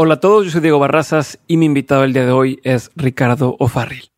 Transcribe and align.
Hola 0.00 0.14
a 0.14 0.20
todos, 0.20 0.44
yo 0.44 0.52
soy 0.52 0.60
Diego 0.60 0.78
Barrazas 0.78 1.40
y 1.48 1.56
mi 1.56 1.66
invitado 1.66 2.04
el 2.04 2.12
día 2.12 2.24
de 2.24 2.30
hoy 2.30 2.60
es 2.62 2.92
Ricardo 2.94 3.56
O'Farrill. 3.58 4.12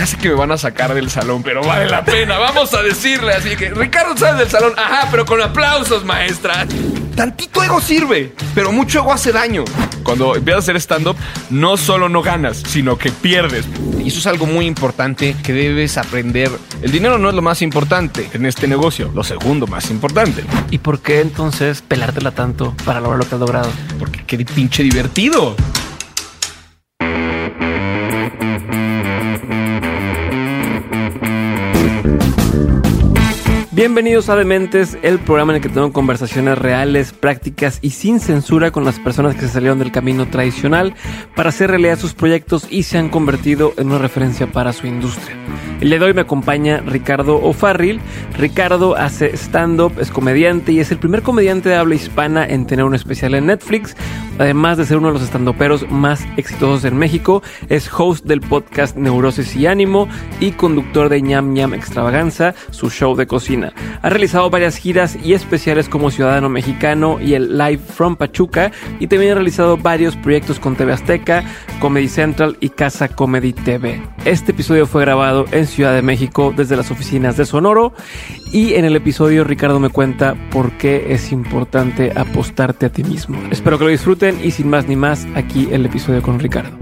Ya 0.00 0.06
sé 0.06 0.16
que 0.16 0.30
me 0.30 0.34
van 0.34 0.50
a 0.50 0.56
sacar 0.56 0.94
del 0.94 1.10
salón, 1.10 1.42
pero 1.42 1.62
vale 1.62 1.86
la 1.86 2.02
pena. 2.02 2.38
Vamos 2.38 2.72
a 2.72 2.82
decirle 2.82 3.34
así 3.34 3.54
que 3.54 3.68
Ricardo 3.68 4.16
sale 4.16 4.38
del 4.38 4.48
salón. 4.48 4.72
Ajá, 4.78 5.08
pero 5.10 5.26
con 5.26 5.42
aplausos, 5.42 6.06
maestra. 6.06 6.66
Tantito 7.14 7.62
ego 7.62 7.82
sirve, 7.82 8.32
pero 8.54 8.72
mucho 8.72 9.00
ego 9.00 9.12
hace 9.12 9.30
daño. 9.30 9.62
Cuando 10.02 10.36
empiezas 10.36 10.60
a 10.60 10.64
hacer 10.64 10.76
stand-up, 10.76 11.16
no 11.50 11.76
solo 11.76 12.08
no 12.08 12.22
ganas, 12.22 12.62
sino 12.66 12.96
que 12.96 13.10
pierdes. 13.10 13.66
Y 14.02 14.08
eso 14.08 14.20
es 14.20 14.26
algo 14.26 14.46
muy 14.46 14.64
importante 14.64 15.36
que 15.42 15.52
debes 15.52 15.98
aprender. 15.98 16.50
El 16.80 16.92
dinero 16.92 17.18
no 17.18 17.28
es 17.28 17.34
lo 17.34 17.42
más 17.42 17.60
importante 17.60 18.26
en 18.32 18.46
este 18.46 18.66
negocio, 18.68 19.12
lo 19.14 19.22
segundo 19.22 19.66
más 19.66 19.90
importante. 19.90 20.44
¿Y 20.70 20.78
por 20.78 21.00
qué 21.00 21.20
entonces 21.20 21.82
pelártela 21.82 22.30
tanto 22.30 22.74
para 22.86 23.00
lograr 23.00 23.18
lo 23.18 23.28
que 23.28 23.34
has 23.34 23.40
logrado? 23.40 23.70
Porque 23.98 24.24
qué 24.24 24.42
pinche 24.46 24.82
divertido. 24.82 25.56
Bienvenidos 33.80 34.28
a 34.28 34.36
Dementes, 34.36 34.98
el 35.00 35.18
programa 35.18 35.52
en 35.52 35.56
el 35.56 35.62
que 35.62 35.70
tengo 35.70 35.90
conversaciones 35.90 36.58
reales, 36.58 37.14
prácticas 37.14 37.78
y 37.80 37.92
sin 37.92 38.20
censura 38.20 38.72
con 38.72 38.84
las 38.84 38.98
personas 38.98 39.36
que 39.36 39.40
se 39.40 39.48
salieron 39.48 39.78
del 39.78 39.90
camino 39.90 40.28
tradicional 40.28 40.92
para 41.34 41.48
hacer 41.48 41.70
realidad 41.70 41.98
sus 41.98 42.12
proyectos 42.12 42.66
y 42.68 42.82
se 42.82 42.98
han 42.98 43.08
convertido 43.08 43.72
en 43.78 43.86
una 43.86 43.96
referencia 43.96 44.46
para 44.48 44.74
su 44.74 44.86
industria. 44.86 45.34
El 45.80 45.88
día 45.88 45.98
de 45.98 46.04
hoy 46.04 46.12
me 46.12 46.20
acompaña 46.20 46.82
Ricardo 46.84 47.36
O'Farrill. 47.36 48.02
Ricardo 48.36 48.96
hace 48.96 49.34
stand-up, 49.34 49.94
es 49.98 50.10
comediante 50.10 50.72
y 50.72 50.80
es 50.80 50.90
el 50.90 50.98
primer 50.98 51.22
comediante 51.22 51.70
de 51.70 51.76
habla 51.76 51.94
hispana 51.94 52.46
en 52.46 52.66
tener 52.66 52.84
un 52.84 52.94
especial 52.94 53.34
en 53.34 53.46
Netflix. 53.46 53.96
Además 54.38 54.76
de 54.76 54.84
ser 54.84 54.98
uno 54.98 55.06
de 55.08 55.14
los 55.14 55.22
estandoperos 55.22 55.90
más 55.90 56.26
exitosos 56.36 56.84
en 56.84 56.98
México, 56.98 57.42
es 57.70 57.90
host 57.90 58.26
del 58.26 58.42
podcast 58.42 58.94
Neurosis 58.96 59.56
y 59.56 59.66
Ánimo 59.66 60.06
y 60.38 60.52
conductor 60.52 61.08
de 61.08 61.22
ñam 61.22 61.54
ñam 61.54 61.72
extravaganza, 61.72 62.54
su 62.70 62.90
show 62.90 63.16
de 63.16 63.26
cocina. 63.26 63.69
Ha 64.02 64.08
realizado 64.08 64.50
varias 64.50 64.76
giras 64.76 65.16
y 65.22 65.34
especiales 65.34 65.88
como 65.88 66.10
Ciudadano 66.10 66.48
Mexicano 66.48 67.18
y 67.20 67.34
el 67.34 67.58
Live 67.58 67.78
from 67.78 68.16
Pachuca 68.16 68.72
y 68.98 69.06
también 69.06 69.32
ha 69.32 69.34
realizado 69.36 69.76
varios 69.76 70.16
proyectos 70.16 70.58
con 70.58 70.76
TV 70.76 70.92
Azteca, 70.92 71.44
Comedy 71.80 72.08
Central 72.08 72.56
y 72.60 72.70
Casa 72.70 73.08
Comedy 73.08 73.52
TV. 73.52 74.00
Este 74.24 74.52
episodio 74.52 74.86
fue 74.86 75.02
grabado 75.02 75.46
en 75.52 75.66
Ciudad 75.66 75.94
de 75.94 76.02
México 76.02 76.52
desde 76.56 76.76
las 76.76 76.90
oficinas 76.90 77.36
de 77.36 77.46
Sonoro 77.46 77.92
y 78.52 78.74
en 78.74 78.84
el 78.84 78.96
episodio 78.96 79.44
Ricardo 79.44 79.80
me 79.80 79.90
cuenta 79.90 80.34
por 80.50 80.72
qué 80.72 81.12
es 81.12 81.32
importante 81.32 82.12
apostarte 82.14 82.86
a 82.86 82.88
ti 82.90 83.04
mismo. 83.04 83.38
Espero 83.50 83.78
que 83.78 83.84
lo 83.84 83.90
disfruten 83.90 84.38
y 84.42 84.50
sin 84.50 84.68
más 84.68 84.86
ni 84.88 84.96
más 84.96 85.26
aquí 85.34 85.68
el 85.70 85.86
episodio 85.86 86.22
con 86.22 86.38
Ricardo. 86.38 86.76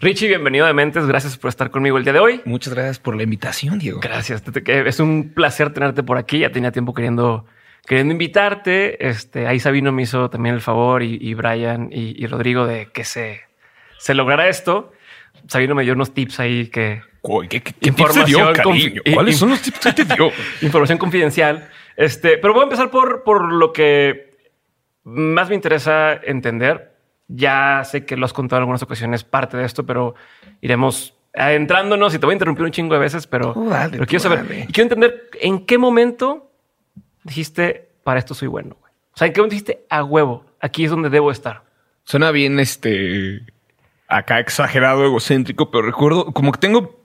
Richie, 0.00 0.28
bienvenido 0.28 0.64
a 0.64 0.72
Mentes. 0.72 1.06
Gracias 1.06 1.36
por 1.36 1.48
estar 1.48 1.72
conmigo 1.72 1.98
el 1.98 2.04
día 2.04 2.12
de 2.12 2.20
hoy. 2.20 2.40
Muchas 2.44 2.72
gracias 2.72 3.00
por 3.00 3.16
la 3.16 3.24
invitación, 3.24 3.80
Diego. 3.80 3.98
Gracias. 3.98 4.44
Es 4.64 5.00
un 5.00 5.32
placer 5.34 5.72
tenerte 5.72 6.04
por 6.04 6.18
aquí. 6.18 6.38
Ya 6.38 6.52
tenía 6.52 6.70
tiempo 6.70 6.94
queriendo 6.94 7.46
queriendo 7.84 8.12
invitarte. 8.12 9.08
Este, 9.08 9.48
ahí 9.48 9.58
Sabino 9.58 9.90
me 9.90 10.02
hizo 10.02 10.30
también 10.30 10.54
el 10.54 10.60
favor 10.60 11.02
y, 11.02 11.34
Brian 11.34 11.88
y, 11.90 12.24
Rodrigo 12.28 12.64
de 12.64 12.92
que 12.92 13.02
se, 13.02 13.40
se 13.98 14.14
lograra 14.14 14.48
esto. 14.48 14.92
Sabino 15.48 15.74
me 15.74 15.82
dio 15.82 15.94
unos 15.94 16.14
tips 16.14 16.38
ahí 16.38 16.68
que... 16.68 17.02
¿Qué, 17.48 17.60
información 17.80 18.54
¿Cuáles 19.12 19.36
son 19.36 19.50
los 19.50 19.60
tips 19.60 19.80
que 19.80 19.92
te 19.92 20.04
dio? 20.04 20.30
información 20.62 20.98
confidencial. 20.98 21.68
Este, 21.96 22.38
pero 22.38 22.54
voy 22.54 22.60
a 22.60 22.64
empezar 22.64 22.90
por, 22.90 23.24
por 23.24 23.52
lo 23.52 23.72
que 23.72 24.30
más 25.02 25.48
me 25.48 25.56
interesa 25.56 26.14
entender. 26.14 26.87
Ya 27.28 27.82
sé 27.84 28.04
que 28.06 28.16
lo 28.16 28.24
has 28.24 28.32
contado 28.32 28.58
en 28.58 28.62
algunas 28.62 28.82
ocasiones 28.82 29.22
parte 29.22 29.56
de 29.56 29.64
esto, 29.64 29.84
pero 29.84 30.14
iremos 30.60 31.14
adentrándonos 31.34 32.14
y 32.14 32.18
te 32.18 32.26
voy 32.26 32.32
a 32.32 32.36
interrumpir 32.36 32.64
un 32.64 32.72
chingo 32.72 32.94
de 32.94 33.00
veces, 33.00 33.26
pero, 33.26 33.54
quiero 34.06 34.20
saber. 34.20 34.44
Y 34.68 34.72
quiero 34.72 34.82
entender 34.82 35.30
en 35.40 35.64
qué 35.66 35.78
momento 35.78 36.50
dijiste, 37.24 37.88
para 38.02 38.18
esto 38.18 38.34
soy 38.34 38.48
bueno? 38.48 38.76
O 38.82 39.16
sea, 39.16 39.26
¿en 39.26 39.32
qué 39.32 39.40
momento 39.40 39.52
dijiste, 39.54 39.84
a 39.90 40.04
huevo, 40.04 40.44
aquí 40.60 40.84
es 40.84 40.90
donde 40.90 41.10
debo 41.10 41.30
estar? 41.30 41.62
Suena 42.04 42.30
bien, 42.30 42.58
este, 42.58 43.42
acá 44.08 44.40
exagerado, 44.40 45.04
egocéntrico, 45.04 45.70
pero 45.70 45.82
recuerdo, 45.82 46.32
como 46.32 46.52
que 46.52 46.58
tengo, 46.58 47.02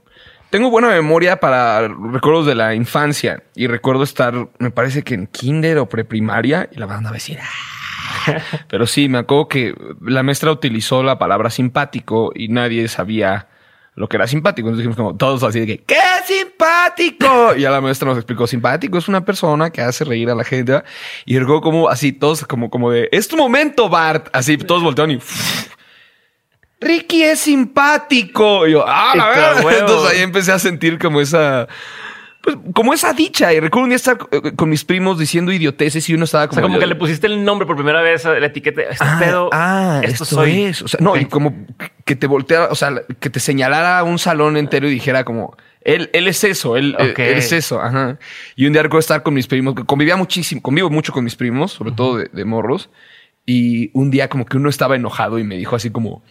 tengo 0.50 0.70
buena 0.70 0.90
memoria 0.90 1.40
para 1.40 1.88
recuerdos 1.88 2.46
de 2.46 2.56
la 2.56 2.74
infancia 2.74 3.44
y 3.56 3.68
recuerdo 3.68 4.04
estar, 4.04 4.50
me 4.60 4.72
parece 4.72 5.04
que 5.04 5.14
en 5.14 5.28
kinder 5.28 5.78
o 5.78 5.90
preprimaria 5.90 6.70
y 6.72 6.80
la 6.80 6.86
banda 6.86 7.10
a 7.10 7.14
decir, 7.14 7.40
ah". 7.42 7.83
pero 8.68 8.88
sí, 8.88 9.10
me 9.10 9.20
acuerdo 9.20 9.48
que 9.48 9.76
la 10.02 10.24
maestra 10.24 10.52
utilizó 10.52 11.04
la 11.04 11.18
palabra 11.18 11.50
simpático 11.50 12.32
y 12.36 12.48
nadie 12.48 12.88
sabía 12.88 13.48
lo 13.96 14.10
que 14.10 14.18
era 14.18 14.28
simpático. 14.28 14.68
Entonces 14.68 14.88
dijimos 14.88 14.98
como 14.98 15.18
todos 15.18 15.44
así 15.44 15.60
de 15.60 15.68
que, 15.68 15.78
¿qué 15.84 16.00
simpático? 16.26 17.56
Y 17.58 17.66
a 17.66 17.72
la 17.72 17.82
maestra 17.82 18.08
nos 18.08 18.18
explicó, 18.18 18.48
simpático 18.48 18.98
es 18.98 19.08
una 19.08 19.24
persona 19.24 19.70
que 19.70 19.82
hace 19.82 20.04
reír 20.04 20.30
a 20.30 20.36
la 20.36 20.44
gente. 20.44 20.82
Y 21.26 21.38
luego 21.38 21.62
como 21.62 21.90
así, 21.90 22.12
todos 22.12 22.46
como, 22.46 22.70
como 22.70 22.92
de, 22.92 23.10
es 23.12 23.28
tu 23.28 23.38
momento, 23.38 23.90
Bart. 23.90 24.28
Así, 24.34 24.58
todos 24.58 24.84
voltearon 24.84 25.12
y... 25.12 25.20
Ricky 26.82 27.24
es 27.24 27.40
simpático. 27.40 28.68
Y 28.68 28.72
yo, 28.74 28.84
ah, 28.86 29.14
la 29.16 29.28
verdad. 29.28 29.80
Entonces 29.80 30.12
ahí 30.12 30.22
empecé 30.22 30.52
a 30.52 30.60
sentir 30.60 31.00
como 31.00 31.22
esa 31.22 31.68
pues 32.44 32.58
como 32.74 32.94
esa 32.94 33.14
dicha. 33.14 33.54
Y 33.54 33.62
recuerdo 33.62 33.86
un 33.86 33.90
día 33.92 33.96
estar 33.96 34.18
eh, 34.32 34.52
con 34.58 34.70
mis 34.70 34.84
primos 34.84 35.18
diciendo 35.18 35.54
idioteces 35.54 36.10
y 36.10 36.14
uno 36.14 36.26
estaba 36.26 36.50
como. 36.50 36.60
O 36.60 36.62
sea, 36.62 36.68
como 36.68 36.78
que 36.78 36.88
le 36.88 36.96
pusiste 36.96 37.26
el 37.26 37.46
nombre 37.46 37.66
por 37.66 37.78
primera 37.78 38.02
vez, 38.02 38.26
la 38.26 38.46
etiqueta. 38.46 38.82
Este 38.82 38.98
ah, 39.00 39.18
pedo. 39.18 39.50
Ah, 39.54 40.02
esto, 40.04 40.26
soy. 40.26 40.64
Es. 40.64 40.82
O 40.82 40.90
sea, 40.90 41.00
no, 41.02 41.16
y 41.16 41.24
como 41.26 41.66
que 42.04 42.18
te 42.18 42.28
volteara, 42.28 42.66
o 42.66 42.76
sea, 42.76 42.92
que 43.22 43.30
te 43.30 43.40
señalara 43.40 44.04
un 44.04 44.20
salón 44.20 44.58
entero 44.58 44.90
y 44.90 44.92
dijera 44.92 45.24
como. 45.24 45.56
Él, 45.80 46.10
él 46.14 46.28
es 46.28 46.44
eso, 46.44 46.78
él, 46.78 46.96
él, 47.00 47.14
es 47.18 47.52
eso. 47.54 47.82
Ajá. 47.82 48.18
Y 48.56 48.68
un 48.68 48.74
día 48.74 48.84
recuerdo 48.84 49.00
estar 49.00 49.24
con 49.24 49.34
mis 49.34 49.48
primos, 49.48 49.76
que 49.76 49.86
convivía 49.86 50.18
muchísimo, 50.18 50.62
convivo 50.62 50.90
mucho 50.90 51.14
con 51.14 51.24
mis 51.24 51.36
primos, 51.36 51.72
sobre 51.72 51.94
todo 51.94 52.18
de, 52.18 52.30
de 52.32 52.46
morros. 52.46 52.90
Y 53.46 53.90
un 53.94 54.12
día 54.12 54.30
como 54.30 54.46
que 54.46 54.58
uno 54.58 54.70
estaba 54.70 54.96
enojado 54.96 55.40
y 55.40 55.44
me 55.44 55.58
dijo 55.58 55.76
así 55.76 55.90
como, 55.90 56.24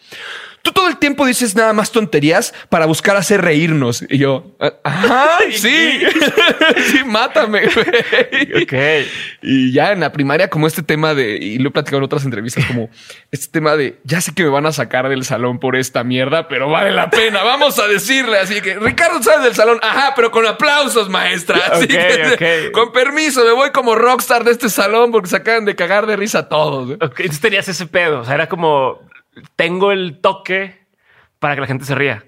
Tú 0.63 0.71
todo 0.71 0.87
el 0.87 0.97
tiempo 0.97 1.27
dices 1.27 1.57
nada 1.57 1.73
más 1.73 1.91
tonterías 1.91 2.55
para 2.69 2.87
buscar 2.87 3.17
hacer 3.17 3.43
reírnos. 3.43 4.05
Y 4.09 4.19
yo, 4.19 4.57
ah, 4.61 4.73
ajá, 4.85 5.39
sí, 5.51 6.01
sí, 6.87 7.05
mátame. 7.05 7.67
ok. 7.67 9.07
Y 9.43 9.73
ya 9.73 9.91
en 9.91 10.01
la 10.01 10.13
primaria, 10.13 10.49
como 10.49 10.69
este 10.69 10.85
tema 10.85 11.15
de, 11.15 11.37
y 11.37 11.59
lo 11.59 11.71
he 11.71 11.73
platicado 11.73 11.99
en 11.99 12.05
otras 12.05 12.25
entrevistas, 12.25 12.65
como 12.67 12.91
este 13.33 13.49
tema 13.49 13.77
de, 13.77 13.99
ya 14.05 14.21
sé 14.21 14.35
que 14.35 14.45
me 14.45 14.51
van 14.51 14.67
a 14.67 14.73
sacar 14.73 15.09
del 15.09 15.25
salón 15.25 15.59
por 15.59 15.75
esta 15.75 16.05
mierda, 16.05 16.47
pero 16.47 16.71
vale 16.71 16.93
la 16.93 17.11
pena. 17.11 17.43
Vamos 17.43 17.79
a 17.81 17.89
decirle 17.89 18.39
así 18.39 18.61
que 18.61 18.79
Ricardo 18.79 19.21
sale 19.21 19.45
del 19.45 19.55
salón, 19.55 19.81
ajá, 19.83 20.13
pero 20.15 20.31
con 20.31 20.47
aplausos, 20.47 21.09
maestra. 21.09 21.59
Así 21.73 21.89
que, 21.89 22.71
con 22.73 22.93
permiso, 22.93 23.45
me 23.45 23.53
voy 23.53 23.71
como 23.71 23.97
rockstar 23.97 24.45
de 24.45 24.53
este 24.53 24.69
salón 24.69 25.11
porque 25.11 25.29
se 25.29 25.37
acaban 25.37 25.65
de 25.65 25.75
cagar 25.75 26.07
de 26.07 26.17
risa 26.17 26.49
todos. 26.49 26.91
Ok, 26.93 27.21
entonces 27.21 27.41
tenías 27.41 27.69
ese 27.69 27.87
pedo. 27.87 28.21
O 28.21 28.25
sea, 28.25 28.35
era 28.35 28.49
como 28.49 29.01
tengo 29.57 29.93
el 29.93 30.21
toque 30.21 30.87
para 31.39 31.55
que 31.55 31.61
la 31.61 31.67
gente 31.67 31.85
se 31.85 31.95
ría. 31.95 32.25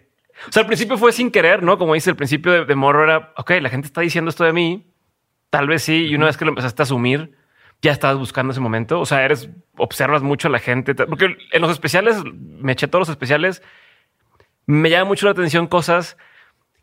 O 0.49 0.53
sea, 0.53 0.63
al 0.63 0.67
principio 0.67 0.99
fue 0.99 1.13
sin 1.13 1.31
querer, 1.31 1.63
¿no? 1.63 1.79
Como 1.79 1.95
dice, 1.95 2.11
el 2.11 2.17
principio 2.17 2.53
de, 2.53 2.65
de 2.65 2.75
morro 2.75 3.05
era, 3.05 3.33
ok, 3.37 3.53
la 3.61 3.71
gente 3.71 3.87
está 3.87 4.01
diciendo 4.01 4.29
esto 4.29 4.45
de 4.45 4.53
mí, 4.53 4.93
tal 5.51 5.69
vez 5.69 5.83
sí, 5.83 6.07
y 6.07 6.15
una 6.15 6.27
vez 6.27 6.37
que 6.37 6.45
lo 6.45 6.51
empezaste 6.51 6.83
a 6.83 6.85
asumir, 6.85 7.37
ya 7.83 7.93
estabas 7.93 8.19
buscando 8.19 8.53
ese 8.53 8.61
momento. 8.61 8.99
O 8.99 9.07
sea, 9.07 9.25
eres, 9.25 9.51
observas 9.77 10.23
mucho 10.23 10.49
a 10.49 10.51
la 10.51 10.59
gente, 10.59 10.95
porque 10.95 11.37
en 11.53 11.63
los 11.63 11.71
especiales, 11.71 12.17
me 12.25 12.73
eché 12.73 12.89
todos 12.89 13.03
los 13.03 13.09
especiales, 13.11 13.63
me 14.67 14.91
llama 14.91 15.05
mucho 15.05 15.27
la 15.27 15.33
atención 15.33 15.67
cosas 15.67 16.17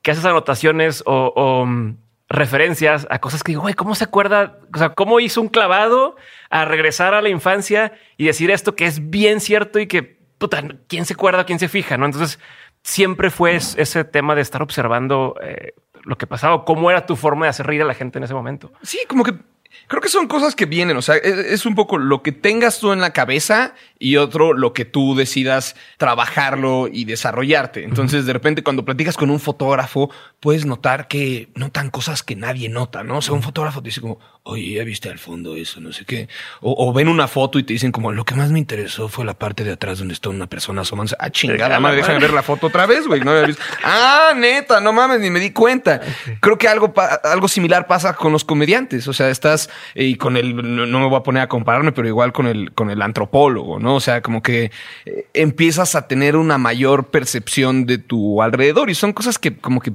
que 0.02 0.12
haces 0.12 0.26
anotaciones 0.26 1.03
o, 1.06 1.66
mm, 1.66 1.97
referencias 2.32 3.06
a 3.10 3.20
cosas 3.20 3.44
que 3.44 3.52
digo, 3.52 3.62
güey, 3.62 3.74
¿cómo 3.74 3.94
se 3.94 4.06
acuerda? 4.06 4.60
O 4.74 4.78
sea, 4.78 4.94
¿cómo 4.94 5.20
hizo 5.20 5.42
un 5.42 5.50
clavado 5.50 6.16
a 6.50 6.66
regresar 6.66 7.14
a 7.14 7.22
la 7.22 7.30
infancia 7.30 7.94
y 8.18 8.26
decir 8.26 8.52
esto 8.52 8.76
que 8.76 8.86
es 8.86 9.10
bien 9.10 9.40
cierto 9.40 9.80
y 9.80 9.88
que, 9.88 10.20
puta, 10.38 10.64
¿quién 10.88 11.06
se 11.06 11.14
acuerda? 11.14 11.46
¿Quién 11.46 11.60
se 11.60 11.68
fija? 11.68 11.98
¿No? 11.98 12.06
Entonces, 12.06 12.40
siempre 12.84 13.30
fue 13.30 13.56
ese 13.56 14.04
tema 14.06 14.34
de 14.34 14.42
estar 14.42 14.62
observando 14.62 15.36
eh, 15.42 15.74
lo 16.04 16.18
que 16.18 16.26
pasaba, 16.26 16.66
cómo 16.66 16.90
era 16.90 17.06
tu 17.06 17.16
forma 17.16 17.46
de 17.46 17.50
hacer 17.50 17.68
reír 17.68 17.82
a 17.82 17.86
la 17.86 17.94
gente 17.94 18.18
en 18.18 18.24
ese 18.24 18.34
momento. 18.34 18.72
Sí, 18.82 19.00
como 19.08 19.24
que 19.24 19.34
creo 19.88 20.02
que 20.02 20.10
son 20.10 20.28
cosas 20.28 20.56
que 20.56 20.66
vienen, 20.66 20.98
o 20.98 21.02
sea, 21.02 21.16
es, 21.16 21.38
es, 21.38 21.66
un 21.66 21.76
poco 21.76 21.98
lo 21.98 22.24
que 22.24 22.32
tengas 22.32 22.80
tú 22.80 22.92
en 22.92 23.02
la 23.02 23.14
cabeza 23.14 23.76
y 24.02 24.18
otro 24.18 24.53
lo 24.53 24.74
que 24.74 24.84
tú 24.84 25.16
decidas 25.16 25.76
trabajarlo 25.98 26.90
y 26.92 27.06
desarrollarte. 27.06 27.84
Entonces, 27.84 28.26
de 28.26 28.34
repente, 28.34 28.64
cuando 28.64 28.84
platicas 28.84 29.16
con 29.16 29.30
un 29.30 29.40
fotógrafo, 29.40 30.09
puedes 30.40 30.66
notar 30.66 31.08
que 31.08 31.50
notan 31.53 31.92
cosas 31.92 32.24
que 32.24 32.36
nadie 32.36 32.68
nota, 32.68 33.03
¿no? 33.03 33.18
O 33.18 33.22
sea, 33.22 33.36
un 33.36 33.44
fotógrafo 33.44 33.84
te 33.84 33.90
dice 33.90 34.02
como, 34.02 34.18
oye, 34.42 34.74
ya 34.74 34.84
viste 34.84 35.08
al 35.09 35.20
fondo 35.20 35.56
eso, 35.56 35.80
no 35.80 35.94
sé 35.94 36.06
qué. 36.06 36.28
O, 36.62 36.88
o 36.88 36.92
ven 36.94 37.08
una 37.08 37.28
foto 37.28 37.59
y 37.59 37.64
te 37.64 37.74
dicen 37.74 37.92
como, 37.92 38.12
lo 38.12 38.26
que 38.26 38.34
más 38.34 38.50
me 38.50 38.58
interesó 38.58 39.08
fue 39.08 39.24
la 39.24 39.36
parte 39.36 39.64
de 39.64 39.74
atrás 39.74 40.00
donde 40.00 40.16
está 40.16 40.30
una 40.30 40.47
persona 40.47 40.82
asomándose. 40.82 41.16
Ah, 41.20 41.30
chingada, 41.30 41.80
madre, 41.80 41.97
déjame 41.97 42.18
ver 42.18 42.34
la 42.34 42.42
foto 42.42 42.68
otra 42.68 42.88
vez, 42.88 43.06
güey. 43.06 43.22
No 43.22 43.32
había 43.32 43.46
visto. 43.46 43.62
Ah, 43.84 44.34
neta, 44.36 44.80
no 44.80 44.94
mames, 44.94 45.20
ni 45.20 45.30
me 45.30 45.40
di 45.40 45.52
cuenta. 45.52 46.02
Creo 46.40 46.58
que 46.58 46.68
algo, 46.68 46.94
algo 47.24 47.47
similar 47.47 47.88
pasa 47.88 48.16
con 48.16 48.32
los 48.32 48.44
comediantes. 48.44 49.08
O 49.08 49.14
sea, 49.14 49.30
estás 49.30 49.70
eh, 49.96 50.06
y 50.06 50.16
con 50.16 50.38
el, 50.38 50.56
no, 50.56 50.86
no, 50.86 51.00
me 51.00 51.08
voy 51.08 51.18
a 51.18 51.24
poner 51.24 51.44
a 51.44 51.47
compararme, 51.47 51.92
pero 51.92 52.08
igual 52.08 52.32
con 52.32 52.47
el, 52.47 52.72
con 52.74 52.90
el 52.90 53.02
antropólogo, 53.02 53.80
¿no? 53.80 53.91
O 53.96 53.99
sea, 53.99 54.22
como 54.22 54.41
que 54.41 54.72
eh, 55.05 55.28
empiezas 55.34 55.96
a 55.96 56.08
tener 56.08 56.35
una 56.35 56.58
mayor 56.58 57.09
percepción 57.09 57.85
de 57.85 57.97
tu 57.97 58.41
alrededor 58.41 58.90
y 58.90 58.96
son 58.96 59.14
cosas 59.14 59.40
que 59.40 59.58
como 59.58 59.82
que 59.82 59.93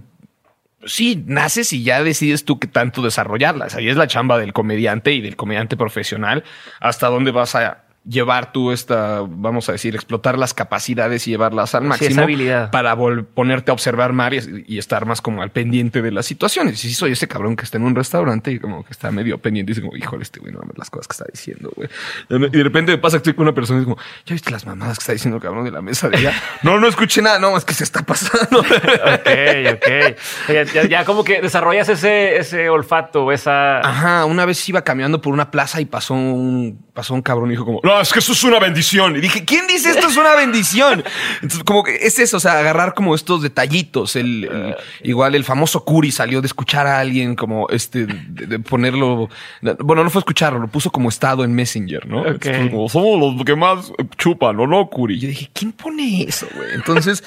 sí, 0.87 1.23
naces 1.27 1.73
y 1.73 1.83
ya 1.83 2.03
decides 2.03 2.45
tú 2.45 2.59
qué 2.59 2.69
tanto 2.69 3.03
desarrollarlas. 3.03 3.75
Ahí 3.75 3.89
es 3.89 3.97
la 3.97 4.07
chamba 4.07 4.39
del 4.39 4.53
comediante 4.53 5.13
y 5.13 5.21
del 5.21 5.37
comediante 5.37 5.77
profesional, 5.77 6.45
hasta 6.81 7.09
dónde 7.09 7.31
vas 7.31 7.55
a 7.55 7.86
llevar 8.09 8.53
tú 8.53 8.73
esta, 8.73 9.23
vamos 9.29 9.69
a 9.69 9.73
decir, 9.73 9.95
explotar 9.95 10.39
las 10.39 10.55
capacidades 10.55 11.27
y 11.27 11.31
llevarlas 11.31 11.75
al 11.75 11.85
máximo 11.85 12.09
sí, 12.09 12.13
esa 12.13 12.23
habilidad. 12.23 12.71
para 12.71 12.97
ponerte 12.97 13.71
a 13.71 13.75
observar 13.75 14.13
más 14.13 14.33
y, 14.33 14.65
y, 14.67 14.79
estar 14.79 15.07
más 15.07 15.21
como 15.21 15.43
al 15.43 15.51
pendiente 15.51 16.03
de 16.03 16.11
las 16.13 16.27
situaciones. 16.27 16.85
Y 16.85 16.89
si 16.89 16.95
soy 16.95 17.13
ese 17.13 17.29
cabrón 17.29 17.57
que 17.57 17.65
está 17.65 17.79
en 17.79 17.85
un 17.85 17.95
restaurante 17.95 18.53
y 18.53 18.59
como 18.59 18.85
que 18.85 18.93
está 18.93 19.11
medio 19.11 19.39
pendiente 19.39 19.73
y 19.73 19.75
dice 19.75 19.87
como, 19.87 19.97
híjole, 19.97 20.23
este 20.23 20.41
güey 20.41 20.53
no 20.53 20.61
las 20.77 20.91
cosas 20.91 21.09
que 21.09 21.13
está 21.13 21.25
diciendo, 21.31 21.73
güey. 21.75 21.89
Y 22.29 22.57
de 22.57 22.63
repente 22.63 22.93
me 22.93 22.99
pasa 22.99 23.17
que 23.17 23.19
estoy 23.19 23.35
con 23.35 23.45
una 23.45 23.55
persona 23.55 23.79
y 23.79 23.83
es 23.83 23.85
como, 23.85 23.99
¿ya 24.25 24.35
viste 24.35 24.51
las 24.51 24.67
mamadas 24.67 24.99
que 24.99 25.03
está 25.03 25.13
diciendo 25.13 25.37
el 25.37 25.43
cabrón 25.43 25.65
de 25.65 25.71
la 25.71 25.83
mesa 25.83 26.09
de 26.09 26.19
ella? 26.19 26.33
no, 26.63 26.79
no 26.79 26.87
escuché 26.89 27.23
nada, 27.23 27.39
no, 27.39 27.57
es 27.57 27.65
que 27.65 27.75
se 27.75 27.85
está 27.85 28.03
pasando. 28.03 28.61
ok, 28.61 29.29
ok. 29.75 30.19
Ya, 30.49 30.63
ya, 30.65 30.89
ya, 30.89 31.05
como 31.05 31.25
que 31.25 31.41
desarrollas 31.41 31.89
ese, 31.89 32.37
ese 32.37 32.69
olfato, 32.69 33.33
esa... 33.33 33.81
Ajá, 33.81 34.25
una 34.25 34.45
vez 34.45 34.69
iba 34.69 34.83
caminando 34.83 35.21
por 35.21 35.33
una 35.33 35.51
plaza 35.51 35.81
y 35.81 35.87
pasó 35.87 36.15
un, 36.15 36.85
pasó 36.93 37.15
un 37.15 37.23
cabrón 37.23 37.49
y 37.49 37.53
dijo 37.53 37.65
como, 37.65 37.81
no, 37.83 37.96
es 38.01 38.13
que 38.13 38.19
eso 38.19 38.33
es 38.33 38.45
una 38.45 38.59
bendición. 38.59 39.17
Y 39.17 39.21
dije, 39.21 39.45
¿quién 39.45 39.67
dice 39.67 39.91
esto 39.91 40.09
es 40.09 40.17
una 40.17 40.35
bendición? 40.35 41.05
Entonces, 41.37 41.65
como 41.65 41.83
que 41.83 41.97
es 41.97 42.19
eso, 42.19 42.37
o 42.37 42.41
sea, 42.41 42.59
agarrar 42.59 42.95
como 42.95 43.15
estos 43.15 43.43
detallitos. 43.43 44.17
El, 44.17 44.45
el 44.45 44.77
igual 45.03 45.35
el 45.35 45.45
famoso 45.45 45.85
Curi 45.85 46.13
salió 46.13 46.41
de 46.41 46.47
escuchar 46.47 46.87
a 46.87 47.01
alguien 47.01 47.35
como 47.35 47.69
este, 47.69 48.07
de, 48.07 48.47
de 48.47 48.59
ponerlo. 48.59 49.29
Bueno, 49.81 50.05
no 50.05 50.11
fue 50.11 50.21
escucharlo, 50.21 50.59
lo 50.59 50.69
puso 50.69 50.91
como 50.91 51.09
estado 51.09 51.45
en 51.45 51.55
Messenger, 51.55 52.07
¿no? 52.07 52.23
Okay. 52.23 52.71
Como, 52.71 52.89
somos 52.89 53.21
los 53.21 53.45
que 53.45 53.57
más 53.57 53.93
chupan, 54.19 54.59
¿o 54.61 54.67
no, 54.67 54.89
Curi? 54.89 55.17
Y 55.17 55.21
yo 55.21 55.29
dije, 55.29 55.51
¿quién 55.53 55.73
pone 55.73 56.23
eso, 56.23 56.47
güey? 56.55 56.75
Entonces 56.75 57.23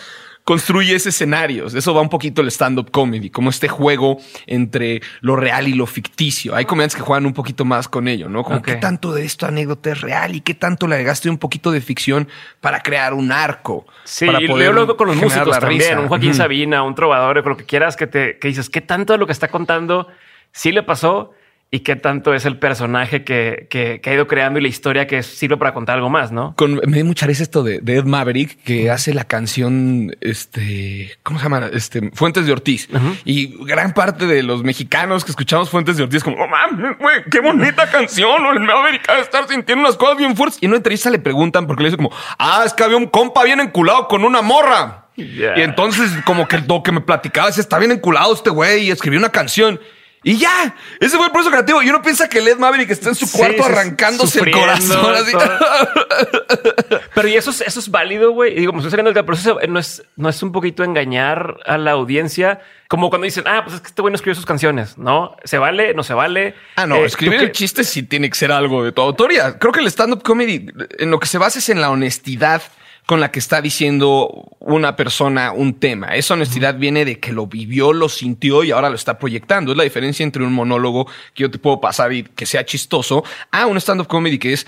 construyes 0.49 1.05
escenarios. 1.05 1.75
Eso 1.75 1.93
va 1.93 2.01
un 2.01 2.09
poquito 2.09 2.41
el 2.41 2.47
stand-up 2.47 2.89
comedy, 2.89 3.29
como 3.29 3.51
este 3.51 3.67
juego 3.67 4.17
entre 4.47 4.99
lo 5.21 5.35
real 5.35 5.67
y 5.67 5.73
lo 5.73 5.85
ficticio. 5.85 6.55
Hay 6.55 6.65
comediantes 6.65 6.95
que 6.95 7.03
juegan 7.03 7.27
un 7.27 7.33
poquito 7.33 7.65
más 7.65 7.87
con 7.87 8.07
ello, 8.07 8.29
¿no? 8.29 8.43
Como 8.43 8.57
Okay. 8.57 8.73
qué 8.73 8.81
tanto 8.81 9.13
de 9.13 9.25
esta 9.25 9.49
anécdota 9.49 9.91
es 9.91 10.01
real 10.01 10.35
y 10.35 10.41
qué 10.41 10.55
tanto 10.55 10.87
le 10.87 10.95
agregaste 10.95 11.29
un 11.29 11.37
poquito 11.37 11.69
de 11.69 11.81
ficción 11.81 12.27
para 12.61 12.79
crear 12.81 13.13
un 13.13 13.31
arco. 13.31 13.85
Sí, 14.05 14.25
para 14.25 14.41
y 14.41 14.47
yo 14.47 14.73
lo 14.73 14.87
veo 14.87 14.97
con 14.97 15.09
los 15.09 15.17
músicos 15.17 15.59
también, 15.59 15.81
risa. 15.81 15.99
un 15.99 16.07
Joaquín. 16.07 16.33
Sabina, 16.33 16.81
un 16.81 16.95
trovador, 16.95 17.43
con 17.43 17.51
lo 17.51 17.57
que 17.57 17.65
quieras 17.65 17.95
que 17.95 18.07
te 18.07 18.39
que 18.39 18.47
dices, 18.47 18.71
¿qué 18.71 18.81
tanto 18.81 19.13
de 19.13 19.19
lo 19.19 19.27
que 19.27 19.33
está 19.33 19.49
contando 19.49 20.07
sí 20.51 20.71
le 20.71 20.81
pasó? 20.81 21.31
Y 21.71 21.81
qué 21.81 21.95
tanto 21.95 22.33
es 22.33 22.45
el 22.45 22.57
personaje 22.57 23.23
que, 23.23 23.67
que, 23.69 24.01
que 24.01 24.09
ha 24.09 24.13
ido 24.15 24.25
creando 24.27 24.57
y 24.57 24.63
la 24.63 24.69
historia 24.69 25.05
que 25.05 25.21
sirve 25.21 25.55
para 25.55 25.71
contar 25.71 25.97
algo 25.97 26.09
más, 26.09 26.31
¿no? 26.31 26.55
Con, 26.55 26.81
me 26.87 26.97
dio 26.97 27.05
mucha 27.05 27.27
risa 27.27 27.43
esto 27.43 27.61
de, 27.61 27.79
de 27.79 27.97
Ed 27.97 28.05
Maverick 28.05 28.63
que 28.63 28.89
hace 28.89 29.13
la 29.13 29.25
canción, 29.25 30.15
este, 30.19 31.11
¿cómo 31.21 31.37
se 31.37 31.43
llama? 31.43 31.69
Este, 31.71 32.09
Fuentes 32.13 32.47
de 32.47 32.53
Ortiz. 32.53 32.89
Y 33.23 33.55
gran 33.65 33.93
parte 33.93 34.25
de 34.25 34.41
los 34.41 34.63
mexicanos 34.63 35.23
que 35.23 35.29
escuchamos 35.29 35.69
Fuentes 35.69 35.95
de 35.97 36.03
Ortiz, 36.03 36.23
como, 36.23 36.43
oh 36.43 36.47
mames, 36.47 36.97
güey, 36.97 37.17
qué 37.29 37.39
bonita 37.39 37.87
canción. 37.91 38.47
El 38.47 38.61
Maverick 38.61 39.07
ha 39.07 39.17
de 39.17 39.21
estar 39.21 39.47
sintiendo 39.47 39.83
unas 39.83 39.95
cosas 39.95 40.17
bien 40.17 40.35
fuertes. 40.35 40.57
Y 40.61 40.65
en 40.65 40.71
una 40.71 40.77
entrevista 40.77 41.11
le 41.11 41.19
preguntan 41.19 41.67
porque 41.67 41.83
le 41.83 41.89
dice 41.89 41.97
como, 41.97 42.11
ah, 42.39 42.63
es 42.65 42.73
que 42.73 42.83
había 42.83 42.97
un 42.97 43.05
compa 43.05 43.43
bien 43.43 43.59
enculado 43.59 44.07
con 44.07 44.25
una 44.25 44.41
morra. 44.41 45.05
Y 45.15 45.61
entonces, 45.61 46.11
como 46.25 46.47
que 46.47 46.57
lo 46.59 46.81
que 46.81 46.91
me 46.91 47.01
platicaba 47.01 47.49
es, 47.49 47.59
está 47.59 47.77
bien 47.77 47.91
enculado 47.91 48.33
este 48.33 48.49
güey 48.49 48.85
y 48.85 48.91
escribió 48.91 49.19
una 49.19 49.29
canción. 49.29 49.79
Y 50.21 50.37
ya, 50.37 50.75
ese 50.99 51.15
fue 51.15 51.27
el 51.27 51.31
proceso 51.31 51.49
creativo. 51.49 51.81
Y 51.81 51.89
uno 51.89 52.01
piensa 52.01 52.27
que 52.27 52.41
Led 52.41 52.57
Maverick 52.57 52.89
está 52.89 53.09
en 53.09 53.15
su 53.15 53.31
cuarto 53.31 53.63
sí, 53.63 53.71
arrancándose 53.71 54.39
el 54.41 54.51
corazón. 54.51 55.15
Así. 55.15 55.31
Pero 57.15 57.27
y 57.27 57.35
eso 57.35 57.51
es, 57.51 57.61
eso 57.61 57.79
es 57.79 57.89
válido, 57.89 58.31
güey. 58.31 58.51
Y 58.51 58.59
digo, 58.59 58.73
me 58.73 58.79
estoy 58.79 58.91
sacando 58.91 59.13
del 59.13 59.25
proceso. 59.25 59.59
No 59.69 59.79
es, 59.79 60.03
no 60.17 60.27
es 60.27 60.43
un 60.43 60.51
poquito 60.51 60.83
engañar 60.83 61.57
a 61.65 61.77
la 61.77 61.91
audiencia. 61.91 62.59
Como 62.89 63.09
cuando 63.09 63.25
dicen, 63.25 63.45
ah, 63.47 63.61
pues 63.63 63.75
es 63.75 63.81
que 63.81 63.87
este 63.87 64.01
güey 64.01 64.11
no 64.11 64.15
escribió 64.15 64.35
sus 64.35 64.45
canciones, 64.45 64.97
¿no? 64.97 65.37
¿Se 65.45 65.57
vale? 65.57 65.93
¿No 65.93 66.03
se 66.03 66.13
vale? 66.13 66.55
Ah, 66.75 66.85
no, 66.85 66.95
Eh, 66.97 67.05
escribir 67.05 67.39
¿tú 67.39 67.45
el 67.45 67.51
chiste 67.51 67.83
sí 67.83 68.03
tiene 68.03 68.29
que 68.29 68.35
ser 68.35 68.51
algo 68.51 68.83
de 68.83 68.91
tu 68.91 69.01
autoría. 69.01 69.57
Creo 69.57 69.71
que 69.71 69.79
el 69.79 69.87
stand-up 69.87 70.23
comedy 70.23 70.67
en 70.97 71.11
lo 71.11 71.19
que 71.19 71.27
se 71.27 71.37
basa 71.37 71.59
es 71.59 71.69
en 71.69 71.79
la 71.79 71.91
honestidad 71.91 72.61
con 73.09 73.19
la 73.19 73.31
que 73.31 73.39
está 73.39 73.59
diciendo 73.59 74.55
una 74.59 74.95
persona 74.95 75.51
un 75.51 75.79
tema. 75.79 76.13
Esa 76.13 76.35
honestidad 76.35 76.75
viene 76.75 77.05
de 77.05 77.19
que 77.19 77.31
lo 77.31 77.47
vivió, 77.47 77.91
lo 77.91 78.07
sintió 78.07 78.63
y 78.63 78.69
ahora 78.69 78.91
lo 78.91 78.95
está 78.95 79.17
proyectando. 79.17 79.71
Es 79.71 79.77
la 79.79 79.83
diferencia 79.83 80.23
entre 80.23 80.43
un 80.43 80.53
monólogo 80.53 81.07
que 81.33 81.41
yo 81.41 81.49
te 81.49 81.57
puedo 81.57 81.81
pasar 81.81 82.13
y 82.13 82.21
que 82.21 82.45
sea 82.45 82.63
chistoso 82.63 83.23
a 83.49 83.65
un 83.65 83.77
stand-up 83.77 84.05
comedy 84.05 84.37
que 84.37 84.53
es 84.53 84.67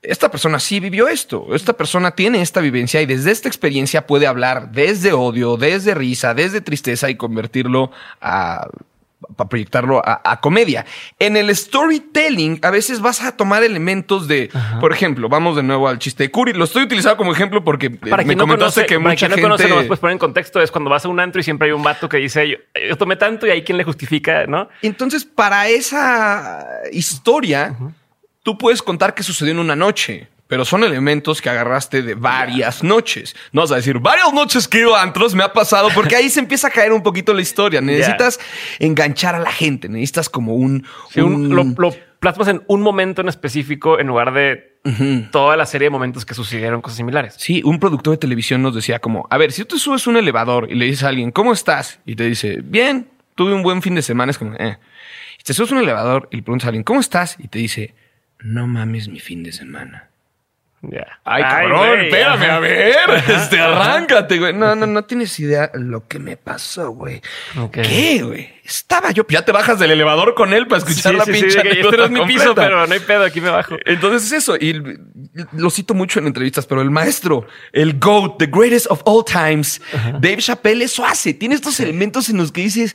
esta 0.00 0.30
persona 0.30 0.60
sí 0.60 0.78
vivió 0.78 1.08
esto, 1.08 1.56
esta 1.56 1.72
persona 1.72 2.12
tiene 2.12 2.40
esta 2.40 2.60
vivencia 2.60 3.02
y 3.02 3.06
desde 3.06 3.32
esta 3.32 3.48
experiencia 3.48 4.06
puede 4.06 4.28
hablar 4.28 4.70
desde 4.70 5.12
odio, 5.12 5.56
desde 5.56 5.94
risa, 5.96 6.34
desde 6.34 6.60
tristeza 6.60 7.10
y 7.10 7.16
convertirlo 7.16 7.90
a 8.20 8.68
para 9.36 9.48
proyectarlo 9.48 10.02
a, 10.04 10.20
a 10.24 10.40
comedia. 10.40 10.84
En 11.18 11.36
el 11.36 11.54
storytelling, 11.54 12.58
a 12.62 12.70
veces 12.70 13.00
vas 13.00 13.22
a 13.22 13.36
tomar 13.36 13.62
elementos 13.62 14.28
de, 14.28 14.50
por 14.80 14.92
ejemplo, 14.92 15.28
vamos 15.28 15.56
de 15.56 15.62
nuevo 15.62 15.88
al 15.88 15.98
chiste 15.98 16.24
de 16.24 16.30
Curi. 16.30 16.52
Lo 16.52 16.64
estoy 16.64 16.84
utilizando 16.84 17.16
como 17.16 17.32
ejemplo 17.32 17.64
porque 17.64 17.86
eh, 17.86 18.10
Para 18.10 18.24
me 18.24 18.34
no 18.34 18.44
comentaste 18.44 18.82
conoce, 18.82 18.86
que 18.86 18.98
para 18.98 19.10
mucha 19.10 19.18
quien 19.26 19.30
no 19.30 19.36
gente. 19.36 19.42
conoce, 19.42 19.68
nomás 19.68 19.86
puedes 19.86 20.00
poner 20.00 20.12
en 20.12 20.18
contexto, 20.18 20.60
es 20.60 20.70
cuando 20.70 20.90
vas 20.90 21.04
a 21.04 21.08
un 21.08 21.20
antro 21.20 21.40
y 21.40 21.44
siempre 21.44 21.68
hay 21.68 21.72
un 21.72 21.82
vato 21.82 22.08
que 22.08 22.18
dice, 22.18 22.48
yo, 22.48 22.56
yo 22.88 22.96
tomé 22.96 23.16
tanto 23.16 23.46
y 23.46 23.50
hay 23.50 23.62
quien 23.62 23.78
le 23.78 23.84
justifica, 23.84 24.46
¿no? 24.46 24.68
Entonces, 24.82 25.24
para 25.24 25.68
esa 25.68 26.66
historia, 26.92 27.76
tú 28.42 28.58
puedes 28.58 28.82
contar 28.82 29.14
que 29.14 29.22
sucedió 29.22 29.52
en 29.52 29.58
una 29.58 29.76
noche. 29.76 30.28
Pero 30.52 30.66
son 30.66 30.84
elementos 30.84 31.40
que 31.40 31.48
agarraste 31.48 32.02
de 32.02 32.14
varias 32.14 32.82
noches. 32.84 33.34
No 33.52 33.62
vas 33.62 33.72
a 33.72 33.76
decir, 33.76 33.98
varias 34.00 34.34
noches 34.34 34.68
que 34.68 34.80
ido 34.80 34.94
a 34.94 35.00
antros 35.00 35.34
me 35.34 35.42
ha 35.42 35.54
pasado, 35.54 35.88
porque 35.94 36.14
ahí 36.14 36.28
se 36.28 36.40
empieza 36.40 36.66
a 36.68 36.70
caer 36.70 36.92
un 36.92 37.02
poquito 37.02 37.32
la 37.32 37.40
historia. 37.40 37.80
Necesitas 37.80 38.38
enganchar 38.78 39.34
a 39.34 39.38
la 39.38 39.50
gente, 39.50 39.88
necesitas 39.88 40.28
como 40.28 40.54
un... 40.54 40.84
Sí, 41.08 41.22
un- 41.22 41.46
un- 41.46 41.54
lo, 41.56 41.64
lo 41.90 41.96
plasmas 42.20 42.48
en 42.48 42.62
un 42.66 42.82
momento 42.82 43.22
en 43.22 43.28
específico 43.30 43.98
en 43.98 44.08
lugar 44.08 44.34
de 44.34 44.76
toda 45.30 45.56
la 45.56 45.64
serie 45.64 45.86
de 45.86 45.90
momentos 45.90 46.26
que 46.26 46.34
sucedieron 46.34 46.82
cosas 46.82 46.98
similares. 46.98 47.34
Sí, 47.38 47.62
un 47.64 47.78
productor 47.80 48.10
de 48.12 48.18
televisión 48.18 48.60
nos 48.60 48.74
decía 48.74 48.98
como, 48.98 49.26
a 49.30 49.38
ver, 49.38 49.52
si 49.52 49.64
tú 49.64 49.78
subes 49.78 50.06
un 50.06 50.18
elevador 50.18 50.68
y 50.70 50.74
le 50.74 50.84
dices 50.84 51.04
a 51.04 51.08
alguien, 51.08 51.30
¿cómo 51.30 51.54
estás? 51.54 51.98
Y 52.04 52.14
te 52.14 52.24
dice, 52.24 52.60
bien, 52.62 53.08
tuve 53.36 53.54
un 53.54 53.62
buen 53.62 53.80
fin 53.80 53.94
de 53.94 54.02
semana, 54.02 54.32
es 54.32 54.36
como, 54.38 54.54
eh. 54.56 54.76
Y 55.40 55.44
te 55.44 55.54
subes 55.54 55.70
un 55.72 55.78
elevador 55.78 56.28
y 56.30 56.36
le 56.36 56.42
preguntas 56.42 56.66
a 56.66 56.68
alguien, 56.68 56.84
¿cómo 56.84 57.00
estás? 57.00 57.36
Y 57.38 57.48
te 57.48 57.58
dice, 57.58 57.94
no 58.40 58.66
mames 58.66 59.08
mi 59.08 59.18
fin 59.18 59.42
de 59.42 59.52
semana. 59.52 60.10
Ya. 60.82 61.20
Ay, 61.24 61.42
cabrón, 61.44 61.88
güey, 61.88 62.06
espérame, 62.06 62.42
ajá. 62.42 62.56
a 62.56 62.60
ver, 62.60 62.96
este, 63.28 63.60
arráncate, 63.60 64.38
güey. 64.38 64.52
No, 64.52 64.74
no, 64.74 64.86
no 64.86 65.04
tienes 65.04 65.38
idea 65.38 65.70
lo 65.74 66.08
que 66.08 66.18
me 66.18 66.36
pasó, 66.36 66.90
güey. 66.90 67.22
¿Qué, 67.70 68.20
güey? 68.22 68.50
Estaba 68.64 69.10
yo, 69.10 69.26
ya 69.28 69.44
te 69.44 69.50
bajas 69.50 69.80
del 69.80 69.90
elevador 69.90 70.34
con 70.34 70.52
él 70.52 70.68
para 70.68 70.78
escuchar 70.78 71.12
Sí, 71.12 71.18
la 71.18 71.24
sí, 71.24 71.32
pinche 71.32 71.80
este 71.80 71.96
no 71.96 72.04
es 72.04 72.10
mi 72.10 72.24
piso, 72.26 72.54
pero 72.54 72.86
no 72.86 72.92
hay 72.92 73.00
pedo, 73.00 73.24
aquí 73.24 73.40
me 73.40 73.50
bajo. 73.50 73.76
Entonces 73.84 74.30
es 74.30 74.32
eso, 74.32 74.56
y 74.56 74.80
lo 75.52 75.70
cito 75.70 75.94
mucho 75.94 76.20
en 76.20 76.28
entrevistas, 76.28 76.66
pero 76.66 76.80
el 76.80 76.90
maestro, 76.90 77.46
el 77.72 77.98
GOAT, 77.98 78.38
the 78.38 78.46
greatest 78.46 78.86
of 78.88 79.00
all 79.04 79.24
times, 79.24 79.80
Dave 80.20 80.36
Chappelle, 80.36 80.84
eso 80.84 81.04
hace. 81.04 81.34
Tiene 81.34 81.56
estos 81.56 81.80
elementos 81.80 82.28
en 82.28 82.36
los 82.36 82.52
que 82.52 82.60
dices, 82.60 82.94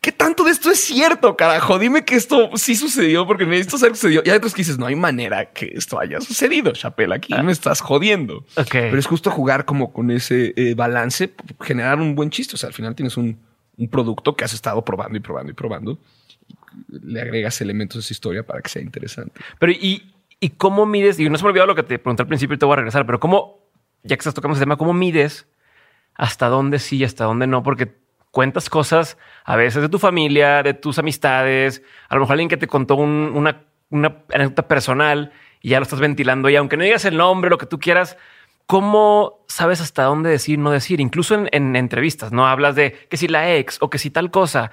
¿qué 0.00 0.12
tanto 0.12 0.44
de 0.44 0.52
esto 0.52 0.70
es 0.70 0.78
cierto, 0.78 1.36
carajo? 1.36 1.80
Dime 1.80 2.04
que 2.04 2.14
esto 2.14 2.50
sí 2.54 2.76
sucedió, 2.76 3.26
porque 3.26 3.44
necesito 3.44 3.76
saber 3.78 3.92
que 3.92 3.98
sucedió. 3.98 4.22
Y 4.24 4.30
hay 4.30 4.36
otros 4.36 4.54
que 4.54 4.62
dices, 4.62 4.78
no 4.78 4.86
hay 4.86 4.94
manera 4.94 5.46
que 5.46 5.72
esto 5.74 5.98
haya 5.98 6.20
sucedido, 6.20 6.72
Chappelle, 6.72 7.14
aquí 7.14 7.34
me 7.42 7.50
estás 7.50 7.80
jodiendo. 7.80 8.44
Ok. 8.56 8.70
Pero 8.70 8.98
es 8.98 9.06
justo 9.06 9.30
jugar 9.30 9.64
como 9.64 9.92
con 9.92 10.12
ese 10.12 10.52
eh, 10.56 10.74
balance, 10.74 11.34
generar 11.60 11.98
un 12.00 12.14
buen 12.14 12.30
chiste. 12.30 12.54
O 12.54 12.58
sea, 12.58 12.68
al 12.68 12.74
final 12.74 12.94
tienes 12.94 13.16
un, 13.16 13.38
un 13.78 13.88
producto 13.88 14.36
que 14.36 14.44
has 14.44 14.52
estado 14.52 14.84
probando 14.84 15.16
y 15.16 15.20
probando 15.20 15.50
y 15.52 15.54
probando. 15.54 15.98
Le 16.88 17.20
agregas 17.20 17.60
elementos 17.60 17.96
a 17.96 18.00
esa 18.00 18.12
historia 18.12 18.42
para 18.44 18.60
que 18.60 18.68
sea 18.68 18.82
interesante. 18.82 19.40
Pero 19.58 19.72
y, 19.72 20.12
y 20.40 20.50
cómo 20.50 20.84
mides, 20.86 21.18
y 21.18 21.28
no 21.30 21.38
se 21.38 21.44
me 21.44 21.50
olvidó 21.50 21.66
lo 21.66 21.74
que 21.74 21.82
te 21.82 21.98
pregunté 21.98 22.22
al 22.22 22.28
principio 22.28 22.54
y 22.54 22.58
te 22.58 22.66
voy 22.66 22.74
a 22.74 22.76
regresar, 22.76 23.06
pero 23.06 23.18
cómo, 23.20 23.58
ya 24.02 24.16
que 24.16 24.20
estás 24.20 24.34
tocando 24.34 24.54
ese 24.54 24.62
tema, 24.64 24.76
cómo 24.76 24.92
mides 24.92 25.46
hasta 26.14 26.48
dónde 26.48 26.78
sí 26.78 26.98
y 26.98 27.04
hasta 27.04 27.24
dónde 27.24 27.46
no, 27.46 27.62
porque 27.62 27.94
cuentas 28.30 28.68
cosas 28.68 29.16
a 29.44 29.56
veces 29.56 29.82
de 29.82 29.88
tu 29.88 29.98
familia, 29.98 30.62
de 30.62 30.74
tus 30.74 30.98
amistades, 30.98 31.82
a 32.08 32.14
lo 32.16 32.20
mejor 32.22 32.34
alguien 32.34 32.48
que 32.48 32.56
te 32.56 32.66
contó 32.66 32.96
un- 32.96 33.32
una 33.34 33.64
una 33.90 34.18
anécdota 34.34 34.68
personal 34.68 35.32
y 35.62 35.70
ya 35.70 35.78
lo 35.78 35.84
estás 35.84 35.98
ventilando 35.98 36.50
y 36.50 36.56
aunque 36.56 36.76
no 36.76 36.84
digas 36.84 37.06
el 37.06 37.16
nombre, 37.16 37.48
lo 37.48 37.56
que 37.56 37.64
tú 37.64 37.78
quieras, 37.78 38.18
¿cómo 38.68 39.46
sabes 39.48 39.80
hasta 39.80 40.04
dónde 40.04 40.28
decir, 40.28 40.58
no 40.58 40.70
decir? 40.70 41.00
Incluso 41.00 41.34
en, 41.34 41.48
en 41.52 41.74
entrevistas, 41.74 42.32
¿no? 42.32 42.46
Hablas 42.46 42.76
de 42.76 42.92
que 43.08 43.16
si 43.16 43.26
la 43.26 43.56
ex 43.56 43.78
o 43.80 43.88
que 43.88 43.98
si 43.98 44.10
tal 44.10 44.30
cosa. 44.30 44.70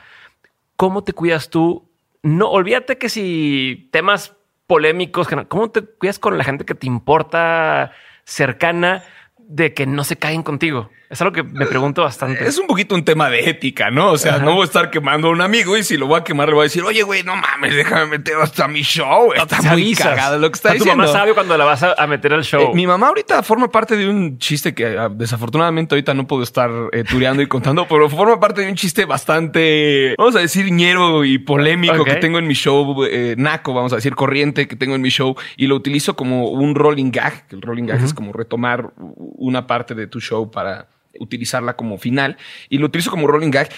¿Cómo 0.75 1.05
te 1.05 1.13
cuidas 1.13 1.49
tú? 1.49 1.89
No, 2.21 2.49
olvídate 2.49 2.97
que 2.97 3.07
si 3.07 3.87
temas 3.91 4.35
polémicos, 4.67 5.29
¿cómo 5.47 5.71
te 5.71 5.81
cuidas 5.81 6.19
con 6.19 6.37
la 6.37 6.43
gente 6.43 6.65
que 6.65 6.75
te 6.75 6.87
importa 6.87 7.93
cercana 8.25 9.03
de 9.37 9.73
que 9.73 9.85
no 9.85 10.03
se 10.03 10.17
caen 10.17 10.43
contigo? 10.43 10.89
Es 11.09 11.21
algo 11.21 11.33
que 11.33 11.43
me 11.43 11.65
pregunto 11.67 12.01
bastante. 12.01 12.47
Es 12.47 12.57
un 12.57 12.65
poquito 12.67 12.95
un 12.95 13.05
tema 13.05 13.29
de 13.29 13.49
ética, 13.49 13.91
¿no? 13.91 14.11
O 14.11 14.17
sea, 14.17 14.39
no 14.39 14.53
voy 14.53 14.63
a 14.63 14.65
estar 14.65 14.89
quemando 14.89 15.27
a 15.27 15.31
un 15.31 15.41
amigo 15.41 15.77
y 15.77 15.83
si 15.83 15.97
lo 15.97 16.07
voy 16.07 16.19
a 16.19 16.23
quemar 16.23 16.47
le 16.47 16.55
voy 16.55 16.61
a 16.61 16.63
decir, 16.63 16.83
oye, 16.83 17.03
güey, 17.03 17.23
no 17.23 17.35
mames, 17.35 17.75
déjame 17.75 18.05
meter 18.07 18.35
hasta 18.41 18.67
mi 18.67 18.81
show. 18.81 19.31
Está 19.33 19.61
muy 19.61 19.69
avisas. 19.69 20.07
cagado 20.07 20.39
lo 20.39 20.49
que 20.49 20.55
está 20.55 20.69
O 20.69 20.71
sea, 20.71 20.77
Tu 20.79 20.83
diciendo. 20.85 21.03
mamá 21.03 21.19
sabe 21.19 21.33
cuando 21.33 21.57
la 21.57 21.65
vas 21.65 21.83
a, 21.83 22.07
meter 22.07 22.33
al 22.33 22.43
show. 22.43 22.61
Eh, 22.61 22.71
mi 22.73 22.87
mamá 22.87 23.07
ahorita 23.07 23.43
forma 23.43 23.69
parte 23.69 23.95
de 23.95 24.09
un 24.09 24.39
chiste 24.39 24.73
que 24.73 24.97
ah, 24.97 25.09
desafortunadamente 25.09 25.93
ahorita 25.95 26.13
no 26.13 26.25
puedo 26.25 26.43
estar 26.43 26.71
eh, 26.91 27.03
tureando 27.03 27.41
y 27.41 27.47
contando, 27.47 27.87
pero 27.89 28.09
forma 28.09 28.39
parte 28.39 28.61
de 28.61 28.69
un 28.69 28.75
chiste 28.75 29.05
bastante, 29.05 30.15
vamos 30.17 30.35
a 30.35 30.39
decir, 30.39 30.71
ñero 30.71 31.23
y 31.23 31.37
polémico 31.37 32.03
que 32.03 32.15
tengo 32.15 32.39
en 32.39 32.47
mi 32.47 32.55
show, 32.55 33.03
eh, 33.05 33.35
naco, 33.37 33.73
vamos 33.73 33.93
a 33.93 33.97
decir, 33.97 34.15
corriente 34.15 34.67
que 34.67 34.75
tengo 34.75 34.95
en 34.95 35.01
mi 35.01 35.09
show 35.09 35.35
y 35.57 35.67
lo 35.67 35.75
utilizo 35.75 36.15
como 36.15 36.49
un 36.49 36.75
rolling 36.75 37.11
gag, 37.11 37.45
el 37.51 37.61
rolling 37.61 37.85
gag 37.85 38.03
es 38.03 38.13
como 38.13 38.33
retomar 38.33 38.91
una 38.97 39.67
parte 39.67 39.93
de 39.95 40.07
tu 40.07 40.19
show 40.19 40.49
para 40.49 40.87
utilizarla 41.19 41.75
como 41.75 41.97
final 41.97 42.37
y 42.69 42.77
lo 42.77 42.87
utilizo 42.87 43.11
como 43.11 43.27
rolling 43.27 43.51
gag. 43.51 43.69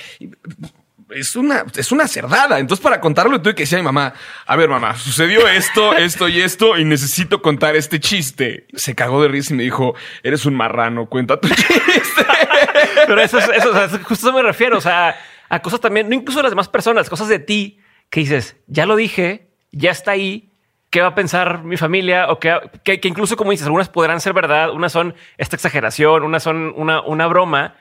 Es 1.10 1.36
una, 1.36 1.64
es 1.76 1.92
una 1.92 2.08
cerdada. 2.08 2.60
Entonces, 2.60 2.84
para 2.84 3.00
contarlo, 3.00 3.42
tuve 3.42 3.56
que 3.56 3.64
decir 3.64 3.78
a 3.78 3.82
mi 3.82 3.86
mamá, 3.86 4.14
a 4.46 4.56
ver, 4.56 4.70
mamá, 4.70 4.96
sucedió 4.98 5.48
esto, 5.48 5.94
esto 5.98 6.28
y 6.28 6.42
esto, 6.42 6.78
y 6.78 6.84
necesito 6.84 7.42
contar 7.42 7.76
este 7.76 8.00
chiste. 8.00 8.68
Se 8.74 8.94
cagó 8.94 9.22
de 9.22 9.30
risa 9.30 9.54
y 9.54 9.58
me 9.58 9.64
dijo, 9.64 9.96
eres 10.24 10.46
un 10.46 10.56
marrano, 10.56 11.08
cuenta 11.08 11.40
tu 11.40 11.48
chiste. 11.56 12.26
Pero 13.08 13.22
eso 13.22 13.38
es, 13.38 13.48
eso, 13.50 13.72
o 13.72 13.90
justo 14.04 14.28
eso 14.28 14.34
me 14.34 14.42
refiero. 14.42 14.78
O 14.78 14.82
sea, 14.82 15.16
a 15.50 15.62
cosas 15.62 15.80
también, 15.80 16.10
no 16.10 16.16
incluso 16.16 16.40
de 16.40 16.44
las 16.44 16.52
demás 16.52 16.68
personas, 16.68 17.10
cosas 17.10 17.30
de 17.30 17.40
ti 17.40 17.80
que 18.10 18.22
dices, 18.22 18.58
ya 18.68 18.86
lo 18.86 18.96
dije, 18.96 19.50
ya 19.72 19.92
está 19.92 20.12
ahí. 20.12 20.52
¿Qué 20.90 21.02
va 21.02 21.08
a 21.08 21.16
pensar 21.16 21.64
mi 21.64 21.76
familia? 21.76 22.30
O 22.30 22.40
que, 22.40 22.58
que, 22.84 23.00
que 23.00 23.08
incluso, 23.08 23.36
como 23.36 23.52
dices, 23.52 23.66
algunas 23.66 23.90
podrán 23.90 24.22
ser 24.22 24.34
verdad, 24.34 24.72
unas 24.72 24.92
son 24.92 25.16
esta 25.38 25.56
exageración, 25.56 26.24
unas 26.24 26.44
son 26.44 26.74
una, 26.76 27.02
una 27.02 27.28
broma. 27.28 27.76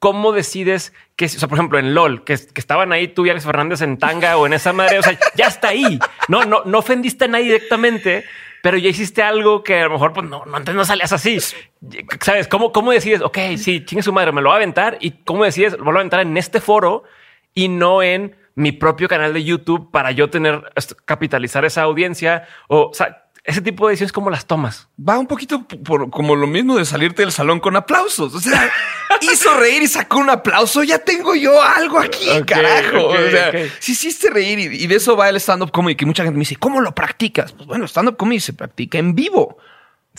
¿Cómo 0.00 0.32
decides 0.32 0.92
que, 1.14 1.26
o 1.26 1.28
sea, 1.28 1.48
por 1.48 1.58
ejemplo, 1.58 1.78
en 1.78 1.94
LOL, 1.94 2.24
que, 2.24 2.34
que 2.34 2.60
estaban 2.60 2.90
ahí 2.90 3.08
tú 3.08 3.26
y 3.26 3.30
Alex 3.30 3.44
Fernández 3.44 3.82
en 3.82 3.98
tanga 3.98 4.36
o 4.38 4.46
en 4.46 4.54
esa 4.54 4.72
madre, 4.72 4.98
o 4.98 5.02
sea, 5.02 5.16
ya 5.34 5.46
está 5.46 5.68
ahí. 5.68 5.98
No, 6.28 6.44
no, 6.44 6.62
no 6.64 6.78
ofendiste 6.78 7.26
a 7.26 7.28
nadie 7.28 7.44
directamente, 7.44 8.24
pero 8.62 8.78
ya 8.78 8.88
hiciste 8.88 9.22
algo 9.22 9.62
que 9.62 9.80
a 9.80 9.84
lo 9.84 9.90
mejor 9.90 10.12
pues, 10.14 10.26
no, 10.26 10.44
no, 10.46 10.56
antes 10.56 10.74
no 10.74 10.84
salías 10.84 11.12
así. 11.12 11.38
¿Sabes? 12.20 12.48
¿Cómo, 12.48 12.72
cómo 12.72 12.92
decides? 12.92 13.20
Ok, 13.20 13.38
sí, 13.58 13.84
chingue 13.84 14.02
su 14.02 14.12
madre, 14.12 14.32
me 14.32 14.40
lo 14.40 14.48
va 14.48 14.54
a 14.54 14.58
aventar. 14.58 14.96
¿Y 15.00 15.10
cómo 15.22 15.44
decides? 15.44 15.74
Lo 15.74 15.84
voy 15.84 15.94
a 15.94 15.98
aventar 15.98 16.20
en 16.20 16.36
este 16.36 16.60
foro 16.60 17.04
y 17.54 17.68
no 17.68 18.02
en 18.02 18.36
mi 18.60 18.72
propio 18.72 19.08
canal 19.08 19.32
de 19.32 19.42
YouTube 19.42 19.90
para 19.90 20.10
yo 20.12 20.30
tener, 20.30 20.72
capitalizar 21.04 21.64
esa 21.64 21.82
audiencia. 21.82 22.46
O, 22.68 22.90
o 22.90 22.94
sea, 22.94 23.24
ese 23.42 23.62
tipo 23.62 23.86
de 23.86 23.92
decisiones, 23.92 24.12
¿cómo 24.12 24.30
las 24.30 24.46
tomas? 24.46 24.88
Va 24.96 25.18
un 25.18 25.26
poquito 25.26 25.66
por, 25.66 26.10
como 26.10 26.36
lo 26.36 26.46
mismo 26.46 26.76
de 26.76 26.84
salirte 26.84 27.22
del 27.22 27.32
salón 27.32 27.58
con 27.58 27.74
aplausos. 27.74 28.34
O 28.34 28.40
sea, 28.40 28.70
hizo 29.20 29.56
reír 29.58 29.82
y 29.82 29.86
sacó 29.86 30.18
un 30.18 30.30
aplauso. 30.30 30.82
Ya 30.82 30.98
tengo 30.98 31.34
yo 31.34 31.60
algo 31.62 31.98
aquí, 31.98 32.28
carajo. 32.46 33.06
o 33.08 33.30
sea, 33.30 33.52
si 33.78 33.92
hiciste 33.92 34.30
reír 34.30 34.58
y, 34.58 34.84
y 34.84 34.86
de 34.86 34.96
eso 34.96 35.16
va 35.16 35.28
el 35.28 35.36
stand-up 35.36 35.70
comedy, 35.70 35.96
que 35.96 36.06
mucha 36.06 36.22
gente 36.22 36.36
me 36.36 36.42
dice, 36.42 36.56
¿cómo 36.56 36.80
lo 36.80 36.94
practicas? 36.94 37.52
Pues 37.52 37.66
bueno, 37.66 37.86
stand-up 37.86 38.16
comedy 38.16 38.40
se 38.40 38.52
practica 38.52 38.98
en 38.98 39.14
vivo. 39.14 39.58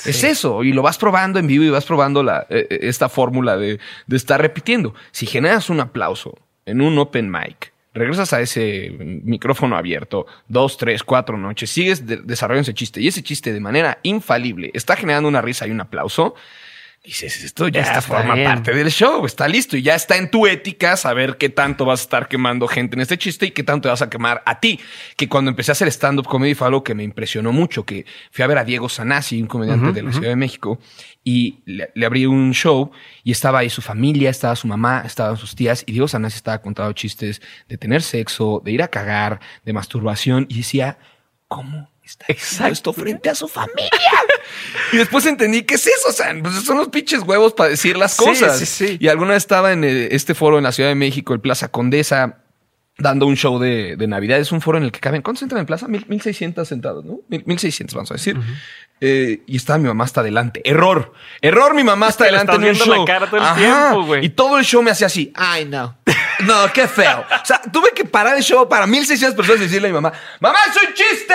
Es 0.04 0.24
eso, 0.24 0.64
y 0.64 0.74
lo 0.74 0.82
vas 0.82 0.98
probando 0.98 1.38
en 1.38 1.46
vivo 1.46 1.64
y 1.64 1.70
vas 1.70 1.86
probando 1.86 2.24
la, 2.24 2.48
eh, 2.50 2.66
eh, 2.70 2.80
esta 2.84 3.08
fórmula 3.08 3.58
de, 3.58 3.80
de 4.08 4.18
estar 4.18 4.42
repitiendo. 4.42 4.96
Si 5.12 5.28
generas 5.28 5.70
un 5.70 5.80
aplauso 5.80 6.40
en 6.66 6.82
un 6.82 6.98
open 6.98 7.30
mic, 7.30 7.74
regresas 7.94 8.32
a 8.34 8.42
ese 8.42 8.90
micrófono 9.24 9.76
abierto 9.76 10.26
dos, 10.48 10.78
tres, 10.78 11.04
cuatro 11.04 11.38
noches, 11.38 11.70
sigues 11.70 12.06
de- 12.08 12.18
desarrollando 12.18 12.64
ese 12.64 12.74
chiste 12.74 13.02
y 13.02 13.08
ese 13.08 13.22
chiste 13.24 13.52
de 13.54 13.60
manera 13.60 14.00
infalible 14.04 14.72
está 14.74 14.96
generando 14.96 15.28
una 15.28 15.42
risa 15.42 15.68
y 15.68 15.72
un 15.72 15.82
aplauso. 15.82 16.36
Dices, 17.03 17.43
esto 17.43 17.67
ya, 17.67 17.81
Ya 17.81 17.88
está, 17.88 18.01
forma 18.03 18.36
bien. 18.36 18.46
parte 18.48 18.75
del 18.75 18.91
show, 18.91 19.25
está 19.25 19.48
listo 19.48 19.75
y 19.75 19.81
ya 19.81 19.96
está 19.96 20.17
en 20.17 20.29
tu 20.29 20.46
ética 20.46 20.96
saber 20.96 21.38
qué 21.38 21.50
tanto 21.50 21.84
vas 21.84 22.01
a 22.01 22.03
estar 22.03 22.27
quemando 22.27 22.67
gente 22.67 22.96
en 22.96 23.01
este 23.01 23.17
chiste 23.17 23.48
y 23.48 23.51
qué 23.51 23.63
tanto 23.63 23.88
te 23.88 23.89
vas 23.89 24.03
a 24.03 24.10
quemar 24.12 24.43
a 24.46 24.60
ti. 24.60 24.79
Que 25.17 25.27
cuando 25.27 25.50
empecé 25.50 25.72
a 25.72 25.74
hacer 25.74 25.88
stand-up 25.88 26.27
comedy 26.27 26.53
fue 26.53 26.67
algo 26.67 26.84
que 26.84 26.93
me 26.93 27.01
impresionó 27.03 27.51
mucho, 27.51 27.86
que 27.86 28.05
fui 28.29 28.43
a 28.43 28.48
ver 28.48 28.60
a 28.60 28.63
Diego 28.63 28.88
Sanasi, 28.88 29.41
un 29.41 29.48
comediante 29.48 29.93
de 29.93 30.03
la 30.03 30.12
Ciudad 30.12 30.29
de 30.29 30.36
México, 30.36 30.77
y 31.24 31.62
le, 31.65 31.89
le 31.96 32.05
abrí 32.05 32.27
un 32.27 32.53
show 32.53 32.91
y 33.24 33.31
estaba 33.31 33.60
ahí 33.60 33.72
su 33.72 33.81
familia, 33.81 34.29
estaba 34.29 34.55
su 34.55 34.67
mamá, 34.67 35.01
estaban 35.03 35.38
sus 35.38 35.55
tías 35.55 35.84
y 35.88 35.93
Diego 35.93 36.08
Sanasi 36.08 36.36
estaba 36.36 36.62
contando 36.62 36.93
chistes 36.93 37.41
de 37.67 37.77
tener 37.79 38.03
sexo, 38.03 38.62
de 38.63 38.74
ir 38.74 38.84
a 38.84 38.89
cagar, 38.89 39.39
de 39.65 39.74
masturbación 39.74 40.46
y 40.50 40.58
decía, 40.58 41.00
¿cómo 41.48 41.89
está 42.03 42.25
Exacto. 42.27 42.74
esto 42.74 42.93
frente 42.93 43.27
a 43.29 43.34
su 43.36 43.48
familia? 43.48 43.89
Y 44.93 44.98
después 44.98 45.25
entendí 45.25 45.63
qué 45.63 45.75
es 45.75 45.88
eso. 45.88 46.10
O 46.10 46.12
sea, 46.12 46.36
pues 46.41 46.55
son 46.63 46.77
los 46.77 46.89
pinches 46.89 47.22
huevos 47.24 47.53
para 47.53 47.70
decir 47.70 47.98
las 47.98 48.13
Sí, 48.15 48.24
cosas. 48.24 48.60
sí, 48.60 48.65
sí. 48.65 48.98
Y 49.00 49.08
alguna 49.08 49.31
vez 49.34 49.43
estaba 49.43 49.72
en 49.74 49.84
eh, 49.84 50.10
este 50.12 50.34
foro 50.36 50.58
en 50.58 50.63
la 50.63 50.72
Ciudad 50.72 50.89
de 50.89 50.96
México, 50.96 51.34
el 51.34 51.39
Plaza 51.39 51.70
Condesa, 51.70 52.39
dando 52.98 53.25
un 53.25 53.36
show 53.36 53.58
de, 53.60 53.96
de 53.96 54.08
Navidad. 54.08 54.39
Es 54.39 54.51
un 54.51 54.62
foro 54.62 54.77
en 54.77 54.84
el 54.84 54.91
que 54.91 55.00
caben, 55.00 55.22
¿cuántos 55.22 55.41
entran 55.43 55.60
en 55.62 55.65
plaza? 55.65 55.88
Mil, 55.88 56.05
1600 56.08 56.67
sentados, 56.67 57.03
¿no? 57.05 57.22
Mil- 57.29 57.43
1600, 57.46 57.96
vamos 57.96 58.12
a 58.12 58.15
decir. 58.15 58.38
Eh, 59.03 59.41
y 59.48 59.58
estaba 59.58 59.79
mi 59.79 59.88
mamá 59.88 60.03
hasta 60.03 60.22
adelante. 60.22 60.62
Error. 60.63 61.12
Error, 61.41 61.74
mi 61.74 61.84
mamá 61.84 62.08
hasta 62.10 62.25
adelante 62.25 62.51
en 62.53 62.58
un 62.60 62.63
viendo 62.63 62.86
la 62.86 62.96
show. 62.98 63.05
cara 63.05 63.27
todo 63.27 63.41
el 63.41 63.55
tiempo, 63.55 64.03
güey. 64.05 64.25
Y 64.25 64.29
todo 64.29 64.60
el 64.60 64.63
show 64.63 64.84
me 64.84 64.91
hacía 64.91 65.08
así. 65.08 65.34
Ay, 65.36 65.65
no. 65.65 65.98
No, 66.41 66.72
qué 66.74 66.88
feo. 66.88 67.25
O 67.41 67.46
sea, 67.46 67.60
tuve 67.74 67.89
que 67.96 68.05
parar 68.05 68.38
el 68.38 68.43
show 68.43 68.70
para 68.70 68.86
1600 68.86 69.36
personas 69.36 69.62
y 69.62 69.63
decirle 69.65 69.88
a 69.88 69.91
mi 69.91 69.96
mamá, 69.96 70.13
mamá, 70.39 70.60
es 70.70 70.75
un 70.88 70.93
chiste. 70.93 71.34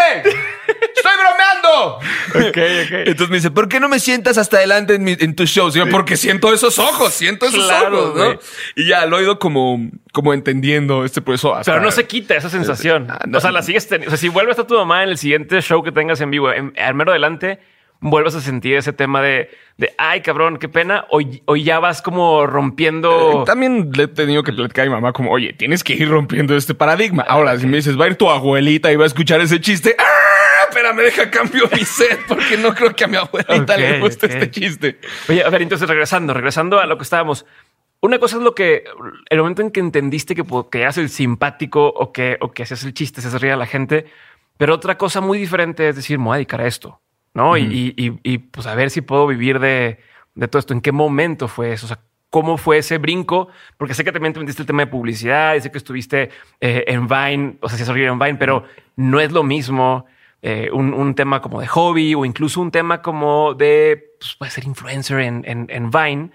Estoy 0.96 1.12
bromeando. 1.18 1.98
Ok, 2.36 2.42
ok. 2.58 2.92
Entonces 3.06 3.28
me 3.30 3.36
dice, 3.36 3.50
¿por 3.50 3.68
qué 3.68 3.80
no 3.80 3.88
me 3.88 3.98
sientas 3.98 4.36
hasta 4.36 4.58
adelante 4.58 4.94
en, 4.94 5.04
mi- 5.04 5.16
en 5.18 5.34
tu 5.34 5.46
show? 5.46 5.70
Yo, 5.70 5.88
porque 5.88 6.16
siento 6.16 6.52
esos 6.52 6.78
ojos, 6.78 7.12
siento 7.14 7.46
esos 7.46 7.64
Claro, 7.64 8.10
ojos, 8.10 8.16
¿no? 8.18 8.38
Y 8.76 8.86
ya 8.86 9.06
lo 9.06 9.18
he 9.18 9.22
ido 9.22 9.38
como, 9.38 9.90
como 10.12 10.34
entendiendo 10.34 11.04
este 11.04 11.22
proceso. 11.22 11.54
hasta- 11.54 11.72
Pero 11.72 11.82
no 11.84 11.90
se 11.90 12.06
quita 12.06 12.34
esa 12.34 12.50
sensación. 12.50 13.06
Ah, 13.10 13.20
no. 13.26 13.38
O 13.38 13.40
sea, 13.40 13.52
la 13.52 13.62
sigues 13.62 13.88
teniendo. 13.88 14.08
O 14.08 14.16
sea, 14.16 14.18
si 14.18 14.28
vuelves 14.28 14.58
a 14.58 14.66
tu 14.66 14.74
mamá 14.74 15.02
en 15.02 15.10
el 15.10 15.18
siguiente 15.18 15.60
show 15.62 15.82
que 15.82 15.92
tengas 15.92 16.20
en 16.20 16.30
vivo, 16.30 16.52
en, 16.52 16.72
al 16.78 16.94
mero 16.94 17.10
adelante, 17.12 17.55
vuelves 18.00 18.34
a 18.34 18.40
sentir 18.40 18.76
ese 18.76 18.92
tema 18.92 19.22
de, 19.22 19.50
de 19.76 19.94
ay, 19.98 20.20
cabrón, 20.20 20.58
qué 20.58 20.68
pena. 20.68 21.06
Hoy, 21.10 21.42
hoy 21.46 21.64
ya 21.64 21.78
vas 21.80 22.02
como 22.02 22.46
rompiendo. 22.46 23.42
Eh, 23.42 23.44
También 23.46 23.90
le 23.94 24.04
he 24.04 24.08
tenido 24.08 24.42
que 24.42 24.52
platicar 24.52 24.84
a 24.86 24.88
mi 24.88 24.94
mamá 24.94 25.12
como, 25.12 25.30
oye, 25.30 25.52
tienes 25.52 25.82
que 25.82 25.94
ir 25.94 26.08
rompiendo 26.08 26.56
este 26.56 26.74
paradigma. 26.74 27.24
Ahora, 27.28 27.58
si 27.58 27.66
me 27.66 27.76
dices, 27.76 27.98
va 27.98 28.04
a 28.04 28.08
ir 28.08 28.16
tu 28.16 28.30
abuelita 28.30 28.92
y 28.92 28.96
va 28.96 29.04
a 29.04 29.06
escuchar 29.08 29.40
ese 29.40 29.60
chiste, 29.60 29.96
¡ah! 29.98 30.66
Espérame, 30.68 30.98
deja 30.98 31.30
cambio 31.30 31.68
mi 31.72 31.84
set 31.84 32.20
porque 32.28 32.58
no 32.58 32.74
creo 32.74 32.94
que 32.94 33.04
a 33.04 33.06
mi 33.06 33.16
abuelita 33.16 33.76
le 33.78 33.98
guste 34.00 34.26
este 34.26 34.50
chiste. 34.50 34.98
Oye, 35.28 35.42
a 35.42 35.48
ver, 35.48 35.62
entonces 35.62 35.88
regresando, 35.88 36.34
regresando 36.34 36.80
a 36.80 36.86
lo 36.86 36.98
que 36.98 37.02
estábamos. 37.04 37.46
Una 38.02 38.18
cosa 38.18 38.36
es 38.36 38.42
lo 38.42 38.54
que 38.54 38.84
el 39.30 39.38
momento 39.38 39.62
en 39.62 39.70
que 39.70 39.80
entendiste 39.80 40.34
que, 40.34 40.44
que 40.70 40.80
eras 40.82 40.98
el 40.98 41.08
simpático 41.08 41.86
o 41.86 42.12
que, 42.12 42.36
o 42.40 42.52
que 42.52 42.62
hacías 42.64 42.84
el 42.84 42.92
chiste, 42.92 43.22
se 43.22 43.38
ría 43.38 43.54
a 43.54 43.56
la 43.56 43.64
gente, 43.66 44.04
pero 44.58 44.74
otra 44.74 44.98
cosa 44.98 45.22
muy 45.22 45.38
diferente 45.38 45.88
es 45.88 45.96
decir, 45.96 46.18
me 46.18 46.26
voy 46.26 46.34
a 46.34 46.36
dedicar 46.36 46.60
a 46.60 46.66
esto, 46.66 47.00
¿no? 47.36 47.56
Y- 47.58 47.94
y, 47.96 48.06
y- 48.06 48.20
y, 48.22 48.38
pues 48.38 48.66
a 48.66 48.74
ver 48.74 48.88
si 48.90 49.02
puedo 49.02 49.26
vivir 49.26 49.58
de, 49.60 49.98
de 50.34 50.48
todo 50.48 50.58
esto. 50.58 50.72
¿En 50.72 50.80
qué 50.80 50.90
momento 50.90 51.48
fue 51.48 51.72
eso? 51.72 51.84
O 51.84 51.88
sea, 51.88 51.98
¿cómo 52.30 52.56
fue 52.56 52.78
ese 52.78 52.96
brinco? 52.98 53.48
Porque 53.76 53.92
sé 53.94 54.04
que 54.04 54.10
también 54.12 54.32
te 54.32 54.40
metiste 54.40 54.62
el 54.62 54.66
tema 54.66 54.82
de 54.84 54.90
publicidad 54.90 55.54
y 55.54 55.60
sé 55.60 55.70
que 55.70 55.76
estuviste 55.78 56.30
eh, 56.60 56.84
en 56.86 57.06
Vine, 57.06 57.58
o 57.60 57.68
sea, 57.68 57.76
si 57.78 57.84
reír 57.92 58.08
en 58.08 58.18
Vine, 58.18 58.36
pero 58.36 58.64
no 58.96 59.20
es 59.20 59.32
lo 59.32 59.42
mismo 59.42 60.06
eh, 60.40 60.70
un, 60.72 60.94
un 60.94 61.14
tema 61.14 61.40
como 61.42 61.60
de 61.60 61.66
hobby 61.66 62.14
o 62.14 62.24
incluso 62.24 62.60
un 62.60 62.70
tema 62.70 63.02
como 63.02 63.52
de, 63.54 64.14
pues 64.18 64.34
puede 64.36 64.50
ser 64.50 64.64
influencer 64.64 65.20
en, 65.20 65.44
en, 65.46 65.66
en 65.68 65.90
Vine, 65.90 66.30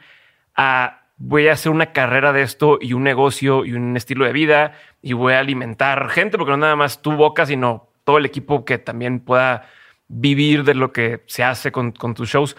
a 0.56 1.02
voy 1.18 1.48
a 1.48 1.54
hacer 1.54 1.72
una 1.72 1.94
carrera 1.94 2.32
de 2.34 2.42
esto 2.44 2.78
y 2.82 2.94
un 2.94 3.04
negocio 3.04 3.66
y 3.66 3.74
un 3.74 3.96
estilo 3.98 4.26
de 4.26 4.34
vida 4.34 4.74
y 5.02 5.14
voy 5.14 5.34
a 5.34 5.40
alimentar 5.40 6.10
gente, 6.10 6.38
porque 6.38 6.52
no 6.52 6.58
nada 6.58 6.76
más 6.76 7.02
tu 7.02 7.12
boca, 7.12 7.46
sino 7.46 7.90
todo 8.04 8.18
el 8.18 8.26
equipo 8.26 8.66
que 8.66 8.78
también 8.80 9.20
pueda 9.20 9.70
vivir 10.12 10.64
de 10.64 10.76
lo 10.76 10.92
que 10.92 11.24
se 11.28 11.44
hace 11.44 11.72
con, 11.72 11.92
con 11.92 12.14
tus 12.14 12.30
shows. 12.30 12.56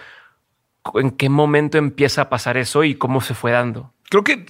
¿En 0.95 1.11
qué 1.11 1.29
momento 1.29 1.79
empieza 1.79 2.23
a 2.23 2.29
pasar 2.29 2.57
eso 2.57 2.83
y 2.83 2.95
cómo 2.95 3.21
se 3.21 3.35
fue 3.35 3.53
dando? 3.53 3.93
Creo 4.13 4.25
que 4.25 4.45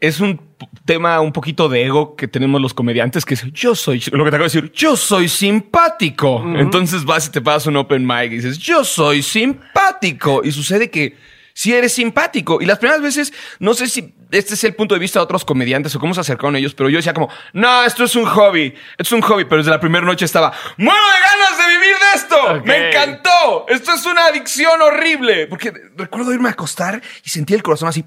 es 0.00 0.20
un 0.20 0.40
tema 0.84 1.20
un 1.20 1.32
poquito 1.32 1.68
de 1.68 1.84
ego 1.84 2.14
que 2.14 2.28
tenemos 2.28 2.60
los 2.60 2.72
comediantes, 2.72 3.24
que 3.24 3.34
es 3.34 3.44
yo 3.52 3.74
soy, 3.74 4.00
lo 4.12 4.24
que 4.24 4.30
te 4.30 4.36
acabo 4.36 4.48
de 4.48 4.60
decir, 4.60 4.70
yo 4.72 4.96
soy 4.96 5.28
simpático. 5.28 6.44
Entonces 6.56 7.04
vas 7.04 7.26
y 7.26 7.32
te 7.32 7.40
pasas 7.40 7.66
un 7.66 7.76
open 7.78 8.06
mic 8.06 8.30
y 8.30 8.36
dices, 8.36 8.58
yo 8.58 8.84
soy 8.84 9.22
simpático. 9.22 10.42
Y 10.44 10.52
sucede 10.52 10.88
que 10.88 11.16
si 11.52 11.72
eres 11.72 11.92
simpático. 11.92 12.62
Y 12.62 12.66
las 12.66 12.78
primeras 12.78 13.02
veces, 13.02 13.32
no 13.58 13.74
sé 13.74 13.88
si 13.88 14.14
este 14.32 14.54
es 14.54 14.64
el 14.64 14.74
punto 14.74 14.94
de 14.94 14.98
vista 14.98 15.18
de 15.18 15.24
otros 15.24 15.44
comediantes 15.44 15.94
o 15.94 16.00
cómo 16.00 16.14
se 16.14 16.20
acercaron 16.20 16.56
ellos, 16.56 16.74
pero 16.74 16.88
yo 16.88 16.96
decía 16.96 17.14
como, 17.14 17.28
no, 17.52 17.84
esto 17.84 18.04
es 18.04 18.16
un 18.16 18.24
hobby, 18.24 18.74
esto 18.98 19.02
es 19.02 19.12
un 19.12 19.22
hobby, 19.22 19.44
pero 19.44 19.58
desde 19.58 19.70
la 19.70 19.80
primera 19.80 20.04
noche 20.04 20.24
estaba, 20.24 20.52
muero 20.78 21.00
de 21.00 21.20
ganas 21.20 21.58
de 21.58 21.74
vivir 21.74 21.96
de 21.96 22.16
esto, 22.16 22.62
me 22.64 22.88
encantó, 22.88 23.66
esto 23.68 23.92
es 23.92 24.06
una 24.06 24.26
adicción 24.26 24.80
horrible, 24.80 25.46
porque 25.46 25.72
recuerdo 25.96 26.32
irme 26.32 26.48
a 26.48 26.52
acostar 26.52 27.00
y 27.24 27.28
sentía 27.28 27.56
el 27.56 27.62
corazón 27.62 27.88
así, 27.88 28.04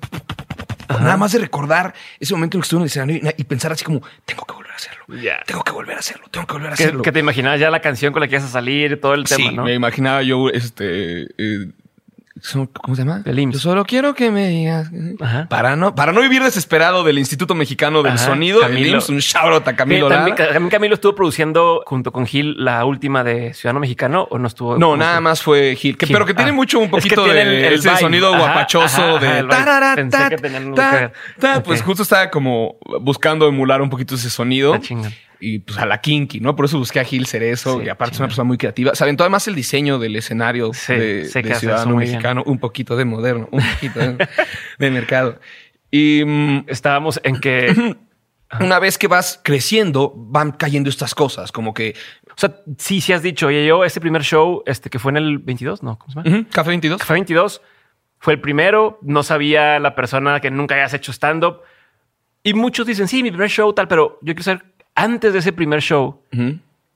nada 0.90 1.18
más 1.18 1.32
de 1.32 1.40
recordar 1.40 1.94
ese 2.20 2.34
momento 2.34 2.58
en 2.58 2.60
el 2.60 2.64
que 2.64 2.66
estuve 2.66 2.80
en 2.80 2.84
el 2.84 2.88
escenario 2.88 3.34
y, 3.38 3.44
pensar 3.44 3.72
así 3.72 3.86
como, 3.86 4.02
tengo 4.26 4.46
que 4.46 4.54
volver 4.54 4.72
a 4.72 4.76
hacerlo, 4.76 5.06
tengo 5.46 5.64
que 5.64 5.72
volver 5.72 5.96
a 5.96 6.00
hacerlo, 6.00 6.26
tengo 6.32 6.48
que 6.48 6.54
volver 6.54 6.72
a 6.72 6.74
hacerlo. 6.74 7.02
que 7.04 7.12
te 7.12 7.20
imaginabas 7.20 7.60
ya 7.60 7.70
la 7.70 7.82
canción 7.82 8.12
con 8.14 8.22
la 8.22 8.28
que 8.28 8.36
ibas 8.36 8.46
a 8.46 8.52
salir 8.52 8.94
y 8.94 8.98
todo 8.98 9.14
el 9.14 9.26
tema, 9.26 9.50
sí, 9.50 9.56
¿no? 9.56 9.64
me 9.64 9.74
imaginaba 9.74 10.24
yo, 10.24 10.50
este, 10.50 11.28
eh, 11.38 11.72
¿cómo 12.82 12.96
se 12.96 13.02
llama? 13.04 13.22
El 13.26 13.40
IMSS. 13.40 13.54
Yo 13.54 13.60
solo 13.60 13.86
quiero 13.86 14.14
que 14.14 14.30
me 14.30 14.50
digas. 14.50 14.90
Ajá. 15.22 15.48
Para 15.50 15.76
no, 15.76 15.96
para 15.96 16.12
no 16.12 16.20
vivir 16.22 16.44
desesperado 16.44 17.04
del 17.04 17.18
Instituto 17.18 17.56
Mexicano 17.56 18.04
del 18.04 18.14
Ajá, 18.14 18.26
Sonido, 18.26 18.60
el 18.62 18.68
Camilo. 18.68 18.98
IMSS, 18.98 19.10
un 19.10 19.18
shout 19.20 19.68
a 19.68 19.76
Camilo 19.76 20.08
Sí, 20.10 20.14
también, 20.14 20.70
Camilo 20.70 20.96
estuvo 20.96 21.16
produciendo 21.16 21.82
junto 21.86 22.12
con 22.12 22.26
Gil 22.26 22.56
la 22.64 22.84
última 22.86 23.24
de 23.24 23.54
Ciudadano 23.54 23.80
Mexicano 23.80 24.28
o 24.30 24.38
no 24.38 24.48
estuvo. 24.48 24.74
No, 24.78 24.88
¿Cómo 24.88 24.98
nada 24.98 25.22
más 25.22 25.42
fue 25.42 25.76
Gil, 25.76 25.98
que, 25.98 26.08
Gil. 26.08 26.14
pero 26.14 26.26
que 26.26 26.34
tiene 26.34 26.52
Ah. 26.52 26.56
mucho 26.56 26.80
un 26.80 26.86
Es 26.86 26.90
que 26.92 26.96
poquito 26.98 27.24
tiene 27.24 27.46
de 27.46 27.58
el- 27.60 27.66
el 27.66 27.74
ese 27.76 27.90
vibe. 27.90 28.00
sonido 28.02 28.30
Ajá, 28.34 28.38
guapachoso 28.44 29.20
de 29.20 29.40
el 29.40 29.48
tarara, 29.48 29.96
Pensé 29.96 30.18
ta, 30.18 30.30
que 30.30 30.38
ta, 30.38 31.12
ta. 31.40 31.58
Ok. 31.60 31.64
Pues 31.64 31.82
justo 31.82 32.04
estaba 32.04 32.30
como 32.30 32.76
buscando 33.02 33.48
emular 33.48 33.82
un 33.82 33.90
poquito 33.90 34.16
ese 34.16 34.30
sonido. 34.30 34.78
Y 35.40 35.60
pues 35.60 35.78
a 35.78 35.86
la 35.86 36.00
kinky, 36.00 36.40
¿no? 36.40 36.56
Por 36.56 36.66
eso 36.66 36.78
busqué 36.78 37.00
a 37.00 37.04
Gil 37.04 37.26
Cerezo, 37.26 37.80
Sí, 37.80 37.86
y 37.86 37.90
aparte 37.90 38.14
es 38.14 38.20
una 38.20 38.28
persona 38.28 38.46
muy 38.46 38.58
creativa. 38.58 38.96
Se 38.96 39.04
aventó 39.04 39.24
además 39.24 39.48
el 39.48 39.56
diseño 39.56 40.00
del 40.00 40.16
escenario 40.16 40.72
Sí, 40.74 40.94
de, 40.94 41.26
Ciudadano 41.26 41.98
bien. 41.98 42.12
Mexicano, 42.12 42.44
un 42.46 42.60
poquito 42.60 42.96
de 42.96 43.06
moderno, 43.06 43.48
un 43.52 43.64
poquito 43.64 44.00
de, 44.00 44.28
de 44.80 44.92
mercado. 44.92 45.40
Y 45.92 46.24
mm, 46.26 46.66
Estábamos 46.68 47.20
en 47.24 47.40
que. 47.40 47.96
una 48.60 48.80
vez 48.80 48.98
que 48.98 49.08
vas 49.08 49.42
creciendo, 49.44 50.14
van 50.16 50.52
cayendo 50.52 50.90
estas 50.90 51.16
cosas, 51.16 51.52
como 51.52 51.74
que 51.74 51.96
o 52.36 52.38
sea, 52.38 52.54
sí, 52.78 53.00
sí 53.00 53.14
has 53.14 53.22
dicho, 53.22 53.48
oye, 53.48 53.66
yo, 53.66 53.86
este 53.86 54.02
primer 54.02 54.22
show, 54.22 54.62
este 54.66 54.90
que 54.90 55.00
fue 55.00 55.12
en 55.12 55.18
el 55.18 55.40
22, 55.40 55.84
¿no? 55.84 55.98
¿Cómo 55.98 56.12
se 56.12 56.30
llama? 56.30 56.46
Café 56.52 56.70
22. 56.70 57.00
Café 57.00 57.14
22 57.14 57.62
fue 58.20 58.34
el 58.34 58.42
primero, 58.42 59.00
no 59.02 59.24
sabía 59.24 59.80
la 59.80 59.96
persona 59.96 60.42
que 60.42 60.52
nunca 60.52 60.76
hayas 60.76 60.94
hecho 60.94 61.14
stand-up. 61.14 61.62
Y 62.44 62.54
muchos 62.54 62.86
dicen, 62.86 63.08
sí, 63.08 63.24
mi 63.24 63.32
primer 63.32 63.50
show, 63.50 63.72
tal, 63.72 63.88
pero 63.88 64.20
yo 64.22 64.36
quiero 64.36 64.44
saber, 64.44 64.66
antes 64.96 65.34
de 65.34 65.40
ese 65.40 65.54
primer 65.54 65.82
show. 65.82 66.20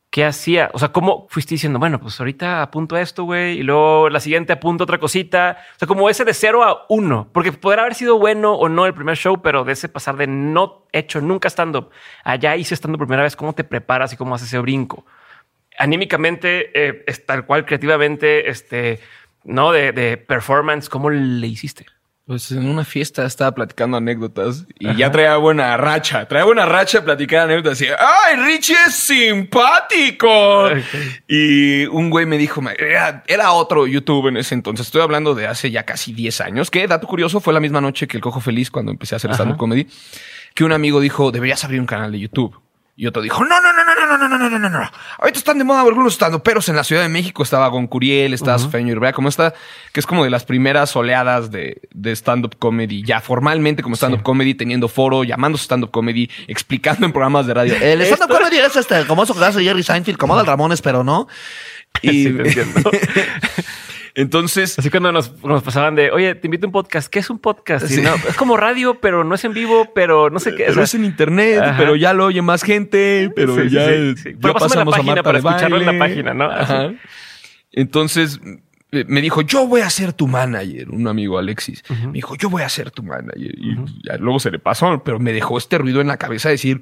¿qué 0.10 0.26
hacía? 0.26 0.72
O 0.74 0.80
sea, 0.80 0.92
¿cómo 0.92 1.28
fuiste 1.30 1.56
diciendo, 1.56 1.80
bueno, 1.80 2.00
pues 2.00 2.20
ahorita 2.20 2.62
apunto 2.62 2.98
esto, 2.98 3.24
güey, 3.24 3.60
y 3.60 3.64
luego 3.64 4.10
la 4.10 4.20
siguiente 4.20 4.54
apunto 4.54 4.84
otra 4.84 5.00
cosita? 5.00 5.58
O 5.76 5.80
sea, 5.80 5.88
como 5.88 6.10
ese 6.10 6.26
de 6.26 6.34
cero 6.34 6.64
a 6.64 6.86
uno, 6.90 7.30
porque 7.32 7.52
podrá 7.52 7.84
haber 7.84 7.96
sido 7.96 8.18
bueno 8.18 8.54
o 8.54 8.70
no 8.70 8.86
el 8.86 8.94
primer 8.94 9.18
show, 9.18 9.42
pero 9.42 9.64
de 9.64 9.74
ese 9.74 9.90
pasar 9.90 10.18
de 10.18 10.28
no 10.28 10.86
hecho 10.92 11.22
nunca 11.22 11.50
stand-up, 11.50 11.92
allá 12.24 12.56
hice 12.56 12.76
stand-up 12.76 13.00
primera 13.00 13.24
vez, 13.24 13.36
¿cómo 13.36 13.54
te 13.54 13.64
preparas 13.64 14.14
y 14.14 14.18
cómo 14.18 14.36
haces 14.36 14.48
ese 14.48 14.60
brinco? 14.60 15.06
Anímicamente, 15.78 16.72
eh, 16.74 17.04
es 17.08 17.26
tal 17.26 17.46
cual 17.46 17.66
creativamente, 17.66 18.50
este, 18.50 19.00
¿no? 19.44 19.72
De, 19.72 19.92
de 19.94 20.18
performance, 20.18 20.90
¿cómo 20.90 21.10
le 21.10 21.48
hiciste? 21.48 21.86
Pues 22.30 22.52
en 22.52 22.70
una 22.70 22.86
fiesta 22.86 23.26
estaba 23.26 23.56
platicando 23.56 23.98
anécdotas 23.98 24.68
y 24.78 24.96
ya 24.96 25.10
traía 25.10 25.36
buena 25.38 25.76
racha. 25.78 26.28
Traía 26.28 26.46
buena 26.46 26.64
racha 26.64 27.04
platicar 27.04 27.50
anécdotas. 27.50 27.82
Y, 27.82 27.88
¡ay, 27.88 28.36
Richie 28.46 28.76
es 28.88 28.94
simpático! 28.94 30.70
Y 31.28 31.88
un 31.88 32.12
güey 32.12 32.28
me 32.28 32.38
dijo, 32.38 32.62
era, 32.78 33.24
era 33.26 33.52
otro 33.54 33.88
YouTube 33.88 34.28
en 34.28 34.38
ese 34.38 34.54
entonces. 34.54 34.86
Estoy 34.86 35.02
hablando 35.02 35.34
de 35.34 35.48
hace 35.48 35.72
ya 35.72 35.88
casi 35.88 36.14
10 36.14 36.42
años. 36.42 36.70
Que, 36.70 36.86
dato 36.86 37.08
curioso, 37.08 37.40
fue 37.40 37.52
la 37.52 37.60
misma 37.60 37.82
noche 37.82 38.08
que 38.08 38.18
el 38.18 38.22
Cojo 38.22 38.42
Feliz 38.42 38.70
cuando 38.70 38.92
empecé 38.92 39.16
a 39.16 39.18
hacer 39.18 39.32
stand-up 39.34 39.58
comedy. 39.58 39.88
Que 40.54 40.64
un 40.64 40.72
amigo 40.72 41.00
dijo, 41.00 41.32
deberías 41.32 41.64
abrir 41.64 41.80
un 41.80 41.88
canal 41.88 42.12
de 42.12 42.20
YouTube. 42.20 42.56
Y 43.00 43.08
otro 43.08 43.22
dijo, 43.22 43.46
no, 43.46 43.62
no, 43.62 43.72
no, 43.72 43.86
no, 43.86 43.96
no, 43.96 44.18
no, 44.18 44.28
no, 44.28 44.38
no, 44.38 44.50
no, 44.50 44.60
no, 44.60 44.70
no. 44.70 44.92
Ahorita 45.20 45.40
están 45.40 45.58
de 45.58 45.64
moda 45.64 45.80
algunos 45.80 46.16
stand 46.16 46.42
pero 46.42 46.60
en 46.68 46.76
la 46.76 46.84
Ciudad 46.84 47.02
de 47.02 47.08
México 47.08 47.44
estaba 47.44 47.70
Goncuriel, 47.70 48.34
estaba 48.34 48.60
Sofía 48.60 48.82
Niño 48.82 49.00
como 49.14 49.30
esta, 49.30 49.54
que 49.94 50.02
es 50.02 50.06
como 50.06 50.26
de 50.26 50.30
las 50.30 50.44
primeras 50.44 50.94
oleadas 50.98 51.50
de, 51.50 51.82
de 51.94 52.12
stand-up 52.12 52.58
comedy, 52.60 53.02
ya 53.06 53.22
formalmente 53.22 53.84
como 53.84 53.96
stand-up 53.96 54.22
comedy, 54.22 54.54
teniendo 54.54 54.90
foro, 54.90 55.24
llamándose 55.24 55.64
stand-up 55.64 55.92
comedy, 55.92 56.30
explicando 56.50 57.06
en 57.06 57.14
programas 57.14 57.48
de 57.48 57.54
radio. 57.54 57.74
El 57.82 58.02
stand-up 58.02 58.38
comedy 58.38 58.58
es 58.58 58.76
este, 58.76 59.06
como 59.06 59.24
eso 59.24 59.34
que 59.34 59.46
hace 59.46 59.64
Jerry 59.64 59.82
Seinfeld, 59.82 60.18
como 60.18 60.34
Adal 60.34 60.48
Ramones, 60.48 60.82
pero 60.82 61.02
no. 61.02 61.30
Y 62.02 62.10
Sí, 62.10 62.34
te 62.34 62.50
entiendo. 62.50 62.92
Entonces, 64.16 64.78
Así 64.80 64.90
cuando 64.90 65.12
nos, 65.12 65.44
nos 65.44 65.64
pasaban 65.64 65.96
de, 65.96 66.12
oye, 66.12 66.36
te 66.36 66.48
invito 66.48 66.66
a 66.66 66.70
un 66.70 66.72
podcast. 66.74 67.10
¿Qué 67.10 67.20
es 67.20 67.30
un 67.30 67.40
podcast? 67.40 67.86
Y 67.90 67.96
Sí. 67.96 68.02
no, 68.02 68.14
es 68.16 68.36
como 68.36 68.58
radio, 68.58 69.00
pero 69.02 69.24
no 69.24 69.36
es 69.36 69.44
en 69.46 69.54
vivo, 69.54 69.92
pero 69.94 70.30
no 70.30 70.40
sé 70.40 70.52
qué. 70.56 70.64
o 70.64 70.66
pero 70.68 70.74
sea, 70.76 70.84
es 70.84 70.94
en 70.96 71.06
internet, 71.06 71.60
Ajá. 71.62 71.76
pero 71.78 71.96
ya 71.96 72.14
lo 72.14 72.26
oye 72.26 72.42
más 72.42 72.64
gente, 72.64 73.32
pero 73.36 73.56
Sí, 73.56 73.70
ya, 73.70 73.86
sí, 73.88 74.14
ya 74.16 74.38
Pero 74.42 74.54
la 74.54 74.60
pasamos 74.60 74.94
a 74.94 74.98
página 74.98 75.16
Marta 75.16 75.24
para 75.24 75.38
escucharlo 75.40 75.78
en 75.78 75.86
la 75.86 75.98
página, 76.00 76.34
¿no? 76.34 76.46
Ajá. 76.46 76.94
Entonces 77.72 78.40
eh, 78.92 79.06
me 79.08 79.22
dijo, 79.22 79.42
yo 79.42 79.68
voy 79.68 79.82
a 79.82 79.90
ser 79.90 80.14
tu 80.14 80.28
manager, 80.28 80.90
un 80.90 81.08
amigo 81.08 81.38
Alexis. 81.38 81.84
Me 82.08 82.14
dijo, 82.14 82.36
yo 82.36 82.50
voy 82.50 82.64
a 82.64 82.70
ser 82.70 82.90
tu 82.92 83.04
manager. 83.04 83.54
Y 83.56 83.76
luego 84.20 84.40
se 84.40 84.50
le 84.52 84.60
pasó, 84.60 85.04
pero 85.04 85.20
me 85.20 85.32
dejó 85.34 85.58
este 85.58 85.78
ruido 85.78 86.02
en 86.02 86.08
la 86.08 86.18
cabeza 86.18 86.50
de 86.50 86.54
decir, 86.54 86.82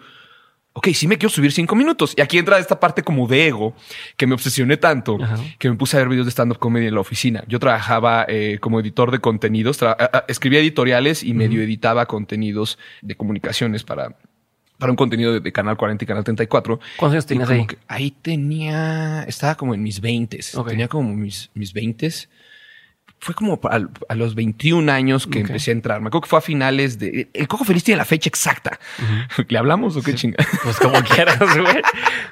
ok, 0.77 0.89
sí 0.93 1.07
me 1.07 1.17
quiero 1.17 1.29
subir 1.33 1.51
cinco 1.51 1.75
minutos. 1.75 2.13
Y 2.15 2.21
aquí 2.21 2.37
entra 2.37 2.59
esta 2.59 2.79
parte 2.79 3.01
como 3.01 3.27
de 3.27 3.47
ego, 3.47 3.73
que 4.15 4.27
me 4.27 4.35
obsesioné 4.35 4.77
tanto, 4.77 5.17
Ajá. 5.21 5.37
que 5.57 5.69
me 5.69 5.75
puse 5.75 5.97
a 5.97 5.99
ver 6.01 6.09
videos 6.09 6.27
de 6.27 6.31
stand-up 6.31 6.59
comedy 6.59 6.85
en 6.85 6.93
la 6.93 7.01
oficina. 7.01 7.43
Yo 7.47 7.57
trabajaba 7.59 8.25
eh, 8.27 8.59
como 8.61 8.79
editor 8.79 9.09
de 9.09 9.19
contenidos, 9.19 9.79
escribía 10.27 10.59
editoriales 10.59 11.23
y 11.23 11.33
medio 11.33 11.61
editaba 11.63 12.05
contenidos 12.05 12.77
de 13.01 13.15
comunicaciones 13.15 13.83
para, 13.83 14.15
para 14.77 14.91
un 14.91 14.95
contenido 14.95 15.33
de, 15.33 15.39
de 15.39 15.51
Canal 15.51 15.77
40 15.77 16.03
y 16.03 16.07
Canal 16.07 16.23
34. 16.23 16.79
¿Cuántos 16.97 17.13
años 17.13 17.25
tenías 17.25 17.49
ahí? 17.49 17.65
ahí 17.87 18.11
tenía, 18.11 19.23
estaba 19.23 19.55
como 19.55 19.73
en 19.73 19.81
mis 19.81 19.99
20 19.99 20.39
Ok. 20.55 20.69
Tenía 20.69 20.87
como 20.87 21.13
mis, 21.15 21.49
mis 21.55 21.73
20 21.73 22.11
Fue 23.19 23.34
como 23.34 23.60
a, 23.63 23.80
a 24.10 24.15
los 24.15 24.36
21 24.36 24.91
años 24.91 25.25
que 25.25 25.39
empecé 25.39 25.71
a 25.71 25.73
entrar. 25.73 26.01
Me 26.01 26.08
acuerdo 26.08 26.21
que 26.21 26.30
fue 26.30 26.39
a 26.39 26.41
finales 26.41 26.99
de. 26.99 27.30
El 27.34 27.47
Cojo 27.47 27.65
Feliz 27.65 27.84
tiene 27.84 27.97
la 27.97 28.06
fecha 28.06 28.30
exacta. 28.30 28.80
¿Le 29.47 29.58
hablamos 29.58 29.97
o 29.97 30.03
qué 30.03 30.13
chinga? 30.13 30.38
Pues 30.63 30.77
como 30.80 31.01
quieras, 31.01 31.39
güey. 31.39 31.82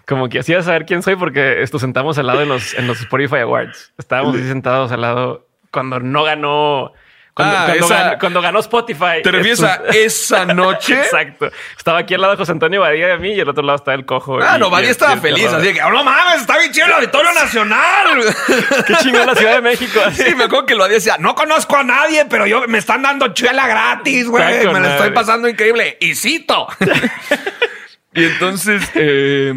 Como 0.06 0.30
que 0.30 0.40
así 0.40 0.54
vas 0.54 0.64
a 0.64 0.66
saber 0.68 0.86
quién 0.86 1.02
soy 1.02 1.16
porque 1.16 1.62
esto 1.64 1.80
sentamos 1.80 2.18
al 2.18 2.28
lado 2.28 2.42
en 2.44 2.50
los, 2.50 2.74
en 2.76 2.88
los 2.88 3.00
Spotify 3.02 3.38
Awards. 3.38 3.94
Estábamos 3.98 4.36
así 4.36 4.48
sentados 4.48 4.92
al 4.92 5.02
lado 5.02 5.48
cuando 5.72 6.00
no 6.00 6.24
ganó. 6.24 6.94
Cuando, 7.36 7.58
Ah, 7.58 7.64
cuando 7.66 7.86
esa- 7.86 7.96
ganó, 8.04 8.18
cuando 8.20 8.42
ganó 8.42 8.60
Spotify. 8.60 9.22
¿Te 9.22 9.30
refieres 9.30 9.62
a 9.62 9.82
esa 9.94 10.46
noche? 10.46 10.94
Exacto. 11.02 11.52
Estaba 11.78 12.00
aquí 12.00 12.14
al 12.14 12.22
lado 12.22 12.32
de 12.32 12.38
José 12.38 12.54
Antonio 12.54 12.80
Badía 12.80 13.08
de 13.08 13.18
mí 13.18 13.34
y 13.34 13.42
al 13.42 13.50
otro 13.50 13.62
lado 13.62 13.76
estaba 13.76 13.94
el 13.96 14.06
cojo. 14.06 14.40
Ah, 14.42 14.54
y- 14.56 14.60
no, 14.60 14.70
Badía 14.70 14.92
estaba 14.92 15.18
feliz. 15.18 15.48
Así 15.52 15.74
que, 15.74 15.84
¡oh, 15.84 15.90
no 15.90 16.02
mames! 16.06 16.40
¡Está 16.42 16.58
bien 16.58 16.72
chido 16.72 16.86
el 16.88 16.94
Auditorio 16.94 17.34
Nacional! 17.34 18.24
Qué 18.88 18.94
chingón 19.04 19.26
la 19.28 19.36
Ciudad 19.36 19.56
de 19.56 19.62
México. 19.62 20.00
así. 20.06 20.24
Sí, 20.24 20.34
me 20.36 20.46
acuerdo 20.46 20.66
que 20.66 20.76
lo 20.76 20.88
decía, 20.88 21.18
no 21.20 21.36
conozco 21.36 21.76
a 21.76 21.84
nadie, 21.84 22.26
pero 22.30 22.48
yo 22.48 22.66
me 22.70 22.78
están 22.78 23.02
dando 23.02 23.28
chela 23.34 23.68
gratis, 23.68 24.28
güey. 24.30 24.66
Me 24.68 24.80
la 24.80 24.96
estoy 24.96 25.12
pasando 25.12 25.50
increíble. 25.50 25.98
Y 26.00 26.16
cito. 26.16 26.68
y 28.14 28.24
entonces, 28.24 28.82
eh, 28.96 29.54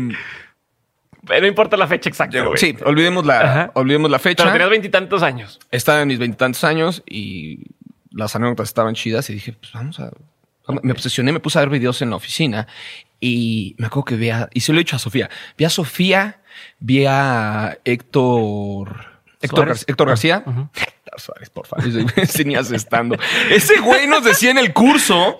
No 1.28 1.46
importa 1.46 1.76
la 1.76 1.86
fecha 1.86 2.08
exacta. 2.08 2.38
sí, 2.56 2.76
olvidemos 2.84 3.24
la, 3.26 3.40
Ajá. 3.40 3.70
olvidemos 3.74 4.10
la 4.10 4.18
Pero 4.18 4.30
fecha. 4.36 4.52
tenías 4.52 4.70
veintitantos 4.70 5.22
años. 5.22 5.58
Estaba 5.70 6.02
en 6.02 6.08
mis 6.08 6.18
veintitantos 6.18 6.64
años 6.64 7.02
y 7.06 7.60
las 8.10 8.34
anécdotas 8.36 8.68
estaban 8.68 8.94
chidas 8.94 9.28
y 9.30 9.34
dije, 9.34 9.52
pues 9.52 9.72
vamos 9.72 9.98
a... 10.00 10.10
Me 10.82 10.92
obsesioné, 10.92 11.32
me 11.32 11.40
puse 11.40 11.58
a 11.58 11.62
ver 11.62 11.70
videos 11.70 12.02
en 12.02 12.10
la 12.10 12.16
oficina 12.16 12.66
y 13.20 13.74
me 13.78 13.86
acuerdo 13.86 14.04
que 14.04 14.16
vi 14.16 14.30
a... 14.30 14.48
Y 14.52 14.60
se 14.60 14.72
lo 14.72 14.78
he 14.78 14.82
dicho 14.84 14.96
a 14.96 14.98
Sofía. 14.98 15.30
Vi 15.56 15.64
a 15.64 15.70
Sofía, 15.70 16.40
vi 16.78 17.06
a 17.06 17.78
Héctor... 17.84 19.06
Héctor. 19.40 19.68
Gar- 19.68 19.84
Héctor 19.86 20.08
García. 20.08 20.42
Héctor 20.74 21.20
Suárez, 21.20 21.48
por 21.50 21.66
favor. 21.66 21.84
Tenías 22.34 22.70
estando. 22.72 23.16
Ese 23.50 23.78
güey 23.80 24.06
nos 24.08 24.24
decía 24.24 24.50
en 24.50 24.58
el 24.58 24.72
curso 24.72 25.38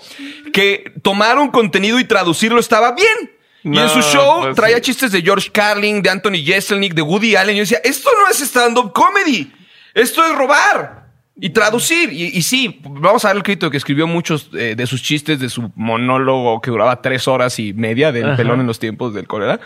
que 0.53 0.92
tomar 1.03 1.37
un 1.38 1.51
contenido 1.51 1.98
y 1.98 2.05
traducirlo 2.05 2.61
estaba 2.61 2.92
bien. 2.92 3.33
Y 3.64 3.77
en 3.79 3.88
su 3.88 4.01
show 4.03 4.42
pues 4.42 4.57
traía 4.57 4.77
sí. 4.77 4.83
chistes 4.83 5.12
de 5.12 5.21
George 5.23 5.51
Carlin, 5.51 6.01
de 6.03 6.11
Anthony 6.11 6.42
Jeselnik, 6.44 6.94
de 6.94 7.03
Woody 7.03 7.37
Allen. 7.37 7.57
Y 7.57 7.59
yo 7.59 7.62
decía, 7.62 7.81
esto 7.85 8.11
no 8.23 8.31
es 8.31 8.40
stand-up 8.40 8.92
comedy. 8.92 9.53
Esto 9.94 10.25
es 10.25 10.35
robar 10.37 11.07
y 11.40 11.51
traducir. 11.51 12.12
Y, 12.12 12.37
y 12.37 12.42
sí, 12.42 12.81
vamos 12.85 13.25
a 13.25 13.29
ver 13.29 13.38
el 13.38 13.42
crítico 13.42 13.71
que 13.71 13.77
escribió 13.77 14.07
muchos 14.07 14.51
eh, 14.55 14.75
de 14.77 14.87
sus 14.87 15.03
chistes, 15.03 15.40
de 15.40 15.49
su 15.49 15.71
monólogo 15.75 16.61
que 16.61 16.71
duraba 16.71 17.03
tres 17.03 17.27
horas 17.29 17.59
y 17.59 17.73
media 17.73 18.12
del 18.12 18.27
Ajá. 18.27 18.37
pelón 18.37 18.61
en 18.61 18.66
los 18.66 18.79
tiempos 18.79 19.12
del 19.14 19.27
cólera. 19.27 19.61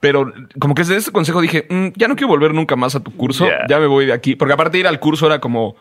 Pero 0.00 0.32
como 0.60 0.74
que 0.74 0.82
desde 0.82 0.96
ese 0.96 1.12
consejo 1.12 1.40
dije, 1.40 1.66
"Mm, 1.70 1.88
ya 1.96 2.08
no 2.08 2.16
quiero 2.16 2.28
volver 2.28 2.52
nunca 2.52 2.76
más 2.76 2.94
a 2.94 3.00
tu 3.00 3.14
curso. 3.16 3.46
Ya. 3.46 3.66
Ya 3.68 3.78
me 3.78 3.86
voy 3.86 4.06
de 4.06 4.12
aquí. 4.12 4.36
Porque 4.36 4.52
aparte 4.54 4.76
de 4.76 4.80
ir 4.80 4.86
al 4.86 5.00
curso 5.00 5.26
era 5.26 5.40
como... 5.40 5.76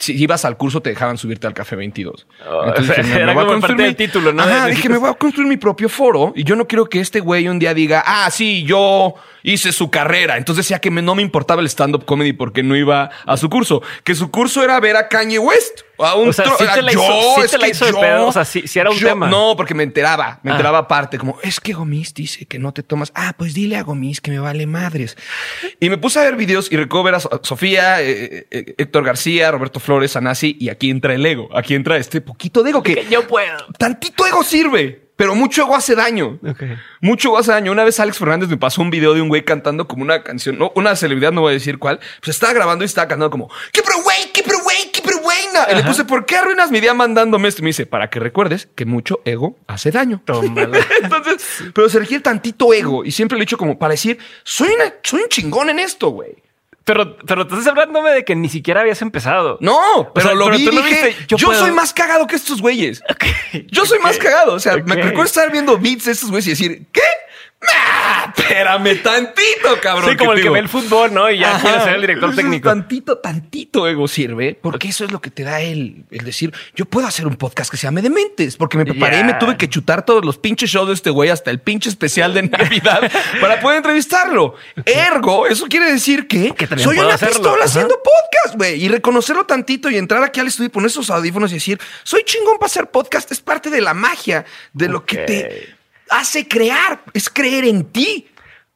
Si 0.00 0.12
ibas 0.16 0.44
al 0.44 0.56
curso 0.56 0.80
te 0.80 0.90
dejaban 0.90 1.18
subirte 1.18 1.46
al 1.48 1.54
café 1.54 1.74
22. 1.74 2.26
Oh, 2.48 2.64
Entonces 2.66 2.96
dije, 3.04 3.14
era 3.22 3.32
voy 3.34 3.42
a 3.42 3.46
como 3.46 3.52
construir 3.52 3.60
parte 3.76 3.82
del 3.82 3.96
título, 3.96 4.32
¿no? 4.32 4.42
Ajá, 4.44 4.66
dije, 4.66 4.88
me 4.88 4.96
voy 4.98 5.10
a 5.10 5.14
construir 5.14 5.48
mi 5.48 5.56
propio 5.56 5.88
foro 5.88 6.32
y 6.36 6.44
yo 6.44 6.54
no 6.54 6.68
quiero 6.68 6.86
que 6.86 7.00
este 7.00 7.18
güey 7.18 7.48
un 7.48 7.58
día 7.58 7.74
diga, 7.74 8.04
ah, 8.06 8.30
sí, 8.30 8.62
yo 8.64 9.14
hice 9.42 9.72
su 9.72 9.90
carrera. 9.90 10.36
Entonces 10.36 10.64
decía 10.66 10.78
que 10.80 10.92
me- 10.92 11.02
no 11.02 11.16
me 11.16 11.22
importaba 11.22 11.60
el 11.62 11.66
stand-up 11.68 12.04
comedy 12.04 12.32
porque 12.32 12.62
no 12.62 12.76
iba 12.76 13.10
a 13.26 13.36
su 13.36 13.50
curso. 13.50 13.82
Que 14.04 14.14
su 14.14 14.30
curso 14.30 14.62
era 14.62 14.78
ver 14.78 14.94
a 14.96 15.08
Kanye 15.08 15.40
West. 15.40 15.80
A 15.98 16.14
un 16.14 16.28
O 16.28 16.32
sea, 16.32 16.44
tro- 16.44 16.56
sí 16.58 16.64
te 16.74 16.82
la 16.82 16.92
yo, 16.92 17.00
hizo- 17.02 17.34
sí 17.36 17.40
es 17.44 17.50
te 17.50 17.58
la 17.58 17.64
que 17.64 17.70
hizo 17.72 17.84
de 17.86 17.92
yo- 17.92 18.00
pedo, 18.00 18.26
o 18.28 18.32
sea, 18.32 18.44
sí- 18.44 18.62
sí 18.66 18.78
era 18.78 18.90
un 18.90 18.96
yo- 18.96 19.08
tema. 19.08 19.28
No, 19.28 19.54
porque 19.56 19.74
me 19.74 19.82
enteraba, 19.82 20.38
me 20.42 20.50
Ah. 20.50 20.54
enteraba 20.54 20.78
aparte, 20.78 21.18
como, 21.18 21.38
es 21.42 21.58
que 21.60 21.72
Gomis 21.72 22.14
dice 22.14 22.46
que 22.46 22.58
no 22.58 22.72
te 22.72 22.82
tomas. 22.82 23.10
Ah, 23.14 23.34
pues 23.36 23.52
dile 23.54 23.76
a 23.76 23.82
Gomis 23.82 24.20
que 24.20 24.30
me 24.30 24.38
vale 24.38 24.66
madres. 24.66 25.16
Y 25.80 25.90
me 25.90 25.98
puse 25.98 26.20
a 26.20 26.22
ver 26.22 26.36
videos 26.36 26.70
y 26.70 26.76
recuerdo 26.76 27.04
ver 27.04 27.14
a 27.16 27.20
So- 27.20 27.40
Sofía, 27.42 28.00
eh, 28.02 28.46
eh, 28.50 28.74
Héctor 28.78 29.04
García, 29.04 29.50
Roberto 29.50 29.80
Flores, 29.80 30.14
Anasi, 30.16 30.56
y 30.60 30.68
aquí 30.68 30.90
entra 30.90 31.14
el 31.14 31.24
ego. 31.26 31.48
Aquí 31.56 31.74
entra 31.74 31.96
este 31.96 32.20
poquito 32.20 32.62
de 32.62 32.70
ego 32.70 32.82
que 32.82 32.94
Que 32.94 33.06
yo 33.10 33.26
puedo. 33.26 33.56
tantito 33.78 34.26
ego 34.26 34.42
sirve, 34.44 35.08
pero 35.16 35.34
mucho 35.34 35.62
ego 35.62 35.74
hace 35.74 35.94
daño. 35.96 36.38
Ok. 36.48 36.62
Mucho 37.00 37.28
ego 37.28 37.38
hace 37.38 37.50
daño. 37.52 37.72
Una 37.72 37.82
vez 37.84 37.98
Alex 37.98 38.18
Fernández 38.18 38.48
me 38.48 38.56
pasó 38.56 38.82
un 38.82 38.90
video 38.90 39.14
de 39.14 39.20
un 39.22 39.28
güey 39.28 39.44
cantando 39.44 39.88
como 39.88 40.02
una 40.02 40.22
canción, 40.22 40.58
no, 40.58 40.72
una 40.76 40.94
celebridad, 40.96 41.32
no 41.32 41.40
voy 41.40 41.50
a 41.50 41.54
decir 41.54 41.78
cuál, 41.78 41.98
pues 42.20 42.36
estaba 42.36 42.52
grabando 42.52 42.84
y 42.84 42.86
estaba 42.86 43.08
cantando 43.08 43.30
como, 43.30 43.50
¿qué 43.72 43.82
pero 43.82 44.00
güey? 44.02 44.16
¿Qué 44.32 44.42
pero 44.44 44.57
Y 45.70 45.74
le 45.74 45.82
puse, 45.82 46.04
¿por 46.04 46.26
qué 46.26 46.36
arruinas 46.36 46.70
mi 46.70 46.80
día 46.80 46.94
mandándome 46.94 47.48
esto? 47.48 47.62
Y 47.62 47.64
me 47.64 47.68
dice, 47.68 47.86
para 47.86 48.10
que 48.10 48.20
recuerdes 48.20 48.68
que 48.74 48.84
mucho 48.84 49.20
ego 49.24 49.56
hace 49.66 49.90
daño. 49.90 50.22
Tómala. 50.24 50.78
Entonces, 51.02 51.64
pero 51.74 51.88
se 51.88 51.98
requiere 51.98 52.22
tantito 52.22 52.72
ego 52.72 53.04
y 53.04 53.12
siempre 53.12 53.36
lo 53.36 53.42
he 53.42 53.46
dicho 53.46 53.58
como 53.58 53.78
para 53.78 53.92
decir, 53.92 54.18
soy, 54.44 54.68
una, 54.74 54.94
soy 55.02 55.22
un 55.22 55.28
chingón 55.28 55.70
en 55.70 55.78
esto, 55.78 56.10
güey. 56.10 56.36
Pero, 56.88 57.18
pero 57.18 57.42
estás 57.42 57.66
hablándome 57.66 58.12
de 58.12 58.24
que 58.24 58.34
ni 58.34 58.48
siquiera 58.48 58.80
habías 58.80 59.02
empezado. 59.02 59.58
No, 59.60 60.10
pero 60.14 60.28
sea, 60.28 60.34
lo 60.34 60.46
pero 60.46 60.56
vi 60.56 60.64
tú 60.64 60.72
lo 60.72 60.80
dije, 60.80 61.08
viste, 61.08 61.36
yo 61.36 61.52
soy 61.52 61.70
más 61.70 61.92
cagado 61.92 62.26
que 62.26 62.34
estos 62.34 62.62
güeyes. 62.62 63.02
Yo 63.70 63.84
soy 63.84 63.98
más 63.98 64.16
cagado. 64.16 64.54
O 64.54 64.58
sea, 64.58 64.78
me 64.78 64.94
recuerdo 64.94 65.24
estar 65.24 65.52
viendo 65.52 65.76
beats 65.76 66.06
de 66.06 66.12
estos 66.12 66.30
güeyes 66.30 66.46
y 66.46 66.50
decir, 66.50 66.86
¿qué? 66.90 67.02
Espérame 68.58 69.02
tantito, 69.02 69.80
cabrón. 69.80 70.10
Sí, 70.10 70.16
como 70.16 70.32
el 70.32 70.42
que 70.42 70.50
ve 70.50 70.58
el 70.58 70.68
fútbol, 70.68 71.14
¿no? 71.14 71.30
Y 71.30 71.38
ya 71.38 71.56
Ajá. 71.56 71.60
quiere 71.62 71.84
ser 71.84 71.94
el 71.94 72.00
director 72.00 72.34
técnico. 72.34 72.68
Tantito, 72.68 73.18
tantito 73.18 73.86
ego 73.88 74.08
sirve, 74.08 74.58
porque 74.60 74.88
eso 74.88 75.04
es 75.04 75.12
lo 75.12 75.20
que 75.20 75.30
te 75.30 75.44
da 75.44 75.60
el, 75.60 76.04
el 76.10 76.24
decir, 76.24 76.52
yo 76.74 76.84
puedo 76.84 77.06
hacer 77.06 77.26
un 77.26 77.36
podcast 77.36 77.70
que 77.70 77.76
se 77.76 77.86
llame 77.86 78.02
Dementes, 78.02 78.56
porque 78.56 78.76
me 78.76 78.84
preparé 78.84 79.20
y 79.20 79.24
me 79.24 79.34
tuve 79.34 79.56
que 79.56 79.68
chutar 79.68 80.04
todos 80.04 80.24
los 80.24 80.38
pinches 80.38 80.70
shows 80.70 80.88
de 80.88 80.94
este 80.94 81.10
güey 81.10 81.30
hasta 81.30 81.50
el 81.50 81.60
pinche 81.60 81.88
especial 81.88 82.34
de 82.34 82.42
Navidad 82.48 83.10
para 83.40 83.60
poder 83.60 83.78
entrevistarlo. 83.78 84.54
Ergo, 84.84 85.46
eso 85.46 85.66
quiere 85.66 85.90
decir 85.92 86.26
que, 86.26 86.52
soy 86.78 86.98
una 86.98 87.14
hacerlo. 87.14 87.34
pistola 87.34 87.56
Ajá. 87.56 87.64
haciendo 87.66 87.94
podcast, 88.02 88.56
güey, 88.56 88.82
y 88.84 88.88
reconocerlo 88.88 89.44
tantito 89.46 89.88
y 89.90 89.96
entrar 89.96 90.22
aquí 90.22 90.40
al 90.40 90.48
estudio 90.48 90.66
y 90.66 90.70
poner 90.70 90.88
esos 90.88 91.10
audífonos 91.10 91.50
y 91.52 91.54
decir, 91.54 91.78
soy 92.02 92.24
chingón 92.24 92.58
para 92.58 92.66
hacer 92.66 92.90
podcast, 92.90 93.30
es 93.32 93.40
parte 93.40 93.70
de 93.70 93.80
la 93.80 93.94
magia, 93.94 94.44
de 94.72 94.88
lo 94.88 95.04
que 95.04 95.18
te 95.18 95.74
hace 96.10 96.48
crear, 96.48 97.02
es 97.12 97.28
creer 97.30 97.64
en 97.64 97.84
ti. 97.84 98.26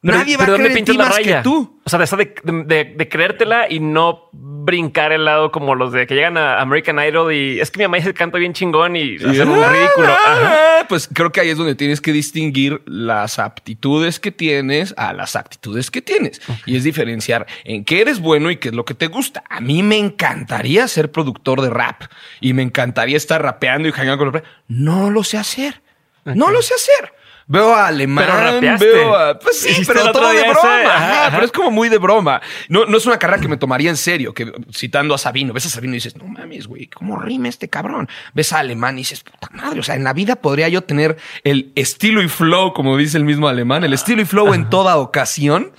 Pero- 0.05 0.17
Nadie 0.17 0.35
va 0.35 0.43
pero 0.45 0.55
a 0.55 0.57
¿dónde 0.57 0.65
creer 0.69 0.79
en 0.79 0.85
ti 0.85 0.97
más 0.97 1.15
raya? 1.15 1.37
que 1.37 1.43
tú. 1.43 1.79
O 1.85 1.89
sea, 1.89 1.97
de, 1.99 2.35
de, 2.43 2.63
de- 2.65 2.93
de 2.97 3.09
creértela 3.09 3.67
y 3.69 3.79
no 3.79 4.29
brincar 4.33 5.11
el 5.13 5.23
lado 5.25 5.51
como 5.51 5.75
los 5.75 5.91
de 5.93 6.05
que 6.07 6.13
llegan 6.15 6.37
a 6.37 6.59
American 6.61 6.97
Idol 6.99 7.33
y 7.33 7.59
es 7.61 7.71
que 7.71 7.79
mi 7.79 7.83
mamá 7.85 7.97
dice 7.97 8.13
canta 8.13 8.37
bien 8.37 8.51
chingón 8.53 8.95
y 8.97 9.15
hacen 9.15 9.47
un 9.49 9.63
ridículo. 9.63 10.07
Ajá. 10.09 10.79
Ah, 10.81 10.85
Pues 10.89 11.09
creo 11.13 11.31
que 11.31 11.39
ahí 11.41 11.49
es 11.49 11.57
donde 11.57 11.75
tienes 11.75 12.01
que 12.01 12.11
distinguir 12.11 12.81
las 12.85 13.39
aptitudes 13.39 14.19
que 14.19 14.31
tienes 14.31 14.93
a 14.97 15.13
las 15.13 15.35
actitudes 15.37 15.89
que 15.89 16.01
tienes. 16.01 16.41
Y 16.65 16.75
es 16.75 16.83
diferenciar 16.83 17.45
en 17.63 17.85
qué 17.85 18.01
eres 18.01 18.19
bueno 18.19 18.51
y 18.51 18.57
qué 18.57 18.69
es 18.69 18.75
lo 18.75 18.83
que 18.85 18.93
te 18.95 19.07
gusta. 19.07 19.43
A 19.49 19.61
mí 19.61 19.83
me 19.83 19.97
encantaría 19.97 20.85
ser 20.89 21.11
productor 21.11 21.61
de 21.61 21.69
rap 21.69 22.03
y 22.41 22.53
me 22.53 22.61
encantaría 22.61 23.15
estar 23.17 23.41
rapeando 23.41 23.87
y 23.87 23.91
hangando 23.91 24.17
con 24.17 24.31
los. 24.33 24.43
No 24.67 25.09
lo 25.09 25.23
sé 25.23 25.37
hacer. 25.37 25.81
No 26.25 26.51
lo 26.51 26.61
sé 26.61 26.73
hacer. 26.73 27.13
Veo 27.47 27.73
a 27.73 27.87
Alemán, 27.87 28.25
Pero 28.25 28.51
rapeaste. 28.51 28.85
veo 28.85 29.15
a... 29.15 29.37
Pues 29.37 29.59
sí, 29.59 29.83
pero 29.85 30.11
todo 30.11 30.29
de 30.29 30.41
broma. 30.43 30.81
ese, 30.81 30.89
ajá. 30.89 31.29
Pero 31.31 31.45
es 31.45 31.51
como 31.51 31.71
muy 31.71 31.89
de 31.89 31.97
broma. 31.97 32.41
No, 32.69 32.85
no 32.85 32.97
es 32.97 33.05
una 33.05 33.19
carrera 33.19 33.41
que 33.41 33.47
me 33.47 33.57
tomaría 33.57 33.89
en 33.89 33.97
serio, 33.97 34.33
que 34.33 34.51
citando 34.71 35.13
a 35.13 35.17
Sabino, 35.17 35.53
ves 35.53 35.65
a 35.65 35.69
Sabino 35.69 35.93
y 35.93 35.97
dices, 35.97 36.15
no 36.15 36.25
mames, 36.25 36.67
güey, 36.67 36.87
¿cómo 36.87 37.19
rima 37.19 37.49
este 37.49 37.69
cabrón? 37.69 38.07
Ves 38.33 38.53
a 38.53 38.59
Alemán 38.59 38.95
y 38.95 39.01
dices, 39.01 39.23
puta 39.23 39.49
madre, 39.51 39.79
o 39.79 39.83
sea, 39.83 39.95
en 39.95 40.03
la 40.03 40.13
vida 40.13 40.37
podría 40.37 40.69
yo 40.69 40.83
tener 40.83 41.17
el 41.43 41.71
estilo 41.75 42.21
y 42.21 42.29
flow, 42.29 42.73
como 42.73 42.95
dice 42.97 43.17
el 43.17 43.25
mismo 43.25 43.47
alemán, 43.47 43.83
el 43.83 43.93
estilo 43.93 44.21
y 44.21 44.25
flow 44.25 44.53
en 44.53 44.69
toda 44.69 44.97
ocasión. 44.97 45.71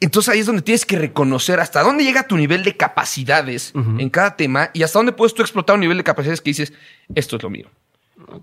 Entonces 0.00 0.32
ahí 0.32 0.40
es 0.40 0.46
donde 0.46 0.62
tienes 0.62 0.84
que 0.84 0.98
reconocer 0.98 1.60
hasta 1.60 1.80
dónde 1.82 2.02
llega 2.02 2.26
tu 2.26 2.36
nivel 2.36 2.64
de 2.64 2.76
capacidades 2.76 3.72
en 3.74 4.10
cada 4.10 4.36
tema 4.36 4.70
y 4.72 4.82
hasta 4.82 4.98
dónde 4.98 5.12
puedes 5.12 5.32
tú 5.32 5.42
explotar 5.42 5.74
un 5.74 5.80
nivel 5.80 5.96
de 5.96 6.02
capacidades 6.02 6.40
que 6.40 6.50
dices, 6.50 6.72
esto 7.14 7.36
es 7.36 7.42
lo 7.42 7.50
mío. 7.50 7.70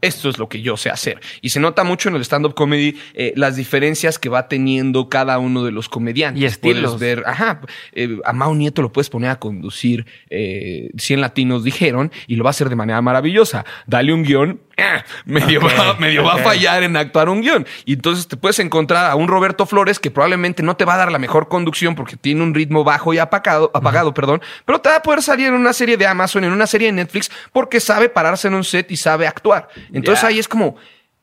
Esto 0.01 0.29
es 0.29 0.37
lo 0.37 0.49
que 0.49 0.61
yo 0.61 0.77
sé 0.77 0.89
hacer. 0.89 1.19
Y 1.41 1.49
se 1.49 1.59
nota 1.59 1.83
mucho 1.83 2.09
en 2.09 2.15
el 2.15 2.21
stand-up 2.21 2.53
comedy 2.53 2.97
eh, 3.13 3.33
las 3.35 3.55
diferencias 3.55 4.19
que 4.19 4.29
va 4.29 4.47
teniendo 4.47 5.09
cada 5.09 5.39
uno 5.39 5.63
de 5.63 5.71
los 5.71 5.89
comediantes. 5.89 6.41
Y 6.41 6.45
estilos. 6.45 6.95
Puedes 6.95 7.17
ver, 7.17 7.23
ajá, 7.27 7.61
eh, 7.93 8.17
a 8.23 8.33
Mao 8.33 8.55
Nieto 8.55 8.81
lo 8.81 8.91
puedes 8.91 9.09
poner 9.09 9.29
a 9.29 9.39
conducir 9.39 10.05
eh, 10.29 10.89
100 10.97 11.21
latinos 11.21 11.63
dijeron 11.63 12.11
y 12.27 12.35
lo 12.35 12.43
va 12.43 12.49
a 12.49 12.51
hacer 12.51 12.69
de 12.69 12.75
manera 12.75 13.01
maravillosa. 13.01 13.65
Dale 13.87 14.13
un 14.13 14.23
guion, 14.23 14.59
eh, 14.77 15.03
medio, 15.25 15.61
va, 15.61 15.95
medio 15.99 16.23
va 16.23 16.35
a 16.35 16.37
fallar 16.37 16.83
en 16.83 16.95
actuar 16.95 17.29
un 17.29 17.41
guion. 17.41 17.65
Y 17.85 17.93
entonces 17.93 18.27
te 18.27 18.37
puedes 18.37 18.59
encontrar 18.59 19.09
a 19.11 19.15
un 19.15 19.27
Roberto 19.27 19.65
Flores 19.65 19.99
que 19.99 20.11
probablemente 20.11 20.63
no 20.63 20.75
te 20.77 20.85
va 20.85 20.95
a 20.95 20.97
dar 20.97 21.11
la 21.11 21.19
mejor 21.19 21.47
conducción 21.47 21.95
porque 21.95 22.17
tiene 22.17 22.43
un 22.43 22.53
ritmo 22.53 22.83
bajo 22.83 23.13
y 23.13 23.17
apagado, 23.17 23.71
apagado 23.73 24.13
perdón, 24.13 24.41
pero 24.65 24.79
te 24.79 24.89
va 24.89 24.97
a 24.97 25.01
poder 25.01 25.21
salir 25.21 25.47
en 25.47 25.53
una 25.53 25.73
serie 25.73 25.97
de 25.97 26.07
Amazon, 26.07 26.43
en 26.43 26.51
una 26.51 26.67
serie 26.67 26.87
de 26.87 26.93
Netflix, 26.93 27.31
porque 27.51 27.79
sabe 27.79 28.09
pararse 28.09 28.47
en 28.47 28.53
un 28.53 28.63
set 28.63 28.91
y 28.91 28.97
sabe 28.97 29.27
actuar. 29.27 29.68
Entonces 29.91 30.23
ahí 30.23 30.39
es 30.39 30.47
como, 30.47 30.75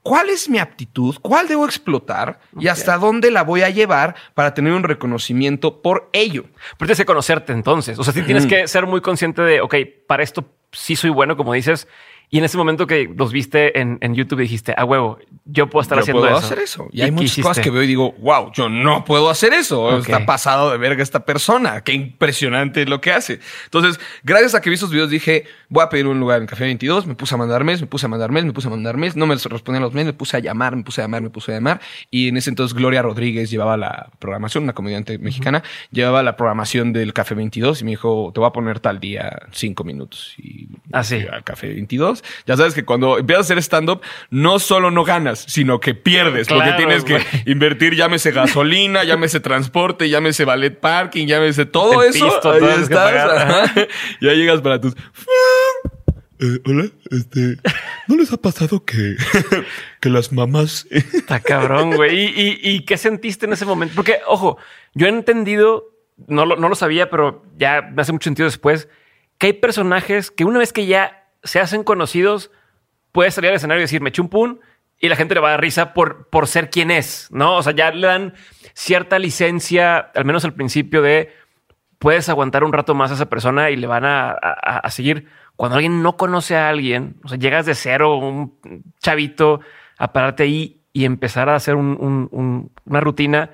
¿cuál 0.02 0.30
es 0.30 0.48
mi 0.48 0.58
aptitud? 0.58 1.16
¿Cuál 1.20 1.48
debo 1.48 1.64
explotar? 1.64 2.38
¿Y 2.58 2.68
hasta 2.68 2.96
dónde 2.96 3.30
la 3.30 3.42
voy 3.42 3.62
a 3.62 3.70
llevar 3.70 4.14
para 4.34 4.54
tener 4.54 4.72
un 4.72 4.82
reconocimiento 4.82 5.82
por 5.82 6.08
ello? 6.12 6.44
Pero 6.78 6.86
tienes 6.86 6.98
que 6.98 7.06
conocerte 7.06 7.52
entonces. 7.52 7.98
O 7.98 8.04
sea, 8.04 8.12
sí 8.12 8.22
tienes 8.22 8.46
que 8.46 8.68
ser 8.68 8.86
muy 8.86 9.00
consciente 9.00 9.42
de, 9.42 9.60
ok, 9.60 9.74
para 10.06 10.22
esto 10.22 10.44
sí 10.72 10.96
soy 10.96 11.10
bueno, 11.10 11.36
como 11.36 11.52
dices. 11.52 11.88
Y 12.28 12.38
en 12.38 12.44
ese 12.44 12.56
momento 12.58 12.86
que 12.86 13.08
los 13.16 13.32
viste 13.32 13.78
en, 13.80 13.98
en 14.00 14.14
YouTube 14.14 14.40
dijiste, 14.40 14.74
a 14.76 14.84
huevo, 14.84 15.18
yo 15.44 15.68
puedo 15.70 15.82
estar 15.82 15.96
yo 15.98 16.02
haciendo 16.02 16.22
puedo 16.22 16.36
eso. 16.36 16.46
hacer 16.46 16.58
eso. 16.58 16.88
Y, 16.92 16.98
¿Y 16.98 17.02
hay 17.02 17.10
muchas 17.12 17.24
hiciste? 17.26 17.42
cosas 17.42 17.62
que 17.62 17.70
veo 17.70 17.82
y 17.84 17.86
digo, 17.86 18.12
wow, 18.18 18.50
yo 18.52 18.68
no 18.68 19.04
puedo 19.04 19.30
hacer 19.30 19.52
eso. 19.52 19.96
Está 19.98 20.26
pasado 20.26 20.70
de 20.72 20.78
verga 20.78 21.02
esta 21.02 21.24
persona. 21.24 21.82
Qué 21.82 21.92
impresionante 21.92 22.82
es 22.82 22.88
lo 22.88 23.00
que 23.00 23.12
hace. 23.12 23.38
Entonces, 23.64 24.00
gracias 24.24 24.54
a 24.56 24.60
que 24.60 24.70
vi 24.70 24.74
esos 24.74 24.90
videos, 24.90 25.08
dije, 25.08 25.44
voy 25.68 25.84
a 25.84 25.88
pedir 25.88 26.08
un 26.08 26.18
lugar 26.18 26.40
en 26.40 26.46
Café 26.48 26.64
22. 26.64 27.06
Me 27.06 27.14
puse 27.14 27.34
a 27.34 27.38
mandar 27.38 27.62
mails, 27.62 27.80
me 27.80 27.86
puse 27.86 28.06
a 28.06 28.08
mandar 28.08 28.32
mails, 28.32 28.46
me 28.46 28.52
puse 28.52 28.66
a 28.66 28.70
mandar 28.70 28.96
mails. 28.96 29.14
No 29.16 29.26
me 29.26 29.34
respondían 29.36 29.82
los 29.82 29.94
mails, 29.94 30.06
me 30.06 30.12
puse 30.12 30.36
a 30.36 30.40
llamar, 30.40 30.74
me 30.74 30.82
puse 30.82 31.00
a 31.00 31.04
llamar, 31.04 31.22
me 31.22 31.30
puse 31.30 31.52
a 31.52 31.54
llamar. 31.54 31.80
Y 32.10 32.28
en 32.28 32.36
ese 32.36 32.50
entonces, 32.50 32.74
Gloria 32.76 33.02
Rodríguez 33.02 33.50
llevaba 33.50 33.76
la 33.76 34.10
programación, 34.18 34.64
una 34.64 34.72
comediante 34.72 35.18
mexicana, 35.18 35.62
llevaba 35.92 36.24
la 36.24 36.36
programación 36.36 36.92
del 36.92 37.12
Café 37.12 37.36
22 37.36 37.82
y 37.82 37.84
me 37.84 37.90
dijo, 37.92 38.32
te 38.34 38.40
voy 38.40 38.48
a 38.48 38.52
poner 38.52 38.80
tal 38.80 38.98
día 38.98 39.42
cinco 39.52 39.84
minutos. 39.84 40.34
Y 40.38 40.68
Ah, 40.92 41.04
sí. 41.04 41.20
fui 41.20 41.28
al 41.32 41.44
Café 41.44 41.68
22. 41.68 42.15
Ya 42.46 42.56
sabes 42.56 42.74
que 42.74 42.84
cuando 42.84 43.18
empiezas 43.18 43.42
a 43.42 43.46
hacer 43.46 43.58
stand-up, 43.58 44.00
no 44.30 44.58
solo 44.58 44.90
no 44.90 45.04
ganas, 45.04 45.44
sino 45.48 45.80
que 45.80 45.94
pierdes. 45.94 46.48
porque 46.48 46.62
Claro, 46.70 46.76
tienes 46.76 47.04
que 47.04 47.20
invertir, 47.50 47.94
llámese 47.94 48.30
gasolina, 48.32 49.04
llámese 49.04 49.40
transporte, 49.40 50.08
llámese 50.08 50.44
ballet 50.44 50.78
parking, 50.78 51.26
llámese 51.26 51.66
todo 51.66 52.02
El 52.02 52.10
eso. 52.10 52.24
pisto, 52.26 52.52
ahí 52.52 52.60
todo 52.60 52.74
que 52.76 52.82
estás. 52.82 53.04
pagar. 53.12 53.36
ajá. 53.36 53.74
Ya 54.20 54.32
llegas 54.32 54.60
para 54.60 54.80
tus. 54.80 54.94
Eh, 56.38 56.60
hola, 56.66 56.84
este, 57.10 57.56
¿no 58.08 58.16
les 58.18 58.30
ha 58.30 58.36
pasado 58.36 58.84
que, 58.84 59.16
que 60.00 60.10
las 60.10 60.32
mamás 60.32 60.86
Está 60.90 61.40
cabrón, 61.40 61.92
güey. 61.96 62.14
¿Y, 62.14 62.26
y, 62.26 62.70
y 62.74 62.80
qué 62.84 62.98
sentiste 62.98 63.46
en 63.46 63.54
ese 63.54 63.64
momento? 63.64 63.94
Porque, 63.96 64.18
ojo, 64.26 64.58
yo 64.92 65.06
he 65.06 65.08
entendido, 65.08 65.84
no 66.26 66.44
lo, 66.44 66.56
no 66.56 66.68
lo 66.68 66.74
sabía, 66.74 67.08
pero 67.08 67.42
ya 67.56 67.80
me 67.80 68.02
hace 68.02 68.12
mucho 68.12 68.24
sentido 68.24 68.44
después, 68.44 68.88
que 69.38 69.46
hay 69.46 69.52
personajes 69.54 70.30
que 70.30 70.44
una 70.44 70.58
vez 70.58 70.74
que 70.74 70.84
ya 70.84 71.15
se 71.46 71.60
hacen 71.60 71.84
conocidos, 71.84 72.50
puedes 73.12 73.34
salir 73.34 73.50
al 73.50 73.56
escenario 73.56 73.80
y 73.80 73.84
decir, 73.84 74.00
me 74.00 74.10
eché 74.10 74.20
un 74.20 74.28
pun 74.28 74.60
y 74.98 75.08
la 75.08 75.16
gente 75.16 75.34
le 75.34 75.40
va 75.40 75.48
a 75.48 75.50
dar 75.52 75.60
risa 75.60 75.94
por, 75.94 76.28
por 76.28 76.46
ser 76.46 76.70
quien 76.70 76.90
es, 76.90 77.28
¿no? 77.30 77.56
O 77.56 77.62
sea, 77.62 77.72
ya 77.74 77.90
le 77.90 78.06
dan 78.06 78.34
cierta 78.74 79.18
licencia, 79.18 79.98
al 79.98 80.24
menos 80.24 80.44
al 80.44 80.54
principio, 80.54 81.02
de 81.02 81.32
puedes 81.98 82.28
aguantar 82.28 82.64
un 82.64 82.72
rato 82.72 82.94
más 82.94 83.10
a 83.10 83.14
esa 83.14 83.28
persona 83.28 83.70
y 83.70 83.76
le 83.76 83.86
van 83.86 84.04
a, 84.04 84.30
a- 84.32 84.90
seguir. 84.90 85.26
Cuando 85.56 85.76
alguien 85.76 86.02
no 86.02 86.16
conoce 86.18 86.56
a 86.56 86.68
alguien, 86.68 87.16
o 87.24 87.28
sea, 87.28 87.38
llegas 87.38 87.64
de 87.66 87.74
cero, 87.74 88.16
un 88.18 88.58
chavito, 89.00 89.60
a 89.98 90.12
pararte 90.12 90.42
ahí 90.42 90.82
y 90.92 91.04
empezar 91.06 91.48
a 91.48 91.54
hacer 91.56 91.74
un- 91.74 91.96
un- 91.98 92.28
un- 92.32 92.70
una 92.84 93.00
rutina, 93.00 93.50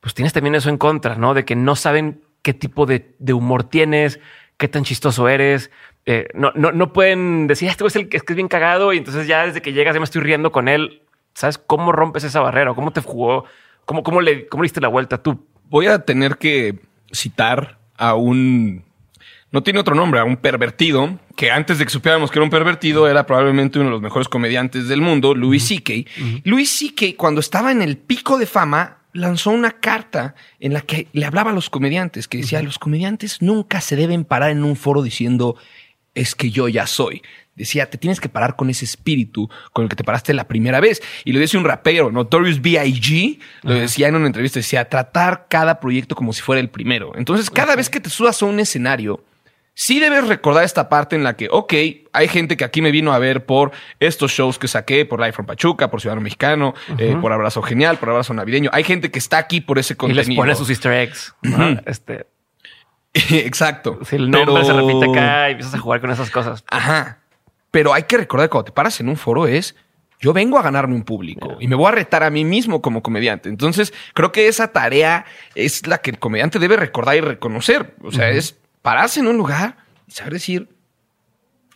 pues 0.00 0.14
tienes 0.14 0.32
también 0.32 0.54
eso 0.54 0.68
en 0.70 0.78
contra, 0.78 1.16
¿no? 1.16 1.34
De 1.34 1.44
que 1.44 1.56
no 1.56 1.74
saben 1.74 2.22
qué 2.42 2.54
tipo 2.54 2.86
de 2.86 3.32
humor 3.32 3.64
tienes, 3.64 4.20
qué 4.56 4.68
tan 4.68 4.84
chistoso 4.84 5.28
eres. 5.28 5.70
Eh, 6.10 6.28
no, 6.32 6.52
no, 6.54 6.72
no 6.72 6.92
pueden 6.92 7.46
decir, 7.46 7.68
este 7.68 7.84
güey 7.84 7.88
es 7.88 7.96
el 7.96 8.08
que 8.08 8.16
es, 8.16 8.22
que 8.22 8.32
es 8.32 8.36
bien 8.36 8.48
cagado 8.48 8.92
y 8.92 8.98
entonces 8.98 9.26
ya 9.26 9.46
desde 9.46 9.60
que 9.60 9.72
llegas 9.72 9.94
ya 9.94 10.00
me 10.00 10.04
estoy 10.04 10.22
riendo 10.22 10.50
con 10.50 10.68
él. 10.68 11.02
¿Sabes 11.34 11.58
cómo 11.58 11.92
rompes 11.92 12.24
esa 12.24 12.40
barrera? 12.40 12.74
¿Cómo 12.74 12.92
te 12.92 13.00
jugó? 13.00 13.44
¿Cómo, 13.84 14.02
cómo 14.02 14.20
le, 14.20 14.48
cómo 14.48 14.62
le 14.62 14.66
diste 14.66 14.80
la 14.80 14.88
vuelta 14.88 15.22
tú? 15.22 15.46
voy 15.70 15.86
a 15.86 16.00
tener 16.00 16.38
que 16.38 16.78
citar 17.12 17.78
a 17.96 18.14
un 18.14 18.84
no 19.50 19.62
tiene 19.62 19.80
otro 19.80 19.94
nombre, 19.94 20.20
a 20.20 20.24
un 20.24 20.36
pervertido, 20.36 21.18
que 21.34 21.50
antes 21.50 21.78
de 21.78 21.86
que 21.86 21.90
supiéramos 21.90 22.30
que 22.30 22.38
era 22.38 22.44
un 22.44 22.50
pervertido, 22.50 23.08
era 23.08 23.24
probablemente 23.24 23.78
uno 23.78 23.88
de 23.88 23.92
los 23.92 24.02
mejores 24.02 24.28
comediantes 24.28 24.88
del 24.88 25.00
mundo, 25.00 25.34
Louis 25.34 25.66
C.K. 25.66 26.04
Louis 26.44 26.70
C.K., 26.70 27.16
cuando 27.16 27.40
estaba 27.40 27.72
en 27.72 27.80
el 27.80 27.96
pico 27.96 28.36
de 28.36 28.44
fama, 28.44 28.98
lanzó 29.14 29.50
una 29.50 29.70
carta 29.70 30.34
en 30.60 30.74
la 30.74 30.82
que 30.82 31.08
le 31.14 31.24
hablaba 31.24 31.50
a 31.50 31.54
los 31.54 31.70
comediantes, 31.70 32.28
que 32.28 32.36
decía, 32.36 32.60
los 32.60 32.78
comediantes 32.78 33.40
nunca 33.40 33.80
se 33.80 33.96
deben 33.96 34.26
parar 34.26 34.50
en 34.50 34.64
un 34.64 34.76
foro 34.76 35.00
diciendo, 35.00 35.56
es 36.14 36.34
que 36.34 36.50
yo 36.50 36.68
ya 36.68 36.86
soy. 36.86 37.22
Decía, 37.54 37.90
te 37.90 37.98
tienes 37.98 38.20
que 38.20 38.28
parar 38.28 38.54
con 38.54 38.70
ese 38.70 38.84
espíritu 38.84 39.50
con 39.72 39.82
el 39.84 39.88
que 39.88 39.96
te 39.96 40.04
paraste 40.04 40.32
la 40.32 40.46
primera 40.46 40.78
vez. 40.78 41.02
Y 41.24 41.32
lo 41.32 41.40
dice 41.40 41.58
un 41.58 41.64
rapero, 41.64 42.12
Notorious 42.12 42.62
B.I.G., 42.62 43.40
lo 43.64 43.74
decía 43.74 44.06
en 44.08 44.14
una 44.14 44.26
entrevista, 44.28 44.60
decía, 44.60 44.88
tratar 44.88 45.46
cada 45.48 45.80
proyecto 45.80 46.14
como 46.14 46.32
si 46.32 46.40
fuera 46.40 46.60
el 46.60 46.70
primero. 46.70 47.12
Entonces, 47.16 47.50
cada 47.50 47.74
vez 47.74 47.90
que 47.90 47.98
te 47.98 48.10
subas 48.10 48.40
a 48.42 48.46
un 48.46 48.60
escenario, 48.60 49.24
sí 49.74 49.98
debes 49.98 50.28
recordar 50.28 50.62
esta 50.62 50.88
parte 50.88 51.16
en 51.16 51.24
la 51.24 51.34
que, 51.34 51.48
ok, 51.50 51.74
hay 52.12 52.28
gente 52.28 52.56
que 52.56 52.62
aquí 52.64 52.80
me 52.80 52.92
vino 52.92 53.12
a 53.12 53.18
ver 53.18 53.44
por 53.44 53.72
estos 53.98 54.30
shows 54.30 54.56
que 54.56 54.68
saqué, 54.68 55.04
por 55.04 55.18
Live 55.18 55.32
from 55.32 55.46
Pachuca, 55.46 55.90
por 55.90 56.00
Ciudadano 56.00 56.22
Mexicano, 56.22 56.74
eh, 56.96 57.16
por 57.20 57.32
Abrazo 57.32 57.60
Genial, 57.62 57.98
por 57.98 58.10
Abrazo 58.10 58.34
Navideño. 58.34 58.70
Hay 58.72 58.84
gente 58.84 59.10
que 59.10 59.18
está 59.18 59.38
aquí 59.38 59.60
por 59.60 59.80
ese 59.80 59.94
Y 59.94 59.96
contenido. 59.96 60.28
les 60.28 60.36
pone 60.36 60.54
sus 60.54 60.70
easter 60.70 60.92
eggs. 60.92 61.34
¿no? 61.42 61.80
Este, 61.86 62.26
Exacto. 63.30 63.98
si 64.04 64.16
el 64.16 64.30
nombre 64.30 64.62
Pero- 64.62 64.64
se 64.64 64.72
repite 64.72 65.10
acá 65.10 65.48
y 65.48 65.52
empiezas 65.52 65.74
a 65.74 65.78
jugar 65.78 66.00
con 66.00 66.10
esas 66.10 66.30
cosas. 66.30 66.64
Ajá. 66.70 67.18
Pero 67.70 67.92
hay 67.92 68.04
que 68.04 68.16
recordar 68.16 68.48
que 68.48 68.50
cuando 68.50 68.64
te 68.66 68.72
paras 68.72 68.98
en 69.00 69.08
un 69.08 69.16
foro 69.16 69.46
es 69.46 69.74
yo 70.20 70.32
vengo 70.32 70.58
a 70.58 70.62
ganarme 70.62 70.94
un 70.94 71.04
público 71.04 71.56
y 71.60 71.68
me 71.68 71.76
voy 71.76 71.86
a 71.86 71.92
retar 71.92 72.24
a 72.24 72.30
mí 72.30 72.44
mismo 72.44 72.82
como 72.82 73.02
comediante. 73.02 73.48
Entonces, 73.48 73.94
creo 74.14 74.32
que 74.32 74.48
esa 74.48 74.72
tarea 74.72 75.24
es 75.54 75.86
la 75.86 75.98
que 75.98 76.10
el 76.10 76.18
comediante 76.18 76.58
debe 76.58 76.76
recordar 76.76 77.16
y 77.16 77.20
reconocer. 77.20 77.94
O 78.02 78.10
sea, 78.10 78.28
es 78.30 78.56
pararse 78.82 79.20
en 79.20 79.28
un 79.28 79.36
lugar 79.36 79.76
y 80.08 80.12
saber 80.12 80.32
decir 80.32 80.68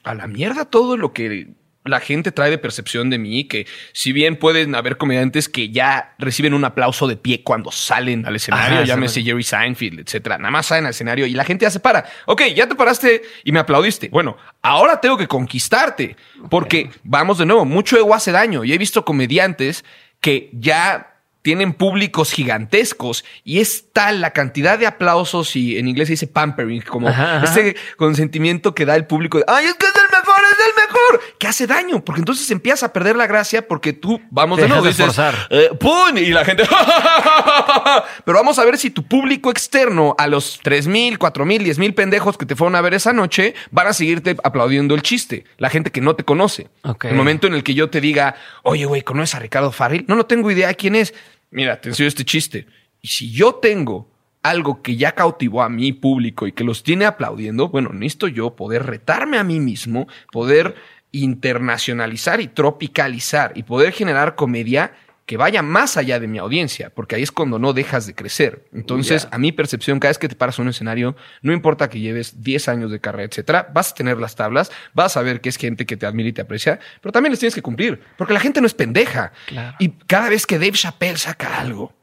a 0.02 0.14
la 0.14 0.26
mierda 0.26 0.64
todo 0.64 0.96
lo 0.96 1.12
que 1.12 1.50
la 1.84 2.00
gente 2.00 2.30
trae 2.30 2.50
de 2.50 2.58
percepción 2.58 3.10
de 3.10 3.18
mí, 3.18 3.44
que 3.44 3.66
si 3.92 4.12
bien 4.12 4.36
pueden 4.36 4.74
haber 4.74 4.96
comediantes 4.96 5.48
que 5.48 5.70
ya 5.70 6.14
reciben 6.18 6.54
un 6.54 6.64
aplauso 6.64 7.08
de 7.08 7.16
pie 7.16 7.42
cuando 7.42 7.72
salen 7.72 8.24
al 8.24 8.36
escenario, 8.36 8.76
Ajá, 8.78 8.84
llámese 8.84 9.16
sí. 9.20 9.24
Jerry 9.24 9.42
Seinfeld, 9.42 10.00
etcétera, 10.00 10.38
nada 10.38 10.50
más 10.50 10.66
salen 10.66 10.84
al 10.84 10.90
escenario 10.90 11.26
y 11.26 11.32
la 11.32 11.44
gente 11.44 11.64
ya 11.64 11.70
se 11.70 11.80
para. 11.80 12.04
Ok, 12.26 12.42
ya 12.54 12.68
te 12.68 12.74
paraste 12.76 13.22
y 13.44 13.50
me 13.52 13.58
aplaudiste. 13.58 14.08
Bueno, 14.10 14.36
ahora 14.62 15.00
tengo 15.00 15.16
que 15.18 15.26
conquistarte, 15.26 16.16
porque 16.50 16.90
vamos 17.02 17.38
de 17.38 17.46
nuevo, 17.46 17.64
mucho 17.64 17.96
ego 17.96 18.14
hace 18.14 18.30
daño 18.32 18.62
y 18.64 18.72
he 18.72 18.78
visto 18.78 19.04
comediantes 19.04 19.84
que 20.20 20.50
ya 20.52 21.08
tienen 21.42 21.72
públicos 21.72 22.30
gigantescos 22.30 23.24
y 23.42 23.58
es 23.58 23.92
tal 23.92 24.20
la 24.20 24.30
cantidad 24.32 24.78
de 24.78 24.86
aplausos 24.86 25.56
y 25.56 25.76
en 25.76 25.88
inglés 25.88 26.06
se 26.06 26.12
dice 26.12 26.26
pampering, 26.28 26.82
como 26.82 27.08
Ajá, 27.08 27.38
ajá. 27.38 27.44
ese 27.44 27.76
consentimiento 27.96 28.74
que 28.76 28.84
da 28.86 28.94
el 28.94 29.06
público. 29.06 29.38
de, 29.38 29.44
Ay, 29.48 29.66
es 29.66 29.74
que 29.74 29.86
el 30.12 30.20
mejor, 30.20 30.40
es 30.44 30.66
el 30.66 30.88
mejor. 30.88 31.36
Que 31.38 31.46
hace 31.46 31.66
daño, 31.66 32.04
porque 32.04 32.20
entonces 32.20 32.50
empiezas 32.50 32.82
a 32.84 32.92
perder 32.92 33.16
la 33.16 33.26
gracia 33.26 33.66
porque 33.66 33.92
tú, 33.92 34.20
vamos 34.30 34.56
Te 34.56 34.62
de 34.62 34.68
nuevo, 34.68 34.84
de 34.84 34.90
dices, 34.90 35.18
eh, 35.50 35.70
¡pum! 35.78 36.16
Y 36.16 36.30
la 36.30 36.44
gente, 36.44 36.64
pero 38.24 38.38
vamos 38.38 38.58
a 38.58 38.64
ver 38.64 38.78
si 38.78 38.90
tu 38.90 39.02
público 39.02 39.50
externo 39.50 40.14
a 40.18 40.26
los 40.26 40.60
3 40.62 40.86
mil, 40.86 41.18
4 41.18 41.44
mil, 41.44 41.64
10 41.64 41.78
mil 41.78 41.94
pendejos 41.94 42.36
que 42.36 42.46
te 42.46 42.56
fueron 42.56 42.76
a 42.76 42.80
ver 42.80 42.94
esa 42.94 43.12
noche 43.12 43.54
van 43.70 43.86
a 43.86 43.92
seguirte 43.92 44.36
aplaudiendo 44.44 44.94
el 44.94 45.02
chiste. 45.02 45.44
La 45.58 45.70
gente 45.70 45.90
que 45.90 46.00
no 46.00 46.14
te 46.14 46.24
conoce. 46.24 46.68
Ok. 46.82 47.06
El 47.06 47.14
momento 47.14 47.46
en 47.46 47.54
el 47.54 47.62
que 47.62 47.74
yo 47.74 47.90
te 47.90 48.00
diga, 48.00 48.36
oye, 48.62 48.84
güey, 48.84 49.02
¿conoces 49.02 49.34
a 49.34 49.38
Ricardo 49.38 49.72
Farrell? 49.72 50.04
No, 50.08 50.14
no 50.14 50.26
tengo 50.26 50.50
idea 50.50 50.68
de 50.68 50.76
quién 50.76 50.94
es. 50.94 51.14
Mira, 51.50 51.80
te 51.80 51.88
enseño 51.90 52.08
este 52.08 52.24
chiste. 52.24 52.66
Y 53.00 53.08
si 53.08 53.32
yo 53.32 53.56
tengo 53.56 54.11
algo 54.42 54.82
que 54.82 54.96
ya 54.96 55.12
cautivó 55.12 55.62
a 55.62 55.68
mi 55.68 55.92
público 55.92 56.46
y 56.46 56.52
que 56.52 56.64
los 56.64 56.82
tiene 56.82 57.04
aplaudiendo, 57.04 57.68
bueno, 57.68 57.90
necesito 57.92 58.28
yo 58.28 58.56
poder 58.56 58.86
retarme 58.86 59.38
a 59.38 59.44
mí 59.44 59.60
mismo, 59.60 60.08
poder 60.30 60.74
internacionalizar 61.12 62.40
y 62.40 62.48
tropicalizar 62.48 63.52
y 63.54 63.62
poder 63.62 63.92
generar 63.92 64.34
comedia 64.34 64.92
que 65.26 65.36
vaya 65.36 65.62
más 65.62 65.96
allá 65.96 66.18
de 66.18 66.26
mi 66.26 66.38
audiencia, 66.38 66.90
porque 66.90 67.14
ahí 67.14 67.22
es 67.22 67.30
cuando 67.30 67.58
no 67.58 67.72
dejas 67.72 68.06
de 68.06 68.14
crecer. 68.14 68.66
Entonces, 68.72 69.28
a 69.30 69.38
mi 69.38 69.52
percepción, 69.52 70.00
cada 70.00 70.10
vez 70.10 70.18
que 70.18 70.28
te 70.28 70.34
paras 70.34 70.58
a 70.58 70.62
un 70.62 70.68
escenario, 70.68 71.14
no 71.42 71.52
importa 71.52 71.88
que 71.88 72.00
lleves 72.00 72.42
10 72.42 72.68
años 72.68 72.90
de 72.90 73.00
carrera, 73.00 73.28
etcétera, 73.30 73.70
vas 73.72 73.92
a 73.92 73.94
tener 73.94 74.18
las 74.18 74.34
tablas, 74.34 74.72
vas 74.94 75.16
a 75.16 75.22
ver 75.22 75.40
que 75.40 75.48
es 75.48 75.56
gente 75.56 75.86
que 75.86 75.96
te 75.96 76.06
admira 76.06 76.28
y 76.28 76.32
te 76.32 76.42
aprecia, 76.42 76.80
pero 77.00 77.12
también 77.12 77.30
les 77.30 77.38
tienes 77.38 77.54
que 77.54 77.62
cumplir, 77.62 78.02
porque 78.18 78.34
la 78.34 78.40
gente 78.40 78.60
no 78.60 78.66
es 78.66 78.74
pendeja. 78.74 79.32
Claro. 79.46 79.76
Y 79.78 79.90
cada 80.06 80.28
vez 80.28 80.44
que 80.44 80.58
Dave 80.58 80.72
Chappelle 80.72 81.18
saca 81.18 81.60
algo, 81.60 81.94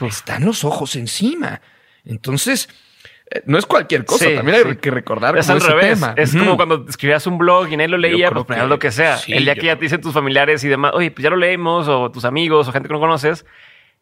están 0.00 0.44
los 0.44 0.64
ojos 0.64 0.96
encima. 0.96 1.60
Entonces, 2.04 2.68
eh, 3.30 3.42
no 3.46 3.58
es 3.58 3.66
cualquier 3.66 4.04
cosa, 4.04 4.26
Sí, 4.26 4.34
también 4.34 4.58
hay 4.58 4.72
sí. 4.72 4.76
que 4.76 4.90
recordar 4.90 5.36
Es 5.38 5.48
al 5.48 5.58
ese 5.58 5.68
revés. 5.68 5.94
tema. 6.00 6.14
Es 6.16 6.34
como 6.36 6.56
cuando 6.56 6.84
escribías 6.88 7.26
un 7.26 7.38
blog 7.38 7.68
y 7.72 7.76
nadie 7.76 7.88
lo 7.88 7.98
leía, 7.98 8.30
pues 8.30 8.44
que- 8.46 8.66
lo 8.66 8.78
que 8.78 8.90
sea. 8.90 9.16
sí, 9.16 9.32
el 9.32 9.44
día 9.44 9.54
yo 9.54 9.60
que 9.60 9.66
ya 9.66 9.72
creo- 9.72 9.78
te 9.78 9.84
dicen 9.86 10.00
tus 10.00 10.12
familiares 10.12 10.62
y 10.64 10.68
demás, 10.68 10.92
oye, 10.94 11.10
pues 11.10 11.22
ya 11.22 11.30
lo 11.30 11.36
leímos, 11.36 11.88
o 11.88 12.10
tus 12.10 12.24
amigos, 12.24 12.68
o 12.68 12.72
gente 12.72 12.88
que 12.88 12.92
no 12.94 13.00
conoces, 13.00 13.46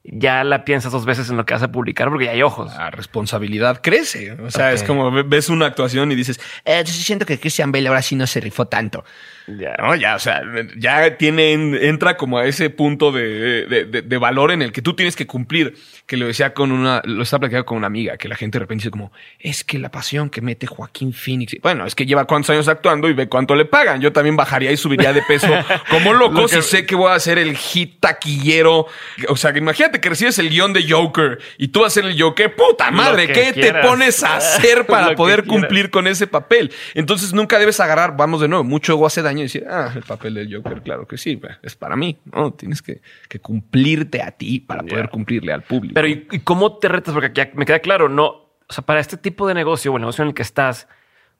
ya 0.04 0.42
la 0.42 0.64
piensas 0.64 0.90
dos 0.90 1.04
veces 1.04 1.30
en 1.30 1.36
lo 1.36 1.46
que 1.46 1.54
vas 1.54 1.62
a 1.62 1.70
publicar 1.70 2.08
porque 2.08 2.24
ya 2.24 2.32
hay 2.32 2.42
ojos. 2.42 2.72
La 2.76 2.90
responsabilidad 2.90 3.80
crece. 3.82 4.32
O 4.32 4.50
sea, 4.50 4.72
es 4.72 4.82
como 4.82 5.12
ve- 5.12 5.22
ves 5.22 5.48
una 5.48 5.66
actuación 5.66 6.10
y 6.10 6.16
dices, 6.16 6.40
Eh, 6.64 6.82
yo 6.84 6.92
sí 6.92 7.02
siento 7.04 7.24
que 7.24 7.38
Christian 7.38 7.70
Bale 7.70 7.86
ahora 7.86 8.02
sí 8.02 8.16
no 8.16 8.26
se 8.26 8.40
rifó 8.40 8.66
tanto. 8.66 9.04
Ya. 9.46 9.74
No, 9.78 9.94
ya, 9.96 10.14
o 10.14 10.18
sea, 10.18 10.42
ya 10.76 11.16
tiene, 11.16 11.52
entra 11.52 12.16
como 12.16 12.38
a 12.38 12.46
ese 12.46 12.70
punto 12.70 13.10
de, 13.12 13.66
de- 13.66 13.84
de- 13.86 14.02
de 14.02 14.18
valor 14.18 14.52
en 14.52 14.62
el 14.62 14.72
que 14.72 14.82
tú 14.82 14.94
tienes 14.94 15.16
que 15.16 15.26
cumplir. 15.26 15.74
Que 16.06 16.16
lo 16.16 16.26
decía 16.26 16.52
con 16.52 16.72
una, 16.72 17.00
lo 17.04 17.22
estaba 17.22 17.40
platicando 17.40 17.64
con 17.64 17.78
una 17.78 17.86
amiga, 17.86 18.16
que 18.18 18.28
la 18.28 18.36
gente 18.36 18.56
de 18.58 18.60
repente 18.60 18.82
dice 18.82 18.90
como, 18.90 19.12
es 19.38 19.64
que 19.64 19.78
la 19.78 19.90
pasión 19.90 20.30
que 20.30 20.40
mete 20.40 20.66
Joaquín 20.66 21.12
Phoenix. 21.12 21.56
Bueno, 21.62 21.86
es 21.86 21.94
que 21.94 22.04
lleva 22.06 22.24
cuántos 22.26 22.50
años 22.50 22.68
actuando 22.68 23.08
y 23.08 23.12
ve 23.14 23.28
cuánto 23.28 23.54
le 23.54 23.64
pagan. 23.64 24.00
Yo 24.00 24.12
también 24.12 24.36
bajaría 24.36 24.70
y 24.72 24.76
subiría 24.76 25.12
de 25.12 25.22
peso 25.22 25.46
como 25.90 26.12
loco 26.12 26.42
Lo 26.42 26.48
que- 26.48 26.60
si 26.60 26.68
sé 26.68 26.86
que 26.86 26.94
voy 26.94 27.10
a 27.10 27.14
hacer 27.14 27.38
el 27.38 27.56
hit 27.56 28.00
taquillero. 28.00 28.86
O 29.28 29.36
sea, 29.36 29.52
que 29.52 29.58
imagínate 29.58 30.00
que 30.00 30.08
recibes 30.08 30.38
el 30.38 30.50
guion 30.50 30.72
de 30.72 30.84
Joker 30.88 31.38
y 31.58 31.68
tú 31.68 31.80
vas 31.80 31.92
a 31.92 32.00
ser 32.00 32.04
el 32.10 32.20
Joker. 32.20 32.54
Puta 32.54 32.90
madre, 32.90 33.28
¿qué 33.28 33.52
quieras. 33.52 33.82
te 33.82 33.88
pones 33.88 34.22
a 34.24 34.36
hacer 34.36 34.86
para 34.86 35.14
poder 35.14 35.44
cumplir 35.44 35.90
con 35.90 36.06
ese 36.06 36.26
papel? 36.26 36.72
Entonces 36.94 37.32
nunca 37.32 37.58
debes 37.58 37.80
agarrar, 37.80 38.16
vamos 38.16 38.40
de 38.40 38.48
nuevo, 38.48 38.64
mucho 38.64 38.92
ego 38.92 39.06
hace 39.06 39.22
daño 39.22 39.31
y 39.38 39.42
decir, 39.42 39.66
ah, 39.68 39.90
el 39.94 40.02
papel 40.02 40.34
del 40.34 40.54
Joker, 40.54 40.82
claro 40.82 41.06
que 41.06 41.16
sí, 41.18 41.40
es 41.62 41.76
para 41.76 41.96
mí. 41.96 42.18
No, 42.24 42.52
tienes 42.52 42.82
que, 42.82 43.00
que 43.28 43.38
cumplirte 43.40 44.22
a 44.22 44.30
ti 44.32 44.60
para 44.60 44.82
poder 44.82 45.08
cumplirle 45.10 45.52
al 45.52 45.62
público. 45.62 45.94
Pero 45.94 46.08
¿y, 46.08 46.26
y 46.30 46.38
cómo 46.40 46.78
te 46.78 46.88
retas? 46.88 47.14
Porque 47.14 47.30
ya 47.34 47.50
me 47.54 47.64
queda 47.66 47.78
claro, 47.80 48.08
no, 48.08 48.26
o 48.28 48.48
sea, 48.68 48.84
para 48.84 49.00
este 49.00 49.16
tipo 49.16 49.46
de 49.48 49.54
negocio 49.54 49.92
o 49.92 49.96
el 49.96 50.02
negocio 50.02 50.22
en 50.22 50.28
el 50.28 50.34
que 50.34 50.42
estás, 50.42 50.88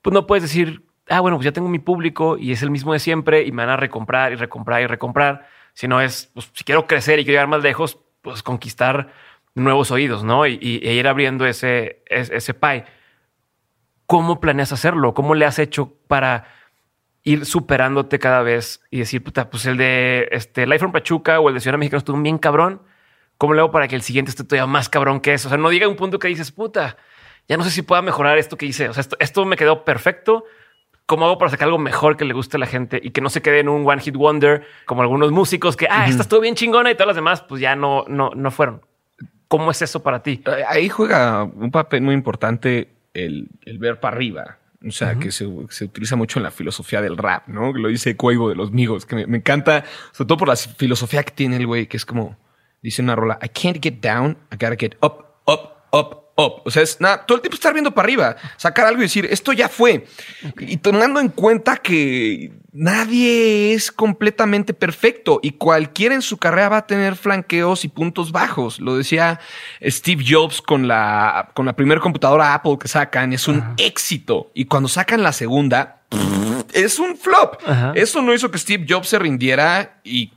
pues 0.03 0.13
no 0.13 0.27
puedes 0.27 0.43
decir, 0.43 0.83
ah, 1.09 1.21
bueno, 1.21 1.37
pues 1.37 1.45
ya 1.45 1.53
tengo 1.53 1.69
mi 1.69 1.79
público 1.79 2.37
y 2.39 2.53
es 2.53 2.63
el 2.63 2.71
mismo 2.71 2.93
de 2.93 2.99
siempre 2.99 3.43
y 3.45 3.53
me 3.53 3.63
van 3.63 3.71
a 3.71 3.77
recomprar 3.77 4.33
y 4.33 4.37
recomprar 4.37 4.83
y 4.83 4.87
recomprar. 4.87 5.47
Sino 5.75 6.01
es, 6.01 6.31
pues 6.35 6.51
si 6.53 6.65
quiero 6.65 6.87
crecer 6.87 7.19
y 7.19 7.25
quiero 7.25 7.37
llegar 7.37 7.49
más 7.49 7.63
lejos, 7.63 7.99
pues 8.21 8.43
conquistar 8.43 9.13
nuevos 9.55 9.91
oídos, 9.91 10.23
¿no? 10.25 10.47
Y, 10.47 10.59
y- 10.61 10.87
e 10.87 10.95
ir 10.95 11.07
abriendo 11.09 11.47
ese, 11.47 12.03
ese, 12.07 12.37
ese 12.37 12.55
pie. 12.55 12.85
¿Cómo 14.07 14.41
planeas 14.41 14.73
hacerlo? 14.73 15.15
¿Cómo 15.15 15.35
le 15.35 15.47
has 15.47 15.59
hecho 15.59 15.95
para 16.09 16.45
ir 17.25 17.47
superándote 17.47 18.19
cada 18.19 18.43
vez 18.43 18.81
y 18.91 18.99
decir, 18.99 19.23
puta, 19.23 19.49
pues 19.51 19.67
el 19.67 19.77
de 19.77 20.29
este 20.33 20.67
Life 20.67 20.81
from 20.81 20.93
Pachuca 20.93 21.41
o 21.41 21.49
el 21.49 21.55
de 21.55 21.61
Ciudad 21.61 21.79
Mexicana 21.79 21.99
estuvo 21.99 22.21
bien 22.21 22.39
cabrón? 22.39 22.83
¿Cómo 23.39 23.55
le 23.55 23.61
hago 23.61 23.71
para 23.71 23.89
que 23.89 23.97
el 23.97 24.03
siguiente 24.03 24.31
esté 24.31 24.45
todavía 24.45 24.67
más 24.67 24.89
cabrón 24.89 25.21
que 25.21 25.35
eso? 25.35 25.49
O 25.49 25.51
sea, 25.51 25.59
no 25.59 25.69
diga 25.69 25.89
un 25.89 25.97
punto 25.97 26.19
que 26.19 26.29
dices, 26.29 26.53
puta, 26.53 26.97
ya 27.49 27.57
no 27.57 27.65
sé 27.65 27.71
si 27.71 27.83
pueda 27.83 28.03
mejorar 28.03 28.39
esto 28.39 28.57
que 28.57 28.67
hice. 28.67 28.89
O 28.89 28.93
sea, 28.93 29.01
esto, 29.01 29.17
esto 29.21 29.45
me 29.45 29.57
quedó 29.57 29.85
perfecto. 29.85 30.45
¿Cómo 31.07 31.27
hago 31.27 31.39
para 31.39 31.51
sacar 31.51 31.67
algo 31.67 31.79
mejor 31.79 32.17
que 32.17 32.25
le 32.25 32.35
guste 32.35 32.57
a 32.57 32.61
la 32.61 32.67
gente 32.67 33.01
y 33.03 33.11
que 33.11 33.21
no 33.21 33.29
se 33.29 33.43
quede 33.43 33.61
en 33.61 33.69
un 33.69 33.89
one 33.89 34.01
hit 34.01 34.15
wonder 34.15 34.65
como 34.87 35.03
algunos 35.03 35.33
músicos 35.33 35.77
que, 35.77 35.89
ah, 35.91 36.07
esta 36.09 36.23
estuvo 36.23 36.41
bien 36.41 36.55
chingona 36.55 36.91
y 36.91 36.95
todas 36.95 37.09
las 37.09 37.17
demás, 37.17 37.43
pues 37.43 37.61
ya 37.61 37.75
no, 37.75 38.05
no, 38.07 38.31
no 38.35 38.51
fueron. 38.51 38.83
¿Cómo 39.49 39.71
es 39.71 39.83
eso 39.83 40.03
para 40.03 40.23
ti? 40.23 40.43
Eh, 40.47 40.65
Ahí 40.67 40.89
juega 40.89 41.43
un 41.45 41.71
papel 41.71 42.03
muy 42.03 42.15
importante 42.15 42.95
el, 43.13 43.49
el 43.65 43.79
ver 43.79 44.01
para 44.01 44.17
arriba. 44.17 44.59
O 44.87 44.91
sea, 44.91 45.17
que 45.17 45.31
se, 45.31 45.47
se 45.69 45.85
utiliza 45.85 46.17
mucho 46.17 46.39
en 46.39 46.43
la 46.43 46.51
filosofía 46.51 47.01
del 47.01 47.17
rap, 47.17 47.49
¿no? 47.49 47.73
Lo 47.73 47.89
dice 47.89 48.17
Cuevo 48.17 48.49
de 48.49 48.55
los 48.55 48.73
Migos, 48.73 49.07
que 49.07 49.15
me, 49.15 49.27
me 49.27 49.39
encanta, 49.39 49.85
sobre 50.13 50.29
todo 50.29 50.39
por 50.39 50.49
la 50.49 50.57
filosofía 50.57 51.23
que 51.23 51.33
tiene 51.33 51.57
el 51.57 51.67
güey, 51.67 51.87
que 51.87 51.97
es 51.97 52.05
como, 52.05 52.37
dice 52.83 53.03
una 53.03 53.15
rola, 53.15 53.39
I 53.43 53.49
can't 53.49 53.83
get 53.83 54.01
down, 54.01 54.37
I 54.53 54.57
gotta 54.57 54.77
get 54.79 54.97
up, 55.03 55.25
up, 55.47 55.77
up, 55.93 56.22
up. 56.37 56.63
O 56.65 56.71
sea, 56.71 56.83
es 56.83 57.01
nada, 57.01 57.25
todo 57.27 57.37
el 57.37 57.43
tiempo 57.43 57.55
estar 57.55 57.73
viendo 57.73 57.93
para 57.93 58.07
arriba, 58.07 58.37
sacar 58.57 58.87
algo 58.87 59.01
y 59.01 59.05
decir, 59.05 59.27
esto 59.31 59.53
ya 59.53 59.69
fue. 59.69 60.07
Y 60.59 60.77
tomando 60.79 61.21
en 61.21 61.29
cuenta 61.29 61.77
que 61.77 62.53
nadie 62.73 63.75
es 63.75 63.93
completamente 63.93 64.73
perfecto 64.73 65.41
y 65.43 65.53
cualquiera 65.53 66.15
en 66.15 66.23
su 66.23 66.39
carrera 66.39 66.71
va 66.71 66.77
a 66.79 66.87
tener 66.87 67.17
flanqueos 67.17 67.85
y 67.85 67.89
puntos 67.89 68.33
bajos. 68.33 68.81
Lo 68.81 68.97
decía 68.97 69.41
Steve 69.83 70.25
Jobs 70.27 70.63
con 70.63 70.89
la, 70.89 71.51
con 71.55 71.67
la 71.67 71.77
primera 71.77 72.01
computadora 72.01 72.55
Apple 72.55 72.79
que 72.81 72.89
sacan, 72.89 73.33
es 73.33 73.47
un 73.49 73.63
éxito. 73.77 74.51
Y 74.55 74.65
cuando 74.65 74.89
sacan 74.89 75.23
la 75.23 75.33
segunda, 75.33 76.03
es 76.73 76.99
un 76.99 77.17
flop. 77.17 77.61
Ajá. 77.67 77.93
Eso 77.95 78.23
no 78.23 78.33
hizo 78.35 78.51
que 78.51 78.59
Steve 78.59 78.87
Jobs 78.89 79.09
se 79.09 79.19
rindiera 79.19 80.01
y 80.05 80.33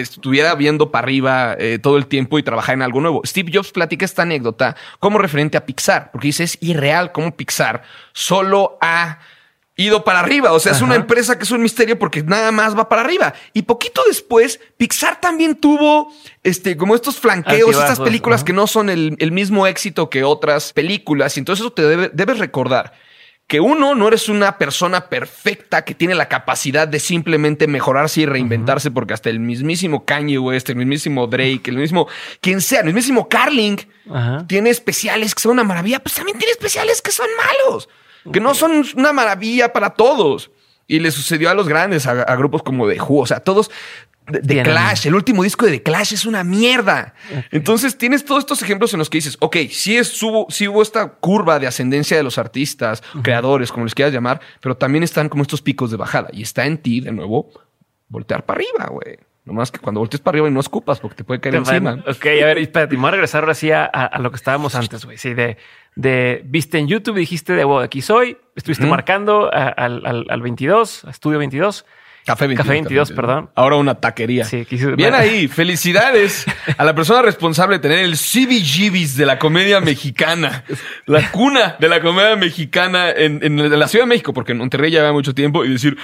estuviera 0.00 0.54
viendo 0.54 0.90
para 0.90 1.04
arriba 1.04 1.56
eh, 1.58 1.78
todo 1.80 1.96
el 1.96 2.06
tiempo 2.06 2.38
y 2.38 2.42
trabajar 2.42 2.74
en 2.74 2.82
algo 2.82 3.00
nuevo. 3.00 3.22
Steve 3.24 3.50
Jobs 3.52 3.70
platica 3.72 4.04
esta 4.04 4.22
anécdota 4.22 4.76
como 4.98 5.18
referente 5.18 5.56
a 5.56 5.66
Pixar, 5.66 6.10
porque 6.12 6.28
dice 6.28 6.44
es 6.44 6.58
irreal 6.60 7.12
cómo 7.12 7.36
Pixar 7.36 7.82
solo 8.12 8.78
ha 8.80 9.18
ido 9.76 10.02
para 10.02 10.20
arriba. 10.20 10.52
O 10.52 10.58
sea, 10.58 10.72
es 10.72 10.82
una 10.82 10.96
empresa 10.96 11.38
que 11.38 11.44
es 11.44 11.50
un 11.52 11.62
misterio 11.62 11.98
porque 11.98 12.22
nada 12.24 12.50
más 12.50 12.76
va 12.76 12.88
para 12.88 13.02
arriba. 13.02 13.32
Y 13.52 13.62
poquito 13.62 14.02
después, 14.08 14.58
Pixar 14.76 15.20
también 15.20 15.54
tuvo 15.54 16.12
este, 16.42 16.76
como 16.76 16.96
estos 16.96 17.16
flanqueos, 17.18 17.70
estas 17.76 18.00
películas 18.00 18.42
que 18.42 18.52
no 18.52 18.66
son 18.66 18.90
el, 18.90 19.14
el 19.20 19.30
mismo 19.30 19.66
éxito 19.68 20.10
que 20.10 20.24
otras 20.24 20.72
películas. 20.72 21.36
Y 21.36 21.40
entonces 21.40 21.64
eso 21.64 21.72
te 21.72 21.82
debe- 21.82 22.10
debes 22.12 22.38
recordar 22.38 22.92
que 23.48 23.60
uno, 23.60 23.94
no 23.94 24.08
eres 24.08 24.28
una 24.28 24.58
persona 24.58 25.08
perfecta 25.08 25.82
que 25.82 25.94
tiene 25.94 26.14
la 26.14 26.28
capacidad 26.28 26.86
de 26.86 27.00
simplemente 27.00 27.66
mejorarse 27.66 28.20
y 28.20 28.26
reinventarse, 28.26 28.90
porque 28.90 29.14
hasta 29.14 29.30
el 29.30 29.40
mismísimo 29.40 30.04
Kanye 30.04 30.38
West, 30.38 30.68
el 30.68 30.76
mismísimo 30.76 31.26
Drake, 31.26 31.62
el 31.64 31.78
mismo, 31.78 32.08
quien 32.42 32.60
sea, 32.60 32.80
el 32.80 32.86
mismísimo 32.86 33.26
Carling, 33.26 33.78
tiene 34.46 34.68
especiales 34.68 35.34
que 35.34 35.40
son 35.40 35.52
una 35.52 35.64
maravilla, 35.64 35.98
pues 36.00 36.14
también 36.14 36.36
tiene 36.38 36.52
especiales 36.52 37.00
que 37.00 37.10
son 37.10 37.26
malos, 37.36 37.88
que 38.30 38.38
no 38.38 38.54
son 38.54 38.84
una 38.94 39.14
maravilla 39.14 39.72
para 39.72 39.90
todos. 39.90 40.50
Y 40.90 41.00
le 41.00 41.10
sucedió 41.10 41.50
a 41.50 41.54
los 41.54 41.68
grandes, 41.68 42.06
a, 42.06 42.12
a 42.22 42.36
grupos 42.36 42.62
como 42.62 42.88
The 42.88 43.00
Who, 43.00 43.20
o 43.20 43.26
sea, 43.26 43.40
todos. 43.40 43.70
The, 44.30 44.62
Clash, 44.62 45.06
el 45.06 45.14
último 45.14 45.42
disco 45.42 45.64
de 45.66 45.72
The 45.72 45.82
Clash 45.82 46.12
es 46.12 46.26
una 46.26 46.44
mierda. 46.44 47.14
Entonces 47.50 47.96
tienes 47.96 48.24
todos 48.24 48.40
estos 48.40 48.62
ejemplos 48.62 48.92
en 48.92 48.98
los 48.98 49.08
que 49.10 49.18
dices, 49.18 49.36
ok, 49.40 49.56
sí, 49.70 49.96
es, 49.96 50.22
hubo, 50.22 50.46
sí 50.50 50.68
hubo 50.68 50.82
esta 50.82 51.08
curva 51.14 51.58
de 51.58 51.66
ascendencia 51.66 52.16
de 52.16 52.22
los 52.22 52.38
artistas, 52.38 53.02
creadores, 53.22 53.72
como 53.72 53.84
les 53.84 53.94
quieras 53.94 54.12
llamar, 54.12 54.40
pero 54.60 54.76
también 54.76 55.02
están 55.04 55.28
como 55.28 55.42
estos 55.42 55.62
picos 55.62 55.90
de 55.90 55.96
bajada. 55.96 56.28
Y 56.32 56.42
está 56.42 56.66
en 56.66 56.78
ti, 56.78 57.00
de 57.00 57.12
nuevo, 57.12 57.50
voltear 58.08 58.44
para 58.44 58.58
arriba, 58.60 58.86
güey. 58.90 59.18
Nomás 59.44 59.70
que 59.70 59.78
cuando 59.78 60.00
voltees 60.00 60.20
para 60.20 60.34
arriba 60.34 60.48
y 60.48 60.50
no 60.52 60.60
escupas 60.60 61.00
porque 61.00 61.16
te 61.16 61.24
puede 61.24 61.40
caer 61.40 61.54
Te 61.54 61.58
encima. 61.60 61.92
van- 61.92 62.00
Ok, 62.00 62.26
a 62.26 62.44
ver, 62.46 62.58
espérate, 62.58 62.94
me 62.96 63.00
voy 63.00 63.08
a 63.08 63.12
regresar 63.12 63.44
ahora 63.44 63.54
sí 63.54 63.70
a, 63.70 63.84
a- 63.84 64.04
a 64.04 64.18
lo 64.18 64.30
que 64.30 64.36
estábamos 64.36 64.74
antes, 64.74 65.06
güey. 65.06 65.16
Sí, 65.16 65.32
de, 65.32 65.56
de 65.96 66.42
viste 66.44 66.76
en 66.78 66.86
YouTube 66.86 67.16
y 67.16 67.20
dijiste 67.20 67.54
de 67.54 67.64
wow, 67.64 67.78
aquí 67.78 68.02
soy. 68.02 68.36
Estuviste 68.54 68.84
marcando 68.84 69.46
a- 69.50 69.68
al, 69.68 70.04
al, 70.04 70.26
al 70.28 70.42
22, 70.42 71.06
a 71.06 71.10
Estudio 71.10 71.38
22. 71.38 71.86
Café 72.28 72.46
22. 72.46 72.64
Café 72.66 72.74
22, 72.74 73.12
perdón. 73.12 73.50
Ahora 73.54 73.76
una 73.76 73.94
taquería. 73.94 74.44
Sí, 74.44 74.64
quise- 74.68 74.94
Bien 74.96 75.14
ahí. 75.14 75.48
Felicidades 75.48 76.44
a 76.76 76.84
la 76.84 76.94
persona 76.94 77.22
responsable 77.22 77.76
de 77.76 77.80
tener 77.80 78.00
el 78.00 78.16
CBGBs 78.16 79.16
de 79.16 79.26
la 79.26 79.38
comedia 79.38 79.80
mexicana. 79.80 80.64
La 81.06 81.30
cuna 81.30 81.76
de 81.78 81.88
la 81.88 82.00
comedia 82.00 82.36
mexicana 82.36 83.10
en, 83.10 83.40
en 83.42 83.78
la 83.78 83.88
Ciudad 83.88 84.04
de 84.04 84.08
México, 84.08 84.32
porque 84.34 84.52
en 84.52 84.58
Monterrey 84.58 84.90
ya 84.90 85.00
lleva 85.00 85.12
mucho 85.12 85.34
tiempo, 85.34 85.64
y 85.64 85.70
decir, 85.70 85.96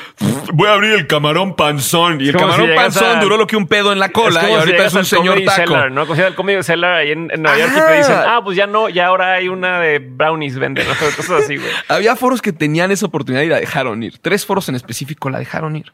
voy 0.52 0.68
a 0.68 0.72
abrir 0.72 0.92
el 0.92 1.06
camarón 1.06 1.56
panzón. 1.56 2.20
Y 2.20 2.28
el 2.28 2.32
si 2.32 2.38
camarón 2.38 2.70
panzón 2.74 3.18
a- 3.18 3.20
duró 3.20 3.36
lo 3.36 3.46
que 3.46 3.56
un 3.56 3.66
pedo 3.66 3.92
en 3.92 3.98
la 3.98 4.08
cola, 4.08 4.48
y 4.48 4.52
ahorita 4.54 4.86
es 4.86 4.94
un 4.94 5.04
señor 5.04 5.40
taco. 5.44 5.66
Cellar, 5.74 5.90
¿no? 5.92 6.02
Como 6.06 6.16
si 6.16 6.22
al 6.22 6.34
Comedy 6.34 6.62
Cellar 6.62 6.92
ahí 6.94 7.10
en, 7.12 7.30
en 7.32 7.42
Nueva 7.42 7.58
York 7.58 7.72
y 7.76 7.80
te 7.80 7.96
dicen, 7.98 8.16
ah, 8.26 8.40
pues 8.42 8.56
ya 8.56 8.66
no, 8.66 8.88
ya 8.88 9.06
ahora 9.06 9.34
hay 9.34 9.48
una 9.48 9.78
de 9.80 9.98
brownies 9.98 10.58
venden, 10.58 10.86
¿no? 10.88 10.94
cosas 11.16 11.44
así, 11.44 11.56
güey. 11.56 11.68
Había 11.88 12.16
foros 12.16 12.40
que 12.40 12.52
tenían 12.52 12.90
esa 12.90 13.06
oportunidad 13.06 13.42
y 13.42 13.48
la 13.48 13.60
dejaron 13.60 14.02
ir. 14.02 14.18
Tres 14.18 14.46
foros 14.46 14.68
en 14.68 14.74
específico 14.74 15.28
la 15.30 15.38
dejaron 15.38 15.76
ir. 15.76 15.92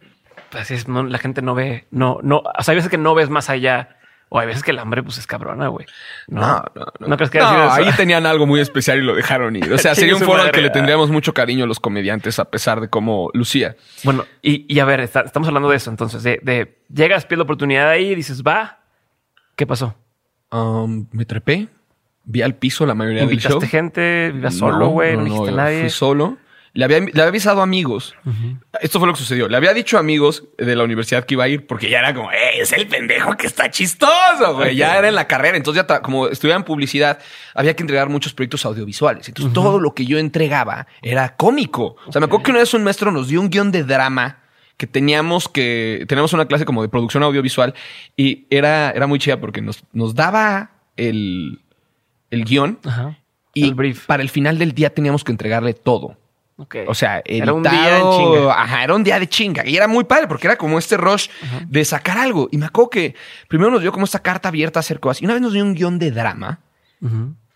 Pues 0.50 0.62
así 0.62 0.74
es, 0.74 0.88
no, 0.88 1.02
la 1.04 1.18
gente 1.18 1.42
no 1.42 1.54
ve, 1.54 1.86
no, 1.90 2.18
no, 2.22 2.38
o 2.38 2.62
sea, 2.62 2.72
hay 2.72 2.76
veces 2.76 2.90
que 2.90 2.98
no 2.98 3.14
ves 3.14 3.30
más 3.30 3.50
allá. 3.50 3.96
O 4.32 4.38
hay 4.38 4.46
veces 4.46 4.62
que 4.62 4.70
el 4.70 4.78
hambre, 4.78 5.02
pues 5.02 5.18
es 5.18 5.26
cabrona, 5.26 5.66
güey. 5.66 5.86
No, 6.28 6.40
No, 6.40 6.64
no, 6.76 6.86
no. 7.00 7.08
¿No 7.08 7.16
crees 7.16 7.30
que 7.30 7.40
No, 7.40 7.50
eso? 7.64 7.72
ahí 7.72 7.90
tenían 7.96 8.26
algo 8.26 8.46
muy 8.46 8.60
especial 8.60 8.98
y 8.98 9.02
lo 9.02 9.16
dejaron 9.16 9.56
ir. 9.56 9.72
O 9.72 9.76
sea, 9.76 9.92
sería 9.96 10.14
un 10.14 10.20
foro 10.22 10.40
al 10.42 10.52
que 10.52 10.60
le 10.60 10.70
tendríamos 10.70 11.10
mucho 11.10 11.34
cariño 11.34 11.64
a 11.64 11.66
los 11.66 11.80
comediantes 11.80 12.38
a 12.38 12.44
pesar 12.48 12.80
de 12.80 12.88
cómo 12.88 13.30
lucía. 13.34 13.74
Bueno, 14.04 14.24
y, 14.40 14.72
y 14.72 14.78
a 14.78 14.84
ver, 14.84 15.00
está- 15.00 15.22
estamos 15.22 15.48
hablando 15.48 15.68
de 15.68 15.78
eso. 15.78 15.90
Entonces, 15.90 16.22
de, 16.22 16.38
de 16.44 16.78
llegas, 16.94 17.26
pides 17.26 17.38
la 17.38 17.42
oportunidad 17.42 17.88
ahí 17.90 18.12
y 18.12 18.14
dices, 18.14 18.44
va. 18.44 18.78
¿Qué 19.56 19.66
pasó? 19.66 19.96
Um, 20.52 21.06
me 21.10 21.24
trepé, 21.24 21.66
vi 22.22 22.42
al 22.42 22.54
piso 22.54 22.86
la 22.86 22.94
mayoría 22.94 23.26
del 23.26 23.30
show. 23.40 23.50
¿Invitaste 23.54 23.66
gente? 23.66 24.30
¿Vivías 24.32 24.54
solo, 24.56 24.90
güey? 24.90 25.16
No, 25.16 25.24
dijiste 25.24 25.48
a 25.48 25.52
nadie. 25.54 25.80
Fui 25.80 25.90
solo. 25.90 26.36
Le 26.72 26.84
había, 26.84 27.00
le 27.00 27.10
había 27.10 27.24
avisado 27.26 27.60
a 27.60 27.64
amigos. 27.64 28.14
Esto 28.80 28.98
fue 29.00 29.08
lo 29.08 29.14
que 29.14 29.18
sucedió. 29.18 29.48
Le 29.48 29.56
había 29.56 29.74
dicho 29.74 29.96
a 29.96 30.00
amigos 30.00 30.44
de 30.56 30.76
la 30.76 30.84
universidad 30.84 31.24
que 31.24 31.34
iba 31.34 31.42
a 31.44 31.48
ir 31.48 31.66
porque 31.66 31.90
ya 31.90 31.98
era 31.98 32.14
como, 32.14 32.30
"Eh, 32.30 32.60
es 32.60 32.72
el 32.72 32.86
pendejo 32.86 33.36
que 33.36 33.48
está 33.48 33.70
chistoso, 33.70 34.54
güey. 34.54 34.76
Ya 34.76 34.96
era 34.96 35.08
en 35.08 35.16
la 35.16 35.26
carrera. 35.26 35.56
Entonces, 35.56 35.84
ya 35.88 36.00
como 36.00 36.28
estudiaba 36.28 36.58
en 36.60 36.64
publicidad, 36.64 37.18
había 37.54 37.74
que 37.74 37.82
entregar 37.82 38.08
muchos 38.08 38.32
proyectos 38.34 38.64
audiovisuales. 38.64 39.26
Entonces, 39.26 39.52
todo 39.52 39.80
lo 39.80 39.94
que 39.94 40.06
yo 40.06 40.18
entregaba 40.18 40.86
era 41.02 41.34
cómico. 41.36 41.96
O 42.06 42.12
sea, 42.12 42.20
me 42.20 42.26
acuerdo 42.26 42.44
que 42.44 42.50
una 42.52 42.60
vez 42.60 42.72
un 42.72 42.84
maestro 42.84 43.10
nos 43.10 43.26
dio 43.28 43.40
un 43.40 43.50
guion 43.50 43.72
de 43.72 43.82
drama 43.82 44.38
que 44.76 44.86
teníamos 44.86 45.48
que, 45.48 46.04
teníamos 46.08 46.32
una 46.32 46.46
clase 46.46 46.64
como 46.64 46.82
de 46.82 46.88
producción 46.88 47.22
audiovisual 47.24 47.74
y 48.16 48.46
era, 48.48 48.92
era 48.92 49.06
muy 49.06 49.18
chida 49.18 49.38
porque 49.40 49.60
nos, 49.60 49.82
nos 49.92 50.14
daba 50.14 50.70
el, 50.96 51.60
el 52.30 52.44
guion 52.44 52.78
Ajá. 52.86 53.18
y 53.52 53.64
el 53.64 53.74
brief. 53.74 54.06
para 54.06 54.22
el 54.22 54.30
final 54.30 54.56
del 54.58 54.72
día 54.72 54.94
teníamos 54.94 55.22
que 55.24 55.32
entregarle 55.32 55.74
todo. 55.74 56.16
Ok. 56.60 56.76
O 56.88 56.94
sea, 56.94 57.22
Era 57.24 57.54
un 57.54 57.62
día 57.62 57.98
en 57.98 58.10
chinga. 58.10 58.52
Ajá, 58.62 58.84
era 58.84 58.94
un 58.94 59.02
día 59.02 59.18
de 59.18 59.26
chinga. 59.26 59.66
Y 59.66 59.76
era 59.76 59.88
muy 59.88 60.04
padre 60.04 60.28
porque 60.28 60.46
era 60.46 60.56
como 60.56 60.78
este 60.78 60.98
rush 60.98 61.28
de 61.66 61.84
sacar 61.86 62.18
algo. 62.18 62.50
Y 62.52 62.58
me 62.58 62.66
acuerdo 62.66 62.90
que 62.90 63.14
primero 63.48 63.70
nos 63.70 63.80
dio 63.80 63.92
como 63.92 64.04
esta 64.04 64.18
carta 64.18 64.50
abierta 64.50 64.78
a 64.78 64.80
hacer 64.80 65.00
cosas. 65.00 65.22
Y 65.22 65.24
una 65.24 65.32
vez 65.32 65.42
nos 65.42 65.54
dio 65.54 65.64
un 65.64 65.74
guion 65.74 65.98
de 65.98 66.10
drama 66.10 66.60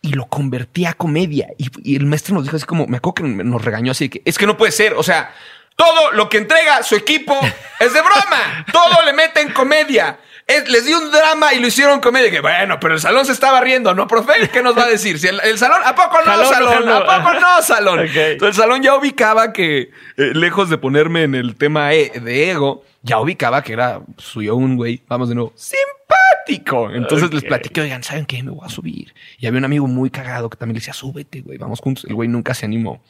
y 0.00 0.12
lo 0.14 0.24
convertí 0.26 0.86
a 0.86 0.94
comedia. 0.94 1.48
Y, 1.58 1.68
y 1.82 1.96
el 1.96 2.06
maestro 2.06 2.34
nos 2.34 2.44
dijo 2.44 2.56
así 2.56 2.64
como, 2.64 2.86
me 2.86 2.96
acuerdo 2.96 3.14
que 3.16 3.22
nos 3.24 3.62
regañó 3.62 3.92
así 3.92 4.08
que 4.08 4.22
es 4.24 4.38
que 4.38 4.46
no 4.46 4.56
puede 4.56 4.72
ser. 4.72 4.94
O 4.94 5.02
sea, 5.02 5.34
todo 5.76 6.12
lo 6.12 6.30
que 6.30 6.38
entrega 6.38 6.82
su 6.82 6.94
equipo 6.96 7.38
es 7.80 7.92
de 7.92 8.00
broma. 8.00 8.64
Todo 8.72 9.04
le 9.04 9.12
meten 9.12 9.52
comedia. 9.52 10.18
Es- 10.46 10.68
les 10.68 10.84
di 10.84 10.92
un 10.92 11.10
drama 11.10 11.54
y 11.54 11.60
lo 11.60 11.66
hicieron 11.66 12.00
comedia. 12.00 12.30
Que 12.30 12.40
bueno, 12.40 12.78
pero 12.80 12.94
el 12.94 13.00
salón 13.00 13.24
se 13.24 13.32
estaba 13.32 13.60
riendo, 13.60 13.94
¿no, 13.94 14.06
profe? 14.06 14.48
¿Qué 14.52 14.62
nos 14.62 14.76
va 14.76 14.82
a 14.84 14.88
decir? 14.88 15.18
Si 15.18 15.26
el, 15.26 15.40
el 15.40 15.58
salón, 15.58 15.80
¿a 15.84 15.94
poco 15.94 16.18
no, 16.24 16.44
Salón. 16.44 16.88
¿A 16.88 17.22
poco 17.22 17.34
no, 17.40 17.62
salón? 17.62 18.00
Entonces 18.00 18.42
el 18.42 18.54
salón 18.54 18.82
ya 18.82 18.94
ubicaba 18.96 19.52
que, 19.52 19.90
eh, 20.16 20.32
lejos 20.34 20.68
de 20.68 20.76
ponerme 20.78 21.22
en 21.22 21.34
el 21.34 21.56
tema 21.56 21.94
e- 21.94 22.10
de 22.20 22.50
ego, 22.50 22.84
ya 23.02 23.20
ubicaba 23.20 23.62
que 23.62 23.72
era 23.72 24.00
suyo 24.18 24.54
un 24.56 24.76
güey, 24.76 25.02
vamos 25.08 25.28
de 25.30 25.34
nuevo, 25.34 25.52
simpático. 25.56 26.90
Entonces 26.90 27.32
les 27.32 27.42
Ok. 27.42 27.48
platiqué, 27.48 27.80
oigan, 27.80 28.02
¿saben 28.02 28.26
qué? 28.26 28.42
Me 28.42 28.50
voy 28.50 28.66
a 28.66 28.68
subir. 28.68 29.14
Y 29.38 29.46
había 29.46 29.58
un 29.58 29.64
amigo 29.64 29.86
muy 29.86 30.10
cagado 30.10 30.50
que 30.50 30.56
también 30.58 30.74
le 30.74 30.80
decía, 30.80 30.92
súbete, 30.94 31.40
güey, 31.40 31.56
vamos 31.58 31.80
juntos. 31.80 32.04
El 32.04 32.14
güey 32.14 32.28
nunca 32.28 32.52
se 32.54 32.66
animó. 32.66 33.02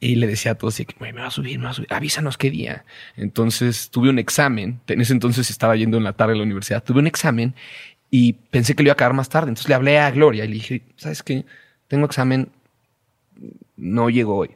Y 0.00 0.14
le 0.14 0.28
decía 0.28 0.52
a 0.52 0.54
todos, 0.54 0.74
así 0.74 0.84
que, 0.84 0.94
me 1.00 1.12
va 1.12 1.26
a 1.26 1.30
subir, 1.30 1.58
me 1.58 1.64
va 1.64 1.70
a 1.70 1.74
subir, 1.74 1.92
avísanos 1.92 2.38
qué 2.38 2.50
día. 2.50 2.84
Entonces 3.16 3.90
tuve 3.90 4.10
un 4.10 4.18
examen, 4.18 4.80
en 4.86 5.00
ese 5.00 5.12
entonces 5.12 5.50
estaba 5.50 5.74
yendo 5.74 5.96
en 5.96 6.04
la 6.04 6.12
tarde 6.12 6.34
a 6.34 6.36
la 6.36 6.44
universidad, 6.44 6.84
tuve 6.84 7.00
un 7.00 7.08
examen 7.08 7.54
y 8.10 8.34
pensé 8.34 8.74
que 8.74 8.82
lo 8.82 8.88
iba 8.88 8.92
a 8.92 8.94
acabar 8.94 9.14
más 9.14 9.28
tarde. 9.28 9.48
Entonces 9.48 9.68
le 9.68 9.74
hablé 9.74 9.98
a 9.98 10.10
Gloria 10.12 10.44
y 10.44 10.48
le 10.48 10.54
dije, 10.54 10.82
¿sabes 10.96 11.22
qué? 11.24 11.44
Tengo 11.88 12.06
examen, 12.06 12.48
no 13.76 14.08
llego 14.08 14.36
hoy. 14.36 14.50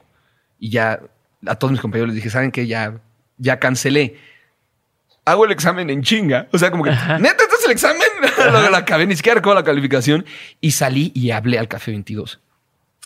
Y 0.61 0.70
ya 0.70 1.00
a 1.44 1.55
todos 1.57 1.72
mis 1.72 1.81
compañeros 1.81 2.11
les 2.11 2.16
dije, 2.16 2.31
¿saben 2.31 2.52
qué? 2.52 2.68
Ya, 2.68 3.00
ya 3.37 3.59
cancelé. 3.59 4.16
Hago 5.24 5.44
el 5.44 5.50
examen 5.50 5.90
en 5.90 6.02
chinga. 6.02 6.48
O 6.52 6.59
sea, 6.59 6.70
como 6.70 6.85
que, 6.85 6.90
neta, 6.90 7.42
este 7.42 7.55
es 7.59 7.64
el 7.64 7.72
examen. 7.72 8.02
lo, 8.52 8.70
lo 8.70 8.76
acabé, 8.76 9.07
ni 9.07 9.16
siquiera 9.16 9.37
recuerdo 9.37 9.59
la 9.59 9.64
calificación. 9.64 10.24
Y 10.61 10.70
salí 10.70 11.11
y 11.14 11.33
hablé 11.33 11.59
al 11.59 11.66
Café 11.66 11.90
22. 11.90 12.40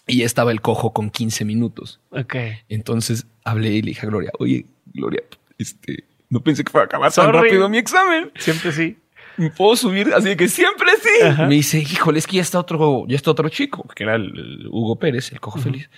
Y 0.06 0.18
ya 0.18 0.26
estaba 0.26 0.52
el 0.52 0.60
cojo 0.60 0.92
con 0.92 1.10
15 1.10 1.44
minutos. 1.44 2.00
Ok. 2.10 2.36
Entonces 2.68 3.26
hablé 3.44 3.70
y 3.70 3.82
le 3.82 3.88
dije 3.88 4.06
a 4.06 4.08
Gloria, 4.08 4.30
oye, 4.38 4.66
Gloria, 4.92 5.22
este, 5.58 6.04
no 6.28 6.40
pensé 6.40 6.64
que 6.64 6.70
fuera 6.70 6.84
a 6.84 6.86
acabar 6.86 7.12
tan 7.12 7.32
rápido 7.32 7.68
mi 7.68 7.78
examen. 7.78 8.30
Siempre 8.36 8.72
sí. 8.72 8.98
¿Me 9.36 9.50
puedo 9.50 9.76
subir? 9.76 10.12
Así 10.14 10.34
que 10.36 10.48
siempre 10.48 10.90
sí. 11.02 11.42
Me 11.42 11.56
dice, 11.56 11.78
híjole, 11.78 12.18
es 12.18 12.26
que 12.26 12.36
ya 12.36 12.42
está 12.42 12.58
otro, 12.58 13.04
ya 13.06 13.16
está 13.16 13.30
otro 13.30 13.48
chico, 13.48 13.86
que 13.94 14.04
era 14.04 14.14
el, 14.14 14.24
el 14.24 14.66
Hugo 14.68 14.98
Pérez, 14.98 15.30
el 15.32 15.40
cojo 15.40 15.58
feliz. 15.58 15.90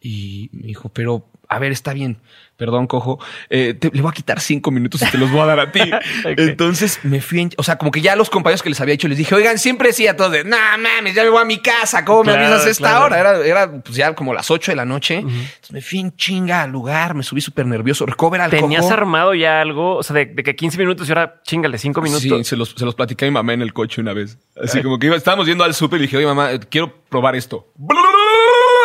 Y 0.00 0.48
me 0.52 0.68
dijo, 0.68 0.88
pero, 0.88 1.28
a 1.48 1.58
ver, 1.58 1.72
está 1.72 1.92
bien. 1.92 2.18
Perdón, 2.56 2.86
cojo. 2.86 3.18
eh, 3.50 3.74
te- 3.74 3.90
le 3.92 4.00
voy 4.00 4.08
a 4.08 4.12
quitar 4.14 4.40
cinco 4.40 4.70
minutos 4.70 5.02
y 5.02 5.10
te 5.10 5.18
los 5.18 5.30
voy 5.30 5.40
a 5.42 5.44
dar 5.44 5.60
a 5.60 5.72
ti. 5.72 5.80
Entonces 6.24 7.00
me 7.02 7.20
fui, 7.20 7.40
en- 7.42 7.50
o 7.58 7.62
sea, 7.62 7.76
como 7.76 7.90
que 7.90 8.00
ya 8.00 8.16
los 8.16 8.30
compañeros 8.30 8.62
que 8.62 8.70
les 8.70 8.80
había 8.80 8.92
dicho, 8.92 9.08
les 9.08 9.18
dije, 9.18 9.34
oigan, 9.34 9.58
siempre 9.58 9.92
sí 9.92 10.06
a 10.06 10.16
todos 10.16 10.32
de, 10.32 10.44
no 10.44 10.56
mames, 10.78 11.14
ya 11.14 11.22
me 11.22 11.28
voy 11.28 11.42
a 11.42 11.44
mi 11.44 11.58
casa, 11.58 12.04
¿cómo 12.04 12.24
me 12.24 12.32
avisas 12.32 12.64
a 12.64 12.70
esta 12.70 12.88
claro. 12.90 13.04
hora? 13.04 13.20
Era, 13.20 13.44
era 13.44 13.72
pues 13.82 13.94
ya 13.96 14.14
como 14.14 14.32
las 14.32 14.50
ocho 14.50 14.72
de 14.72 14.76
la 14.76 14.84
noche. 14.86 15.16
Entonces 15.18 15.70
me 15.70 15.82
fui 15.82 15.98
en 16.00 16.16
chinga 16.16 16.62
al 16.62 16.70
lugar, 16.70 17.14
me 17.14 17.22
subí 17.22 17.42
súper 17.42 17.66
nervioso. 17.66 18.06
Recover 18.06 18.40
al 18.40 18.50
¿Tenías 18.50 18.82
cojo. 18.82 18.94
armado 18.94 19.34
ya 19.34 19.60
algo? 19.60 19.96
O 19.96 20.02
sea, 20.02 20.14
de, 20.14 20.24
de 20.26 20.42
que 20.42 20.56
15 20.56 20.78
minutos 20.78 21.06
y 21.08 21.12
ahora 21.12 21.42
chingale 21.44 21.76
5 21.76 22.00
minutos. 22.00 22.22
Sí, 22.22 22.44
se 22.44 22.56
los, 22.56 22.70
se 22.70 22.84
los 22.86 22.94
platicé 22.94 23.26
a 23.26 23.28
mi 23.28 23.34
mamá 23.34 23.52
en 23.52 23.60
el 23.62 23.72
coche 23.74 24.00
una 24.00 24.14
vez. 24.14 24.38
Así 24.62 24.82
como 24.82 24.98
que 24.98 25.08
iba- 25.08 25.16
estábamos 25.16 25.46
yendo 25.46 25.62
al 25.62 25.74
súper 25.74 25.98
y 26.00 26.04
dije, 26.04 26.16
oye, 26.16 26.26
mamá, 26.26 26.50
quiero 26.70 27.02
probar 27.10 27.36
esto. 27.36 27.70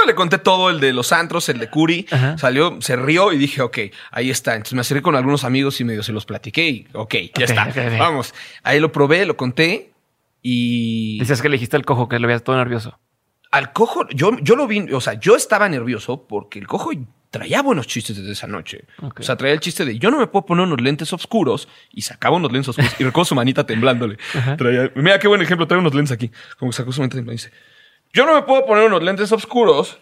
Le 0.05 0.15
conté 0.15 0.37
todo 0.37 0.69
el 0.69 0.79
de 0.79 0.93
los 0.93 1.11
antros, 1.11 1.47
el 1.49 1.59
de 1.59 1.69
Curi. 1.69 2.05
Ajá. 2.11 2.37
Salió, 2.37 2.77
se 2.81 2.95
rió 2.95 3.31
y 3.33 3.37
dije, 3.37 3.61
ok, 3.61 3.77
ahí 4.11 4.29
está. 4.29 4.55
Entonces 4.55 4.73
me 4.73 4.81
acerqué 4.81 5.01
con 5.01 5.15
algunos 5.15 5.43
amigos 5.43 5.79
y 5.81 5.83
medio 5.83 6.03
se 6.03 6.11
los 6.11 6.25
platiqué 6.25 6.67
y, 6.69 6.87
ok, 6.93 7.15
ya 7.37 7.45
está. 7.45 7.71
Vamos. 7.99 8.33
Ahí 8.63 8.79
lo 8.79 8.91
probé, 8.91 9.25
lo 9.25 9.37
conté 9.37 9.91
y... 10.41 11.19
Decías 11.19 11.41
que 11.41 11.49
le 11.49 11.55
dijiste 11.55 11.75
al 11.75 11.85
cojo 11.85 12.09
que 12.09 12.19
lo 12.19 12.27
veías 12.27 12.43
todo 12.43 12.57
nervioso. 12.57 12.99
Al 13.51 13.73
cojo, 13.73 14.07
yo, 14.09 14.31
yo 14.41 14.55
lo 14.55 14.65
vi, 14.67 14.79
o 14.93 15.01
sea, 15.01 15.13
yo 15.15 15.35
estaba 15.35 15.67
nervioso 15.67 16.25
porque 16.27 16.57
el 16.57 16.67
cojo 16.67 16.91
traía 17.29 17.61
buenos 17.61 17.85
chistes 17.87 18.17
desde 18.17 18.31
esa 18.31 18.47
noche. 18.47 18.85
O 19.01 19.23
sea, 19.23 19.35
traía 19.35 19.53
el 19.53 19.59
chiste 19.59 19.83
de 19.85 19.97
yo 19.99 20.09
no 20.09 20.19
me 20.19 20.27
puedo 20.27 20.45
poner 20.45 20.65
unos 20.65 20.81
lentes 20.81 21.11
oscuros 21.13 21.67
y 21.91 22.01
sacaba 22.01 22.37
unos 22.37 22.51
lentes 22.51 22.69
oscuros 22.69 22.93
y 22.99 23.03
recuerdo 23.03 23.25
su 23.25 23.35
manita 23.35 23.65
temblándole. 23.65 24.17
Traía- 24.57 24.91
mira 24.95 25.19
qué 25.19 25.27
buen 25.27 25.41
ejemplo, 25.41 25.67
trae 25.67 25.79
unos 25.79 25.93
lentes 25.93 26.11
aquí. 26.11 26.31
Como 26.57 26.71
que 26.71 26.77
sacó 26.77 26.91
su 26.91 27.01
manita 27.01 27.15
temblando 27.17 27.33
y 27.33 27.37
dice, 27.37 27.51
yo 28.13 28.25
no 28.25 28.33
me 28.33 28.41
puedo 28.43 28.65
poner 28.65 28.85
unos 28.85 29.03
lentes 29.03 29.31
oscuros. 29.31 29.97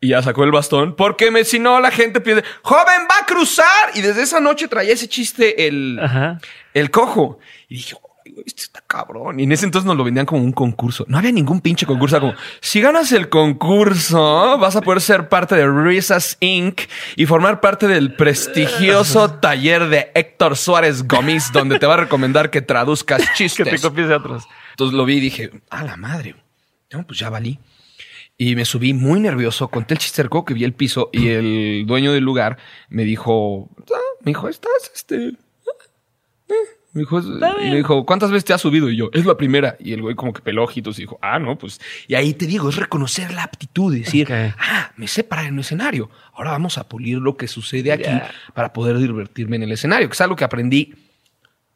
Y 0.00 0.08
ya 0.08 0.20
sacó 0.22 0.42
el 0.42 0.50
bastón 0.50 0.96
porque 0.96 1.30
me, 1.30 1.44
si 1.44 1.60
no 1.60 1.78
la 1.78 1.92
gente 1.92 2.20
pide, 2.20 2.42
joven 2.62 3.06
va 3.08 3.22
a 3.22 3.26
cruzar. 3.26 3.90
Y 3.94 4.00
desde 4.00 4.22
esa 4.22 4.40
noche 4.40 4.66
traía 4.66 4.92
ese 4.94 5.06
chiste 5.08 5.68
el, 5.68 5.98
Ajá. 6.02 6.40
el 6.74 6.90
cojo. 6.90 7.38
Y 7.68 7.76
dije, 7.76 7.94
Esto 8.44 8.62
está 8.62 8.80
cabrón. 8.84 9.38
Y 9.38 9.44
en 9.44 9.52
ese 9.52 9.64
entonces 9.64 9.86
nos 9.86 9.96
lo 9.96 10.02
vendían 10.02 10.26
como 10.26 10.42
un 10.42 10.50
concurso. 10.50 11.04
No 11.06 11.18
había 11.18 11.30
ningún 11.30 11.60
pinche 11.60 11.86
concurso. 11.86 12.16
Era 12.16 12.20
como, 12.20 12.34
si 12.60 12.80
ganas 12.80 13.12
el 13.12 13.28
concurso, 13.28 14.58
vas 14.58 14.74
a 14.74 14.80
poder 14.80 15.00
ser 15.00 15.28
parte 15.28 15.54
de 15.54 15.68
Risas 15.70 16.36
Inc. 16.40 16.80
y 17.14 17.26
formar 17.26 17.60
parte 17.60 17.86
del 17.86 18.14
prestigioso 18.16 19.30
taller 19.40 19.86
de 19.88 20.10
Héctor 20.14 20.56
Suárez 20.56 21.06
Gómez, 21.06 21.52
donde 21.52 21.78
te 21.78 21.86
va 21.86 21.94
a 21.94 21.98
recomendar 21.98 22.50
que 22.50 22.60
traduzcas 22.60 23.20
Que 23.22 23.26
te 23.28 23.34
chistes. 23.34 23.80
copies 23.82 24.08
de 24.08 24.14
otros. 24.16 24.44
Entonces 24.70 24.96
lo 24.96 25.04
vi 25.04 25.18
y 25.18 25.20
dije, 25.20 25.50
a 25.70 25.84
la 25.84 25.96
madre. 25.96 26.34
No, 26.92 27.06
pues 27.06 27.18
ya 27.18 27.30
valí. 27.30 27.58
Y 28.38 28.56
me 28.56 28.64
subí 28.64 28.94
muy 28.94 29.20
nervioso, 29.20 29.68
conté 29.68 29.94
el 29.94 29.98
chiste 30.00 30.22
recuerdo 30.22 30.46
que 30.46 30.54
vi 30.54 30.64
el 30.64 30.72
piso 30.72 31.10
y 31.12 31.28
el 31.28 31.84
dueño 31.86 32.12
del 32.12 32.24
lugar 32.24 32.58
me 32.88 33.04
dijo, 33.04 33.70
ah, 33.94 34.16
me 34.22 34.30
dijo, 34.30 34.48
estás, 34.48 34.90
este... 34.94 35.28
eh". 35.28 35.32
Me 36.94 37.00
dijo, 37.00 37.22
me 37.22 37.76
dijo, 37.76 38.04
¿cuántas 38.04 38.30
veces 38.30 38.44
te 38.44 38.52
has 38.52 38.60
subido? 38.60 38.90
Y 38.90 38.96
yo, 38.96 39.08
es 39.14 39.24
la 39.24 39.38
primera. 39.38 39.76
Y 39.80 39.94
el 39.94 40.02
güey 40.02 40.14
como 40.14 40.34
que 40.34 40.42
peló 40.42 40.64
ojitos 40.64 40.98
y 40.98 41.02
dijo, 41.02 41.18
ah, 41.22 41.38
no, 41.38 41.56
pues... 41.56 41.80
Y 42.06 42.16
ahí 42.16 42.34
te 42.34 42.44
digo, 42.46 42.68
es 42.68 42.76
reconocer 42.76 43.32
la 43.32 43.44
aptitud, 43.44 43.94
decir, 43.94 44.30
ah, 44.30 44.92
me 44.96 45.08
sé 45.08 45.24
parar 45.24 45.46
en 45.46 45.54
un 45.54 45.60
escenario. 45.60 46.10
Ahora 46.34 46.50
vamos 46.50 46.76
a 46.76 46.86
pulir 46.86 47.16
lo 47.16 47.36
que 47.38 47.48
sucede 47.48 47.92
aquí 47.92 48.10
para 48.52 48.74
poder 48.74 48.98
divertirme 48.98 49.56
en 49.56 49.62
el 49.62 49.72
escenario, 49.72 50.06
que 50.06 50.12
es 50.12 50.20
algo 50.20 50.36
que 50.36 50.44
aprendí 50.44 50.92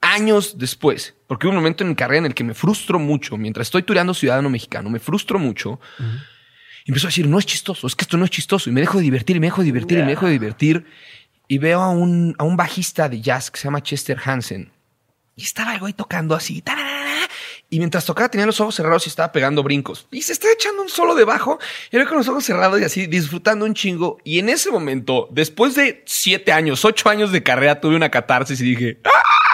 años 0.06 0.56
después, 0.58 1.14
porque 1.26 1.46
hubo 1.46 1.52
un 1.52 1.56
momento 1.56 1.82
en 1.84 1.90
mi 1.90 1.96
carrera 1.96 2.20
en 2.20 2.26
el 2.26 2.34
que 2.34 2.44
me 2.44 2.54
frustro 2.54 2.98
mucho, 2.98 3.36
mientras 3.36 3.66
estoy 3.66 3.82
tureando 3.82 4.14
Ciudadano 4.14 4.48
Mexicano, 4.48 4.88
me 4.88 4.98
frustro 5.00 5.38
mucho. 5.38 5.80
Y 6.84 6.90
empiezo 6.90 7.08
a 7.08 7.10
decir, 7.10 7.26
no 7.26 7.38
es 7.38 7.46
chistoso, 7.46 7.86
es 7.86 7.96
que 7.96 8.02
esto 8.02 8.16
no 8.16 8.24
es 8.24 8.30
chistoso. 8.30 8.70
Y 8.70 8.72
me 8.72 8.80
dejo 8.80 8.98
de 8.98 9.04
divertir, 9.04 9.36
y 9.36 9.40
me 9.40 9.48
dejo 9.48 9.60
de 9.62 9.66
divertir, 9.66 9.98
y 9.98 10.02
me 10.02 10.08
dejo 10.10 10.26
de 10.26 10.32
divertir. 10.32 10.86
Y 11.48 11.58
veo 11.58 11.80
a 11.80 11.90
un, 11.90 12.34
a 12.38 12.44
un 12.44 12.56
bajista 12.56 13.08
de 13.08 13.20
jazz 13.20 13.50
que 13.50 13.58
se 13.58 13.64
llama 13.64 13.82
Chester 13.82 14.18
Hansen. 14.24 14.72
Y 15.34 15.42
estaba 15.42 15.74
el 15.74 15.80
güey 15.80 15.92
tocando 15.92 16.34
así. 16.34 16.62
tararara, 16.62 17.28
Y 17.68 17.78
mientras 17.78 18.04
tocaba 18.06 18.28
tenía 18.28 18.46
los 18.46 18.60
ojos 18.60 18.74
cerrados 18.76 19.06
y 19.06 19.10
estaba 19.10 19.32
pegando 19.32 19.62
brincos. 19.62 20.06
Y 20.12 20.22
se 20.22 20.32
estaba 20.32 20.52
echando 20.54 20.80
un 20.82 20.88
solo 20.88 21.14
de 21.14 21.24
bajo. 21.24 21.58
Y 21.90 21.98
yo 21.98 22.06
con 22.08 22.18
los 22.18 22.28
ojos 22.28 22.44
cerrados 22.44 22.80
y 22.80 22.84
así 22.84 23.06
disfrutando 23.06 23.64
un 23.64 23.74
chingo. 23.74 24.18
Y 24.24 24.38
en 24.38 24.48
ese 24.48 24.70
momento, 24.70 25.28
después 25.32 25.74
de 25.74 26.02
siete 26.06 26.52
años, 26.52 26.84
ocho 26.84 27.10
años 27.10 27.32
de 27.32 27.42
carrera, 27.42 27.80
tuve 27.80 27.96
una 27.96 28.10
catarsis 28.10 28.60
y 28.60 28.64
dije, 28.64 29.00
¡Ah! 29.04 29.45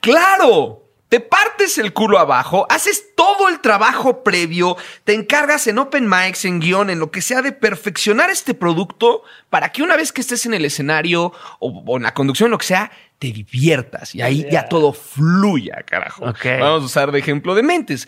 ¡Claro! 0.00 0.84
Te 1.08 1.20
partes 1.20 1.78
el 1.78 1.94
culo 1.94 2.18
abajo, 2.18 2.66
haces 2.68 3.14
todo 3.16 3.48
el 3.48 3.60
trabajo 3.60 4.22
previo, 4.22 4.76
te 5.04 5.14
encargas 5.14 5.66
en 5.66 5.78
open 5.78 6.06
mics, 6.06 6.44
en 6.44 6.60
guion, 6.60 6.90
en 6.90 6.98
lo 6.98 7.10
que 7.10 7.22
sea 7.22 7.40
de 7.40 7.52
perfeccionar 7.52 8.28
este 8.28 8.52
producto 8.52 9.22
para 9.48 9.72
que 9.72 9.82
una 9.82 9.96
vez 9.96 10.12
que 10.12 10.20
estés 10.20 10.44
en 10.44 10.52
el 10.52 10.66
escenario 10.66 11.32
o, 11.60 11.82
o 11.86 11.96
en 11.96 12.02
la 12.02 12.12
conducción, 12.12 12.50
lo 12.50 12.58
que 12.58 12.66
sea, 12.66 12.90
te 13.18 13.32
diviertas 13.32 14.14
y 14.14 14.20
ahí 14.20 14.46
ya 14.50 14.68
todo 14.68 14.92
fluya, 14.92 15.82
carajo. 15.86 16.26
Vamos 16.60 16.82
a 16.82 16.86
usar 16.86 17.10
de 17.10 17.18
ejemplo 17.18 17.54
de 17.54 17.62
mentes. 17.62 18.06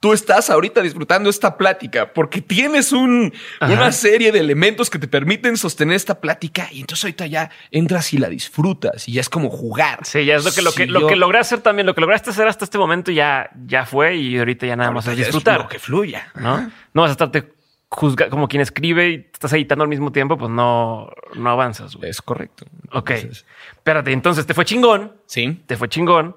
Tú 0.00 0.12
estás 0.12 0.48
ahorita 0.48 0.80
disfrutando 0.80 1.28
esta 1.28 1.56
plática 1.56 2.12
porque 2.12 2.40
tienes 2.40 2.92
un, 2.92 3.32
una 3.60 3.90
serie 3.90 4.30
de 4.30 4.38
elementos 4.38 4.90
que 4.90 4.98
te 5.00 5.08
permiten 5.08 5.56
sostener 5.56 5.96
esta 5.96 6.20
plática 6.20 6.68
y 6.70 6.80
entonces 6.80 7.04
ahorita 7.04 7.26
ya 7.26 7.50
entras 7.72 8.12
y 8.14 8.18
la 8.18 8.28
disfrutas 8.28 9.08
y 9.08 9.14
ya 9.14 9.20
es 9.20 9.28
como 9.28 9.50
jugar. 9.50 10.04
Sí, 10.04 10.24
ya 10.24 10.36
es 10.36 10.44
lo 10.44 10.52
que, 10.52 10.62
lo 10.62 10.70
que, 10.72 10.86
lo 10.86 11.00
yo- 11.00 11.06
que 11.08 11.16
lograste 11.16 11.54
hacer 11.56 11.62
también, 11.64 11.86
lo 11.86 11.94
que 11.96 12.00
lograste 12.00 12.30
hacer 12.30 12.46
hasta 12.46 12.64
este 12.64 12.78
momento 12.78 13.10
ya, 13.10 13.50
ya 13.66 13.84
fue 13.86 14.14
y 14.16 14.38
ahorita 14.38 14.66
ya 14.66 14.76
nada 14.76 14.92
más 14.92 15.06
es 15.08 15.16
disfrutar. 15.16 15.58
lo 15.62 15.68
que 15.68 15.80
fluya. 15.80 16.30
¿no? 16.36 16.70
No 16.94 17.02
vas 17.02 17.08
a 17.08 17.12
estarte 17.12 17.52
juzgando 17.88 18.30
como 18.30 18.46
quien 18.48 18.60
escribe 18.60 19.08
y 19.10 19.14
estás 19.32 19.52
editando 19.54 19.82
al 19.82 19.88
mismo 19.88 20.12
tiempo, 20.12 20.38
pues 20.38 20.50
no, 20.50 21.10
no 21.34 21.50
avanzas. 21.50 21.96
Es 22.02 22.22
correcto. 22.22 22.66
Ok. 22.92 23.10
Entonces, 23.10 23.46
Espérate, 23.72 24.12
entonces 24.12 24.46
te 24.46 24.54
fue 24.54 24.64
chingón, 24.64 25.14
sí. 25.26 25.60
te 25.66 25.76
fue 25.76 25.88
chingón. 25.88 26.36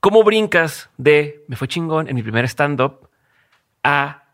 ¿Cómo 0.00 0.24
brincas 0.24 0.90
de 0.96 1.44
me 1.48 1.56
fue 1.56 1.68
chingón 1.68 2.08
en 2.08 2.16
mi 2.16 2.22
primer 2.22 2.44
stand-up 2.46 3.08
a 3.82 4.24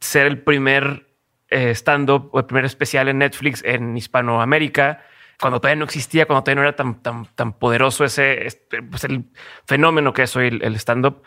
ser 0.00 0.26
el 0.26 0.42
primer 0.42 1.06
eh, 1.48 1.74
stand-up 1.74 2.30
o 2.32 2.38
el 2.38 2.46
primer 2.46 2.64
especial 2.64 3.08
en 3.08 3.18
Netflix 3.18 3.62
en 3.64 3.96
Hispanoamérica? 3.96 5.04
Cuando 5.40 5.60
todavía 5.60 5.78
no 5.78 5.84
existía, 5.84 6.26
cuando 6.26 6.44
todavía 6.44 6.62
no 6.62 6.68
era 6.68 6.76
tan, 6.76 7.02
tan, 7.02 7.26
tan 7.34 7.52
poderoso 7.52 8.04
ese, 8.04 8.46
este, 8.46 8.82
pues 8.82 9.04
el 9.04 9.24
fenómeno 9.66 10.12
que 10.12 10.22
es 10.22 10.36
hoy 10.36 10.58
el, 10.62 10.76
stand-up, 10.76 11.22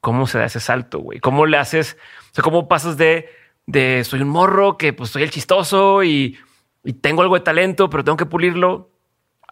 ¿cómo 0.00 0.26
se 0.26 0.38
da 0.38 0.44
ese 0.44 0.60
salto, 0.60 0.98
güey? 0.98 1.18
¿Cómo 1.18 1.46
le 1.46 1.56
haces? 1.56 1.96
O 2.38 2.42
¿cómo 2.42 2.68
pasas 2.68 2.96
de, 2.96 3.28
de 3.66 4.04
soy 4.04 4.20
un 4.20 4.28
morro 4.28 4.76
que 4.76 4.92
pues 4.92 5.10
soy 5.10 5.22
el 5.22 5.30
chistoso 5.30 6.04
y, 6.04 6.38
y 6.84 6.92
tengo 6.94 7.22
algo 7.22 7.34
de 7.34 7.40
talento, 7.40 7.90
pero 7.90 8.04
tengo 8.04 8.16
que 8.16 8.26
pulirlo? 8.26 8.90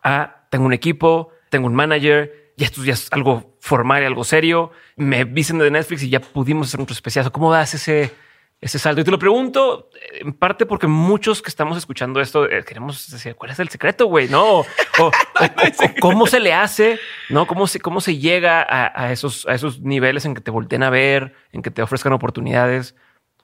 a 0.03 0.47
tengo 0.51 0.67
un 0.67 0.73
equipo, 0.73 1.31
tengo 1.49 1.67
un 1.67 1.75
manager, 1.75 2.42
y 2.57 2.65
esto 2.65 2.83
ya 2.85 2.93
es 2.95 3.09
algo 3.13 3.57
formal 3.61 4.03
y 4.03 4.07
algo 4.07 4.25
serio. 4.25 4.71
Me 4.97 5.25
dicen 5.25 5.59
de 5.59 5.71
Netflix 5.71 6.03
y 6.03 6.11
ya 6.11 6.21
pudimos 6.21 6.69
hacer 6.69 6.79
nuestro 6.81 6.95
especial. 6.95 7.31
¿Cómo 7.33 7.51
das 7.53 7.75
ese, 7.75 8.13
ese 8.61 8.79
salto? 8.79 9.01
Y 9.01 9.05
te 9.05 9.11
lo 9.11 9.19
pregunto 9.19 9.91
eh, 9.95 10.19
en 10.21 10.33
parte 10.35 10.67
porque 10.67 10.87
muchos 10.87 11.41
que 11.43 11.49
estamos 11.49 11.77
escuchando 11.79 12.21
esto 12.21 12.49
eh, 12.51 12.65
queremos 12.65 13.11
decir 13.11 13.35
cuál 13.37 13.51
es 13.53 13.59
el 13.59 13.69
secreto, 13.69 14.07
güey, 14.07 14.29
no? 14.29 14.59
O, 14.61 14.67
o- 14.99 15.07
o- 15.41 15.85
o 15.85 15.91
cómo 16.01 16.27
se 16.27 16.41
le 16.41 16.53
hace, 16.53 16.99
no? 17.31 17.47
Cómo 17.47 17.67
se, 17.67 17.81
cómo 17.81 18.01
se 18.01 18.19
llega 18.19 18.61
a, 18.63 18.93
a 19.05 19.13
esos, 19.13 19.47
a 19.47 19.55
esos 19.55 19.81
niveles 19.81 20.25
en 20.27 20.35
que 20.35 20.41
te 20.41 20.51
volteen 20.51 20.83
a 20.83 20.91
ver, 20.91 21.35
en 21.53 21.63
que 21.63 21.71
te 21.71 21.83
ofrezcan 21.83 22.13
oportunidades. 22.13 22.95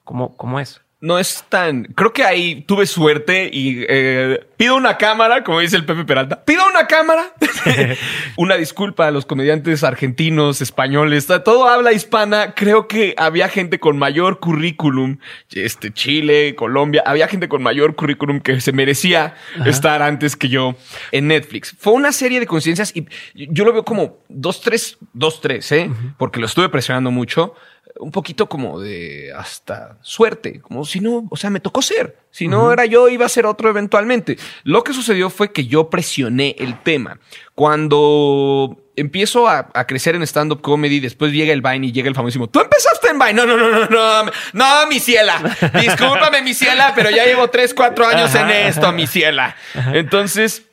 ¿Cómo, 0.03 0.35
cómo 0.37 0.59
es? 0.59 0.81
No 1.01 1.17
es 1.17 1.45
tan. 1.47 1.85
Creo 1.95 2.11
que 2.11 2.25
ahí 2.25 2.61
tuve 2.67 2.85
suerte 2.85 3.49
y 3.53 3.85
eh, 3.87 4.45
pido 4.57 4.75
una 4.75 4.97
cámara, 4.97 5.45
como 5.45 5.61
dice 5.61 5.77
el 5.77 5.85
Pepe 5.85 6.03
Peralta. 6.03 6.43
Pido 6.43 6.67
una 6.67 6.87
cámara. 6.87 7.33
una 8.35 8.55
disculpa 8.57 9.07
a 9.07 9.11
los 9.11 9.25
comediantes 9.25 9.85
argentinos, 9.85 10.59
españoles, 10.59 11.27
todo 11.45 11.69
habla 11.69 11.93
hispana. 11.93 12.53
Creo 12.53 12.89
que 12.89 13.15
había 13.17 13.47
gente 13.47 13.79
con 13.79 13.97
mayor 13.97 14.41
currículum, 14.41 15.19
este 15.53 15.93
Chile, 15.93 16.55
Colombia, 16.55 17.01
había 17.05 17.29
gente 17.29 17.47
con 17.47 17.63
mayor 17.63 17.95
currículum 17.95 18.41
que 18.41 18.59
se 18.59 18.73
merecía 18.73 19.35
estar 19.65 20.01
antes 20.01 20.35
que 20.35 20.49
yo 20.49 20.75
en 21.13 21.29
Netflix. 21.29 21.73
Fue 21.79 21.93
una 21.93 22.11
serie 22.11 22.41
de 22.41 22.45
coincidencias 22.45 22.93
y 22.93 23.07
yo 23.33 23.63
lo 23.63 23.71
veo 23.71 23.85
como 23.85 24.17
dos, 24.27 24.59
tres, 24.59 24.97
dos, 25.13 25.39
tres, 25.39 25.71
¿eh? 25.71 25.89
Porque 26.17 26.41
lo 26.41 26.45
estuve 26.45 26.67
presionando 26.67 27.09
mucho 27.09 27.55
un 27.99 28.11
poquito 28.11 28.47
como 28.47 28.79
de 28.79 29.33
hasta 29.35 29.97
suerte, 30.01 30.59
como 30.61 30.85
si 30.85 30.99
no, 30.99 31.27
o 31.29 31.37
sea, 31.37 31.49
me 31.49 31.59
tocó 31.59 31.81
ser. 31.81 32.17
Si 32.31 32.47
no 32.47 32.71
era 32.71 32.85
yo, 32.85 33.09
iba 33.09 33.25
a 33.25 33.29
ser 33.29 33.45
otro 33.45 33.69
eventualmente. 33.69 34.37
Lo 34.63 34.83
que 34.83 34.93
sucedió 34.93 35.29
fue 35.29 35.51
que 35.51 35.65
yo 35.65 35.89
presioné 35.89 36.55
el 36.59 36.79
tema. 36.81 37.19
Cuando 37.55 38.77
empiezo 38.95 39.47
a, 39.47 39.69
a 39.73 39.87
crecer 39.87 40.15
en 40.15 40.23
stand-up 40.23 40.61
comedy, 40.61 40.99
después 40.99 41.31
llega 41.31 41.51
el 41.53 41.61
Vine 41.61 41.87
y 41.87 41.91
llega 41.91 42.07
el 42.07 42.15
famosísimo, 42.15 42.47
tú 42.47 42.59
empezaste 42.59 43.09
en 43.09 43.19
Vine. 43.19 43.33
No, 43.33 43.45
no, 43.45 43.57
no, 43.57 43.69
no, 43.69 43.87
no, 43.89 44.31
no, 44.53 44.87
mi 44.87 44.99
ciela. 44.99 45.41
Discúlpame, 45.81 46.41
mi 46.41 46.53
ciela, 46.53 46.93
pero 46.95 47.09
ya 47.09 47.25
llevo 47.25 47.49
tres, 47.49 47.73
cuatro 47.73 48.05
años 48.05 48.33
en 48.35 48.49
esto, 48.49 48.91
mi 48.91 49.07
ciela. 49.07 49.55
Entonces, 49.93 50.68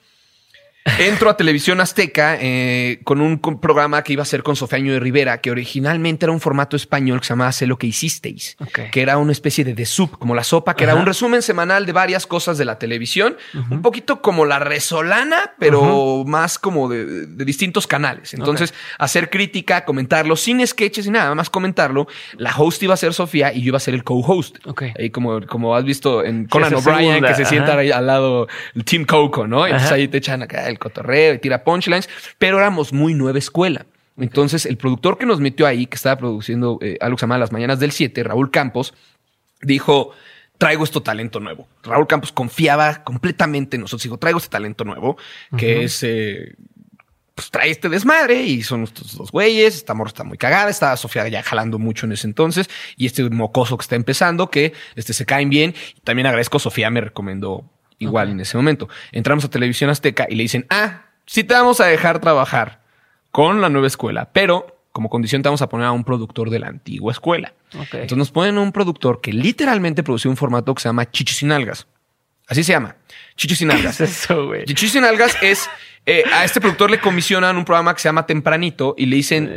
Entro 0.98 1.28
a 1.30 1.36
Televisión 1.36 1.80
Azteca 1.80 2.38
eh, 2.40 3.00
con 3.04 3.20
un 3.20 3.38
programa 3.38 4.02
que 4.02 4.12
iba 4.12 4.22
a 4.22 4.26
ser 4.26 4.42
con 4.42 4.54
Sofía 4.56 4.78
de 4.78 5.00
Rivera, 5.00 5.40
que 5.40 5.50
originalmente 5.50 6.26
era 6.26 6.32
un 6.32 6.40
formato 6.40 6.76
español 6.76 7.20
que 7.20 7.26
se 7.26 7.32
llamaba 7.32 7.50
Sé 7.52 7.66
lo 7.66 7.76
que 7.76 7.86
hicisteis, 7.88 8.56
Ok. 8.60 8.90
que 8.92 9.02
era 9.02 9.18
una 9.18 9.32
especie 9.32 9.64
de 9.64 9.74
The 9.74 9.84
Soup, 9.84 10.16
como 10.18 10.34
la 10.34 10.44
sopa, 10.44 10.74
que 10.74 10.84
era 10.84 10.94
un 10.94 11.04
resumen 11.04 11.42
semanal 11.42 11.86
de 11.86 11.92
varias 11.92 12.26
cosas 12.26 12.56
de 12.58 12.64
la 12.64 12.78
televisión, 12.78 13.36
un 13.70 13.82
poquito 13.82 14.22
como 14.22 14.44
la 14.46 14.58
resolana, 14.58 15.54
pero 15.58 16.24
más 16.24 16.58
como 16.58 16.88
de, 16.88 17.26
de 17.26 17.44
distintos 17.44 17.86
canales. 17.86 18.32
Entonces, 18.34 18.72
hacer 18.98 19.28
crítica, 19.30 19.84
comentarlo 19.84 20.36
sin 20.36 20.64
sketches 20.66 21.06
y 21.06 21.10
nada 21.10 21.34
más 21.34 21.50
comentarlo. 21.50 22.06
La 22.36 22.54
host 22.56 22.82
iba 22.82 22.94
a 22.94 22.96
ser 22.96 23.12
Sofía 23.12 23.52
y 23.52 23.62
yo 23.62 23.68
iba 23.68 23.76
a 23.78 23.80
ser 23.80 23.94
el 23.94 24.04
co-host. 24.04 24.58
Ok. 24.66 24.84
Ahí 24.98 25.10
como, 25.10 25.44
como 25.46 25.74
has 25.74 25.84
visto 25.84 26.22
en 26.24 26.46
Conan 26.46 26.74
O'Brien, 26.74 27.24
que 27.24 27.34
se 27.34 27.44
sienta 27.44 27.76
ahí 27.76 27.90
al 27.90 28.06
lado 28.06 28.46
el 28.74 28.84
Team 28.84 29.04
Coco, 29.04 29.46
¿no? 29.46 29.64
Entonces 29.66 29.86
Ajá. 29.88 29.96
ahí 29.96 30.08
te 30.08 30.18
echan 30.18 30.42
acá 30.42 30.68
el 30.68 30.75
cotorreo 30.78 31.34
y 31.34 31.38
tira 31.38 31.64
punchlines, 31.64 32.08
pero 32.38 32.58
éramos 32.58 32.92
muy 32.92 33.14
nueva 33.14 33.38
escuela. 33.38 33.86
Entonces, 34.18 34.64
el 34.64 34.76
productor 34.78 35.18
que 35.18 35.26
nos 35.26 35.40
metió 35.40 35.66
ahí, 35.66 35.86
que 35.86 35.96
estaba 35.96 36.16
produciendo 36.16 36.78
eh, 36.80 36.96
algo 37.00 37.16
que 37.16 37.20
se 37.20 37.24
llama 37.24 37.38
Las 37.38 37.52
Mañanas 37.52 37.78
del 37.80 37.92
7, 37.92 38.22
Raúl 38.22 38.50
Campos, 38.50 38.94
dijo, 39.60 40.12
traigo 40.58 40.84
esto 40.84 41.02
talento 41.02 41.38
nuevo. 41.38 41.68
Raúl 41.82 42.06
Campos 42.06 42.32
confiaba 42.32 43.04
completamente 43.04 43.76
en 43.76 43.82
nosotros. 43.82 44.04
Dijo, 44.04 44.18
traigo 44.18 44.38
este 44.38 44.50
talento 44.50 44.84
nuevo, 44.84 45.16
que 45.56 45.84
es... 45.84 46.02
eh, 46.02 46.54
pues 47.36 47.50
trae 47.50 47.70
este 47.70 47.90
desmadre 47.90 48.42
y 48.44 48.62
son 48.62 48.84
estos 48.84 49.14
dos 49.14 49.30
güeyes. 49.30 49.76
Esta 49.76 49.92
morra 49.92 50.08
está 50.08 50.24
muy 50.24 50.38
cagada. 50.38 50.70
Estaba 50.70 50.96
Sofía 50.96 51.28
ya 51.28 51.42
jalando 51.42 51.78
mucho 51.78 52.06
en 52.06 52.12
ese 52.12 52.26
entonces 52.26 52.70
y 52.96 53.04
este 53.04 53.28
mocoso 53.28 53.76
que 53.76 53.82
está 53.82 53.94
empezando 53.94 54.50
que 54.50 54.72
este 54.94 55.12
se 55.12 55.26
caen 55.26 55.50
bien. 55.50 55.74
También 56.02 56.26
agradezco, 56.26 56.58
Sofía 56.58 56.88
me 56.88 57.02
recomendó 57.02 57.70
igual 57.98 58.30
en 58.30 58.40
ese 58.40 58.56
momento. 58.56 58.88
Entramos 59.12 59.44
a 59.44 59.50
Televisión 59.50 59.90
Azteca 59.90 60.26
y 60.28 60.34
le 60.34 60.42
dicen, 60.42 60.66
ah, 60.70 61.06
sí 61.26 61.44
te 61.44 61.54
vamos 61.54 61.80
a 61.80 61.86
dejar 61.86 62.20
trabajar 62.20 62.80
con 63.30 63.60
la 63.60 63.68
nueva 63.68 63.86
escuela, 63.86 64.30
pero 64.32 64.78
como 64.92 65.10
condición 65.10 65.42
te 65.42 65.48
vamos 65.48 65.62
a 65.62 65.68
poner 65.68 65.86
a 65.86 65.92
un 65.92 66.04
productor 66.04 66.50
de 66.50 66.58
la 66.58 66.68
antigua 66.68 67.12
escuela. 67.12 67.52
Ok. 67.74 67.94
Entonces 67.94 68.18
nos 68.18 68.30
ponen 68.30 68.56
a 68.56 68.60
un 68.60 68.72
productor 68.72 69.20
que 69.20 69.32
literalmente 69.32 70.02
produció 70.02 70.30
un 70.30 70.36
formato 70.36 70.74
que 70.74 70.82
se 70.82 70.88
llama 70.88 71.10
Chichos 71.10 71.36
sin 71.36 71.52
algas. 71.52 71.86
Así 72.48 72.64
se 72.64 72.72
llama. 72.72 72.96
Chichos 73.36 73.58
sin 73.58 73.70
algas. 73.70 73.98
¿Qué 73.98 74.04
es 74.04 74.10
eso, 74.10 74.50
sin 74.88 75.04
algas 75.04 75.36
es 75.42 75.68
eh, 76.06 76.24
a 76.32 76.44
este 76.44 76.60
productor 76.60 76.90
le 76.90 77.00
comisionan 77.00 77.56
un 77.56 77.64
programa 77.64 77.92
que 77.92 78.00
se 78.00 78.08
llama 78.08 78.24
Tempranito 78.24 78.94
y 78.96 79.06
le 79.06 79.16
dicen 79.16 79.50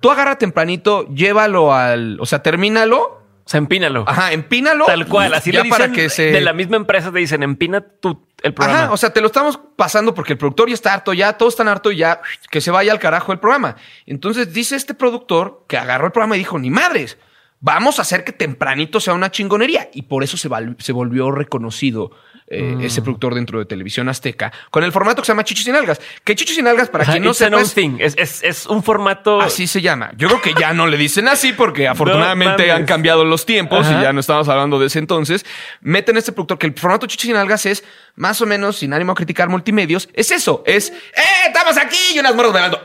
tú 0.00 0.10
agarra 0.10 0.36
tempranito, 0.38 1.06
llévalo 1.14 1.72
al, 1.72 2.18
o 2.20 2.26
sea, 2.26 2.42
termínalo. 2.42 3.19
Sea, 3.50 3.58
empínalo. 3.58 4.04
Ajá, 4.06 4.32
empínalo. 4.32 4.86
Tal 4.86 5.08
cual. 5.08 5.34
Así 5.34 5.50
ya 5.50 5.58
le 5.58 5.64
dicen 5.64 5.76
para 5.76 5.92
que 5.92 6.08
se 6.08 6.30
de 6.30 6.40
la 6.40 6.52
misma 6.52 6.76
empresa 6.76 7.10
te 7.10 7.18
dicen 7.18 7.42
empina 7.42 7.80
tu, 7.80 8.24
el 8.44 8.54
programa. 8.54 8.84
Ajá, 8.84 8.92
o 8.92 8.96
sea, 8.96 9.12
te 9.12 9.20
lo 9.20 9.26
estamos 9.26 9.58
pasando 9.74 10.14
porque 10.14 10.34
el 10.34 10.38
productor 10.38 10.68
ya 10.68 10.74
está 10.74 10.94
harto, 10.94 11.12
ya 11.14 11.32
todos 11.32 11.54
están 11.54 11.66
harto, 11.66 11.90
ya 11.90 12.20
que 12.48 12.60
se 12.60 12.70
vaya 12.70 12.92
al 12.92 13.00
carajo 13.00 13.32
el 13.32 13.40
programa. 13.40 13.74
Entonces 14.06 14.52
dice 14.52 14.76
este 14.76 14.94
productor 14.94 15.64
que 15.66 15.76
agarró 15.76 16.06
el 16.06 16.12
programa 16.12 16.36
y 16.36 16.38
dijo, 16.38 16.60
ni 16.60 16.70
madres, 16.70 17.18
vamos 17.58 17.98
a 17.98 18.02
hacer 18.02 18.22
que 18.22 18.30
tempranito 18.30 19.00
sea 19.00 19.14
una 19.14 19.32
chingonería. 19.32 19.90
Y 19.92 20.02
por 20.02 20.22
eso 20.22 20.36
se, 20.36 20.48
se 20.78 20.92
volvió 20.92 21.32
reconocido 21.32 22.12
eh, 22.50 22.74
Mm. 22.76 22.80
ese 22.82 23.00
productor 23.00 23.34
dentro 23.34 23.60
de 23.60 23.64
Televisión 23.64 24.08
Azteca 24.08 24.52
con 24.70 24.82
el 24.82 24.90
formato 24.90 25.22
que 25.22 25.26
se 25.26 25.32
llama 25.32 25.44
Chichis 25.44 25.64
sin 25.64 25.76
Algas. 25.76 26.00
Que 26.24 26.34
Chichis 26.34 26.56
sin 26.56 26.66
Algas, 26.66 26.88
para 26.88 27.04
quien 27.04 27.22
no 27.22 27.32
sepa, 27.32 27.60
es-. 27.60 28.16
Es, 28.16 28.42
es, 28.42 28.66
un 28.66 28.82
formato. 28.82 29.40
Así 29.40 29.68
se 29.68 29.80
llama. 29.80 30.10
Yo 30.16 30.26
creo 30.26 30.42
que 30.42 30.54
ya 30.60 30.74
no 30.74 30.88
le 30.88 30.96
dicen 30.96 31.28
así 31.28 31.52
porque 31.52 31.86
afortunadamente 31.88 32.72
han 32.72 32.86
cambiado 32.86 33.24
los 33.24 33.46
tiempos 33.46 33.86
Ajá. 33.86 34.00
y 34.00 34.02
ya 34.02 34.12
no 34.12 34.18
estamos 34.18 34.48
hablando 34.48 34.80
de 34.80 34.86
ese 34.86 34.98
entonces. 34.98 35.46
Meten 35.80 36.16
este 36.16 36.32
productor 36.32 36.58
que 36.58 36.66
el 36.66 36.74
formato 36.74 37.06
Chichis 37.06 37.28
sin 37.28 37.36
Algas 37.36 37.66
es 37.66 37.84
más 38.20 38.40
o 38.42 38.46
menos, 38.46 38.76
sin 38.76 38.92
ánimo 38.92 39.12
a 39.12 39.14
criticar 39.14 39.48
multimedios, 39.48 40.08
es 40.12 40.30
eso. 40.30 40.62
Es, 40.66 40.90
¡eh! 40.90 41.46
Estamos 41.46 41.78
aquí 41.78 41.96
y 42.14 42.18
unas 42.18 42.34
morras 42.34 42.52
bailando. 42.52 42.82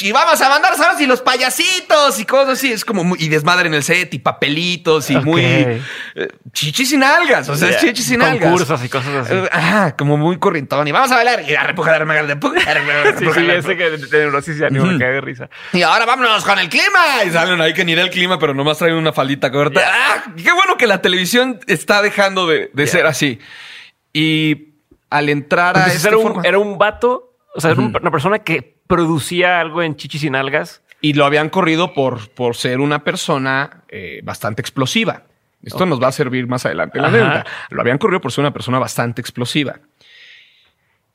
Y 0.00 0.12
vamos 0.12 0.40
a 0.40 0.48
mandar, 0.48 0.76
¿sabes? 0.76 1.00
Y 1.00 1.06
los 1.06 1.20
payasitos 1.20 2.18
y 2.18 2.24
cosas 2.24 2.58
así. 2.58 2.72
Es 2.72 2.84
como 2.84 3.04
muy, 3.04 3.18
y 3.20 3.28
desmadre 3.28 3.68
en 3.68 3.74
el 3.74 3.82
set 3.82 4.12
y 4.14 4.18
papelitos 4.18 5.10
y 5.10 5.16
muy 5.16 5.42
eh, 5.42 5.82
chichis 6.52 6.90
sin 6.90 7.02
algas. 7.02 7.48
O 7.48 7.56
sea, 7.56 7.70
es 7.70 7.78
chichis 7.78 8.06
sin 8.06 8.22
algas. 8.22 8.42
Concursos 8.42 8.84
y 8.84 8.88
cosas 8.88 9.26
así. 9.26 9.34
Eh, 9.34 9.48
Ajá, 9.52 9.96
como 9.96 10.16
muy 10.16 10.38
corrientón. 10.38 10.86
Y 10.88 10.92
vamos 10.92 11.10
a 11.12 11.16
bailar 11.16 11.44
y 11.48 11.54
a 11.54 11.62
repujar, 11.64 11.94
a 11.94 11.98
repujar, 11.98 12.24
a 12.24 12.26
repujar, 12.26 12.68
a 12.68 12.74
repujar, 12.74 13.18
Sí, 13.18 13.40
sí, 13.40 13.50
ese 13.50 13.76
que 13.76 13.90
de 13.90 14.18
neurosis 14.18 14.58
ya 14.58 14.70
ni 14.70 14.78
me 14.78 14.98
cae 14.98 15.12
de 15.12 15.20
risa. 15.20 15.50
Y 15.72 15.82
ahora 15.82 16.06
vámonos 16.06 16.44
con 16.44 16.58
el 16.58 16.68
clima. 16.68 17.24
Y 17.26 17.30
salen 17.30 17.60
ahí 17.60 17.74
que 17.74 17.84
ni 17.84 17.92
era 17.92 18.02
el 18.02 18.10
clima, 18.10 18.38
pero 18.38 18.54
nomás 18.54 18.78
traen 18.78 18.94
una 18.94 19.12
faldita 19.12 19.50
corta. 19.50 19.80
¡Ah! 19.84 20.24
Qué 20.36 20.52
bueno 20.52 20.76
que 20.76 20.86
la 20.86 21.02
televisión 21.02 21.60
está 21.66 22.00
dejando 22.00 22.46
de, 22.46 22.70
de 22.72 22.86
ser 22.86 23.06
así. 23.06 23.40
Y 24.18 24.74
al 25.10 25.28
entrar 25.28 25.76
a 25.76 25.80
Entonces 25.86 26.04
este 26.04 26.08
era, 26.08 26.18
un, 26.18 26.46
era 26.46 26.58
un 26.58 26.78
vato, 26.78 27.34
o 27.54 27.60
sea, 27.60 27.70
era 27.72 27.80
un- 27.80 27.96
una 28.00 28.10
persona 28.10 28.38
que 28.40 28.76
producía 28.86 29.60
algo 29.60 29.82
en 29.82 29.96
chichis 29.96 30.20
sin 30.22 30.34
algas. 30.36 30.82
Y 31.00 31.12
lo 31.12 31.24
habían 31.26 31.50
corrido 31.50 31.92
por, 31.92 32.30
por 32.30 32.56
ser 32.56 32.80
una 32.80 33.04
persona 33.04 33.82
eh, 33.88 34.20
bastante 34.24 34.62
explosiva. 34.62 35.24
Esto 35.62 35.84
nos 35.84 36.00
va 36.02 36.08
a 36.08 36.12
servir 36.12 36.46
más 36.46 36.64
adelante 36.64 36.98
en 36.98 37.02
la 37.02 37.08
anécdota. 37.08 37.46
Lo 37.70 37.80
habían 37.80 37.98
corrido 37.98 38.20
por 38.20 38.30
ser 38.32 38.42
una 38.42 38.52
persona 38.52 38.78
bastante 38.78 39.20
explosiva. 39.20 39.80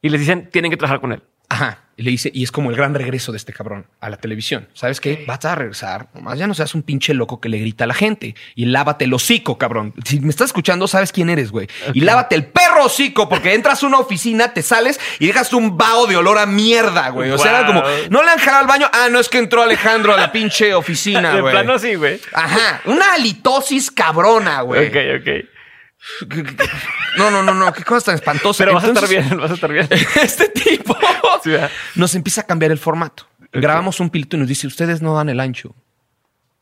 Y 0.02 0.10
les 0.10 0.20
dicen, 0.20 0.50
tienen 0.52 0.70
que 0.72 0.78
trabajar 0.78 1.00
con 1.00 1.14
él. 1.14 1.24
Ajá. 1.52 1.78
Y 1.98 2.04
le 2.04 2.12
dice, 2.12 2.32
y 2.34 2.42
es 2.42 2.52
como 2.52 2.72
el 2.72 2.78
gran 2.78 2.96
regreso 2.96 3.32
de 3.32 3.38
este 3.38 3.54
cabrón 3.54 3.86
a 4.00 4.10
la 4.10 4.18
televisión. 4.18 4.68
¿Sabes 4.74 5.00
qué? 5.02 5.24
Vas 5.28 5.44
a 5.46 5.54
regresar. 5.54 6.08
Nomás 6.16 6.40
ya 6.40 6.48
no 6.48 6.54
seas 6.54 6.74
un 6.74 6.82
pinche 6.82 7.14
loco 7.14 7.40
que 7.40 7.50
le 7.50 7.60
grita 7.60 7.84
a 7.84 7.88
la 7.88 7.94
gente. 7.94 8.34
Y 8.56 8.66
lávate 8.66 9.06
el 9.06 9.14
hocico, 9.14 9.58
cabrón. 9.58 9.94
Si 10.06 10.20
me 10.20 10.30
estás 10.30 10.48
escuchando, 10.48 10.88
sabes 10.88 11.12
quién 11.12 11.30
eres, 11.30 11.52
güey. 11.52 11.68
Y 11.94 12.02
lávate 12.02 12.36
el 12.36 12.46
perro 12.46 12.86
hocico, 12.86 13.28
porque 13.30 13.54
entras 13.54 13.84
a 13.84 13.88
una 13.88 14.00
oficina, 14.00 14.54
te 14.54 14.64
sales 14.64 15.00
y 15.20 15.28
dejas 15.28 15.54
un 15.54 15.78
vaho 15.78 16.08
de 16.08 16.16
olor 16.16 16.40
a 16.40 16.46
mierda, 16.46 17.10
güey. 17.10 17.30
O 17.30 17.38
sea, 17.38 17.60
era 17.60 17.68
como, 17.68 17.84
no 18.10 18.24
le 18.24 18.32
han 18.32 18.40
jalado 18.40 18.62
al 18.62 18.68
baño. 18.68 18.88
Ah, 18.92 19.10
no 19.12 19.20
es 19.20 19.28
que 19.30 19.38
entró 19.38 19.62
Alejandro 19.62 20.14
a 20.14 20.18
la 20.18 20.32
pinche 20.32 20.74
oficina, 20.74 21.34
de 21.36 21.42
güey. 21.42 21.54
plano 21.54 21.78
sí, 21.78 21.96
güey. 21.96 22.20
Ajá. 22.34 22.82
Una 22.86 23.14
halitosis 23.14 23.92
cabrona, 23.92 24.62
güey. 24.62 24.88
Ok, 24.88 24.96
ok. 25.22 25.51
No, 27.18 27.30
no, 27.30 27.44
no, 27.44 27.54
no. 27.54 27.74
Qué 27.74 27.84
cosa 27.84 28.08
tan 28.08 28.16
espantosa. 28.16 28.64
Pero 28.64 28.74
vas 28.74 28.84
a 28.84 28.88
estar 28.88 29.08
bien, 29.08 29.38
vas 29.38 29.52
a 29.52 29.54
estar 29.54 29.72
bien. 29.72 29.88
este 30.22 30.50
tipo 30.50 30.98
nos 31.96 32.16
empieza 32.16 32.42
a 32.42 32.44
cambiar 32.46 32.72
el 32.72 32.78
formato. 32.78 33.28
Grabamos 33.52 34.00
un 34.00 34.10
piloto 34.10 34.38
y 34.38 34.40
nos 34.40 34.48
dice, 34.48 34.68
ustedes 34.68 35.02
no 35.02 35.16
dan 35.16 35.30
el 35.30 35.40
ancho 35.40 35.76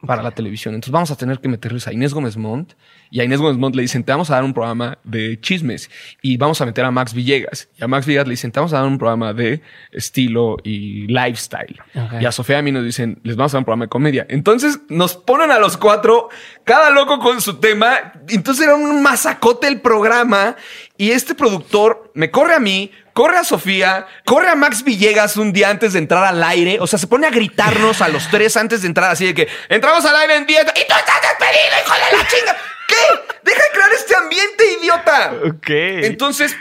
para 0.05 0.23
la 0.23 0.31
televisión. 0.31 0.75
Entonces 0.75 0.91
vamos 0.91 1.11
a 1.11 1.15
tener 1.15 1.39
que 1.39 1.49
meterles 1.49 1.87
a 1.87 1.93
Inés 1.93 2.13
Gómez 2.13 2.37
Montt. 2.37 2.73
Y 3.12 3.22
a 3.22 3.24
Inés 3.24 3.39
Gómez 3.39 3.57
Montt 3.57 3.76
le 3.76 3.82
dicen, 3.82 4.03
te 4.03 4.12
vamos 4.12 4.30
a 4.30 4.36
dar 4.36 4.43
un 4.43 4.53
programa 4.53 4.97
de 5.03 5.39
chismes. 5.41 5.89
Y 6.22 6.38
vamos 6.38 6.62
a 6.62 6.66
meter 6.66 6.86
a 6.86 6.91
Max 6.91 7.14
Villegas. 7.14 7.68
Y 7.78 7.84
a 7.84 7.88
Max 7.88 8.05
Villegas 8.05 8.28
le 8.28 8.32
dicen, 8.32 8.51
te 8.51 8.60
vamos 8.60 8.74
a 8.74 8.78
dar 8.78 8.86
un 8.86 8.97
programa 8.97 9.34
de 9.34 9.62
estilo 9.91 10.57
y 10.64 11.07
lifestyle. 11.07 11.82
Y 12.20 12.26
a 12.26 12.32
Sofía 12.32 12.60
a 12.60 12.62
mí 12.62 12.72
nos 12.72 12.84
dicen, 12.84 13.20
les 13.24 13.36
vamos 13.36 13.53
a 13.53 13.57
dar 13.57 13.62
un 13.62 13.66
programa 13.66 13.86
de 13.86 13.89
comedia. 13.89 14.26
Entonces 14.30 14.80
nos 14.89 15.16
ponen 15.16 15.51
a 15.51 15.60
los 15.60 15.78
cuatro, 15.78 16.30
cada 16.64 16.91
loco 16.91 17.20
con 17.20 17.41
su 17.41 17.60
tema. 17.60 18.14
Entonces 18.28 18.66
era 18.66 18.76
un 18.76 19.01
masacote 19.01 19.68
el 19.68 19.82
programa. 19.82 20.55
Y 20.97 21.12
este 21.12 21.34
productor 21.34 22.12
me 22.14 22.30
corre 22.30 22.53
a 22.53 22.60
mí, 22.60 22.91
corre 23.14 23.38
a 23.38 23.43
Sofía, 23.43 24.05
corre 24.26 24.49
a 24.49 24.55
Max 24.55 24.84
Villegas 24.84 25.38
un 25.38 25.51
día 25.51 25.70
antes 25.70 25.93
de 25.93 25.99
entrar 25.99 26.26
al 26.26 26.43
aire. 26.43 26.78
O 26.80 26.88
sea, 26.88 26.99
se 26.99 27.07
pone 27.07 27.26
a 27.26 27.32
gritarnos 27.32 28.01
a 28.01 28.10
los 28.10 28.30
tres 28.30 28.55
antes 28.57 28.82
de 28.82 28.88
entrar, 28.88 29.10
así 29.10 29.26
de 29.26 29.34
que 29.34 29.47
entramos 29.70 30.05
al 30.05 30.16
aire 30.16 30.36
en 30.36 30.45
10 30.45 30.62
y 30.62 30.64
tú 30.66 30.93
estás 30.93 31.22
despedido, 31.22 31.76
hijo 31.84 31.93
de 31.93 32.18
la 32.18 32.28
chinga. 32.28 32.57
¿Qué? 32.89 32.95
Deja 33.43 33.63
de 33.63 33.69
crear 33.73 33.91
este 33.93 34.15
ambiente, 34.15 34.63
idiota. 34.81 35.33
Ok. 35.47 35.69
Entonces, 36.05 36.55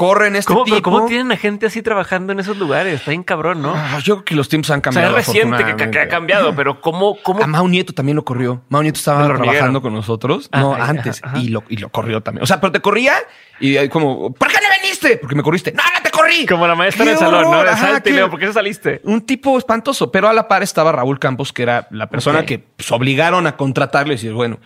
corren 0.00 0.34
este 0.34 0.50
¿Cómo, 0.50 0.64
pero 0.64 0.76
tipo. 0.76 0.90
¿Cómo 0.90 1.06
tienen 1.06 1.30
a 1.30 1.36
gente 1.36 1.66
así 1.66 1.82
trabajando 1.82 2.32
en 2.32 2.40
esos 2.40 2.56
lugares? 2.56 2.94
Está 3.00 3.10
bien 3.10 3.22
cabrón, 3.22 3.60
¿no? 3.60 3.74
Ah, 3.76 3.98
yo 4.02 4.16
creo 4.16 4.24
que 4.24 4.34
los 4.34 4.48
tiempos 4.48 4.70
han 4.70 4.80
o 4.80 4.82
sea, 4.82 4.92
cambiado. 4.92 5.18
es 5.18 5.26
reciente 5.26 5.90
que, 5.90 5.98
ha 5.98 6.08
cambiado, 6.08 6.54
pero 6.54 6.80
¿cómo, 6.80 7.18
cómo 7.22 7.42
A 7.42 7.46
Mau 7.46 7.68
Nieto 7.68 7.92
también 7.92 8.16
lo 8.16 8.24
corrió. 8.24 8.62
Mau 8.70 8.82
Nieto 8.82 8.98
estaba 8.98 9.26
Del 9.28 9.36
trabajando 9.36 9.82
con 9.82 9.92
nosotros. 9.92 10.48
Ah, 10.52 10.60
no, 10.60 10.74
ahí, 10.74 10.82
antes. 10.82 11.22
ajá, 11.22 11.32
ajá. 11.34 11.42
Y, 11.42 11.48
lo, 11.48 11.64
y 11.68 11.76
lo 11.76 11.90
corrió 11.90 12.22
también. 12.22 12.42
O 12.42 12.46
sea, 12.46 12.60
pero 12.60 12.72
te 12.72 12.80
corría 12.80 13.14
y 13.60 13.76
ahí 13.76 13.90
como, 13.90 14.32
¿por 14.32 14.48
qué 14.48 14.54
no 14.54 14.68
viniste? 14.82 15.18
Porque 15.18 15.34
me 15.34 15.42
corriste. 15.42 15.72
No, 15.72 15.82
no 15.82 16.02
te 16.02 16.10
corrí. 16.10 16.46
Como 16.46 16.66
la 16.66 16.74
maestra 16.74 17.04
¡Qué 17.04 17.10
en 17.10 17.16
el 17.16 17.20
salón, 17.20 17.50
¿no? 17.50 17.62
De 17.62 17.76
salte, 17.76 18.08
qué- 18.08 18.16
Leo, 18.16 18.30
¿por 18.30 18.40
qué 18.40 18.46
se 18.46 18.54
saliste? 18.54 19.02
Un 19.04 19.20
tipo 19.26 19.58
espantoso. 19.58 20.10
Pero 20.10 20.28
a 20.28 20.32
la 20.32 20.48
par 20.48 20.62
estaba 20.62 20.92
Raúl 20.92 21.18
Campos, 21.18 21.52
que 21.52 21.62
era 21.62 21.86
la 21.90 22.08
persona 22.08 22.46
que 22.46 22.58
pues, 22.58 22.90
obligaron 22.90 23.46
a 23.46 23.58
contratarle 23.58 24.14
y 24.14 24.16
decir, 24.16 24.32
bueno, 24.32 24.60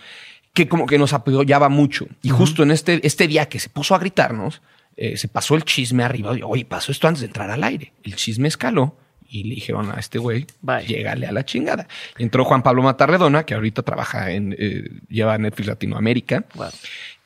que 0.54 0.68
como 0.68 0.86
que 0.86 0.98
nos 0.98 1.12
apoyaba 1.12 1.68
mucho. 1.68 2.06
Y 2.22 2.30
justo 2.30 2.62
en 2.62 2.70
este, 2.70 3.04
este 3.06 3.26
día 3.26 3.48
que 3.48 3.58
se 3.58 3.68
puso 3.68 3.94
a 3.94 3.98
gritarnos, 3.98 4.62
eh, 4.96 5.16
se 5.16 5.28
pasó 5.28 5.56
el 5.56 5.64
chisme 5.64 6.04
arriba. 6.04 6.32
Oye, 6.46 6.64
pasó 6.64 6.92
esto 6.92 7.08
antes 7.08 7.20
de 7.20 7.26
entrar 7.26 7.50
al 7.50 7.62
aire. 7.64 7.92
El 8.04 8.14
chisme 8.14 8.48
escaló. 8.48 8.96
Y 9.28 9.42
le 9.42 9.56
dijeron 9.56 9.90
a 9.90 9.98
este 9.98 10.18
güey, 10.18 10.46
llégale 10.86 11.26
a 11.26 11.32
la 11.32 11.44
chingada. 11.44 11.88
Entró 12.18 12.44
Juan 12.44 12.62
Pablo 12.62 12.82
Matarredona, 12.82 13.44
que 13.44 13.54
ahorita 13.54 13.82
trabaja 13.82 14.30
en, 14.30 14.54
eh, 14.56 15.00
lleva 15.08 15.36
Netflix 15.38 15.66
Latinoamérica. 15.66 16.44
Wow. 16.54 16.68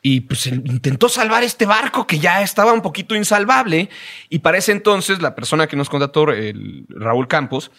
Y 0.01 0.20
pues 0.20 0.47
él 0.47 0.62
intentó 0.64 1.11
salvar 1.11 1.43
este 1.43 1.66
barco 1.66 2.07
que 2.07 2.18
ya 2.18 2.41
estaba 2.41 2.72
un 2.72 2.81
poquito 2.81 3.14
insalvable. 3.14 3.91
Y 4.31 4.39
para 4.39 4.57
ese 4.57 4.72
entonces, 4.72 5.20
la 5.20 5.35
persona 5.35 5.66
que 5.66 5.76
nos 5.76 5.91
contrató, 5.91 6.31
el 6.31 6.87
Raúl 6.89 7.29
Campos, 7.29 7.70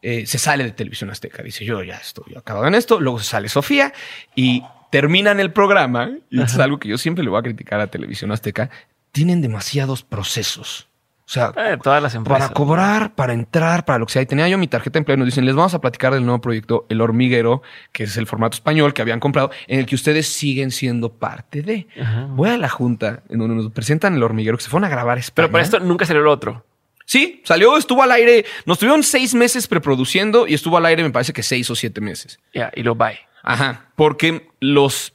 eh, 0.00 0.26
se 0.26 0.38
sale 0.38 0.62
de 0.62 0.72
Televisión 0.72 1.10
Azteca. 1.10 1.42
Dice, 1.42 1.64
yo 1.64 1.82
ya 1.82 1.96
estoy 1.96 2.36
acabado 2.36 2.68
en 2.68 2.76
esto. 2.76 3.00
Luego 3.00 3.18
se 3.18 3.24
sale 3.24 3.48
Sofía 3.48 3.92
y 4.36 4.62
terminan 4.92 5.40
el 5.40 5.52
programa. 5.52 6.10
Y 6.30 6.40
es 6.42 6.56
algo 6.58 6.78
que 6.78 6.88
yo 6.88 6.98
siempre 6.98 7.24
le 7.24 7.30
voy 7.30 7.40
a 7.40 7.42
criticar 7.42 7.80
a 7.80 7.86
Televisión 7.88 8.30
Azteca. 8.30 8.70
Tienen 9.10 9.40
demasiados 9.40 10.02
procesos. 10.02 10.86
O 11.24 11.28
sea, 11.32 11.52
Eh, 11.56 11.78
todas 11.82 12.02
las 12.02 12.14
empresas. 12.14 12.42
para 12.48 12.52
cobrar, 12.52 13.14
para 13.14 13.32
entrar, 13.32 13.86
para 13.86 13.98
lo 13.98 14.04
que 14.06 14.12
sea. 14.12 14.20
Y 14.22 14.26
tenía 14.26 14.48
yo 14.48 14.58
mi 14.58 14.66
tarjeta 14.66 14.94
de 14.94 14.98
empleo 14.98 15.16
y 15.16 15.18
nos 15.20 15.26
dicen, 15.26 15.46
les 15.46 15.54
vamos 15.54 15.72
a 15.72 15.80
platicar 15.80 16.12
del 16.12 16.26
nuevo 16.26 16.42
proyecto 16.42 16.84
El 16.90 17.00
Hormiguero, 17.00 17.62
que 17.92 18.04
es 18.04 18.16
el 18.18 18.26
formato 18.26 18.54
español 18.54 18.92
que 18.92 19.00
habían 19.00 19.18
comprado, 19.18 19.50
en 19.66 19.78
el 19.78 19.86
que 19.86 19.94
ustedes 19.94 20.26
siguen 20.28 20.70
siendo 20.70 21.10
parte 21.10 21.62
de. 21.62 21.86
Ajá. 21.98 22.26
Voy 22.28 22.50
a 22.50 22.58
la 22.58 22.68
junta 22.68 23.22
en 23.30 23.38
donde 23.38 23.54
nos 23.54 23.70
presentan 23.72 24.14
El 24.14 24.22
Hormiguero, 24.22 24.58
que 24.58 24.64
se 24.64 24.68
fueron 24.68 24.84
a 24.84 24.90
grabar 24.90 25.16
España. 25.16 25.34
Pero 25.46 25.52
para 25.52 25.64
esto 25.64 25.80
nunca 25.80 26.04
salió 26.04 26.20
lo 26.22 26.30
otro. 26.32 26.66
Sí, 27.06 27.40
salió, 27.44 27.78
estuvo 27.78 28.02
al 28.02 28.12
aire. 28.12 28.44
Nos 28.66 28.78
tuvieron 28.78 29.02
seis 29.02 29.34
meses 29.34 29.66
preproduciendo 29.68 30.46
y 30.46 30.52
estuvo 30.54 30.76
al 30.76 30.84
aire 30.86 31.02
me 31.02 31.10
parece 31.10 31.32
que 31.32 31.42
seis 31.42 31.70
o 31.70 31.74
siete 31.74 32.00
meses. 32.02 32.40
Ya, 32.52 32.70
y 32.74 32.82
lo 32.82 32.94
bye. 32.94 33.18
Ajá, 33.42 33.86
porque 33.96 34.48
los 34.60 35.12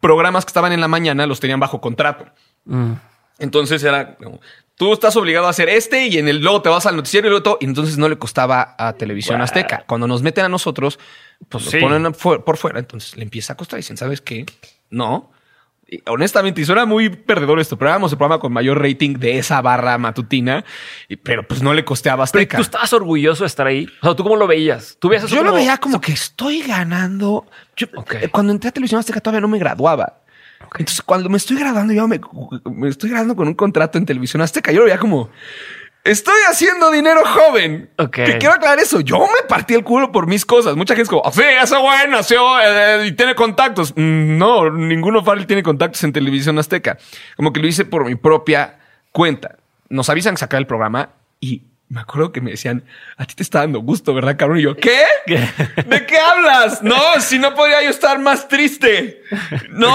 programas 0.00 0.44
que 0.44 0.50
estaban 0.50 0.72
en 0.72 0.80
la 0.80 0.88
mañana 0.88 1.26
los 1.26 1.40
tenían 1.40 1.60
bajo 1.60 1.80
contrato. 1.80 2.26
Mm. 2.64 2.92
Entonces 3.38 3.82
era 3.82 4.14
como, 4.16 4.40
tú 4.76 4.92
estás 4.92 5.16
obligado 5.16 5.46
a 5.46 5.50
hacer 5.50 5.68
este 5.68 6.06
y 6.06 6.18
en 6.18 6.28
el 6.28 6.38
luego 6.40 6.62
te 6.62 6.68
vas 6.68 6.86
al 6.86 6.96
noticiero 6.96 7.26
y 7.26 7.30
luego 7.30 7.42
todo, 7.42 7.58
y 7.60 7.64
entonces 7.64 7.98
no 7.98 8.08
le 8.08 8.16
costaba 8.18 8.74
a 8.78 8.92
Televisión. 8.94 9.40
Azteca. 9.40 9.84
Cuando 9.86 10.06
nos 10.06 10.22
meten 10.22 10.44
a 10.44 10.48
nosotros, 10.48 10.98
pues 11.48 11.64
Sí. 11.64 11.80
lo 11.80 11.88
ponen 11.88 12.12
por 12.12 12.56
fuera, 12.56 12.78
entonces 12.78 13.16
le 13.16 13.24
empieza 13.24 13.54
a 13.54 13.56
costar. 13.56 13.76
Dicen, 13.78 13.96
¿sabes 13.96 14.20
qué? 14.20 14.46
No. 14.90 15.30
Honestamente, 16.06 16.60
y 16.60 16.64
suena 16.64 16.84
muy 16.86 17.08
perdedor 17.08 17.60
esto, 17.60 17.76
pero 17.78 17.90
éramos 17.90 18.12
el 18.12 18.18
programa 18.18 18.40
con 18.40 18.52
mayor 18.52 18.80
rating 18.82 19.14
de 19.14 19.38
esa 19.38 19.60
barra 19.62 19.96
matutina, 19.98 20.64
y- 21.08 21.16
pero 21.16 21.46
pues 21.46 21.62
no 21.62 21.74
le 21.74 21.84
costeaba 21.84 22.24
Azteca. 22.24 22.56
tú 22.56 22.62
estabas 22.62 22.92
orgulloso 22.92 23.44
de 23.44 23.48
estar 23.48 23.66
ahí. 23.66 23.86
O 24.02 24.06
sea, 24.06 24.14
¿tú 24.16 24.22
cómo 24.22 24.36
lo 24.36 24.46
veías? 24.46 24.96
¿Tú 24.98 25.08
veías 25.08 25.24
eso 25.24 25.34
Yo 25.34 25.42
lo 25.42 25.50
como- 25.50 25.58
veía 25.58 25.76
como 25.78 26.00
que 26.00 26.12
estoy 26.12 26.62
ganando. 26.62 27.46
Yo, 27.76 27.86
eh, 28.20 28.28
Cuando 28.30 28.52
entré 28.52 28.68
a 28.68 28.72
televisión 28.72 28.98
azteca 29.00 29.20
todavía 29.20 29.40
no 29.40 29.48
me 29.48 29.58
graduaba. 29.58 30.20
Entonces, 30.78 31.02
cuando 31.02 31.28
me 31.28 31.36
estoy 31.36 31.56
graduando, 31.58 31.92
yo 31.92 32.08
me, 32.08 32.20
me 32.72 32.88
estoy 32.88 33.10
graduando 33.10 33.36
con 33.36 33.46
un 33.46 33.54
contrato 33.54 33.98
en 33.98 34.06
televisión 34.06 34.40
azteca. 34.42 34.72
Yo 34.72 34.78
lo 34.80 34.86
veía 34.86 34.98
como 34.98 35.28
estoy 36.04 36.36
haciendo 36.48 36.90
dinero 36.90 37.22
joven. 37.24 37.90
Ok. 37.98 38.10
Que 38.12 38.38
quiero 38.38 38.54
aclarar 38.54 38.78
eso. 38.78 39.00
Yo 39.00 39.18
me 39.18 39.48
partí 39.48 39.74
el 39.74 39.82
culo 39.82 40.12
por 40.12 40.26
mis 40.26 40.44
cosas. 40.44 40.76
Mucha 40.76 40.94
gente 40.94 41.04
es 41.04 41.08
como, 41.08 41.22
"Ah, 41.24 41.32
sí, 41.32 41.42
ese 41.42 41.76
güey 41.76 42.08
nació 42.08 42.42
eh, 42.60 43.06
y 43.06 43.12
tiene 43.12 43.34
contactos. 43.34 43.92
Mm, 43.96 44.38
no, 44.38 44.70
ninguno 44.70 45.24
Farrell 45.24 45.46
tiene 45.46 45.62
contactos 45.62 46.04
en 46.04 46.12
televisión 46.12 46.58
azteca. 46.58 46.98
Como 47.36 47.52
que 47.52 47.60
lo 47.60 47.66
hice 47.66 47.84
por 47.84 48.04
mi 48.04 48.14
propia 48.14 48.78
cuenta. 49.12 49.56
Nos 49.88 50.08
avisan 50.10 50.36
sacar 50.36 50.60
el 50.60 50.66
programa 50.66 51.10
y 51.40 51.62
Me 51.94 52.00
acuerdo 52.00 52.32
que 52.32 52.40
me 52.40 52.50
decían, 52.50 52.82
a 53.16 53.24
ti 53.24 53.36
te 53.36 53.44
está 53.44 53.60
dando 53.60 53.78
gusto, 53.78 54.12
¿verdad, 54.12 54.36
cabrón? 54.36 54.58
Y 54.58 54.62
yo, 54.62 54.74
¿qué? 54.74 55.04
¿De 55.28 56.06
qué 56.06 56.18
hablas? 56.18 56.82
No, 56.82 56.96
si 57.20 57.38
no 57.38 57.54
podría 57.54 57.84
yo 57.84 57.90
estar 57.90 58.18
más 58.18 58.48
triste. 58.48 59.22
No, 59.70 59.88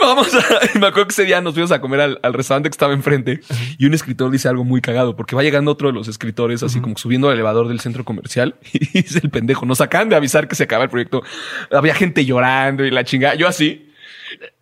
vamos 0.00 0.34
a... 0.34 0.38
Y 0.74 0.78
me 0.78 0.86
acuerdo 0.86 1.08
que 1.08 1.12
ese 1.12 1.24
día 1.24 1.42
nos 1.42 1.52
fuimos 1.52 1.70
a 1.70 1.82
comer 1.82 2.00
al, 2.00 2.20
al 2.22 2.32
restaurante 2.32 2.70
que 2.70 2.72
estaba 2.72 2.94
enfrente 2.94 3.40
y 3.76 3.84
un 3.84 3.92
escritor 3.92 4.30
dice 4.30 4.48
algo 4.48 4.64
muy 4.64 4.80
cagado 4.80 5.14
porque 5.14 5.36
va 5.36 5.42
llegando 5.42 5.70
otro 5.72 5.88
de 5.88 5.92
los 5.92 6.08
escritores 6.08 6.62
así 6.62 6.80
como 6.80 6.96
subiendo 6.96 7.28
al 7.28 7.34
elevador 7.34 7.68
del 7.68 7.80
centro 7.80 8.02
comercial 8.02 8.54
y 8.72 9.02
dice 9.02 9.20
el 9.22 9.28
pendejo, 9.28 9.66
nos 9.66 9.82
acaban 9.82 10.08
de 10.08 10.16
avisar 10.16 10.48
que 10.48 10.54
se 10.54 10.62
acaba 10.62 10.84
el 10.84 10.90
proyecto. 10.90 11.22
Había 11.70 11.94
gente 11.94 12.24
llorando 12.24 12.82
y 12.82 12.90
la 12.90 13.04
chingada. 13.04 13.34
Yo 13.34 13.46
así. 13.46 13.92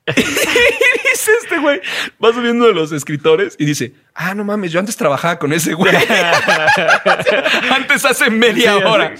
Dice 1.21 1.33
este 1.43 1.59
güey, 1.59 1.81
va 2.25 2.33
subiendo 2.33 2.67
de 2.67 2.73
los 2.73 2.93
escritores 2.93 3.55
y 3.59 3.67
dice, 3.67 3.93
ah, 4.15 4.35
no 4.35 4.43
mames, 4.43 4.73
yo 4.73 4.81
antes 4.81 4.97
trabajaba 4.97 5.39
con 5.39 5.53
ese 5.53 5.75
güey. 5.75 5.95
antes 7.71 8.05
hace 8.07 8.31
media 8.31 8.75
Sí, 8.79 8.83
hora. 8.85 9.15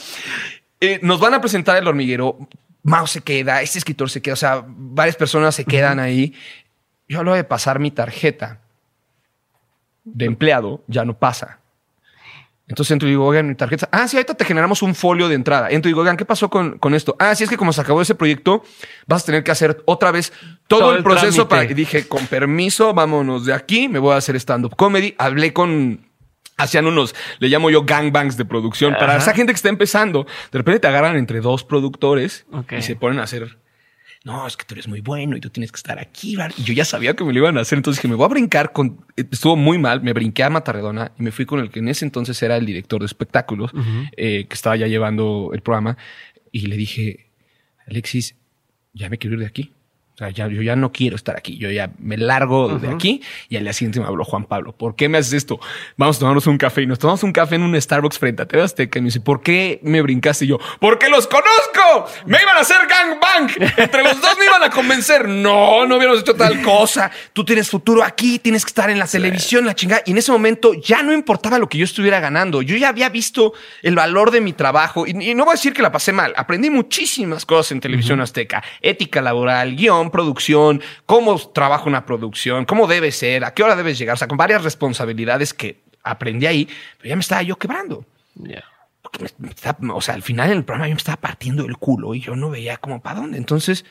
Eh, 0.81 0.99
nos 1.03 1.21
van 1.21 1.35
a 1.35 1.41
presentar 1.41 1.77
el 1.77 1.87
hormiguero. 1.87 2.39
Mao 2.83 3.07
se 3.07 3.21
queda, 3.21 3.61
este 3.61 3.79
escritor 3.79 4.09
se 4.09 4.23
queda, 4.23 4.33
o 4.33 4.37
sea, 4.37 4.65
varias 4.67 5.17
personas 5.17 5.55
se 5.55 5.67
quedan 5.67 6.01
ahí. 6.01 6.35
Yo 7.07 7.19
hablo 7.19 7.35
de 7.35 7.45
pasar 7.45 7.79
mi 7.79 7.91
tarjeta 7.91 8.61
de 10.05 10.25
empleado, 10.25 10.83
ya 10.87 11.05
no 11.05 11.19
pasa. 11.19 11.60
Entonces 12.71 12.93
entro 12.93 13.09
y 13.09 13.11
digo, 13.13 13.27
oigan, 13.27 13.47
mi 13.49 13.55
tarjeta. 13.57 13.89
Ah, 13.93 14.09
sí, 14.09 14.17
ahorita 14.17 14.35
te 14.35 14.45
generamos 14.45 14.81
un 14.83 14.95
folio 14.95 15.29
de 15.29 15.35
entrada. 15.35 15.69
Entro 15.71 15.89
y 15.89 15.93
digo, 15.93 16.01
oigan, 16.01 16.17
¿qué 16.17 16.25
pasó 16.25 16.49
con, 16.49 16.79
con 16.79 16.95
esto? 16.95 17.17
Ah, 17.19 17.35
sí, 17.35 17.45
es 17.45 17.51
que 17.51 17.57
como 17.57 17.73
se 17.73 17.81
acabó 17.81 18.01
ese 18.01 18.15
proyecto, 18.15 18.63
vas 19.07 19.25
a 19.25 19.27
tener 19.27 19.43
que 19.45 19.51
hacer 19.51 19.83
otra 19.87 20.11
vez 20.13 20.33
todo, 20.69 20.81
Todo 20.81 20.91
el 20.93 20.99
el 20.99 21.03
proceso 21.03 21.47
trámite. 21.47 21.49
para. 21.49 21.65
Y 21.65 21.75
dije, 21.75 22.07
con 22.09 22.27
permiso, 22.29 22.95
vámonos 22.95 23.45
de 23.45 23.53
aquí, 23.53 23.89
me 23.89 23.99
voy 23.99 24.15
a 24.15 24.17
hacer 24.17 24.37
stand-up 24.37 24.77
comedy. 24.77 25.15
Hablé 25.19 25.53
con. 25.53 26.09
Hacían 26.57 26.87
unos, 26.87 27.15
le 27.39 27.49
llamo 27.49 27.71
yo 27.71 27.85
gangbangs 27.85 28.37
de 28.37 28.45
producción. 28.45 28.95
Para 28.99 29.17
esa 29.17 29.33
gente 29.33 29.53
que 29.53 29.57
está 29.57 29.71
empezando, 29.71 30.27
de 30.53 30.59
repente 30.59 30.81
te 30.81 30.89
agarran 30.89 31.17
entre 31.17 31.41
dos 31.41 31.65
productores 31.65 32.45
y 32.79 32.83
se 32.83 32.97
ponen 32.97 33.19
a 33.19 33.23
hacer 33.23 33.59
no, 34.23 34.47
es 34.47 34.57
que 34.57 34.67
tú 34.67 34.75
eres 34.75 34.87
muy 34.87 35.01
bueno 35.01 35.37
y 35.37 35.41
tú 35.41 35.49
tienes 35.49 35.73
que 35.73 35.77
estar 35.77 35.99
aquí. 35.99 36.37
Y 36.59 36.63
yo 36.63 36.75
ya 36.75 36.85
sabía 36.85 37.15
que 37.15 37.25
me 37.25 37.33
lo 37.33 37.39
iban 37.39 37.57
a 37.57 37.63
hacer. 37.63 37.79
Entonces 37.79 38.03
dije, 38.03 38.09
me 38.09 38.17
voy 38.17 38.27
a 38.27 38.29
brincar 38.29 38.73
con. 38.73 39.05
Estuvo 39.17 39.57
muy 39.57 39.79
mal. 39.79 40.03
Me 40.03 40.13
brinqué 40.13 40.43
a 40.45 40.51
Matarredona 40.51 41.13
y 41.19 41.23
me 41.23 41.33
fui 41.33 41.47
con 41.47 41.59
el 41.61 41.71
que 41.71 41.79
en 41.79 41.89
ese 41.89 42.05
entonces 42.05 42.41
era 42.43 42.57
el 42.57 42.67
director 42.67 43.01
de 43.01 43.07
espectáculos, 43.07 43.71
eh, 44.17 44.47
que 44.47 44.55
estaba 44.55 44.77
ya 44.77 44.87
llevando 44.87 45.51
el 45.55 45.63
programa. 45.63 45.97
Y 46.53 46.67
le 46.67 46.77
dije, 46.77 47.31
Alexis, 47.87 48.37
ya 48.93 49.09
me 49.09 49.17
quiero 49.17 49.35
ir 49.35 49.41
de 49.41 49.47
aquí. 49.47 49.73
Sea, 50.21 50.29
ya, 50.29 50.49
yo 50.49 50.61
ya 50.61 50.77
no 50.77 50.93
quiero 50.93 51.17
estar 51.17 51.35
aquí. 51.35 51.57
Yo 51.57 51.71
ya 51.71 51.93
me 51.99 52.19
largo 52.19 52.79
de 52.79 52.89
aquí. 52.89 53.23
Y 53.49 53.57
al 53.57 53.63
día 53.63 53.73
siguiente 53.73 54.01
me 54.01 54.07
habló 54.07 54.23
Juan 54.23 54.45
Pablo. 54.45 54.73
¿Por 54.73 54.95
qué 54.95 55.09
me 55.09 55.17
haces 55.17 55.33
esto? 55.33 55.59
Vamos 55.97 56.19
a 56.19 56.21
tomarnos 56.21 56.47
un 56.47 56.59
café. 56.59 56.83
Y 56.83 56.87
nos 56.87 56.99
tomamos 56.99 57.23
un 57.23 57.33
café 57.33 57.55
en 57.55 57.63
un 57.63 57.81
Starbucks 57.81 58.19
frente 58.19 58.43
a 58.43 58.47
TV 58.47 58.63
Azteca. 58.63 58.99
Y 58.99 59.03
me 59.03 59.07
dice, 59.07 59.21
¿por 59.21 59.41
qué 59.41 59.81
me 59.83 60.03
brincaste? 60.03 60.45
Y 60.45 60.49
yo, 60.49 60.59
¡porque 60.79 61.09
los 61.09 61.27
conozco! 61.27 62.07
¡Me 62.27 62.37
iban 62.39 62.55
a 62.55 62.61
hacer 62.61 62.87
gangbang! 62.87 63.51
Entre 63.79 64.03
los 64.03 64.21
dos 64.21 64.37
me 64.39 64.45
iban 64.45 64.63
a 64.63 64.69
convencer. 64.69 65.27
No, 65.27 65.87
no 65.87 65.97
hubiéramos 65.97 66.21
hecho 66.21 66.35
tal 66.35 66.61
cosa. 66.61 67.11
Tú 67.33 67.43
tienes 67.43 67.71
futuro 67.71 68.05
aquí, 68.05 68.39
tienes 68.39 68.67
que 68.67 68.69
estar 68.69 68.91
en 68.91 68.99
la 68.99 69.07
televisión, 69.07 69.65
la 69.65 69.75
chingada. 69.75 70.03
Y 70.05 70.11
en 70.11 70.19
ese 70.19 70.33
momento 70.33 70.75
ya 70.75 71.03
no 71.03 71.15
importaba 71.15 71.59
lo 71.59 71.67
que 71.67 71.79
yo 71.79 71.87
estuviera 71.87 72.21
ganando. 72.21 72.61
Yo 72.61 72.77
ya 72.77 72.91
había 72.91 73.09
visto 73.09 73.55
el 73.81 73.95
valor 73.95 74.33
de 74.33 74.43
mi 74.43 74.53
trabajo. 74.53 75.07
Y, 75.07 75.13
y 75.13 75.35
no 75.35 75.47
voy 75.47 75.53
a 75.53 75.55
decir 75.55 75.73
que 75.73 75.81
la 75.81 75.91
pasé 75.91 76.13
mal. 76.13 76.35
Aprendí 76.37 76.69
muchísimas 76.69 77.47
cosas 77.47 77.73
en 77.73 77.81
televisión 77.81 78.21
azteca. 78.21 78.63
Ética 78.83 79.23
laboral, 79.23 79.77
guion, 79.77 80.10
producción, 80.11 80.83
cómo 81.07 81.39
trabaja 81.39 81.85
una 81.85 82.05
producción, 82.07 82.65
cómo 82.65 82.87
debe 82.87 83.13
ser, 83.13 83.45
a 83.45 83.53
qué 83.55 83.63
hora 83.63 83.77
debes 83.77 83.99
llegar. 83.99 84.15
O 84.15 84.17
sea, 84.17 84.29
con 84.29 84.39
varias 84.39 84.63
responsabilidades 84.65 85.53
que 85.55 85.81
aprendí 86.03 86.47
ahí. 86.47 86.69
Pero 86.99 87.09
ya 87.11 87.17
me 87.17 87.21
estaba 87.21 87.43
yo 87.43 87.57
quebrando. 87.57 88.05
Ya. 88.35 88.65
Porque 89.03 89.25
me- 89.25 89.31
me 89.47 89.51
estaba- 89.51 89.95
o 89.95 90.01
sea, 90.01 90.15
al 90.15 90.23
final 90.23 90.51
en 90.51 90.59
el 90.59 90.65
programa 90.65 90.89
yo 90.89 90.95
me 90.95 90.99
estaba 90.99 91.17
partiendo 91.17 91.65
el 91.67 91.77
culo 91.79 92.15
y 92.15 92.21
yo 92.21 92.37
no 92.37 92.51
veía 92.51 92.77
como 92.77 93.01
para 93.01 93.21
dónde. 93.21 93.39
Entonces, 93.39 93.85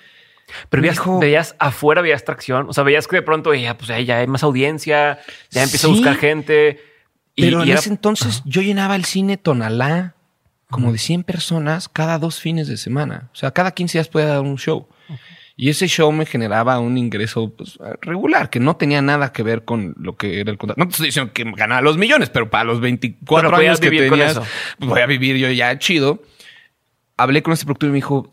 Pero 0.70 0.82
veías, 0.82 0.96
dijo- 0.96 1.20
veías 1.20 1.56
afuera, 1.60 2.02
veías 2.02 2.24
tracción. 2.26 2.68
O 2.70 2.74
sea, 2.74 2.84
veías 2.84 3.08
que 3.08 3.18
de 3.18 3.22
pronto 3.22 3.54
ya, 3.54 3.78
pues 3.78 3.90
ya 4.06 4.18
hay 4.18 4.28
más 4.28 4.42
audiencia, 4.44 5.20
ya 5.52 5.64
empieza 5.64 5.88
a 5.88 5.90
buscar 5.92 6.16
gente. 6.16 6.82
Y, 7.36 7.44
Pero 7.44 7.60
y 7.60 7.64
en 7.64 7.70
era- 7.70 7.80
ese 7.80 7.90
entonces 7.90 8.42
yo 8.46 8.62
llenaba 8.62 8.96
el 8.96 9.06
cine 9.06 9.38
Tonalá 9.38 10.16
como 10.72 10.92
de 10.92 10.98
100 11.00 11.24
personas 11.24 11.88
cada 11.90 12.18
dos 12.20 12.40
fines 12.40 12.68
de 12.68 12.78
semana. 12.78 13.30
O 13.34 13.36
sea, 13.36 13.52
cada 13.52 13.72
15 13.72 13.98
días 13.98 14.08
podía 14.08 14.28
dar 14.28 14.42
un 14.42 14.58
show. 14.58 14.88
Y 15.62 15.68
ese 15.68 15.88
show 15.88 16.10
me 16.14 16.26
generaba 16.26 16.80
un 16.80 16.98
ingreso 16.98 17.54
pues, 17.54 17.78
regular, 18.00 18.50
que 18.50 18.62
no 18.62 18.78
tenía 18.78 19.02
nada 19.02 19.34
que 19.34 19.44
ver 19.44 19.66
con 19.66 19.94
lo 20.00 20.16
que 20.16 20.40
era 20.40 20.52
el 20.52 20.58
contrato. 20.58 20.80
No 20.80 20.88
te 20.88 20.92
estoy 20.92 21.08
diciendo 21.08 21.34
que 21.34 21.44
ganaba 21.52 21.82
los 21.82 21.98
millones, 21.98 22.30
pero 22.30 22.50
para 22.50 22.64
los 22.64 22.80
24 22.80 23.50
Pero 23.50 23.58
podías 23.58 23.82
años 23.82 23.92
que 23.92 24.10
tenías, 24.10 24.32
eso. 24.32 24.46
voy 24.78 25.02
a 25.02 25.06
vivir 25.06 25.36
yo 25.36 25.52
ya 25.52 25.78
chido. 25.78 26.24
Hablé 27.18 27.44
con 27.44 27.52
este 27.52 27.66
productor 27.66 27.90
y 27.90 27.92
me 27.92 27.98
dijo, 27.98 28.32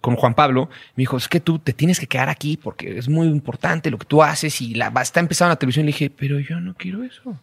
con 0.00 0.16
Juan 0.16 0.34
Pablo, 0.34 0.68
me 0.96 1.02
dijo, 1.02 1.16
es 1.16 1.28
que 1.28 1.38
tú 1.38 1.60
te 1.60 1.72
tienes 1.72 2.00
que 2.00 2.08
quedar 2.08 2.28
aquí 2.28 2.56
porque 2.56 2.98
es 2.98 3.08
muy 3.08 3.28
importante 3.28 3.88
lo 3.88 3.98
que 3.98 4.06
tú 4.06 4.24
haces 4.24 4.60
y 4.60 4.74
la, 4.74 4.92
está 5.00 5.20
empezando 5.20 5.50
la 5.50 5.60
televisión. 5.60 5.86
Le 5.86 5.92
dije, 5.92 6.10
pero 6.10 6.40
yo 6.40 6.58
no 6.58 6.74
quiero 6.74 7.04
eso. 7.04 7.40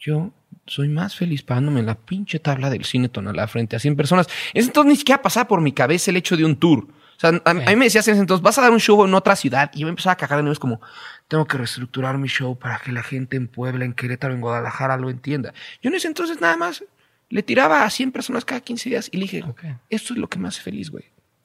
Yo 0.00 0.32
soy 0.66 0.88
más 0.88 1.14
feliz 1.14 1.44
pagándome 1.44 1.84
la 1.84 1.94
pinche 1.94 2.40
tabla 2.40 2.68
del 2.68 2.84
cine 2.84 3.08
Tonalá 3.10 3.46
frente 3.46 3.76
a 3.76 3.78
100 3.78 3.94
personas. 3.94 4.26
Entonces 4.54 4.90
ni 4.90 4.96
siquiera 4.96 5.22
pasaba 5.22 5.46
por 5.46 5.60
mi 5.60 5.70
cabeza 5.70 6.10
el 6.10 6.16
hecho 6.16 6.36
de 6.36 6.44
un 6.44 6.56
tour. 6.56 6.88
O 7.16 7.20
sea, 7.20 7.30
a, 7.44 7.50
a 7.50 7.54
mí 7.54 7.76
me 7.76 7.86
decías 7.86 8.06
en 8.08 8.12
ese 8.12 8.20
entonces, 8.20 8.42
vas 8.42 8.58
a 8.58 8.62
dar 8.62 8.72
un 8.72 8.80
show 8.80 9.04
en 9.04 9.14
otra 9.14 9.36
ciudad 9.36 9.70
y 9.74 9.80
yo 9.80 9.86
me 9.86 9.90
empezaba 9.90 10.12
a 10.12 10.16
cagar 10.16 10.38
de 10.38 10.42
nuevo. 10.42 10.52
Es 10.52 10.58
como, 10.58 10.80
tengo 11.28 11.46
que 11.46 11.56
reestructurar 11.56 12.18
mi 12.18 12.28
show 12.28 12.58
para 12.58 12.78
que 12.78 12.92
la 12.92 13.02
gente 13.02 13.36
en 13.36 13.48
Puebla, 13.48 13.84
en 13.84 13.94
Querétaro, 13.94 14.34
en 14.34 14.40
Guadalajara 14.40 14.96
lo 14.96 15.08
entienda. 15.10 15.54
Yo 15.82 15.88
en 15.88 15.96
ese 15.96 16.08
entonces 16.08 16.40
nada 16.40 16.56
más 16.56 16.84
le 17.28 17.42
tiraba 17.42 17.84
a 17.84 17.90
100 17.90 18.12
personas 18.12 18.44
cada 18.44 18.60
15 18.60 18.88
días 18.90 19.08
y 19.10 19.16
le 19.16 19.22
dije, 19.22 19.42
Ok. 19.48 19.64
esto 19.90 20.12
es 20.12 20.18
lo 20.18 20.28
que 20.28 20.38
me 20.38 20.48
hace 20.48 20.60
feliz, 20.62 20.90
güey. 20.90 21.04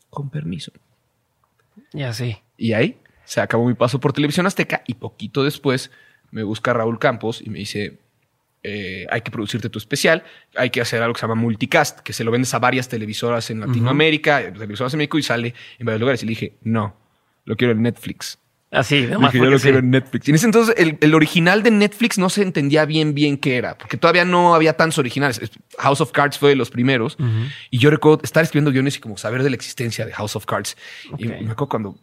Con 0.09 0.30
permiso. 0.30 0.72
Ya 1.93 2.13
sí. 2.13 2.38
Y 2.57 2.74
ahí 2.74 2.97
se 3.26 3.39
acabó 3.41 3.65
mi 3.67 3.74
paso 3.74 3.99
por 3.99 4.13
Televisión 4.13 4.45
Azteca 4.45 4.84
y 4.86 4.95
poquito 4.95 5.43
después 5.43 5.89
me 6.32 6.43
busca 6.43 6.74
Raúl 6.74 6.99
Campos 6.99 7.41
y 7.43 7.49
me 7.49 7.59
dice, 7.59 7.97
eh, 8.64 9.07
hay 9.09 9.22
que 9.22 9.32
producirte 9.32 9.70
tu 9.70 9.80
especial, 9.80 10.24
hay 10.55 10.70
que 10.70 10.82
hacer 10.82 11.01
algo 11.01 11.14
que 11.14 11.20
se 11.20 11.28
llama 11.28 11.41
multicast, 11.41 12.01
que 12.01 12.14
se 12.14 12.24
lo 12.24 12.32
vendes 12.32 12.53
a 12.53 12.59
varias 12.59 12.88
televisoras 12.88 13.49
en 13.49 13.59
Latinoamérica, 13.59 14.41
eh, 14.41 14.51
televisoras 14.51 14.93
en 14.93 14.99
México 14.99 15.18
y 15.18 15.24
sale 15.24 15.53
en 15.80 15.86
varios 15.86 15.99
lugares. 15.99 16.22
Y 16.24 16.28
le 16.28 16.30
dije, 16.32 16.57
no, 16.62 16.95
lo 17.45 17.55
quiero 17.55 17.74
en 17.74 17.82
Netflix. 17.82 18.38
Así, 18.70 19.01
dije, 19.01 19.14
yo 19.34 19.45
lo 19.49 19.57
sí. 19.57 19.64
quiero 19.64 19.80
en 19.80 19.89
Netflix. 19.89 20.28
Y 20.28 20.32
en 20.32 20.36
ese 20.36 20.45
entonces 20.45 20.76
el, 20.78 20.97
el 21.01 21.14
original 21.14 21.62
de 21.64 21.72
Netflix 21.72 22.18
no 22.18 22.30
se 22.30 22.41
entendía 22.41 22.86
bien 22.86 23.14
bien 23.14 23.38
qué 23.38 23.57
era, 23.57 23.78
porque 23.78 23.97
todavía 23.97 24.24
no 24.24 24.53
había 24.55 24.78
tantos 24.78 24.99
originales. 24.99 25.41
House 25.80 25.99
of 25.99 26.12
Cards 26.12 26.38
fue 26.38 26.49
de 26.49 26.55
los 26.55 26.70
primeros. 26.70 27.18
Y 27.70 27.80
yo 27.80 27.89
recuerdo 27.89 28.22
estar 28.24 28.43
escribiendo 28.43 28.72
guiones 28.72 28.95
y 28.95 28.99
como 28.99 29.18
saber 29.18 29.43
de 29.43 29.49
la 29.49 29.55
existencia 29.55 30.05
de 30.05 30.14
House 30.14 30.36
of 30.36 30.45
Cards. 30.45 30.78
Y 31.18 31.26
me 31.26 31.36
acuerdo 31.36 31.68
cuando 31.68 31.95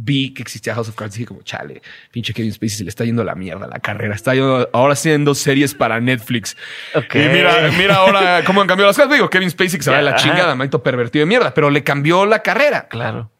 vi 0.00 0.32
que 0.32 0.42
existía 0.42 0.74
House 0.74 0.88
of 0.88 0.94
Cards, 0.94 1.14
dije 1.14 1.26
como, 1.26 1.42
chale, 1.42 1.82
pinche 2.12 2.32
Kevin 2.32 2.52
Spacey 2.52 2.78
se 2.78 2.84
le 2.84 2.90
está 2.90 3.04
yendo 3.04 3.24
la 3.24 3.34
mierda 3.34 3.66
la 3.66 3.80
carrera. 3.80 4.14
Está 4.14 4.34
yendo- 4.34 4.68
ahora 4.72 4.92
haciendo 4.92 5.34
series 5.34 5.74
para 5.74 6.00
Netflix. 6.00 6.56
Ok. 6.94 7.14
Y 7.16 7.28
mira, 7.28 7.70
mira 7.76 7.96
ahora 7.96 8.42
cómo 8.44 8.60
han 8.60 8.68
cambiado 8.68 8.88
las 8.90 8.96
cosas. 8.96 9.12
Digo, 9.12 9.28
Kevin 9.28 9.50
Spacey 9.50 9.78
que 9.78 9.82
se 9.84 9.90
va 9.90 9.96
de 9.98 10.04
la 10.04 10.16
chingada, 10.16 10.54
maldito 10.54 10.82
pervertido 10.82 11.22
de 11.24 11.26
mierda, 11.28 11.52
pero 11.52 11.68
le 11.70 11.82
cambió 11.82 12.26
la 12.26 12.42
carrera. 12.42 12.86
Claro. 12.88 13.30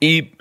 Y 0.00 0.32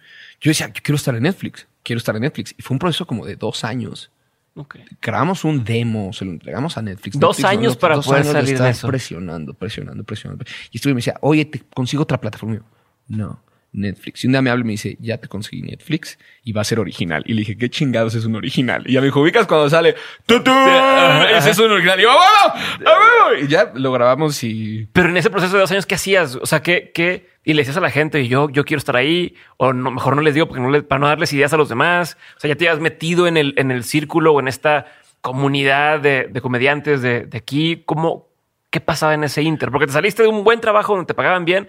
yo 0.42 0.50
decía, 0.52 0.68
yo 0.68 0.82
quiero 0.84 0.96
estar 0.96 1.14
en 1.16 1.24
Netflix, 1.24 1.68
quiero 1.84 1.98
estar 2.00 2.16
en 2.16 2.24
Netflix. 2.24 2.56
Y 2.58 2.62
fue 2.62 2.76
un 2.76 2.80
proceso 2.80 3.06
como 3.06 3.26
de 3.26 3.36
dos 3.36 3.64
años. 3.64 4.10
Ok. 4.56 4.78
Grabamos 5.02 5.44
un 5.46 5.64
demo, 5.64 6.12
se 6.12 6.26
lo 6.26 6.32
entregamos 6.32 6.78
a 6.78 6.82
Netflix. 6.82 7.20
Dos 7.20 7.38
Netflix 7.38 7.58
años 7.60 7.78
para 7.78 8.02
poder 8.02 8.26
de 8.26 8.32
salir 8.32 8.60
de 8.60 8.70
eso. 8.72 8.88
Presionando, 8.88 9.54
presionando, 9.54 10.04
presionando. 10.04 10.44
Y 10.72 10.78
estuve 10.78 10.92
y 10.92 10.96
me 10.96 11.00
decía, 11.00 11.16
oye, 11.22 11.46
te 11.46 11.60
consigo 11.74 12.04
otra 12.04 12.20
plataforma. 12.20 12.60
No, 13.08 13.42
Netflix. 13.72 14.24
Y 14.24 14.28
un 14.28 14.34
día 14.34 14.42
me 14.42 14.50
habla 14.50 14.64
y 14.64 14.66
me 14.66 14.72
dice, 14.72 14.98
ya 15.00 15.18
te 15.20 15.28
conseguí 15.28 15.62
Netflix 15.62 16.18
y 16.44 16.52
va 16.54 16.62
a 16.62 16.64
ser 16.64 16.80
original. 16.80 17.24
Y 17.28 17.34
le 17.34 17.40
dije, 17.42 17.58
¿qué 17.58 17.70
chingados 17.70 18.16
es 18.16 18.26
un 18.26 18.36
original? 18.36 18.84
Y 18.88 18.94
ya 18.94 19.00
me 19.02 19.06
dijo, 19.08 19.22
ubicas 19.22 19.46
cuando 19.48 19.70
sale, 19.70 19.96
¡tutú! 20.26 20.52
Ese 21.36 21.52
es 21.52 21.60
un 21.60 21.72
original. 21.72 22.00
Y 22.00 22.04
yo, 22.04 22.10
¡a 22.12 22.16
huevo! 22.16 22.90
¡a 22.90 22.92
huevo! 23.30 23.44
Y 23.44 23.48
ya 23.48 23.72
lo 23.76 23.92
grabamos 23.92 24.44
y 24.44 24.88
Pero 24.94 25.10
en 25.10 25.18
ese 25.18 25.30
proceso 25.30 25.54
de 25.54 25.60
dos 25.62 25.72
años, 25.72 25.86
¿qué 25.86 25.96
hacías? 25.96 26.36
O 26.36 26.46
sea, 26.46 26.62
¿qué, 26.62 26.92
qué? 26.94 27.30
Y 27.46 27.54
le 27.54 27.62
decías 27.62 27.78
a 27.78 27.82
la 27.82 27.90
gente, 27.90 28.28
yo, 28.28 28.50
yo 28.50 28.66
quiero 28.66 28.80
estar 28.80 28.96
ahí, 28.96 29.36
o 29.58 29.72
no, 29.74 29.92
mejor 29.92 30.16
no 30.16 30.22
les 30.22 30.34
digo 30.34 30.48
porque 30.48 30.62
no 30.62 30.70
le- 30.70 30.84
para 30.84 31.00
no 31.00 31.08
darles 31.08 31.32
ideas 31.34 31.54
a 31.54 31.58
los 31.58 31.70
demás. 31.70 32.18
O 32.38 32.40
sea, 32.40 32.50
ya 32.50 32.56
te 32.56 32.68
habías 32.68 32.82
metido 32.82 33.28
en 33.28 33.38
el, 33.38 33.54
en 33.58 33.72
el 33.72 33.84
círculo 33.84 34.34
o 34.34 34.40
en 34.40 34.48
esta 34.48 34.86
comunidad 35.22 36.00
de, 36.00 36.28
de 36.30 36.42
comediantes 36.42 37.02
de, 37.02 37.26
de 37.26 37.38
aquí. 37.38 37.84
¿Cómo, 37.86 38.28
qué 38.70 38.80
pasaba 38.82 39.14
en 39.14 39.24
ese 39.24 39.42
inter? 39.42 39.70
Porque 39.72 39.88
te 39.88 39.94
saliste 39.94 40.24
de 40.24 40.30
un 40.30 40.44
buen 40.44 40.60
trabajo 40.60 40.94
donde 40.96 41.08
te 41.08 41.14
pagaban 41.14 41.46
bien, 41.46 41.68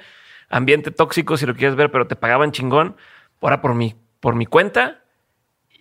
ambiente 0.51 0.91
tóxico 0.91 1.37
si 1.37 1.47
lo 1.47 1.55
quieres 1.55 1.77
ver, 1.77 1.91
pero 1.91 2.07
te 2.07 2.17
pagaban 2.17 2.53
chingón. 2.53 2.97
Ahora 3.41 3.63
por 3.63 3.75
mi, 3.75 3.95
por 4.21 4.35
mi 4.35 4.45
cuenta 4.47 5.03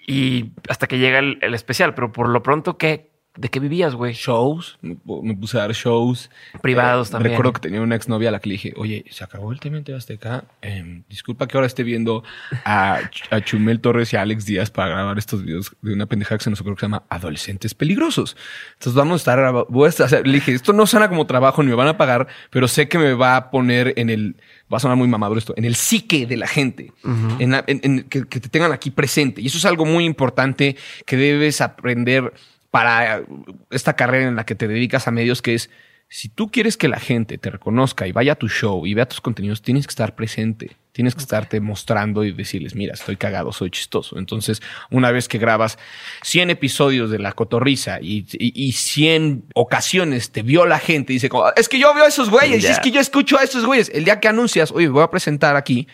y 0.08 0.52
hasta 0.70 0.88
que 0.88 0.98
llega 0.98 1.20
el, 1.20 1.40
el 1.42 1.54
especial. 1.54 1.94
Pero 1.94 2.12
por 2.12 2.30
lo 2.30 2.42
pronto, 2.44 2.78
¿qué, 2.78 3.10
¿De 3.36 3.48
qué 3.48 3.60
vivías, 3.62 3.96
güey? 3.96 4.14
shows, 4.14 4.80
me, 4.82 4.96
puse 5.36 5.58
a 5.58 5.62
dar 5.62 5.72
shows. 5.72 6.30
Privados 6.62 7.08
Eh, 7.08 7.12
también. 7.12 7.32
Recuerdo 7.34 7.54
que 7.54 7.62
tenía 7.62 7.80
una 7.80 7.96
exnovia 7.96 8.30
a 8.30 8.32
la 8.34 8.40
que 8.40 8.50
le 8.50 8.54
dije, 8.54 8.74
oye, 8.76 9.06
se 9.12 9.24
acabó 9.24 9.54
el 9.54 9.60
tema 9.62 9.82
TV 9.82 9.98
Azteca. 9.98 10.44
Eh, 10.62 11.04
disculpa 11.08 11.48
que 11.48 11.56
ahora 11.56 11.68
esté 11.68 11.84
viendo 11.84 12.24
a, 12.66 13.00
Ch- 13.12 13.28
a 13.30 13.40
Chumel 13.40 13.80
Torres 13.80 14.12
y 14.12 14.18
a 14.18 14.24
Alex 14.24 14.46
Díaz 14.46 14.72
para 14.72 14.90
grabar 14.90 15.18
estos 15.18 15.44
videos 15.46 15.74
de 15.82 15.94
una 15.94 16.08
pendejada 16.08 16.38
que 16.40 16.44
se 16.46 16.50
nos 16.50 16.60
ocurrió 16.60 16.76
que 16.76 16.80
se 16.82 16.86
llama 16.88 17.04
Adolescentes 17.08 17.74
Peligrosos. 17.76 18.36
Entonces 18.74 18.96
vamos 18.96 19.14
a 19.14 19.18
estar, 19.18 19.38
graba- 19.40 19.66
voy 19.70 19.86
a 19.86 19.90
estar- 19.90 20.08
o 20.08 20.10
sea, 20.10 20.22
le 20.22 20.34
dije, 20.34 20.52
esto 20.54 20.74
no 20.74 20.86
suena 20.88 21.08
como 21.08 21.26
trabajo 21.26 21.62
ni 21.64 21.70
me 21.70 21.76
van 21.76 21.88
a 21.88 21.98
pagar, 21.98 22.28
pero 22.50 22.68
sé 22.68 22.90
que 22.90 22.98
me 22.98 23.14
va 23.14 23.38
a 23.38 23.52
poner 23.52 23.94
en 23.96 24.10
el, 24.10 24.36
va 24.72 24.78
a 24.78 24.80
sonar 24.80 24.98
muy 24.98 25.08
mamador 25.08 25.38
esto, 25.38 25.54
en 25.58 25.66
el 25.66 25.76
psique 25.76 26.26
de 26.26 26.38
la 26.38 26.48
gente, 26.48 26.92
en, 27.40 27.52
la- 27.52 27.64
en- 27.68 27.80
en- 27.84 28.04
que, 28.04 28.26
que 28.28 28.40
te 28.40 28.50
tengan 28.50 28.72
aquí 28.72 28.92
presente. 28.92 29.42
Y 29.42 29.48
eso 29.48 29.58
es 29.58 29.66
algo 29.66 29.86
muy 29.86 30.06
importante 30.06 30.76
que 31.06 31.18
debes 31.18 31.62
aprender 31.62 32.34
para 32.72 33.24
esta 33.72 33.96
carrera 33.96 34.28
en 34.28 34.36
la 34.36 34.46
que 34.46 34.56
te 34.56 34.68
dedicas 34.68 35.08
a 35.08 35.12
medios, 35.12 35.42
que 35.42 35.56
es, 35.56 35.70
si 36.08 36.30
tú 36.30 36.50
quieres 36.52 36.78
que 36.78 36.88
la 36.88 37.00
gente 37.00 37.38
te 37.38 37.50
reconozca 37.50 38.08
y 38.08 38.12
vaya 38.12 38.34
a 38.34 38.36
tu 38.36 38.48
show 38.48 38.86
y 38.86 38.94
vea 38.94 39.08
tus 39.08 39.22
contenidos, 39.22 39.62
tienes 39.62 39.88
que 39.88 39.92
estar 39.92 40.16
presente, 40.16 40.72
tienes 40.92 41.16
que 41.16 41.22
estarte 41.22 41.60
mostrando 41.60 42.24
y 42.24 42.32
decirles, 42.32 42.76
mira, 42.76 42.94
estoy 42.94 43.16
cagado, 43.16 43.52
soy 43.52 43.70
chistoso. 43.70 44.18
Entonces, 44.18 44.62
una 44.90 45.12
vez 45.12 45.28
que 45.28 45.38
grabas 45.38 45.78
100 46.24 46.50
episodios 46.50 47.10
de 47.10 47.20
La 47.20 47.34
Cotorrisa 47.34 48.00
y, 48.02 48.26
y, 48.34 48.68
y 48.68 48.72
100 48.74 49.46
ocasiones 49.56 50.32
te 50.32 50.42
vio 50.42 50.66
la 50.66 50.80
gente 50.80 51.14
y 51.14 51.18
dice, 51.18 51.30
como, 51.30 51.46
es 51.56 51.70
que 51.70 51.80
yo 51.80 51.94
veo 51.94 52.06
a 52.06 52.08
esos 52.08 52.30
güeyes, 52.30 52.64
y 52.64 52.68
es 52.68 52.80
que 52.80 52.92
yo 52.92 53.00
escucho 53.00 53.38
a 53.38 53.44
esos 53.44 53.66
güeyes. 53.66 53.90
El 53.94 54.06
día 54.06 54.20
que 54.20 54.28
anuncias, 54.28 54.72
oye, 54.72 54.88
voy 54.88 55.04
a 55.04 55.12
presentar 55.12 55.56
aquí, 55.56 55.88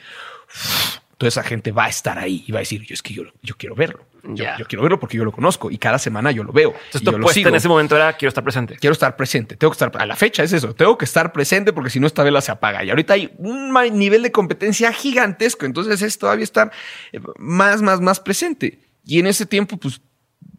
toda 1.18 1.28
esa 1.28 1.44
gente 1.44 1.72
va 1.72 1.86
a 1.86 1.90
estar 1.90 2.18
ahí 2.18 2.44
y 2.48 2.52
va 2.52 2.60
a 2.60 2.62
decir, 2.62 2.82
yo 2.84 2.94
es 2.94 3.02
que 3.02 3.14
yo, 3.14 3.24
yo 3.42 3.56
quiero 3.58 3.76
verlo. 3.76 4.06
Yo, 4.34 4.46
quiero 4.68 4.84
verlo 4.84 5.00
porque 5.00 5.18
yo 5.18 5.26
lo 5.26 5.32
conozco 5.32 5.70
y 5.70 5.78
cada 5.78 6.00
semana 6.00 6.32
yo 6.32 6.44
lo 6.44 6.52
veo. 6.52 6.74
Entonces, 6.86 7.04
tu 7.04 7.10
apuesta 7.10 7.50
en 7.50 7.56
ese 7.56 7.68
momento 7.68 7.96
era 7.96 8.14
quiero 8.14 8.30
estar 8.30 8.44
presente. 8.44 8.76
Quiero 8.78 8.94
estar 8.94 9.16
presente, 9.16 9.56
tengo 9.56 9.72
que 9.72 9.76
estar 9.76 9.92
a 10.02 10.06
la 10.06 10.16
fecha 10.16 10.44
es 10.44 10.54
eso, 10.54 10.74
tengo 10.74 10.98
que 10.98 11.06
estar 11.06 11.32
presente 11.32 11.74
porque 11.74 11.90
si 11.90 12.00
no 12.00 12.08
esta 12.08 12.24
vela 12.24 12.42
se 12.42 12.52
apaga 12.52 12.84
y 12.84 12.90
ahorita 12.90 13.14
hay 13.14 13.32
un 13.38 13.74
nivel 13.94 14.24
de 14.24 14.32
competencia 14.32 14.92
gigantesco, 14.94 15.66
entonces 15.66 16.02
es 16.02 16.18
todavía 16.18 16.44
estar 16.44 16.72
eh, 17.12 17.20
más, 17.38 17.82
más, 17.82 18.02
más 18.02 18.20
presente. 18.20 18.80
Y 19.06 19.20
en 19.20 19.28
ese 19.28 19.46
tiempo, 19.46 19.78
pues 19.78 20.02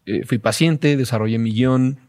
eh, 0.05 0.23
fui 0.25 0.37
paciente, 0.37 0.95
desarrollé 0.95 1.37
mi 1.37 1.51
guion, 1.51 1.99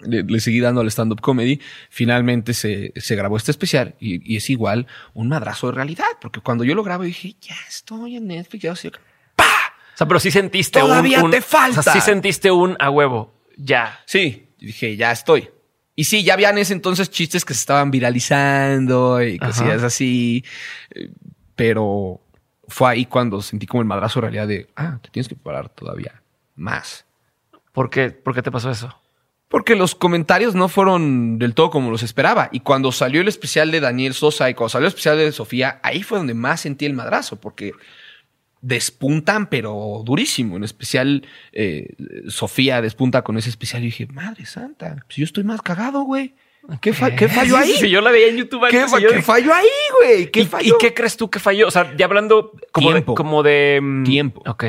le, 0.00 0.22
le 0.22 0.40
seguí 0.40 0.60
dando 0.60 0.80
al 0.80 0.88
stand-up 0.88 1.20
comedy. 1.20 1.60
Finalmente 1.90 2.54
se, 2.54 2.92
se 2.96 3.16
grabó 3.16 3.36
este 3.36 3.50
especial 3.50 3.94
y, 4.00 4.32
y 4.32 4.36
es 4.36 4.50
igual 4.50 4.86
un 5.14 5.28
madrazo 5.28 5.68
de 5.68 5.74
realidad, 5.74 6.06
porque 6.20 6.40
cuando 6.40 6.64
yo 6.64 6.74
lo 6.74 6.82
grabo 6.82 7.04
dije, 7.04 7.36
ya 7.40 7.56
estoy 7.68 8.16
en 8.16 8.26
Netflix, 8.26 8.62
ya 8.62 8.72
estoy 8.72 8.88
acá". 8.88 9.00
O 9.98 10.00
sea, 10.00 10.06
pero 10.06 10.20
sí 10.20 10.30
sentiste 10.30 10.78
Todavía 10.78 11.18
un, 11.18 11.24
un- 11.24 11.30
te 11.32 11.40
falta. 11.40 11.80
O 11.80 11.82
sea, 11.82 11.92
sí 11.92 12.00
sentiste 12.00 12.52
un 12.52 12.76
a 12.78 12.88
huevo. 12.88 13.34
Ya. 13.56 13.98
Sí, 14.06 14.46
y 14.60 14.66
dije, 14.66 14.96
ya 14.96 15.10
estoy. 15.10 15.50
Y 15.96 16.04
sí, 16.04 16.22
ya 16.22 16.34
habían 16.34 16.56
ese 16.58 16.72
entonces 16.72 17.10
chistes 17.10 17.44
que 17.44 17.52
se 17.54 17.58
estaban 17.60 17.90
viralizando 17.90 19.20
y 19.22 19.38
Ajá. 19.40 19.46
cosillas 19.48 19.82
así, 19.82 20.44
eh, 20.94 21.10
pero 21.56 22.20
fue 22.68 22.90
ahí 22.90 23.06
cuando 23.06 23.42
sentí 23.42 23.66
como 23.66 23.80
el 23.82 23.88
madrazo 23.88 24.20
realidad 24.20 24.46
de, 24.46 24.68
ah, 24.76 24.98
te 25.02 25.10
tienes 25.10 25.26
que 25.28 25.34
preparar 25.34 25.68
todavía 25.70 26.22
más. 26.54 27.04
¿Por 27.72 27.90
qué, 27.90 28.10
¿Por 28.10 28.34
qué 28.34 28.42
te 28.42 28.52
pasó 28.52 28.70
eso? 28.70 28.96
Porque 29.48 29.74
los 29.74 29.94
comentarios 29.96 30.54
no 30.54 30.68
fueron 30.68 31.38
del 31.40 31.54
todo 31.54 31.70
como 31.70 31.90
los 31.90 32.04
esperaba. 32.04 32.50
Y 32.52 32.60
cuando 32.60 32.92
salió 32.92 33.20
el 33.22 33.28
especial 33.28 33.72
de 33.72 33.80
Daniel 33.80 34.14
Sosa 34.14 34.48
y 34.48 34.54
cuando 34.54 34.68
salió 34.68 34.86
el 34.86 34.90
especial 34.90 35.16
de 35.18 35.32
Sofía, 35.32 35.80
ahí 35.82 36.04
fue 36.04 36.18
donde 36.18 36.34
más 36.34 36.60
sentí 36.60 36.86
el 36.86 36.92
madrazo, 36.94 37.40
porque 37.40 37.72
despuntan, 38.60 39.48
pero 39.48 40.02
durísimo. 40.04 40.56
En 40.56 40.64
especial, 40.64 41.26
eh, 41.52 41.94
Sofía 42.28 42.80
despunta 42.82 43.22
con 43.22 43.38
ese 43.38 43.50
especial. 43.50 43.82
Y 43.82 43.86
dije, 43.86 44.06
madre 44.06 44.46
santa, 44.46 45.04
si 45.08 45.20
yo 45.20 45.24
estoy 45.24 45.44
más 45.44 45.62
cagado, 45.62 46.02
güey. 46.02 46.34
¿Qué, 46.82 46.92
fa- 46.92 47.14
qué 47.16 47.28
falló 47.28 47.56
ahí? 47.56 47.72
Yo 47.90 48.02
la 48.02 48.10
veía 48.10 48.28
en 48.28 48.36
YouTube 48.36 48.68
¿Qué, 48.68 48.86
fa- 48.86 48.98
yo 49.00 49.08
qué 49.08 49.22
falló 49.22 49.54
ahí, 49.54 49.66
güey? 50.00 50.30
¿Qué 50.30 50.40
¿Y, 50.40 50.44
falló? 50.44 50.74
y 50.74 50.78
qué 50.78 50.92
crees 50.92 51.16
tú 51.16 51.30
que 51.30 51.38
falló? 51.38 51.66
O 51.66 51.70
sea, 51.70 51.96
ya 51.96 52.04
hablando 52.04 52.52
como 52.72 52.90
Tiempo. 52.90 53.12
de... 53.12 53.16
Como 53.16 53.42
de 53.42 53.78
mm, 53.82 54.04
Tiempo. 54.04 54.42
Ok. 54.44 54.64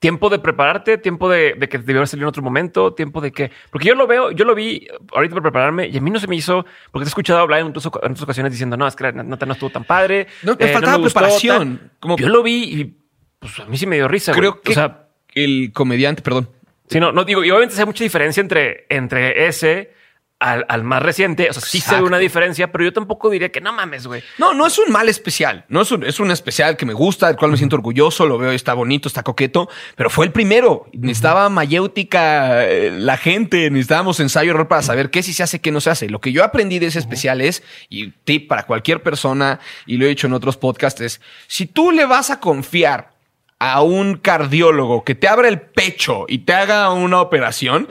Tiempo 0.00 0.28
de 0.30 0.38
prepararte, 0.38 0.98
tiempo 0.98 1.28
de, 1.28 1.54
de 1.58 1.68
que 1.68 1.78
debió 1.78 1.98
haber 1.98 2.08
salido 2.08 2.24
en 2.26 2.30
otro 2.30 2.42
momento, 2.42 2.94
tiempo 2.94 3.20
de 3.20 3.30
que... 3.32 3.50
Porque 3.70 3.86
yo 3.86 3.94
lo 3.94 4.06
veo, 4.06 4.30
yo 4.32 4.44
lo 4.44 4.54
vi 4.54 4.88
ahorita 5.14 5.34
para 5.34 5.42
prepararme 5.42 5.86
y 5.88 5.96
a 5.96 6.00
mí 6.00 6.10
no 6.10 6.18
se 6.18 6.26
me 6.26 6.36
hizo... 6.36 6.64
Porque 6.90 7.04
te 7.04 7.08
he 7.08 7.10
escuchado 7.10 7.38
hablar 7.40 7.60
en 7.60 7.66
otras, 7.68 7.84
oca- 7.86 8.00
en 8.02 8.12
otras 8.12 8.22
ocasiones 8.24 8.50
diciendo, 8.52 8.76
no, 8.78 8.86
es 8.88 8.96
que 8.96 9.04
la 9.04 9.12
nota 9.22 9.44
no 9.46 9.52
estuvo 9.52 9.70
tan 9.70 9.84
padre. 9.84 10.26
No, 10.42 10.56
te 10.56 10.70
eh, 10.70 10.72
faltaba 10.72 11.02
preparación. 11.02 11.76
tal". 11.78 11.90
Como- 12.00 12.16
Yo 12.16 12.28
lo 12.30 12.42
vi 12.42 12.64
y 12.80 12.96
pues 13.38 13.58
a 13.60 13.66
mí 13.66 13.76
sí 13.76 13.86
me 13.86 13.96
dio 13.96 14.08
risa. 14.08 14.32
güey. 14.32 14.40
creo 14.40 14.60
que 14.62 14.72
O 14.72 14.74
sea, 14.74 15.06
el 15.34 15.70
comediante, 15.72 16.22
perdón, 16.22 16.48
Sí, 16.88 16.98
no, 16.98 17.12
no 17.12 17.24
digo, 17.24 17.44
y 17.44 17.50
obviamente 17.50 17.78
hay 17.78 17.86
mucha 17.86 18.02
diferencia 18.02 18.40
entre, 18.40 18.86
entre 18.88 19.46
ese 19.46 19.92
al, 20.40 20.64
al 20.68 20.82
más 20.82 21.02
reciente. 21.02 21.48
O 21.50 21.52
sea, 21.52 21.62
sí 21.62 21.80
se 21.80 21.94
ve 21.94 22.02
una 22.02 22.18
diferencia, 22.18 22.72
pero 22.72 22.82
yo 22.82 22.92
tampoco 22.92 23.30
diría 23.30 23.52
que 23.52 23.60
no 23.60 23.72
mames, 23.72 24.06
güey. 24.06 24.22
No, 24.38 24.54
no 24.54 24.66
es 24.66 24.78
un 24.78 24.90
mal 24.90 25.08
especial. 25.08 25.64
No 25.68 25.82
es 25.82 25.92
un, 25.92 26.02
es 26.02 26.18
un 26.18 26.30
especial 26.30 26.76
que 26.76 26.86
me 26.86 26.94
gusta, 26.94 27.28
del 27.28 27.36
cual 27.36 27.52
me 27.52 27.56
siento 27.56 27.76
orgulloso, 27.76 28.26
lo 28.26 28.38
veo, 28.38 28.50
está 28.50 28.74
bonito, 28.74 29.06
está 29.06 29.22
coqueto, 29.22 29.68
pero 29.94 30.10
fue 30.10 30.24
el 30.24 30.32
primero. 30.32 30.86
Necesitaba 30.92 31.48
mayéutica 31.50 32.66
eh, 32.66 32.90
la 32.90 33.18
gente, 33.18 33.70
necesitábamos 33.70 34.18
ensayo 34.18 34.50
error 34.50 34.66
para 34.66 34.82
saber 34.82 35.10
qué 35.10 35.22
sí 35.22 35.34
se 35.34 35.42
hace, 35.42 35.60
qué 35.60 35.70
no 35.70 35.80
se 35.80 35.90
hace. 35.90 36.08
Lo 36.08 36.20
que 36.20 36.32
yo 36.32 36.42
aprendí 36.42 36.78
de 36.78 36.86
ese 36.86 36.98
especial 36.98 37.40
es, 37.42 37.62
y 37.90 38.10
tip 38.10 38.48
para 38.48 38.64
cualquier 38.64 39.02
persona, 39.02 39.60
y 39.86 39.98
lo 39.98 40.06
he 40.06 40.08
dicho 40.08 40.26
en 40.26 40.32
otros 40.32 40.56
podcasts, 40.56 41.02
es 41.02 41.20
si 41.46 41.66
tú 41.66 41.92
le 41.92 42.06
vas 42.06 42.30
a 42.30 42.40
confiar 42.40 43.12
a 43.58 43.82
un 43.82 44.16
cardiólogo 44.16 45.04
que 45.04 45.14
te 45.14 45.28
abra 45.28 45.48
el 45.48 45.60
pecho 45.60 46.24
y 46.26 46.38
te 46.38 46.54
haga 46.54 46.90
una 46.92 47.20
operación, 47.20 47.86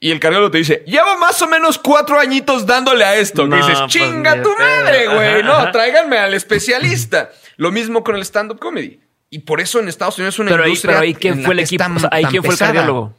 y 0.00 0.10
el 0.10 0.20
cardiólogo 0.20 0.50
te 0.50 0.58
dice, 0.58 0.84
llevo 0.86 1.16
más 1.18 1.40
o 1.42 1.48
menos 1.48 1.78
cuatro 1.78 2.18
añitos 2.20 2.64
dándole 2.66 3.04
a 3.04 3.16
esto. 3.16 3.46
No, 3.46 3.56
que 3.56 3.62
dices, 3.62 3.78
pues, 3.80 3.92
chinga 3.92 4.42
tu 4.42 4.50
de 4.50 4.54
pedo". 4.56 4.66
madre, 4.84 5.06
güey. 5.08 5.42
No, 5.42 5.54
ajá. 5.54 5.72
tráiganme 5.72 6.18
al 6.18 6.34
especialista. 6.34 7.30
Lo 7.56 7.72
mismo 7.72 8.04
con 8.04 8.14
el 8.16 8.22
stand-up 8.22 8.58
comedy. 8.58 9.00
Y 9.30 9.40
por 9.40 9.60
eso 9.60 9.80
en 9.80 9.88
Estados 9.88 10.16
Unidos 10.18 10.36
es 10.36 10.38
una 10.38 10.50
Pero 10.52 10.62
ahí, 10.64 10.70
industria. 10.70 10.92
pero 10.94 11.02
ahí 11.02 11.14
quién 11.14 11.42
fue 11.44 11.52
el 11.54 11.58
que 11.58 11.64
equipo, 11.64 11.82
está 11.84 11.94
O 11.96 11.98
sea, 12.00 12.08
ahí 12.12 12.22
tan 12.22 12.30
quién 12.30 12.42
fue 12.42 12.50
el 12.50 12.58
pesada. 12.58 12.72
cardiólogo. 12.72 13.14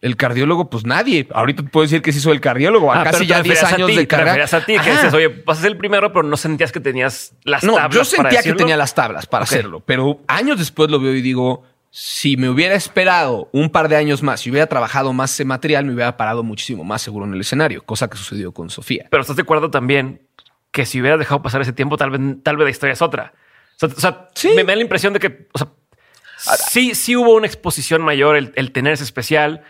El 0.00 0.16
cardiólogo, 0.16 0.68
pues 0.70 0.84
nadie. 0.84 1.28
Ahorita 1.32 1.62
te 1.62 1.68
puedo 1.68 1.82
decir 1.84 2.02
que 2.02 2.12
sí 2.12 2.18
soy 2.20 2.32
el 2.32 2.40
cardiólogo. 2.40 2.92
A 2.92 3.02
Ah, 3.02 3.04
casi 3.04 3.18
pero 3.18 3.28
ya 3.28 3.36
te 3.36 3.42
10 3.44 3.54
referías 3.60 3.72
a 3.72 3.74
años 3.76 3.88
ti, 3.88 3.94
de 3.96 4.00
te 4.02 4.08
carrera. 4.08 4.30
referías 4.34 4.54
a 4.54 4.64
ti, 4.66 4.78
que 4.78 4.90
dices, 4.90 5.14
oye, 5.14 5.28
vas 5.44 5.58
a 5.58 5.60
ser 5.62 5.70
el 5.72 5.76
primero, 5.76 6.12
pero 6.12 6.22
no 6.24 6.36
sentías 6.36 6.72
que 6.72 6.80
tenías 6.80 7.34
las 7.44 7.62
No, 7.62 7.74
tablas 7.74 7.94
yo 7.94 7.98
para 8.00 8.06
sentía 8.10 8.30
que 8.30 8.36
decirlo. 8.36 8.56
tenía 8.58 8.76
las 8.76 8.94
tablas 8.94 9.26
para 9.26 9.44
Ok. 9.44 9.50
hacerlo, 9.52 9.80
pero 9.84 10.20
años 10.26 10.58
después 10.58 10.90
lo 10.90 10.98
veo 10.98 11.14
y 11.14 11.20
digo, 11.22 11.62
si 11.94 12.38
me 12.38 12.48
hubiera 12.48 12.74
esperado 12.74 13.50
un 13.52 13.68
par 13.68 13.86
de 13.90 13.96
años 13.96 14.22
más, 14.22 14.40
si 14.40 14.50
hubiera 14.50 14.66
trabajado 14.66 15.12
más 15.12 15.30
ese 15.34 15.44
material, 15.44 15.84
me 15.84 15.92
hubiera 15.92 16.16
parado 16.16 16.42
muchísimo 16.42 16.84
más 16.84 17.02
seguro 17.02 17.26
en 17.26 17.34
el 17.34 17.40
escenario, 17.42 17.82
cosa 17.84 18.08
que 18.08 18.16
sucedió 18.16 18.52
con 18.52 18.70
Sofía. 18.70 19.06
Pero 19.10 19.20
estás 19.20 19.36
de 19.36 19.42
acuerdo 19.42 19.70
también 19.70 20.22
que 20.70 20.86
si 20.86 21.02
hubieras 21.02 21.18
dejado 21.18 21.42
pasar 21.42 21.60
ese 21.60 21.74
tiempo, 21.74 21.98
tal 21.98 22.08
vez, 22.10 22.20
tal 22.42 22.56
vez 22.56 22.64
la 22.64 22.70
historia 22.70 22.94
es 22.94 23.02
otra. 23.02 23.34
O 23.76 23.78
sea, 23.78 23.88
o 23.94 24.00
sea, 24.00 24.28
Sí. 24.34 24.48
me, 24.48 24.64
me 24.64 24.72
da 24.72 24.76
la 24.76 24.82
impresión 24.82 25.12
de 25.12 25.18
que, 25.20 25.48
o 25.52 25.58
sea, 25.58 25.68
sí, 26.70 26.94
sí 26.94 27.14
hubo 27.14 27.34
una 27.34 27.46
exposición 27.46 28.00
mayor 28.00 28.36
el, 28.36 28.52
el 28.56 28.72
tener 28.72 28.94
ese 28.94 29.04
especial. 29.04 29.62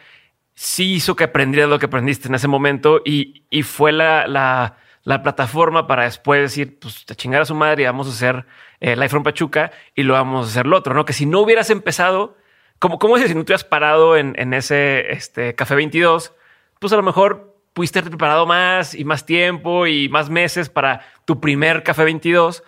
Sí 0.54 0.92
hizo 0.94 1.16
que 1.16 1.24
aprendieras 1.24 1.68
lo 1.70 1.80
que 1.80 1.86
aprendiste 1.86 2.28
en 2.28 2.36
ese 2.36 2.46
momento 2.46 3.00
y, 3.04 3.42
y 3.50 3.64
fue 3.64 3.90
la, 3.90 4.28
la, 4.28 4.76
la 5.05 5.22
plataforma 5.22 5.86
para 5.86 6.05
después 6.05 6.40
decir, 6.40 6.78
pues 6.78 7.05
te 7.05 7.16
chingar 7.16 7.42
a 7.42 7.44
su 7.44 7.55
madre 7.55 7.82
y 7.82 7.86
vamos 7.86 8.07
a 8.07 8.11
hacer 8.11 8.46
eh, 8.80 8.96
Life 8.96 9.09
from 9.09 9.22
Pachuca 9.22 9.72
y 9.94 10.05
lo 10.05 10.14
vamos 10.14 10.46
a 10.46 10.50
hacer 10.50 10.66
lo 10.66 10.76
otro, 10.76 10.94
¿no? 10.94 11.05
Que 11.05 11.12
si 11.12 11.26
no 11.26 11.40
hubieras 11.40 11.70
empezado, 11.70 12.36
como, 12.78 12.98
¿cómo 12.98 13.16
es 13.16 13.26
si 13.26 13.34
no 13.34 13.40
te 13.44 13.53
hubieras 13.53 13.64
parado 13.64 14.16
en, 14.16 14.34
en 14.38 14.55
ese 14.55 15.12
este, 15.12 15.55
Café 15.55 15.74
22? 15.74 16.32
Pues 16.78 16.92
a 16.92 16.96
lo 16.96 17.03
mejor 17.03 17.57
pudiste 17.72 17.98
haberte 17.98 18.11
preparado 18.11 18.46
más 18.46 18.94
y 18.94 19.05
más 19.05 19.24
tiempo 19.26 19.86
y 19.86 20.09
más 20.09 20.30
meses 20.30 20.68
para 20.68 21.00
tu 21.24 21.40
primer 21.40 21.82
Café 21.82 22.05
22, 22.05 22.62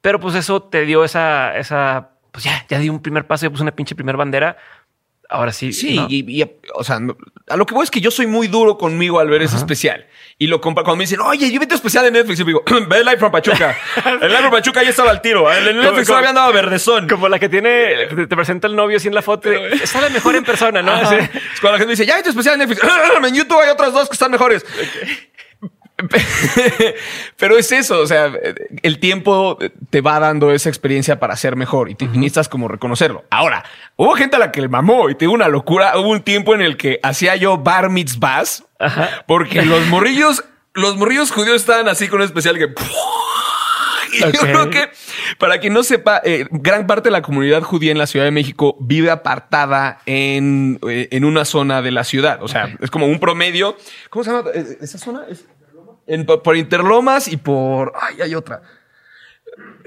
pero 0.00 0.20
pues 0.20 0.34
eso 0.34 0.62
te 0.62 0.84
dio 0.84 1.04
esa, 1.04 1.56
esa, 1.56 2.10
pues 2.32 2.44
ya, 2.44 2.66
ya 2.68 2.78
di 2.78 2.88
un 2.88 3.00
primer 3.00 3.26
paso, 3.26 3.46
ya 3.46 3.50
puse 3.50 3.62
una 3.62 3.74
pinche 3.74 3.94
primer 3.94 4.16
bandera. 4.16 4.56
Ahora 5.30 5.52
sí. 5.52 5.72
Sí, 5.74 5.96
¿no? 5.96 6.06
y, 6.08 6.24
y, 6.26 6.50
o 6.74 6.82
sea, 6.84 6.98
a 7.48 7.56
lo 7.56 7.66
que 7.66 7.74
voy 7.74 7.84
es 7.84 7.90
que 7.90 8.00
yo 8.00 8.10
soy 8.10 8.26
muy 8.26 8.48
duro 8.48 8.78
conmigo 8.78 9.20
al 9.20 9.28
ver 9.28 9.42
ese 9.42 9.56
especial. 9.56 10.06
Y 10.38 10.46
lo 10.46 10.60
comparo 10.60 10.84
cuando 10.84 10.98
me 10.98 11.04
dicen, 11.04 11.20
oye, 11.20 11.50
yo 11.50 11.58
vi 11.60 11.66
tu 11.66 11.74
especial 11.74 12.04
de 12.04 12.10
Netflix. 12.12 12.40
Y 12.40 12.44
digo, 12.44 12.62
ve 12.88 13.00
Live 13.04 13.18
from 13.18 13.30
Pachuca. 13.32 13.76
el 14.06 14.28
Live 14.28 14.38
from 14.38 14.50
Pachuca 14.52 14.82
ya 14.82 14.90
estaba 14.90 15.10
al 15.10 15.20
tiro. 15.20 15.52
El 15.52 15.64
de 15.64 15.74
Netflix 15.74 15.92
como- 15.92 16.04
todavía 16.06 16.28
andaba 16.30 16.50
verdezón. 16.52 17.08
Como 17.08 17.28
la 17.28 17.38
que 17.38 17.48
tiene, 17.48 18.06
te 18.06 18.26
te 18.26 18.36
presenta 18.36 18.68
el 18.68 18.76
novio 18.76 18.98
en 19.04 19.14
la 19.14 19.20
foto. 19.22 19.52
y 19.52 19.78
Sale 19.86 20.10
mejor 20.10 20.36
en 20.36 20.44
persona, 20.44 20.80
¿no? 20.80 20.94
Es 20.94 21.28
cuando 21.60 21.72
la 21.72 21.78
gente 21.78 21.90
dice, 21.90 22.06
ya 22.06 22.16
vi 22.16 22.22
tu 22.22 22.30
especial 22.30 22.58
de 22.58 22.66
Netflix. 22.66 22.90
en 23.26 23.34
YouTube 23.34 23.60
hay 23.60 23.70
otras 23.70 23.92
dos 23.92 24.08
que 24.08 24.14
están 24.14 24.30
mejores. 24.30 24.64
Pero 27.36 27.58
es 27.58 27.72
eso, 27.72 28.00
o 28.00 28.06
sea, 28.06 28.32
el 28.82 28.98
tiempo 28.98 29.58
te 29.90 30.00
va 30.00 30.18
dando 30.20 30.52
esa 30.52 30.68
experiencia 30.68 31.18
para 31.18 31.36
ser 31.36 31.56
mejor 31.56 31.90
y 31.90 31.94
te 31.94 32.06
necesitas 32.06 32.48
como 32.48 32.68
reconocerlo. 32.68 33.24
Ahora, 33.30 33.64
hubo 33.96 34.14
gente 34.14 34.36
a 34.36 34.38
la 34.38 34.52
que 34.52 34.60
le 34.60 34.68
mamó 34.68 35.10
y 35.10 35.14
te 35.14 35.20
digo 35.24 35.32
una 35.32 35.48
locura. 35.48 35.98
Hubo 35.98 36.10
un 36.10 36.22
tiempo 36.22 36.54
en 36.54 36.62
el 36.62 36.76
que 36.76 37.00
hacía 37.02 37.36
yo 37.36 37.58
bar 37.58 37.90
mitzvahs 37.90 38.64
porque 39.26 39.62
los 39.62 39.86
morrillos, 39.88 40.44
los 40.74 40.96
morrillos 40.96 41.30
judíos 41.32 41.56
estaban 41.56 41.88
así 41.88 42.08
con 42.08 42.20
un 42.20 42.26
especial 42.26 42.58
que 42.58 42.68
Y 44.10 44.20
yo 44.20 44.40
creo 44.40 44.70
que, 44.70 44.88
para 45.38 45.60
quien 45.60 45.74
no 45.74 45.82
sepa, 45.82 46.22
eh, 46.24 46.46
gran 46.50 46.86
parte 46.86 47.08
de 47.08 47.10
la 47.10 47.20
comunidad 47.20 47.62
judía 47.62 47.92
en 47.92 47.98
la 47.98 48.06
Ciudad 48.06 48.24
de 48.24 48.30
México 48.30 48.74
vive 48.80 49.10
apartada 49.10 50.00
en, 50.06 50.78
eh, 50.88 51.08
en 51.10 51.26
una 51.26 51.44
zona 51.44 51.82
de 51.82 51.90
la 51.90 52.04
ciudad. 52.04 52.42
O 52.42 52.48
sea, 52.48 52.74
es 52.80 52.90
como 52.90 53.06
un 53.06 53.20
promedio. 53.20 53.76
¿Cómo 54.08 54.24
se 54.24 54.30
llama 54.30 54.48
eh, 54.54 54.78
esa 54.80 54.96
zona? 54.96 55.24
Es- 55.28 55.44
en- 56.08 56.26
por, 56.26 56.56
Interlomas 56.56 57.28
y 57.28 57.36
por... 57.36 57.92
Ay, 58.00 58.20
hay 58.22 58.34
otra. 58.34 58.62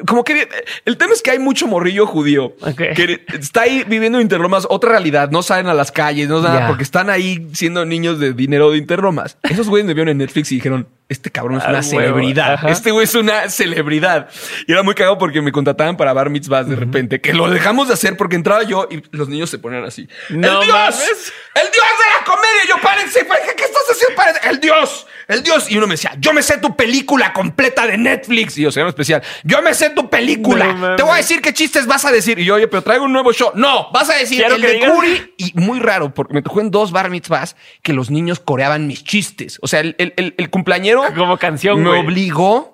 Como 0.05 0.24
que 0.24 0.49
el 0.84 0.97
tema 0.97 1.13
es 1.13 1.22
que 1.22 1.32
hay 1.32 1.39
mucho 1.39 1.65
morrillo 1.67 2.05
judío 2.07 2.55
Ok. 2.61 2.76
que 2.95 3.24
está 3.39 3.61
ahí 3.61 3.86
viviendo 3.88 4.17
en 4.17 4.24
Interlomas, 4.24 4.65
otra 4.69 4.89
realidad, 4.89 5.30
no 5.30 5.43
salen 5.43 5.67
a 5.67 5.74
las 5.74 5.91
calles, 5.93 6.28
no 6.28 6.41
nada, 6.41 6.67
porque 6.67 6.84
están 6.84 7.09
ahí 7.09 7.47
siendo 7.53 7.86
niños 7.86 8.19
de 8.19 8.34
dinero 8.34 8.72
de 8.72 8.78
Interlomas. 8.80 9.38
Esos 9.43 9.69
güeyes 9.69 9.86
me 9.86 9.93
vieron 9.93 10.09
en 10.09 10.17
Netflix 10.17 10.51
y 10.51 10.55
dijeron, 10.55 10.88
este 11.07 11.30
cabrón 11.30 11.59
es 11.59 11.63
Ah, 11.63 11.69
una 11.69 11.80
huevo. 11.80 11.89
celebridad, 11.89 12.53
Ajá. 12.55 12.69
este 12.69 12.91
güey 12.91 13.03
es 13.05 13.15
una 13.15 13.47
celebridad. 13.49 14.28
Y 14.67 14.72
era 14.74 14.82
muy 14.84 14.95
cagado 14.95 15.17
porque 15.19 15.41
me 15.41 15.51
contrataban 15.53 15.95
para 15.95 16.11
bar 16.11 16.30
mitzvahs 16.32 16.67
de 16.67 16.76
repente, 16.76 17.22
que 17.22 17.34
lo 17.34 17.49
dejamos 17.49 17.88
de 17.88 17.93
hacer 17.93 18.17
porque 18.17 18.36
entraba 18.36 18.63
yo 18.63 18.88
y 18.91 19.03
los 19.15 19.30
niños 19.30 19.49
se 19.51 19.59
ponían 19.59 19.86
así. 19.86 20.09
No 20.30 20.59
¡El 20.61 20.65
Dios! 20.65 20.78
mames. 20.78 21.34
¡El 21.55 21.72
Dios 21.72 21.86
de 21.99 22.19
la 22.19 22.26
comedia! 22.26 22.61
Yo, 22.67 22.76
párense, 22.82 23.24
párense, 23.24 23.55
¿qué 23.55 23.63
estás 23.63 23.84
haciendo? 23.89 24.15
Párense. 24.15 24.49
¡El 24.49 24.59
Dios! 24.59 25.07
¡El 25.32 25.43
Dios! 25.43 25.71
Y 25.71 25.77
uno 25.77 25.88
me 25.88 25.93
decía, 25.93 26.11
yo 26.19 26.34
me 26.34 26.41
sé 26.43 26.57
tu 26.57 26.75
película 26.75 27.34
completa 27.34 27.88
de 27.88 27.97
Netflix. 27.97 28.57
Y 28.57 28.61
yo, 28.63 28.71
se 28.71 28.79
llama 28.79 28.89
especial, 28.89 29.21
yo 29.43 29.61
me 29.61 29.73
sé 29.73 29.89
tu 29.91 30.09
película. 30.09 30.73
No. 30.73 30.95
Te 30.95 31.03
voy 31.03 31.13
a 31.13 31.15
decir 31.17 31.41
qué 31.41 31.53
chistes 31.53 31.86
vas 31.88 32.05
a 32.05 32.11
decir. 32.11 32.38
Y 32.39 32.45
yo, 32.45 32.55
oye, 32.55 32.67
pero 32.67 32.82
traigo 32.84 33.05
un 33.05 33.13
nuevo 33.13 33.32
show. 33.34 33.51
No, 33.55 33.89
vas 33.91 34.09
a 34.09 34.15
decir 34.15 34.39
Quiero 34.39 34.55
el 34.55 34.61
que 34.61 34.67
de 34.67 34.73
digas- 34.75 34.91
Curi. 34.93 35.34
Y 35.38 35.51
muy 35.55 35.79
raro, 35.79 36.13
porque 36.13 36.34
me 36.34 36.41
tocó 36.41 36.61
en 36.61 36.69
dos 36.71 36.91
bar 36.91 37.09
mitzvahs 37.09 37.55
que 37.82 37.93
los 37.93 38.09
niños 38.11 38.39
coreaban 38.39 38.88
mis 38.88 39.03
chistes. 39.03 39.57
O 39.61 39.67
sea, 39.67 39.79
el, 39.79 39.95
el, 39.97 40.13
el, 40.17 40.36
el 40.38 40.49
cumpleañero 40.49 41.03
Como 41.15 41.38
canción, 41.38 41.82
me 41.82 41.89
güey. 41.89 42.01
obligó 42.01 42.70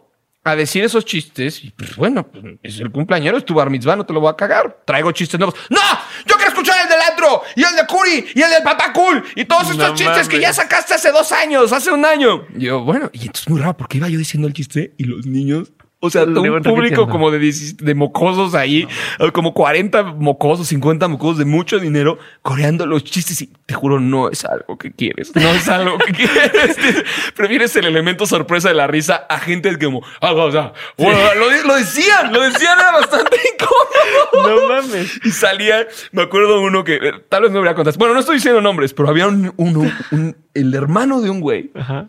a 0.50 0.56
decir 0.56 0.84
esos 0.84 1.06
chistes. 1.06 1.64
Y 1.64 1.72
pues 1.72 1.96
bueno, 1.96 2.28
pues, 2.28 2.44
es 2.64 2.80
el 2.80 2.92
cumpleañero, 2.92 3.38
es 3.38 3.46
tu 3.46 3.54
bar 3.54 3.70
mitzvah, 3.70 3.96
no 3.96 4.06
te 4.06 4.14
lo 4.14 4.20
voy 4.20 4.30
a 4.30 4.36
cagar. 4.36 4.82
Traigo 4.86 5.12
chistes 5.12 5.40
nuevos. 5.40 5.56
¡No! 5.70 5.80
Yo 6.26 6.36
quiero 6.36 6.50
escuchar 6.50 6.76
el 6.84 6.90
del 6.90 7.00
antro, 7.02 7.42
y 7.56 7.64
el 7.64 7.76
de 7.76 7.86
Curi, 7.86 8.26
y 8.34 8.42
el 8.42 8.50
del 8.50 8.64
papá 8.64 8.92
cool, 8.94 9.24
y 9.36 9.46
todos 9.46 9.70
estos 9.70 9.78
No 9.78 9.96
chistes 9.96 10.28
que 10.28 10.40
ya 10.40 10.54
sacaste 10.54 10.94
hace 10.94 11.12
dos 11.12 11.32
años, 11.32 11.72
hace 11.72 11.92
un 11.92 12.06
año. 12.06 12.46
Y 12.56 12.66
yo, 12.66 12.82
bueno, 12.82 13.10
y 13.14 13.22
entonces 13.22 13.50
muy 13.50 13.60
raro, 13.60 13.78
porque 13.78 13.98
iba 13.98 14.10
yo 14.10 14.18
diciendo 14.18 14.48
el 14.48 14.54
chiste 14.54 14.94
y 14.98 15.04
los 15.04 15.26
niños. 15.26 15.72
O 16.00 16.12
sea, 16.12 16.26
todo 16.26 16.42
un 16.44 16.62
público 16.62 17.10
como 17.10 17.32
de, 17.32 17.40
16 17.40 17.78
de 17.78 17.96
mocosos 17.96 18.54
ahí, 18.54 18.88
como 19.34 19.56
40 19.56 20.04
mocosos, 20.04 20.68
50 20.68 21.08
mocosos 21.08 21.40
de 21.40 21.46
mucho 21.46 21.80
dinero, 21.80 22.20
coreando 22.44 22.86
los 22.86 23.04
chistes 23.04 23.42
y 23.42 23.48
te 23.66 23.74
juro, 23.74 24.00
no 24.00 24.30
es 24.30 24.46
algo 24.46 24.78
que 24.78 24.92
quieres, 24.92 25.36
no 25.36 25.50
es 25.50 25.68
algo 25.68 25.98
que 25.98 26.14
quieres. 26.14 26.78
Prefieres 27.36 27.76
el 27.78 27.86
elemento 27.86 28.28
sorpresa 28.28 28.70
de 28.70 28.76
la 28.76 28.86
risa 28.86 29.26
a 29.28 29.40
gente 29.40 29.76
que 29.76 29.86
como, 29.86 30.04
ah, 30.22 30.34
o 30.34 30.52
sea, 30.52 30.72
bueno, 31.00 31.18
lo, 31.36 31.50
de- 31.50 31.64
lo 31.66 31.76
decían, 31.76 32.32
lo 32.32 32.42
decían, 32.44 32.78
era 32.80 32.92
bastante 32.92 33.36
incómodo. 33.56 34.56
No 34.62 34.70
mames. 34.70 35.20
Y 35.26 35.32
salía, 35.32 35.88
me 36.12 36.22
acuerdo 36.22 36.62
uno 36.62 36.84
que 36.84 36.96
eh, 36.98 37.12
tal 37.28 37.42
vez 37.42 37.52
no 37.52 37.60
voy 37.60 37.70
a 37.70 37.74
contar. 37.76 37.96
Bueno, 37.98 38.14
no 38.14 38.20
estoy 38.20 38.36
diciendo 38.36 38.62
nombres, 38.62 38.94
pero 38.94 39.10
había 39.10 39.28
un, 39.28 39.52
uno, 39.58 39.92
un- 40.12 40.36
el 40.54 40.76
hermano 40.76 41.22
de 41.22 41.32
un 41.32 41.42
güey 41.42 41.72
Ajá. 41.74 42.08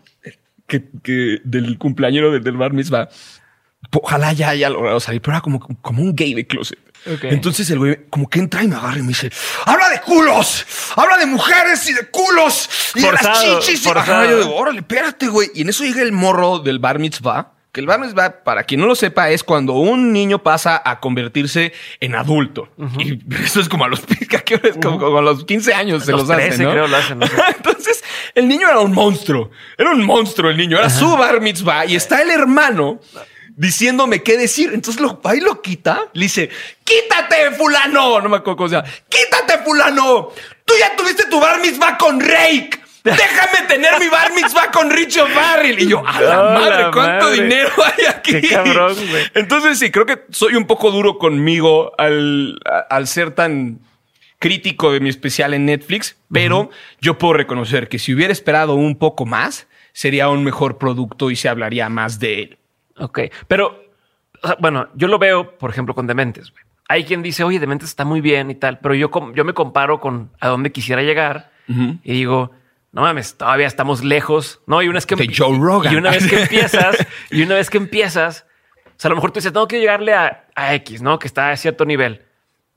que, 0.67 0.83
que 1.01 1.39
del 1.43 1.79
cumpleañero 1.79 2.31
del, 2.31 2.43
del 2.43 2.55
bar 2.55 2.71
mitzvah. 2.73 3.09
Ojalá 3.91 4.33
ya 4.33 4.49
haya 4.49 4.69
logrado 4.69 4.99
salir, 4.99 5.21
pero 5.21 5.33
era 5.33 5.41
como, 5.41 5.59
como 5.59 6.01
un 6.01 6.15
gay 6.15 6.33
de 6.33 6.45
closet. 6.45 6.79
Entonces 7.23 7.69
el 7.69 7.79
güey 7.79 7.97
como 8.09 8.29
que 8.29 8.39
entra 8.39 8.63
y 8.63 8.67
me 8.67 8.75
agarra 8.75 8.99
y 8.99 9.01
me 9.01 9.09
dice, 9.09 9.31
habla 9.65 9.89
de 9.89 10.01
culos, 10.01 10.65
habla 10.95 11.17
de 11.17 11.25
mujeres 11.25 11.89
y 11.89 11.93
de 11.93 12.07
culos 12.07 12.69
y 12.95 12.99
de 13.01 13.07
Forzado, 13.07 13.55
las 13.55 13.65
chichis. 13.65 13.81
Y 13.81 13.87
forzado. 13.87 14.21
Ajá, 14.21 14.29
yo 14.29 14.39
digo, 14.39 14.55
órale, 14.55 14.79
espérate, 14.79 15.27
güey. 15.27 15.49
Y 15.55 15.61
en 15.61 15.69
eso 15.69 15.83
llega 15.83 16.01
el 16.01 16.11
morro 16.11 16.59
del 16.59 16.79
bar 16.79 16.99
mitzvah. 16.99 17.53
Que 17.71 17.81
el 17.81 17.85
bar 17.85 17.99
mitzvah, 17.99 18.43
para 18.43 18.63
quien 18.63 18.81
no 18.81 18.87
lo 18.87 18.95
sepa, 18.95 19.29
es 19.29 19.43
cuando 19.43 19.73
un 19.73 20.11
niño 20.11 20.41
pasa 20.41 20.81
a 20.83 20.99
convertirse 20.99 21.71
en 21.99 22.15
adulto. 22.15 22.69
Y 22.97 23.19
eso 23.43 23.61
es 23.61 23.69
como 23.69 23.85
a 23.85 23.87
los, 23.87 24.01
¿a 24.35 24.39
qué 24.41 24.55
hora 24.55 24.69
es? 24.69 24.77
Como, 24.77 24.99
como 24.99 25.19
a 25.19 25.21
los 25.21 25.45
15 25.45 25.73
años 25.73 26.03
se 26.03 26.11
Los 26.11 26.21
los, 26.21 26.31
hacen, 26.31 26.47
13 26.47 26.63
¿no? 26.63 26.71
creo 26.71 26.87
lo 26.87 26.97
hacen. 26.97 27.19
Entonces, 27.55 28.03
el 28.35 28.47
niño 28.47 28.67
era 28.67 28.79
un 28.79 28.91
monstruo. 28.91 29.51
Era 29.77 29.91
un 29.91 30.03
monstruo 30.03 30.49
el 30.49 30.57
niño. 30.57 30.77
Era 30.77 30.89
su 30.89 31.15
bar 31.15 31.39
mitzvah. 31.39 31.85
Y 31.85 31.95
está 31.95 32.21
el 32.21 32.31
hermano 32.31 32.99
diciéndome 33.59 34.23
qué 34.23 34.37
decir. 34.37 34.71
Entonces 34.73 35.01
lo, 35.01 35.19
ahí 35.25 35.41
lo 35.41 35.61
quita. 35.61 36.07
Le 36.13 36.23
dice, 36.23 36.49
quítate, 36.83 37.51
fulano. 37.51 38.21
No 38.21 38.29
me 38.29 38.37
acuerdo 38.37 38.57
cómo 38.57 38.69
se 38.69 38.75
llama. 38.75 38.87
Quítate, 39.09 39.63
fulano. 39.63 40.29
Tú 40.65 40.73
ya 40.79 40.95
tuviste 40.95 41.25
tu 41.25 41.39
bar 41.39 41.59
mitzvah 41.59 41.97
con 41.97 42.19
Rake. 42.19 42.79
Déjame 43.03 43.67
tener 43.67 43.99
mi 43.99 44.07
bar 44.07 44.33
mitzvah 44.33 44.71
con 44.71 44.89
Richo 44.89 45.25
Farrell. 45.27 45.79
Y 45.79 45.87
yo, 45.87 46.03
a 46.05 46.21
la 46.21 46.33
¡A 46.33 46.43
la 46.43 46.59
madre, 46.59 46.83
¿cuánto 46.93 47.25
madre! 47.25 47.43
dinero 47.43 47.69
hay 47.83 48.05
aquí? 48.05 48.41
Qué 48.41 48.49
cabrón, 48.49 48.95
güey. 49.09 49.23
Entonces 49.33 49.79
sí, 49.79 49.91
creo 49.91 50.05
que 50.05 50.25
soy 50.31 50.55
un 50.55 50.65
poco 50.65 50.91
duro 50.91 51.17
conmigo 51.17 51.91
al, 51.97 52.59
al 52.89 53.07
ser 53.07 53.31
tan 53.31 53.79
crítico 54.37 54.91
de 54.93 55.01
mi 55.01 55.09
especial 55.09 55.53
en 55.53 55.65
Netflix, 55.65 56.17
pero 56.31 56.69
yo 57.01 57.17
puedo 57.17 57.33
reconocer 57.33 57.89
que 57.89 57.99
si 57.99 58.13
hubiera 58.13 58.31
esperado 58.31 58.75
un 58.75 58.97
poco 58.97 59.25
más, 59.25 59.67
sería 59.91 60.29
un 60.29 60.45
mejor 60.45 60.77
producto 60.77 61.29
y 61.29 61.35
se 61.35 61.49
hablaría 61.49 61.89
más 61.89 62.19
de 62.19 62.41
él. 62.43 62.58
Ok, 62.99 63.19
pero 63.47 63.89
o 64.41 64.47
sea, 64.47 64.57
bueno, 64.59 64.89
yo 64.95 65.07
lo 65.07 65.19
veo, 65.19 65.57
por 65.57 65.69
ejemplo, 65.69 65.93
con 65.93 66.07
Dementes. 66.07 66.53
Hay 66.87 67.03
quien 67.03 67.21
dice, 67.21 67.43
oye, 67.43 67.59
Dementes 67.59 67.89
está 67.89 68.05
muy 68.05 68.21
bien 68.21 68.49
y 68.49 68.55
tal, 68.55 68.79
pero 68.79 68.95
yo, 68.95 69.11
yo 69.35 69.45
me 69.45 69.53
comparo 69.53 69.99
con 69.99 70.31
a 70.39 70.47
dónde 70.47 70.71
quisiera 70.71 71.01
llegar 71.03 71.51
y 71.67 72.13
digo, 72.13 72.51
no 72.91 73.03
mames, 73.03 73.37
todavía 73.37 73.67
estamos 73.67 74.03
lejos, 74.03 74.59
¿no? 74.65 74.81
Y 74.81 74.87
una 74.87 74.95
vez 74.95 75.05
que 75.05 75.15
De 75.15 75.31
Joe 75.31 75.55
Rogan. 75.59 75.93
y 75.93 75.97
una 75.97 76.09
vez 76.09 76.27
que 76.27 76.41
empiezas, 76.41 77.05
y 77.29 77.43
una 77.43 77.55
vez 77.55 77.69
que 77.69 77.77
empiezas, 77.77 78.47
o 78.87 78.93
sea, 78.97 79.09
a 79.09 79.11
lo 79.11 79.15
mejor 79.15 79.31
tú 79.31 79.39
dices, 79.39 79.53
tengo 79.53 79.67
que 79.67 79.79
llegarle 79.79 80.15
a, 80.15 80.47
a 80.55 80.73
X, 80.75 81.03
¿no? 81.03 81.19
Que 81.19 81.27
está 81.27 81.51
a 81.51 81.57
cierto 81.57 81.85
nivel 81.85 82.25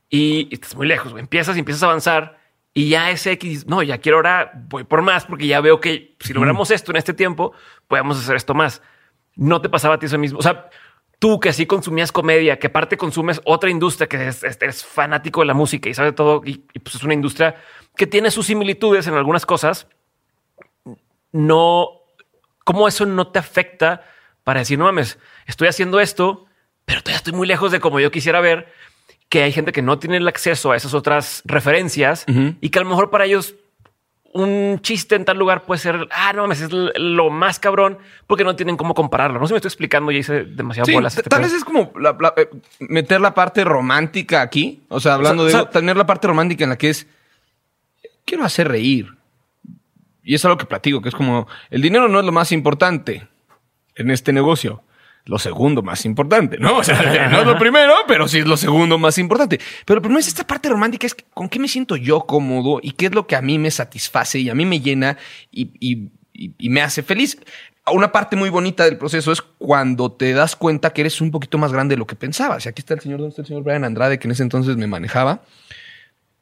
y, 0.09 0.47
y 0.51 0.53
estás 0.53 0.75
muy 0.75 0.85
lejos, 0.85 1.11
güey. 1.11 1.21
Empiezas 1.21 1.55
y 1.55 1.59
empiezas 1.59 1.81
a 1.81 1.87
avanzar 1.87 2.37
y 2.71 2.89
ya 2.89 3.09
ese 3.09 3.31
X, 3.31 3.65
no, 3.65 3.81
ya 3.81 3.97
quiero 3.97 4.17
ahora, 4.17 4.51
voy 4.69 4.83
por 4.83 5.01
más 5.01 5.25
porque 5.25 5.47
ya 5.47 5.59
veo 5.59 5.79
que 5.79 6.15
si 6.19 6.33
logramos 6.33 6.69
esto 6.69 6.91
en 6.91 6.97
este 6.97 7.13
tiempo, 7.13 7.53
podemos 7.87 8.19
hacer 8.19 8.35
esto 8.35 8.53
más. 8.53 8.83
No 9.35 9.61
te 9.61 9.69
pasaba 9.69 9.95
a 9.95 9.99
ti 9.99 10.05
eso 10.05 10.17
mismo. 10.17 10.39
O 10.39 10.41
sea, 10.41 10.69
tú 11.19 11.39
que 11.39 11.49
así 11.49 11.65
consumías 11.65 12.11
comedia, 12.11 12.59
que 12.59 12.67
aparte 12.67 12.97
consumes 12.97 13.41
otra 13.45 13.69
industria 13.69 14.07
que 14.07 14.27
es, 14.27 14.85
fanático 14.85 15.41
de 15.41 15.47
la 15.47 15.53
música 15.53 15.89
y 15.89 15.93
sabes 15.93 16.15
todo, 16.15 16.41
y, 16.45 16.65
y, 16.73 16.79
pues 16.79 16.95
es 16.95 17.03
una 17.03 17.13
industria 17.13 17.55
que 17.95 18.07
tiene 18.07 18.29
sus 18.31 18.47
similitudes 18.47 19.07
en 19.07 19.13
algunas 19.13 19.45
cosas. 19.45 19.87
No, 21.31 22.01
¿cómo 22.63 22.87
eso 22.87 23.05
no 23.05 23.27
te 23.27 23.39
afecta 23.39 24.03
para 24.43 24.59
decir, 24.59 24.77
no 24.77 24.85
mames, 24.85 25.17
estoy 25.47 25.67
haciendo 25.67 25.99
esto, 25.99 26.45
pero 26.85 27.01
todavía 27.01 27.17
estoy 27.17 27.33
muy 27.33 27.47
lejos 27.47 27.71
de 27.71 27.79
como 27.79 27.99
yo 27.99 28.11
quisiera 28.11 28.41
ver? 28.41 28.71
Que 29.29 29.43
hay 29.43 29.51
gente 29.51 29.71
que 29.71 29.81
no 29.81 29.99
tiene 29.99 30.17
el 30.17 30.27
acceso 30.27 30.71
a 30.71 30.75
esas 30.75 30.93
otras 30.93 31.41
referencias 31.45 32.25
y 32.61 32.69
que 32.69 32.79
a 32.79 32.83
lo 32.83 32.89
mejor 32.89 33.09
para 33.09 33.25
ellos 33.25 33.55
un 34.33 34.79
chiste 34.81 35.15
en 35.15 35.25
tal 35.25 35.37
lugar 35.37 35.63
puede 35.63 35.79
ser, 35.79 36.07
ah, 36.11 36.33
no 36.33 36.41
mames, 36.43 36.61
es 36.61 36.69
lo 36.71 37.29
más 37.29 37.59
cabrón 37.59 37.97
porque 38.27 38.43
no 38.43 38.55
tienen 38.55 38.77
cómo 38.77 38.93
compararlo. 38.95 39.39
No 39.39 39.45
sé 39.45 39.49
si 39.49 39.53
me 39.53 39.57
estoy 39.57 39.69
explicando 39.69 40.11
y 40.11 40.17
hice 40.17 40.43
demasiado 40.45 40.85
Sí, 40.87 40.93
bolas. 40.93 41.15
este 41.17 41.29
tal 41.29 41.39
pedo. 41.41 41.49
vez 41.49 41.57
es 41.57 41.63
como 41.63 41.91
la- 41.99 42.17
la- 42.19 42.33
eh, 42.37 42.49
meter 42.79 43.21
la 43.21 43.33
parte 43.33 43.63
romántica 43.63 44.41
aquí. 44.41 44.83
O 44.89 44.99
sea, 44.99 45.13
hablando 45.13 45.43
O 45.43 45.49
sea, 45.49 45.57
de 45.59 45.63
o 45.63 45.65
sea- 45.71 45.71
tener 45.79 45.95
la 45.97 46.05
parte 46.05 46.27
romántica 46.27 46.63
en 46.63 46.71
la 46.71 46.77
que 46.77 46.89
es 46.89 47.07
quiero 48.25 48.43
hacer 48.43 48.67
reír. 48.67 49.07
Y 50.23 50.35
es 50.35 50.45
algo 50.45 50.57
que 50.57 50.65
platico, 50.65 51.01
que 51.01 51.09
es 51.09 51.15
como 51.15 51.47
el 51.69 51.81
dinero 51.81 52.07
no 52.07 52.19
es 52.19 52.25
lo 52.25 52.31
más 52.31 52.51
importante 52.51 53.27
en 53.95 54.09
este 54.09 54.33
negocio. 54.33 54.81
Lo 55.25 55.39
segundo 55.39 55.81
más 55.81 56.03
importante, 56.05 56.57
¿no? 56.57 56.77
O 56.79 56.83
sea, 56.83 57.29
no 57.29 57.39
es 57.41 57.45
lo 57.47 57.57
primero, 57.57 57.93
pero 58.07 58.27
sí 58.27 58.39
es 58.39 58.45
lo 58.45 58.57
segundo 58.57 58.97
más 58.97 59.17
importante. 59.17 59.59
Pero, 59.85 60.01
pero 60.01 60.13
no 60.13 60.19
es 60.19 60.27
esta 60.27 60.45
parte 60.45 60.67
romántica, 60.69 61.07
es 61.07 61.15
con 61.33 61.47
qué 61.47 61.59
me 61.59 61.67
siento 61.69 61.95
yo 61.95 62.21
cómodo 62.21 62.79
y 62.81 62.91
qué 62.91 63.05
es 63.05 63.13
lo 63.13 63.25
que 63.25 63.35
a 63.37 63.41
mí 63.41 63.57
me 63.57 63.71
satisface 63.71 64.39
y 64.39 64.49
a 64.49 64.55
mí 64.55 64.65
me 64.65 64.81
llena 64.81 65.17
y, 65.51 65.69
y- 65.79 66.09
me 66.69 66.81
hace 66.81 67.03
feliz. 67.03 67.37
Una 67.91 68.11
parte 68.11 68.35
muy 68.35 68.49
bonita 68.49 68.85
del 68.85 68.97
proceso 68.97 69.31
es 69.31 69.41
cuando 69.41 70.11
te 70.11 70.33
das 70.33 70.55
cuenta 70.55 70.91
que 70.91 71.01
eres 71.01 71.21
un 71.21 71.31
poquito 71.31 71.57
más 71.57 71.71
grande 71.71 71.93
de 71.95 71.99
lo 71.99 72.07
que 72.07 72.15
pensabas. 72.15 72.65
Y 72.65 72.69
aquí 72.69 72.79
está 72.81 72.93
el 72.95 73.01
señor, 73.01 73.19
¿dónde 73.19 73.29
está 73.29 73.41
el 73.43 73.47
señor 73.47 73.63
Brian 73.63 73.83
Andrade, 73.83 74.17
que 74.19 74.27
en 74.27 74.31
ese 74.31 74.43
entonces 74.43 74.75
me 74.77 74.87
manejaba? 74.87 75.43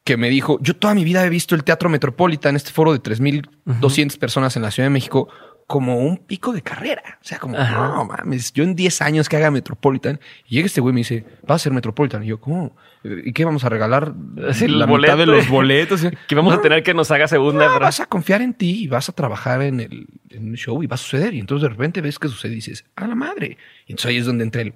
que 0.04 0.16
me 0.16 0.30
dijo, 0.30 0.58
yo 0.60 0.74
toda 0.74 0.94
mi 0.94 1.04
vida 1.04 1.24
he 1.24 1.28
visto 1.28 1.54
el 1.54 1.62
Teatro 1.62 1.88
Metropolitan, 1.88 2.56
este 2.56 2.72
foro 2.72 2.92
de 2.92 3.00
3.200 3.00 4.18
personas 4.18 4.56
en 4.56 4.62
la 4.62 4.72
Ciudad 4.72 4.86
de 4.86 4.90
México, 4.90 5.28
como 5.72 5.96
un 5.96 6.18
pico 6.18 6.52
de 6.52 6.60
carrera. 6.60 7.18
O 7.22 7.24
sea, 7.24 7.38
como, 7.38 7.56
Ajá. 7.56 7.94
no 7.94 8.04
mames, 8.04 8.52
yo 8.52 8.62
en 8.62 8.76
10 8.76 9.00
años 9.00 9.26
que 9.26 9.36
haga 9.38 9.50
Metropolitan, 9.50 10.20
y 10.46 10.56
llega 10.56 10.66
este 10.66 10.82
güey 10.82 10.92
y 10.92 10.96
me 10.96 11.00
dice, 11.00 11.24
va 11.50 11.54
a 11.54 11.58
ser 11.58 11.72
Metropolitan. 11.72 12.22
Y 12.22 12.26
yo, 12.26 12.38
¿cómo? 12.38 12.76
¿Y 13.02 13.32
qué 13.32 13.46
vamos 13.46 13.64
a 13.64 13.70
regalar? 13.70 14.12
Sí, 14.52 14.68
la 14.68 14.84
boleto. 14.84 15.14
mitad 15.14 15.16
de 15.16 15.24
los 15.24 15.48
boletos. 15.48 16.02
Que 16.28 16.34
vamos 16.34 16.52
a 16.52 16.60
tener 16.60 16.82
que 16.82 16.92
nos 16.92 17.10
haga 17.10 17.26
segunda. 17.26 17.68
no, 17.68 17.80
vas 17.80 18.00
a 18.00 18.04
confiar 18.04 18.42
en 18.42 18.52
ti 18.52 18.82
y 18.84 18.86
vas 18.86 19.08
a 19.08 19.12
trabajar 19.14 19.62
en 19.62 19.80
el, 19.80 20.08
en 20.28 20.48
el 20.48 20.56
show 20.58 20.82
y 20.82 20.86
va 20.86 20.96
a 20.96 20.98
suceder. 20.98 21.32
Y 21.32 21.40
entonces 21.40 21.62
de 21.62 21.70
repente 21.70 22.02
ves 22.02 22.18
que 22.18 22.28
sucede 22.28 22.52
y 22.52 22.56
dices, 22.56 22.84
a 22.94 23.06
la 23.06 23.14
madre. 23.14 23.56
Y 23.86 23.92
entonces 23.92 24.10
ahí 24.10 24.18
es 24.18 24.26
donde 24.26 24.44
entra 24.44 24.60
el, 24.60 24.74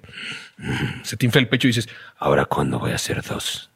se 1.03 1.15
te 1.15 1.27
infla 1.27 1.41
el 1.41 1.47
pecho 1.47 1.67
y 1.67 1.69
dices, 1.69 1.89
ahora 2.17 2.45
cuándo 2.45 2.79
voy 2.79 2.89
a 2.89 2.95
hacer 2.95 3.21
dos. 3.21 3.69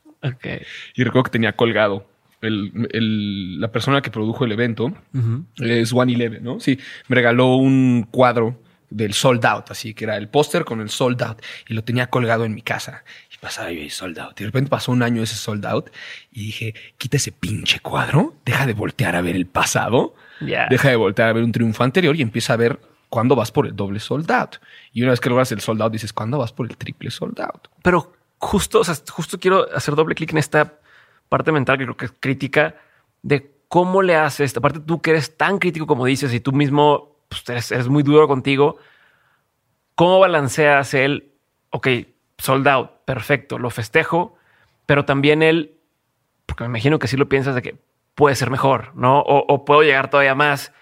Y 0.95 1.03
recuerdo 1.03 1.25
que 1.25 1.31
tenía 1.33 1.55
colgado. 1.55 2.10
El, 2.41 2.87
el- 2.91 3.59
la 3.59 3.71
persona 3.71 4.01
que 4.01 4.09
produjo 4.11 4.45
el 4.45 4.51
evento 4.51 4.93
es 5.57 5.93
One 5.93 6.13
Eleven, 6.13 6.43
¿no? 6.43 6.59
Sí, 6.59 6.77
me 7.07 7.15
regaló 7.15 7.55
un 7.55 8.07
cuadro 8.09 8.59
del 8.89 9.13
sold 9.13 9.45
out, 9.45 9.71
así 9.71 9.93
que 9.93 10.03
era 10.03 10.17
el 10.17 10.27
póster 10.27 10.65
con 10.65 10.81
el 10.81 10.89
sold 10.89 11.21
out 11.23 11.41
y 11.69 11.73
lo 11.73 11.83
tenía 11.83 12.07
colgado 12.07 12.43
en 12.43 12.53
mi 12.53 12.61
casa. 12.61 13.03
Y 13.33 13.37
pasaba 13.37 13.71
yo 13.71 13.79
y 13.81 13.89
sold 13.89 14.19
out. 14.19 14.33
Y 14.39 14.43
de 14.43 14.47
repente 14.47 14.69
pasó 14.69 14.91
un 14.91 15.01
año 15.03 15.23
ese 15.23 15.35
sold 15.35 15.65
out 15.65 15.89
y 16.31 16.45
dije, 16.47 16.75
quita 16.97 17.17
ese 17.17 17.31
pinche 17.31 17.79
cuadro, 17.79 18.35
deja 18.43 18.65
de 18.65 18.73
voltear 18.73 19.15
a 19.15 19.21
ver 19.21 19.35
el 19.35 19.45
pasado, 19.45 20.15
deja 20.69 20.89
de 20.89 20.95
voltear 20.97 21.29
a 21.29 21.33
ver 21.33 21.43
un 21.43 21.51
triunfo 21.53 21.83
anterior 21.83 22.15
y 22.15 22.21
empieza 22.21 22.53
a 22.53 22.57
ver 22.57 22.79
cuándo 23.07 23.35
vas 23.35 23.51
por 23.51 23.65
el 23.67 23.75
doble 23.75 23.99
sold 23.99 24.29
out. 24.31 24.55
Y 24.91 25.03
una 25.03 25.11
vez 25.11 25.19
que 25.21 25.29
logras 25.29 25.51
el 25.51 25.61
sold 25.61 25.81
out, 25.81 25.93
dices, 25.93 26.11
¿cuándo 26.11 26.37
vas 26.39 26.51
por 26.51 26.67
el 26.69 26.75
triple 26.75 27.11
sold 27.11 27.39
out? 27.39 27.67
Pero 27.83 28.13
justo, 28.39 28.79
o 28.79 28.83
sea, 28.83 28.95
justo 29.09 29.39
quiero 29.39 29.67
hacer 29.73 29.95
doble 29.95 30.15
clic 30.15 30.31
en 30.31 30.39
esta 30.39 30.73
parte 31.31 31.53
mental 31.53 31.77
que 31.77 31.85
creo 31.85 31.95
que 31.95 32.05
es 32.07 32.13
crítica 32.19 32.75
de 33.21 33.55
cómo 33.69 34.01
le 34.01 34.17
haces. 34.17 34.55
Aparte, 34.57 34.81
tú 34.81 35.01
que 35.01 35.11
eres 35.11 35.37
tan 35.37 35.59
crítico 35.59 35.87
como 35.87 36.05
dices 36.05 36.33
y 36.33 36.41
tú 36.41 36.51
mismo 36.51 37.15
pues, 37.29 37.71
eres, 37.71 37.87
muy 37.87 38.03
duro 38.03 38.27
contigo, 38.27 38.75
¿cómo 39.95 40.19
balanceas 40.19 40.93
el, 40.93 41.31
ok, 41.69 41.87
sold 42.37 42.67
out, 42.67 42.91
perfecto, 43.05 43.57
lo 43.57 43.69
festejo, 43.69 44.35
pero 44.85 45.05
también 45.05 45.41
el, 45.41 45.77
porque 46.45 46.65
me 46.65 46.67
imagino 46.67 46.99
que 46.99 47.07
sí 47.07 47.15
lo 47.15 47.29
piensas 47.29 47.55
de 47.55 47.61
que 47.61 47.77
puede 48.13 48.35
ser 48.35 48.49
mejor, 48.49 48.93
¿no? 48.95 49.21
O, 49.21 49.45
o 49.47 49.63
puedo 49.63 49.83
llegar 49.83 50.09
todavía 50.09 50.35
más 50.35 50.73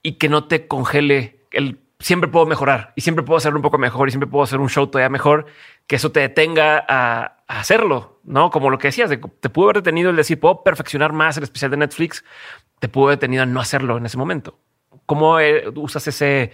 y 0.00 0.12
que 0.12 0.28
no 0.28 0.44
te 0.44 0.68
congele 0.68 1.44
el 1.50 1.80
siempre 2.00 2.30
puedo 2.30 2.46
mejorar 2.46 2.92
y 2.94 3.00
siempre 3.00 3.24
puedo 3.24 3.38
hacerlo 3.38 3.58
un 3.58 3.62
poco 3.62 3.78
mejor 3.78 4.08
y 4.08 4.12
siempre 4.12 4.28
puedo 4.28 4.44
hacer 4.44 4.60
un 4.60 4.68
show 4.68 4.86
todavía 4.86 5.08
mejor, 5.08 5.46
que 5.88 5.96
eso 5.96 6.12
te 6.12 6.20
detenga 6.20 6.84
a, 6.86 7.38
a 7.48 7.60
hacerlo, 7.60 8.20
¿no? 8.22 8.50
Como 8.50 8.70
lo 8.70 8.78
que 8.78 8.88
decías, 8.88 9.10
de, 9.10 9.16
te 9.16 9.48
pudo 9.48 9.66
haber 9.66 9.76
detenido 9.76 10.10
el 10.10 10.16
decir, 10.16 10.38
puedo 10.38 10.62
perfeccionar 10.62 11.12
más 11.12 11.36
el 11.36 11.42
especial 11.42 11.72
de 11.72 11.78
Netflix, 11.78 12.24
te 12.78 12.88
pudo 12.88 13.06
haber 13.06 13.18
detenido 13.18 13.42
a 13.42 13.46
no 13.46 13.58
hacerlo 13.58 13.96
en 13.96 14.06
ese 14.06 14.16
momento. 14.16 14.60
¿Cómo 15.06 15.40
eh, 15.40 15.64
usas 15.74 16.06
ese, 16.06 16.52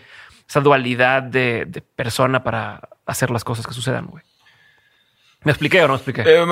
esa 0.48 0.60
dualidad 0.60 1.22
de, 1.22 1.66
de 1.66 1.82
persona 1.82 2.42
para 2.42 2.88
hacer 3.04 3.30
las 3.30 3.44
cosas 3.44 3.66
que 3.66 3.74
sucedan, 3.74 4.06
güey? 4.06 4.24
¿Me 5.44 5.52
expliqué 5.52 5.82
o 5.82 5.88
no 5.88 5.94
me 5.94 5.96
expliqué? 5.96 6.22
Eh, 6.24 6.44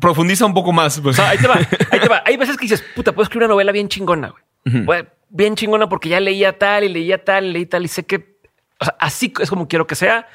profundiza 0.00 0.44
un 0.44 0.54
poco 0.54 0.72
más. 0.72 0.98
pues. 1.00 1.18
O 1.18 1.22
sea, 1.22 1.30
ahí 1.30 1.38
te 1.38 1.46
va, 1.46 1.54
ahí 1.90 2.00
te 2.00 2.08
va. 2.08 2.22
Hay 2.26 2.36
veces 2.36 2.56
que 2.56 2.62
dices, 2.62 2.82
puta, 2.96 3.12
puedo 3.12 3.22
escribir 3.22 3.44
una 3.44 3.54
novela 3.54 3.70
bien 3.70 3.88
chingona, 3.88 4.30
güey. 4.30 4.84
Pues, 4.84 5.04
bien 5.28 5.54
chingona 5.54 5.88
porque 5.88 6.08
ya 6.08 6.20
leía 6.20 6.58
tal 6.58 6.84
y 6.84 6.88
leía 6.88 7.24
tal 7.24 7.46
y 7.46 7.52
leí 7.52 7.66
tal 7.66 7.84
y 7.84 7.88
sé 7.88 8.04
que, 8.04 8.38
o 8.78 8.84
sea, 8.84 8.96
así 8.98 9.32
es 9.40 9.48
como 9.48 9.68
quiero 9.68 9.86
que 9.86 9.94
sea. 9.94 10.26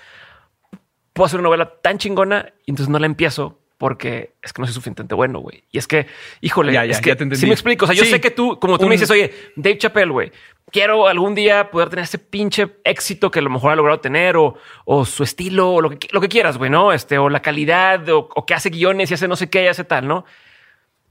Puedo 1.16 1.28
hacer 1.28 1.40
una 1.40 1.48
novela 1.48 1.72
tan 1.82 1.98
chingona 1.98 2.54
y 2.66 2.72
entonces 2.72 2.90
no 2.90 3.00
la 3.00 3.06
empiezo 3.06 3.58
porque 3.78 4.36
es 4.44 4.52
que 4.54 4.62
no 4.62 4.68
soy 4.68 4.74
suficientemente 4.74 5.16
bueno, 5.16 5.40
güey. 5.40 5.64
Y 5.72 5.78
es 5.78 5.88
que, 5.88 6.08
híjole, 6.42 6.74
Ya, 6.74 6.84
ya, 6.86 6.92
es 6.92 7.00
que 7.02 7.10
ya 7.12 7.16
te 7.16 7.36
sí 7.36 7.46
me 7.46 7.54
explico. 7.54 7.86
O 7.86 7.88
sea, 7.88 7.96
yo 7.96 8.04
Sí. 8.04 8.12
sé 8.12 8.20
que 8.22 8.32
tú, 8.32 8.60
como 8.60 8.78
tú 8.78 8.84
Un- 8.84 8.90
me 8.90 8.96
dices, 8.96 9.10
oye, 9.10 9.34
Dave 9.56 9.78
Chappelle, 9.78 10.12
güey, 10.12 10.32
quiero 10.72 11.08
algún 11.08 11.36
día 11.36 11.72
poder 11.72 11.88
tener 11.90 12.04
ese 12.04 12.18
pinche 12.20 12.68
éxito 12.84 13.32
que 13.32 13.40
a 13.40 13.42
lo 13.42 13.50
mejor 13.50 13.72
ha 13.72 13.76
logrado 13.78 14.02
tener 14.02 14.36
o, 14.36 14.58
o 14.84 15.06
su 15.06 15.24
estilo 15.24 15.72
o 15.72 15.82
lo 15.82 15.90
que, 15.92 16.08
lo 16.12 16.20
que 16.22 16.28
quieras, 16.30 16.58
güey, 16.58 16.70
¿no? 16.70 16.92
Este, 16.92 17.18
o 17.18 17.30
la 17.30 17.42
calidad 17.42 18.08
o, 18.10 18.28
o 18.36 18.46
que 18.46 18.54
hace 18.54 18.70
guiones 18.70 19.10
y 19.12 19.14
hace 19.14 19.28
no 19.30 19.38
sé 19.38 19.50
qué 19.50 19.64
y 19.64 19.68
hace 19.68 19.86
tal, 19.86 20.06
¿no? 20.08 20.26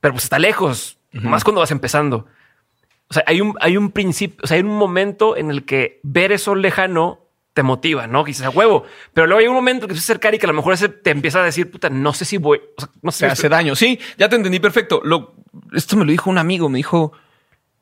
Pero 0.00 0.12
pues 0.14 0.24
está 0.24 0.38
lejos, 0.38 0.98
más 1.12 1.44
cuando 1.44 1.60
vas 1.60 1.70
empezando. 1.70 2.26
O 3.08 3.14
sea, 3.14 3.24
hay 3.26 3.40
un, 3.40 3.56
hay 3.60 3.76
un 3.78 3.90
principio, 3.90 4.38
o 4.42 4.46
sea, 4.46 4.56
hay 4.56 4.62
un 4.62 4.76
momento 4.76 5.36
en 5.36 5.50
el 5.50 5.64
que 5.64 6.00
ver 6.02 6.30
eso 6.32 6.54
lejano 6.54 7.20
te 7.54 7.62
motiva, 7.62 8.06
¿no? 8.08 8.24
Que 8.24 8.30
dices 8.30 8.44
a 8.44 8.50
huevo, 8.50 8.84
pero 9.14 9.26
luego 9.26 9.40
hay 9.40 9.46
un 9.46 9.54
momento 9.54 9.86
que 9.86 9.94
se 9.94 10.00
acercar 10.00 10.34
y 10.34 10.38
que 10.38 10.46
a 10.46 10.48
lo 10.48 10.54
mejor 10.54 10.74
ese 10.74 10.88
te 10.88 11.10
empieza 11.10 11.40
a 11.40 11.44
decir, 11.44 11.70
puta, 11.70 11.88
no 11.88 12.12
sé 12.12 12.24
si 12.24 12.36
voy, 12.36 12.60
o 12.76 12.80
sea, 12.80 12.90
no 13.00 13.12
sé 13.12 13.26
te 13.26 13.32
hace 13.32 13.48
daño. 13.48 13.76
Sí, 13.76 13.98
ya 14.18 14.28
te 14.28 14.36
entendí 14.36 14.58
perfecto. 14.58 15.00
Lo, 15.04 15.34
esto 15.72 15.96
me 15.96 16.04
lo 16.04 16.10
dijo 16.10 16.28
un 16.28 16.38
amigo, 16.38 16.68
me 16.68 16.78
dijo, 16.78 17.12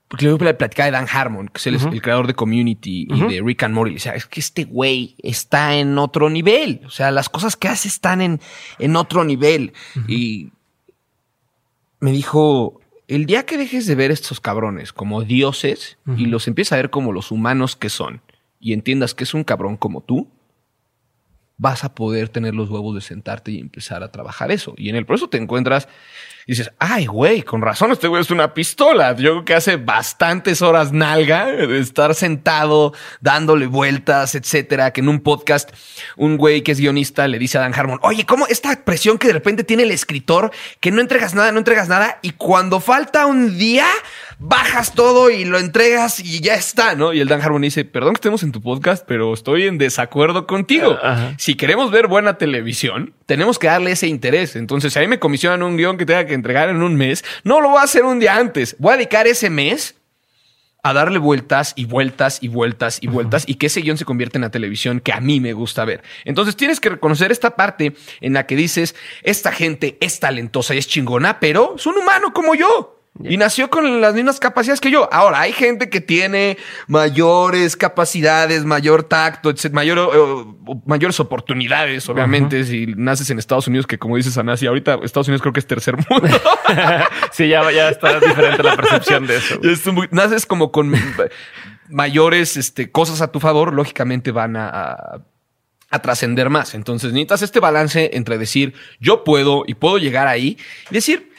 porque 0.08 0.26
le 0.26 0.54
platicaba 0.54 0.84
de 0.86 0.92
Dan 0.92 1.06
Harmon, 1.10 1.48
que 1.48 1.56
es 1.58 1.66
el, 1.68 1.74
el 1.90 2.02
creador 2.02 2.26
de 2.26 2.34
Community 2.34 3.08
y 3.10 3.34
de 3.34 3.40
Rick 3.42 3.62
and 3.62 3.74
Morty. 3.74 3.96
O 3.96 3.98
sea, 3.98 4.14
es 4.14 4.26
que 4.26 4.40
este 4.40 4.64
güey 4.64 5.16
está 5.22 5.74
en 5.74 5.96
otro 5.96 6.28
nivel. 6.28 6.82
O 6.84 6.90
sea, 6.90 7.10
las 7.10 7.30
cosas 7.30 7.56
que 7.56 7.68
hace 7.68 7.88
están 7.88 8.20
en, 8.20 8.40
en 8.78 8.94
otro 8.96 9.24
nivel. 9.24 9.72
Y 10.06 10.50
me 11.98 12.12
dijo, 12.12 12.78
el 13.08 13.24
día 13.24 13.46
que 13.46 13.56
dejes 13.56 13.86
de 13.86 13.94
ver 13.94 14.10
estos 14.10 14.38
cabrones 14.38 14.92
como 14.92 15.22
dioses 15.22 15.96
y 16.14 16.26
los 16.26 16.46
empieces 16.46 16.74
a 16.74 16.76
ver 16.76 16.90
como 16.90 17.12
los 17.12 17.30
humanos 17.30 17.74
que 17.74 17.88
son 17.88 18.20
y 18.62 18.72
entiendas 18.72 19.14
que 19.14 19.24
es 19.24 19.34
un 19.34 19.42
cabrón 19.42 19.76
como 19.76 20.00
tú, 20.00 20.30
vas 21.58 21.84
a 21.84 21.94
poder 21.94 22.28
tener 22.28 22.54
los 22.54 22.70
huevos 22.70 22.94
de 22.94 23.00
sentarte 23.00 23.50
y 23.50 23.58
empezar 23.58 24.02
a 24.02 24.10
trabajar 24.10 24.50
eso. 24.50 24.74
Y 24.76 24.88
en 24.88 24.96
el 24.96 25.04
proceso 25.04 25.28
te 25.28 25.38
encuentras 25.38 25.88
y 26.46 26.52
dices, 26.52 26.72
ay, 26.80 27.06
güey, 27.06 27.42
con 27.42 27.62
razón, 27.62 27.92
este 27.92 28.08
güey 28.08 28.20
es 28.20 28.30
una 28.32 28.52
pistola. 28.52 29.14
Yo 29.14 29.30
creo 29.30 29.44
que 29.44 29.54
hace 29.54 29.76
bastantes 29.76 30.60
horas 30.60 30.92
nalga 30.92 31.46
de 31.46 31.78
estar 31.78 32.16
sentado, 32.16 32.94
dándole 33.20 33.66
vueltas, 33.66 34.34
etcétera. 34.34 34.92
Que 34.92 35.02
en 35.02 35.08
un 35.08 35.20
podcast, 35.20 35.70
un 36.16 36.36
güey 36.36 36.62
que 36.62 36.72
es 36.72 36.80
guionista 36.80 37.28
le 37.28 37.38
dice 37.38 37.58
a 37.58 37.60
Dan 37.60 37.74
Harmon, 37.74 38.00
oye, 38.02 38.26
¿cómo 38.26 38.48
esta 38.48 38.84
presión 38.84 39.18
que 39.18 39.28
de 39.28 39.34
repente 39.34 39.62
tiene 39.62 39.84
el 39.84 39.92
escritor, 39.92 40.50
que 40.80 40.90
no 40.90 41.00
entregas 41.00 41.34
nada, 41.34 41.52
no 41.52 41.58
entregas 41.58 41.88
nada, 41.88 42.18
y 42.22 42.30
cuando 42.30 42.80
falta 42.80 43.26
un 43.26 43.56
día, 43.56 43.86
bajas 44.38 44.94
todo 44.94 45.30
y 45.30 45.44
lo 45.44 45.58
entregas 45.58 46.20
y 46.20 46.40
ya 46.40 46.54
está, 46.54 46.94
¿no? 46.94 47.12
Y 47.12 47.20
el 47.20 47.28
Dan 47.28 47.42
Harmon 47.42 47.62
dice, 47.62 47.84
perdón 47.84 48.14
que 48.14 48.18
estemos 48.18 48.42
en 48.42 48.52
tu 48.52 48.60
podcast, 48.60 49.04
pero 49.06 49.32
estoy 49.34 49.66
en 49.66 49.78
desacuerdo 49.78 50.46
contigo. 50.46 50.98
Ajá. 51.02 51.34
Si 51.38 51.54
queremos 51.54 51.90
ver 51.90 52.06
buena 52.06 52.38
televisión, 52.38 53.14
tenemos 53.26 53.58
que 53.58 53.66
darle 53.66 53.92
ese 53.92 54.06
interés. 54.06 54.56
Entonces, 54.56 54.92
si 54.92 54.98
a 54.98 55.02
mí 55.02 55.08
me 55.08 55.18
comisionan 55.18 55.62
un 55.62 55.76
guion 55.76 55.96
que 55.96 56.06
tenga 56.06 56.26
que 56.26 56.34
entregar 56.34 56.68
en 56.68 56.82
un 56.82 56.96
mes, 56.96 57.24
no 57.44 57.60
lo 57.60 57.70
voy 57.70 57.78
a 57.78 57.82
hacer 57.82 58.04
un 58.04 58.18
día 58.18 58.36
antes. 58.36 58.76
Voy 58.78 58.94
a 58.94 58.96
dedicar 58.96 59.26
ese 59.26 59.50
mes 59.50 59.96
a 60.82 60.92
darle 60.92 61.18
vueltas 61.18 61.74
y 61.76 61.84
vueltas 61.84 62.38
y 62.42 62.48
vueltas 62.48 62.98
y 63.00 63.06
vueltas 63.06 63.44
y 63.46 63.54
que 63.54 63.66
ese 63.66 63.80
guion 63.82 63.96
se 63.96 64.04
convierta 64.04 64.38
en 64.38 64.42
la 64.42 64.50
televisión 64.50 65.00
que 65.00 65.12
a 65.12 65.20
mí 65.20 65.38
me 65.38 65.52
gusta 65.52 65.84
ver. 65.84 66.02
Entonces 66.24 66.56
tienes 66.56 66.80
que 66.80 66.88
reconocer 66.88 67.30
esta 67.30 67.54
parte 67.54 67.94
en 68.20 68.32
la 68.32 68.46
que 68.46 68.56
dices, 68.56 68.96
esta 69.22 69.52
gente 69.52 69.96
es 70.00 70.18
talentosa 70.18 70.74
y 70.74 70.78
es 70.78 70.88
chingona, 70.88 71.38
pero 71.38 71.76
es 71.76 71.86
un 71.86 71.96
humano 71.96 72.32
como 72.32 72.54
yo. 72.54 73.01
Y 73.22 73.36
nació 73.36 73.68
con 73.68 74.00
las 74.00 74.14
mismas 74.14 74.40
capacidades 74.40 74.80
que 74.80 74.90
yo. 74.90 75.06
Ahora, 75.12 75.40
hay 75.42 75.52
gente 75.52 75.90
que 75.90 76.00
tiene 76.00 76.56
mayores 76.88 77.76
capacidades, 77.76 78.64
mayor 78.64 79.02
tacto, 79.04 79.50
etc., 79.50 79.70
mayor, 79.70 79.98
eh, 79.98 80.76
mayores 80.86 81.20
oportunidades, 81.20 82.08
obviamente, 82.08 82.64
si 82.64 82.86
naces 82.96 83.28
en 83.28 83.38
Estados 83.38 83.68
Unidos, 83.68 83.86
que 83.86 83.98
como 83.98 84.16
dices, 84.16 84.38
Anasi, 84.38 84.66
ahorita 84.66 84.98
Estados 85.02 85.28
Unidos 85.28 85.42
creo 85.42 85.52
que 85.52 85.60
es 85.60 85.66
tercer 85.66 85.96
mundo. 86.08 86.26
sí, 87.32 87.48
ya, 87.48 87.70
ya 87.70 87.90
está 87.90 88.18
diferente 88.18 88.62
la 88.62 88.76
percepción 88.76 89.26
de 89.26 89.36
eso. 89.36 89.60
muy- 89.92 90.08
naces 90.10 90.46
como 90.46 90.72
con 90.72 90.92
mayores 91.88 92.56
este, 92.56 92.90
cosas 92.90 93.20
a 93.20 93.30
tu 93.30 93.40
favor, 93.40 93.72
lógicamente 93.74 94.30
van 94.32 94.56
a, 94.56 94.68
a- 94.68 95.20
a 95.90 95.98
trascender 96.00 96.48
más. 96.48 96.74
Entonces 96.74 97.12
necesitas 97.12 97.42
este 97.42 97.60
balance 97.60 98.10
entre 98.14 98.38
decir 98.38 98.72
yo 98.98 99.24
puedo 99.24 99.64
y 99.66 99.74
puedo 99.74 99.98
llegar 99.98 100.26
ahí 100.26 100.56
y 100.90 100.94
decir 100.94 101.31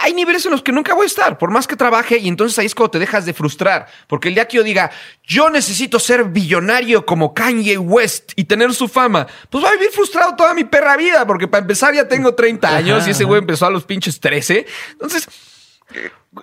hay 0.00 0.14
niveles 0.14 0.44
en 0.46 0.52
los 0.52 0.62
que 0.62 0.72
nunca 0.72 0.94
voy 0.94 1.04
a 1.04 1.06
estar, 1.06 1.38
por 1.38 1.50
más 1.50 1.66
que 1.66 1.76
trabaje, 1.76 2.18
y 2.18 2.28
entonces 2.28 2.58
ahí 2.58 2.66
es 2.66 2.74
cuando 2.74 2.92
te 2.92 2.98
dejas 2.98 3.26
de 3.26 3.34
frustrar. 3.34 3.86
Porque 4.06 4.28
el 4.28 4.34
día 4.34 4.46
que 4.46 4.56
yo 4.56 4.62
diga, 4.62 4.90
yo 5.24 5.50
necesito 5.50 5.98
ser 5.98 6.24
billonario 6.24 7.04
como 7.04 7.34
Kanye 7.34 7.78
West 7.78 8.32
y 8.36 8.44
tener 8.44 8.72
su 8.74 8.88
fama, 8.88 9.26
pues 9.50 9.62
voy 9.62 9.70
a 9.70 9.74
vivir 9.74 9.90
frustrado 9.90 10.36
toda 10.36 10.54
mi 10.54 10.64
perra 10.64 10.96
vida, 10.96 11.26
porque 11.26 11.48
para 11.48 11.62
empezar 11.62 11.94
ya 11.94 12.06
tengo 12.06 12.34
30 12.34 12.76
años 12.76 13.06
y 13.06 13.10
ese 13.10 13.24
güey 13.24 13.40
empezó 13.40 13.66
a 13.66 13.70
los 13.70 13.84
pinches 13.84 14.20
13. 14.20 14.66
Entonces, 14.92 15.28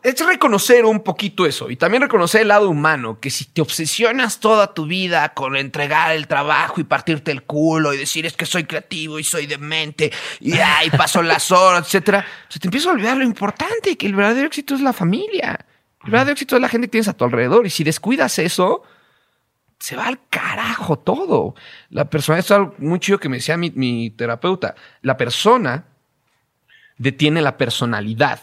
es 0.03 0.25
reconocer 0.25 0.85
un 0.85 1.01
poquito 1.01 1.45
eso 1.45 1.69
y 1.69 1.75
también 1.75 2.01
reconocer 2.01 2.41
el 2.41 2.47
lado 2.47 2.69
humano, 2.69 3.19
que 3.19 3.29
si 3.29 3.45
te 3.45 3.61
obsesionas 3.61 4.39
toda 4.39 4.73
tu 4.73 4.85
vida 4.87 5.33
con 5.33 5.55
entregar 5.55 6.15
el 6.15 6.27
trabajo 6.27 6.81
y 6.81 6.83
partirte 6.83 7.31
el 7.31 7.43
culo 7.43 7.93
y 7.93 7.97
decir 7.97 8.25
es 8.25 8.35
que 8.35 8.45
soy 8.45 8.63
creativo 8.63 9.19
y 9.19 9.23
soy 9.23 9.45
demente 9.45 10.11
y 10.39 10.53
ay, 10.53 10.89
paso 10.89 11.21
las 11.21 11.51
horas, 11.51 11.85
etcétera, 11.85 12.25
se 12.49 12.59
te 12.59 12.67
empieza 12.67 12.89
a 12.89 12.93
olvidar 12.93 13.17
lo 13.17 13.23
importante, 13.23 13.95
que 13.97 14.07
el 14.07 14.15
verdadero 14.15 14.47
éxito 14.47 14.73
es 14.73 14.81
la 14.81 14.93
familia. 14.93 15.65
El 16.03 16.11
verdadero 16.11 16.33
éxito 16.33 16.55
es 16.55 16.61
la 16.61 16.69
gente 16.69 16.87
que 16.87 16.91
tienes 16.91 17.07
a 17.07 17.13
tu 17.13 17.23
alrededor 17.25 17.65
y 17.65 17.69
si 17.69 17.83
descuidas 17.83 18.39
eso, 18.39 18.83
se 19.79 19.95
va 19.95 20.07
al 20.07 20.19
carajo 20.29 20.97
todo. 20.97 21.53
La 21.89 22.09
persona, 22.09 22.39
esto 22.39 22.53
es 22.55 22.59
algo 22.59 22.75
muy 22.79 22.99
chido 22.99 23.19
que 23.19 23.29
me 23.29 23.37
decía 23.37 23.57
mi, 23.57 23.71
mi 23.71 24.09
terapeuta, 24.09 24.73
la 25.01 25.17
persona 25.17 25.85
detiene 26.97 27.41
la 27.41 27.57
personalidad 27.57 28.39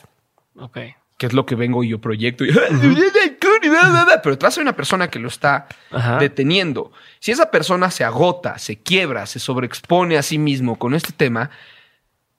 Ok. 0.57 0.79
que 1.19 1.27
es 1.27 1.33
lo 1.35 1.47
que 1.47 1.55
vengo 1.55 1.85
y 1.85 1.89
yo 1.91 2.01
proyecto. 2.01 2.45
y- 2.45 2.53
Pero 4.23 4.31
detrás 4.35 4.57
hay 4.59 4.63
una 4.63 4.75
persona 4.77 5.09
que 5.09 5.19
lo 5.19 5.29
está 5.29 5.69
Ajá. 5.91 6.19
deteniendo. 6.19 6.93
Si 7.21 7.31
esa 7.31 7.51
persona 7.51 7.91
se 7.91 8.05
agota, 8.05 8.59
se 8.59 8.77
quiebra, 8.81 9.27
se 9.27 9.39
sobreexpone 9.39 10.17
a 10.19 10.23
sí 10.23 10.39
mismo 10.39 10.79
con 10.79 10.95
este 10.95 11.13
tema, 11.13 11.51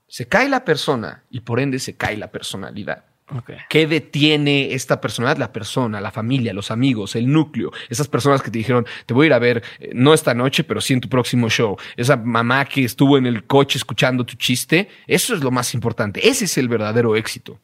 se 0.08 0.28
cae 0.28 0.50
la 0.50 0.66
persona 0.66 1.24
y 1.30 1.40
por 1.42 1.60
ende 1.60 1.80
se 1.80 1.96
cae 1.96 2.18
la 2.18 2.28
personalidad. 2.32 3.06
Ok. 3.34 3.52
¿Qué 3.70 3.88
detiene 3.88 4.74
esta 4.74 5.00
personalidad? 5.00 5.38
La 5.40 5.54
persona, 5.54 6.02
la 6.02 6.12
familia, 6.12 6.54
los 6.54 6.70
amigos, 6.70 7.16
el 7.16 7.32
núcleo. 7.32 7.72
Esas 7.90 8.08
personas 8.10 8.42
que 8.44 8.52
te 8.52 8.58
dijeron, 8.58 8.86
te 9.06 9.14
voy 9.14 9.26
a 9.26 9.28
ir 9.28 9.34
a 9.34 9.40
ver, 9.40 9.64
eh, 9.80 9.92
no 9.96 10.14
esta 10.14 10.34
noche, 10.34 10.64
pero 10.66 10.82
sí 10.82 10.94
en 10.94 11.00
tu 11.02 11.08
próximo 11.10 11.50
show. 11.50 11.78
Esa 11.96 12.18
mamá 12.18 12.66
que 12.66 12.84
estuvo 12.84 13.18
en 13.18 13.26
el 13.26 13.46
coche 13.46 13.78
escuchando 13.78 14.26
tu 14.26 14.36
chiste. 14.36 14.90
Eso 15.08 15.34
es 15.34 15.42
lo 15.42 15.52
más 15.52 15.74
importante. 15.74 16.28
Ese 16.28 16.46
es 16.46 16.58
el 16.58 16.68
verdadero 16.68 17.16
éxito. 17.16 17.60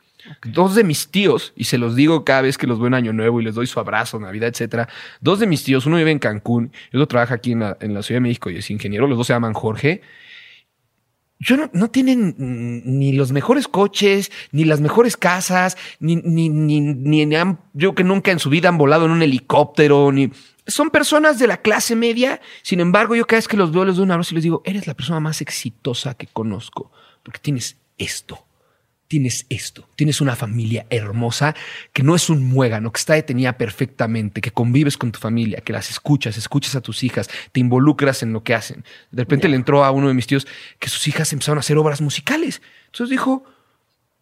Dos 0.46 0.76
de 0.76 0.84
mis 0.84 1.10
tíos, 1.10 1.54
y 1.56 1.64
se 1.66 1.78
los 1.78 1.96
digo 1.96 2.24
cada 2.24 2.42
vez 2.42 2.58
que 2.58 2.68
los 2.68 2.78
veo 2.80 2.88
en 2.88 2.94
Año 2.94 3.14
Nuevo 3.14 3.42
y 3.42 3.44
les 3.44 3.56
doy 3.56 3.68
su 3.68 3.80
abrazo, 3.80 4.20
Navidad, 4.20 4.50
etcétera. 4.50 4.88
Dos 5.22 5.40
de 5.40 5.48
mis 5.48 5.64
tíos, 5.64 5.86
uno 5.86 5.98
vive 5.98 6.12
en 6.12 6.20
Cancún 6.20 6.72
y 6.92 6.98
otro 6.98 7.08
trabaja 7.08 7.36
aquí 7.36 7.54
en 7.54 7.60
la, 7.62 7.78
en 7.82 7.94
la 7.94 8.04
Ciudad 8.04 8.18
de 8.18 8.28
México 8.28 8.50
y 8.50 8.58
es 8.58 8.70
ingeniero. 8.70 9.08
Los 9.08 9.18
dos 9.18 9.28
se 9.28 9.34
llaman 9.34 9.54
Jorge. 9.54 10.02
Yo 11.40 11.56
no, 11.56 11.70
no 11.72 11.90
tienen 11.90 12.36
ni 12.38 13.14
los 13.14 13.32
mejores 13.32 13.70
coches, 13.70 14.30
ni 14.52 14.66
las 14.66 14.82
mejores 14.82 15.16
casas, 15.16 15.78
ni, 16.02 16.18
ni, 16.18 16.50
ni, 16.50 16.82
ni 16.82 17.36
han- 17.36 17.60
yo 17.74 17.96
que 17.96 18.04
nunca 18.04 18.32
en 18.32 18.40
su 18.40 18.50
vida 18.50 18.68
han 18.68 18.78
volado 18.78 19.06
en 19.06 19.12
un 19.12 19.22
helicóptero, 19.22 20.12
ni 20.12 20.32
son 20.68 20.90
personas 20.90 21.40
de 21.40 21.48
la 21.48 21.58
clase 21.62 21.96
media. 21.96 22.42
Sin 22.62 22.82
embargo, 22.82 23.16
yo 23.16 23.26
cada 23.26 23.38
vez 23.38 23.48
que 23.48 23.56
los 23.56 23.72
veo 23.72 23.86
les 23.86 23.96
doy 23.96 24.04
un 24.04 24.12
abrazo 24.12 24.34
y 24.34 24.36
les 24.36 24.44
digo, 24.44 24.62
eres 24.66 24.86
la 24.86 24.96
persona 24.96 25.22
más 25.22 25.40
exitosa 25.42 26.14
que 26.16 26.28
conozco, 26.28 26.92
porque 27.24 27.40
tienes 27.40 27.78
esto 27.98 28.46
tienes 29.10 29.48
esto, 29.50 29.90
tienes 29.96 30.22
una 30.22 30.36
familia 30.36 30.86
hermosa 30.92 31.56
que 31.94 32.04
no 32.04 32.16
es 32.16 32.30
un 32.30 32.44
muégano, 32.44 32.92
que 32.94 33.00
está 33.00 33.16
detenida 33.16 33.58
perfectamente, 33.58 34.40
que 34.40 34.52
convives 34.52 34.98
con 34.98 35.12
tu 35.12 35.20
familia, 35.20 35.62
que 35.62 35.74
las 35.74 35.90
escuchas, 35.90 36.38
escuchas 36.38 36.76
a 36.76 36.82
tus 36.82 37.04
hijas, 37.04 37.28
te 37.52 37.60
involucras 37.60 38.22
en 38.22 38.34
lo 38.34 38.44
que 38.44 38.54
hacen. 38.54 38.86
De 39.12 39.24
repente 39.24 39.50
le 39.50 39.56
entró 39.56 39.84
a 39.84 39.90
uno 39.90 40.08
de 40.08 40.14
mis 40.14 40.28
tíos 40.28 40.48
que 40.78 40.90
sus 40.90 41.08
hijas 41.08 41.34
empezaron 41.34 41.58
a 41.58 41.62
hacer 41.62 41.78
obras 41.80 42.02
musicales. 42.02 42.62
Entonces 42.86 43.10
dijo, 43.10 43.44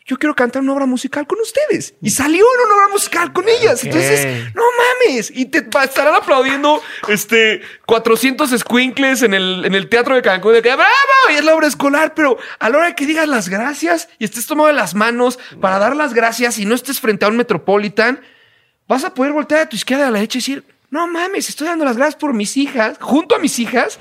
yo 0.08 0.18
quiero 0.18 0.34
cantar 0.34 0.62
una 0.62 0.72
obra 0.72 0.86
musical 0.86 1.28
con 1.28 1.38
ustedes. 1.42 1.94
Y 2.02 2.10
salió 2.12 2.46
en 2.56 2.66
una 2.66 2.76
obra 2.76 2.88
musical 2.88 3.34
con 3.34 3.48
ellas. 3.48 3.84
Entonces, 3.84 4.54
no 4.56 4.64
mames. 5.06 5.30
Y 5.36 5.48
te 5.48 5.68
estarán 5.84 6.16
aplaudiendo 6.16 6.82
este 7.10 7.62
400 7.86 8.50
squinkles 8.58 9.22
en 9.24 9.34
el, 9.34 9.66
en 9.66 9.76
el 9.76 9.90
teatro 9.90 10.16
de 10.16 10.22
Cancún 10.22 10.54
de 10.54 10.62
que 10.62 10.74
¡Bravo! 10.74 10.90
Y 11.30 11.34
es 11.34 11.44
la 11.44 11.54
obra 11.54 11.68
escolar, 11.68 12.14
pero 12.14 12.38
a 12.58 12.70
la 12.70 12.78
hora 12.78 12.88
de 12.88 12.96
que 12.96 13.06
digas 13.06 13.28
las 13.28 13.50
gracias 13.50 14.08
y 14.18 14.24
estés 14.24 14.48
tomado 14.48 14.68
de 14.68 14.74
las 14.74 14.96
manos 14.96 15.40
para 15.60 15.78
dar 15.78 15.94
las 15.94 16.14
gracias 16.14 16.58
y 16.58 16.66
no 16.66 16.74
estés 16.74 17.02
frente 17.02 17.26
a 17.26 17.28
un 17.28 17.36
Metropolitan, 17.36 18.22
vas 18.88 19.04
a 19.04 19.14
poder 19.14 19.34
voltear 19.34 19.60
a 19.62 19.70
tu 19.70 19.76
izquierda 19.76 20.08
a 20.08 20.12
la 20.12 20.20
derecha 20.20 20.38
y 20.38 20.42
decir, 20.42 20.64
no 20.90 21.06
mames, 21.08 21.50
estoy 21.50 21.68
dando 21.68 21.84
las 21.84 21.98
gracias 21.98 22.16
por 22.16 22.34
mis 22.34 22.56
hijas, 22.56 22.98
junto 23.02 23.36
a 23.36 23.40
mis 23.40 23.60
hijas, 23.60 24.00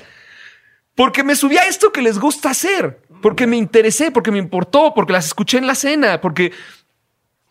porque 0.97 1.23
me 1.23 1.35
subí 1.37 1.57
a 1.57 1.67
esto 1.67 1.93
que 1.93 2.01
les 2.01 2.19
gusta 2.19 2.49
hacer, 2.49 2.99
porque 3.21 3.47
me 3.47 3.55
interesé, 3.55 4.11
porque 4.11 4.31
me 4.31 4.39
importó, 4.39 4.91
porque 4.93 5.13
las 5.13 5.27
escuché 5.27 5.57
en 5.59 5.67
la 5.67 5.75
cena, 5.75 6.19
porque 6.19 6.51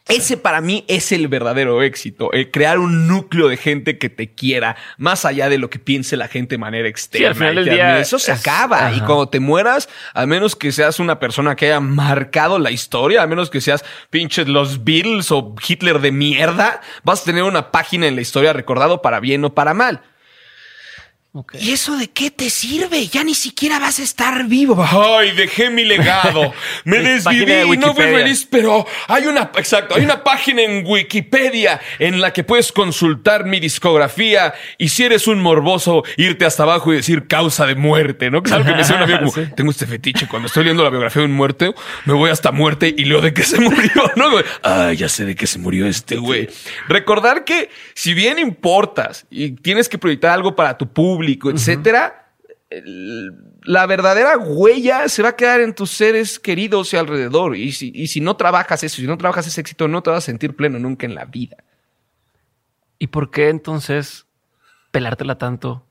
ese 0.09 0.37
para 0.37 0.61
mí 0.61 0.85
es 0.87 1.11
el 1.11 1.27
verdadero 1.27 1.83
éxito, 1.83 2.33
eh, 2.33 2.53
crear 2.53 2.79
un 2.79 3.09
núcleo 3.09 3.49
de 3.49 3.57
gente 3.57 3.99
que 3.99 4.09
te 4.09 4.33
quiera, 4.35 4.77
más 4.99 5.25
allá 5.25 5.49
de 5.49 5.59
lo 5.59 5.69
que 5.69 5.81
piense 5.81 6.17
la 6.17 6.29
gente 6.29 6.55
de 6.55 6.59
manera 6.59 6.89
externa. 6.89 7.29
al 7.29 7.35
final 7.35 7.53
y 7.55 7.57
del 7.57 7.65
te 7.65 7.71
día 7.75 7.85
admire. 7.87 8.03
Eso 8.03 8.19
se 8.21 8.31
es- 8.33 8.41
acaba. 8.41 8.93
Y 8.93 9.01
cuando 9.01 9.29
te 9.29 9.41
mueras, 9.41 9.89
a 10.15 10.25
menos 10.27 10.55
que 10.55 10.71
seas 10.71 11.01
una 11.01 11.19
persona 11.19 11.57
que 11.57 11.67
haya 11.67 11.81
marcado 11.81 12.61
la 12.61 12.71
historia, 12.71 13.23
a 13.23 13.27
menos 13.27 13.51
que 13.51 13.61
seas 13.61 13.85
pinches 14.11 14.47
los 14.47 14.85
Beatles 14.85 15.33
o 15.33 15.57
Hitler 15.67 15.99
de 16.01 16.13
mierda, 16.13 16.81
vas 17.03 17.23
a 17.23 17.25
tener 17.25 17.43
una 17.43 17.73
página 17.73 18.07
en 18.07 18.15
la 18.15 18.21
historia 18.23 18.53
recordado 18.53 19.03
para 19.03 19.19
bien 19.19 19.45
o 19.45 19.55
para 19.55 19.75
mal. 19.75 20.03
¿Y 21.61 21.73
eso 21.73 21.97
de 21.97 22.09
qué 22.09 22.31
te 22.31 22.51
sirve? 22.51 23.07
Ya 23.09 23.25
ni 23.25 23.35
siquiera 23.35 23.79
vas 23.79 23.99
a 23.99 24.03
estar 24.03 24.47
vivo. 24.47 24.85
Ay, 24.85 25.33
dejé 25.33 25.71
mi 25.71 25.85
legado. 25.85 26.53
Me 26.85 26.99
página 26.99 27.09
de 27.09 27.15
desviví, 27.61 27.77
no 27.79 27.95
fui 27.95 28.05
feliz, 28.05 28.47
pero 28.51 28.87
hay 29.09 29.27
una, 29.27 29.51
exacto, 29.57 29.95
hay 29.95 30.05
una 30.05 30.23
página 30.23 30.63
en 30.63 30.85
Wikipedia 30.87 31.81
en 31.99 32.21
la 32.21 32.33
que 32.33 32.45
puedes 32.45 32.73
consultar 32.73 33.45
mi 33.45 33.61
discografía 33.61 34.55
y 34.79 34.89
si 34.89 35.05
eres 35.05 35.27
un 35.27 35.41
morboso, 35.41 36.03
irte 36.17 36.45
hasta 36.45 36.63
abajo 36.63 36.93
y 36.93 36.97
decir 36.97 37.27
causa 37.27 37.67
de 37.67 37.75
muerte, 37.75 38.31
¿no? 38.31 38.43
Que 38.43 38.53
algo 38.53 38.65
que 38.67 38.73
me 38.73 38.79
decía 38.79 38.97
un 38.97 39.03
amigo 39.03 39.19
como, 39.19 39.33
Sí. 39.37 39.43
tengo 39.55 39.71
este 39.71 39.87
fetiche, 39.87 40.27
cuando 40.29 40.47
estoy 40.47 40.65
leyendo 40.65 40.85
la 40.85 40.91
biografía 40.91 41.21
de 41.21 41.27
un 41.27 41.35
muerto, 41.35 41.75
me 42.05 42.15
voy 42.15 42.31
hasta 42.31 42.53
muerte 42.53 42.95
y 42.97 43.05
leo 43.05 43.21
de 43.21 43.35
qué 43.35 43.43
se 43.43 43.61
murió, 43.61 44.11
¿no? 44.17 44.31
Ay, 44.63 44.97
ya 44.97 45.09
sé 45.09 45.25
de 45.25 45.35
qué 45.35 45.47
se 45.47 45.59
murió 45.59 45.87
este 45.87 46.17
güey. 46.17 46.49
Recordar 46.89 47.45
que 47.45 47.71
si 47.95 48.15
bien 48.15 48.39
importas 48.39 49.27
y 49.31 49.51
tienes 49.53 49.89
que 49.89 49.99
proyectar 49.99 50.31
algo 50.31 50.57
para 50.57 50.79
tu 50.79 50.87
público, 50.89 51.26
etcétera, 51.27 52.33
la 53.63 53.87
verdadera 53.87 54.39
huella 54.39 55.09
se 55.09 55.23
va 55.23 55.31
a 55.31 55.37
quedar 55.37 55.61
en 55.61 55.75
tus 55.75 55.91
seres 55.91 56.39
queridos 56.39 56.93
y 56.93 56.97
alrededor. 56.97 57.57
Y 57.57 57.73
si, 57.73 57.93
y 57.95 58.09
si 58.09 58.21
no 58.21 58.37
trabajas 58.37 58.83
eso, 58.83 58.97
si 58.97 59.07
no 59.07 59.19
trabajas 59.19 59.47
ese 59.47 59.61
éxito, 59.61 59.89
no 59.89 60.03
te 60.03 60.11
vas 60.11 60.19
a 60.19 60.27
sentir 60.27 60.55
pleno 60.55 60.79
nunca 60.79 61.07
en 61.07 61.15
la 61.15 61.25
vida. 61.25 61.57
¿Y 62.99 63.09
por 63.09 63.31
qué 63.31 63.49
entonces 63.49 64.27
pelártela 64.91 65.39
tanto 65.39 65.85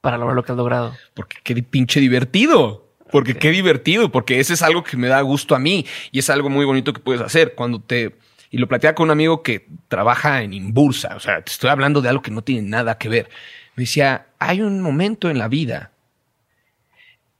para 0.00 0.16
lograr 0.16 0.36
lo 0.36 0.44
que 0.44 0.52
has 0.52 0.58
logrado? 0.58 0.94
Porque 1.14 1.36
qué 1.42 1.62
pinche 1.62 2.00
divertido. 2.00 2.88
Porque 3.10 3.36
qué 3.36 3.50
divertido, 3.50 4.10
porque 4.10 4.40
ese 4.40 4.54
es 4.54 4.62
algo 4.62 4.82
que 4.82 4.96
me 4.96 5.06
da 5.06 5.20
gusto 5.20 5.54
a 5.54 5.58
mí 5.58 5.84
y 6.12 6.20
es 6.20 6.30
algo 6.30 6.48
muy 6.48 6.64
bonito 6.64 6.94
que 6.94 7.00
puedes 7.00 7.20
hacer 7.20 7.54
cuando 7.54 7.78
te... 7.78 8.16
Y 8.50 8.56
lo 8.56 8.68
platicaba 8.68 8.94
con 8.94 9.04
un 9.04 9.10
amigo 9.10 9.42
que 9.42 9.66
trabaja 9.88 10.42
en 10.42 10.54
Imbursa, 10.54 11.14
o 11.16 11.20
sea, 11.20 11.42
te 11.42 11.52
estoy 11.52 11.68
hablando 11.68 12.00
de 12.00 12.08
algo 12.08 12.22
que 12.22 12.30
no 12.30 12.42
tiene 12.42 12.68
nada 12.68 12.96
que 12.96 13.10
ver. 13.10 13.28
Me 13.74 13.82
decía, 13.82 14.26
hay 14.38 14.60
un 14.60 14.80
momento 14.80 15.30
en 15.30 15.38
la 15.38 15.48
vida 15.48 15.92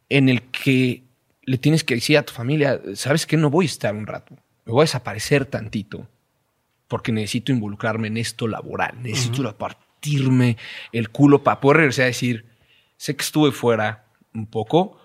en 0.08 0.28
el 0.28 0.42
que 0.42 1.02
le 1.42 1.58
tienes 1.58 1.84
que 1.84 1.94
decir 1.94 2.18
a 2.18 2.22
tu 2.22 2.32
familia, 2.32 2.80
¿sabes 2.94 3.26
qué? 3.26 3.36
No 3.36 3.50
voy 3.50 3.64
a 3.64 3.68
estar 3.68 3.94
un 3.94 4.06
rato, 4.06 4.36
me 4.64 4.72
voy 4.72 4.82
a 4.82 4.84
desaparecer 4.84 5.46
tantito 5.46 6.08
porque 6.88 7.10
necesito 7.10 7.52
involucrarme 7.52 8.08
en 8.08 8.18
esto 8.18 8.46
laboral, 8.46 9.02
necesito 9.02 9.56
partirme 9.56 10.58
el 10.92 11.08
culo 11.08 11.42
para 11.42 11.58
poder 11.58 11.78
regresar 11.78 12.02
a 12.02 12.06
decir, 12.08 12.44
sé 12.98 13.16
que 13.16 13.22
estuve 13.22 13.50
fuera 13.50 14.04
un 14.34 14.46
poco, 14.46 15.00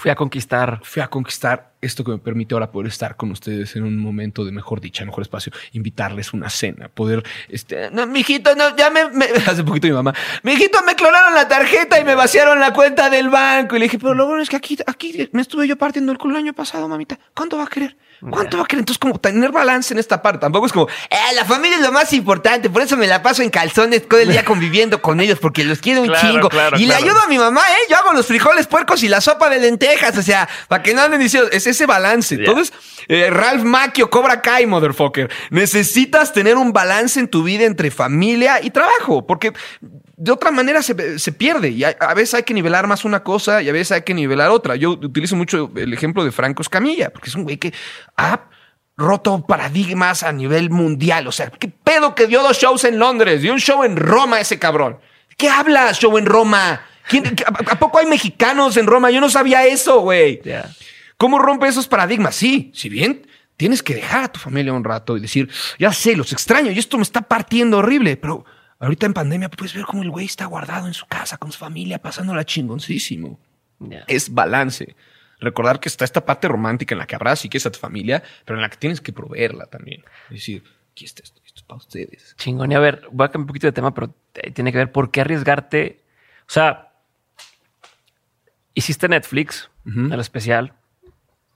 Fui 0.00 0.12
a 0.12 0.14
conquistar. 0.14 0.78
fui 0.84 1.02
a 1.02 1.08
conquistar 1.08 1.72
esto 1.80 2.04
que 2.04 2.12
me 2.12 2.18
permite 2.18 2.54
ahora 2.54 2.70
poder 2.70 2.86
estar 2.86 3.16
con 3.16 3.32
ustedes 3.32 3.74
en 3.74 3.82
un 3.82 3.98
momento 3.98 4.44
de 4.44 4.52
mejor 4.52 4.80
dicha, 4.80 5.04
mejor 5.04 5.22
espacio, 5.22 5.52
invitarles 5.72 6.32
una 6.32 6.48
cena, 6.50 6.88
poder, 6.88 7.24
este, 7.48 7.90
no, 7.90 8.06
mijito, 8.06 8.54
no, 8.54 8.76
ya 8.76 8.90
me, 8.90 9.08
me- 9.10 9.26
hace 9.46 9.64
poquito 9.64 9.88
mi 9.88 9.92
mamá, 9.94 10.14
mijito, 10.44 10.80
me 10.84 10.94
clonaron 10.94 11.34
la 11.34 11.48
tarjeta 11.48 11.98
y 11.98 12.04
me 12.04 12.14
vaciaron 12.14 12.60
la 12.60 12.72
cuenta 12.72 13.10
del 13.10 13.28
banco. 13.28 13.74
Y 13.74 13.80
le 13.80 13.86
dije, 13.86 13.98
pero 13.98 14.14
lo 14.14 14.26
bueno 14.26 14.40
es 14.40 14.48
que 14.48 14.54
aquí, 14.56 14.78
aquí 14.86 15.28
me 15.32 15.42
estuve 15.42 15.66
yo 15.66 15.76
partiendo 15.76 16.12
el 16.12 16.18
culo 16.18 16.34
el 16.36 16.44
año 16.44 16.52
pasado, 16.52 16.86
mamita. 16.86 17.18
¿Cuánto 17.34 17.56
va 17.58 17.64
a 17.64 17.68
querer? 17.68 17.96
¿Cuánto 18.20 18.56
va 18.56 18.64
a 18.64 18.66
querer? 18.66 18.80
Entonces, 18.80 18.98
como 18.98 19.18
tener 19.20 19.52
balance 19.52 19.94
en 19.94 19.98
esta 19.98 20.20
parte. 20.22 20.40
Tampoco 20.40 20.66
es 20.66 20.72
como, 20.72 20.88
eh, 20.88 21.16
la 21.34 21.44
familia 21.44 21.76
es 21.76 21.82
lo 21.82 21.92
más 21.92 22.12
importante, 22.12 22.68
por 22.68 22.82
eso 22.82 22.96
me 22.96 23.06
la 23.06 23.22
paso 23.22 23.42
en 23.42 23.50
calzones 23.50 24.08
todo 24.08 24.20
el 24.20 24.30
día 24.30 24.44
conviviendo 24.46 25.00
con 25.00 25.20
ellos, 25.20 25.38
porque 25.38 25.64
los 25.64 25.78
quiero 25.78 26.02
un 26.02 26.08
Claro, 26.08 26.28
chingo. 26.28 26.48
claro, 26.48 26.78
y 26.78 26.86
le 26.86 26.94
ayudo 26.94 27.20
a 27.20 27.28
mi 27.28 27.38
mamá, 27.38 27.60
¿eh? 27.70 27.86
Yo 27.90 27.96
hago 27.96 28.12
los 28.12 28.26
frijoles 28.26 28.66
puercos 28.66 29.02
y 29.02 29.08
la 29.08 29.20
sopa 29.20 29.48
de 29.48 29.60
lentejas, 29.60 30.16
o 30.18 30.22
sea, 30.22 30.48
para 30.68 30.82
que 30.82 30.94
no 30.94 31.02
anden 31.02 31.20
diciendo, 31.20 31.48
es 31.52 31.66
ese 31.66 31.86
balance. 31.86 32.34
Entonces, 32.34 32.72
eh, 33.08 33.30
Ralph 33.30 33.62
Macchio, 33.62 34.10
Cobra 34.10 34.42
Kai, 34.42 34.66
motherfucker. 34.66 35.30
Necesitas 35.50 36.32
tener 36.32 36.56
un 36.56 36.72
balance 36.72 37.20
en 37.20 37.28
tu 37.28 37.42
vida 37.44 37.64
entre 37.64 37.90
familia 37.90 38.60
y 38.62 38.70
trabajo, 38.70 39.26
porque 39.26 39.52
de 40.18 40.32
otra 40.32 40.50
manera 40.50 40.82
se, 40.82 41.18
se 41.18 41.32
pierde. 41.32 41.70
Y 41.70 41.84
a, 41.84 41.96
a 42.00 42.12
veces 42.14 42.34
hay 42.34 42.42
que 42.42 42.54
nivelar 42.54 42.86
más 42.86 43.04
una 43.04 43.22
cosa 43.22 43.62
y 43.62 43.68
a 43.68 43.72
veces 43.72 43.92
hay 43.92 44.02
que 44.02 44.14
nivelar 44.14 44.50
otra. 44.50 44.76
Yo 44.76 44.90
utilizo 44.90 45.36
mucho 45.36 45.70
el 45.76 45.92
ejemplo 45.94 46.24
de 46.24 46.32
Franco 46.32 46.62
Escamilla, 46.62 47.10
porque 47.10 47.28
es 47.30 47.34
un 47.34 47.44
güey 47.44 47.56
que 47.56 47.72
ha 48.16 48.40
roto 48.96 49.44
paradigmas 49.46 50.24
a 50.24 50.32
nivel 50.32 50.70
mundial. 50.70 51.26
O 51.28 51.32
sea, 51.32 51.50
¿qué 51.50 51.68
pedo 51.68 52.14
que 52.14 52.26
dio 52.26 52.42
dos 52.42 52.58
shows 52.58 52.82
en 52.84 52.98
Londres? 52.98 53.42
Dio 53.42 53.52
un 53.52 53.60
show 53.60 53.84
en 53.84 53.96
Roma 53.96 54.40
ese 54.40 54.58
cabrón. 54.58 54.98
¿Qué 55.36 55.48
habla 55.48 55.92
show 55.94 56.18
en 56.18 56.26
Roma? 56.26 56.80
¿Quién- 57.08 57.24
a, 57.46 57.72
a 57.72 57.78
poco 57.78 57.98
hay 57.98 58.06
mexicanos 58.06 58.76
en 58.76 58.86
Roma? 58.88 59.10
Yo 59.12 59.20
no 59.20 59.30
sabía 59.30 59.64
eso, 59.66 60.00
güey. 60.00 60.40
¿Cómo 61.16 61.38
rompe 61.38 61.68
esos 61.68 61.86
paradigmas? 61.86 62.34
Sí, 62.34 62.72
si 62.74 62.88
bien 62.88 63.24
tienes 63.56 63.82
que 63.82 63.94
dejar 63.94 64.24
a 64.24 64.32
tu 64.32 64.40
familia 64.40 64.72
un 64.72 64.84
rato 64.84 65.16
y 65.16 65.20
decir, 65.20 65.48
ya 65.78 65.92
sé, 65.92 66.14
los 66.16 66.32
extraño 66.32 66.70
y 66.72 66.78
esto 66.78 66.96
me 66.96 67.02
está 67.04 67.22
partiendo 67.22 67.78
horrible, 67.78 68.16
pero 68.16 68.44
ahorita 68.78 69.06
en 69.06 69.14
pandemia 69.14 69.48
puedes 69.48 69.74
ver 69.74 69.84
cómo 69.84 70.02
el 70.02 70.10
güey 70.10 70.26
está 70.26 70.46
guardado 70.46 70.86
en 70.86 70.94
su 70.94 71.06
casa 71.06 71.36
con 71.38 71.52
su 71.52 71.58
familia, 71.58 72.00
pasándola 72.00 72.44
chingoncísimo. 72.44 73.38
Ya. 73.80 74.04
Es 74.08 74.32
balance. 74.32 74.96
Recordar 75.40 75.78
que 75.78 75.88
está 75.88 76.04
esta 76.04 76.24
parte 76.24 76.48
romántica 76.48 76.94
en 76.94 76.98
la 76.98 77.06
que 77.06 77.14
abrazas 77.14 77.44
y 77.44 77.48
que 77.48 77.58
es 77.58 77.66
a 77.66 77.70
tu 77.70 77.78
familia, 77.78 78.22
pero 78.44 78.56
en 78.58 78.62
la 78.62 78.68
que 78.68 78.76
tienes 78.76 79.00
que 79.00 79.12
proveerla 79.12 79.66
también. 79.66 80.02
Es 80.30 80.36
decir, 80.36 80.64
aquí 80.92 81.04
está 81.04 81.22
esto, 81.22 81.40
esto 81.46 81.60
es 81.60 81.62
para 81.64 81.78
ustedes. 81.78 82.34
Chingón. 82.38 82.72
Y 82.72 82.74
a 82.74 82.80
ver, 82.80 83.06
voy 83.12 83.24
a 83.26 83.28
cambiar 83.28 83.42
un 83.42 83.46
poquito 83.46 83.66
de 83.68 83.72
tema, 83.72 83.94
pero 83.94 84.12
eh, 84.34 84.50
tiene 84.50 84.72
que 84.72 84.78
ver 84.78 84.90
por 84.90 85.10
qué 85.12 85.20
arriesgarte. 85.20 86.02
O 86.40 86.50
sea, 86.50 86.92
hiciste 88.74 89.08
Netflix, 89.08 89.70
Ujú. 89.86 90.12
el 90.12 90.20
especial, 90.20 90.72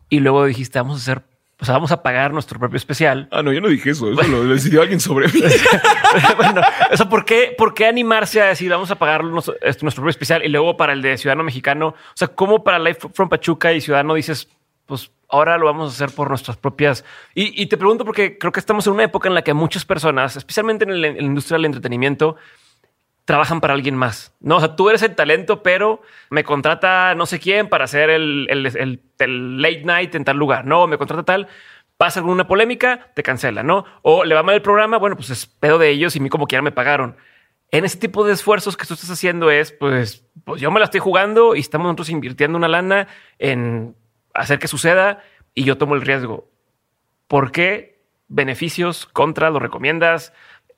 y 0.09 0.21
luego 0.21 0.45
dijiste, 0.45 0.79
vamos 0.79 0.99
a 0.99 1.03
hacer, 1.13 1.25
o 1.63 1.65
sea, 1.65 1.75
vamos 1.75 1.93
a 1.93 2.03
pagar 2.03 2.33
nuestro 2.33 2.59
propio 2.59 2.77
especial. 2.77 3.29
Ah, 3.31 3.41
no, 3.43 3.53
yo 3.53 3.61
no 3.61 3.69
dije 3.69 3.91
eso. 3.91 4.11
Eso 4.11 4.23
lo 4.25 4.45
decidió 4.45 4.83
alguien 4.83 4.99
sobre 4.99 5.29
mí. 5.29 5.41
bueno, 6.37 6.61
o 6.91 6.97
sea, 6.97 7.09
¿por 7.09 7.25
qué, 7.25 7.55
¿por 7.57 7.73
qué 7.73 7.87
animarse 7.87 8.43
a 8.43 8.47
decir, 8.47 8.69
vamos 8.69 8.91
a 8.91 8.97
pagar 8.97 9.23
nuestro, 9.23 9.55
esto, 9.63 9.85
nuestro 9.85 10.03
propio 10.03 10.11
especial 10.11 10.45
y 10.45 10.49
luego 10.49 10.77
para 10.77 10.93
el 10.93 11.01
de 11.03 11.17
Ciudadano 11.17 11.45
Mexicano? 11.45 11.89
O 11.89 11.95
sea, 12.17 12.27
¿cómo 12.29 12.65
para 12.65 12.79
Life 12.81 13.09
from 13.15 13.29
Pachuca 13.29 13.73
y 13.73 13.81
Ciudadano 13.81 14.15
dices, 14.15 14.49
pues 14.87 15.13
ahora 15.29 15.57
lo 15.57 15.67
vamos 15.67 15.93
a 15.93 15.95
hacer 16.05 16.15
por 16.15 16.29
nuestras 16.29 16.57
propias... 16.57 17.05
Y, 17.35 17.63
y 17.63 17.67
te 17.67 17.77
pregunto 17.77 18.05
porque 18.05 18.37
creo 18.39 18.51
que 18.53 18.61
estamos 18.61 18.87
en 18.89 18.95
una 18.95 19.05
época 19.05 19.29
en 19.29 19.35
la 19.35 19.43
que 19.43 19.55
muchas 19.55 19.85
personas, 19.85 20.37
especialmente 20.37 20.85
en, 20.85 20.91
el- 20.91 21.05
en 21.05 21.17
la 21.17 21.23
industria 21.23 21.57
del 21.59 21.67
entretenimiento, 21.67 22.37
trabajan 23.25 23.61
para 23.61 23.75
alguien 23.75 23.95
más. 23.97 24.35
No, 24.41 24.57
o 24.57 24.61
sea, 24.61 24.75
tú 24.77 24.89
eres 24.91 25.03
el 25.03 25.15
talento, 25.15 25.63
pero 25.63 26.03
me 26.31 26.43
contrata 26.45 27.15
no 27.15 27.27
sé 27.27 27.39
quién 27.39 27.69
para 27.69 27.85
hacer 27.85 28.11
el, 28.11 28.47
el- 28.51 29.01
el- 29.19 29.63
late 29.63 29.83
night 29.85 30.15
en 30.15 30.25
tal 30.25 30.37
lugar. 30.37 30.65
No, 30.67 30.87
me 30.89 30.99
contrata 30.99 31.23
tal, 31.25 31.49
pasa 31.97 32.19
alguna 32.21 32.47
polémica, 32.49 33.13
te 33.15 33.23
cancela, 33.23 33.63
¿no? 33.63 33.85
O 34.03 34.25
le 34.25 34.35
va 34.35 34.43
mal 34.43 34.57
el 34.57 34.63
programa, 34.63 34.97
bueno, 34.99 35.15
pues 35.17 35.31
es 35.31 35.47
pedo 35.47 35.79
de 35.79 35.89
ellos 35.91 36.17
y 36.17 36.19
a 36.19 36.23
mí 36.23 36.29
como 36.29 36.47
quiera 36.49 36.63
me 36.63 36.73
pagaron. 36.73 37.17
En 37.71 37.85
ese 37.85 37.97
tipo 37.99 38.25
de 38.27 38.33
esfuerzos 38.33 38.77
que 38.77 38.85
tú 38.87 38.95
estás 38.95 39.11
haciendo 39.11 39.51
es, 39.51 39.73
pues, 39.73 40.27
pues 40.45 40.61
yo 40.61 40.71
me 40.71 40.79
la 40.81 40.85
estoy 40.87 41.01
jugando 41.01 41.55
y 41.55 41.61
estamos 41.61 41.87
nosotros 41.87 42.11
invirtiendo 42.11 42.59
una 42.59 42.69
lana 42.69 43.07
en 43.39 43.95
hacer 44.35 44.59
que 44.59 44.69
suceda 44.69 45.23
y 45.55 45.65
yo 45.65 45.79
tomo 45.79 45.95
el 45.95 46.03
riesgo. 46.03 46.51
¿Por 47.29 47.51
qué 47.53 48.03
beneficios, 48.29 49.07
contra, 49.07 49.49
lo 49.51 49.59
recomiendas? 49.59 50.33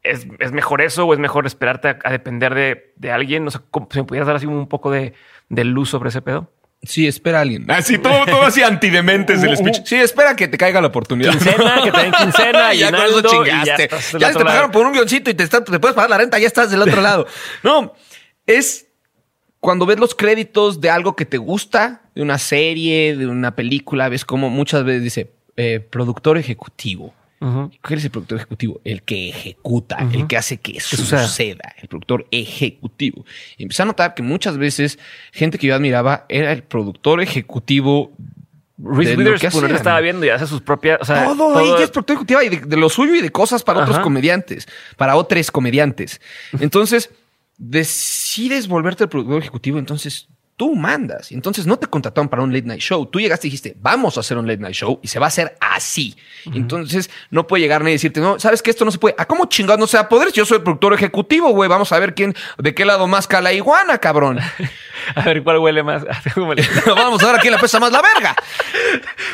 ¿Es, 0.05 0.27
es 0.39 0.53
mejor 0.53 0.81
eso 0.83 1.07
o 1.07 1.13
es 1.15 1.19
mejor 1.19 1.47
esperarte 1.47 1.89
a, 1.89 1.99
a 2.05 2.11
depender 2.13 2.55
de, 2.55 2.93
de 2.97 3.11
alguien? 3.11 3.45
No 3.45 3.51
sé, 3.51 3.59
¿cómo- 3.71 3.89
si 3.91 3.99
me 3.99 4.05
pudieras 4.05 4.27
dar 4.29 4.37
así 4.37 4.47
un 4.47 4.69
poco 4.69 4.91
de, 4.91 5.15
de 5.49 5.65
luz 5.65 5.89
sobre 5.91 6.11
ese 6.11 6.23
pedo. 6.23 6.53
Sí, 6.83 7.07
espera 7.07 7.39
a 7.39 7.41
alguien. 7.41 7.71
Así, 7.71 7.97
todo, 7.97 8.27
todo 8.27 8.43
así 8.43 8.63
antidementes 8.63 9.43
el 9.43 9.57
speech. 9.57 9.85
Sí, 9.87 9.97
espera 9.97 10.37
que 10.37 10.47
te 10.49 10.59
caiga 10.59 10.83
la 10.83 10.89
oportunidad. 10.89 11.31
Quincena, 11.33 11.81
que 11.83 11.91
te 11.91 11.99
den 12.03 12.13
quincena, 12.19 12.75
ya 12.75 12.91
con 12.93 13.01
eso 13.01 13.19
y 13.21 13.23
ya 13.23 13.31
chingaste. 13.65 13.89
del 13.89 14.21
Ya, 14.21 14.29
te 14.29 14.35
lado. 14.35 14.45
pagaron 14.45 14.71
por 14.71 14.87
un 14.87 14.93
guioncito 14.93 15.31
y 15.31 15.35
te, 15.35 15.43
está- 15.45 15.65
te 15.65 15.79
puedes 15.81 15.95
pagar 15.95 16.11
la 16.11 16.19
renta, 16.19 16.39
ya 16.39 16.47
estás 16.47 16.71
del 16.71 16.83
otro 16.83 17.01
lado. 17.01 17.27
No, 17.63 17.95
es 18.47 18.87
cuando 19.61 19.87
ves 19.87 19.99
los 19.99 20.15
créditos 20.15 20.83
de 20.83 20.91
algo 20.91 21.17
que 21.17 21.25
te 21.25 21.39
gusta, 21.39 22.03
de 22.15 22.21
una 22.21 22.37
serie, 22.37 23.17
de 23.17 23.27
una 23.29 23.57
película, 23.57 24.11
ves 24.11 24.27
como 24.27 24.51
muchas 24.51 24.85
veces 24.85 25.03
dice 25.03 25.33
eh, 25.57 25.81
productor 25.81 26.37
ejecutivo. 26.37 27.15
¿Cuál 27.83 27.99
es 27.99 28.05
el 28.05 28.11
productor 28.11 28.39
ejecutivo? 28.39 28.81
El 28.85 29.03
que 29.03 29.29
ejecuta, 29.29 29.99
el 30.13 30.27
que 30.27 30.37
hace 30.37 30.59
que 30.59 30.81
suceda. 30.81 31.27
suceda. 31.27 31.75
El 31.81 31.89
productor 31.89 32.27
ejecutivo. 32.31 33.25
Y 33.59 33.65
empecé 33.65 33.83
a 33.83 33.87
notar 33.87 34.15
que 34.15 34.23
muchas 34.23 34.57
veces 34.57 34.99
gente 35.33 35.59
que 35.59 35.67
yo 35.67 35.75
admiraba 35.75 36.25
era 36.29 36.53
el 36.53 36.63
productor 36.63 37.21
ejecutivo. 37.21 38.13
Reese 38.79 39.17
Witherspoon 39.17 39.71
estaba 39.75 40.01
viendo 40.01 40.25
y 40.25 40.31
hace 40.31 40.47
sus 40.47 40.63
propias. 40.63 41.01
O 41.03 41.05
sea, 41.05 41.25
todo, 41.25 41.61
ella 41.61 41.85
es 41.85 41.91
productor 41.91 42.15
ejecutiva 42.17 42.45
y 42.45 42.49
de, 42.49 42.61
de 42.61 42.77
lo 42.77 42.89
suyo 42.89 43.15
y 43.15 43.21
de 43.21 43.31
cosas 43.31 43.63
para 43.63 43.81
otros 43.81 43.97
Ajá. 43.97 44.03
comediantes, 44.03 44.67
para 44.97 45.17
otros 45.17 45.51
comediantes. 45.51 46.21
Entonces, 46.59 47.11
decides 47.59 48.67
volverte 48.69 49.05
el 49.05 49.11
productor 49.11 49.41
ejecutivo, 49.41 49.79
entonces 49.79 50.29
tú 50.57 50.75
mandas. 50.75 51.33
Entonces 51.33 51.67
no 51.67 51.77
te 51.79 51.87
contrataron 51.87 52.29
para 52.29 52.43
un 52.43 52.53
late 52.53 52.67
night 52.67 52.81
show. 52.81 53.07
Tú 53.07 53.21
llegaste 53.21 53.47
y 53.47 53.51
dijiste, 53.51 53.77
vamos 53.81 54.17
a 54.17 54.21
hacer 54.21 54.39
un 54.39 54.47
late 54.47 54.61
night 54.61 54.75
show 54.75 55.01
y 55.03 55.09
se 55.09 55.19
va 55.19 55.27
a 55.27 55.29
hacer 55.29 55.57
así. 55.61 56.17
Entonces 56.53 57.11
no 57.31 57.47
puede 57.47 57.63
llegar 57.63 57.81
nadie 57.81 57.93
y 57.93 57.97
decirte, 57.97 58.21
no, 58.21 58.39
sabes 58.39 58.63
que 58.63 58.71
esto 58.71 58.85
no 58.85 58.91
se 58.91 58.99
puede. 58.99 59.15
¿A 59.19 59.27
cómo 59.27 59.47
chingados 59.47 59.81
no 59.81 59.87
se 59.87 59.97
va 59.97 60.05
a 60.05 60.09
poder? 60.09 60.33
Yo 60.33 60.45
soy 60.45 60.59
el 60.59 60.63
productor 60.63 60.95
ejecutivo, 60.95 61.51
güey. 61.51 61.69
Vamos 61.69 61.93
a 61.93 61.99
ver 61.99 62.15
quién, 62.15 62.35
de 62.59 62.75
qué 62.75 62.85
lado 62.85 63.07
más 63.07 63.27
cala 63.27 63.53
iguana, 63.53 63.99
cabrón. 63.99 64.39
A 65.15 65.23
ver 65.23 65.43
cuál 65.43 65.59
huele 65.59 65.83
más. 65.83 66.05
Vamos 66.35 66.57
a 67.23 67.27
ver 67.27 67.35
a 67.37 67.39
quién 67.39 67.53
le 67.53 67.59
pesa 67.59 67.79
más 67.79 67.93
la 67.93 68.01
verga. 68.01 68.35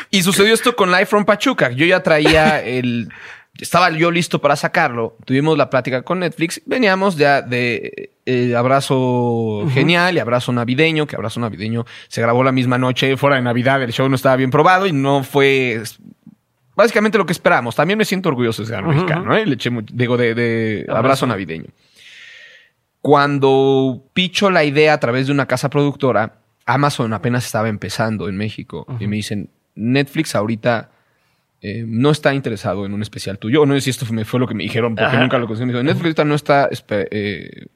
Y 0.09 0.21
sucedió 0.23 0.53
esto 0.53 0.75
con 0.75 0.91
Live 0.91 1.05
from 1.05 1.25
Pachuca. 1.25 1.71
Yo 1.71 1.85
ya 1.85 2.03
traía 2.03 2.61
el. 2.61 3.09
Estaba 3.61 3.91
yo 3.91 4.09
listo 4.11 4.41
para 4.41 4.55
sacarlo. 4.55 5.15
Tuvimos 5.23 5.57
la 5.57 5.69
plática 5.69 6.01
con 6.01 6.19
Netflix. 6.19 6.61
Veníamos 6.65 7.15
ya 7.15 7.41
de 7.41 8.11
eh, 8.25 8.55
abrazo 8.55 9.65
genial 9.73 10.15
y 10.15 10.19
abrazo 10.19 10.51
navideño, 10.51 11.05
que 11.07 11.15
abrazo 11.15 11.39
navideño 11.39 11.85
se 12.07 12.21
grabó 12.21 12.43
la 12.43 12.51
misma 12.51 12.77
noche 12.77 13.15
fuera 13.17 13.35
de 13.35 13.43
Navidad. 13.43 13.81
El 13.83 13.93
show 13.93 14.09
no 14.09 14.15
estaba 14.15 14.35
bien 14.35 14.49
probado 14.51 14.87
y 14.87 14.91
no 14.93 15.23
fue 15.23 15.81
básicamente 16.75 17.17
lo 17.17 17.25
que 17.25 17.33
esperábamos. 17.33 17.75
También 17.75 17.97
me 17.97 18.05
siento 18.05 18.29
orgulloso 18.29 18.63
de 18.63 18.67
ser 18.69 18.81
Ujú, 18.83 18.93
mexicano, 18.93 19.35
¿eh? 19.35 19.45
Le 19.45 19.53
eché 19.53 19.69
digo, 19.93 20.17
de, 20.17 20.33
de 20.33 20.81
Abrazo. 20.87 20.97
abrazo 20.99 21.27
navideño. 21.27 21.67
Cuando 23.01 24.03
picho 24.13 24.51
la 24.51 24.63
idea 24.63 24.93
a 24.93 24.99
través 24.99 25.25
de 25.25 25.31
una 25.33 25.47
casa 25.47 25.69
productora, 25.69 26.35
Amazon 26.65 27.13
apenas 27.13 27.45
estaba 27.45 27.67
empezando 27.67 28.29
en 28.29 28.37
México 28.37 28.85
y 28.99 29.07
me 29.07 29.15
dicen, 29.15 29.49
Netflix 29.73 30.35
ahorita 30.35 30.90
eh, 31.61 31.83
no 31.87 32.09
está 32.09 32.33
interesado 32.33 32.85
en 32.85 32.93
un 32.93 33.01
especial 33.01 33.37
tuyo. 33.37 33.65
No 33.65 33.75
sé 33.75 33.81
si 33.81 33.89
esto 33.91 34.05
fue, 34.05 34.25
fue 34.25 34.39
lo 34.39 34.47
que 34.47 34.55
me 34.55 34.63
dijeron 34.63 34.95
porque 34.95 35.09
Ajá. 35.09 35.19
nunca 35.19 35.37
lo 35.37 35.47
dijo, 35.47 35.65
Netflix 35.65 36.03
ahorita 36.03 36.25
no 36.25 36.35
está... 36.35 36.69
eh, 36.89 37.67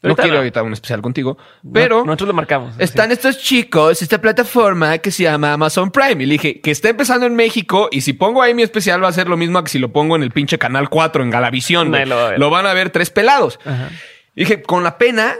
no 0.00 0.14
quiere 0.14 0.30
no. 0.30 0.36
ahorita 0.38 0.62
un 0.62 0.72
especial 0.72 1.02
contigo, 1.02 1.38
pero... 1.72 2.04
Nosotros 2.04 2.28
lo 2.28 2.34
marcamos. 2.34 2.74
Están 2.78 3.10
estos 3.10 3.38
chicos, 3.38 4.00
esta 4.00 4.20
plataforma 4.20 4.98
que 4.98 5.10
se 5.10 5.24
llama 5.24 5.52
Amazon 5.52 5.90
Prime. 5.90 6.22
Y 6.22 6.26
le 6.26 6.32
dije 6.34 6.60
que 6.60 6.70
está 6.70 6.88
empezando 6.88 7.26
en 7.26 7.34
México 7.34 7.88
y 7.90 8.02
si 8.02 8.12
pongo 8.12 8.40
ahí 8.40 8.54
mi 8.54 8.62
especial 8.62 9.02
va 9.02 9.08
a 9.08 9.12
ser 9.12 9.28
lo 9.28 9.36
mismo 9.36 9.62
que 9.64 9.70
si 9.70 9.80
lo 9.80 9.92
pongo 9.92 10.14
en 10.14 10.22
el 10.22 10.30
pinche 10.30 10.56
Canal 10.56 10.88
4 10.88 11.24
en 11.24 11.30
Galavisión. 11.30 11.88
Güey. 11.88 12.06
lo 12.06 12.50
van 12.50 12.66
a 12.66 12.74
ver 12.74 12.90
tres 12.90 13.10
pelados. 13.10 13.58
Ajá. 13.64 13.90
Y 14.38 14.42
dije, 14.42 14.62
con 14.62 14.84
la 14.84 14.98
pena, 14.98 15.34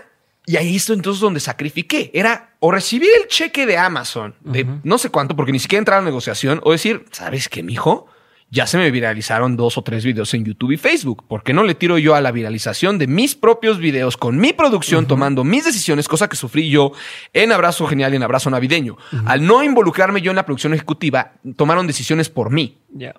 y 0.45 0.57
ahí 0.57 0.75
esto 0.75 0.93
entonces 0.93 1.21
donde 1.21 1.39
sacrifiqué. 1.39 2.11
Era 2.13 2.48
o 2.61 2.71
recibir 2.71 3.11
el 3.21 3.29
cheque 3.29 3.67
de 3.67 3.79
Amazon, 3.79 4.35
de 4.41 4.67
no 4.83 4.99
sé 4.99 5.11
cuánto, 5.11 5.37
porque 5.37 5.53
ni 5.53 5.59
siquiera 5.59 5.81
entrar 5.81 5.99
a 6.01 6.03
negociación, 6.03 6.61
o 6.65 6.73
decir, 6.73 7.05
¿sabes 7.13 7.49
qué, 7.49 7.63
mijo? 7.63 8.07
Ya 8.51 8.67
se 8.67 8.79
me 8.79 8.91
viralizaron 8.91 9.57
dos 9.57 9.77
o 9.77 9.83
tres 9.83 10.07
videos 10.07 10.33
en 10.33 10.43
YouTube 10.43 10.73
y 10.73 10.79
Facebook. 10.79 11.27
¿Por 11.29 11.43
qué 11.43 11.53
no 11.53 11.65
le 11.65 11.75
tiro 11.75 11.99
yo 11.99 12.15
a 12.15 12.23
la 12.23 12.33
viralización 12.33 12.97
de 12.97 13.07
mis 13.07 13.35
propios 13.35 13.79
videos 13.79 14.17
con 14.17 14.39
mi 14.39 14.55
producción, 14.55 15.07
tomando 15.07 15.45
mis 15.45 15.67
decisiones, 15.67 16.09
cosa 16.09 16.29
que 16.29 16.37
sufrí 16.37 16.71
yo 16.71 16.93
en 17.35 17.53
Abrazo 17.53 17.87
Genial 17.87 18.15
y 18.15 18.17
en 18.17 18.23
Abrazo 18.23 18.49
Navideño? 18.49 18.97
Al 19.27 19.47
no 19.47 19.63
involucrarme 19.63 20.23
yo 20.23 20.31
en 20.31 20.37
la 20.37 20.47
producción 20.47 20.73
ejecutiva, 20.73 21.33
tomaron 21.57 21.87
decisiones 21.87 22.31
por 22.31 22.51
mí. 22.51 22.79
Ya. 22.89 23.15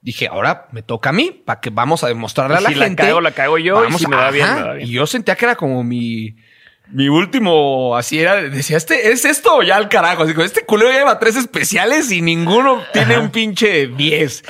Dije, 0.00 0.26
ahora 0.26 0.68
me 0.72 0.82
toca 0.82 1.10
a 1.10 1.12
mí, 1.12 1.30
para 1.30 1.60
que 1.60 1.68
vamos 1.68 2.02
a 2.02 2.08
demostrarle 2.08 2.56
a 2.56 2.60
la 2.60 2.70
si 2.70 2.74
la 2.76 2.86
gente. 2.86 3.02
cago, 3.02 3.20
la 3.20 3.32
cago 3.32 3.58
yo, 3.58 3.86
y 3.86 3.92
si 3.92 4.06
me 4.06 4.16
va 4.16 4.30
bien, 4.30 4.54
me 4.54 4.62
va 4.62 4.72
bien. 4.74 4.88
Y 4.88 4.92
yo 4.92 5.06
sentía 5.06 5.36
que 5.36 5.44
era 5.44 5.56
como 5.56 5.84
mi, 5.84 6.34
mi 6.88 7.08
último, 7.08 7.96
así 7.96 8.18
era, 8.18 8.42
decía, 8.42 8.76
este, 8.76 9.10
¿es 9.10 9.24
esto 9.24 9.56
o 9.56 9.62
ya 9.62 9.76
al 9.76 9.88
carajo? 9.88 10.22
Así 10.22 10.34
como, 10.34 10.44
este 10.44 10.64
culero 10.64 10.92
lleva 10.92 11.18
tres 11.18 11.36
especiales 11.36 12.12
y 12.12 12.20
ninguno 12.20 12.82
tiene 12.92 13.18
un 13.18 13.30
pinche 13.30 13.88
10. 13.88 14.44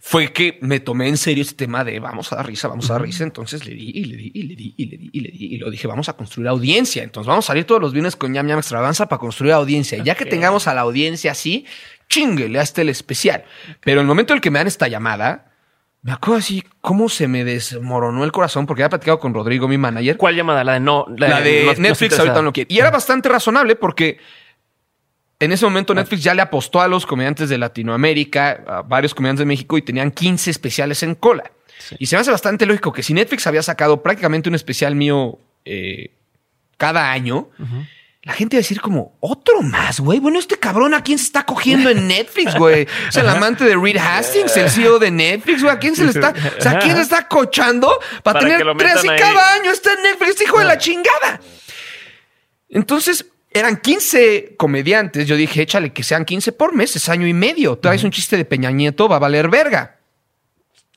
Fue 0.00 0.32
que 0.32 0.58
me 0.62 0.80
tomé 0.80 1.08
en 1.08 1.16
serio 1.16 1.42
este 1.42 1.54
tema 1.54 1.84
de 1.84 2.00
vamos 2.00 2.32
a 2.32 2.36
dar 2.36 2.46
risa, 2.46 2.66
vamos 2.66 2.90
a 2.90 2.94
dar 2.94 3.02
risa. 3.02 3.22
Entonces 3.22 3.64
le 3.64 3.74
di 3.74 3.92
y 3.94 4.04
le 4.04 4.16
di 4.16 4.30
y 4.34 4.42
le 4.42 4.56
di 4.56 4.74
y 4.76 4.86
le 4.86 4.96
di 4.96 5.10
y 5.12 5.20
le 5.20 5.30
di 5.30 5.54
y 5.54 5.58
lo 5.58 5.70
dije, 5.70 5.86
vamos 5.86 6.08
a 6.08 6.14
construir 6.14 6.48
audiencia. 6.48 7.04
Entonces 7.04 7.28
vamos 7.28 7.44
a 7.44 7.48
salir 7.48 7.64
todos 7.64 7.80
los 7.80 7.92
viernes 7.92 8.16
con 8.16 8.32
Ñam 8.32 8.46
Ñam 8.46 8.58
Extravaganza 8.58 9.08
para 9.08 9.20
construir 9.20 9.52
audiencia. 9.52 9.98
Y 9.98 10.02
Ya 10.02 10.16
que 10.16 10.24
tengamos 10.24 10.66
a 10.66 10.74
la 10.74 10.80
audiencia 10.80 11.30
así, 11.32 11.66
chinguele 12.08 12.58
a 12.58 12.62
este 12.62 12.82
el 12.82 12.88
especial. 12.88 13.44
Pero 13.82 14.00
en 14.00 14.06
el 14.06 14.08
momento 14.08 14.32
en 14.32 14.38
el 14.38 14.40
que 14.40 14.50
me 14.50 14.58
dan 14.58 14.66
esta 14.66 14.88
llamada, 14.88 15.49
me 16.02 16.12
acuerdo 16.12 16.38
así 16.38 16.64
cómo 16.80 17.08
se 17.08 17.28
me 17.28 17.44
desmoronó 17.44 18.24
el 18.24 18.32
corazón 18.32 18.66
porque 18.66 18.82
había 18.82 18.90
platicado 18.90 19.18
con 19.18 19.34
Rodrigo, 19.34 19.68
mi 19.68 19.76
manager. 19.78 20.16
¿Cuál 20.16 20.34
llamada? 20.36 20.64
La 20.64 20.74
de 20.74 20.80
no. 20.80 21.04
La 21.16 21.40
de 21.42 21.64
no- 21.66 21.72
no 21.74 21.78
Netflix 21.80 22.12
estoy 22.12 22.18
ahorita 22.28 22.42
no 22.42 22.52
quiere. 22.52 22.72
Y 22.72 22.78
era 22.78 22.90
bastante 22.90 23.28
razonable 23.28 23.76
porque 23.76 24.18
en 25.38 25.52
ese 25.52 25.64
momento 25.64 25.94
Netflix 25.94 26.22
ya 26.22 26.34
le 26.34 26.42
apostó 26.42 26.80
a 26.80 26.88
los 26.88 27.06
comediantes 27.06 27.48
de 27.48 27.58
Latinoamérica, 27.58 28.62
a 28.66 28.82
varios 28.82 29.14
comediantes 29.14 29.40
de 29.40 29.46
México 29.46 29.76
y 29.78 29.82
tenían 29.82 30.10
15 30.10 30.50
especiales 30.50 31.02
en 31.02 31.14
cola. 31.14 31.50
Y 31.98 32.06
se 32.06 32.16
me 32.16 32.20
hace 32.20 32.30
bastante 32.30 32.66
lógico 32.66 32.92
que 32.92 33.02
si 33.02 33.14
Netflix 33.14 33.46
había 33.46 33.62
sacado 33.62 34.02
prácticamente 34.02 34.48
un 34.48 34.54
especial 34.54 34.94
mío 34.94 35.38
eh, 35.64 36.10
cada 36.76 37.10
año, 37.10 37.48
la 38.22 38.34
gente 38.34 38.56
iba 38.56 38.60
a 38.60 38.64
decir 38.64 38.82
como, 38.82 39.16
otro 39.20 39.62
más, 39.62 39.98
güey. 39.98 40.18
Bueno, 40.18 40.38
este 40.38 40.58
cabrón, 40.58 40.92
¿a 40.92 41.02
quién 41.02 41.16
se 41.16 41.24
está 41.24 41.46
cogiendo 41.46 41.88
en 41.88 42.06
Netflix, 42.06 42.54
güey? 42.54 42.86
Es 43.08 43.16
el 43.16 43.26
amante 43.26 43.64
de 43.64 43.74
Reed 43.76 43.96
Hastings, 43.96 44.54
el 44.58 44.70
CEO 44.70 44.98
de 44.98 45.10
Netflix, 45.10 45.62
güey. 45.62 45.74
¿A 45.74 45.78
quién 45.78 45.96
se 45.96 46.04
le 46.04 46.10
está, 46.10 46.34
o 46.58 46.60
sea, 46.60 46.72
¿a 46.72 46.78
quién 46.80 46.96
se 46.96 47.02
está 47.02 47.26
cochando 47.28 47.98
para, 48.22 48.40
tener 48.40 48.62
tres 48.76 49.04
y 49.04 49.08
ahí. 49.08 49.18
cada 49.18 49.54
año 49.54 49.70
está 49.70 49.94
en 49.94 50.02
Netflix, 50.02 50.42
hijo 50.42 50.58
de 50.58 50.64
la 50.66 50.76
chingada? 50.76 51.40
Entonces, 52.68 53.24
eran 53.52 53.78
15 53.78 54.54
comediantes. 54.58 55.26
Yo 55.26 55.36
dije, 55.36 55.62
échale 55.62 55.94
que 55.94 56.02
sean 56.02 56.26
15 56.26 56.52
por 56.52 56.74
mes, 56.74 56.94
es 56.96 57.08
año 57.08 57.26
y 57.26 57.32
medio. 57.32 57.78
Traes 57.78 58.04
un 58.04 58.10
chiste 58.10 58.36
de 58.36 58.44
Peña 58.44 58.70
Nieto, 58.70 59.08
va 59.08 59.16
a 59.16 59.20
valer 59.20 59.48
verga. 59.48 59.96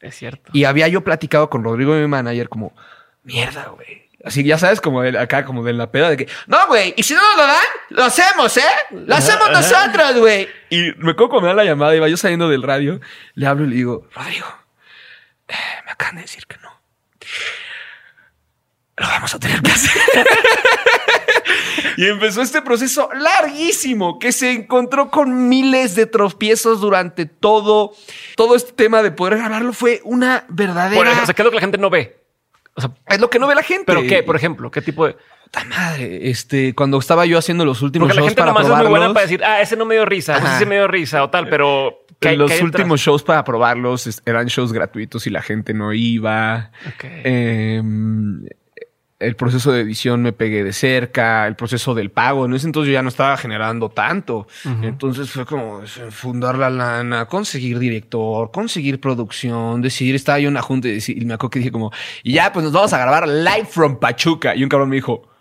Es 0.01 0.15
cierto. 0.15 0.51
Y 0.53 0.65
había 0.65 0.89
yo 0.89 1.05
platicado 1.05 1.49
con 1.49 1.63
Rodrigo, 1.63 1.93
mi 1.93 2.05
manager, 2.05 2.49
como, 2.49 2.73
mierda, 3.23 3.69
güey. 3.69 4.02
Así, 4.23 4.43
ya 4.43 4.57
sabes, 4.57 4.79
como 4.79 5.01
de 5.01 5.17
acá, 5.19 5.43
como 5.43 5.63
de 5.63 5.73
la 5.73 5.91
peda 5.91 6.09
de 6.09 6.15
que, 6.15 6.29
no, 6.47 6.67
güey, 6.67 6.93
y 6.95 7.03
si 7.03 7.13
no 7.13 7.21
nos 7.21 7.37
lo 7.37 7.45
dan, 7.45 7.65
lo 7.89 8.03
hacemos, 8.05 8.55
¿eh? 8.55 8.61
Lo 8.91 9.15
hacemos 9.15 9.51
nosotros, 9.51 10.17
güey. 10.17 10.47
Y 10.69 10.93
me 10.97 11.11
acuerdo 11.11 11.29
cuando 11.29 11.41
me 11.41 11.47
da 11.49 11.53
la 11.55 11.65
llamada, 11.65 11.93
iba 11.95 12.07
yo 12.07 12.15
saliendo 12.15 12.47
del 12.47 12.63
radio, 12.63 13.01
le 13.33 13.47
hablo 13.47 13.65
y 13.65 13.67
le 13.67 13.75
digo, 13.75 14.07
Rodrigo, 14.15 14.47
eh, 15.49 15.55
me 15.85 15.91
acaban 15.91 16.15
de 16.15 16.21
decir 16.21 16.47
que 16.47 16.55
no. 16.63 16.71
Lo 18.95 19.07
vamos 19.07 19.33
a 19.35 19.39
tener 19.39 19.61
que 19.61 19.71
hacer. 19.71 20.01
Y 21.97 22.07
empezó 22.07 22.41
este 22.41 22.61
proceso 22.61 23.09
larguísimo 23.13 24.17
que 24.17 24.31
se 24.31 24.51
encontró 24.51 25.11
con 25.11 25.47
miles 25.47 25.95
de 25.95 26.05
tropiezos 26.05 26.81
durante 26.81 27.25
todo, 27.25 27.93
todo 28.35 28.55
este 28.55 28.71
tema 28.71 29.03
de 29.03 29.11
poder 29.11 29.37
grabarlo. 29.37 29.73
Fue 29.73 30.01
una 30.03 30.45
verdadera. 30.49 31.01
Ejemplo, 31.03 31.23
o 31.23 31.25
sea, 31.25 31.35
¿qué 31.35 31.41
es 31.41 31.45
lo 31.45 31.51
que 31.51 31.55
la 31.55 31.61
gente 31.61 31.77
no 31.77 31.89
ve? 31.89 32.22
O 32.75 32.81
sea, 32.81 32.91
es 33.07 33.19
lo 33.19 33.29
que 33.29 33.39
no 33.39 33.47
ve 33.47 33.55
la 33.55 33.63
gente. 33.63 33.85
¿pero 33.85 34.01
qué? 34.01 34.23
Por 34.23 34.35
ejemplo, 34.35 34.71
¿qué 34.71 34.81
tipo 34.81 35.05
de...? 35.05 35.15
Puta 35.43 35.63
madre. 35.65 36.29
Este, 36.29 36.73
cuando 36.73 36.97
estaba 36.97 37.25
yo 37.25 37.37
haciendo 37.37 37.65
los 37.65 37.81
últimos 37.81 38.07
Porque 38.07 38.19
la 38.19 38.27
gente 38.27 38.41
para 38.41 38.51
nomás 38.51 38.67
es 38.67 38.75
muy 38.75 38.87
buena 38.87 39.13
para 39.13 39.21
decir, 39.21 39.43
ah, 39.43 39.61
ese 39.61 39.75
no 39.75 39.85
me 39.85 39.95
dio 39.95 40.05
risa, 40.05 40.37
ese 40.37 40.59
sí 40.59 40.65
me 40.65 40.75
dio 40.75 40.87
risa 40.87 41.23
o 41.23 41.29
tal, 41.29 41.47
pero... 41.49 42.05
¿qué 42.19 42.37
los 42.37 42.51
qué 42.51 42.63
últimos 42.63 43.01
shows 43.01 43.21
para 43.21 43.43
probarlos 43.43 44.21
eran 44.25 44.47
shows 44.47 44.71
gratuitos 44.71 45.27
y 45.27 45.29
la 45.29 45.41
gente 45.41 45.73
no 45.73 45.93
iba. 45.93 46.71
Ok. 46.87 47.03
Eh, 47.03 47.83
el 49.23 49.35
proceso 49.35 49.71
de 49.71 49.81
edición 49.81 50.21
me 50.21 50.33
pegué 50.33 50.63
de 50.63 50.73
cerca, 50.73 51.47
el 51.47 51.55
proceso 51.55 51.93
del 51.93 52.11
pago. 52.11 52.45
En 52.45 52.53
ese 52.53 52.67
entonces 52.67 52.89
yo 52.89 52.93
ya 52.93 53.01
no 53.01 53.09
estaba 53.09 53.37
generando 53.37 53.89
tanto. 53.89 54.47
Entonces 54.81 55.29
fue 55.29 55.45
como 55.45 55.81
fundar 56.09 56.57
la 56.57 56.69
lana, 56.69 57.25
conseguir 57.25 57.79
director, 57.79 58.51
conseguir 58.51 58.99
producción, 58.99 59.81
decidir. 59.81 60.15
Estaba 60.15 60.39
yo 60.39 60.47
en 60.47 60.53
una 60.53 60.61
junta 60.61 60.87
y, 60.89 61.25
me 61.25 61.33
acuerdo 61.33 61.51
que 61.51 61.59
dije 61.59 61.71
como, 61.71 61.91
y 62.23 62.33
ya, 62.33 62.51
pues 62.51 62.63
nos 62.63 62.73
vamos 62.73 62.93
a 62.93 62.97
grabar 62.97 63.27
live 63.27 63.65
from 63.69 63.99
Pachuca. 63.99 64.55
Y 64.55 64.63
un 64.63 64.69
cabrón 64.69 64.89
me 64.89 64.95
dijo, 64.95 65.32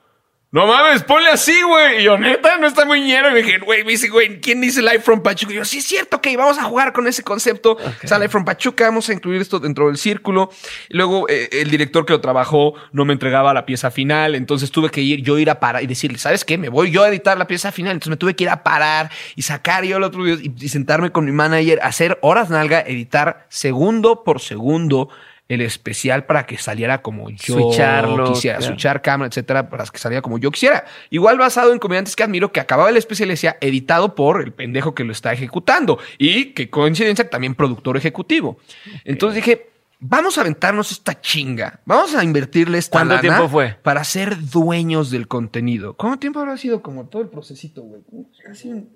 no 0.53 0.67
mames, 0.67 1.03
ponle 1.05 1.31
así, 1.31 1.63
güey. 1.63 2.01
Y 2.01 2.03
yo, 2.03 2.19
neta, 2.19 2.59
no 2.59 2.67
está 2.67 2.85
muy 2.85 3.01
ñero. 3.01 3.31
Y 3.31 3.33
me 3.33 3.43
dije, 3.43 3.59
güey, 3.59 3.85
me 3.85 3.93
dice, 3.93 4.11
güey, 4.11 4.39
¿quién 4.39 4.61
dice 4.61 4.83
Live 4.83 5.01
from 5.01 5.23
Pachuca? 5.23 5.55
Y 5.55 5.57
yo, 5.57 5.65
sí, 5.65 5.79
es 5.79 5.87
cierto, 5.87 6.19
ok, 6.19 6.27
vamos 6.37 6.59
a 6.59 6.65
jugar 6.65 6.93
con 6.93 7.07
ese 7.07 7.23
concepto. 7.23 7.79
O 8.05 8.07
sea, 8.07 8.19
Live 8.19 8.29
from 8.29 8.45
Pachuca, 8.45 8.85
vamos 8.85 9.09
a 9.09 9.15
incluir 9.15 9.41
esto 9.41 9.59
dentro 9.59 9.87
del 9.87 9.97
círculo. 9.97 10.51
Y 10.91 10.97
luego 10.99 11.27
eh, 11.31 11.49
el 11.53 11.71
director 11.71 12.05
que 12.05 12.13
lo 12.13 12.21
trabajó 12.21 12.75
no 12.93 13.07
me 13.07 13.15
entregaba 13.15 13.55
la 13.55 13.65
pieza 13.65 13.91
final. 13.91 14.35
Entonces 14.35 14.71
tuve 14.71 14.91
que 14.91 15.01
ir, 15.01 15.23
yo 15.23 15.39
ir 15.39 15.49
a 15.49 15.59
parar 15.59 15.83
y 15.83 15.87
decirle, 15.87 16.19
¿sabes 16.19 16.45
qué? 16.45 16.59
Me 16.59 16.69
voy 16.69 16.91
yo 16.91 17.03
a 17.03 17.09
editar 17.09 17.39
la 17.39 17.47
pieza 17.47 17.73
final. 17.73 17.93
Entonces 17.93 18.11
me 18.11 18.19
tuve 18.19 18.37
que 18.37 18.45
ir 18.45 18.51
a 18.51 18.63
parar 18.63 19.11
y 19.35 19.41
sacar 19.41 19.85
yo 19.85 19.97
el 19.97 20.03
otro 20.03 20.23
video 20.23 20.39
y, 20.39 20.55
y 20.61 20.69
sentarme 20.69 21.13
con 21.13 21.25
mi 21.25 21.33
manager, 21.33 21.81
hacer 21.83 22.19
horas 22.21 22.51
nalga, 22.51 22.83
editar 22.83 23.47
segundo 23.49 24.23
por 24.23 24.39
segundo 24.39 25.09
el 25.53 25.61
especial 25.61 26.25
para 26.27 26.47
que 26.47 26.59
saliera 26.59 27.03
como 27.03 27.31
yo 27.31 27.55
Switcharlo, 27.55 28.33
quisiera, 28.33 28.59
claro. 28.59 28.73
switchar 28.73 29.03
cámara, 29.03 29.29
etcétera, 29.29 29.69
para 29.69 29.85
que 29.85 29.99
saliera 29.99 30.23
como 30.23 30.39
yo 30.39 30.51
quisiera. 30.51 30.85
Igual 31.11 31.39
basado 31.39 31.73
en 31.73 31.79
comediantes 31.79 32.17
que 32.17 32.23
admiro, 32.23 32.51
que 32.53 32.61
acababa 32.61 32.91
el 32.91 32.97
especial 32.97 33.29
y 33.29 33.33
decía 33.33 33.57
editado 33.61 34.15
por 34.15 34.43
el 34.43 34.53
pendejo 34.53 34.95
que 34.95 35.05
lo 35.05 35.13
está 35.13 35.33
ejecutando 35.33 35.99
y 36.19 36.53
que 36.55 36.71
coincidencia 36.71 37.29
también 37.31 37.55
productor 37.55 37.97
ejecutivo. 37.97 38.59
Entonces 39.05 39.37
dije, 39.37 39.69
vamos 40.01 40.37
a 40.39 40.41
aventarnos 40.41 40.91
esta 40.91 41.21
chinga, 41.21 41.81
vamos 41.85 42.15
a 42.15 42.25
invertirle 42.25 42.79
esta 42.79 42.99
¿Cuánto 42.99 43.15
lana 43.15 43.21
tiempo 43.21 43.49
fue? 43.49 43.77
para 43.83 44.03
ser 44.05 44.37
dueños 44.51 45.11
del 45.11 45.29
contenido. 45.29 45.95
¿Cuánto 45.95 46.19
tiempo 46.19 46.41
habrá 46.41 46.57
sido 46.57 46.83
como 46.83 47.07
todo 47.07 47.23
el 47.23 47.29
procesito, 47.29 47.83
güey? 47.83 48.03
Casi 48.45 48.69
un- 48.69 48.89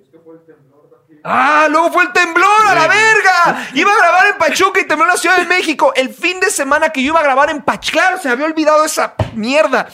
Ah, 1.28 1.66
luego 1.70 1.90
fue 1.92 2.04
el 2.04 2.12
temblor 2.12 2.66
a 2.68 2.74
la 2.74 2.86
verga. 2.86 3.68
Iba 3.74 3.92
a 3.92 3.98
grabar 3.98 4.26
en 4.28 4.38
Pachuca 4.38 4.80
y 4.80 4.86
tembló 4.86 5.04
en 5.06 5.10
la 5.12 5.16
Ciudad 5.16 5.38
de 5.38 5.44
México. 5.46 5.92
El 5.96 6.10
fin 6.10 6.38
de 6.40 6.50
semana 6.50 6.90
que 6.90 7.02
yo 7.02 7.08
iba 7.08 7.20
a 7.20 7.24
grabar 7.24 7.50
en 7.50 7.62
Pachuca, 7.62 7.92
claro, 8.00 8.18
se 8.18 8.28
me 8.28 8.34
había 8.34 8.46
olvidado 8.46 8.84
esa 8.84 9.14
mierda. 9.34 9.88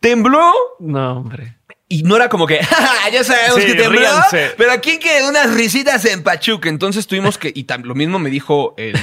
Tembló 0.00 0.52
No, 0.78 1.18
hombre. 1.18 1.56
y 1.88 2.02
no 2.02 2.16
era 2.16 2.28
como 2.28 2.46
que, 2.46 2.58
"Ja, 2.64 2.76
ja, 2.76 3.08
ya 3.10 3.24
sabemos 3.24 3.60
Sí, 3.60 3.66
que 3.66 3.74
tembló, 3.74 3.98
ríanse. 4.00 4.52
pero 4.56 4.72
aquí 4.72 4.98
quedan 4.98 5.28
unas 5.30 5.54
risitas 5.54 6.04
en 6.04 6.22
Pachuca. 6.22 6.68
Entonces 6.68 7.06
tuvimos 7.06 7.38
que, 7.38 7.52
y 7.54 7.64
tam- 7.66 7.82
lo 7.84 7.94
mismo 7.94 8.18
me 8.18 8.30
dijo 8.30 8.74
el, 8.76 8.96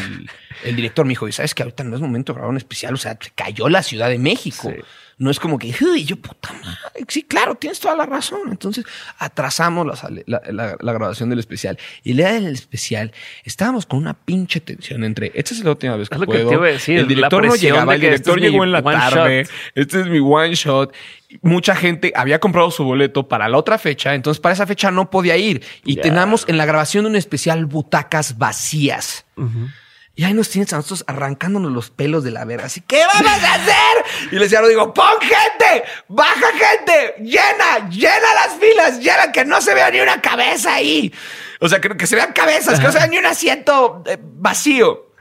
el 0.64 0.76
director, 0.76 1.06
me 1.06 1.10
dijo, 1.10 1.27
y 1.27 1.31
sabes 1.34 1.53
que 1.53 1.64
ahorita 1.64 1.84
no 1.84 1.95
es 1.95 2.02
momento 2.02 2.31
de 2.31 2.35
grabar 2.38 2.52
un 2.52 2.57
especial, 2.57 2.93
o 2.93 2.97
sea, 2.97 3.18
se 3.19 3.31
cayó 3.31 3.68
la 3.69 3.84
Ciudad 3.84 4.10
de 4.10 4.18
México. 4.19 4.69
Sí. 4.73 4.81
No 5.18 5.32
es 5.32 5.40
como 5.40 5.58
que, 5.58 5.74
"Uy", 5.82 6.04
yo, 6.04 6.18
puta 6.18 6.52
madre, 6.52 7.06
sí, 7.08 7.24
claro, 7.24 7.56
tienes 7.56 7.80
toda 7.80 7.96
la 7.96 8.06
razón. 8.06 8.42
Entonces 8.52 8.84
atrasamos 9.18 9.88
la, 9.88 9.96
la- 10.28 10.42
la- 10.52 10.76
la 10.80 10.94
grabación 10.94 11.30
del 11.30 11.40
especial. 11.40 11.78
Y 12.04 12.12
el 12.12 12.18
día 12.18 12.34
del 12.34 12.48
especial 12.48 13.14
estábamos 13.46 13.86
con 13.86 14.00
una 14.00 14.14
pinche 14.14 14.60
tensión 14.60 15.04
entre, 15.06 15.32
esta 15.34 15.54
es 15.54 15.64
la 15.64 15.70
última 15.72 15.96
vez 15.96 16.10
que 16.10 16.16
lo 16.16 16.22
que 16.22 16.26
puedo. 16.28 16.50
te 16.50 16.56
iba 16.56 16.66
a 16.66 16.70
decir, 16.70 17.00
el 17.00 17.08
director 17.08 17.46
no 17.46 17.56
llegaba, 17.56 17.96
el 17.96 18.02
que 18.02 18.08
este 18.08 18.18
director 18.32 18.38
es 18.40 18.44
mi 18.44 18.52
llegó 18.52 18.64
en 18.66 18.72
la 18.74 18.82
tarde. 18.84 19.44
shot. 19.44 19.52
Este 19.76 20.02
es 20.02 20.08
mi 20.08 20.20
one 20.20 20.54
shot. 20.56 20.94
Mucha 21.42 21.76
gente 21.76 22.12
había 22.16 22.40
comprado 22.40 22.70
su 22.72 22.84
boleto 22.84 23.28
para 23.28 23.48
la 23.50 23.58
otra 23.58 23.78
fecha, 23.78 24.16
entonces 24.16 24.40
para 24.42 24.54
esa 24.54 24.68
fecha 24.68 24.92
no 24.92 25.10
podía 25.10 25.38
ir. 25.38 25.64
Y 25.86 25.96
Ya. 25.96 26.02
teníamos 26.04 26.44
en 26.50 26.58
la 26.58 26.66
grabación 26.66 27.06
de 27.06 27.10
un 27.12 27.16
especial 27.16 27.66
butacas 27.66 28.38
vacías. 28.38 29.26
Ujú. 29.38 29.70
Y 30.18 30.24
ahí 30.24 30.34
nos 30.34 30.50
tienes 30.50 30.72
a 30.72 30.78
nosotros 30.78 31.04
arrancándonos 31.08 31.74
los 31.74 31.90
pelos 31.92 32.24
de 32.24 32.32
la 32.32 32.46
verga. 32.46 32.68
Así, 32.68 32.80
¿qué 32.80 33.04
vamos 33.14 33.44
a 33.44 33.54
hacer? 33.56 34.32
Y 34.32 34.36
les 34.40 34.50
digo, 34.50 34.94
pon 34.94 35.20
gente, 35.20 35.84
baja 36.08 36.48
gente, 36.54 37.16
llena, 37.22 37.90
llena 37.90 38.34
las 38.34 38.54
filas, 38.58 39.00
llena, 39.00 39.34
que 39.34 39.44
no 39.44 39.60
se 39.60 39.74
vea 39.74 39.92
ni 39.92 40.00
una 40.00 40.22
cabeza 40.22 40.76
ahí. 40.76 41.14
O 41.60 41.68
sea, 41.68 41.82
que, 41.82 41.90
que 41.98 42.08
se 42.08 42.16
vean 42.16 42.32
cabezas, 42.32 42.80
que 42.80 42.86
no 42.86 42.94
se 42.94 42.98
vea 43.00 43.08
ni 43.08 43.18
un 43.18 43.26
asiento 43.26 44.04
eh, 44.06 44.18
vacío. 44.22 45.12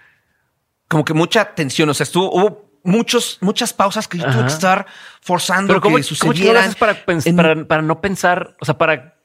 Como 0.87 1.05
que 1.05 1.12
mucha 1.12 1.45
tensión, 1.57 1.89
o 1.89 1.95
sea, 1.95 2.05
estuvo, 2.05 2.31
hubo 2.33 2.71
muchos, 2.85 3.39
muchas 3.41 3.73
pausas 3.73 4.07
que 4.07 4.19
yo 4.19 4.27
tuve 4.31 4.43
que 4.43 4.53
estar 4.53 4.87
forzando 5.21 5.73
Pero 5.73 5.81
¿cómo, 5.81 5.97
que 5.97 6.03
cómo 6.03 6.09
sucedieran. 6.33 6.73
para, 6.75 7.03
en- 7.09 7.35
para, 7.37 7.65
para 7.66 7.83
no 7.83 8.01
pensar? 8.01 8.57
O 8.61 8.65
sea, 8.65 8.79
para... 8.79 9.19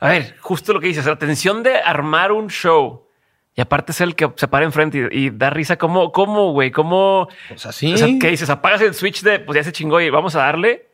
A 0.00 0.08
ver, 0.08 0.36
justo 0.40 0.72
lo 0.72 0.80
que 0.80 0.88
dices, 0.88 1.06
la 1.06 1.16
tensión 1.16 1.62
de 1.62 1.76
armar 1.76 2.32
un 2.32 2.48
show 2.48 3.06
y 3.54 3.60
aparte 3.60 3.92
ser 3.92 4.08
el 4.08 4.16
que 4.16 4.30
se 4.36 4.48
para 4.48 4.64
enfrente 4.64 5.08
y, 5.12 5.26
y 5.26 5.30
da 5.30 5.50
risa. 5.50 5.76
¿Cómo, 5.76 6.12
cómo, 6.12 6.52
güey? 6.52 6.70
¿Cómo? 6.70 7.28
Pues 7.48 7.66
así. 7.66 7.92
O 7.92 7.96
sea, 7.96 8.08
¿qué 8.20 8.30
dices? 8.30 8.48
Apagas 8.48 8.80
el 8.80 8.94
switch 8.94 9.22
de, 9.22 9.40
pues 9.40 9.56
ya 9.56 9.64
se 9.64 9.72
chingó 9.72 10.00
y 10.00 10.10
vamos 10.10 10.34
a 10.36 10.40
darle. 10.40 10.88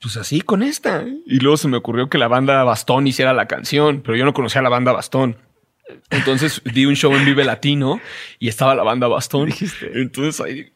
Pues 0.00 0.16
así 0.16 0.40
con 0.40 0.62
esta. 0.62 1.04
Y 1.26 1.40
luego 1.40 1.56
se 1.56 1.66
me 1.66 1.76
ocurrió 1.76 2.08
que 2.08 2.18
la 2.18 2.28
banda 2.28 2.62
Bastón 2.62 3.06
hiciera 3.08 3.32
la 3.32 3.46
canción, 3.46 4.02
pero 4.04 4.16
yo 4.16 4.24
no 4.24 4.32
conocía 4.32 4.60
a 4.60 4.64
la 4.64 4.68
banda 4.68 4.92
Bastón. 4.92 5.36
Entonces 6.10 6.60
di 6.64 6.86
un 6.86 6.94
show 6.94 7.14
en 7.14 7.24
Vive 7.24 7.44
Latino 7.44 8.00
y 8.38 8.48
estaba 8.48 8.74
la 8.74 8.82
banda 8.82 9.08
Bastón. 9.08 9.46
Dijiste. 9.46 9.90
Entonces 9.94 10.40
ahí, 10.40 10.72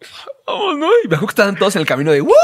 vamos, 0.47 0.79
¿no? 0.79 0.89
Y 1.05 1.09
me 1.09 1.17
acuerdo 1.17 1.27
que 1.27 1.33
estaban 1.33 1.57
todos 1.57 1.77
en 1.77 1.81
el 1.81 1.87
camino 1.87 2.13
de 2.13 2.21
¡Woo! 2.21 2.35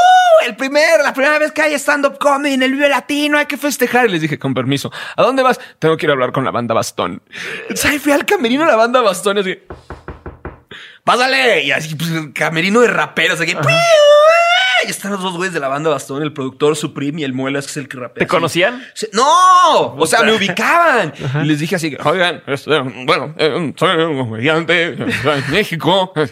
El 0.47 0.57
primer, 0.57 1.01
la 1.03 1.13
primera 1.13 1.39
vez 1.39 1.53
que 1.53 1.63
hay 1.63 1.75
stand-up 1.75 2.19
comedy 2.19 2.55
en 2.55 2.63
el 2.63 2.73
Vive 2.73 2.89
Latino, 2.89 3.39
hay 3.39 3.47
que 3.47 3.57
festejar. 3.57 4.07
Y 4.07 4.13
les 4.13 4.23
dije, 4.23 4.39
con 4.39 4.55
permiso, 4.55 4.93
¿a 5.17 5.23
dónde 5.23 5.43
vas? 5.43 5.59
Tengo 5.79 5.97
que 5.97 6.07
ir 6.07 6.11
a 6.11 6.13
hablar 6.13 6.33
con 6.33 6.45
la 6.45 6.51
banda 6.51 6.75
Bastón. 6.75 7.23
Entonces 7.63 7.85
ahí 7.87 7.99
fui 7.99 8.13
al 8.13 8.25
camerino 8.25 8.65
de 8.65 8.71
la 8.71 8.77
banda 8.77 9.01
Bastón 9.01 9.39
y 9.39 9.41
así, 9.41 9.59
¡pásale! 11.05 11.65
Y 11.65 11.73
así, 11.73 11.95
pues, 11.95 12.11
el 12.11 12.33
camerino 12.33 12.81
de 12.81 12.89
raperos, 12.89 13.41
aquí, 13.41 13.55
están 14.91 15.13
los 15.13 15.23
dos 15.23 15.37
güeyes 15.37 15.55
de 15.55 15.61
la 15.61 15.69
banda 15.69 15.91
Bastón, 15.91 16.23
el 16.23 16.33
productor 16.33 16.77
Supreme 16.77 17.21
y 17.21 17.25
el 17.25 17.33
Muelas, 17.33 17.67
que 17.67 17.71
es 17.73 17.77
el 17.77 17.89
que 17.89 17.99
rapea. 17.99 18.19
¿Te 18.19 18.25
así. 18.25 18.31
conocían? 18.31 18.83
No, 19.13 19.95
o 19.97 20.07
sea, 20.07 20.23
me 20.23 20.33
ubicaban. 20.33 21.13
Y 21.43 21.47
les 21.47 21.61
dije 21.61 21.77
así, 21.77 21.97
oigan, 22.05 22.43
este, 22.47 22.79
bueno, 22.81 23.35
eh, 23.39 23.73
soy 23.77 24.03
un 24.03 24.19
comediante, 24.19 24.93
de 24.97 25.43
México. 25.51 26.13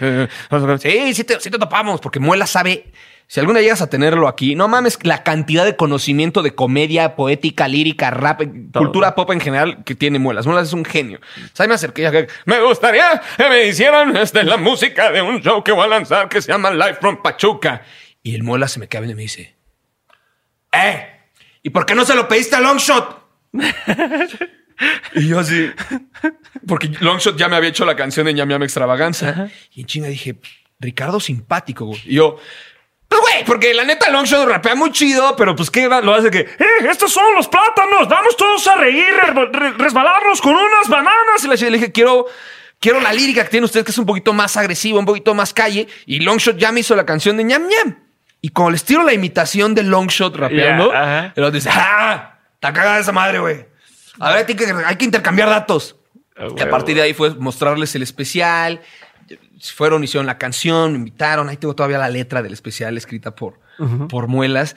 Sí, 0.81 1.15
sí 1.15 1.25
te, 1.25 1.41
sí 1.41 1.51
te 1.51 1.59
topamos, 1.59 2.01
porque 2.01 2.19
Muela 2.21 2.47
sabe, 2.47 2.93
si 3.27 3.41
alguna 3.41 3.61
llegas 3.61 3.83
a 3.83 3.91
tenerlo 3.91 4.29
aquí, 4.29 4.55
no 4.55 4.69
mames, 4.69 4.99
la 5.03 5.23
cantidad 5.23 5.65
de 5.65 5.77
conocimiento 5.77 6.43
de 6.43 6.55
comedia, 6.55 7.17
poética, 7.17 7.67
lírica, 7.69 8.11
rap, 8.11 8.43
Todo. 8.73 8.85
cultura 8.85 9.15
pop 9.15 9.31
en 9.33 9.41
general 9.41 9.83
que 9.85 9.95
tiene 9.95 10.19
Muelas. 10.19 10.47
Muelas 10.47 10.69
es 10.69 10.73
un 10.73 10.85
genio. 10.85 11.21
¿Sabes? 11.53 11.69
Me 11.69 11.75
acerqué 11.75 12.05
y 12.05 12.49
me 12.49 12.61
gustaría 12.63 13.21
que 13.37 13.49
me 13.49 13.67
hicieran 13.67 14.17
este, 14.17 14.45
la 14.45 14.57
música 14.57 15.11
de 15.11 15.23
un 15.23 15.41
show 15.43 15.63
que 15.65 15.73
voy 15.73 15.85
a 15.85 15.89
lanzar 15.89 16.29
que 16.29 16.41
se 16.41 16.53
llama 16.53 16.71
Live 16.71 16.99
from 17.01 17.21
Pachuca. 17.23 17.83
Y 18.27 18.35
el 18.35 18.43
Muela 18.43 18.67
se 18.67 18.81
me 18.81 18.89
queda 18.89 19.03
viendo 19.03 19.13
y 19.13 19.17
me 19.17 19.23
dice, 19.23 19.55
¡Eh! 20.73 21.07
¿Y 21.63 21.71
por 21.71 21.87
qué 21.87 21.95
no 21.95 22.05
se 22.05 22.17
lo 22.17 22.27
pediste 22.27 22.57
a 22.57 22.61
Longshot? 22.61 23.23
y 25.15 25.29
yo 25.29 25.39
así. 25.39 25.71
Porque 26.67 26.89
Longshot 27.01 27.37
ya 27.37 27.49
me 27.49 27.55
había 27.55 27.71
hecho 27.71 27.85
la 27.85 27.95
canción 27.95 28.27
de 28.27 28.35
Ñam 28.35 28.49
Ñam 28.49 28.65
Extravaganza. 28.65 29.49
Y 29.73 29.83
en 29.83 29.87
chinga 29.87 30.09
dije, 30.09 30.41
Ricardo 30.81 31.21
simpático, 31.21 31.85
güey. 31.87 32.01
Y 32.05 32.15
yo, 32.17 32.37
pues 33.09 33.21
güey, 33.21 33.45
porque 33.45 33.73
la 33.75 33.85
neta 33.85 34.11
Longshot 34.11 34.49
rapea 34.49 34.75
muy 34.75 34.91
chido, 34.91 35.37
pero 35.37 35.55
pues 35.55 35.71
qué 35.71 35.87
va- 35.87 36.01
lo 36.01 36.13
hace 36.13 36.29
que. 36.31 36.41
¡Eh, 36.41 36.89
estos 36.91 37.13
son 37.13 37.33
los 37.37 37.47
plátanos! 37.47 38.09
¡Vamos 38.09 38.37
todos 38.37 38.67
a 38.67 38.75
reír, 38.75 39.07
re- 39.23 39.47
re- 39.53 39.73
resbalarnos 39.79 40.41
con 40.41 40.53
unas 40.57 40.89
bananas! 40.89 41.45
Y 41.45 41.49
le 41.71 41.71
dije, 41.79 41.93
quiero. 41.93 42.27
Quiero 42.79 43.01
la 43.01 43.11
lírica 43.13 43.43
que 43.45 43.51
tiene 43.51 43.65
usted, 43.65 43.85
que 43.85 43.91
es 43.93 43.97
un 43.99 44.05
poquito 44.05 44.35
más 44.35 44.55
agresiva, 44.59 44.99
un 44.99 45.07
poquito 45.07 45.33
más 45.33 45.55
calle. 45.55 45.87
Y 46.05 46.21
Longshot 46.21 46.59
ya 46.59 46.73
me 46.73 46.81
hizo 46.81 46.95
la 46.95 47.07
canción 47.07 47.37
de 47.39 47.45
ñam 47.45 47.67
ñam. 47.69 47.97
Y 48.41 48.51
como 48.51 48.71
les 48.71 48.85
tiro 48.85 49.03
la 49.03 49.13
imitación 49.13 49.75
de 49.75 49.83
Longshot 49.83 50.37
rapeando, 50.37 50.93
Ya, 50.93 51.03
ajá. 51.03 51.33
y 51.37 51.41
los 51.41 51.53
dice, 51.53 51.69
¡ah! 51.73 52.39
Está 52.55 52.73
cagada 52.73 52.99
esa 53.01 53.13
madre, 53.13 53.39
güey. 53.39 53.67
A 54.21 54.31
ver, 54.33 54.47
hay 54.49 54.55
que, 54.55 54.65
hay 54.87 54.97
que 54.97 55.05
intercambiar 55.05 55.49
datos. 55.49 55.97
Y 56.57 56.61
a 56.61 56.71
partir 56.71 56.97
de 56.97 57.03
ahí 57.03 57.15
fue 57.15 57.35
mostrarles 57.35 57.95
el 57.95 58.03
especial. 58.03 58.81
Fueron, 59.75 60.05
hicieron 60.05 60.27
la 60.27 60.39
canción, 60.39 60.93
me 60.93 60.99
invitaron. 60.99 61.49
Ahí 61.49 61.57
tengo 61.57 61.75
todavía 61.75 61.99
la 61.99 62.09
letra 62.11 62.43
del 62.43 62.53
especial 62.53 62.97
escrita 62.97 63.35
por, 63.35 63.59
por 64.09 64.27
Muelas. 64.29 64.77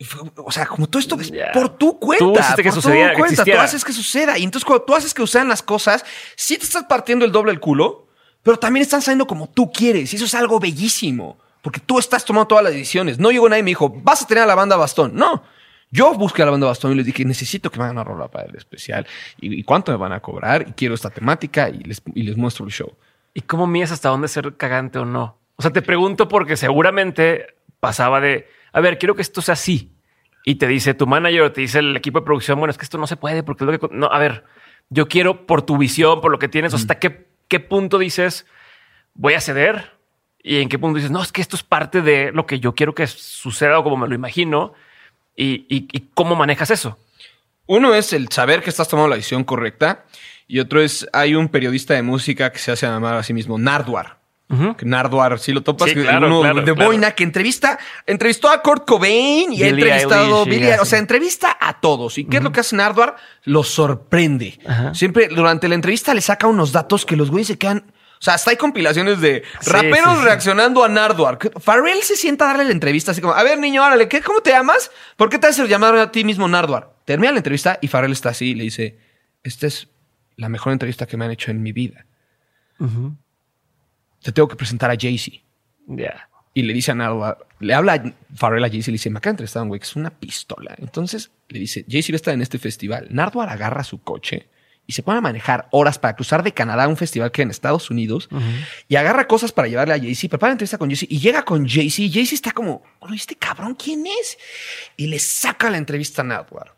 Fue- 0.00 0.28
o 0.36 0.50
sea, 0.50 0.66
como 0.66 0.88
todo 0.88 0.98
esto 1.00 1.18
es 1.20 1.30
por 1.52 1.68
tu 1.78 1.98
cuenta. 2.00 2.24
Tú 2.24 2.32
hiciste 2.40 2.62
que 2.64 2.70
por 2.70 2.82
tu 2.82 2.88
cuenta. 3.20 3.44
Tú 3.44 3.60
haces 3.64 3.84
que 3.84 3.92
suceda. 3.92 4.36
Y 4.38 4.42
entonces 4.44 4.64
cuando 4.64 4.84
tú 4.84 4.94
haces 4.96 5.14
que 5.14 5.22
sucedan 5.22 5.48
las 5.48 5.62
cosas, 5.62 6.04
sí 6.36 6.58
te 6.58 6.64
estás 6.64 6.84
partiendo 6.84 7.24
el 7.24 7.30
doble 7.30 7.52
el 7.52 7.60
culo, 7.60 8.08
pero 8.42 8.58
también 8.58 8.82
están 8.82 9.00
saliendo 9.00 9.26
como 9.28 9.48
tú 9.48 9.70
quieres. 9.70 10.12
Y 10.12 10.16
eso 10.16 10.24
es 10.24 10.34
algo 10.34 10.58
bellísimo. 10.58 11.38
Porque 11.62 11.80
tú 11.80 11.98
estás 11.98 12.24
tomando 12.24 12.48
todas 12.48 12.64
las 12.64 12.72
decisiones. 12.72 13.18
No 13.18 13.30
llegó 13.30 13.48
nadie 13.48 13.60
y 13.60 13.62
me 13.62 13.70
dijo, 13.70 13.88
vas 13.88 14.22
a 14.22 14.26
tener 14.26 14.42
a 14.42 14.46
la 14.46 14.54
banda 14.54 14.76
Bastón. 14.76 15.14
No. 15.14 15.44
Yo 15.90 16.12
busqué 16.14 16.42
a 16.42 16.46
la 16.46 16.50
banda 16.50 16.66
Bastón 16.66 16.92
y 16.92 16.96
les 16.96 17.06
dije, 17.06 17.24
necesito 17.24 17.70
que 17.70 17.78
me 17.78 17.84
hagan 17.84 17.96
una 17.96 18.04
rola 18.04 18.28
para 18.28 18.46
el 18.46 18.56
especial. 18.56 19.06
¿Y, 19.40 19.60
y 19.60 19.62
cuánto 19.62 19.92
me 19.92 19.98
van 19.98 20.12
a 20.12 20.20
cobrar? 20.20 20.66
Y 20.68 20.72
quiero 20.72 20.94
esta 20.94 21.10
temática 21.10 21.68
y 21.70 21.78
les, 21.84 22.02
y 22.14 22.24
les 22.24 22.36
muestro 22.36 22.66
el 22.66 22.72
show. 22.72 22.92
¿Y 23.32 23.42
cómo 23.42 23.66
mides 23.66 23.92
hasta 23.92 24.08
dónde 24.08 24.28
ser 24.28 24.56
cagante 24.56 24.98
o 24.98 25.04
no? 25.04 25.38
O 25.56 25.62
sea, 25.62 25.70
te 25.70 25.82
pregunto 25.82 26.28
porque 26.28 26.56
seguramente 26.56 27.54
pasaba 27.78 28.20
de, 28.20 28.48
a 28.72 28.80
ver, 28.80 28.98
quiero 28.98 29.14
que 29.14 29.22
esto 29.22 29.40
sea 29.40 29.52
así. 29.54 29.92
Y 30.44 30.56
te 30.56 30.66
dice 30.66 30.94
tu 30.94 31.06
manager 31.06 31.42
o 31.42 31.52
te 31.52 31.60
dice 31.60 31.78
el 31.78 31.96
equipo 31.96 32.18
de 32.18 32.24
producción, 32.24 32.58
bueno, 32.58 32.72
es 32.72 32.78
que 32.78 32.84
esto 32.84 32.98
no 32.98 33.06
se 33.06 33.16
puede 33.16 33.42
porque 33.42 33.64
es 33.64 33.70
lo 33.70 33.78
que... 33.78 33.94
No, 33.94 34.06
a 34.06 34.18
ver, 34.18 34.44
yo 34.88 35.06
quiero 35.08 35.46
por 35.46 35.62
tu 35.62 35.78
visión, 35.78 36.20
por 36.20 36.32
lo 36.32 36.38
que 36.38 36.48
tienes, 36.48 36.74
o 36.74 36.78
sea, 36.78 36.82
hasta 36.82 36.98
qué, 36.98 37.28
qué 37.48 37.60
punto 37.60 37.98
dices, 37.98 38.46
voy 39.14 39.34
a 39.34 39.40
ceder 39.40 39.91
y 40.42 40.60
en 40.60 40.68
qué 40.68 40.78
punto 40.78 40.96
dices, 40.96 41.10
no, 41.10 41.22
es 41.22 41.30
que 41.32 41.40
esto 41.40 41.56
es 41.56 41.62
parte 41.62 42.02
de 42.02 42.32
lo 42.32 42.46
que 42.46 42.58
yo 42.60 42.74
quiero 42.74 42.94
que 42.94 43.06
suceda 43.06 43.78
o 43.78 43.84
como 43.84 43.96
me 43.96 44.08
lo 44.08 44.14
imagino 44.14 44.72
y, 45.36 45.66
y- 45.74 45.88
y 45.92 46.08
cómo 46.14 46.34
manejas 46.36 46.70
eso. 46.70 46.98
Uno 47.66 47.94
es 47.94 48.12
el 48.12 48.28
saber 48.28 48.62
que 48.62 48.70
estás 48.70 48.88
tomando 48.88 49.08
la 49.08 49.16
decisión 49.16 49.44
correcta 49.44 50.04
y 50.48 50.58
otro 50.58 50.82
es, 50.82 51.06
hay 51.12 51.34
un 51.36 51.48
periodista 51.48 51.94
de 51.94 52.02
música 52.02 52.50
que 52.50 52.58
se 52.58 52.72
hace 52.72 52.86
llamar 52.86 53.14
a 53.16 53.22
sí 53.22 53.32
mismo 53.32 53.58
Nardwar. 53.58 54.20
Que 54.76 54.84
Nardwar, 54.84 55.38
sí 55.38 55.50
lo 55.50 55.62
topas, 55.62 55.88
Sí, 55.88 55.94
que 55.94 56.02
claro, 56.02 56.26
uno 56.26 56.40
claro, 56.42 56.60
de 56.60 56.74
claro. 56.74 56.90
Boina 56.90 57.12
que 57.12 57.24
entrevista, 57.24 57.78
entrevistó 58.04 58.50
a 58.50 58.60
Kurt 58.60 58.84
Cobain 58.86 59.50
y 59.50 59.62
ha 59.62 59.68
entrevistado 59.68 60.42
Eilish 60.44 60.46
y 60.46 60.50
Billie- 60.60 60.78
o 60.78 60.84
sea, 60.84 60.98
entrevista 60.98 61.56
a 61.58 61.80
todos. 61.80 62.18
¿Y 62.18 62.26
qué 62.26 62.36
es 62.36 62.42
lo 62.42 62.52
que 62.52 62.60
hace 62.60 62.76
Nardwar? 62.76 63.16
Lo 63.44 63.62
sorprende. 63.64 64.58
Siempre 64.92 65.28
durante 65.28 65.68
la 65.68 65.74
entrevista 65.74 66.12
le 66.12 66.20
saca 66.20 66.48
unos 66.48 66.70
datos 66.70 67.06
que 67.06 67.16
los 67.16 67.30
güeyes 67.30 67.46
se 67.48 67.56
quedan. 67.56 67.84
O 68.22 68.24
sea, 68.24 68.34
hasta 68.34 68.52
hay 68.52 68.56
compilaciones 68.56 69.20
de 69.20 69.42
Sí, 69.60 69.70
raperos 69.70 70.12
sí, 70.12 70.18
sí. 70.20 70.24
reaccionando 70.26 70.84
a 70.84 70.88
Nardwar. 70.88 71.38
Que 71.38 71.50
Pharrell 71.50 72.02
se 72.02 72.14
sienta 72.14 72.44
a 72.44 72.48
darle 72.48 72.66
la 72.66 72.70
entrevista 72.70 73.10
así 73.10 73.20
como, 73.20 73.34
a 73.34 73.42
ver, 73.42 73.58
niño, 73.58 73.84
órale, 73.84 74.06
¿qué, 74.06 74.20
¿cómo 74.22 74.40
te 74.40 74.50
llamas? 74.50 74.92
¿Por 75.16 75.28
qué 75.28 75.40
te 75.40 75.48
haces 75.48 75.68
llamar 75.68 75.96
a 75.96 76.12
ti 76.12 76.22
mismo 76.22 76.46
Nardwar? 76.46 76.92
Termina 77.04 77.32
la 77.32 77.38
entrevista 77.38 77.80
y 77.82 77.88
Pharrell 77.88 78.12
está 78.12 78.28
así 78.28 78.50
y 78.50 78.54
le 78.54 78.62
dice, 78.62 78.96
esta 79.42 79.66
es 79.66 79.88
la 80.36 80.48
mejor 80.48 80.72
entrevista 80.72 81.04
que 81.04 81.16
me 81.16 81.24
han 81.24 81.32
hecho 81.32 81.50
en 81.50 81.64
mi 81.64 81.72
vida. 81.72 82.06
Te 84.22 84.30
tengo 84.30 84.46
que 84.46 84.54
presentar 84.54 84.88
a 84.92 84.94
Jay-Z. 84.96 85.38
Y 86.54 86.62
le 86.62 86.72
dice 86.74 86.92
a 86.92 86.94
Nardwar, 86.94 87.38
le 87.58 87.74
habla 87.74 87.94
a 87.94 88.02
Pharrell 88.36 88.62
a 88.64 88.68
Jay-Z 88.68 88.88
y 88.88 88.92
le 88.92 88.96
dice, 88.98 89.10
me 89.10 89.18
acaba 89.18 89.30
de 89.30 89.34
entrevistar 89.34 89.62
un 89.64 89.68
güey 89.68 89.80
que 89.80 89.86
es 89.86 89.96
una 89.96 90.10
pistola. 90.10 90.76
Entonces 90.78 91.32
le 91.48 91.58
dice, 91.58 91.84
Jay-Z 91.88 92.12
va 92.12 92.14
a 92.14 92.18
estar 92.18 92.34
en 92.34 92.42
este 92.42 92.58
festival. 92.60 93.08
Nardwar 93.10 93.48
agarra 93.48 93.82
su 93.82 94.00
coche 94.00 94.48
y 94.86 94.92
se 94.94 95.02
pone 95.02 95.18
a 95.18 95.20
manejar 95.20 95.68
horas 95.70 95.98
para 95.98 96.14
cruzar 96.14 96.42
de 96.42 96.52
Canadá 96.52 96.84
a 96.84 96.88
un 96.88 96.96
festival 96.96 97.30
que 97.30 97.42
hay 97.42 97.44
en 97.44 97.50
Estados 97.50 97.90
Unidos 97.90 98.28
y 98.88 98.96
agarra 98.96 99.26
cosas 99.26 99.52
para 99.52 99.68
llevarle 99.68 99.94
a 99.94 99.98
Jay-Z, 99.98 100.28
prepara 100.28 100.50
la 100.50 100.54
entrevista 100.54 100.78
con 100.78 100.88
Jay-Z 100.88 101.06
y 101.08 101.18
llega 101.20 101.44
con 101.44 101.68
Jay-Z 101.68 102.02
y 102.02 102.12
Jay-Z 102.12 102.34
está 102.34 102.52
como, 102.52 102.82
"Oye, 103.00 103.16
este 103.16 103.36
cabrón, 103.36 103.74
¿quién 103.74 104.06
es? 104.06 104.38
Y 104.96 105.06
le 105.06 105.18
saca 105.18 105.70
la 105.70 105.78
entrevista 105.78 106.22
a 106.22 106.24
Nardwar. 106.24 106.74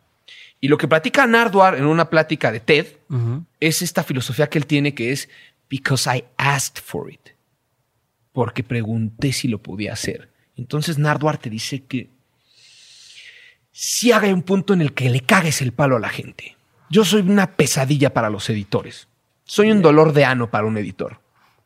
Y 0.60 0.68
lo 0.68 0.78
que 0.78 0.88
platica 0.88 1.26
Nardwar 1.26 1.76
en 1.76 1.84
una 1.86 2.08
plática 2.08 2.50
de 2.50 2.60
TED 2.60 2.86
es 3.60 3.82
esta 3.82 4.02
filosofía 4.02 4.48
que 4.48 4.58
él 4.58 4.66
tiene 4.66 4.94
que 4.94 5.12
es 5.12 5.28
because 5.68 6.08
I 6.08 6.24
asked 6.36 6.82
for 6.82 7.12
it. 7.12 7.20
Porque 8.32 8.62
pregunté 8.62 9.32
si 9.32 9.48
lo 9.48 9.62
podía 9.62 9.92
hacer. 9.92 10.30
Entonces 10.56 10.98
Nardwar 10.98 11.38
te 11.38 11.50
dice 11.50 11.84
que 11.84 12.08
si 13.72 14.12
haga 14.12 14.28
un 14.28 14.42
punto 14.42 14.72
en 14.72 14.80
el 14.80 14.94
que 14.94 15.10
le 15.10 15.20
cagues 15.20 15.60
el 15.60 15.72
palo 15.72 15.96
a 15.96 16.00
la 16.00 16.08
gente. 16.08 16.53
Yo 16.94 17.04
soy 17.04 17.22
una 17.22 17.50
pesadilla 17.56 18.14
para 18.14 18.30
los 18.30 18.48
editores. 18.48 19.08
Soy 19.42 19.72
un 19.72 19.82
dolor 19.82 20.12
de 20.12 20.24
ano 20.24 20.48
para 20.48 20.64
un 20.64 20.78
editor. 20.78 21.18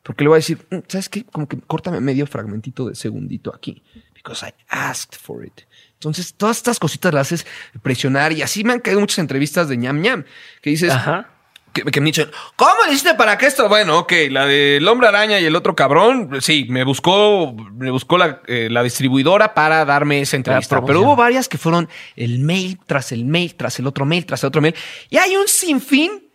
Porque 0.02 0.24
le 0.24 0.28
voy 0.28 0.36
a 0.36 0.38
decir, 0.38 0.66
"Mm, 0.70 0.78
¿sabes 0.88 1.10
qué? 1.10 1.24
Como 1.24 1.46
que 1.46 1.58
córtame 1.58 2.00
medio 2.00 2.26
fragmentito 2.26 2.88
de 2.88 2.94
segundito 2.94 3.54
aquí. 3.54 3.82
Because 4.14 4.46
I 4.46 4.54
asked 4.70 5.18
for 5.20 5.44
it. 5.44 5.60
Entonces, 5.92 6.32
todas 6.32 6.56
estas 6.56 6.78
cositas 6.78 7.12
las 7.12 7.26
haces 7.26 7.46
presionar 7.82 8.32
y 8.32 8.40
así 8.40 8.64
me 8.64 8.72
han 8.72 8.80
caído 8.80 9.00
muchas 9.00 9.18
entrevistas 9.18 9.68
de 9.68 9.76
ñam 9.76 10.00
ñam 10.00 10.24
que 10.62 10.70
dices, 10.70 10.92
Ajá. 10.92 11.28
Que, 11.72 11.82
que 11.84 12.00
me 12.00 12.06
dicen, 12.06 12.30
¿cómo 12.56 12.84
le 12.86 12.92
hiciste 12.92 13.14
para 13.14 13.38
que 13.38 13.46
esto? 13.46 13.68
Bueno, 13.68 13.98
ok, 14.00 14.12
la 14.30 14.46
del 14.46 14.86
hombre 14.88 15.08
araña 15.08 15.38
y 15.40 15.44
el 15.44 15.56
otro 15.56 15.74
cabrón, 15.74 16.30
sí, 16.40 16.66
me 16.68 16.84
buscó, 16.84 17.54
me 17.74 17.90
buscó 17.90 18.18
la, 18.18 18.42
eh, 18.46 18.68
la 18.70 18.82
distribuidora 18.82 19.54
para 19.54 19.84
darme 19.84 20.20
esa 20.20 20.36
entrevista. 20.36 20.76
promoción. 20.76 20.96
Pero 20.96 21.06
hubo 21.06 21.16
varias 21.16 21.48
que 21.48 21.58
fueron 21.58 21.88
el 22.16 22.38
mail 22.40 22.78
tras 22.86 23.12
el 23.12 23.24
mail, 23.24 23.54
tras 23.54 23.78
el 23.78 23.86
otro 23.86 24.04
mail, 24.04 24.26
tras 24.26 24.42
el 24.42 24.48
otro 24.48 24.60
mail. 24.60 24.74
Y 25.10 25.18
hay 25.18 25.36
un 25.36 25.48
sinfín 25.48 26.28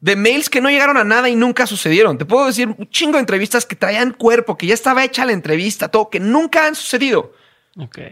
de 0.00 0.16
mails 0.16 0.50
que 0.50 0.60
no 0.60 0.70
llegaron 0.70 0.96
a 0.96 1.04
nada 1.04 1.28
y 1.28 1.36
nunca 1.36 1.66
sucedieron. 1.66 2.18
Te 2.18 2.24
puedo 2.24 2.46
decir 2.46 2.68
un 2.68 2.88
chingo 2.90 3.14
de 3.14 3.20
entrevistas 3.20 3.66
que 3.66 3.76
traían 3.76 4.12
cuerpo, 4.12 4.56
que 4.56 4.66
ya 4.66 4.74
estaba 4.74 5.04
hecha 5.04 5.24
la 5.24 5.32
entrevista, 5.32 5.88
todo, 5.88 6.10
que 6.10 6.20
nunca 6.20 6.66
han 6.66 6.74
sucedido. 6.74 7.32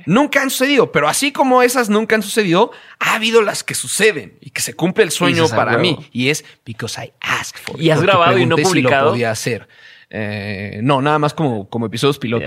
Nunca 0.07 0.43
han 0.43 0.51
sucedido, 0.51 0.93
pero 0.93 1.09
así 1.09 1.33
como 1.33 1.63
esas 1.63 1.89
nunca 1.89 2.15
han 2.15 2.23
sucedido, 2.23 2.71
ha 2.99 3.15
habido 3.15 3.41
las 3.41 3.65
que 3.65 3.75
suceden 3.75 4.37
y 4.41 4.51
que 4.51 4.61
se 4.61 4.75
cumple 4.75 5.05
el 5.05 5.11
sueño 5.11 5.47
"Ah, 5.51 5.57
para 5.57 5.71
huevo". 5.73 5.83
mí. 5.83 6.09
Y 6.13 6.29
es 6.29 6.45
because 6.67 7.03
I 7.03 7.13
asked 7.21 7.59
for 7.63 7.77
it. 7.77 7.83
¿Y 7.83 7.91
has 7.91 8.03
grabado 8.03 8.37
y 8.39 8.45
no 8.47 8.57
pregunté 8.57 8.63
si 8.65 8.69
publicado? 8.83 9.05
lo 9.07 9.11
podía 9.13 9.31
hacer. 9.31 9.67
Eh, 10.11 10.81
no, 10.83 11.01
nada 11.01 11.19
más 11.19 11.33
como, 11.35 11.69
como 11.69 11.87
episodios 11.87 12.19
piloto. 12.19 12.47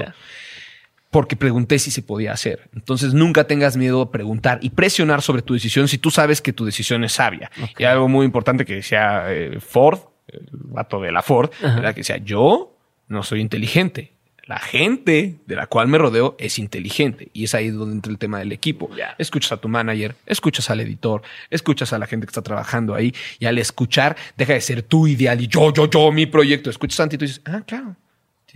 Porque 1.10 1.36
pregunté 1.36 1.80
si 1.80 1.90
se 1.90 2.02
podía 2.04 2.34
hacer. 2.34 2.70
Entonces 2.76 3.14
nunca 3.14 3.46
tengas 3.46 3.78
miedo 3.78 4.02
a 4.02 4.12
preguntar 4.12 4.60
y 4.62 4.70
presionar 4.72 5.22
sobre 5.22 5.42
tu 5.42 5.54
decisión 5.54 5.88
si 5.88 5.98
tú 5.98 6.12
sabes 6.12 6.42
que 6.42 6.54
tu 6.54 6.66
decisión 6.66 7.04
es 7.04 7.14
sabia. 7.14 7.50
Y 7.78 7.86
algo 7.86 8.08
muy 8.10 8.26
importante 8.26 8.66
que 8.66 8.76
decía 8.76 9.24
eh, 9.30 9.60
Ford, 9.60 10.00
el 10.28 10.48
vato 10.52 11.00
de 11.02 11.12
la 11.12 11.22
Ford, 11.24 11.50
era 11.62 11.94
que 11.94 12.02
decía, 12.02 12.18
yo 12.18 12.76
no 13.08 13.24
soy 13.24 13.40
inteligente. 13.40 14.14
La 14.48 14.60
gente 14.60 15.36
de 15.46 15.56
la 15.56 15.68
cual 15.68 15.90
me 15.90 15.98
rodeo 15.98 16.38
es 16.40 16.58
inteligente. 16.58 17.30
Y 17.34 17.44
es 17.44 17.54
ahí 17.54 17.70
donde 17.70 17.96
entra 17.96 18.12
el 18.12 18.18
tema 18.18 18.40
del 18.40 18.54
equipo. 18.54 18.90
Escuchas 19.18 19.52
a 19.52 19.58
tu 19.58 19.68
manager, 19.68 20.16
escuchas 20.26 20.70
al 20.70 20.80
editor, 20.80 21.22
escuchas 21.50 21.92
a 21.92 22.00
la 22.00 22.08
gente 22.08 22.26
que 22.26 22.32
está 22.32 22.42
trabajando 22.42 22.96
ahí. 22.96 23.14
Y 23.40 23.46
al 23.46 23.58
escuchar, 23.58 24.16
deja 24.38 24.54
de 24.54 24.62
ser 24.62 24.84
tu 24.84 25.06
ideal 25.06 25.42
y 25.42 25.48
yo, 25.48 25.74
yo, 25.74 25.90
yo, 25.90 26.12
mi 26.14 26.26
proyecto. 26.26 26.70
Escuchas 26.70 27.02
a 27.02 27.04
Santi 27.04 27.16
y 27.16 27.20
tú 27.20 27.26
dices, 27.26 27.42
ah, 27.46 27.62
claro. 27.68 27.96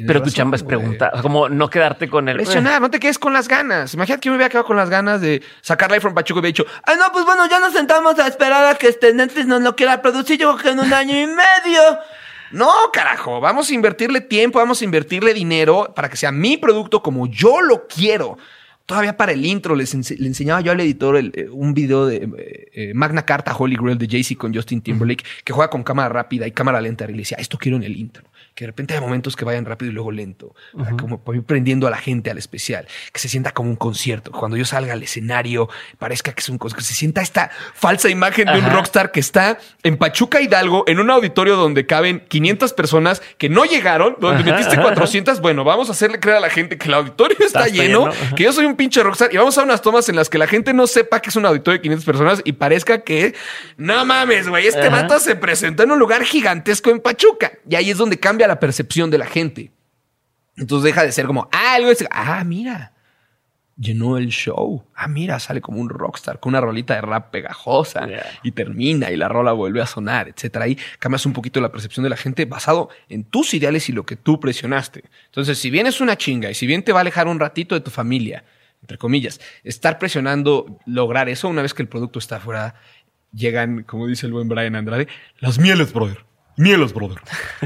Pero 0.08 0.24
tu 0.24 0.30
chamba 0.30 0.56
es 0.56 0.64
güey". 0.64 0.78
preguntar, 0.78 1.10
o 1.12 1.16
sea, 1.16 1.22
como 1.22 1.50
no 1.50 1.70
quedarte 1.70 2.10
con 2.10 2.30
el. 2.30 2.38
Presionar, 2.38 2.82
no 2.82 2.90
te 2.90 3.00
quedes 3.00 3.20
con 3.20 3.34
las 3.34 3.50
ganas. 3.50 3.94
Imagínate 3.94 4.22
que 4.22 4.28
yo 4.28 4.32
me 4.32 4.38
hubiera 4.38 4.50
quedado 4.50 4.66
con 4.66 4.78
las 4.78 4.90
ganas 4.90 5.20
de 5.20 5.44
sacar 5.62 5.92
Life 5.92 6.02
from 6.02 6.14
Pachuco 6.14 6.40
y 6.40 6.42
hubiera 6.42 6.54
dicho, 6.54 6.66
ah, 6.86 6.96
no, 6.96 7.12
pues 7.12 7.26
bueno, 7.26 7.48
ya 7.50 7.60
nos 7.60 7.74
sentamos 7.74 8.18
a 8.18 8.28
esperar 8.28 8.66
a 8.66 8.78
que 8.78 8.88
este 8.88 9.14
Netflix 9.14 9.48
nos 9.48 9.62
lo 9.62 9.76
quiera 9.76 10.02
producir, 10.02 10.40
yo 10.40 10.56
creo 10.56 10.64
que 10.64 10.80
en 10.80 10.88
un 10.88 10.94
año 10.94 11.20
y 11.20 11.28
medio. 11.28 12.00
No, 12.54 12.70
carajo, 12.92 13.40
vamos 13.40 13.70
a 13.70 13.74
invertirle 13.74 14.22
tiempo, 14.22 14.60
vamos 14.60 14.82
a 14.82 14.86
invertirle 14.86 15.34
dinero 15.34 15.94
para 15.96 16.10
que 16.10 16.18
sea 16.18 16.32
mi 16.32 16.58
producto 16.58 17.02
como 17.02 17.28
yo 17.28 17.62
lo 17.62 17.88
quiero. 17.88 18.38
Todavía 18.86 19.16
para 19.16 19.32
el 19.32 19.46
intro 19.46 19.76
les 19.76 19.96
ense- 19.96 20.18
le 20.18 20.28
enseñaba 20.28 20.60
yo 20.60 20.72
al 20.74 20.80
editor 20.82 21.16
el, 21.16 21.32
eh, 21.36 21.48
un 21.50 21.74
video 21.74 22.06
de 22.06 22.18
eh, 22.18 22.68
eh, 22.74 22.92
Magna 22.94 23.26
Carta 23.26 23.56
Holy 23.58 23.78
Grail 23.80 23.98
de 23.98 24.08
Jay-Z 24.08 24.38
con 24.38 24.54
Justin 24.54 24.82
Timberlake 24.82 25.24
que 25.46 25.54
juega 25.54 25.70
con 25.70 25.84
cámara 25.84 26.10
rápida 26.10 26.46
y 26.46 26.52
cámara 26.52 26.82
lenta. 26.82 27.06
Y 27.06 27.12
le 27.14 27.20
decía, 27.20 27.38
esto 27.40 27.58
quiero 27.58 27.78
en 27.78 27.84
el 27.84 27.96
intro. 27.96 28.24
Que 28.56 28.66
de 28.66 28.68
repente 28.68 28.94
hay 28.94 29.00
momentos 29.00 29.36
que 29.36 29.46
vayan 29.46 29.66
rápido 29.66 29.92
y 29.92 29.94
luego 29.94 30.12
lento. 30.12 30.54
Como 31.00 31.24
para 31.24 31.38
ir 31.38 31.44
prendiendo 31.44 31.88
a 31.88 31.90
la 31.90 31.98
gente 31.98 32.30
al 32.30 32.38
especial. 32.38 32.88
Que 33.14 33.20
se 33.20 33.30
sienta 33.30 33.52
como 33.52 33.70
un 33.70 33.76
concierto. 33.76 34.32
Cuando 34.32 34.58
yo 34.58 34.66
salga 34.66 34.94
al 34.94 35.04
escenario, 35.04 35.70
parezca 36.00 36.34
que 36.34 36.42
es 36.42 36.50
un 36.50 36.58
concierto. 36.58 36.82
Que 36.82 36.86
se 36.86 36.94
sienta 36.94 37.22
esta 37.22 37.50
falsa 37.74 38.10
imagen 38.10 38.48
de 38.48 38.60
un 38.60 38.70
rockstar 38.70 39.12
que 39.12 39.20
está 39.20 39.58
en 39.84 39.98
Pachuca 39.98 40.42
Hidalgo, 40.42 40.84
en 40.88 41.00
un 41.00 41.10
auditorio 41.10 41.56
donde 41.56 41.86
caben 41.86 42.24
500 42.28 42.74
personas 42.74 43.22
que 43.38 43.50
no 43.50 43.66
llegaron, 43.66 44.18
donde 44.20 44.42
Ajá, 44.42 44.52
metiste 44.52 44.74
ajá, 44.74 44.84
400. 44.84 45.42
Bueno, 45.42 45.64
vamos 45.64 45.90
a 45.90 45.94
hacerle 45.94 46.20
creer 46.20 46.38
a 46.38 46.42
la 46.42 46.50
gente 46.50 46.78
que 46.78 46.88
el 46.88 46.94
auditorio 46.94 47.38
está, 47.40 47.66
Está 47.66 47.74
lleno, 47.74 48.10
que 48.36 48.44
yo 48.44 48.54
soy 48.54 48.66
un 48.66 48.76
pinche 48.76 49.02
rockstar 49.04 49.34
y 49.34 49.38
vamos 49.38 49.58
a 49.58 49.64
unas 49.64 49.82
tomas 49.82 50.10
en 50.10 50.16
las 50.16 50.30
que 50.30 50.38
la 50.38 50.48
gente 50.48 50.74
no 50.74 50.88
sepa 50.88 51.22
que 51.22 51.30
es 51.30 51.36
un 51.36 51.46
auditorio 51.46 51.78
de 51.78 51.82
500 51.84 52.06
personas 52.06 52.42
y 52.44 52.54
parezca 52.54 53.02
que 53.02 53.34
no 53.78 54.06
mames, 54.06 54.48
güey, 54.48 54.68
este 54.68 54.88
Ajá. 54.88 55.04
vato 55.04 55.20
se 55.20 55.36
presentó 55.36 55.84
en 55.84 55.92
un 55.92 56.00
lugar 56.00 56.24
gigantesco 56.24 56.90
en 56.90 57.00
Pachuca 57.00 57.54
y 57.70 57.76
ahí 57.76 57.92
es 57.92 57.98
donde 57.98 58.20
cambia 58.20 58.41
la 58.48 58.60
percepción 58.60 59.10
de 59.10 59.18
la 59.18 59.26
gente. 59.26 59.72
Entonces 60.58 60.84
deja 60.86 61.04
de 61.04 61.12
ser 61.12 61.26
como, 61.26 61.50
ah, 61.52 61.76
algo 61.76 61.90
es, 61.92 62.06
ah, 62.12 62.44
mira, 62.44 62.94
llenó 63.80 64.18
el 64.18 64.28
show. 64.28 64.84
Ah, 64.94 65.08
mira, 65.08 65.40
sale 65.40 65.62
como 65.62 65.80
un 65.80 65.90
rockstar 65.90 66.40
con 66.40 66.52
una 66.52 66.62
rolita 66.62 66.94
de 66.94 67.02
rap 67.02 67.32
pegajosa 67.32 68.06
Yeah. 68.08 68.26
y 68.44 68.52
termina 68.52 69.10
y 69.12 69.16
la 69.16 69.28
rola 69.28 69.54
vuelve 69.54 69.82
a 69.82 69.88
sonar, 69.88 70.28
etcétera. 70.28 70.66
Ahí 70.66 70.78
cambias 71.00 71.26
un 71.26 71.34
poquito 71.34 71.62
la 71.62 71.72
percepción 71.72 72.04
de 72.04 72.10
la 72.10 72.18
gente 72.18 72.46
basado 72.46 72.90
en 73.10 73.24
tus 73.24 73.54
ideales 73.54 73.90
y 73.90 73.94
lo 73.94 74.06
que 74.06 74.16
tú 74.18 74.40
presionaste. 74.40 75.04
Entonces, 75.26 75.58
si 75.58 75.70
bien 75.72 75.88
es 75.88 76.02
una 76.02 76.18
chinga 76.18 76.52
y 76.52 76.54
si 76.54 76.68
bien 76.68 76.84
te 76.84 76.92
va 76.92 77.00
a 77.00 77.02
alejar 77.02 77.28
un 77.28 77.40
ratito 77.40 77.74
de 77.76 77.82
tu 77.82 77.90
familia, 77.90 78.44
entre 78.82 78.98
comillas, 78.98 79.40
estar 79.64 79.98
presionando 80.00 80.80
lograr 80.86 81.30
eso 81.30 81.48
una 81.48 81.62
vez 81.62 81.74
que 81.74 81.82
el 81.82 81.88
producto 81.88 82.20
está 82.20 82.38
afuera, 82.38 82.76
llegan, 83.34 83.84
como 83.84 84.06
dice 84.08 84.26
el 84.26 84.34
buen 84.34 84.48
Brian 84.50 84.76
Andrade, 84.76 85.08
las 85.40 85.58
mieles, 85.60 85.94
brother. 85.94 86.26
Mieles, 86.62 86.94
brother. 86.94 87.20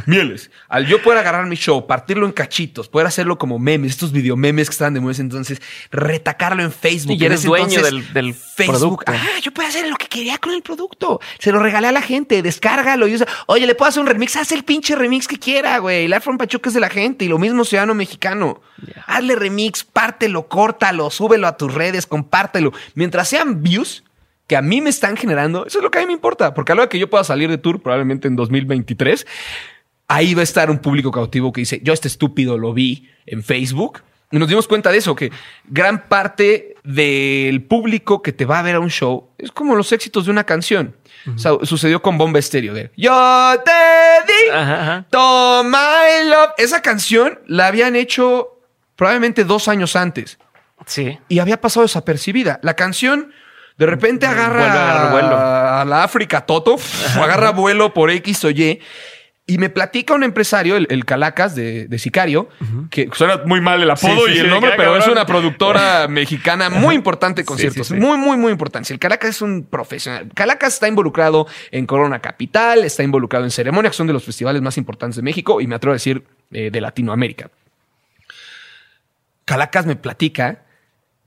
Mieles. 0.05 0.49
Al 0.69 0.88
yo 0.88 1.01
poder 1.01 1.19
agarrar 1.19 1.45
mi 1.47 1.57
show, 1.57 1.85
partirlo 1.85 2.26
en 2.26 2.31
cachitos, 2.31 2.88
poder 2.88 3.07
hacerlo 3.07 3.38
como 3.38 3.59
memes, 3.59 3.91
estos 3.91 4.13
videomemes 4.13 4.69
que 4.69 4.72
estaban 4.72 4.93
de 4.93 5.01
moda 5.01 5.15
entonces, 5.19 5.61
retacarlo 5.91 6.63
en 6.63 6.72
Facebook. 6.72 7.17
Y 7.19 7.26
eres 7.26 7.43
dueño 7.43 7.65
entonces, 7.65 7.91
del- 7.91 8.13
del 8.13 8.34
Facebook. 8.34 9.03
producto. 9.03 9.11
Ah, 9.11 9.39
yo 9.41 9.51
puedo 9.51 9.67
hacer 9.67 9.85
lo 9.89 9.97
que 9.97 10.07
quería 10.07 10.38
con 10.38 10.53
el 10.53 10.61
producto. 10.61 11.19
Se 11.39 11.51
lo 11.51 11.59
regalé 11.59 11.88
a 11.88 11.91
la 11.91 12.01
gente, 12.01 12.41
descárgalo 12.41 13.05
y 13.09 13.15
usa. 13.15 13.27
Oye, 13.47 13.67
le 13.67 13.76
puedo 13.76 13.89
hacer 13.89 13.99
un 13.99 14.07
remix, 14.07 14.38
haz 14.38 14.53
el 14.53 14.63
pinche 14.63 14.95
remix 14.95 15.27
que 15.27 15.38
quiera, 15.38 15.77
güey. 15.80 16.07
Life 16.07 16.22
from 16.22 16.38
Pachuca 16.38 16.69
es 16.69 16.73
de 16.73 16.80
la 16.80 16.89
gente 16.89 17.26
y 17.26 17.27
lo 17.27 17.38
mismo 17.38 17.65
Ciudadano 17.65 17.95
Mexicano. 17.95 18.61
Hazle 19.07 19.35
remix, 19.35 19.84
pártelo, 19.84 20.47
córtalo, 20.47 21.09
súbelo 21.09 21.47
a 21.47 21.57
tus 21.57 21.73
redes, 21.73 22.05
compártelo. 22.07 22.72
Mientras 22.93 23.27
sean 23.27 23.61
views 23.61 24.05
que 24.47 24.55
a 24.55 24.61
mí 24.61 24.81
me 24.81 24.89
están 24.89 25.17
generando, 25.17 25.65
eso 25.65 25.80
es 25.80 25.84
lo 25.84 25.91
que 25.91 25.97
a 25.99 26.01
mí 26.01 26.07
me 26.07 26.13
importa. 26.13 26.53
Porque 26.53 26.72
a 26.72 26.76
lo 26.76 26.88
que 26.89 26.99
yo 26.99 27.09
pueda 27.09 27.23
salir 27.23 27.49
de 27.49 27.57
tour 27.57 27.81
probablemente 27.81 28.27
en 28.27 28.35
2023, 28.35 29.26
ahí 30.07 30.34
va 30.35 30.41
a 30.41 30.43
estar 30.43 30.69
un 30.69 30.80
público 30.80 31.11
cautivo 31.11 31.51
que 31.51 31.61
dice, 31.61 31.80
yo 31.84 31.93
este 31.93 32.07
estúpido 32.07 32.57
lo 32.57 32.73
vi 32.73 33.09
en 33.26 33.43
Facebook 33.43 34.01
Y 34.31 34.38
nos 34.39 34.49
dimos 34.49 34.67
cuenta 34.67 34.91
de 34.91 34.97
eso, 34.97 35.15
que 35.15 35.31
gran 35.67 36.07
parte 36.07 36.76
del 36.84 37.63
público 37.63 38.22
que 38.22 38.34
te 38.34 38.45
va 38.45 38.59
a 38.59 38.61
ver 38.63 38.76
a 38.76 38.80
un 38.80 38.89
show 38.89 39.30
es 39.38 39.51
como 39.51 39.76
los 39.76 39.91
éxitos 39.91 40.26
de 40.26 40.31
una 40.31 40.43
canción. 40.43 40.95
O 41.34 41.39
sea, 41.39 41.53
sucedió 41.63 42.01
con 42.03 42.17
Bomba 42.19 42.38
Estéreo 42.38 42.73
de 42.76 42.91
Yo 42.95 43.55
te 43.65 43.72
di 43.72 44.49
Ajá, 44.53 44.81
ajá. 44.81 45.05
Toma 45.09 45.63
my 46.23 46.30
love. 46.30 46.49
Esa 46.57 46.81
canción 46.84 47.39
la 47.47 47.65
habían 47.67 47.95
hecho 47.95 48.59
probablemente 48.95 49.43
dos 49.43 49.67
años 49.67 49.95
antes 49.95 50.38
Sí. 50.85 51.17
y 51.30 51.39
había 51.39 51.59
pasado 51.61 51.84
desapercibida. 51.84 52.59
La 52.61 52.76
canción 52.76 53.31
de 53.77 53.85
repente 53.85 54.26
agarra 54.26 55.11
vuelo. 55.11 55.35
a 55.38 55.85
la 55.85 56.03
África 56.03 56.45
Toto, 56.45 56.77
agarra 57.15 57.52
vuelo 57.52 57.93
por 57.93 58.10
X 58.10 58.45
o 58.45 58.49
Y. 58.49 58.80
Y 59.47 59.60
me 59.60 59.69
platica 59.69 60.15
un 60.15 60.23
empresario, 60.23 60.76
el, 60.76 60.88
el 60.89 61.06
Calacas 61.06 61.53
de, 61.53 61.88
de 61.88 61.99
Sicario, 61.99 62.49
que 62.89 63.10
suena 63.14 63.41
muy 63.45 63.61
mal 63.61 63.80
el 63.80 63.91
apodo 63.91 64.26
Sí, 64.26 64.31
sí, 64.31 64.38
y 64.38 64.39
el 64.39 64.45
sí, 64.45 64.52
nombre, 64.52 64.72
pero 64.76 64.97
es 64.97 65.07
una 65.07 65.27
productora 65.27 66.07
mexicana 66.10 66.72
muy 66.72 66.95
importante 66.95 67.41
de 67.41 67.45
conciertos. 67.45 67.91
Muy, 67.91 68.18
muy, 68.18 68.38
muy 68.38 68.52
importante. 68.52 68.91
El 68.91 68.97
Calacas 68.97 69.30
es 69.30 69.41
un 69.43 69.64
profesional. 69.64 70.31
Calacas 70.34 70.73
está 70.73 70.88
involucrado 70.88 71.45
en 71.69 71.85
Corona 71.85 72.22
Capital, 72.22 72.84
está 72.85 73.03
involucrado 73.03 73.45
en 73.45 73.52
Ceremonia, 73.52 73.91
que 73.91 73.97
son 73.97 74.07
de 74.07 74.14
los 74.14 74.23
festivales 74.23 74.64
más 74.64 74.80
importantes 74.80 75.18
de 75.18 75.22
México 75.22 75.61
y 75.61 75.68
me 75.68 75.76
atrevo 75.76 75.91
a 75.91 75.97
decir 75.97 76.23
eh, 76.52 76.72
de 76.72 76.81
Latinoamérica. 76.81 77.52
Calacas 79.45 79.85
me 79.85 79.95
platica, 79.95 80.64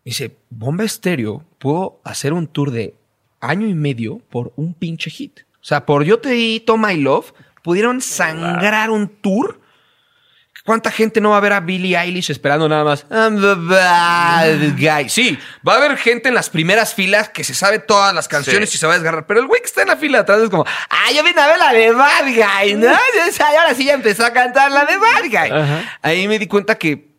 dice, 0.08 0.36
Bomba 0.50 0.84
Estéreo, 0.84 1.44
puedo 1.58 2.00
hacer 2.04 2.32
un 2.32 2.46
tour 2.46 2.70
de 2.70 2.94
año 3.40 3.66
y 3.66 3.74
medio 3.74 4.18
por 4.30 4.52
un 4.56 4.74
pinche 4.74 5.10
hit. 5.10 5.40
O 5.60 5.64
sea, 5.64 5.84
por 5.84 6.04
Yo 6.04 6.18
te 6.18 6.30
di 6.30 6.60
Toma 6.60 6.88
My 6.88 6.96
Love, 6.96 7.32
pudieron 7.62 8.00
sangrar 8.00 8.90
un 8.90 9.08
tour. 9.08 9.60
¿Cuánta 10.64 10.90
gente 10.90 11.20
no 11.20 11.30
va 11.30 11.38
a 11.38 11.40
ver 11.40 11.52
a 11.54 11.60
Billie 11.60 11.96
Eilish 11.96 12.30
esperando 12.30 12.68
nada 12.68 12.84
más? 12.84 13.06
I'm 13.10 13.40
the 13.40 13.54
bad 13.54 14.76
guy. 14.76 15.08
Sí, 15.08 15.38
va 15.66 15.74
a 15.74 15.76
haber 15.76 15.96
gente 15.96 16.28
en 16.28 16.34
las 16.34 16.50
primeras 16.50 16.94
filas 16.94 17.30
que 17.30 17.42
se 17.42 17.54
sabe 17.54 17.78
todas 17.78 18.14
las 18.14 18.28
canciones 18.28 18.74
y 18.74 18.78
se 18.78 18.86
va 18.86 18.92
a 18.92 18.96
desgarrar. 18.96 19.26
Pero 19.26 19.40
el 19.40 19.46
güey 19.46 19.60
que 19.60 19.66
está 19.66 19.82
en 19.82 19.88
la 19.88 19.96
fila 19.96 20.18
de 20.18 20.22
atrás 20.22 20.40
es 20.40 20.50
como, 20.50 20.64
ah, 20.66 21.12
yo 21.14 21.22
vine 21.24 21.40
a 21.40 21.46
ver 21.46 21.58
la 21.58 21.72
de 21.72 21.92
Bad 21.92 22.24
Guy, 22.24 22.74
¿no? 22.74 22.88
Y 23.52 23.56
ahora 23.56 23.74
sí 23.74 23.84
ya 23.84 23.94
empezó 23.94 24.26
a 24.26 24.32
cantar 24.32 24.70
la 24.70 24.84
de 24.84 24.96
Bad 24.96 25.24
Guy. 25.24 25.58
Ajá. 25.58 25.98
Ahí 26.02 26.28
me 26.28 26.38
di 26.38 26.46
cuenta 26.46 26.76
que 26.76 27.17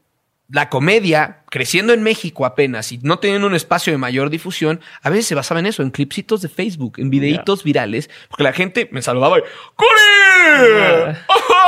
la 0.51 0.69
comedia, 0.69 1.43
creciendo 1.51 1.93
en 1.93 2.01
México 2.01 2.45
apenas 2.45 2.91
y 2.91 2.97
no 3.03 3.19
teniendo 3.19 3.45
un 3.47 3.53
espacio 3.55 3.91
de 3.93 3.97
mayor 3.97 4.30
difusión, 4.31 4.81
a 5.03 5.09
veces 5.09 5.27
se 5.27 5.35
basaba 5.35 5.59
en 5.59 5.67
eso, 5.67 5.84
en 5.84 5.91
clipsitos 5.91 6.41
de 6.41 6.49
Facebook, 6.49 6.93
en 6.97 7.09
videitos 7.11 7.63
virales, 7.63 8.09
porque 8.30 8.43
la 8.43 8.53
gente 8.53 8.89
me 8.91 9.01
saludaba 9.03 9.38
y 9.38 9.41
¡Cori! 9.76 9.89
¡Ay, 10.49 11.15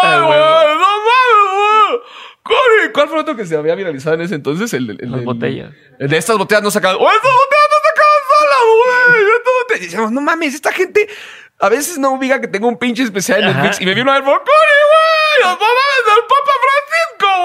Ah, 0.03 0.23
güey! 0.25 0.39
huevo. 0.39 0.79
¡No 0.79 0.87
mames, 0.87 1.53
güey! 1.53 1.99
¡Cori! 2.43 2.91
¿Cuál 2.93 3.09
fue 3.09 3.19
otro 3.19 3.35
que 3.35 3.45
se 3.45 3.55
había 3.55 3.75
viralizado 3.75 4.15
en 4.15 4.21
ese 4.21 4.35
entonces? 4.35 4.73
El, 4.73 4.89
el- 4.89 4.97
el- 5.01 5.11
Las 5.11 5.19
el- 5.19 5.25
botellas. 5.25 5.71
el 5.99 6.09
de 6.09 6.17
estas 6.17 6.37
botellas 6.37 6.63
no 6.63 6.71
sacaban. 6.71 6.97
¡Oh, 6.99 7.11
estas 7.11 7.31
botellas 7.31 7.67
no 7.69 7.77
sacaban 7.89 8.21
solas, 8.29 8.59
güey! 8.77 9.79
Y 9.79 9.83
decíamos, 9.85 10.11
no 10.11 10.21
mames, 10.21 10.53
esta 10.55 10.71
gente 10.73 11.07
a 11.59 11.69
veces 11.69 11.97
no 11.99 12.11
ubica 12.13 12.41
que 12.41 12.47
tengo 12.47 12.67
un 12.67 12.77
pinche 12.77 13.03
especial 13.03 13.41
en. 13.43 13.47
Netflix 13.55 13.79
y 13.81 13.85
me 13.85 13.93
vino 13.93 14.11
a 14.11 14.15
ver, 14.15 14.23
¡Cori, 14.23 14.35
güey! 14.41 15.39
¡Los 15.41 15.59
mames 15.59 16.01
del 16.07 16.23
Papa 16.27 16.51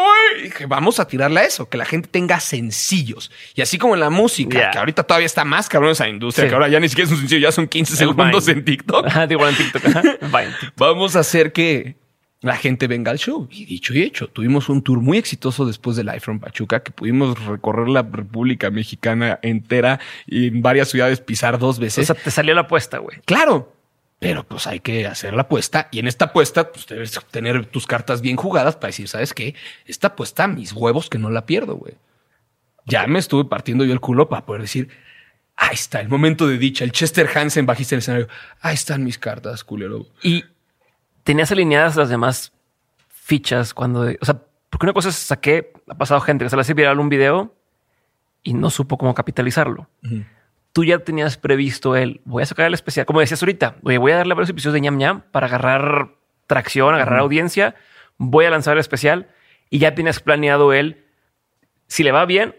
güey! 0.00 0.40
Y 0.40 0.42
dije, 0.44 0.66
vamos 0.66 1.00
a 1.00 1.06
tirarle 1.08 1.40
a 1.40 1.44
eso, 1.44 1.68
que 1.68 1.76
la 1.76 1.84
gente 1.84 2.08
tenga 2.08 2.40
sencillos. 2.40 3.30
Y 3.54 3.62
así 3.62 3.78
como 3.78 3.94
en 3.94 4.00
la 4.00 4.10
música, 4.10 4.70
que 4.70 4.78
ahorita 4.78 5.02
todavía 5.04 5.26
está 5.26 5.44
más 5.44 5.68
cabrón 5.68 5.92
esa 5.92 6.08
industria, 6.08 6.44
Sí. 6.44 6.48
que 6.48 6.54
ahora 6.54 6.68
ya 6.68 6.80
ni 6.80 6.88
siquiera 6.88 7.06
es 7.06 7.12
un 7.12 7.18
sencillo, 7.20 7.40
ya 7.40 7.52
son 7.52 7.66
15 7.68 7.92
El 7.92 7.98
segundos 7.98 8.46
Vine. 8.46 8.58
en 8.58 8.64
TikTok. 8.64 9.06
Digo, 9.28 9.48
en 9.48 9.56
TikTok. 9.56 9.82
Vamos 10.76 11.16
a 11.16 11.20
hacer 11.20 11.52
que 11.52 11.96
la 12.42 12.56
gente 12.56 12.86
venga 12.86 13.10
al 13.10 13.18
show. 13.18 13.48
Y 13.50 13.64
dicho 13.64 13.92
y 13.94 14.02
hecho, 14.02 14.28
tuvimos 14.28 14.68
un 14.68 14.82
tour 14.82 15.00
muy 15.00 15.18
exitoso 15.18 15.64
después 15.66 15.96
del 15.96 16.06
Live 16.06 16.20
from 16.20 16.38
Pachuca, 16.38 16.80
que 16.82 16.92
pudimos 16.92 17.42
recorrer 17.46 17.88
la 17.88 18.02
República 18.02 18.70
Mexicana 18.70 19.38
entera 19.42 19.98
y 20.26 20.48
en 20.48 20.62
varias 20.62 20.88
ciudades 20.88 21.20
pisar 21.20 21.58
dos 21.58 21.78
O 21.78 21.80
veces. 21.80 22.06
sea, 22.06 22.14
te 22.14 22.30
salió 22.30 22.54
la 22.54 22.62
apuesta, 22.62 22.98
güey. 22.98 23.18
claro. 23.24 23.72
Pero 24.18 24.44
pues 24.44 24.66
hay 24.66 24.80
que 24.80 25.06
hacer 25.06 25.34
la 25.34 25.42
apuesta 25.42 25.88
y 25.90 25.98
en 25.98 26.08
esta 26.08 26.26
apuesta 26.26 26.72
pues 26.72 26.86
debes 26.86 27.20
tener 27.30 27.66
tus 27.66 27.86
cartas 27.86 28.22
bien 28.22 28.36
jugadas 28.36 28.76
para 28.76 28.88
decir, 28.88 29.08
¿sabes 29.08 29.34
qué? 29.34 29.54
Esta 29.84 30.08
apuesta, 30.08 30.46
mis 30.46 30.72
huevos 30.72 31.10
que 31.10 31.18
no 31.18 31.30
la 31.30 31.44
pierdo, 31.44 31.76
güey. 31.76 31.94
Ya 32.86 33.06
me 33.06 33.18
estuve 33.18 33.44
partiendo 33.44 33.84
yo 33.84 33.92
el 33.92 34.00
culo 34.00 34.28
para 34.28 34.46
poder 34.46 34.62
decir, 34.62 34.88
ahí 35.56 35.74
está 35.74 36.00
el 36.00 36.08
momento 36.08 36.46
de 36.46 36.56
dicha, 36.56 36.84
el 36.84 36.92
Chester 36.92 37.28
Hansen 37.34 37.66
bajista 37.66 37.90
del 37.90 37.98
escenario. 37.98 38.28
Ahí 38.60 38.74
están 38.74 39.04
mis 39.04 39.18
cartas, 39.18 39.64
culero. 39.64 40.06
Y 40.22 40.44
tenías 41.24 41.50
alineadas 41.52 41.96
las 41.96 42.08
demás 42.08 42.52
fichas 43.08 43.74
cuando, 43.74 44.02
o 44.20 44.24
sea, 44.24 44.40
porque 44.70 44.86
una 44.86 44.92
cosa 44.92 45.08
es 45.08 45.16
saqué, 45.16 45.72
ha 45.88 45.94
pasado 45.96 46.20
gente 46.20 46.44
que 46.44 46.50
se 46.50 46.56
le 46.56 46.62
hace 46.62 46.74
viral 46.74 47.00
un 47.00 47.08
video 47.08 47.54
y 48.42 48.54
no 48.54 48.70
supo 48.70 48.96
cómo 48.96 49.14
capitalizarlo. 49.14 49.88
Tú 50.76 50.84
ya 50.84 50.98
tenías 50.98 51.38
previsto 51.38 51.96
el, 51.96 52.20
voy 52.26 52.42
a 52.42 52.46
sacar 52.46 52.66
el 52.66 52.74
especial, 52.74 53.06
como 53.06 53.20
decías 53.20 53.42
ahorita, 53.42 53.76
oye, 53.82 53.96
voy 53.96 54.12
a 54.12 54.16
darle 54.16 54.34
varios 54.34 54.50
episodios 54.50 54.74
de 54.74 54.82
ñam 54.82 54.98
ñam 54.98 55.22
para 55.32 55.46
agarrar 55.46 56.10
tracción, 56.46 56.94
agarrar 56.94 57.20
audiencia, 57.20 57.74
voy 58.18 58.44
a 58.44 58.50
lanzar 58.50 58.74
el 58.74 58.80
especial 58.80 59.30
y 59.70 59.78
ya 59.78 59.94
tienes 59.94 60.20
planeado 60.20 60.74
el, 60.74 61.02
si 61.86 62.02
le 62.02 62.12
va 62.12 62.26
bien, 62.26 62.54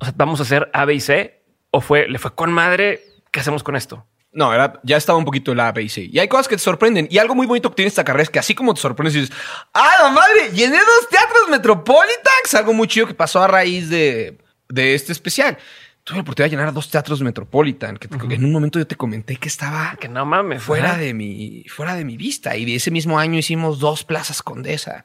o 0.00 0.04
sea, 0.04 0.12
vamos 0.18 0.38
a 0.40 0.42
hacer 0.42 0.68
A, 0.74 0.84
B 0.84 0.92
y 0.92 1.00
C, 1.00 1.42
o 1.70 1.80
fue, 1.80 2.06
le 2.08 2.18
fue 2.18 2.34
con 2.34 2.52
madre, 2.52 3.00
¿qué 3.30 3.40
hacemos 3.40 3.62
con 3.62 3.74
esto? 3.74 4.04
No, 4.32 4.52
era, 4.52 4.78
ya 4.82 4.98
estaba 4.98 5.16
un 5.16 5.24
poquito 5.24 5.52
el 5.52 5.60
A, 5.60 5.72
B 5.72 5.82
y 5.82 5.88
C. 5.88 6.10
Y 6.12 6.18
hay 6.18 6.28
cosas 6.28 6.48
que 6.48 6.56
te 6.56 6.62
sorprenden. 6.62 7.08
Y 7.10 7.16
algo 7.16 7.34
muy 7.34 7.46
bonito 7.46 7.70
que 7.70 7.76
tiene 7.76 7.88
esta 7.88 8.04
carrera 8.04 8.24
es 8.24 8.28
que 8.28 8.38
así 8.38 8.54
como 8.54 8.74
te 8.74 8.82
sorprendes 8.82 9.14
y 9.14 9.20
dices, 9.20 9.36
¡ah, 9.72 9.92
la 10.02 10.10
madre! 10.10 10.50
Llené 10.52 10.76
dos 10.76 11.08
teatros 11.10 11.48
Metropolitan. 11.50 12.32
Es 12.44 12.54
algo 12.54 12.74
muy 12.74 12.86
chido 12.86 13.06
que 13.06 13.14
pasó 13.14 13.42
a 13.42 13.46
raíz 13.46 13.88
de, 13.88 14.38
de 14.68 14.94
este 14.94 15.12
especial. 15.12 15.56
Tuve 16.04 16.16
la 16.16 16.22
oportunidad 16.22 16.50
de 16.50 16.56
llenar 16.56 16.72
dos 16.72 16.90
teatros 16.90 17.20
Metropolitan. 17.22 17.96
Que 17.96 18.08
te- 18.08 18.34
en 18.34 18.44
un 18.44 18.52
momento 18.52 18.78
yo 18.78 18.86
te 18.86 18.96
comenté 18.96 19.36
que 19.36 19.48
estaba 19.48 19.96
Que 20.00 20.08
no 20.08 20.24
mames. 20.26 20.62
fuera 20.62 20.90
ajá. 20.92 20.98
de 20.98 21.14
mi, 21.14 21.64
fuera 21.68 21.94
de 21.94 22.04
mi 22.04 22.16
vista. 22.16 22.56
Y 22.56 22.64
de 22.64 22.74
ese 22.74 22.90
mismo 22.90 23.18
año 23.18 23.38
hicimos 23.38 23.78
dos 23.78 24.02
plazas 24.04 24.42
Condesa. 24.42 25.04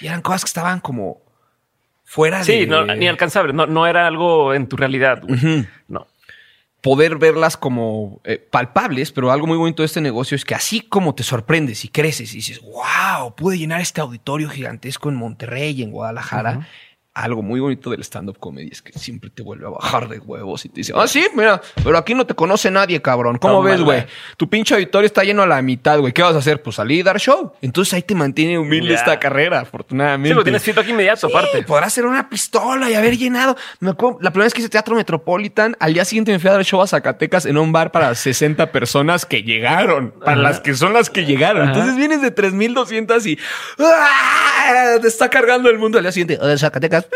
Y 0.00 0.06
eran 0.06 0.22
cosas 0.22 0.42
que 0.44 0.48
estaban 0.48 0.80
como 0.80 1.20
fuera 2.04 2.38
de... 2.38 2.44
Sí, 2.44 2.66
no, 2.66 2.86
ni 2.86 3.06
alcanzable. 3.08 3.52
No, 3.52 3.66
no 3.66 3.86
era 3.86 4.06
algo 4.06 4.54
en 4.54 4.68
tu 4.68 4.76
realidad. 4.76 5.22
No. 5.88 6.06
poder 6.80 7.16
verlas 7.18 7.56
como 7.58 8.20
eh, 8.24 8.38
palpables, 8.38 9.10
pero 9.12 9.30
algo 9.32 9.46
muy 9.48 9.58
bonito 9.58 9.82
de 9.82 9.86
este 9.86 10.00
negocio 10.00 10.36
es 10.36 10.44
que 10.44 10.54
así 10.54 10.80
como 10.80 11.14
te 11.14 11.24
sorprendes 11.24 11.84
y 11.84 11.88
creces 11.88 12.32
y 12.32 12.36
dices, 12.36 12.60
wow, 12.62 13.34
pude 13.34 13.58
llenar 13.58 13.80
este 13.80 14.00
auditorio 14.00 14.48
gigantesco 14.48 15.08
en 15.10 15.16
Monterrey 15.16 15.72
y 15.78 15.82
en 15.82 15.90
Guadalajara. 15.90 16.66
Algo 17.18 17.42
muy 17.42 17.58
bonito 17.58 17.90
del 17.90 18.02
stand-up 18.04 18.38
comedy 18.38 18.68
es 18.70 18.80
que 18.80 18.92
siempre 18.96 19.28
te 19.28 19.42
vuelve 19.42 19.66
a 19.66 19.70
bajar 19.70 20.08
de 20.08 20.20
huevos 20.20 20.64
y 20.64 20.68
te 20.68 20.76
dice, 20.76 20.92
ah, 20.94 21.08
sí, 21.08 21.26
mira, 21.34 21.60
pero 21.82 21.98
aquí 21.98 22.14
no 22.14 22.24
te 22.24 22.34
conoce 22.34 22.70
nadie, 22.70 23.02
cabrón. 23.02 23.38
¿Cómo 23.38 23.54
Tómala. 23.54 23.74
ves, 23.74 23.84
güey? 23.84 24.06
Tu 24.36 24.48
pinche 24.48 24.74
auditorio 24.74 25.06
está 25.06 25.24
lleno 25.24 25.42
a 25.42 25.46
la 25.46 25.60
mitad, 25.60 25.98
güey. 25.98 26.12
¿Qué 26.12 26.22
vas 26.22 26.36
a 26.36 26.38
hacer? 26.38 26.62
Pues 26.62 26.76
salir 26.76 27.00
y 27.00 27.02
dar 27.02 27.18
show. 27.18 27.52
Entonces 27.60 27.94
ahí 27.94 28.02
te 28.02 28.14
mantiene 28.14 28.56
humilde 28.56 28.94
esta 28.94 29.18
carrera, 29.18 29.58
afortunadamente. 29.60 30.28
Sí, 30.28 30.34
lo 30.36 30.44
tienes 30.44 30.62
feedback 30.62 30.88
inmediato, 30.88 31.26
Sí, 31.28 31.32
aparte. 31.34 31.62
Podrás 31.64 31.92
ser 31.92 32.06
una 32.06 32.28
pistola 32.30 32.88
y 32.88 32.94
haber 32.94 33.16
llenado. 33.18 33.56
Me 33.80 33.90
acuerdo, 33.90 34.18
la 34.20 34.30
primera 34.30 34.46
vez 34.46 34.54
que 34.54 34.60
hice 34.60 34.68
teatro 34.68 34.94
Metropolitan, 34.94 35.76
al 35.80 35.94
día 35.94 36.04
siguiente 36.04 36.30
me 36.30 36.38
fui 36.38 36.50
a 36.50 36.52
dar 36.52 36.64
show 36.64 36.80
a 36.82 36.86
Zacatecas 36.86 37.46
en 37.46 37.58
un 37.58 37.72
bar 37.72 37.90
para 37.90 38.14
60 38.14 38.70
personas 38.70 39.26
que 39.26 39.42
llegaron. 39.42 40.12
Para 40.20 40.32
Ajá. 40.34 40.40
las 40.42 40.60
que 40.60 40.72
son 40.74 40.92
las 40.92 41.10
que 41.10 41.24
llegaron. 41.24 41.62
Ajá. 41.62 41.72
Entonces 41.72 41.96
vienes 41.96 42.22
de 42.22 42.30
3200 42.30 43.26
y 43.26 43.38
¡ah! 43.80 44.98
te 45.00 45.08
está 45.08 45.28
cargando 45.28 45.68
el 45.68 45.78
mundo 45.78 45.98
al 45.98 46.04
día 46.04 46.12
siguiente. 46.12 46.38
Hola, 46.40 46.56
Zacatecas. 46.56 47.07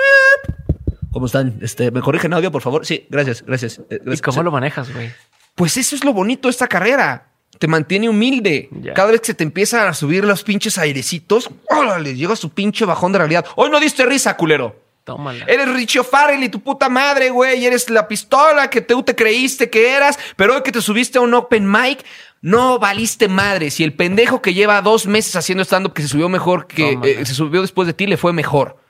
¿Cómo 1.13 1.27
están? 1.27 1.59
Este, 1.61 1.91
¿Me 1.91 2.01
corrigen 2.01 2.33
audio, 2.33 2.51
por 2.51 2.63
favor? 2.63 2.87
Sí, 2.87 3.07
gracias, 3.11 3.43
gracias. 3.43 3.81
Eh, 3.91 4.01
¿Y 4.07 4.17
cómo 4.19 4.43
lo 4.43 4.51
manejas, 4.51 4.93
güey? 4.93 5.13
Pues 5.55 5.77
eso 5.77 5.95
es 5.95 6.05
lo 6.05 6.13
bonito 6.13 6.49
de 6.49 6.51
esta 6.51 6.67
carrera. 6.67 7.29
Te 7.59 7.69
mantiene 7.69 8.09
humilde. 8.09 8.71
Cada 8.95 9.11
vez 9.11 9.21
que 9.21 9.27
se 9.27 9.35
te 9.35 9.45
empiezan 9.45 9.87
a 9.87 9.95
subir 9.95 10.25
los 10.25 10.43
pinches 10.43 10.79
airecitos, 10.79 11.51
órale, 11.71 12.15
llega 12.15 12.35
su 12.35 12.51
pinche 12.51 12.87
bajón 12.87 13.13
de 13.13 13.19
realidad. 13.19 13.45
Hoy 13.57 13.71
no 13.71 13.79
diste 13.79 14.07
risa, 14.07 14.37
culero. 14.37 14.75
Tómala. 15.05 15.45
Eres 15.47 15.69
Richie 15.69 16.03
Farrell 16.03 16.43
y 16.43 16.49
tu 16.49 16.61
puta 16.61 16.89
madre, 16.89 17.31
güey. 17.31 17.65
Eres 17.67 17.91
la 17.91 18.09
pistola 18.09 18.71
que 18.71 18.81
tú 18.81 19.03
te 19.03 19.15
creíste 19.15 19.69
que 19.69 19.91
eras, 19.91 20.19
pero 20.37 20.55
hoy 20.55 20.63
que 20.63 20.73
te 20.73 20.81
subiste 20.81 21.19
a 21.19 21.21
un 21.21 21.35
open 21.35 21.71
mic, 21.71 22.05
no 22.41 22.79
valiste 22.79 23.29
madre. 23.29 23.71
Si 23.71 23.85
el 23.85 23.95
pendejo 23.95 24.41
que 24.41 24.55
lleva 24.55 24.81
dos 24.81 25.07
meses 25.07 25.37
haciendo 25.37 25.65
stand-up 25.65 25.93
que 25.93 26.03
se 26.03 26.09
subió 26.09 26.29
mejor, 26.29 26.67
que 26.67 26.99
eh, 27.03 27.27
se 27.27 27.35
subió 27.35 27.61
después 27.63 27.87
de 27.87 27.95
ti, 27.95 28.07
le 28.07 28.17
fue 28.17 28.33
mejor. 28.33 28.82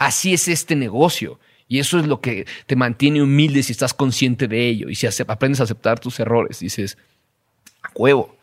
Así 0.00 0.32
es 0.32 0.48
este 0.48 0.76
negocio. 0.76 1.38
Y 1.68 1.78
eso 1.78 1.98
es 1.98 2.06
lo 2.06 2.22
que 2.22 2.46
te 2.66 2.74
mantiene 2.74 3.22
humilde 3.22 3.62
si 3.62 3.72
estás 3.72 3.92
consciente 3.92 4.48
de 4.48 4.66
ello. 4.66 4.88
Y 4.88 4.94
si 4.94 5.06
aprendes 5.06 5.60
a 5.60 5.64
aceptar 5.64 6.00
tus 6.00 6.18
errores, 6.18 6.58
dices, 6.60 6.96
a 7.82 7.90
huevo. 7.94 8.34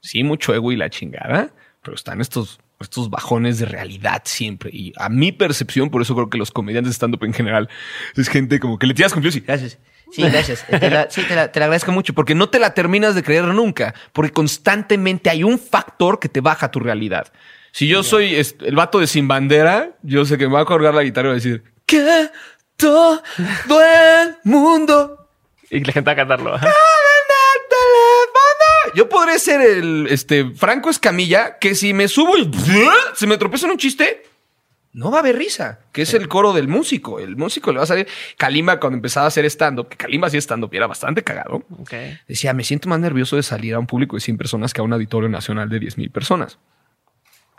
Sí, 0.00 0.22
mucho 0.22 0.54
ego 0.54 0.70
y 0.70 0.76
la 0.76 0.88
chingada, 0.88 1.50
pero 1.82 1.96
están 1.96 2.20
estos, 2.20 2.60
estos 2.80 3.10
bajones 3.10 3.58
de 3.58 3.66
realidad 3.66 4.22
siempre. 4.24 4.70
Y 4.72 4.92
a 4.96 5.08
mi 5.08 5.32
percepción, 5.32 5.90
por 5.90 6.00
eso 6.00 6.14
creo 6.14 6.30
que 6.30 6.38
los 6.38 6.52
comediantes 6.52 6.94
stand-up 6.94 7.24
en 7.24 7.32
general 7.34 7.68
es 8.14 8.28
gente 8.28 8.60
como 8.60 8.78
que 8.78 8.86
le 8.86 8.94
tiras 8.94 9.12
confianza 9.12 9.38
y 9.38 9.40
Gracias. 9.42 9.78
Sí, 10.12 10.22
gracias. 10.22 10.64
Te 10.70 10.90
la- 10.90 11.10
sí, 11.10 11.22
te 11.26 11.34
la, 11.34 11.50
te 11.50 11.58
la 11.58 11.66
agradezco 11.66 11.90
mucho 11.90 12.14
porque 12.14 12.36
no 12.36 12.48
te 12.48 12.60
la 12.60 12.72
terminas 12.72 13.16
de 13.16 13.24
creer 13.24 13.46
nunca, 13.46 13.94
porque 14.12 14.30
constantemente 14.30 15.28
hay 15.28 15.42
un 15.42 15.58
factor 15.58 16.20
que 16.20 16.28
te 16.28 16.40
baja 16.40 16.70
tu 16.70 16.78
realidad. 16.78 17.32
Si 17.74 17.88
yo 17.88 18.04
soy 18.04 18.36
el 18.36 18.76
vato 18.76 19.00
de 19.00 19.08
sin 19.08 19.26
bandera, 19.26 19.96
yo 20.02 20.24
sé 20.24 20.38
que 20.38 20.46
me 20.46 20.54
va 20.54 20.60
a 20.60 20.64
colgar 20.64 20.94
la 20.94 21.02
guitarra 21.02 21.26
y 21.26 21.30
va 21.30 21.32
a 21.32 21.34
decir, 21.34 21.64
que 21.86 22.30
todo 22.76 23.20
el 23.68 24.36
mundo 24.44 25.28
Y 25.70 25.80
la 25.80 25.92
gente 25.92 26.06
va 26.06 26.12
a 26.12 26.14
cantarlo. 26.14 26.56
Yo 28.94 29.08
podré 29.08 29.40
ser 29.40 29.60
el 29.60 30.06
este 30.08 30.52
Franco 30.52 30.88
Escamilla 30.88 31.58
que 31.58 31.74
si 31.74 31.92
me 31.92 32.06
subo 32.06 32.36
y 32.36 32.48
se 33.14 33.26
me 33.26 33.38
tropieza 33.38 33.66
en 33.66 33.72
un 33.72 33.78
chiste, 33.78 34.22
no 34.92 35.10
va 35.10 35.16
a 35.16 35.20
haber 35.22 35.36
risa, 35.36 35.80
que 35.90 36.02
es 36.02 36.14
el 36.14 36.28
coro 36.28 36.52
del 36.52 36.68
músico. 36.68 37.18
El 37.18 37.34
músico 37.34 37.72
le 37.72 37.78
va 37.78 37.82
a 37.82 37.88
salir. 37.88 38.06
Kalimba, 38.36 38.78
cuando 38.78 38.98
empezaba 38.98 39.24
a 39.24 39.28
hacer 39.28 39.44
stand-up, 39.46 39.88
que 39.88 39.96
Kalimba 39.96 40.28
hacía 40.28 40.38
stand-up 40.38 40.70
y 40.72 40.76
era 40.76 40.86
bastante 40.86 41.24
cagado, 41.24 41.64
Ok. 41.80 41.92
decía: 42.28 42.54
Me 42.54 42.62
siento 42.62 42.88
más 42.88 43.00
nervioso 43.00 43.34
de 43.34 43.42
salir 43.42 43.74
a 43.74 43.80
un 43.80 43.88
público 43.88 44.14
de 44.14 44.20
100 44.20 44.38
personas 44.38 44.72
que 44.72 44.80
a 44.80 44.84
un 44.84 44.92
auditorio 44.92 45.28
nacional 45.28 45.68
de 45.68 45.80
10 45.80 45.98
mil 45.98 46.10
personas. 46.12 46.60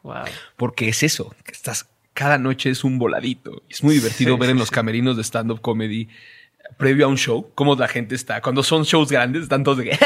Wow. 0.05 0.25
Porque 0.55 0.87
es 0.87 1.01
eso, 1.01 1.35
que 1.43 1.51
estás 1.51 1.87
cada 2.13 2.37
noche 2.37 2.69
es 2.69 2.83
un 2.83 2.99
voladito. 2.99 3.63
Es 3.69 3.83
muy 3.83 3.95
divertido 3.95 4.35
Sí, 4.35 4.39
ver 4.39 4.51
en 4.51 4.59
los 4.59 4.71
camerinos 4.71 5.17
de 5.17 5.23
stand-up 5.23 5.61
comedy 5.61 6.07
previo 6.77 7.05
a 7.05 7.09
un 7.09 7.17
show, 7.17 7.51
cómo 7.55 7.75
la 7.75 7.87
gente 7.87 8.13
está. 8.15 8.39
Cuando 8.41 8.61
son 8.63 8.83
shows 8.83 9.11
grandes, 9.11 9.43
están 9.43 9.63
todos 9.63 9.79
de 9.79 9.85
que. 9.85 9.89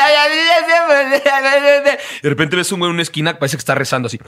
De 2.23 2.29
repente 2.29 2.55
ves 2.55 2.71
un 2.71 2.79
güey 2.79 2.89
en 2.89 2.93
una 2.95 3.03
esquina 3.03 3.33
que 3.33 3.39
parece 3.39 3.57
que 3.57 3.61
está 3.61 3.75
rezando 3.75 4.07
así. 4.07 4.17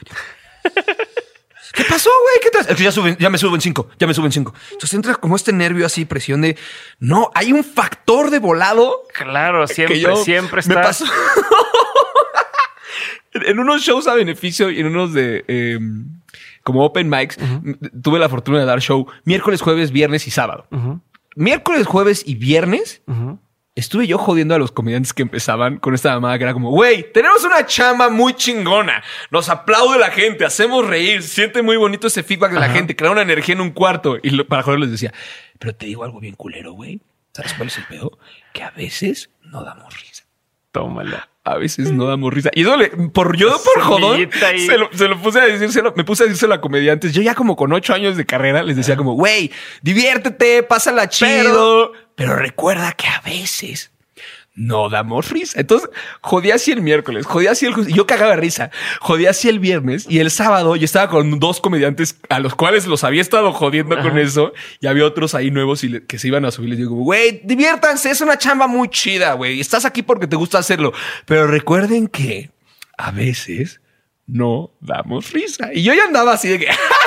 ¿Qué 1.73 1.85
pasó, 1.85 2.09
güey? 2.09 2.35
¿Qué 2.43 2.49
te 2.49 2.59
Es 2.71 2.77
que 2.77 2.83
ya, 2.83 2.91
suben, 2.91 3.15
ya 3.17 3.29
me 3.29 3.37
suben 3.37 3.61
cinco, 3.61 3.89
ya 3.97 4.05
me 4.05 4.13
suben 4.13 4.31
cinco. 4.33 4.53
Entonces 4.71 4.93
entra 4.93 5.15
como 5.15 5.37
este 5.37 5.53
nervio 5.53 5.85
así, 5.85 6.03
presión 6.03 6.41
de. 6.41 6.57
No, 6.99 7.31
hay 7.33 7.53
un 7.53 7.63
factor 7.63 8.29
de 8.29 8.39
volado 8.39 9.03
Claro, 9.13 9.65
siempre, 9.67 9.95
que 9.95 10.01
yo 10.01 10.17
siempre 10.17 10.61
me 10.65 10.73
está. 10.73 10.81
pasó. 10.81 11.05
en 13.33 13.59
unos 13.59 13.81
shows 13.81 14.07
a 14.07 14.13
beneficio 14.13 14.69
y 14.69 14.79
en 14.79 14.87
unos 14.87 15.13
de 15.13 15.43
eh, 15.47 15.79
como 16.63 16.83
open 16.85 17.09
mics 17.09 17.37
tuve 18.01 18.19
la 18.19 18.29
fortuna 18.29 18.59
de 18.59 18.65
dar 18.65 18.79
show 18.81 19.07
miércoles, 19.25 19.61
jueves, 19.61 19.91
viernes 19.91 20.27
y 20.27 20.31
sábado. 20.31 20.67
Miércoles, 21.35 21.87
jueves 21.87 22.23
y 22.25 22.35
viernes 22.35 23.01
estuve 23.73 24.05
yo 24.05 24.17
jodiendo 24.17 24.53
a 24.53 24.59
los 24.59 24.71
comediantes 24.73 25.13
que 25.13 25.21
empezaban 25.21 25.77
con 25.77 25.95
esta 25.95 26.13
mamada 26.13 26.37
que 26.37 26.43
era 26.43 26.53
como, 26.53 26.69
güey, 26.71 27.11
tenemos 27.13 27.43
una 27.45 27.65
chamba 27.65 28.09
muy 28.09 28.33
chingona. 28.33 29.01
Nos 29.31 29.47
aplaude 29.49 29.97
la 29.97 30.11
gente, 30.11 30.43
hacemos 30.45 30.85
reír, 30.85 31.23
siente 31.23 31.61
muy 31.61 31.77
bonito 31.77 32.07
ese 32.07 32.21
feedback 32.21 32.51
de 32.51 32.59
la 32.59 32.67
gente, 32.69 32.95
crea 32.97 33.11
una 33.11 33.21
energía 33.21 33.55
en 33.55 33.61
un 33.61 33.71
cuarto. 33.71 34.17
Y 34.21 34.31
lo- 34.31 34.45
para 34.45 34.61
joder 34.63 34.81
les 34.81 34.91
decía, 34.91 35.13
pero 35.57 35.73
te 35.73 35.85
digo 35.85 36.03
algo 36.03 36.19
bien 36.19 36.35
culero, 36.35 36.73
güey. 36.73 36.99
¿Sabes 37.33 37.53
cuál 37.53 37.69
es 37.69 37.77
el 37.77 37.85
pedo? 37.85 38.19
Que 38.53 38.61
a 38.63 38.71
veces 38.71 39.29
no 39.41 39.63
damos 39.63 39.99
risa. 40.01 40.25
Tómala. 40.73 41.29
A 41.43 41.57
veces 41.57 41.91
no 41.91 42.05
damos 42.05 42.31
risa. 42.31 42.51
Y 42.53 42.61
eso 42.61 42.77
le- 42.77 42.89
por 42.89 43.35
yo, 43.35 43.59
por 43.73 43.81
jodón, 43.83 44.29
se 44.31 44.77
lo, 44.77 44.89
se 44.93 45.07
lo 45.07 45.19
puse 45.19 45.39
a 45.39 45.45
decírselo, 45.45 45.91
me 45.95 46.03
puse 46.03 46.23
a 46.23 46.25
decírselo 46.27 46.53
a 46.53 46.61
comediantes. 46.61 47.13
Yo 47.13 47.23
ya 47.23 47.33
como 47.33 47.55
con 47.55 47.73
ocho 47.73 47.95
años 47.95 48.15
de 48.15 48.25
carrera 48.27 48.61
les 48.61 48.75
decía 48.75 48.95
como, 48.95 49.13
güey, 49.13 49.51
diviértete, 49.81 50.61
pásala 50.61 51.09
chido. 51.09 51.93
Pero, 52.15 52.35
recuerda 52.35 52.91
que 52.91 53.07
a 53.07 53.21
veces 53.21 53.91
no 54.53 54.89
damos 54.89 55.29
risa. 55.29 55.59
Entonces, 55.59 55.89
jodía 56.21 56.55
así 56.55 56.71
el 56.71 56.81
miércoles, 56.81 57.25
jodía 57.25 57.51
así 57.51 57.65
el 57.67 57.87
yo 57.87 58.05
cagaba 58.05 58.35
risa, 58.35 58.69
jodía 58.99 59.29
así 59.29 59.47
el 59.47 59.59
viernes 59.59 60.05
y 60.09 60.19
el 60.19 60.29
sábado 60.29 60.75
yo 60.75 60.83
estaba 60.85 61.09
con 61.09 61.39
dos 61.39 61.61
comediantes 61.61 62.17
a 62.29 62.39
los 62.39 62.53
cuales 62.55 62.85
los 62.85 63.03
había 63.03 63.21
estado 63.21 63.53
jodiendo 63.53 63.97
con 64.01 64.17
eso 64.17 64.51
y 64.81 64.87
había 64.87 65.05
otros 65.05 65.35
ahí 65.35 65.51
nuevos 65.51 65.83
y 65.85 65.89
le- 65.89 66.05
que 66.05 66.19
se 66.19 66.27
iban 66.27 66.43
a 66.45 66.51
subir. 66.51 66.69
Les 66.69 66.77
digo, 66.79 66.95
güey, 66.95 67.41
diviértanse, 67.45 68.11
es 68.11 68.19
una 68.21 68.37
chamba 68.37 68.67
muy 68.67 68.89
chida, 68.89 69.33
güey. 69.33 69.59
Estás 69.61 69.85
aquí 69.85 70.01
porque 70.03 70.27
te 70.27 70.35
gusta 70.35 70.57
hacerlo. 70.57 70.91
Pero 71.25 71.47
recuerden 71.47 72.07
que 72.07 72.51
a 72.97 73.11
veces 73.11 73.79
no 74.27 74.71
damos 74.81 75.31
risa. 75.31 75.73
Y 75.73 75.83
yo 75.83 75.93
ya 75.93 76.03
andaba 76.05 76.33
así 76.33 76.49
de 76.49 76.59
que... 76.59 76.67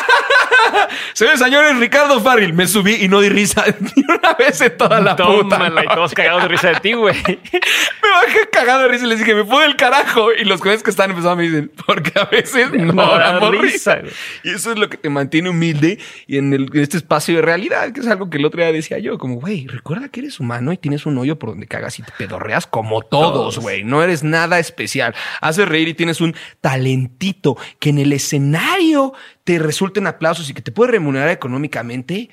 Señores, 1.14 1.40
señores, 1.40 1.76
Ricardo 1.78 2.20
Farril, 2.20 2.52
me 2.52 2.66
subí 2.66 2.94
y 3.00 3.08
no 3.08 3.20
di 3.20 3.28
risa 3.28 3.64
ni 3.80 4.02
una 4.08 4.34
vez 4.34 4.60
en 4.60 4.76
toda 4.76 5.00
la 5.00 5.16
puta. 5.16 5.56
Tómala 5.56 5.82
y 5.82 5.84
noche. 5.86 5.94
todos 5.96 6.14
cagados 6.14 6.42
de 6.42 6.48
risa 6.48 6.68
de 6.68 6.80
ti, 6.80 6.92
güey. 6.92 7.14
Me 7.24 8.10
bajé 8.10 8.48
cagado 8.52 8.82
de 8.82 8.88
risa 8.88 9.06
y 9.06 9.08
les 9.08 9.18
dije, 9.18 9.34
me 9.34 9.44
fue 9.44 9.62
del 9.64 9.76
carajo. 9.76 10.32
Y 10.32 10.44
los 10.44 10.60
jóvenes 10.60 10.82
que 10.82 10.90
están 10.90 11.10
empezando 11.10 11.36
me 11.36 11.42
dicen, 11.44 11.72
porque 11.86 12.12
a 12.18 12.24
veces 12.26 12.70
no, 12.72 12.92
No 12.92 13.18
da 13.18 13.32
damos 13.32 13.58
risa. 13.58 13.98
Y 14.42 14.50
eso 14.50 14.72
es 14.72 14.78
lo 14.78 14.88
que 14.88 14.96
te 14.96 15.08
mantiene 15.10 15.48
humilde 15.50 15.98
y 16.26 16.38
en, 16.38 16.52
el- 16.52 16.70
en 16.72 16.80
este 16.80 16.96
espacio 16.98 17.34
de 17.36 17.42
realidad, 17.42 17.92
que 17.92 18.00
es 18.00 18.06
algo 18.06 18.30
que 18.30 18.38
el 18.38 18.44
otro 18.44 18.60
día 18.62 18.70
decía 18.72 18.98
yo, 18.98 19.18
como, 19.18 19.36
güey, 19.36 19.66
recuerda 19.66 20.08
que 20.10 20.20
eres 20.20 20.38
humano 20.38 20.72
y 20.72 20.76
tienes 20.76 21.06
un 21.06 21.18
hoyo 21.18 21.38
por 21.38 21.50
donde 21.50 21.66
cagas 21.66 21.98
y 21.98 22.02
te 22.02 22.12
pedorreas 22.16 22.66
como 22.66 23.02
todos, 23.02 23.32
Todos. 23.32 23.58
güey. 23.58 23.82
No 23.84 24.02
eres 24.02 24.22
nada 24.22 24.58
especial. 24.58 25.14
Haces 25.40 25.66
reír 25.68 25.88
y 25.88 25.94
tienes 25.94 26.20
un 26.20 26.34
talentito 26.60 27.56
que 27.80 27.90
en 27.90 27.98
el 27.98 28.12
escenario 28.12 29.12
te 29.44 29.58
resulten 29.58 30.06
aplausos 30.06 30.48
y 30.50 30.54
que 30.54 30.62
te 30.62 30.72
puede 30.72 30.92
remunerar 30.92 31.28
económicamente. 31.28 32.30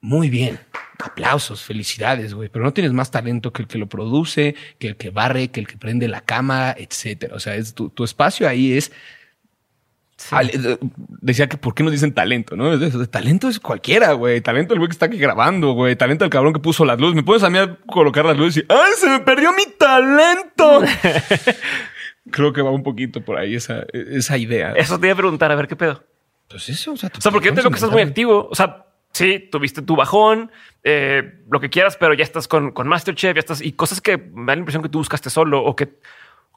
Muy 0.00 0.30
bien. 0.30 0.60
Aplausos, 1.02 1.62
felicidades, 1.62 2.34
güey. 2.34 2.48
Pero 2.48 2.64
no 2.64 2.72
tienes 2.72 2.92
más 2.92 3.10
talento 3.10 3.52
que 3.52 3.62
el 3.62 3.68
que 3.68 3.78
lo 3.78 3.88
produce, 3.88 4.54
que 4.78 4.88
el 4.88 4.96
que 4.96 5.10
barre, 5.10 5.48
que 5.48 5.60
el 5.60 5.66
que 5.66 5.76
prende 5.76 6.06
la 6.06 6.20
cámara, 6.20 6.74
etcétera. 6.78 7.34
O 7.34 7.40
sea, 7.40 7.56
es 7.56 7.74
tu, 7.74 7.88
tu 7.90 8.04
espacio 8.04 8.48
ahí 8.48 8.76
es. 8.76 8.92
al- 10.30 10.50
eh, 10.50 10.78
decía 11.20 11.48
que 11.48 11.56
por 11.56 11.74
qué 11.74 11.82
nos 11.82 11.92
dicen 11.92 12.12
talento, 12.12 12.56
¿no? 12.56 12.78
Talento 13.08 13.48
es 13.48 13.58
cualquiera, 13.58 14.12
güey. 14.12 14.40
Talento 14.40 14.74
el 14.74 14.80
güey 14.80 14.88
que 14.88 14.92
está 14.92 15.06
aquí 15.06 15.18
grabando, 15.18 15.72
güey. 15.72 15.96
Talento 15.96 16.24
el 16.24 16.30
cabrón 16.30 16.52
que 16.52 16.60
puso 16.60 16.84
las 16.84 16.98
luces. 17.00 17.14
Me 17.16 17.22
pones 17.24 17.42
a 17.42 17.50
mí 17.50 17.58
a 17.58 17.76
colocar 17.86 18.24
las 18.24 18.36
luces 18.36 18.62
y 18.68 18.72
¡ay, 18.72 18.92
se 18.98 19.08
me 19.08 19.20
perdió 19.20 19.52
mi 19.52 19.64
talento! 19.78 20.82
Creo 22.30 22.52
que 22.52 22.60
va 22.62 22.70
un 22.70 22.82
poquito 22.82 23.24
por 23.24 23.38
ahí 23.38 23.54
esa, 23.54 23.84
esa 23.92 24.36
idea. 24.36 24.72
Eso 24.72 24.98
te 25.00 25.06
iba 25.06 25.14
a 25.14 25.16
preguntar, 25.16 25.50
a 25.50 25.54
ver 25.56 25.66
qué 25.66 25.76
pedo. 25.76 26.04
Pues 26.48 26.68
eso, 26.68 26.92
o 26.92 26.96
sea, 26.96 27.10
O 27.16 27.20
sea, 27.20 27.30
porque 27.30 27.48
yo 27.48 27.54
te 27.54 27.60
veo 27.60 27.70
que 27.70 27.76
estás 27.76 27.90
muy 27.90 28.02
activo. 28.02 28.48
O 28.50 28.54
sea, 28.54 28.86
sí, 29.12 29.48
tuviste 29.50 29.82
tu 29.82 29.96
bajón, 29.96 30.50
eh, 30.82 31.42
lo 31.50 31.60
que 31.60 31.68
quieras, 31.70 31.96
pero 31.96 32.14
ya 32.14 32.24
estás 32.24 32.48
con, 32.48 32.72
con 32.72 32.88
Masterchef, 32.88 33.34
ya 33.34 33.40
estás 33.40 33.60
y 33.60 33.72
cosas 33.72 34.00
que 34.00 34.16
me 34.16 34.46
da 34.46 34.54
la 34.54 34.60
impresión 34.60 34.82
que 34.82 34.88
tú 34.88 34.98
buscaste 34.98 35.30
solo 35.30 35.62
o 35.62 35.76
que, 35.76 35.98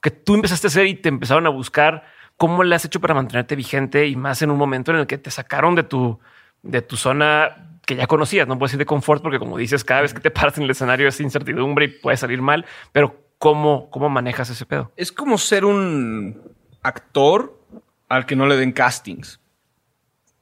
que 0.02 0.12
tú 0.12 0.36
empezaste 0.36 0.68
a 0.68 0.70
hacer 0.70 0.88
y 0.88 0.96
te 0.96 1.10
empezaron 1.10 1.46
a 1.46 1.50
buscar. 1.50 2.06
¿Cómo 2.38 2.64
le 2.64 2.74
has 2.74 2.86
hecho 2.86 3.02
para 3.02 3.14
mantenerte 3.14 3.56
vigente 3.56 4.08
y 4.08 4.16
más 4.16 4.42
en 4.42 4.50
un 4.50 4.58
momento 4.58 4.92
en 4.92 5.00
el 5.00 5.08
que 5.08 5.18
te 5.18 5.30
sacaron 5.30 5.76
de 5.76 5.84
tu, 5.84 6.20
de 6.64 6.82
tu 6.82 6.96
zona 6.96 7.78
que 7.86 7.96
ya 7.96 8.08
conocías? 8.08 8.48
No 8.48 8.58
puedes 8.58 8.72
decir 8.72 8.80
de 8.80 8.86
confort 8.86 9.22
porque, 9.22 9.38
como 9.38 9.58
dices, 9.58 9.84
cada 9.84 10.02
vez 10.02 10.14
que 10.14 10.22
te 10.22 10.32
paras 10.32 10.58
en 10.58 10.64
el 10.64 10.72
escenario 10.72 11.08
es 11.08 11.20
incertidumbre 11.20 11.86
y 11.86 11.88
puede 11.90 12.18
salir 12.18 12.42
mal, 12.42 12.66
pero 12.94 13.16
¿cómo, 13.38 13.90
cómo 13.90 14.10
manejas 14.10 14.50
ese 14.50 14.66
pedo? 14.66 14.92
Es 14.96 15.12
como 15.12 15.38
ser 15.38 15.66
un 15.66 16.42
actor 16.82 17.60
al 18.08 18.26
que 18.26 18.36
no 18.36 18.48
le 18.48 18.56
den 18.56 18.72
castings. 18.72 19.41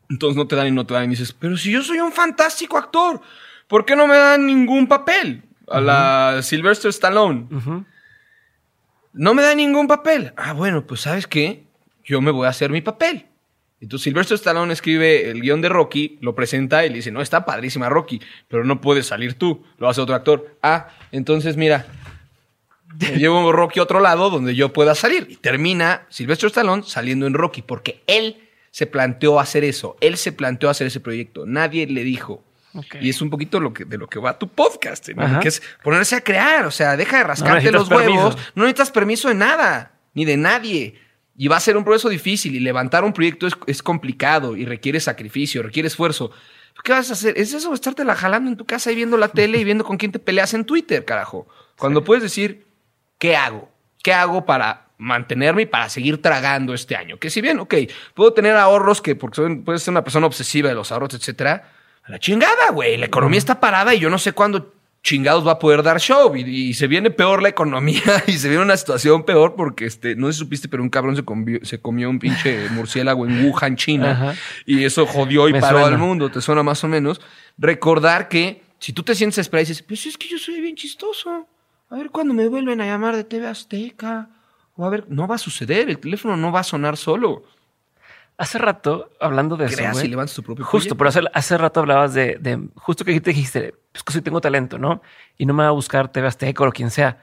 Entonces 0.10 0.36
no 0.36 0.48
te 0.48 0.56
dan 0.56 0.68
y 0.68 0.72
no 0.72 0.86
te 0.86 0.95
dan 0.95 1.06
y 1.06 1.10
dices, 1.10 1.34
pero 1.34 1.56
si 1.56 1.72
yo 1.72 1.84
soy 1.84 1.99
un 1.99 2.11
fantástico 2.11 2.77
actor, 2.77 3.22
¿por 3.68 3.86
qué 3.86 3.95
no 3.95 4.07
me 4.07 4.18
dan 4.18 4.45
ningún 4.45 4.88
papel? 4.88 5.44
A 5.68 5.80
la 5.80 6.41
Sylvester 6.41 6.90
Stallone. 6.90 7.48
No 9.14 9.34
me 9.34 9.44
dan 9.44 9.57
ningún 9.57 9.88
papel. 9.88 10.34
Ah, 10.36 10.53
bueno, 10.53 10.86
pues 10.88 11.02
¿sabes 11.02 11.27
qué? 11.27 11.64
Yo 12.03 12.22
me 12.22 12.31
voy 12.31 12.48
a 12.48 12.49
hacer 12.49 12.72
mi 12.72 12.81
papel. 12.81 13.27
Entonces 13.81 14.03
Sylvester 14.03 14.36
Stallone 14.36 14.73
escribe 14.73 15.30
el 15.30 15.41
guion 15.41 15.61
de 15.61 15.69
Rocky, 15.69 16.18
lo 16.22 16.36
presenta 16.36 16.86
y 16.86 16.90
le 16.90 16.95
dice, 16.95 17.11
no, 17.11 17.22
está 17.22 17.45
padrísima 17.45 17.88
Rocky, 17.88 18.19
pero 18.48 18.65
no 18.65 18.81
puedes 18.81 19.06
salir 19.06 19.36
tú, 19.36 19.64
lo 19.77 19.88
hace 19.88 20.02
otro 20.02 20.15
actor. 20.15 20.57
Ah, 20.61 20.90
entonces 21.11 21.56
mira, 21.56 21.86
me 22.99 23.18
llevo 23.18 23.52
Rocky 23.52 23.80
a 23.80 23.84
otro 23.84 23.99
lado 23.99 24.31
donde 24.31 24.56
yo 24.56 24.73
pueda 24.73 24.95
salir. 24.95 25.27
Y 25.30 25.36
termina 25.38 26.07
Sylvester 26.10 26.48
Stallone 26.48 26.84
saliendo 26.84 27.27
en 27.27 27.36
Rocky 27.36 27.61
porque 27.61 28.02
él 28.07 28.48
se 28.72 28.88
planteó 28.88 29.40
hacer 29.40 29.64
eso. 29.64 29.98
Él 30.02 30.18
se 30.18 30.32
planteó 30.32 30.70
hacer 30.70 30.88
ese 30.88 31.00
proyecto. 31.00 31.46
Nadie 31.46 31.88
le 31.88 32.04
dijo. 32.04 32.44
Y 33.02 33.10
es 33.10 33.22
un 33.22 33.30
poquito 33.30 33.60
lo 33.60 33.74
que, 33.74 33.86
de 33.86 33.98
lo 33.98 34.08
que 34.08 34.20
va 34.20 34.38
tu 34.38 34.48
podcast, 34.48 35.10
¿no? 35.10 35.40
Que 35.40 35.48
es 35.48 35.62
ponerse 35.84 36.16
a 36.16 36.22
crear. 36.22 36.66
O 36.66 36.72
sea, 36.72 36.96
deja 36.98 37.18
de 37.18 37.24
rascarte 37.24 37.72
los 37.72 37.90
huevos. 37.90 38.36
permiso. 38.36 38.52
No 38.56 38.64
necesitas 38.64 38.91
permiso 38.91 39.28
de 39.30 39.36
nada, 39.36 39.94
ni 40.14 40.26
de 40.26 40.38
nadie. 40.38 41.00
Y 41.36 41.48
va 41.48 41.58
a 41.58 41.62
ser 41.62 41.78
un 41.78 41.84
proceso 41.84 42.10
difícil 42.10 42.56
y 42.56 42.60
levantar 42.60 43.04
un 43.04 43.14
proyecto 43.14 43.48
es, 43.48 43.56
es 43.66 43.82
complicado 43.82 44.56
y 44.56 44.66
requiere 44.66 45.00
sacrificio, 45.00 45.64
requiere 45.64 45.88
esfuerzo. 45.88 46.32
¿Qué 46.84 46.91
vas 46.91 47.10
a 47.10 47.14
hacer? 47.14 47.38
Es 47.38 47.54
eso, 47.54 47.74
estarte 47.74 48.04
la 48.04 48.16
jalando 48.16 48.50
en 48.50 48.58
tu 48.58 48.66
casa 48.66 48.91
y 48.91 48.96
viendo 48.96 49.18
la 49.18 49.28
tele 49.30 49.58
y 49.58 49.64
viendo 49.64 49.84
con 49.84 49.98
quién 49.98 50.12
te 50.12 50.20
peleas 50.20 50.54
en 50.54 50.66
Twitter, 50.66 51.06
carajo. 51.06 51.48
Cuando 51.78 52.04
puedes 52.04 52.24
decir, 52.24 52.68
¿qué 53.18 53.36
hago? 53.36 53.72
¿Qué 54.04 54.14
hago 54.14 54.46
para 54.46 54.89
mantenerme 54.99 55.63
y 55.63 55.65
para 55.65 55.89
seguir 55.89 56.21
tragando 56.21 56.76
este 56.76 56.95
año? 56.95 57.17
Que 57.17 57.31
si 57.31 57.41
bien, 57.41 57.59
ok, 57.59 57.73
puedo 58.13 58.34
tener 58.34 58.55
ahorros 58.55 59.01
que, 59.01 59.15
porque 59.15 59.38
soy, 59.38 59.55
puedes 59.55 59.81
ser 59.81 59.91
una 59.93 60.03
persona 60.03 60.27
obsesiva 60.27 60.69
de 60.69 60.76
los 60.76 60.91
ahorros, 60.91 61.15
etcétera, 61.15 61.71
a 62.03 62.11
la 62.11 62.19
chingada, 62.19 62.69
güey. 62.71 62.97
La 62.97 63.07
economía 63.07 63.39
está 63.39 63.59
parada 63.59 63.95
y 63.95 63.99
yo 63.99 64.11
no 64.11 64.19
sé 64.19 64.34
cuándo 64.34 64.76
chingados 65.01 65.47
va 65.47 65.53
a 65.53 65.59
poder 65.59 65.81
dar 65.81 65.99
show 66.01 66.35
y, 66.35 66.41
y 66.41 66.73
se 66.73 66.85
viene 66.88 67.09
peor 67.09 67.41
la 67.41 67.47
economía 67.47 68.01
y 68.27 68.34
se 68.34 68.49
viene 68.49 68.63
una 68.65 68.76
situación 68.76 69.23
peor 69.23 69.55
porque 69.55 69.85
este 69.85 70.13
no 70.17 70.27
sé 70.27 70.34
si 70.34 70.39
supiste 70.39 70.67
pero 70.67 70.84
un 70.84 70.89
cabrón 70.89 71.15
se 71.15 71.23
comió, 71.23 71.57
se 71.63 71.80
comió 71.80 72.09
un 72.09 72.19
pinche 72.19 72.67
murciélago 72.71 73.26
en 73.26 73.45
Wuhan 73.45 73.77
China 73.77 74.11
Ajá. 74.11 74.35
y 74.65 74.84
eso 74.84 75.05
jodió 75.05 75.47
y 75.47 75.53
Me 75.53 75.61
paró 75.61 75.80
suena. 75.80 75.95
al 75.95 76.01
mundo 76.01 76.30
te 76.30 76.41
suena 76.41 76.63
más 76.63 76.84
o 76.84 76.89
menos 76.89 77.21
recordar 77.57 78.27
que 78.27 78.61
si 78.77 78.91
tú 78.91 79.01
te 79.03 79.15
sientes 79.15 79.38
esperado 79.38 79.63
y 79.63 79.67
dices 79.69 79.84
pues 79.84 80.05
es 80.05 80.17
que 80.17 80.27
yo 80.27 80.38
soy 80.38 80.59
bien 80.59 80.76
chistoso 80.76 81.47
a 81.89 81.95
ver 81.95 82.09
cuándo 82.09 82.34
me 82.34 82.49
vuelven 82.49 82.81
a 82.81 82.85
llamar 82.85 83.15
de 83.15 83.23
TV 83.23 83.47
Azteca 83.47 84.27
o 84.80 84.85
a 84.85 84.89
ver 84.89 85.06
no 85.10 85.27
va 85.27 85.35
a 85.35 85.38
suceder 85.38 85.89
el 85.89 85.99
teléfono 85.99 86.38
no 86.38 86.51
va 86.51 86.61
a 86.61 86.64
sonar 86.64 86.95
solo 86.97 87.43
Hace 88.38 88.57
rato, 88.57 89.10
hablando 89.19 89.57
de 89.57 89.65
eso, 89.65 89.76
Creas 89.76 89.95
güey, 89.95 90.06
y 90.06 90.10
levantas 90.11 90.34
tu 90.34 90.41
propio 90.43 90.64
Justo, 90.64 90.95
proyecto. 90.95 91.19
pero 91.19 91.27
hace, 91.34 91.38
hace 91.38 91.57
rato 91.57 91.81
hablabas 91.81 92.14
de, 92.14 92.38
de- 92.39 92.69
justo 92.76 93.03
que 93.03 93.19
te 93.19 93.31
dijiste, 93.31 93.76
pues 93.91 94.01
que 94.01 94.14
sí 94.14 94.22
tengo 94.22 94.39
talento, 94.39 94.77
¿no? 94.80 95.01
Y 95.38 95.45
no 95.45 95.53
me 95.53 95.64
va 95.64 95.68
a 95.69 95.73
buscar 95.73 96.10
TV 96.10 96.26
Azteca 96.26 96.64
o 96.64 96.72
quien 96.72 96.89
sea. 96.89 97.18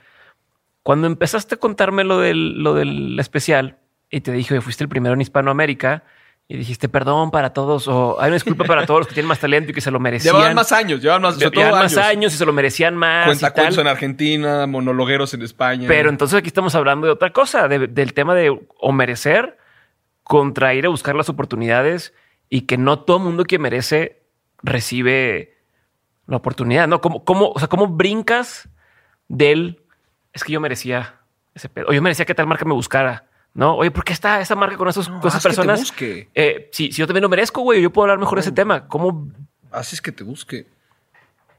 Cuando 0.83 1.07
empezaste 1.07 1.55
a 1.55 1.59
contarme 1.59 2.05
lo 2.05 2.19
del, 2.21 2.63
lo 2.63 2.75
del 2.75 3.19
especial 3.19 3.79
y 4.11 4.21
te 4.21 4.31
dije, 4.31 4.53
"Oye, 4.53 4.61
fuiste 4.61 4.85
el 4.85 4.91
primero 4.91 5.15
en 5.15 5.23
Hispanoamérica 5.23 6.05
y 6.49 6.57
dijiste 6.57 6.89
perdón 6.89 7.31
para 7.33 7.53
todos 7.53 7.89
o 7.89 8.21
hay 8.21 8.29
una 8.29 8.35
disculpa 8.37 8.65
para 8.65 8.87
todos 8.87 9.01
los 9.01 9.09
que 9.09 9.15
tienen 9.15 9.29
más 9.29 9.41
talento 9.41 9.71
y 9.73 9.75
que 9.75 9.81
se 9.81 9.91
lo 9.91 9.99
merecían. 9.99 10.35
Llevaban 10.35 10.55
más 10.55 10.71
años, 10.73 11.01
llevaban 11.03 11.23
más, 11.23 11.37
Llevaban 11.39 11.83
más 11.83 11.97
años. 11.97 12.07
años 12.09 12.35
y 12.35 12.37
se 12.37 12.47
lo 12.47 12.53
merecían 12.53 12.97
más. 12.97 13.27
Cuentacuentos 13.27 13.79
en 13.79 13.87
Argentina, 13.89 14.67
monologueros 14.67 15.35
en 15.35 15.43
España. 15.43 15.87
Pero 15.89 16.09
entonces 16.09 16.39
aquí 16.39 16.47
estamos 16.49 16.75
hablando 16.77 17.07
de 17.09 17.13
otra 17.15 17.33
cosa, 17.33 17.67
de- 17.69 17.89
del 17.89 18.15
tema 18.15 18.35
de 18.37 18.57
o 18.79 18.93
merecer 18.93 19.59
contra 20.23 20.73
ir 20.75 20.87
a 20.87 20.89
buscar 20.89 21.15
las 21.17 21.29
oportunidades 21.29 22.15
y 22.49 22.63
que 22.63 22.79
no 22.79 23.01
todo 23.01 23.19
mundo 23.19 23.45
que 23.45 23.59
merece 23.59 24.23
recibe 24.63 25.57
la 26.27 26.37
oportunidad, 26.37 26.87
¿no? 26.89 27.01
¿Cómo, 27.01 27.25
cómo, 27.25 27.51
o 27.51 27.59
sea, 27.59 27.69
cómo 27.69 27.87
brincas 27.89 28.69
del 29.29 29.83
es 30.33 30.45
que 30.45 30.53
yo 30.53 30.61
merecía 30.61 31.17
ese 31.55 31.69
pedo, 31.69 31.87
o 31.89 31.93
yo 31.93 32.03
merecía 32.03 32.25
que 32.25 32.35
tal 32.35 32.47
marca 32.47 32.65
me 32.65 32.75
buscara, 32.75 33.25
¿no? 33.57 33.75
Oye, 33.77 33.91
¿por 33.91 34.05
qué 34.05 34.13
está 34.13 34.41
esa 34.41 34.55
marca 34.55 34.77
con, 34.77 34.89
esos, 34.89 35.09
No, 35.09 35.21
con 35.21 35.29
esas 35.29 35.39
haz 35.39 35.43
que 35.43 35.49
te 35.49 35.57
personas? 35.57 35.81
busque. 35.81 36.29
Eh, 36.35 36.69
si, 36.73 36.93
si 36.93 36.99
yo 36.99 37.07
también 37.07 37.23
lo 37.23 37.29
merezco, 37.29 37.63
güey, 37.63 37.83
yo 37.83 37.91
puedo 37.93 38.05
hablar 38.05 38.19
mejor 38.19 38.37
de 38.39 38.43
ese 38.43 38.53
tema. 38.53 38.87
¿Cómo? 38.87 39.29
haces 39.73 40.01
que 40.01 40.13
te 40.13 40.23
busque. 40.25 40.67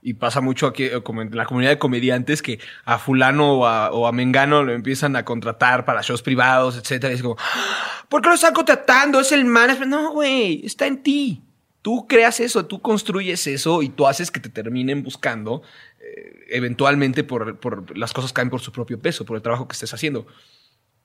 Y 0.02 0.14
pasa 0.14 0.40
mucho 0.42 0.68
aquí, 0.68 0.86
eh, 0.86 1.02
como 1.04 1.22
en 1.22 1.36
la 1.36 1.46
comunidad 1.46 1.72
de 1.72 1.78
comediantes, 1.80 2.42
que 2.42 2.60
a 2.86 2.98
fulano 2.98 3.54
o 3.60 3.66
a, 3.68 3.92
o 3.92 4.08
a 4.08 4.12
mengano 4.12 4.64
lo 4.64 4.72
empiezan 4.72 5.16
a 5.16 5.26
contratar 5.26 5.86
para 5.86 6.02
shows 6.02 6.22
privados, 6.22 6.78
etcétera. 6.78 7.12
Y 7.12 7.18
es 7.18 7.22
como, 7.22 7.36
"Ah, 7.40 8.06
¿por 8.08 8.22
qué 8.22 8.30
lo 8.30 8.36
están 8.36 8.54
contratando? 8.54 9.20
Es 9.20 9.32
el 9.32 9.44
management. 9.46 9.92
No, 9.92 10.12
güey, 10.14 10.66
está 10.66 10.88
en 10.88 11.04
ti. 11.04 11.42
Tú 11.82 12.08
creas 12.08 12.40
eso, 12.40 12.66
tú 12.66 12.82
construyes 12.82 13.48
eso 13.48 13.82
y 13.82 13.90
tú 13.90 14.08
haces 14.08 14.30
que 14.32 14.40
te 14.40 14.50
terminen 14.50 15.04
buscando 15.04 15.62
eh, 16.00 16.46
eventualmente 16.50 17.24
por, 17.24 17.58
por 17.60 17.98
las 17.98 18.14
cosas 18.14 18.34
caen 18.34 18.50
por 18.50 18.62
su 18.62 18.72
propio 18.72 19.00
peso, 19.00 19.26
por 19.26 19.36
el 19.36 19.42
trabajo 19.44 19.68
que 19.68 19.74
estés 19.74 19.94
haciendo. 19.94 20.26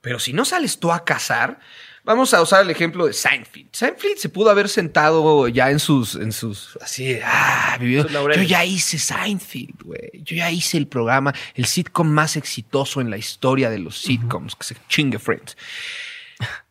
Pero 0.03 0.19
si 0.19 0.33
no 0.33 0.43
sales 0.43 0.77
tú 0.81 0.91
a 0.91 1.05
cazar, 1.05 1.61
vamos 2.03 2.33
a 2.33 2.41
usar 2.41 2.63
el 2.63 2.69
ejemplo 2.69 3.05
de 3.05 3.13
Seinfeld. 3.13 3.69
Seinfeld 3.71 4.17
se 4.17 4.27
pudo 4.27 4.49
haber 4.49 4.67
sentado 4.67 5.47
ya 5.47 5.71
en 5.71 5.79
sus, 5.79 6.15
en 6.15 6.33
sus, 6.33 6.77
así, 6.81 7.19
ah, 7.23 7.77
vivió. 7.79 8.03
Sus 8.03 8.11
Yo 8.11 8.43
ya 8.43 8.65
hice 8.65 8.99
Seinfeld, 8.99 9.81
güey. 9.81 10.21
Yo 10.21 10.35
ya 10.35 10.51
hice 10.51 10.77
el 10.77 10.87
programa, 10.87 11.33
el 11.55 11.67
sitcom 11.67 12.09
más 12.09 12.35
exitoso 12.35 12.99
en 12.99 13.09
la 13.09 13.15
historia 13.15 13.69
de 13.69 13.79
los 13.79 13.97
sitcoms, 13.97 14.57
que 14.57 14.65
se 14.65 14.75
chingue 14.89 15.19
Friends. 15.19 15.55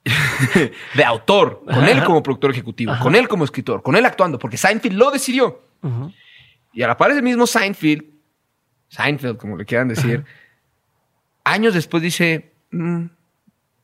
de 0.94 1.04
autor, 1.04 1.64
con 1.64 1.88
él 1.88 2.04
como 2.04 2.22
productor 2.22 2.50
ejecutivo, 2.50 2.92
con 3.00 3.14
él 3.14 3.28
como 3.28 3.44
escritor, 3.44 3.82
con 3.82 3.96
él 3.96 4.04
actuando, 4.04 4.38
porque 4.38 4.58
Seinfeld 4.58 4.98
lo 4.98 5.10
decidió. 5.10 5.62
Y 6.74 6.82
a 6.82 6.86
la 6.86 6.98
par 6.98 7.12
ese 7.12 7.22
mismo 7.22 7.46
Seinfeld, 7.46 8.04
Seinfeld, 8.88 9.38
como 9.38 9.56
le 9.56 9.64
quieran 9.64 9.88
decir, 9.88 10.22
años 11.44 11.72
después 11.72 12.02
dice, 12.02 12.52
"Mm, 12.72 13.06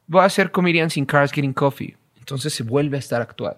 voy 0.08 0.22
a 0.22 0.24
hacer 0.24 0.50
Comedians 0.50 0.96
in 0.96 1.06
Cars 1.06 1.30
Getting 1.30 1.52
Coffee. 1.52 1.96
Entonces 2.18 2.52
se 2.52 2.64
vuelve 2.64 2.96
a 2.96 3.00
estar 3.00 3.22
actual, 3.22 3.56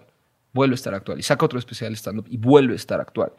vuelve 0.53 0.73
a 0.73 0.75
estar 0.75 0.93
actual 0.93 1.19
y 1.19 1.23
saca 1.23 1.45
otro 1.45 1.57
especial 1.57 1.93
stand-up 1.95 2.27
y 2.29 2.37
vuelve 2.37 2.73
a 2.73 2.75
estar 2.75 3.01
actual. 3.01 3.33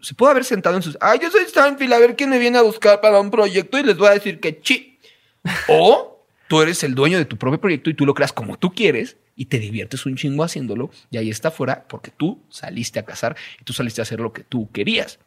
Se 0.00 0.14
puede 0.14 0.32
haber 0.32 0.44
sentado 0.44 0.76
en 0.76 0.82
sus, 0.82 0.96
ay, 1.00 1.18
yo 1.22 1.30
soy 1.30 1.44
Seinfeld, 1.44 1.92
a 1.92 1.98
ver 1.98 2.16
quién 2.16 2.30
me 2.30 2.38
viene 2.38 2.58
a 2.58 2.62
buscar 2.62 3.00
para 3.00 3.20
un 3.20 3.30
proyecto 3.30 3.78
y 3.78 3.82
les 3.82 3.96
voy 3.96 4.08
a 4.08 4.12
decir 4.12 4.40
que 4.40 4.60
chi. 4.60 4.98
O 5.68 6.24
tú 6.48 6.60
eres 6.62 6.82
el 6.82 6.94
dueño 6.94 7.18
de 7.18 7.24
tu 7.24 7.36
propio 7.36 7.60
proyecto 7.60 7.90
y 7.90 7.94
tú 7.94 8.06
lo 8.06 8.14
creas 8.14 8.32
como 8.32 8.58
tú 8.58 8.72
quieres 8.72 9.16
y 9.36 9.46
te 9.46 9.58
diviertes 9.58 10.04
un 10.06 10.16
chingo 10.16 10.42
haciéndolo 10.42 10.90
y 11.10 11.18
ahí 11.18 11.30
está 11.30 11.50
fuera 11.50 11.84
porque 11.88 12.10
tú 12.10 12.40
saliste 12.48 12.98
a 12.98 13.04
cazar 13.04 13.36
y 13.60 13.64
tú 13.64 13.72
saliste 13.72 14.00
a 14.00 14.02
hacer 14.02 14.20
lo 14.20 14.32
que 14.32 14.42
tú 14.42 14.70
querías. 14.72 15.20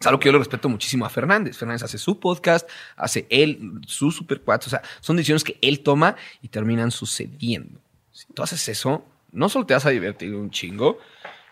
Es 0.00 0.06
algo 0.06 0.20
que 0.20 0.26
yo 0.26 0.32
le 0.32 0.38
respeto 0.38 0.68
muchísimo 0.68 1.04
a 1.04 1.10
Fernández. 1.10 1.56
Fernández 1.56 1.82
hace 1.82 1.98
su 1.98 2.20
podcast, 2.20 2.68
hace 2.96 3.26
él, 3.30 3.80
su 3.86 4.10
super. 4.12 4.40
O 4.46 4.60
sea, 4.60 4.82
son 5.00 5.16
decisiones 5.16 5.42
que 5.44 5.58
él 5.60 5.80
toma 5.80 6.14
y 6.40 6.48
terminan 6.48 6.90
sucediendo. 6.90 7.80
Si 8.12 8.26
tú 8.32 8.42
haces 8.42 8.68
eso, 8.68 9.04
no 9.32 9.48
solo 9.48 9.66
te 9.66 9.74
vas 9.74 9.86
a 9.86 9.90
divertir 9.90 10.34
un 10.34 10.50
chingo, 10.50 10.98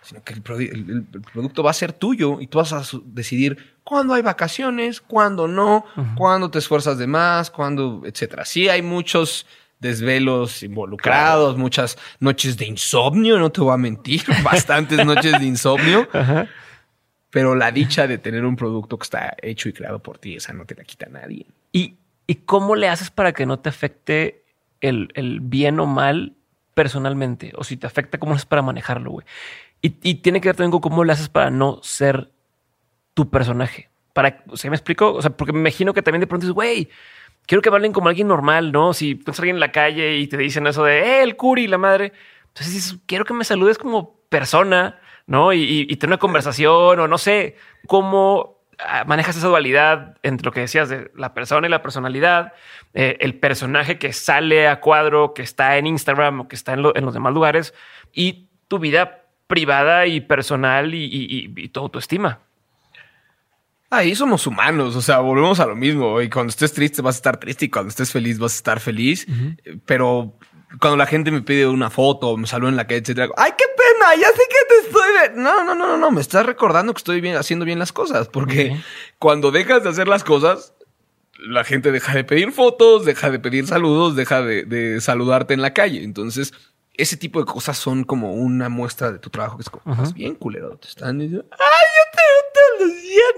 sino 0.02 0.22
que 0.22 0.32
el, 0.34 0.44
produ- 0.44 0.70
el- 0.72 0.90
el- 0.90 1.06
el 1.12 1.20
producto 1.22 1.64
va 1.64 1.72
a 1.72 1.74
ser 1.74 1.92
tuyo 1.92 2.40
y 2.40 2.46
tú 2.46 2.58
vas 2.58 2.72
a 2.72 2.82
decidir 3.06 3.74
cuándo 3.82 4.14
hay 4.14 4.22
vacaciones, 4.22 5.00
cuándo 5.00 5.48
no, 5.48 5.84
cuándo 6.16 6.48
te 6.48 6.60
esfuerzas 6.60 6.98
de 6.98 7.08
más, 7.08 7.50
cuándo, 7.50 8.02
etcétera. 8.04 8.44
Sí 8.44 8.68
hay 8.68 8.80
muchos 8.82 9.46
desvelos 9.80 10.62
involucrados, 10.62 11.56
muchas 11.56 11.98
noches 12.20 12.56
de 12.56 12.66
insomnio, 12.66 13.38
no 13.38 13.50
te 13.50 13.60
voy 13.60 13.74
a 13.74 13.76
mentir, 13.76 14.22
bastantes 14.44 15.04
noches 15.04 15.32
de 15.40 15.44
insomnio. 15.46 16.08
Pero 17.36 17.54
la 17.54 17.70
dicha 17.70 18.06
de 18.06 18.16
tener 18.16 18.46
un 18.46 18.56
producto 18.56 18.96
que 18.96 19.02
está 19.02 19.36
hecho 19.42 19.68
y 19.68 19.74
creado 19.74 19.98
por 19.98 20.16
ti, 20.16 20.36
esa 20.36 20.54
no 20.54 20.64
te 20.64 20.74
la 20.74 20.84
quita 20.84 21.04
nadie. 21.10 21.44
¿Y, 21.70 21.96
y 22.26 22.36
cómo 22.36 22.76
le 22.76 22.88
haces 22.88 23.10
para 23.10 23.34
que 23.34 23.44
no 23.44 23.58
te 23.58 23.68
afecte 23.68 24.42
el, 24.80 25.10
el 25.12 25.40
bien 25.40 25.78
o 25.78 25.84
mal 25.84 26.32
personalmente? 26.72 27.52
O 27.56 27.62
si 27.62 27.76
te 27.76 27.86
afecta, 27.86 28.16
¿cómo 28.16 28.32
haces 28.32 28.46
para 28.46 28.62
manejarlo, 28.62 29.10
güey? 29.10 29.26
Y, 29.82 29.96
y 30.02 30.14
tiene 30.14 30.40
que 30.40 30.48
ver 30.48 30.56
también 30.56 30.70
con 30.70 30.80
cómo 30.80 31.04
le 31.04 31.12
haces 31.12 31.28
para 31.28 31.50
no 31.50 31.78
ser 31.82 32.30
tu 33.12 33.28
personaje. 33.28 33.90
Para, 34.14 34.42
o 34.48 34.56
sea, 34.56 34.70
¿me 34.70 34.76
explico? 34.78 35.12
O 35.12 35.20
sea, 35.20 35.28
porque 35.28 35.52
me 35.52 35.58
imagino 35.58 35.92
que 35.92 36.00
también 36.00 36.20
de 36.20 36.26
pronto 36.26 36.46
dices, 36.46 36.54
güey, 36.54 36.88
quiero 37.44 37.60
que 37.60 37.68
hablen 37.68 37.92
como 37.92 38.08
alguien 38.08 38.28
normal, 38.28 38.72
¿no? 38.72 38.94
Si 38.94 39.10
encuentras 39.10 39.40
a 39.40 39.42
alguien 39.42 39.56
en 39.56 39.60
la 39.60 39.72
calle 39.72 40.16
y 40.16 40.26
te 40.26 40.38
dicen 40.38 40.66
eso 40.66 40.84
de, 40.84 41.00
eh, 41.00 41.22
el 41.22 41.36
curi, 41.36 41.66
la 41.66 41.76
madre. 41.76 42.14
Entonces 42.46 42.72
dices, 42.72 42.98
quiero 43.04 43.26
que 43.26 43.34
me 43.34 43.44
saludes 43.44 43.76
como 43.76 44.14
persona, 44.30 44.98
¿no? 45.26 45.52
Y, 45.52 45.86
y, 45.88 45.96
tener 45.96 46.12
una 46.14 46.18
conversación 46.18 47.00
o 47.00 47.08
no 47.08 47.18
sé 47.18 47.56
cómo 47.86 48.58
ah, 48.78 49.04
manejas 49.06 49.36
esa 49.36 49.48
dualidad 49.48 50.16
entre 50.22 50.44
lo 50.44 50.52
que 50.52 50.60
decías 50.60 50.88
de 50.88 51.10
la 51.16 51.34
persona 51.34 51.66
y 51.66 51.70
la 51.70 51.82
personalidad, 51.82 52.52
eh, 52.94 53.16
el 53.20 53.34
personaje 53.38 53.98
que 53.98 54.12
sale 54.12 54.68
a 54.68 54.80
cuadro, 54.80 55.34
que 55.34 55.42
está 55.42 55.76
en 55.78 55.86
Instagram 55.86 56.40
o 56.42 56.48
que 56.48 56.56
está 56.56 56.72
en, 56.74 56.82
lo- 56.82 56.92
los 56.94 57.14
demás 57.14 57.34
lugares 57.34 57.74
y 58.12 58.48
tu 58.68 58.78
vida 58.78 59.22
privada 59.46 60.06
y 60.06 60.20
personal 60.20 60.94
y, 60.94 61.04
y, 61.04 61.52
y 61.56 61.68
tu 61.68 61.80
autoestima. 61.80 62.40
Ahí 63.90 64.14
somos 64.16 64.46
humanos, 64.46 64.96
o 64.96 65.02
sea, 65.02 65.20
volvemos 65.20 65.60
a 65.60 65.66
lo 65.66 65.76
mismo. 65.76 66.20
Y 66.20 66.28
cuando 66.28 66.50
estés 66.50 66.72
triste 66.72 67.02
vas 67.02 67.16
a 67.16 67.18
estar 67.18 67.36
triste 67.38 67.66
y 67.66 67.70
cuando 67.70 67.88
estés 67.90 68.10
feliz 68.10 68.38
vas 68.38 68.54
a 68.54 68.56
estar 68.56 68.80
feliz. 68.80 69.26
Eh, 69.64 69.78
Pero 69.86 70.34
cuando 70.80 70.96
la 70.96 71.06
gente 71.06 71.30
me 71.30 71.42
pide 71.42 71.66
una 71.68 71.88
foto 71.90 72.36
me 72.36 72.46
saluda 72.48 72.70
en 72.70 72.76
la 72.76 72.86
calle, 72.86 73.00
etcétera, 73.00 73.28
¡ay, 73.36 73.52
qué 73.56 73.64
pena! 73.76 74.14
Ya 74.20 74.28
sé 74.28 74.42
que 74.48 74.56
te 74.68 74.86
estoy... 74.88 75.12
ve-". 75.36 75.40
No, 75.40 75.62
no, 75.64 75.74
no, 75.74 75.86
no, 75.86 75.96
no, 75.96 76.10
me 76.10 76.20
estás 76.20 76.44
recordando 76.44 76.92
que 76.92 76.98
estoy 76.98 77.20
bien, 77.20 77.36
haciendo 77.36 77.64
bien 77.64 77.78
las 77.78 77.92
cosas. 77.92 78.28
Porque 78.28 78.72
Ok. 78.72 78.78
cuando 79.18 79.50
dejas 79.52 79.84
de 79.84 79.90
hacer 79.90 80.08
las 80.08 80.24
cosas, 80.24 80.74
la 81.38 81.62
gente 81.64 81.92
deja 81.92 82.12
de 82.14 82.24
pedir 82.24 82.50
fotos, 82.50 83.04
deja 83.04 83.30
de 83.30 83.38
pedir 83.38 83.66
saludos, 83.66 84.16
deja 84.16 84.42
de, 84.42 84.64
de 84.64 85.00
saludarte 85.00 85.54
en 85.54 85.62
la 85.62 85.72
calle. 85.74 86.02
Entonces, 86.02 86.52
ese 86.94 87.16
tipo 87.18 87.38
de 87.40 87.44
cosas 87.46 87.76
son 87.76 88.04
como 88.04 88.32
una 88.34 88.68
muestra 88.70 89.12
de 89.12 89.18
tu 89.18 89.28
trabajo 89.30 89.56
que 89.58 89.62
es 89.62 89.70
como, 89.70 89.92
"Estás 89.94 90.14
bien 90.14 90.34
culero, 90.34 90.76
te 90.78 90.88
están 90.88 91.18
diciendo, 91.18 91.44
¡ay, 91.52 91.58
yo 91.58 92.10
te 92.16 92.22
veo 92.78 93.32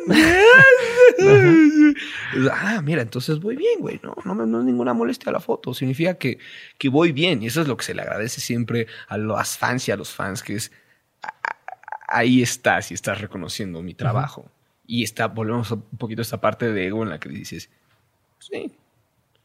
todos 1.18 1.42
los 1.42 1.44
días! 1.44 2.50
ah, 2.52 2.80
mira, 2.82 3.02
entonces 3.02 3.40
voy 3.40 3.56
bien, 3.56 3.80
güey, 3.80 4.00
no, 4.02 4.14
no, 4.24 4.34
me- 4.34 4.46
no 4.46 4.60
es 4.60 4.64
ninguna 4.64 4.92
molestia 4.94 5.32
la 5.32 5.40
foto, 5.40 5.74
significa 5.74 6.14
que, 6.14 6.38
que 6.78 6.88
voy 6.88 7.12
bien. 7.12 7.42
Y 7.42 7.46
eso 7.46 7.60
es 7.62 7.68
lo 7.68 7.76
que 7.76 7.84
se 7.84 7.94
le 7.94 8.02
agradece 8.02 8.40
siempre 8.40 8.86
a 9.08 9.18
las 9.18 9.56
fans 9.56 9.88
y 9.88 9.92
a 9.92 9.96
los 9.96 10.10
fans, 10.12 10.42
que 10.42 10.54
es, 10.56 10.72
"A- 11.22 11.28
a- 11.28 11.56
ahí 12.18 12.42
estás 12.42 12.90
y 12.90 12.94
estás 12.94 13.20
reconociendo 13.20 13.82
mi 13.82 13.94
trabajo. 13.94 14.50
Y 14.86 15.04
está, 15.04 15.26
volvemos 15.28 15.70
un 15.70 15.82
poquito 15.98 16.20
a 16.20 16.24
esta 16.24 16.40
parte 16.40 16.72
de 16.72 16.86
ego 16.86 17.02
en 17.02 17.10
la 17.10 17.18
que 17.20 17.28
dices, 17.28 17.68
sí. 18.38 18.72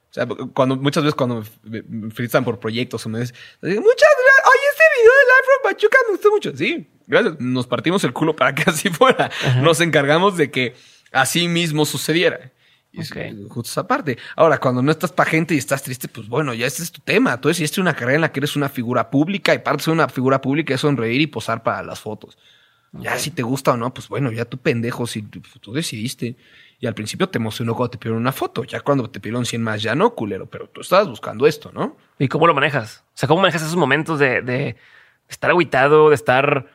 O 0.10 0.14
sea, 0.14 0.28
cuando, 0.53 0.76
muchas 0.78 1.03
veces 1.03 1.15
cuando 1.15 1.44
me, 1.64 1.82
me 1.82 2.11
felicitan 2.11 2.45
por 2.45 2.60
proyectos 2.60 3.03
o 3.06 3.10
me 3.10 3.20
dicen, 3.22 3.36
muchas 3.61 3.80
gracias, 3.82 4.45
oye, 4.45 4.68
este 4.72 4.84
video 4.95 5.11
de 5.11 5.26
Live 5.26 5.45
from 5.45 5.72
Pachuca 5.72 5.98
me 6.06 6.11
gustó 6.14 6.30
mucho. 6.30 6.56
Sí, 6.56 6.88
gracias. 7.08 7.40
Nos 7.40 7.68
partimos 7.68 8.04
el 8.04 8.14
culo 8.14 8.36
para 8.36 8.54
que 8.56 8.64
así 8.70 8.90
fuera. 8.90 9.30
Nos 9.62 9.82
encargamos 9.82 10.38
de 10.38 10.52
que 10.52 10.76
así 11.12 11.48
mismo 11.48 11.86
sucediera. 11.86 12.52
Y 12.92 13.02
es 13.02 13.12
Ok. 13.12 13.18
justo 13.50 13.72
esa 13.72 13.88
parte. 13.88 14.20
Ahora, 14.36 14.60
cuando 14.60 14.84
no 14.84 14.92
estás 14.92 15.12
pa' 15.12 15.26
gente 15.26 15.56
y 15.56 15.58
estás 15.58 15.82
triste, 15.82 16.08
pues 16.08 16.28
bueno, 16.28 16.54
ya 16.54 16.68
este 16.68 16.84
es 16.84 16.92
tu 16.92 17.02
tema. 17.02 17.42
Tú 17.42 17.48
decidiste 17.48 17.82
una 17.82 17.96
carrera 17.96 18.16
en 18.16 18.22
la 18.22 18.32
que 18.32 18.40
eres 18.40 18.56
una 18.56 18.70
figura 18.70 19.10
pública 19.10 19.54
y 19.56 19.60
parte 19.60 19.86
de 19.86 19.92
una 19.92 20.08
figura 20.10 20.40
pública 20.42 20.76
es 20.76 20.82
sonreír 20.82 21.20
y 21.22 21.28
posar 21.28 21.64
para 21.64 21.82
las 21.82 22.00
fotos. 22.00 22.38
Ya 22.92 23.18
si 23.18 23.32
te 23.32 23.42
gusta 23.42 23.72
o 23.72 23.78
no, 23.78 23.92
pues 23.92 24.08
bueno, 24.08 24.32
ya 24.32 24.46
tú 24.46 24.60
pendejo, 24.60 25.08
si 25.08 25.24
tú, 25.24 25.74
decidiste. 25.74 26.36
Y 26.80 26.86
al 26.86 26.94
principio 26.94 27.28
te 27.28 27.40
emocionó 27.40 27.74
cuando 27.74 27.90
te 27.90 27.98
pidieron 27.98 28.22
una 28.22 28.32
foto. 28.32 28.64
Ya 28.66 28.82
cuando 28.82 29.10
te 29.10 29.20
pidieron 29.20 29.48
100 29.48 29.64
más, 29.64 29.82
ya 29.82 29.96
no, 29.96 30.14
culero. 30.14 30.46
Pero 30.46 30.70
tú 30.70 30.82
estabas 30.82 31.08
buscando 31.08 31.48
esto, 31.48 31.72
¿no? 31.74 31.98
¿Y 32.20 32.28
cómo 32.28 32.46
lo 32.46 32.54
manejas? 32.54 33.04
O 33.08 33.12
sea, 33.16 33.28
¿cómo 33.28 33.42
manejas 33.42 33.64
esos 33.64 33.76
momentos 33.76 34.20
de, 34.20 34.44
de 34.44 34.76
estar 35.28 35.50
agüitado, 35.50 36.10
de 36.10 36.16
estar... 36.16 36.68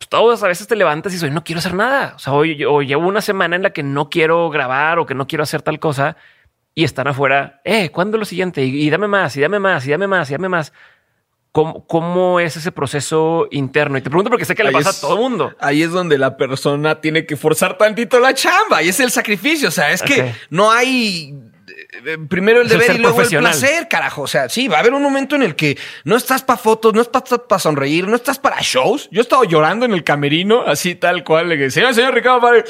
Pues 0.00 0.08
todos 0.08 0.42
a 0.42 0.48
veces 0.48 0.66
te 0.66 0.76
levantas 0.76 1.12
y 1.12 1.16
dices, 1.16 1.28
"Hoy 1.28 1.34
no 1.34 1.44
quiero 1.44 1.58
hacer 1.58 1.74
nada. 1.74 2.14
O 2.16 2.18
sea, 2.18 2.32
hoy 2.32 2.64
o 2.64 2.80
llevo 2.80 3.06
una 3.06 3.20
semana 3.20 3.54
en 3.56 3.62
la 3.62 3.70
que 3.70 3.82
no 3.82 4.08
quiero 4.08 4.48
grabar 4.48 4.98
o 4.98 5.04
que 5.04 5.14
no 5.14 5.26
quiero 5.26 5.42
hacer 5.44 5.60
tal 5.60 5.78
cosa 5.78 6.16
y 6.74 6.84
están 6.84 7.06
afuera, 7.06 7.60
eh, 7.64 7.90
¿cuándo 7.90 8.16
lo 8.16 8.24
siguiente? 8.24 8.64
Y, 8.64 8.80
y 8.86 8.88
dame 8.88 9.08
más, 9.08 9.36
y 9.36 9.42
dame 9.42 9.58
más, 9.58 9.86
y 9.86 9.90
dame 9.90 10.06
más, 10.06 10.30
y 10.30 10.32
dame 10.32 10.48
más. 10.48 10.72
¿Cómo, 11.52 11.84
cómo 11.86 12.40
es 12.40 12.56
ese 12.56 12.72
proceso 12.72 13.46
interno? 13.50 13.98
Y 13.98 14.00
te 14.00 14.08
pregunto 14.08 14.30
porque 14.30 14.46
sé 14.46 14.54
que 14.54 14.62
le 14.62 14.68
Ahí 14.70 14.74
pasa 14.76 14.88
es- 14.90 14.98
a 14.98 15.00
todo 15.02 15.14
el 15.16 15.20
mundo. 15.20 15.52
Ahí 15.60 15.82
es 15.82 15.90
donde 15.90 16.16
la 16.16 16.38
persona 16.38 17.02
tiene 17.02 17.26
que 17.26 17.36
forzar 17.36 17.76
tantito 17.76 18.18
la 18.20 18.32
chamba 18.32 18.82
y 18.82 18.88
es 18.88 19.00
el 19.00 19.10
sacrificio. 19.10 19.68
O 19.68 19.72
sea, 19.72 19.90
es 19.92 20.00
que 20.00 20.32
no 20.48 20.70
hay 20.70 21.34
primero 22.28 22.60
el 22.60 22.66
Es 22.66 22.72
el 22.72 22.78
deber 22.78 22.96
y 22.96 22.98
luego 22.98 23.22
el 23.22 23.28
placer, 23.28 23.88
carajo. 23.88 24.22
O 24.22 24.26
sea, 24.26 24.48
sí, 24.48 24.68
va 24.68 24.78
a 24.78 24.80
haber 24.80 24.94
un 24.94 25.02
momento 25.02 25.36
en 25.36 25.42
el 25.42 25.54
que 25.54 25.76
no 26.04 26.16
estás 26.16 26.42
para 26.42 26.56
fotos, 26.56 26.94
no 26.94 27.02
estás 27.02 27.22
para 27.48 27.58
sonreír, 27.58 28.06
no 28.06 28.16
estás 28.16 28.38
para 28.38 28.58
shows. 28.60 29.08
Yo 29.10 29.20
he 29.20 29.22
estado 29.22 29.44
llorando 29.44 29.86
en 29.86 29.92
el 29.92 30.04
camerino, 30.04 30.62
así 30.62 30.94
tal 30.94 31.24
cual. 31.24 31.48
Le 31.48 31.56
dije, 31.56 31.70
señor, 31.70 31.94
señor 31.94 32.14
Ricardo, 32.14 32.40
padre, 32.40 32.64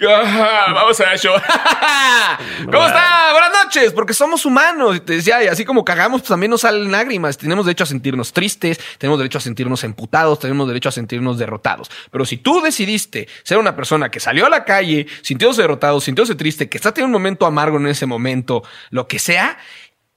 vamos 0.00 1.00
a 1.00 1.16
show. 1.16 1.34
¿Cómo 2.64 2.86
está? 2.86 3.32
Buenas 3.32 3.64
noches, 3.64 3.92
porque 3.92 4.14
somos 4.14 4.44
humanos. 4.46 4.96
Y 4.96 5.00
te 5.00 5.14
decía, 5.14 5.42
y 5.44 5.48
así 5.48 5.64
como 5.64 5.84
cagamos, 5.84 6.22
pues 6.22 6.28
también 6.28 6.50
nos 6.50 6.62
salen 6.62 6.90
lágrimas. 6.90 7.36
Tenemos 7.36 7.66
derecho 7.66 7.84
a 7.84 7.86
sentirnos 7.86 8.32
tristes, 8.32 8.80
tenemos 8.98 9.18
derecho 9.18 9.38
a 9.38 9.40
sentirnos 9.40 9.84
emputados, 9.84 10.38
tenemos 10.38 10.66
derecho 10.68 10.88
a 10.88 10.92
sentirnos 10.92 11.38
derrotados. 11.38 11.90
Pero 12.10 12.24
si 12.24 12.38
tú 12.38 12.60
decidiste 12.60 13.28
ser 13.42 13.58
una 13.58 13.76
persona 13.76 14.10
que 14.10 14.20
salió 14.20 14.46
a 14.46 14.50
la 14.50 14.64
calle, 14.64 15.06
sintióse 15.22 15.62
derrotado, 15.62 16.00
sintióse 16.00 16.34
triste, 16.34 16.68
que 16.68 16.78
está 16.78 16.92
teniendo 16.92 17.16
un 17.16 17.22
momento 17.22 17.46
amargo 17.46 17.76
en 17.76 17.86
ese 17.86 18.06
momento, 18.06 18.62
lo 18.90 19.06
que 19.06 19.18
sea, 19.18 19.58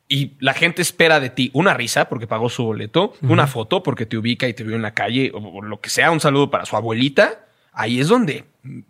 y 0.07 0.33
la 0.39 0.53
gente 0.53 0.81
espera 0.81 1.19
de 1.19 1.31
ti 1.31 1.49
una 1.53 1.73
risa 1.73 2.07
porque 2.07 2.27
pagó 2.27 2.49
su 2.49 2.63
boleto, 2.63 3.13
una 3.21 3.47
foto 3.47 3.81
porque 3.81 4.05
te 4.05 4.17
ubica 4.17 4.47
y 4.47 4.53
te 4.53 4.63
vio 4.63 4.75
en 4.75 4.83
la 4.83 4.93
calle, 4.93 5.31
o, 5.33 5.39
o 5.39 5.61
lo 5.63 5.81
que 5.81 5.89
sea, 5.89 6.11
un 6.11 6.19
saludo 6.19 6.51
para 6.51 6.65
su 6.65 6.75
abuelita, 6.75 7.45
ahí 7.75 7.99
es 7.99 8.07
donde, 8.07 8.45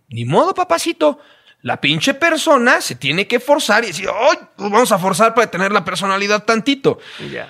ni 0.10 0.26
modo, 0.26 0.53
papacito. 0.53 1.20
La 1.62 1.82
pinche 1.82 2.14
persona 2.14 2.80
se 2.80 2.95
tiene 2.95 3.28
que 3.28 3.40
forzar 3.40 3.84
y 3.84 3.88
decir, 3.88 4.07
¡ay! 4.07 4.38
pues 4.56 4.72
vamos 4.72 4.91
a 4.91 4.99
forzar 4.99 5.34
para 5.34 5.49
tener 5.49 5.72
la 5.72 5.84
personalidad 5.84 6.44
tantito. 6.44 6.99
Ya. 7.32 7.49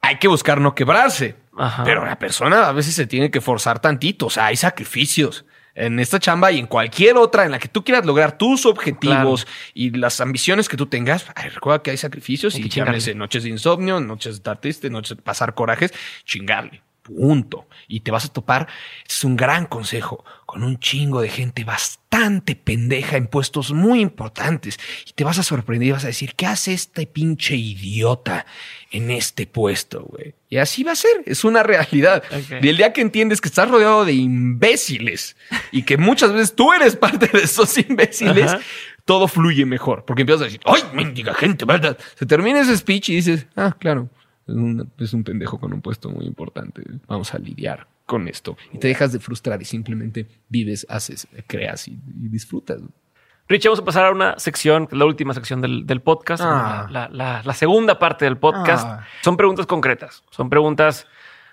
Hay 0.00 0.18
que 0.18 0.28
buscar 0.28 0.60
no 0.60 0.74
quebrarse. 0.74 1.34
Ajá. 1.58 1.82
Pero 1.82 2.04
la 2.04 2.18
persona 2.18 2.68
a 2.68 2.72
veces 2.72 2.94
se 2.94 3.06
tiene 3.06 3.30
que 3.30 3.40
forzar 3.40 3.80
tantito. 3.80 4.26
O 4.26 4.30
sea, 4.30 4.46
hay 4.46 4.56
sacrificios 4.56 5.44
en 5.76 6.00
esta 6.00 6.18
chamba 6.18 6.50
y 6.50 6.58
en 6.58 6.66
cualquier 6.66 7.16
otra 7.16 7.44
en 7.44 7.52
la 7.52 7.58
que 7.58 7.68
tú 7.68 7.84
quieras 7.84 8.06
lograr 8.06 8.38
tus 8.38 8.64
objetivos 8.64 9.46
y 9.74 9.90
las 9.90 10.20
ambiciones 10.20 10.68
que 10.68 10.76
tú 10.76 10.86
tengas. 10.86 11.26
ay, 11.34 11.50
recuerda 11.50 11.82
que 11.82 11.90
hay 11.90 11.98
sacrificios 11.98 12.54
Hay 12.54 12.62
y 12.62 12.68
llámese 12.68 13.14
noches 13.14 13.42
de 13.42 13.50
insomnio, 13.50 14.00
noches 14.00 14.32
de 14.32 14.36
estar 14.38 14.58
triste, 14.58 14.88
noches 14.88 15.18
de 15.18 15.22
pasar 15.22 15.54
corajes, 15.54 15.92
chingarle. 16.24 16.82
Punto. 17.06 17.68
Y 17.88 18.00
te 18.00 18.10
vas 18.10 18.24
a 18.24 18.32
topar, 18.32 18.66
es 19.08 19.22
un 19.22 19.36
gran 19.36 19.66
consejo, 19.66 20.24
con 20.44 20.62
un 20.62 20.78
chingo 20.78 21.20
de 21.20 21.28
gente 21.28 21.64
bastante 21.64 22.56
pendeja 22.56 23.16
en 23.16 23.26
puestos 23.28 23.72
muy 23.72 24.00
importantes. 24.00 24.78
Y 25.06 25.12
te 25.12 25.24
vas 25.24 25.38
a 25.38 25.42
sorprender 25.42 25.88
y 25.88 25.92
vas 25.92 26.04
a 26.04 26.08
decir, 26.08 26.34
¿qué 26.34 26.46
hace 26.46 26.72
este 26.72 27.06
pinche 27.06 27.56
idiota 27.56 28.46
en 28.90 29.10
este 29.10 29.46
puesto, 29.46 30.02
güey? 30.02 30.34
Y 30.48 30.56
así 30.58 30.82
va 30.82 30.92
a 30.92 30.96
ser, 30.96 31.22
es 31.26 31.44
una 31.44 31.62
realidad. 31.62 32.22
Y 32.62 32.68
el 32.68 32.76
día 32.76 32.92
que 32.92 33.00
entiendes 33.00 33.40
que 33.40 33.48
estás 33.48 33.70
rodeado 33.70 34.04
de 34.04 34.12
imbéciles 34.12 35.36
y 35.72 35.82
que 35.82 35.96
muchas 35.96 36.32
veces 36.32 36.54
tú 36.54 36.72
eres 36.72 36.96
parte 36.96 37.28
de 37.28 37.44
esos 37.44 37.76
imbéciles, 37.78 38.52
Ajá. 38.52 38.60
todo 39.04 39.28
fluye 39.28 39.66
mejor. 39.66 40.04
Porque 40.04 40.22
empiezas 40.22 40.42
a 40.42 40.44
decir, 40.46 40.60
¡ay, 40.64 40.82
mendiga 40.92 41.34
gente! 41.34 41.64
¿verdad? 41.64 41.98
Se 42.14 42.26
termina 42.26 42.60
ese 42.60 42.76
speech 42.76 43.10
y 43.10 43.16
dices, 43.16 43.46
ah, 43.56 43.74
claro, 43.78 44.08
un- 44.46 44.90
es 44.98 45.12
un 45.12 45.24
pendejo 45.24 45.58
con 45.58 45.72
un 45.72 45.80
puesto 45.80 46.08
muy 46.10 46.24
importante. 46.26 46.82
Vamos 47.06 47.34
a 47.34 47.38
lidiar 47.38 47.86
con 48.06 48.28
esto. 48.28 48.56
Y 48.72 48.78
te 48.78 48.88
dejas 48.88 49.12
de 49.12 49.18
frustrar 49.18 49.60
y 49.60 49.64
simplemente 49.64 50.26
vives, 50.48 50.86
haces, 50.88 51.26
creas 51.46 51.88
y, 51.88 51.92
y 51.92 52.28
disfrutas. 52.28 52.80
Rich, 53.48 53.64
vamos 53.66 53.78
a 53.80 53.84
pasar 53.84 54.04
a 54.06 54.10
una 54.10 54.38
sección, 54.38 54.88
la 54.90 55.04
última 55.04 55.32
sección 55.34 55.60
del, 55.60 55.86
del 55.86 56.00
podcast, 56.02 56.42
Ah. 56.44 56.86
la, 56.90 57.08
la- 57.08 57.42
la 57.44 57.54
segunda 57.54 57.98
parte 57.98 58.24
del 58.24 58.38
podcast. 58.38 58.86
Ah. 58.88 59.06
Son 59.22 59.36
preguntas 59.36 59.66
concretas, 59.66 60.22
son 60.30 60.48
preguntas... 60.50 61.06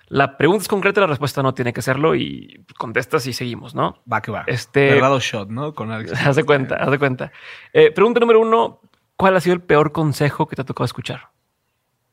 La 0.08 0.36
pregunta 0.36 0.60
es 0.62 0.68
concreta, 0.68 1.00
la 1.00 1.06
respuesta 1.06 1.42
no 1.42 1.54
tiene 1.54 1.72
que 1.72 1.80
serlo 1.80 2.14
y 2.14 2.62
contestas 2.76 3.26
y 3.26 3.32
seguimos, 3.32 3.74
¿no? 3.74 4.02
Va 4.12 4.20
que 4.20 4.30
va. 4.30 4.44
Este- 4.46 4.90
Verdad 4.92 5.14
o 5.14 5.18
shot, 5.18 5.48
¿no? 5.48 5.72
Con 5.74 5.90
Alex. 5.90 6.12
Haz 6.26 6.36
de 6.36 6.44
cuenta, 6.44 6.76
haz 6.76 6.90
de 6.90 6.98
cuenta. 6.98 7.32
Eh, 7.72 7.90
pregunta 7.90 8.20
número 8.20 8.38
uno, 8.40 8.80
¿cuál 9.16 9.34
ha 9.34 9.40
sido 9.40 9.54
el 9.54 9.62
peor 9.62 9.92
consejo 9.92 10.46
que 10.46 10.56
te 10.56 10.62
ha 10.62 10.64
tocado 10.66 10.84
escuchar? 10.84 11.30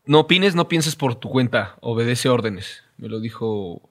No 0.06 0.20
opines, 0.22 0.56
no 0.56 0.68
pienses 0.68 0.96
por 0.96 1.16
tu 1.16 1.30
cuenta. 1.30 1.76
Obedece 1.82 2.30
órdenes. 2.30 2.84
Me 2.98 3.08
lo 3.08 3.20
dijo 3.20 3.82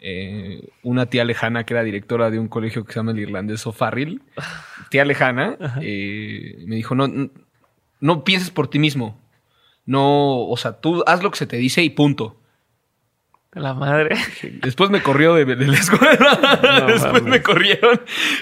eh, 0.00 0.68
una 0.82 1.06
tía 1.06 1.24
lejana 1.24 1.64
que 1.64 1.74
era 1.74 1.82
directora 1.82 2.30
de 2.30 2.38
un 2.38 2.48
colegio 2.48 2.84
que 2.84 2.92
se 2.92 2.98
llama 2.98 3.12
el 3.12 3.18
Irlandés 3.20 3.66
O'Farrill. 3.66 4.22
Tía 4.90 5.04
lejana. 5.04 5.56
eh, 5.82 6.64
me 6.66 6.76
dijo, 6.76 6.94
no, 6.94 7.08
no, 7.08 7.30
no 8.00 8.24
pienses 8.24 8.50
por 8.50 8.68
ti 8.68 8.78
mismo. 8.78 9.20
No, 9.84 10.40
o 10.46 10.56
sea, 10.56 10.80
tú 10.80 11.02
haz 11.06 11.22
lo 11.22 11.30
que 11.30 11.38
se 11.38 11.46
te 11.46 11.56
dice 11.56 11.82
y 11.82 11.90
punto. 11.90 12.37
La 13.52 13.72
madre. 13.72 14.14
Después 14.60 14.90
me 14.90 15.02
corrió 15.02 15.32
de, 15.34 15.46
de 15.46 15.66
la 15.66 15.76
escuela. 15.78 16.38
No 16.80 16.86
Después 16.86 17.12
mames. 17.14 17.22
me 17.24 17.42
corrieron. 17.42 18.00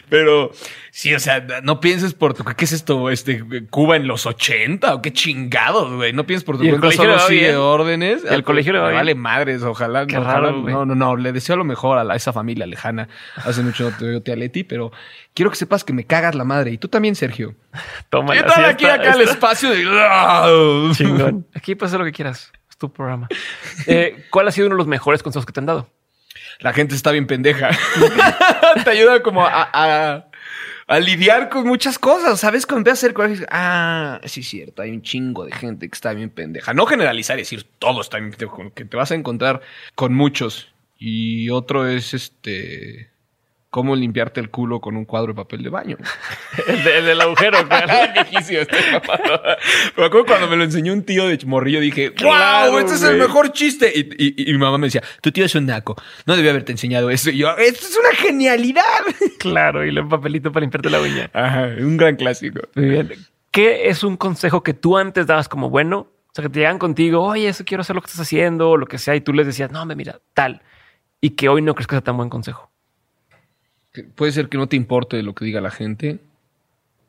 Pero 0.08 0.50
sí, 0.90 1.14
o 1.14 1.20
sea, 1.20 1.46
no 1.62 1.78
pienses 1.80 2.12
por 2.12 2.34
tu. 2.34 2.42
¿Qué 2.44 2.64
es 2.64 2.72
esto? 2.72 3.08
Este, 3.08 3.44
¿Cuba 3.70 3.94
en 3.96 4.08
los 4.08 4.26
80? 4.26 4.94
¿O 4.94 5.02
qué 5.02 5.12
chingados, 5.12 5.92
güey? 5.94 6.12
No 6.12 6.26
pienses 6.26 6.44
por 6.44 6.58
tu 6.58 6.64
¿Y 6.64 6.70
el 6.70 6.80
colegio 6.80 7.04
le 7.04 7.12
solo 7.18 7.28
sigue 7.28 7.40
bien? 7.42 7.56
órdenes. 7.56 8.24
¿Y 8.28 8.34
el 8.34 8.42
colegio 8.42 8.72
le 8.72 8.80
va 8.80 8.88
bien? 8.88 8.98
Vale 8.98 9.14
madres, 9.14 9.62
ojalá. 9.62 10.06
Qué 10.08 10.18
ojalá- 10.18 10.40
raro, 10.40 10.62
güey. 10.62 10.74
No, 10.74 10.84
no, 10.84 10.94
no. 10.96 11.16
Le 11.16 11.32
deseo 11.32 11.56
lo 11.56 11.64
mejor 11.64 11.98
a, 11.98 12.04
la- 12.04 12.14
a 12.14 12.16
esa 12.16 12.32
familia 12.32 12.66
lejana. 12.66 13.08
Hace 13.36 13.62
mucho 13.62 13.90
no 13.90 13.96
te 13.96 14.04
veo, 14.06 14.22
tía 14.22 14.34
Leti, 14.34 14.64
pero 14.64 14.90
quiero 15.34 15.50
que 15.50 15.56
sepas 15.56 15.84
que 15.84 15.92
me 15.92 16.04
cagas 16.04 16.34
la 16.34 16.44
madre. 16.44 16.72
Y 16.72 16.78
tú 16.78 16.88
también, 16.88 17.14
Sergio. 17.14 17.54
Toma 18.10 18.34
¿Qué 18.34 18.42
tal 18.42 18.64
aquí 18.64 18.86
acá 18.86 19.12
el 19.12 19.20
espacio 19.22 19.70
de. 19.70 19.84
Chingón. 20.94 21.46
Aquí 21.54 21.76
puedes 21.76 21.90
hacer 21.90 22.00
lo 22.00 22.06
que 22.06 22.12
quieras. 22.12 22.50
Es 22.76 22.78
tu 22.78 22.92
programa. 22.92 23.28
Eh, 23.88 24.24
¿Cuál 24.30 24.48
ha 24.48 24.52
sido 24.52 24.66
uno 24.66 24.74
de 24.74 24.78
los 24.78 24.86
mejores 24.86 25.22
consejos 25.22 25.46
que 25.46 25.52
te 25.52 25.60
han 25.60 25.66
dado? 25.66 25.88
La 26.60 26.72
gente 26.72 26.94
está 26.94 27.10
bien 27.12 27.26
pendeja. 27.26 27.70
Te 28.84 28.90
ayuda 28.90 29.22
como 29.22 29.46
a, 29.46 29.70
a- 29.72 30.26
a 30.88 30.98
lidiar 31.00 31.48
con 31.48 31.66
muchas 31.66 31.98
cosas. 31.98 32.38
¿Sabes? 32.40 32.66
Cuando 32.66 32.80
empiezas 32.80 32.98
a 32.98 33.06
hacer 33.06 33.14
coraje, 33.14 33.46
ah, 33.50 34.20
sí 34.24 34.40
es 34.40 34.48
cierto, 34.48 34.82
hay 34.82 34.90
un 34.90 35.02
chingo 35.02 35.44
de 35.44 35.52
gente 35.52 35.88
que 35.88 35.94
está 35.94 36.12
bien 36.12 36.30
pendeja. 36.30 36.74
No 36.74 36.86
generalizar 36.86 37.38
y 37.38 37.42
decir 37.42 37.64
todo 37.78 38.00
está 38.00 38.18
bien 38.18 38.30
pendejo, 38.32 38.72
que 38.74 38.84
te 38.84 38.96
vas 38.96 39.10
a 39.10 39.14
encontrar 39.14 39.62
con 39.94 40.12
muchos. 40.14 40.68
Y 40.98 41.50
otro 41.50 41.86
es 41.88 42.12
este. 42.14 43.10
Cómo 43.70 43.94
limpiarte 43.96 44.40
el 44.40 44.48
culo 44.50 44.80
con 44.80 44.96
un 44.96 45.04
cuadro 45.04 45.28
de 45.32 45.34
papel 45.34 45.62
de 45.62 45.68
baño. 45.70 45.96
El, 46.66 46.82
de- 46.84 46.98
el 46.98 47.04
del 47.06 47.20
agujero. 47.20 47.58
estoy 47.60 48.78
mamado. 48.92 49.42
Me 49.96 50.04
acuerdo 50.06 50.24
cuando 50.26 50.46
me 50.48 50.56
lo 50.56 50.64
enseñó 50.64 50.92
un 50.92 51.02
tío 51.02 51.26
de 51.28 51.38
morrillo, 51.44 51.80
dije, 51.80 52.14
Claro, 52.14 52.70
wow, 52.72 52.78
este 52.80 52.94
es 52.94 53.02
el 53.02 53.18
mejor 53.18 53.52
chiste. 53.52 53.92
Y, 53.94 54.00
y- 54.16 54.50
y 54.50 54.52
mi 54.52 54.58
mamá 54.58 54.78
me 54.78 54.86
decía, 54.86 55.02
tu 55.20 55.30
tío 55.32 55.44
es 55.44 55.54
un 55.54 55.66
naco. 55.66 55.96
No 56.24 56.36
debía 56.36 56.52
haberte 56.52 56.72
enseñado 56.72 57.10
eso. 57.10 57.30
Y 57.30 57.38
yo, 57.38 57.50
esto 57.56 57.86
es 57.86 57.98
una 57.98 58.10
genialidad. 58.16 58.82
Claro, 59.38 59.84
y 59.84 59.88
el 59.90 60.06
papelito 60.08 60.50
para 60.52 60.62
limpiarte 60.62 60.88
la 60.90 61.00
uña. 61.00 61.30
Ajá, 61.34 61.68
un 61.78 61.96
gran 61.96 62.16
clásico. 62.16 62.60
Muy 62.74 62.88
bien. 62.88 63.12
¿Qué 63.50 63.88
es 63.88 64.02
un 64.04 64.16
consejo 64.16 64.62
que 64.62 64.74
tú 64.74 64.96
antes 64.96 65.26
dabas 65.26 65.48
como 65.48 65.68
bueno? 65.70 65.98
O 65.98 66.32
sea, 66.34 66.42
que 66.44 66.48
te 66.50 66.60
llegan 66.60 66.78
contigo, 66.78 67.22
oye, 67.22 67.48
eso 67.48 67.64
quiero 67.64 67.80
hacer 67.80 67.96
lo 67.96 68.02
que 68.02 68.06
estás 68.06 68.20
haciendo, 68.20 68.70
o 68.70 68.76
lo 68.76 68.86
que 68.86 68.98
sea, 68.98 69.14
y 69.16 69.20
tú 69.22 69.32
les 69.32 69.46
decías, 69.46 69.70
no, 69.70 69.84
me 69.86 69.94
mira, 69.96 70.20
tal. 70.34 70.62
Y 71.20 71.30
que 71.30 71.48
hoy 71.48 71.62
no 71.62 71.74
crees 71.74 71.86
que 71.86 71.94
sea 71.94 72.02
tan 72.02 72.16
buen 72.16 72.28
consejo. 72.28 72.70
Puede 74.02 74.32
ser 74.32 74.48
que 74.48 74.58
no 74.58 74.68
te 74.68 74.76
importe 74.76 75.22
lo 75.22 75.34
que 75.34 75.44
diga 75.44 75.60
la 75.60 75.70
gente. 75.70 76.18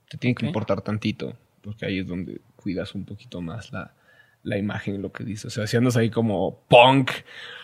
Te 0.09 0.17
tiene 0.17 0.35
que 0.35 0.45
importar 0.45 0.81
tantito. 0.81 1.33
Porque 1.61 1.85
ahí 1.85 1.99
es 1.99 2.07
donde 2.07 2.39
cuidas 2.55 2.95
un 2.95 3.05
poquito 3.05 3.41
más 3.41 3.71
la, 3.71 3.93
la 4.43 4.57
imagen 4.57 4.95
y 4.95 4.97
lo 4.97 5.11
que 5.11 5.23
dices. 5.23 5.45
O 5.45 5.49
sea, 5.49 5.67
si 5.67 5.77
andas 5.77 5.97
ahí 5.97 6.09
como 6.09 6.61
punk, 6.69 7.11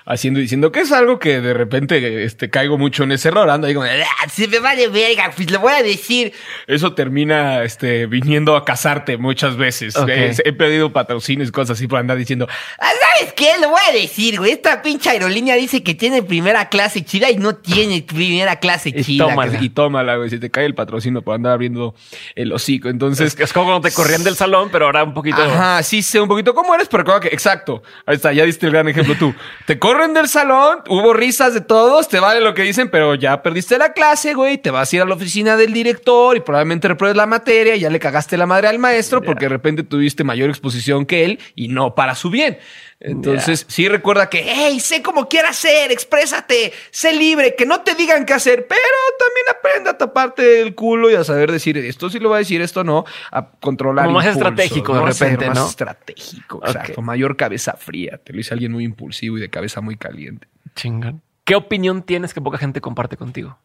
haciendo 0.05 0.39
y 0.39 0.43
diciendo 0.43 0.71
que 0.71 0.81
es 0.81 0.91
algo 0.91 1.19
que 1.19 1.39
de 1.41 1.53
repente 1.53 2.23
este, 2.23 2.49
caigo 2.49 2.77
mucho 2.77 3.03
en 3.03 3.11
ese 3.13 3.29
error. 3.29 3.49
Ando 3.49 3.67
ahí 3.67 3.73
como, 3.73 3.85
"Ah, 3.85 4.29
se 4.29 4.47
me 4.47 4.59
vale 4.59 4.87
verga, 4.87 5.31
pues 5.35 5.49
lo 5.51 5.59
voy 5.59 5.73
a 5.73 5.83
decir. 5.83 6.33
Eso 6.67 6.93
termina 6.93 7.63
este, 7.63 8.05
viniendo 8.07 8.55
a 8.55 8.65
casarte 8.65 9.17
muchas 9.17 9.55
veces. 9.57 9.95
Eh, 10.07 10.33
he 10.43 10.53
perdido 10.53 10.91
patrocinios 10.91 11.49
y 11.49 11.51
cosas 11.51 11.77
así 11.77 11.87
por 11.87 11.99
andar 11.99 12.17
diciendo, 12.17 12.47
Ah, 12.79 12.89
¿Sabes 13.19 13.33
qué? 13.33 13.51
Lo 13.61 13.69
voy 13.69 13.81
a 13.87 13.91
decir, 13.93 14.39
güey. 14.39 14.51
Esta 14.53 14.81
pinche 14.81 15.09
aerolínea 15.11 15.55
dice 15.55 15.83
que 15.83 15.93
tiene 15.93 16.23
primera 16.23 16.69
clase 16.69 17.03
chida 17.05 17.29
y 17.29 17.37
no 17.37 17.55
tiene 17.55 18.01
primera 18.01 18.55
clase 18.55 18.89
Y 18.89 19.03
chida. 19.03 19.27
tómala. 19.27 19.59
y 19.61 19.69
tómala, 19.69 20.15
güey, 20.17 20.29
si 20.31 20.39
te 20.39 20.49
cae 20.49 20.65
el 20.65 20.73
patrocinio 20.73 21.21
por 21.21 21.35
andar 21.35 21.53
abriendo 21.53 21.93
el 22.35 22.51
hocico. 22.51 22.89
Entonces, 22.89 23.33
Es, 23.35 23.39
es 23.39 23.53
como 23.53 23.67
cuando 23.67 23.87
te 23.87 23.93
corrían 23.93 24.23
del 24.23 24.35
salón, 24.35 24.69
pero 24.71 24.85
ahora 24.85 25.03
un 25.03 25.13
poquito. 25.13 25.41
Ajá, 25.41 25.83
sí 25.83 26.01
sé 26.01 26.19
un 26.19 26.27
poquito 26.27 26.53
cómo 26.55 26.73
eres, 26.73 26.87
pero 26.89 27.03
que, 27.19 27.27
exacto. 27.27 27.83
Ahí 28.05 28.15
está, 28.15 28.33
ya 28.33 28.45
diste 28.45 28.65
el 28.65 28.71
gran 28.71 28.87
ejemplo 28.87 29.15
tú. 29.15 29.33
Te 29.67 29.77
corren 29.77 29.92
del 29.93 30.27
salón, 30.27 30.79
hubo 30.89 31.13
risas 31.13 31.53
de 31.53 31.61
todos, 31.61 32.07
te 32.07 32.19
vale 32.19 32.41
lo 32.41 32.53
que 32.53 32.63
dicen, 32.63 32.89
pero 32.89 33.15
ya 33.15 33.41
perdiste 33.43 33.77
la 33.77 33.93
clase, 33.93 34.33
güey. 34.33 34.57
Te 34.57 34.71
vas 34.71 34.91
a 34.91 34.95
ir 34.95 35.01
a 35.03 35.05
la 35.05 35.13
oficina 35.13 35.55
del 35.55 35.71
director 35.71 36.35
y 36.35 36.39
probablemente 36.39 36.87
repruebes 36.87 37.15
la 37.15 37.27
materia, 37.27 37.75
y 37.75 37.81
ya 37.81 37.89
le 37.89 37.99
cagaste 37.99 38.35
la 38.35 38.45
madre 38.45 38.67
al 38.67 38.79
maestro 38.79 39.21
porque 39.21 39.45
de 39.45 39.49
repente 39.49 39.83
tuviste 39.83 40.23
mayor 40.23 40.49
exposición 40.49 41.05
que 41.05 41.25
él 41.25 41.39
y 41.55 41.67
no 41.67 41.95
para 41.95 42.15
su 42.15 42.29
bien. 42.29 42.57
Entonces, 43.05 43.65
sí 43.67 43.89
recuerda 43.89 44.29
que, 44.29 44.43
hey, 44.47 44.79
sé 44.79 45.01
cómo 45.01 45.27
quieras 45.27 45.57
ser, 45.57 45.91
exprésate, 45.91 46.71
sé 46.89 47.13
libre, 47.13 47.53
que 47.55 47.65
no 47.65 47.81
te 47.81 47.95
digan 47.95 48.25
qué 48.25 48.33
hacer, 48.33 48.65
pero 48.65 48.79
también 49.19 49.45
aprende 49.59 49.89
a 49.89 49.97
taparte 49.97 50.61
el 50.61 50.73
culo 50.73 51.11
y 51.11 51.15
a 51.15 51.23
saber 51.25 51.51
decir 51.51 51.77
esto 51.77 52.09
sí 52.09 52.19
lo 52.19 52.29
va 52.29 52.37
a 52.37 52.39
decir, 52.39 52.61
esto 52.61 52.85
no, 52.85 53.03
a 53.31 53.49
controlar. 53.51 54.05
Como 54.05 54.19
más 54.19 54.27
estratégico 54.27 54.93
de 54.93 55.01
¿no? 55.01 55.05
Repente, 55.07 55.47
más 55.47 55.57
¿no? 55.57 55.67
estratégico, 55.67 56.57
Ok. 56.59 56.67
exacto. 56.67 57.01
Mayor 57.01 57.35
cabeza 57.35 57.73
fría. 57.73 58.19
Te 58.23 58.31
lo 58.31 58.37
dice 58.37 58.53
alguien 58.53 58.71
muy 58.71 58.85
impulsivo 58.85 59.37
y 59.37 59.41
de 59.41 59.49
cabeza 59.49 59.81
muy 59.81 59.97
caliente. 59.97 60.47
Chingón. 60.75 61.21
¿Qué 61.43 61.55
opinión 61.55 62.03
tienes 62.03 62.33
que 62.33 62.39
poca 62.39 62.57
gente 62.57 62.79
comparte 62.79 63.17
contigo? 63.17 63.57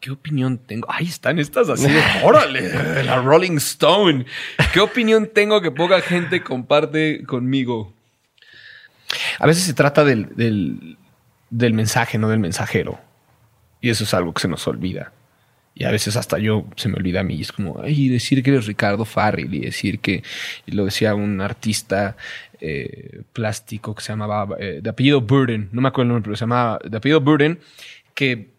¿Qué 0.00 0.10
opinión 0.10 0.58
tengo? 0.58 0.86
Ahí 0.90 1.06
están 1.06 1.38
estas 1.38 1.68
así 1.68 1.86
órale, 2.22 3.04
la 3.04 3.20
Rolling 3.20 3.56
Stone. 3.56 4.26
¿Qué 4.72 4.80
opinión 4.80 5.30
tengo 5.32 5.60
que 5.60 5.70
poca 5.70 6.00
gente 6.00 6.42
comparte 6.42 7.24
conmigo? 7.24 7.92
A 9.38 9.46
veces 9.46 9.64
se 9.64 9.74
trata 9.74 10.04
del, 10.04 10.28
del, 10.36 11.74
mensaje, 11.74 12.18
no 12.18 12.28
del 12.28 12.40
mensajero. 12.40 13.00
Y 13.80 13.90
eso 13.90 14.04
es 14.04 14.14
algo 14.14 14.32
que 14.32 14.42
se 14.42 14.48
nos 14.48 14.66
olvida. 14.66 15.12
Y 15.74 15.84
a 15.84 15.90
veces 15.90 16.16
hasta 16.16 16.38
yo 16.38 16.66
se 16.76 16.88
me 16.88 16.94
olvida 16.94 17.20
a 17.20 17.24
mí. 17.24 17.40
Es 17.40 17.50
como, 17.50 17.80
ay, 17.82 18.08
decir 18.08 18.42
que 18.42 18.50
eres 18.50 18.66
Ricardo 18.66 19.04
Farrell 19.04 19.52
y 19.52 19.60
decir 19.60 19.98
que, 19.98 20.22
lo 20.66 20.84
decía 20.84 21.14
un 21.14 21.40
artista 21.40 22.16
eh, 22.60 23.22
plástico 23.32 23.94
que 23.94 24.02
se 24.02 24.12
llamaba, 24.12 24.56
eh, 24.58 24.80
de 24.82 24.90
apellido 24.90 25.20
Burden, 25.20 25.68
no 25.72 25.80
me 25.80 25.88
acuerdo 25.88 26.02
el 26.04 26.08
nombre, 26.14 26.28
pero 26.28 26.36
se 26.36 26.42
llamaba, 26.42 26.78
de 26.84 26.96
apellido 26.96 27.20
Burden, 27.20 27.58
que 28.14 28.54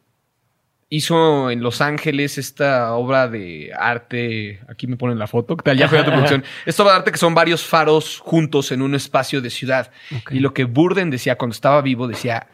hizo 0.90 1.50
en 1.52 1.62
Los 1.62 1.82
Ángeles 1.82 2.38
esta 2.38 2.94
obra 2.94 3.28
de 3.28 3.72
arte. 3.78 4.62
Aquí 4.70 4.88
me 4.88 4.98
ponen 4.98 5.18
la 5.20 5.28
foto. 5.28 5.58
¿Qué 5.58 5.64
tal? 5.64 5.78
Ya 5.78 5.88
fue 5.88 6.04
tu 6.04 6.12
producción. 6.12 6.44
Esta 6.66 6.84
obra 6.84 6.94
de 6.94 7.00
arte 7.00 7.12
que 7.12 7.18
son 7.18 7.34
varios 7.34 7.64
faros 7.64 8.20
juntos 8.20 8.72
en 8.72 8.82
un 8.82 8.96
espacio 8.96 9.42
de 9.42 9.50
ciudad. 9.50 9.92
Y 10.30 10.40
lo 10.40 10.54
que 10.54 10.66
Burden 10.66 11.10
decía 11.10 11.38
cuando 11.38 11.54
estaba 11.54 11.82
vivo, 11.82 12.08
decía: 12.08 12.48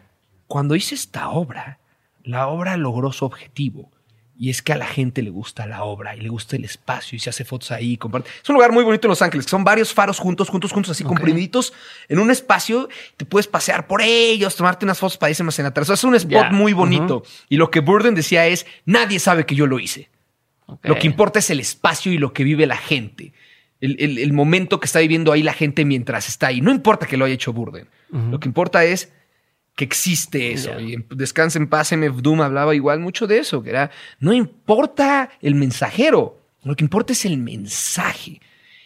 Cuando 0.48 0.76
hice 0.76 0.96
esta 0.96 1.30
obra, 1.30 1.80
la 2.24 2.48
obra 2.48 2.78
logró 2.78 3.12
su 3.12 3.26
objetivo. 3.26 3.92
Y 4.44 4.50
es 4.50 4.64
que 4.64 4.74
a 4.74 4.76
la 4.76 4.88
gente 4.88 5.22
le 5.22 5.30
gusta 5.30 5.68
la 5.68 5.84
obra 5.84 6.16
y 6.16 6.20
le 6.22 6.30
gusta 6.30 6.56
el 6.56 6.64
espacio 6.66 7.16
y 7.16 7.20
se 7.20 7.30
hace 7.30 7.46
fotos 7.46 7.70
ahí. 7.70 7.96
Comparte. 7.96 8.28
Es 8.42 8.50
un 8.50 8.56
lugar 8.56 8.72
muy 8.72 8.84
bonito 8.84 9.06
en 9.08 9.10
Los 9.10 9.22
Ángeles, 9.22 9.46
que 9.46 9.52
son 9.52 9.64
varios 9.64 9.94
faros 9.94 10.18
juntos, 10.18 10.50
juntos, 10.50 10.72
juntos, 10.72 10.90
así 10.94 11.04
comprimiditos 11.04 11.74
en 12.10 12.18
un 12.18 12.32
espacio. 12.32 12.90
Te 13.18 13.26
puedes 13.26 13.46
pasear 13.46 13.86
por 13.86 14.02
ellos, 14.02 14.56
tomarte 14.56 14.84
unas 14.84 14.98
fotos 14.98 15.18
para 15.18 15.30
irse 15.30 15.44
más 15.44 15.60
en 15.60 15.68
atrás. 15.68 15.84
O 15.84 15.88
sea, 15.90 15.94
es 15.94 16.04
un 16.04 16.16
spot 16.16 16.32
muy 16.54 16.74
bonito. 16.74 17.22
Y 17.50 17.58
lo 17.58 17.70
que 17.70 17.82
Burden 17.82 18.16
decía 18.16 18.48
es: 18.48 18.66
nadie 18.86 19.20
sabe 19.20 19.46
que 19.46 19.54
yo 19.54 19.68
lo 19.68 19.78
hice. 19.78 20.10
Lo 20.82 20.96
que 20.98 21.06
importa 21.06 21.38
es 21.38 21.50
el 21.52 21.60
espacio 21.60 22.12
y 22.12 22.18
lo 22.18 22.34
que 22.34 22.44
vive 22.44 22.66
la 22.66 22.78
gente. 22.78 23.34
El, 23.80 23.96
el- 24.00 24.18
el 24.18 24.34
momento 24.34 24.80
que 24.80 24.86
está 24.88 25.00
viviendo 25.02 25.32
ahí 25.32 25.44
la 25.44 25.54
gente 25.54 25.86
mientras 25.86 26.28
está 26.28 26.48
ahí. 26.48 26.62
No 26.62 26.72
importa 26.72 27.06
que 27.06 27.16
lo 27.16 27.26
haya 27.26 27.36
hecho 27.36 27.54
Burden. 27.54 27.88
Lo 28.32 28.40
que 28.40 28.48
importa 28.48 28.84
es 28.86 29.12
que 29.76 29.84
existe 29.84 30.52
eso. 30.52 30.80
Y 30.80 31.04
Descansa 31.10 31.60
en 31.60 31.68
paz, 31.68 31.92
MF 31.92 32.22
Doom 32.22 32.42
hablaba 32.42 32.76
igual 32.76 33.00
mucho 33.00 33.28
de 33.28 33.40
eso, 33.40 33.64
que 33.64 33.70
era, 33.70 33.92
no 34.20 34.34
importa 34.34 35.30
el 35.42 35.56
mensajero, 35.56 36.38
lo 36.64 36.76
que 36.76 36.84
importa 36.84 37.14
es 37.14 37.26
el 37.26 37.38
mensaje. 37.38 38.42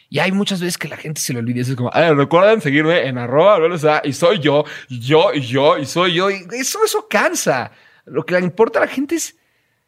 Y 0.08 0.20
hay 0.20 0.30
muchas 0.32 0.60
veces 0.60 0.78
que 0.78 0.88
la 0.88 0.96
gente 0.96 1.20
se 1.20 1.32
le 1.32 1.40
olvida. 1.40 1.60
Es 1.60 1.74
como, 1.74 1.90
"Ay, 1.92 2.12
recuerden 2.14 2.60
seguirme 2.60 3.06
en 3.06 3.18
arroba, 3.18 3.58
bla, 3.58 3.68
bla, 3.68 3.76
bla, 3.76 4.02
y 4.04 4.12
soy 4.12 4.38
yo, 4.38 4.64
y 4.88 5.00
yo, 5.00 5.34
y 5.34 5.40
yo, 5.40 5.78
y 5.78 5.84
soy 5.84 6.14
yo. 6.14 6.30
Y 6.30 6.46
eso, 6.52 6.78
eso 6.84 7.08
cansa. 7.08 7.72
Lo 8.04 8.24
que 8.24 8.34
le 8.34 8.40
importa 8.40 8.78
a 8.78 8.82
la 8.82 8.88
gente 8.88 9.16
es 9.16 9.36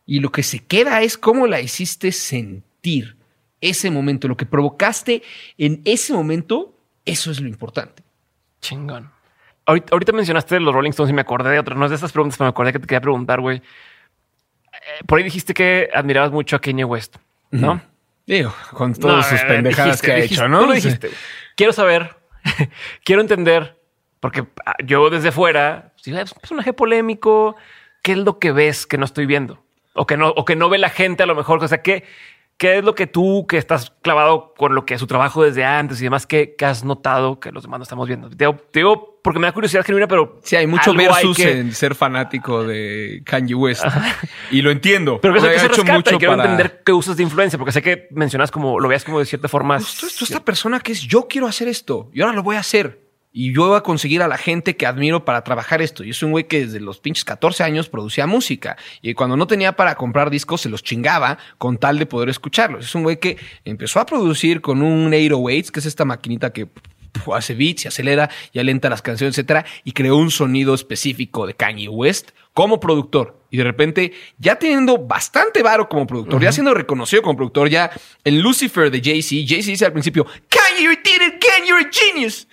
y 0.05 0.21
lo 0.21 0.33
que 0.33 0.43
se 0.43 0.59
queda 0.61 1.03
es 1.03 1.19
cómo 1.19 1.47
la 1.47 1.61
hiciste 1.61 2.13
sentir 2.13 3.17
ese 3.61 3.91
momento, 3.91 4.27
lo 4.27 4.39
que 4.39 4.47
provocaste 4.47 5.23
en 5.59 5.83
ese 5.85 6.15
momento, 6.15 6.75
eso 7.05 7.31
es 7.31 7.41
lo 7.41 7.49
importante. 7.49 8.03
Chingón. 8.63 9.11
Ahorita, 9.69 9.89
ahorita 9.93 10.13
mencionaste 10.13 10.59
los 10.61 10.75
Rolling 10.75 10.91
Stones 10.91 11.11
y 11.11 11.15
me 11.15 11.21
acordé 11.21 11.51
de 11.51 11.59
otra. 11.59 11.75
No 11.75 11.85
es 11.85 11.91
de 11.91 11.95
estas 11.97 12.11
preguntas, 12.13 12.39
pero 12.39 12.47
me 12.47 12.51
acordé 12.51 12.73
que 12.73 12.79
te 12.79 12.87
quería 12.87 13.01
preguntar, 13.03 13.41
güey. 13.41 13.59
Eh, 13.59 15.05
por 15.07 15.19
ahí 15.19 15.25
dijiste 15.25 15.53
que 15.55 15.91
admirabas 15.95 16.31
mucho 16.33 16.57
a 16.57 16.61
Kanye 16.61 16.85
West, 16.85 17.17
¿no? 17.51 17.81
Digo, 18.27 18.53
con 18.73 18.93
No, 18.93 18.97
todas 18.99 19.29
sus 19.29 19.41
eh, 19.41 19.45
pendejadas 19.47 20.01
dijiste- 20.01 20.07
que 20.07 20.13
ha 20.13 20.17
dijiste- 20.17 20.35
hecho, 20.35 20.49
¿no? 20.49 20.61
Tú 20.61 20.67
lo 20.67 20.73
dijiste. 20.73 21.11
Quiero 21.57 21.73
saber, 21.73 22.17
quiero 23.05 23.21
entender, 23.21 23.79
porque 24.21 24.45
ah, 24.67 24.75
yo 24.85 25.11
desde 25.11 25.33
fuera, 25.33 25.93
si 25.97 26.15
es 26.17 26.33
un 26.33 26.39
personaje 26.41 26.73
polémico, 26.73 27.57
¿qué 28.03 28.13
es 28.13 28.19
lo 28.19 28.39
que 28.39 28.53
ves 28.53 28.87
que 28.87 28.99
no 28.99 29.05
estoy 29.05 29.27
viendo? 29.27 29.63
O 29.95 30.07
que 30.07 30.17
no, 30.17 30.29
o 30.31 30.45
que 30.45 30.57
no 30.57 30.69
ve 30.69 30.79
la 30.79 30.91
gente 30.91 31.23
a 31.23 31.27
lo 31.27 31.35
mejor. 31.35 31.63
O 31.63 31.69
sea, 31.69 31.83
¿qué, 31.83 32.05
qué 32.59 32.79
es 32.79 32.85
lo 32.85 32.95
que 32.95 33.07
tú, 33.07 33.47
que 33.49 33.57
estás 33.57 33.93
clavado 34.03 34.53
con 34.57 34.75
lo 34.75 34.85
que 34.85 34.95
es 34.95 35.01
su 35.01 35.07
trabajo 35.07 35.45
desde 35.45 35.65
antes 35.65 36.01
y 36.01 36.05
demás, 36.05 36.27
que, 36.27 36.55
has 36.61 36.85
notado 36.85 37.39
que 37.41 37.53
los 37.53 37.63
demás 37.63 37.79
no 37.79 37.83
estamos 37.85 38.07
viendo? 38.09 38.29
Te 38.29 38.37
digo, 38.37 38.57
te 38.73 38.81
digo 38.81 39.21
porque 39.23 39.39
me 39.41 39.47
da 39.47 39.53
curiosidad 39.53 39.85
genuina, 39.85 40.09
pero 40.09 40.41
Sí, 40.43 40.57
hay 40.57 40.67
mucho 40.67 40.91
hay 40.91 40.97
versus 40.97 41.37
que- 41.37 41.59
en 41.61 41.73
ser 41.73 41.95
fanático 41.95 42.65
de 42.65 43.23
Kanye 43.25 43.55
West. 43.55 43.85
Y 44.51 44.61
lo 44.63 44.71
entiendo. 44.71 45.21
Pero 45.21 45.35
que 45.35 45.41
que 45.41 45.47
se 45.47 45.67
hecho 45.67 45.69
rescata 45.69 45.93
y 45.93 45.97
mucho 45.97 46.19
quiero 46.19 46.33
para- 46.37 46.51
entender 46.51 46.83
qué 46.85 46.93
usas 46.93 47.17
de 47.17 47.23
influencia, 47.23 47.59
porque 47.59 47.73
sé 47.73 47.81
que 47.83 48.09
mencionas 48.11 48.51
como, 48.51 48.81
lo 48.81 48.89
veas 48.89 49.05
como 49.05 49.19
de 49.21 49.25
cierta 49.27 49.49
forma. 49.49 49.79
Tú, 49.79 50.07
tú 50.19 50.25
esta 50.25 50.45
persona 50.45 50.81
que 50.81 50.93
es 50.93 51.01
yo 51.03 51.27
quiero 51.29 51.47
hacer 51.47 51.69
esto 51.69 52.11
y 52.13 52.21
ahora 52.23 52.35
lo 52.35 52.43
voy 52.43 52.57
a 52.57 52.61
hacer. 52.61 53.08
Y 53.41 53.55
yo 53.55 53.69
voy 53.69 53.77
a 53.77 53.83
conseguir 53.83 54.21
a 54.23 54.27
la 54.27 54.37
gente 54.37 54.77
que 54.77 54.85
admiro 54.85 55.25
para 55.25 55.45
trabajar 55.45 55.81
esto. 55.81 56.03
Y 56.03 56.11
es 56.11 56.21
un 56.25 56.33
güey 56.33 56.49
que 56.49 56.67
desde 56.67 56.81
los 56.81 56.99
pinches 56.99 57.25
14 57.25 57.63
años 57.63 57.89
producía 57.89 58.27
música. 58.27 58.77
Y 59.01 59.15
cuando 59.15 59.37
no 59.37 59.47
tenía 59.47 59.77
para 59.77 59.95
comprar 59.95 60.29
discos, 60.29 60.63
se 60.63 60.69
los 60.69 60.83
chingaba 60.83 61.39
con 61.57 61.79
tal 61.79 62.01
de 62.01 62.07
poder 62.07 62.31
escucharlos. 62.31 62.85
Es 62.85 62.97
un 62.97 63.05
güey 63.05 63.21
que 63.21 63.37
empezó 63.65 64.01
a 64.01 64.07
producir 64.07 64.61
con 64.61 64.83
un 64.83 65.15
808, 65.15 65.71
que 65.73 65.79
es 65.79 65.87
esta 65.87 66.05
maquinita 66.05 66.53
que 66.53 66.67
hace 67.33 67.55
beats 67.55 67.85
y 67.85 67.89
acelera 67.89 68.29
y 68.53 68.59
alenta 68.59 68.91
las 68.91 69.03
canciones, 69.03 69.39
etcétera, 69.39 69.65
y 69.85 69.93
creó 69.93 70.17
un 70.17 70.33
sonido 70.33 70.75
específico 70.75 71.47
de 71.47 71.55
Kanye 71.55 71.89
West 71.89 72.31
como 72.55 72.81
productor. 72.81 73.39
Y 73.51 73.57
de 73.57 73.65
repente, 73.65 74.13
ya 74.39 74.57
teniendo 74.57 74.99
bastante 74.99 75.63
varo 75.63 75.89
como 75.89 76.09
productor, 76.09 76.43
ya 76.43 76.51
siendo 76.51 76.75
reconocido 76.75 77.23
como 77.23 77.37
productor, 77.37 77.69
ya 77.69 77.91
en 78.25 78.43
Lucifer 78.43 78.91
de 78.91 79.01
Jay-Z, 79.01 79.47
Jay-Z 79.49 79.71
dice 79.71 79.87
al 79.87 79.93
principio, 79.93 80.27
Kanye, 80.49 80.89
you're 81.67 81.81
a 81.81 81.91
genius. 81.91 82.47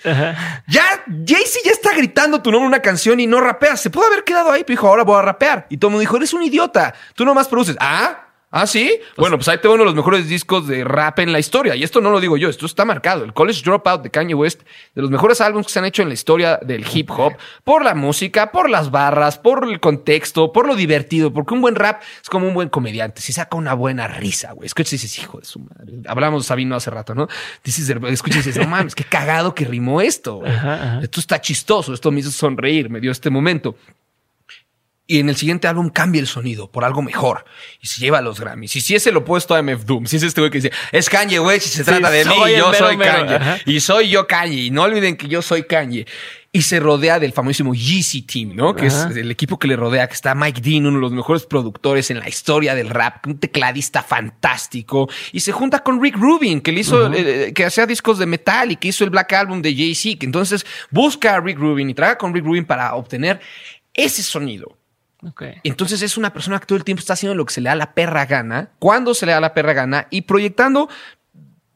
Ya, 0.67 1.03
Jay-Z 1.07 1.59
ya 1.63 1.71
está 1.71 1.93
gritando 1.95 2.41
tu 2.41 2.51
nombre 2.51 2.65
en 2.65 2.73
una 2.73 2.81
canción 2.81 3.19
y 3.19 3.27
no 3.27 3.41
rapeas. 3.41 3.81
Se 3.81 3.89
pudo 3.89 4.07
haber 4.07 4.23
quedado 4.23 4.51
ahí, 4.51 4.63
pero 4.63 4.73
dijo, 4.73 4.87
ahora 4.87 5.03
voy 5.03 5.17
a 5.17 5.21
rapear. 5.21 5.67
Y 5.69 5.77
todo 5.77 5.89
el 5.89 5.91
mundo 5.93 6.01
dijo, 6.01 6.17
eres 6.17 6.33
un 6.33 6.43
idiota. 6.43 6.93
Tú 7.13 7.25
nomás 7.25 7.47
produces. 7.47 7.75
Ah, 7.79 8.24
¿Ah, 8.57 8.67
sí? 8.67 9.01
bueno, 9.17 9.35
pues 9.35 9.49
ahí 9.49 9.57
te 9.57 9.67
uno 9.67 9.79
de 9.79 9.83
los 9.83 9.95
mejores 9.95 10.29
discos 10.29 10.65
de 10.65 10.85
rap 10.85 11.19
en 11.19 11.33
la 11.33 11.39
historia. 11.39 11.75
Y 11.75 11.83
esto 11.83 11.99
no 11.99 12.09
lo 12.09 12.21
digo 12.21 12.37
yo, 12.37 12.47
esto 12.47 12.65
está 12.65 12.85
marcado. 12.85 13.25
El 13.25 13.33
College 13.33 13.61
Dropout 13.65 14.01
de 14.01 14.09
Kanye 14.09 14.33
West, 14.33 14.61
de 14.93 15.01
los 15.01 15.11
mejores 15.11 15.41
álbumes 15.41 15.67
que 15.67 15.73
se 15.73 15.79
han 15.79 15.83
hecho 15.83 16.03
en 16.03 16.07
la 16.07 16.13
historia 16.13 16.57
del 16.61 16.85
hip 16.89 17.11
hop, 17.11 17.33
por 17.65 17.83
la 17.83 17.95
música, 17.95 18.53
por 18.53 18.69
las 18.69 18.91
barras, 18.91 19.37
por 19.39 19.65
el 19.69 19.81
contexto, 19.81 20.53
por 20.53 20.67
lo 20.67 20.75
divertido, 20.75 21.33
porque 21.33 21.53
un 21.53 21.59
buen 21.59 21.75
rap 21.75 22.01
es 22.21 22.29
como 22.29 22.47
un 22.47 22.53
buen 22.53 22.69
comediante. 22.69 23.19
Si 23.19 23.33
saca 23.33 23.57
una 23.57 23.73
buena 23.73 24.07
risa, 24.07 24.53
güey. 24.53 24.67
Escuchas 24.67 24.93
y 24.93 24.95
dices, 24.95 25.19
hijo 25.19 25.37
de 25.37 25.45
su 25.45 25.59
madre. 25.59 25.91
Hablamos 26.07 26.43
de 26.43 26.47
Sabino 26.47 26.77
hace 26.77 26.89
rato, 26.91 27.13
¿no? 27.13 27.27
Dices, 27.61 27.89
escuchas 27.89 28.45
y 28.45 28.51
dices, 28.51 28.63
no 28.63 28.69
mames, 28.69 28.95
qué 28.95 29.03
cagado 29.03 29.53
que 29.53 29.65
rimó 29.65 29.99
esto. 29.99 30.41
Esto 31.01 31.19
está 31.19 31.41
chistoso, 31.41 31.93
esto 31.93 32.09
me 32.09 32.21
hizo 32.21 32.31
sonreír, 32.31 32.89
me 32.89 33.01
dio 33.01 33.11
este 33.11 33.29
momento. 33.29 33.75
Y 35.07 35.19
en 35.19 35.29
el 35.29 35.35
siguiente 35.35 35.67
álbum 35.67 35.89
cambia 35.89 36.19
el 36.19 36.25
sonido 36.25 36.71
por 36.71 36.83
algo 36.83 37.03
mejor. 37.03 37.45
Y 37.79 37.87
se 37.87 38.01
lleva 38.01 38.17
a 38.17 38.21
los 38.21 38.39
Grammys. 38.39 38.75
Y 38.75 38.81
si 38.81 38.95
es 38.95 39.05
el 39.05 39.15
opuesto 39.17 39.53
a 39.53 39.61
MF 39.61 39.85
Doom, 39.85 40.07
si 40.07 40.17
es 40.17 40.23
este 40.23 40.41
güey 40.41 40.49
que 40.49 40.57
dice, 40.57 40.71
es 40.91 41.09
Kanye 41.09 41.39
West 41.39 41.67
y 41.67 41.69
se 41.69 41.83
trata 41.83 42.09
de 42.09 42.25
mí, 42.25 42.33
el 42.47 42.57
yo 42.57 42.71
mero, 42.71 42.87
soy 42.87 42.97
mero". 42.97 43.11
Kanye. 43.11 43.35
Ajá. 43.35 43.57
Y 43.67 43.79
soy 43.81 44.09
yo 44.09 44.25
Kanye. 44.25 44.63
Y 44.63 44.71
no 44.71 44.81
olviden 44.81 45.15
que 45.15 45.27
yo 45.27 45.43
soy 45.43 45.63
Kanye. 45.63 46.07
Y 46.51 46.63
se 46.63 46.79
rodea 46.79 47.19
del 47.19 47.33
famosísimo 47.33 47.75
Yeezy 47.75 48.23
Team, 48.23 48.55
¿no? 48.55 48.75
Que 48.75 48.87
es 48.87 48.95
el 49.15 49.29
equipo 49.29 49.59
que 49.59 49.67
le 49.67 49.75
rodea, 49.75 50.07
que 50.07 50.13
está 50.13 50.33
Mike 50.33 50.61
Dean, 50.61 50.85
uno 50.85 50.97
de 50.97 51.01
los 51.01 51.11
mejores 51.11 51.45
productores 51.45 52.09
en 52.11 52.19
la 52.19 52.29
historia 52.29 52.73
del 52.73 52.89
rap, 52.89 53.27
un 53.27 53.37
tecladista 53.37 54.01
fantástico. 54.01 55.09
Y 55.33 55.41
se 55.41 55.51
junta 55.51 55.83
con 55.83 56.01
Rick 56.01 56.15
Rubin, 56.15 56.61
que 56.61 56.71
le 56.71 56.79
hizo, 56.79 57.13
eh, 57.13 57.51
que 57.53 57.65
hacía 57.65 57.85
discos 57.85 58.19
de 58.19 58.25
metal 58.25 58.71
y 58.71 58.77
que 58.77 58.87
hizo 58.87 59.03
el 59.03 59.09
Black 59.09 59.33
Album 59.33 59.61
de 59.61 59.75
Jay-Z. 59.75 60.17
Que 60.17 60.25
entonces 60.25 60.65
busca 60.89 61.35
a 61.35 61.41
Rick 61.41 61.59
Rubin 61.59 61.89
y 61.89 61.93
trabaja 61.93 62.17
con 62.17 62.33
Rick 62.33 62.45
Rubin 62.45 62.63
para 62.63 62.95
obtener 62.95 63.41
ese 63.93 64.23
sonido. 64.23 64.77
Ok. 65.27 65.43
Entonces 65.63 66.01
es 66.01 66.17
una 66.17 66.33
persona 66.33 66.59
que 66.59 66.65
todo 66.65 66.77
el 66.77 66.83
tiempo 66.83 66.99
está 66.99 67.13
haciendo 67.13 67.35
lo 67.35 67.45
que 67.45 67.53
se 67.53 67.61
le 67.61 67.69
da 67.69 67.75
la 67.75 67.93
perra 67.93 68.25
gana, 68.25 68.69
cuando 68.79 69.13
se 69.13 69.25
le 69.25 69.31
da 69.31 69.39
la 69.39 69.53
perra 69.53 69.73
gana 69.73 70.07
y 70.09 70.21
proyectando 70.21 70.89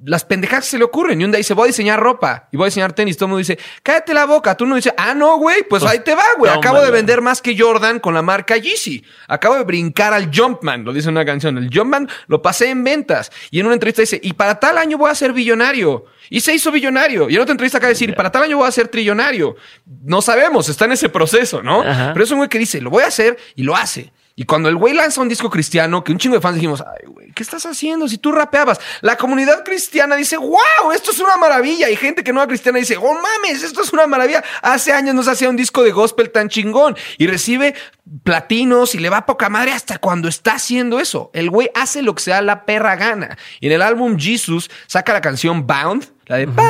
las 0.04 0.24
pendejadas 0.24 0.66
que 0.66 0.72
se 0.72 0.78
le 0.78 0.86
ocurren. 0.86 1.20
Y 1.20 1.26
un 1.26 1.32
día 1.32 1.40
dice, 1.40 1.54
voy 1.54 1.66
a 1.66 1.68
diseñar 1.68 2.00
ropa 2.00 2.48
y 2.52 2.58
voy 2.58 2.66
a 2.66 2.68
diseñar 2.68 2.94
tenis. 2.94 3.18
Todo 3.18 3.26
el 3.26 3.30
mundo 3.32 3.40
dice, 3.40 3.60
cállate 3.84 4.14
la 4.14 4.26
boca. 4.26 4.56
Tú 4.56 4.66
no 4.66 4.76
dices, 4.76 4.94
ah, 4.98 5.14
no, 5.14 5.38
güey, 5.38 5.64
pues, 5.68 5.84
Pues, 5.84 5.92
ahí 5.92 6.00
te 6.00 6.16
va, 6.16 6.24
güey. 6.38 6.52
Acabo 6.52 6.82
de 6.82 6.92
vender 6.92 7.22
más 7.22 7.42
que 7.42 7.58
Jordan 7.58 8.00
con 8.00 8.14
la 8.14 8.22
marca 8.22 8.56
Yeezy. 8.56 9.04
Acabo 9.28 9.56
de 9.56 9.64
brincar 9.64 10.14
al 10.14 10.30
Jumpman, 10.34 10.86
lo 10.86 10.94
dice 10.94 11.10
una 11.10 11.26
canción. 11.26 11.58
El 11.58 11.70
Jumpman 11.74 12.08
lo 12.28 12.42
pasé 12.42 12.70
en 12.70 12.84
ventas. 12.84 13.32
Y 13.52 13.60
en 13.60 13.66
una 13.66 13.76
entrevista 13.76 14.02
dice, 14.02 14.20
y 14.24 14.34
para 14.34 14.60
tal 14.60 14.78
año 14.78 14.98
voy 14.98 15.12
a 15.12 15.16
ser 15.16 15.34
billonario. 15.34 16.06
Y 16.30 16.42
se 16.42 16.54
hizo 16.54 16.72
billonario. 16.72 17.30
Y 17.30 17.36
en 17.36 17.42
otra 17.42 17.52
entrevista 17.52 17.80
acaba 17.80 17.90
de 17.90 17.96
decir, 17.96 18.16
para 18.16 18.32
tal 18.32 18.44
año 18.44 18.58
voy 18.58 18.68
a 18.68 18.72
ser 18.72 18.88
trillonario. 18.88 19.56
No 20.04 20.22
sabemos, 20.22 20.70
está 20.70 20.86
en 20.86 20.94
ese 20.94 21.10
proceso, 21.10 21.62
¿no? 21.62 21.82
Ajá. 21.82 22.12
Pero 22.14 22.24
es 22.24 22.32
un 22.32 22.38
güey 22.38 22.50
que 22.50 22.60
dice, 22.60 22.80
lo 22.80 22.90
voy 22.90 23.04
a 23.04 23.08
hacer 23.08 23.38
y 23.56 23.64
lo 23.64 23.76
hace. 23.76 24.12
Y 24.40 24.46
cuando 24.46 24.70
el 24.70 24.78
güey 24.78 24.94
lanza 24.94 25.20
un 25.20 25.28
disco 25.28 25.50
cristiano, 25.50 26.02
que 26.02 26.14
un 26.14 26.18
chingo 26.18 26.36
de 26.36 26.40
fans 26.40 26.56
dijimos, 26.56 26.82
ay, 26.82 27.08
güey, 27.08 27.30
¿qué 27.34 27.44
estás 27.44 27.66
haciendo 27.66 28.08
si 28.08 28.18
tú 28.18 28.32
rapeabas? 28.32 28.80
La 29.02 29.18
comunidad 29.18 29.66
cristiana 29.66 30.16
dice, 30.16 30.38
wow, 30.38 30.94
esto 30.96 31.12
es 31.12 31.20
una 31.20 31.36
maravilla. 31.36 31.90
Y 31.90 31.98
gente 31.98 32.24
que 32.24 32.32
no 32.32 32.42
es 32.42 32.48
cristiana 32.48 32.80
dice, 32.80 32.96
oh 32.96 33.14
mames, 33.16 33.64
esto 33.64 33.82
es 33.82 33.92
una 33.92 34.08
maravilla. 34.08 34.42
Hace 34.62 34.94
años 34.94 35.14
no 35.14 35.24
se 35.24 35.32
hacía 35.32 35.50
un 35.50 35.58
disco 35.58 35.84
de 35.84 35.92
gospel 35.92 36.32
tan 36.32 36.48
chingón. 36.48 36.96
Y 37.18 37.28
recibe 37.28 37.76
platinos 38.24 38.96
y 38.96 39.00
le 39.00 39.10
va 39.10 39.26
poca 39.26 39.50
madre 39.50 39.74
hasta 39.74 39.98
cuando 39.98 40.30
está 40.30 40.54
haciendo 40.54 41.02
eso. 41.02 41.32
El 41.34 41.50
güey 41.50 41.70
hace 41.76 42.02
lo 42.02 42.16
que 42.16 42.24
se 42.24 42.32
da 42.32 42.42
la 42.42 42.64
perra 42.64 42.96
gana. 42.96 43.38
Y 43.60 43.68
en 43.68 43.74
el 43.74 43.82
álbum 43.82 44.18
Jesus 44.18 44.72
saca 44.88 45.12
la 45.12 45.20
canción 45.20 45.68
Bound, 45.68 46.14
la 46.28 46.38
de 46.38 46.46
Bound 46.46 46.64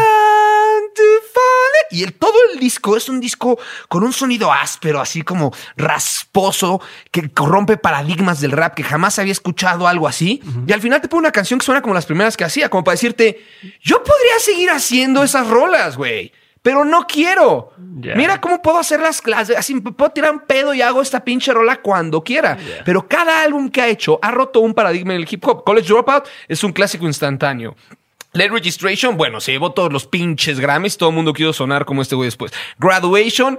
to. 0.95 1.48
Y 1.91 2.03
el, 2.03 2.13
todo 2.13 2.33
el 2.53 2.59
disco 2.59 2.95
es 2.97 3.09
un 3.09 3.19
disco 3.19 3.59
con 3.87 4.03
un 4.03 4.13
sonido 4.13 4.51
áspero, 4.51 5.01
así 5.01 5.21
como 5.21 5.53
rasposo, 5.77 6.81
que 7.11 7.29
rompe 7.35 7.77
paradigmas 7.77 8.41
del 8.41 8.51
rap, 8.51 8.75
que 8.75 8.83
jamás 8.83 9.19
había 9.19 9.31
escuchado 9.31 9.87
algo 9.87 10.07
así. 10.07 10.41
Y 10.67 10.73
al 10.73 10.81
final 10.81 11.01
te 11.01 11.07
pone 11.07 11.21
una 11.21 11.31
canción 11.31 11.59
que 11.59 11.65
suena 11.65 11.81
como 11.81 11.93
las 11.93 12.05
primeras 12.05 12.37
que 12.37 12.43
hacía, 12.43 12.69
como 12.69 12.83
para 12.83 12.93
decirte, 12.93 13.45
yo 13.81 14.03
podría 14.03 14.39
seguir 14.39 14.69
haciendo 14.69 15.23
esas 15.23 15.47
rolas, 15.47 15.97
güey. 15.97 16.31
Pero 16.61 16.83
no 16.83 17.07
quiero. 17.07 17.71
Mira 17.77 18.41
cómo 18.41 18.61
puedo 18.61 18.79
hacer 18.79 18.99
las 18.99 19.21
clases. 19.21 19.55
Así 19.57 19.79
puedo 19.79 20.11
tirar 20.11 20.31
un 20.31 20.41
pedo 20.41 20.73
y 20.73 20.81
hago 20.81 21.01
esta 21.01 21.23
pinche 21.23 21.53
rola 21.53 21.81
cuando 21.81 22.21
quiera. 22.21 22.57
Pero 22.83 23.07
cada 23.07 23.41
álbum 23.41 23.69
que 23.69 23.81
ha 23.81 23.87
hecho 23.87 24.19
ha 24.21 24.31
roto 24.31 24.59
un 24.59 24.73
paradigma 24.73 25.13
en 25.13 25.21
el 25.21 25.27
hip 25.29 25.47
hop. 25.47 25.63
College 25.63 25.87
Dropout 25.87 26.27
es 26.47 26.63
un 26.63 26.73
clásico 26.73 27.05
instantáneo. 27.05 27.75
Late 28.33 28.49
Registration, 28.49 29.17
bueno, 29.17 29.41
se 29.41 29.51
llevó 29.51 29.71
todos 29.71 29.91
los 29.91 30.05
pinches 30.05 30.59
Grammys, 30.59 30.97
todo 30.97 31.09
el 31.09 31.15
mundo 31.15 31.33
quiso 31.33 31.51
sonar 31.51 31.85
como 31.85 32.03
este 32.03 32.15
güey 32.15 32.27
después. 32.27 32.51
Graduation, 32.77 33.57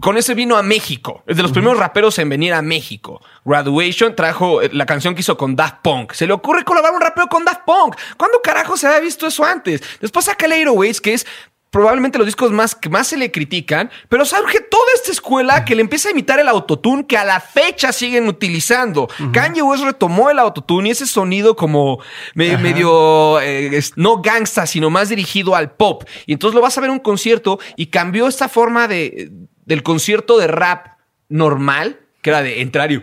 con 0.00 0.16
ese 0.16 0.34
vino 0.34 0.56
a 0.56 0.62
México. 0.62 1.24
Es 1.26 1.36
de 1.36 1.42
los 1.42 1.52
primeros 1.52 1.78
raperos 1.78 2.18
en 2.18 2.28
venir 2.28 2.52
a 2.54 2.62
México. 2.62 3.20
Graduation 3.44 4.14
trajo 4.14 4.62
eh, 4.62 4.70
la 4.72 4.86
canción 4.86 5.14
que 5.14 5.22
hizo 5.22 5.36
con 5.36 5.56
Daft 5.56 5.78
Punk. 5.82 6.12
Se 6.12 6.26
le 6.26 6.32
ocurre 6.32 6.64
colaborar 6.64 6.94
un 6.94 7.00
rapero 7.00 7.28
con 7.28 7.44
Daft 7.44 7.62
Punk. 7.66 7.96
¿Cuándo 8.16 8.40
carajo 8.42 8.76
se 8.76 8.86
había 8.86 9.00
visto 9.00 9.26
eso 9.26 9.44
antes? 9.44 9.82
Después 10.00 10.26
saca 10.26 10.46
el 10.46 10.68
Ways, 10.68 11.00
que 11.00 11.14
es 11.14 11.26
probablemente 11.70 12.18
los 12.18 12.26
discos 12.26 12.50
más 12.50 12.74
que 12.74 12.88
más 12.88 13.08
se 13.08 13.16
le 13.16 13.30
critican, 13.30 13.90
pero 14.08 14.24
surge 14.24 14.60
toda 14.60 14.84
esta 14.94 15.10
escuela 15.12 15.64
que 15.64 15.74
le 15.74 15.82
empieza 15.82 16.08
a 16.08 16.12
imitar 16.12 16.38
el 16.40 16.48
autotune 16.48 17.06
que 17.06 17.16
a 17.18 17.24
la 17.24 17.40
fecha 17.40 17.92
siguen 17.92 18.26
utilizando. 18.28 19.08
Kanye 19.32 19.62
West 19.62 19.84
retomó 19.84 20.30
el 20.30 20.38
autotune 20.38 20.88
y 20.88 20.92
ese 20.92 21.06
sonido 21.06 21.56
como 21.56 21.98
me- 22.34 22.56
medio 22.56 23.40
eh, 23.40 23.80
no 23.96 24.22
gangsta, 24.22 24.66
sino 24.66 24.88
más 24.90 25.08
dirigido 25.10 25.54
al 25.54 25.72
pop. 25.72 26.04
Y 26.26 26.32
entonces 26.32 26.54
lo 26.54 26.60
vas 26.62 26.76
a 26.78 26.80
ver 26.80 26.88
en 26.88 26.94
un 26.94 27.00
concierto 27.00 27.58
y 27.76 27.86
cambió 27.86 28.26
esta 28.28 28.48
forma 28.48 28.88
de 28.88 29.30
del 29.66 29.82
concierto 29.82 30.38
de 30.38 30.46
rap 30.46 30.86
normal. 31.28 32.00
Que 32.20 32.30
era 32.30 32.42
de 32.42 32.60
entrar 32.62 32.90
y 32.90 32.96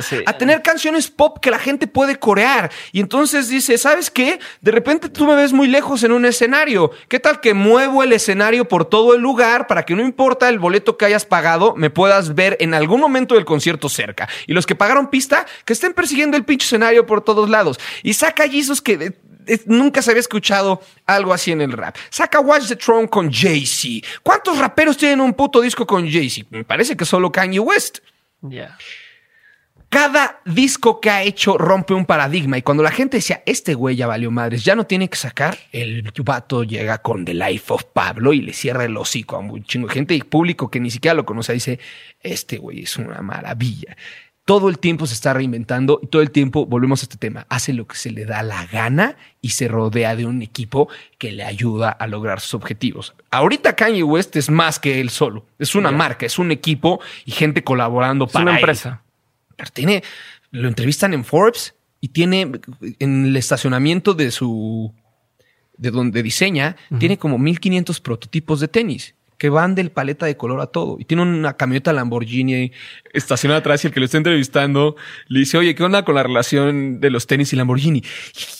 Sí. 0.00 0.18
a 0.24 0.32
tener 0.34 0.62
canciones 0.62 1.10
pop 1.10 1.38
que 1.40 1.50
la 1.50 1.58
gente 1.58 1.88
puede 1.88 2.16
corear. 2.16 2.70
Y 2.92 3.00
entonces 3.00 3.48
dice, 3.48 3.76
¿sabes 3.78 4.10
qué? 4.10 4.38
De 4.60 4.70
repente 4.70 5.08
tú 5.08 5.26
me 5.26 5.34
ves 5.34 5.52
muy 5.52 5.66
lejos 5.66 6.04
en 6.04 6.12
un 6.12 6.24
escenario. 6.24 6.92
¿Qué 7.08 7.18
tal 7.18 7.40
que 7.40 7.52
muevo 7.52 8.04
el 8.04 8.12
escenario 8.12 8.66
por 8.68 8.84
todo 8.84 9.14
el 9.14 9.20
lugar 9.20 9.66
para 9.66 9.84
que 9.84 9.96
no 9.96 10.02
importa 10.04 10.48
el 10.48 10.60
boleto 10.60 10.96
que 10.96 11.04
hayas 11.06 11.26
pagado, 11.26 11.74
me 11.76 11.90
puedas 11.90 12.34
ver 12.36 12.56
en 12.60 12.74
algún 12.74 13.00
momento 13.00 13.34
del 13.34 13.44
concierto 13.44 13.88
cerca? 13.88 14.28
Y 14.46 14.52
los 14.52 14.66
que 14.66 14.76
pagaron 14.76 15.08
pista, 15.10 15.44
que 15.64 15.72
estén 15.72 15.92
persiguiendo 15.92 16.36
el 16.36 16.44
pinche 16.44 16.66
escenario 16.66 17.06
por 17.06 17.22
todos 17.22 17.50
lados. 17.50 17.80
Y 18.04 18.14
saca 18.14 18.48
Jesus 18.48 18.80
que... 18.80 19.14
Nunca 19.66 20.02
se 20.02 20.10
había 20.10 20.20
escuchado 20.20 20.82
algo 21.06 21.32
así 21.32 21.52
en 21.52 21.60
el 21.60 21.72
rap. 21.72 21.96
Saca 22.10 22.40
Watch 22.40 22.68
the 22.68 22.76
Throne 22.76 23.08
con 23.08 23.32
Jay-Z. 23.32 24.06
¿Cuántos 24.22 24.58
raperos 24.58 24.96
tienen 24.96 25.20
un 25.20 25.34
puto 25.34 25.60
disco 25.60 25.86
con 25.86 26.10
Jay-Z? 26.10 26.48
Me 26.50 26.64
parece 26.64 26.96
que 26.96 27.04
solo 27.04 27.32
Kanye 27.32 27.60
West. 27.60 27.98
Ya. 28.42 28.76
Cada 29.90 30.40
disco 30.44 31.00
que 31.00 31.10
ha 31.10 31.24
hecho 31.24 31.58
rompe 31.58 31.94
un 31.94 32.06
paradigma 32.06 32.56
y 32.56 32.62
cuando 32.62 32.84
la 32.84 32.92
gente 32.92 33.16
decía, 33.16 33.42
este 33.44 33.74
güey 33.74 33.96
ya 33.96 34.06
valió 34.06 34.30
madres, 34.30 34.64
ya 34.64 34.76
no 34.76 34.86
tiene 34.86 35.10
que 35.10 35.16
sacar, 35.16 35.58
el 35.72 36.12
vato 36.24 36.62
llega 36.62 36.98
con 36.98 37.24
The 37.24 37.34
Life 37.34 37.72
of 37.72 37.82
Pablo 37.92 38.32
y 38.32 38.40
le 38.40 38.52
cierra 38.52 38.84
el 38.84 38.96
hocico 38.96 39.34
a 39.34 39.40
un 39.40 39.64
chingo 39.64 39.88
de 39.88 39.94
gente 39.94 40.14
y 40.14 40.22
público 40.22 40.70
que 40.70 40.78
ni 40.78 40.92
siquiera 40.92 41.14
lo 41.14 41.26
conoce 41.26 41.54
dice, 41.54 41.80
este 42.20 42.58
güey 42.58 42.84
es 42.84 42.96
una 42.98 43.20
maravilla. 43.20 43.96
Todo 44.50 44.68
el 44.68 44.80
tiempo 44.80 45.06
se 45.06 45.14
está 45.14 45.32
reinventando 45.32 46.00
y 46.02 46.08
todo 46.08 46.22
el 46.22 46.32
tiempo, 46.32 46.66
volvemos 46.66 47.02
a 47.02 47.04
este 47.04 47.16
tema, 47.16 47.46
hace 47.48 47.72
lo 47.72 47.86
que 47.86 47.94
se 47.94 48.10
le 48.10 48.24
da 48.24 48.42
la 48.42 48.66
gana 48.66 49.16
y 49.40 49.50
se 49.50 49.68
rodea 49.68 50.16
de 50.16 50.26
un 50.26 50.42
equipo 50.42 50.88
que 51.18 51.30
le 51.30 51.44
ayuda 51.44 51.90
a 51.90 52.08
lograr 52.08 52.40
sus 52.40 52.54
objetivos. 52.54 53.14
Ahorita 53.30 53.76
Kanye 53.76 54.02
West 54.02 54.34
es 54.34 54.50
más 54.50 54.80
que 54.80 55.00
él 55.00 55.10
solo, 55.10 55.46
es 55.60 55.76
una 55.76 55.92
marca, 55.92 56.26
es 56.26 56.36
un 56.36 56.50
equipo 56.50 56.98
y 57.24 57.30
gente 57.30 57.62
colaborando 57.62 58.24
Es 58.24 58.32
para 58.32 58.42
una 58.42 58.52
él. 58.54 58.58
empresa. 58.58 59.04
Pero 59.54 59.70
tiene, 59.70 60.02
lo 60.50 60.66
entrevistan 60.66 61.14
en 61.14 61.24
Forbes 61.24 61.76
y 62.00 62.08
tiene 62.08 62.50
en 62.98 63.26
el 63.26 63.36
estacionamiento 63.36 64.14
de 64.14 64.32
su, 64.32 64.92
de 65.76 65.92
donde 65.92 66.24
diseña, 66.24 66.74
tiene 66.98 67.18
como 67.18 67.38
1500 67.38 68.00
prototipos 68.00 68.58
de 68.58 68.66
tenis 68.66 69.14
que 69.40 69.48
van 69.48 69.74
del 69.74 69.90
paleta 69.90 70.26
de 70.26 70.36
color 70.36 70.60
a 70.60 70.66
todo. 70.66 70.98
Y 71.00 71.06
tiene 71.06 71.22
una 71.22 71.56
camioneta 71.56 71.94
Lamborghini 71.94 72.72
estacionada 73.14 73.60
atrás 73.60 73.82
y 73.82 73.86
el 73.86 73.92
que 73.94 73.98
lo 73.98 74.04
está 74.04 74.18
entrevistando 74.18 74.96
le 75.28 75.38
dice, 75.40 75.56
oye, 75.56 75.74
¿qué 75.74 75.82
onda 75.82 76.04
con 76.04 76.14
la 76.14 76.22
relación 76.22 77.00
de 77.00 77.08
los 77.08 77.26
tenis 77.26 77.50
y 77.54 77.56
Lamborghini? 77.56 78.04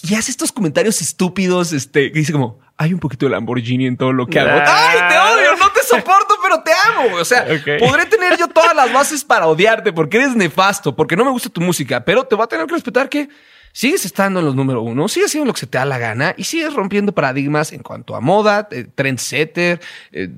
Y 0.09 0.15
hace 0.15 0.31
estos 0.31 0.53
comentarios 0.53 1.03
estúpidos, 1.03 1.75
este, 1.75 2.11
que 2.11 2.19
dice 2.21 2.33
como, 2.33 2.61
hay 2.79 2.95
un 2.95 2.99
poquito 2.99 3.27
de 3.27 3.33
Lamborghini 3.33 3.87
en 3.89 3.99
todo 3.99 4.15
lo 4.15 4.27
que 4.27 4.41
hago. 4.41 4.59
¡Ay, 4.67 4.99
te 5.11 5.19
odio! 5.19 5.55
No 5.59 5.71
te 5.71 5.83
soporto, 5.83 6.37
pero 6.43 6.63
te 6.63 6.71
amo. 6.89 7.17
O 7.17 7.25
sea, 7.27 7.43
Ok. 7.43 7.79
podré 7.79 8.07
tener 8.07 8.39
yo 8.39 8.49
todas 8.49 8.75
las 8.75 8.91
bases 8.91 9.23
para 9.23 9.49
odiarte 9.49 9.93
porque 9.93 10.17
eres 10.17 10.35
nefasto, 10.35 10.97
porque 10.97 11.15
no 11.15 11.27
me 11.27 11.31
gusta 11.31 11.51
tu 11.51 11.61
música, 11.61 12.03
pero 12.07 12.25
te 12.25 12.35
voy 12.37 12.45
a 12.45 12.47
tener 12.47 12.65
que 12.67 12.73
respetar 12.73 13.11
que 13.11 13.29
sigues 13.73 14.05
estando 14.05 14.41
en 14.41 14.47
los 14.47 14.55
número 14.57 14.83
uno, 14.83 15.07
sigues 15.09 15.29
haciendo 15.31 15.47
lo 15.47 15.53
que 15.53 15.61
se 15.61 15.67
te 15.67 15.79
da 15.79 15.85
la 15.85 15.97
gana 15.99 16.35
y 16.37 16.43
sigues 16.43 16.75
rompiendo 16.75 17.13
paradigmas 17.13 17.73
en 17.73 17.83
cuanto 17.85 18.17
a 18.17 18.21
moda, 18.21 18.67
eh, 18.73 18.85
trendsetter, 18.93 19.81
eh, 20.11 20.29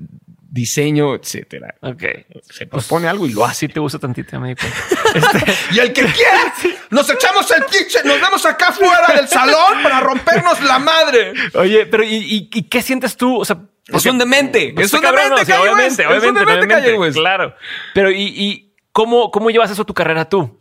diseño, 0.53 1.15
etcétera. 1.15 1.73
Ok. 1.81 2.03
Se 2.47 2.67
propone 2.67 3.07
algo 3.07 3.25
y 3.25 3.33
lo 3.33 3.43
hace. 3.43 3.67
Te 3.67 3.79
gusta 3.79 3.97
tantito, 3.97 4.39
me 4.39 4.55
cuenta. 4.55 5.53
Y 5.71 5.79
el 5.79 5.91
que 5.91 6.03
quiera, 6.05 6.53
nos 6.91 7.09
echamos 7.09 7.49
el 7.51 7.63
pinche, 7.65 8.03
nos 8.05 8.21
vemos 8.21 8.45
acá 8.45 8.71
fuera 8.71 9.15
del 9.15 9.27
salón 9.27 9.81
para 9.81 9.99
rompernos 10.01 10.61
la 10.61 10.77
madre. 10.77 11.33
Oye, 11.55 11.87
pero 11.87 12.03
¿y, 12.03 12.15
y- 12.15 12.49
y 12.53 12.63
qué 12.69 12.81
sientes 12.83 13.17
tú? 13.17 13.37
O 13.39 13.45
sea, 13.45 13.57
Es 13.87 14.05
un 14.05 14.19
demente. 14.19 14.73
Pues 14.75 14.85
Es 14.87 14.93
un 14.93 15.01
demente, 15.01 15.43
Kanye 15.43 15.57
obviamente, 15.57 15.81
West. 15.83 15.99
Es 15.99 16.05
un 16.05 16.07
obviamente, 16.11 16.39
demente, 16.39 16.65
obviamente, 16.65 16.67
Kanye 16.85 16.97
West. 16.99 17.17
Claro. 17.17 17.55
Pero 17.95 18.11
¿y, 18.11 18.21
y 18.23 18.75
cómo, 18.91 19.31
cómo 19.31 19.49
llevas 19.49 19.71
eso 19.71 19.81
a 19.81 19.85
tu 19.85 19.93
carrera 19.95 20.29
tú? 20.29 20.59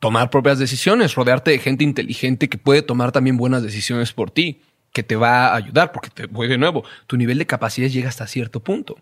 tomar 0.00 0.30
propias 0.30 0.60
decisiones, 0.60 1.16
rodearte 1.16 1.50
de 1.50 1.58
gente 1.58 1.82
inteligente 1.82 2.48
que 2.48 2.56
puede 2.56 2.82
tomar 2.82 3.10
también 3.10 3.36
buenas 3.36 3.64
decisiones 3.64 4.12
por 4.12 4.30
ti, 4.30 4.62
que 4.92 5.02
te 5.02 5.16
va 5.16 5.48
a 5.48 5.56
ayudar, 5.56 5.92
porque 5.92 6.10
te 6.10 6.26
voy 6.26 6.48
de 6.48 6.58
nuevo, 6.58 6.84
tu 7.06 7.16
nivel 7.16 7.38
de 7.38 7.46
capacidad 7.46 7.88
llega 7.88 8.08
hasta 8.08 8.26
cierto 8.26 8.60
punto. 8.60 8.96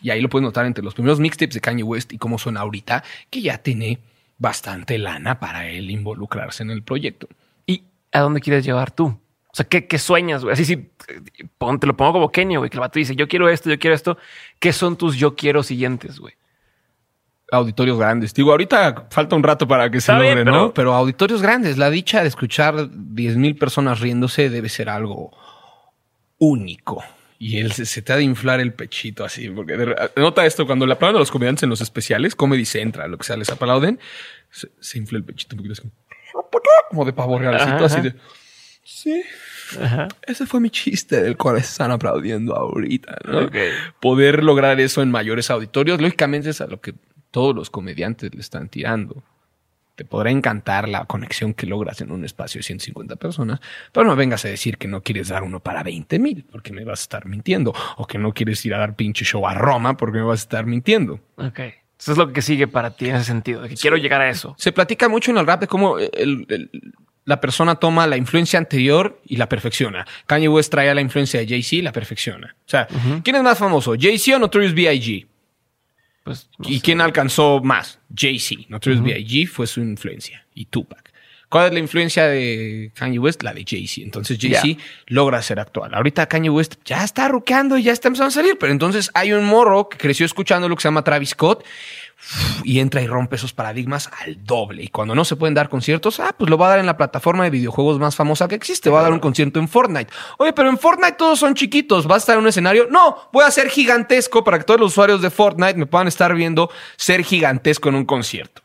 Y 0.00 0.10
ahí 0.10 0.20
lo 0.20 0.28
puedes 0.28 0.44
notar 0.44 0.66
entre 0.66 0.82
los 0.82 0.94
primeros 0.94 1.20
mixtapes 1.20 1.54
de 1.54 1.60
Kanye 1.60 1.82
West 1.82 2.12
y 2.12 2.18
cómo 2.18 2.38
suena 2.38 2.60
ahorita, 2.60 3.04
que 3.30 3.40
ya 3.40 3.58
tiene 3.58 3.98
bastante 4.38 4.98
lana 4.98 5.38
para 5.38 5.68
él 5.68 5.90
involucrarse 5.90 6.62
en 6.62 6.70
el 6.70 6.82
proyecto. 6.82 7.28
¿Y 7.66 7.84
a 8.10 8.20
dónde 8.20 8.40
quieres 8.40 8.64
llevar 8.64 8.90
tú? 8.90 9.06
O 9.06 9.54
sea, 9.54 9.66
¿qué, 9.66 9.86
qué 9.86 9.98
sueñas, 9.98 10.42
güey? 10.42 10.54
Así 10.54 10.64
sí, 10.64 10.90
te 11.06 11.86
lo 11.86 11.96
pongo 11.96 12.12
como 12.14 12.32
Kenio, 12.32 12.60
güey, 12.60 12.70
que 12.70 12.76
el 12.76 12.80
vato 12.80 12.98
dice, 12.98 13.14
yo 13.14 13.28
quiero 13.28 13.48
esto, 13.48 13.68
yo 13.70 13.78
quiero 13.78 13.94
esto. 13.94 14.16
¿Qué 14.58 14.72
son 14.72 14.96
tus 14.96 15.16
yo 15.16 15.36
quiero 15.36 15.62
siguientes, 15.62 16.18
güey? 16.18 16.34
Auditorios 17.52 17.98
grandes. 17.98 18.32
Digo, 18.34 18.50
ahorita 18.50 19.06
falta 19.10 19.36
un 19.36 19.42
rato 19.42 19.68
para 19.68 19.90
que 19.90 20.00
se 20.00 20.10
bien, 20.12 20.22
logre, 20.24 20.44
pero- 20.44 20.56
¿no? 20.56 20.74
Pero 20.74 20.94
auditorios 20.94 21.42
grandes. 21.42 21.76
La 21.78 21.90
dicha 21.90 22.22
de 22.22 22.28
escuchar 22.28 22.88
10 22.90 23.36
mil 23.36 23.56
personas 23.56 24.00
riéndose 24.00 24.48
debe 24.50 24.68
ser 24.68 24.88
algo 24.88 25.30
único. 26.38 27.04
Y 27.38 27.58
él 27.58 27.72
se, 27.72 27.86
se 27.86 28.02
te 28.02 28.12
ha 28.12 28.16
de 28.16 28.22
inflar 28.22 28.60
el 28.60 28.72
pechito 28.72 29.24
así. 29.24 29.48
Porque 29.50 29.76
de- 29.76 29.94
nota 30.16 30.46
esto, 30.46 30.64
cuando 30.66 30.86
le 30.86 30.92
aplauden 30.92 31.16
a 31.16 31.18
los 31.18 31.30
comediantes 31.30 31.64
en 31.64 31.70
los 31.70 31.80
especiales, 31.80 32.34
Comedy 32.36 32.64
Central, 32.64 33.10
lo 33.10 33.18
que 33.18 33.24
sea, 33.24 33.36
les 33.36 33.50
aplauden, 33.50 33.98
se, 34.50 34.68
se 34.80 34.98
infla 34.98 35.18
el 35.18 35.24
pechito 35.24 35.54
un 35.54 35.58
poquito 35.58 35.72
así 35.72 35.82
como, 36.90 37.04
de 37.04 37.12
pavo 37.12 37.38
realcito, 37.38 37.84
así 37.84 38.00
de... 38.00 38.14
Sí, 38.84 39.22
Ajá. 39.80 40.08
ese 40.26 40.44
fue 40.46 40.60
mi 40.60 40.68
chiste 40.70 41.20
del 41.22 41.36
cual 41.36 41.56
están 41.58 41.90
aplaudiendo 41.90 42.54
ahorita. 42.56 43.16
¿no? 43.24 43.38
Ok. 43.46 43.56
Poder 44.00 44.42
lograr 44.42 44.80
eso 44.80 45.02
en 45.02 45.10
mayores 45.10 45.50
auditorios, 45.50 46.00
lógicamente 46.00 46.50
es 46.50 46.60
a 46.60 46.66
lo 46.66 46.80
que 46.80 46.94
todos 47.32 47.56
los 47.56 47.68
comediantes 47.70 48.32
le 48.32 48.40
están 48.40 48.68
tirando. 48.68 49.24
Te 49.96 50.04
podrá 50.04 50.30
encantar 50.30 50.88
la 50.88 51.04
conexión 51.04 51.52
que 51.52 51.66
logras 51.66 52.00
en 52.00 52.12
un 52.12 52.24
espacio 52.24 52.60
de 52.60 52.62
150 52.62 53.16
personas, 53.16 53.60
pero 53.92 54.06
no 54.06 54.14
vengas 54.16 54.44
a 54.44 54.48
decir 54.48 54.78
que 54.78 54.88
no 54.88 55.02
quieres 55.02 55.28
dar 55.28 55.42
uno 55.42 55.60
para 55.60 55.82
20 55.82 56.18
mil, 56.18 56.44
porque 56.50 56.72
me 56.72 56.84
vas 56.84 57.00
a 57.00 57.02
estar 57.02 57.26
mintiendo. 57.26 57.74
O 57.96 58.06
que 58.06 58.16
no 58.18 58.32
quieres 58.32 58.64
ir 58.64 58.72
a 58.74 58.78
dar 58.78 58.94
pinche 58.94 59.24
show 59.24 59.46
a 59.46 59.54
Roma, 59.54 59.96
porque 59.96 60.18
me 60.18 60.24
vas 60.24 60.40
a 60.40 60.44
estar 60.44 60.64
mintiendo. 60.66 61.20
Ok. 61.36 61.58
Eso 61.98 62.12
es 62.12 62.18
lo 62.18 62.32
que 62.32 62.40
sigue 62.42 62.66
para 62.68 62.96
ti 62.96 63.10
en 63.10 63.16
ese 63.16 63.26
sentido, 63.26 63.60
de 63.62 63.68
que 63.68 63.76
quiero 63.76 63.96
llegar 63.96 64.20
a 64.22 64.30
eso. 64.30 64.54
Se 64.58 64.72
platica 64.72 65.08
mucho 65.08 65.30
en 65.30 65.36
el 65.38 65.46
rap 65.46 65.60
de 65.60 65.66
cómo 65.68 65.98
el- 65.98 66.46
el- 66.48 66.70
la 67.24 67.40
persona 67.40 67.76
toma 67.76 68.06
la 68.08 68.16
influencia 68.16 68.58
anterior 68.58 69.20
y 69.24 69.36
la 69.36 69.48
perfecciona. 69.48 70.04
Kanye 70.26 70.48
West 70.48 70.72
trae 70.72 70.92
la 70.94 71.00
influencia 71.00 71.38
de 71.38 71.46
Jay-Z 71.46 71.76
y 71.76 71.82
la 71.82 71.92
perfecciona. 71.92 72.56
O 72.66 72.68
sea, 72.68 72.88
¿quién 73.22 73.36
es 73.36 73.42
más 73.44 73.58
famoso? 73.58 73.94
¿Jay-Z 73.96 74.34
o 74.36 74.38
Notorious 74.40 74.74
B.I.G.? 74.74 75.26
Pues, 76.24 76.48
no 76.58 76.68
¿Y 76.68 76.76
sé. 76.76 76.82
quién 76.82 77.00
alcanzó 77.00 77.60
más? 77.62 77.98
Jay-Z. 78.14 78.62
Notorious 78.68 79.02
B.I.G. 79.02 79.46
fue 79.48 79.66
su 79.66 79.80
influencia. 79.80 80.44
Y 80.54 80.66
Tupac. 80.66 81.10
¿Cuál 81.48 81.66
es 81.66 81.72
la 81.74 81.80
influencia 81.80 82.28
de 82.28 82.92
Kanye 82.94 83.18
West? 83.18 83.42
La 83.42 83.52
de 83.52 83.62
Jay-Z. 83.68 84.00
Entonces 84.02 84.38
Jay-Z 84.40 84.80
logra 85.08 85.42
ser 85.42 85.60
actual. 85.60 85.92
Ahorita 85.94 86.26
Kanye 86.26 86.48
West 86.48 86.76
ya 86.84 87.04
está 87.04 87.28
ruqueando 87.28 87.76
y 87.76 87.82
ya 87.82 87.92
está 87.92 88.08
empezando 88.08 88.28
a 88.28 88.30
salir. 88.30 88.56
Pero 88.58 88.72
entonces 88.72 89.10
hay 89.12 89.34
un 89.34 89.44
morro 89.44 89.88
que 89.90 89.98
creció 89.98 90.24
escuchando 90.24 90.66
lo 90.68 90.76
que 90.76 90.80
se 90.80 90.88
llama 90.88 91.04
Travis 91.04 91.30
Scott 91.30 91.62
y 92.64 92.80
entra 92.80 93.02
y 93.02 93.06
rompe 93.06 93.36
esos 93.36 93.52
paradigmas 93.52 94.10
al 94.20 94.44
doble. 94.44 94.82
Y 94.82 94.88
cuando 94.88 95.14
no 95.14 95.24
se 95.24 95.36
pueden 95.36 95.54
dar 95.54 95.68
conciertos, 95.68 96.20
ah, 96.20 96.34
pues 96.36 96.50
lo 96.50 96.58
va 96.58 96.66
a 96.66 96.70
dar 96.70 96.78
en 96.78 96.86
la 96.86 96.96
plataforma 96.96 97.44
de 97.44 97.50
videojuegos 97.50 97.98
más 97.98 98.16
famosa 98.16 98.48
que 98.48 98.54
existe. 98.54 98.90
Va 98.90 99.00
a 99.00 99.02
dar 99.02 99.12
un 99.12 99.18
concierto 99.18 99.58
en 99.58 99.68
Fortnite. 99.68 100.12
Oye, 100.38 100.52
pero 100.52 100.68
en 100.68 100.78
Fortnite 100.78 101.12
todos 101.12 101.38
son 101.38 101.54
chiquitos. 101.54 102.08
¿Va 102.08 102.16
a 102.16 102.18
estar 102.18 102.36
en 102.36 102.42
un 102.42 102.48
escenario? 102.48 102.86
No, 102.90 103.28
voy 103.32 103.44
a 103.44 103.50
ser 103.50 103.68
gigantesco 103.68 104.44
para 104.44 104.58
que 104.58 104.64
todos 104.64 104.80
los 104.80 104.92
usuarios 104.92 105.22
de 105.22 105.30
Fortnite 105.30 105.74
me 105.74 105.86
puedan 105.86 106.08
estar 106.08 106.34
viendo 106.34 106.70
ser 106.96 107.22
gigantesco 107.24 107.88
en 107.88 107.96
un 107.96 108.04
concierto. 108.04 108.62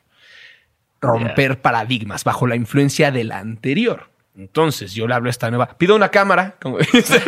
Romper 0.99 1.61
paradigmas 1.61 2.23
bajo 2.23 2.47
la 2.47 2.55
influencia 2.55 3.11
del 3.11 3.31
anterior. 3.31 4.09
Entonces 4.37 4.93
yo 4.93 5.07
le 5.07 5.15
hablo 5.15 5.29
a 5.29 5.31
esta 5.31 5.49
nueva. 5.49 5.67
Pido 5.79 5.95
una 5.95 6.09
cámara, 6.09 6.55
como 6.61 6.77
dice 6.93 7.23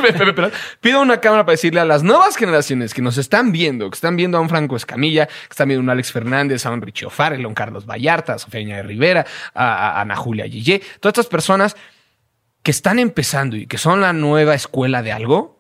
pido 0.80 1.02
una 1.02 1.20
cámara 1.20 1.44
para 1.44 1.54
decirle 1.54 1.80
a 1.80 1.86
las 1.86 2.04
nuevas 2.04 2.36
generaciones 2.38 2.94
que 2.94 3.02
nos 3.02 3.18
están 3.18 3.52
viendo, 3.52 3.90
que 3.90 3.96
están 3.96 4.16
viendo 4.16 4.38
a 4.38 4.42
un 4.42 4.48
Franco 4.48 4.76
Escamilla, 4.76 5.26
que 5.26 5.50
están 5.50 5.70
viendo 5.70 5.82
a 5.82 5.86
un 5.86 5.90
Alex 5.90 6.12
Fernández, 6.12 6.68
a 6.68 6.72
un 6.72 6.82
Richie 6.82 7.08
O'Farrell, 7.08 7.44
a 7.44 7.48
un 7.48 7.56
Carlos 7.56 7.88
Vallarta, 7.88 8.34
a 8.34 8.40
Sofía 8.40 8.76
de 8.76 8.84
Rivera, 8.84 9.26
a, 9.56 9.98
a 9.98 10.02
Ana 10.02 10.16
Julia 10.16 10.46
Gillé, 10.46 10.82
todas 11.00 11.14
estas 11.14 11.26
personas 11.26 11.76
que 12.62 12.70
están 12.70 13.00
empezando 13.00 13.56
y 13.56 13.66
que 13.66 13.80
son 13.80 14.02
la 14.02 14.14
nueva 14.14 14.54
escuela 14.54 15.02
de 15.02 15.12
algo, 15.12 15.60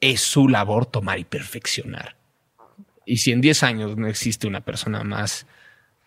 es 0.00 0.22
su 0.22 0.48
labor 0.48 0.86
tomar 0.86 1.18
y 1.18 1.24
perfeccionar. 1.24 2.16
Y 3.04 3.18
si 3.18 3.32
en 3.32 3.42
10 3.42 3.62
años 3.64 3.96
no 3.98 4.06
existe 4.06 4.46
una 4.46 4.60
persona 4.60 5.04
más 5.04 5.46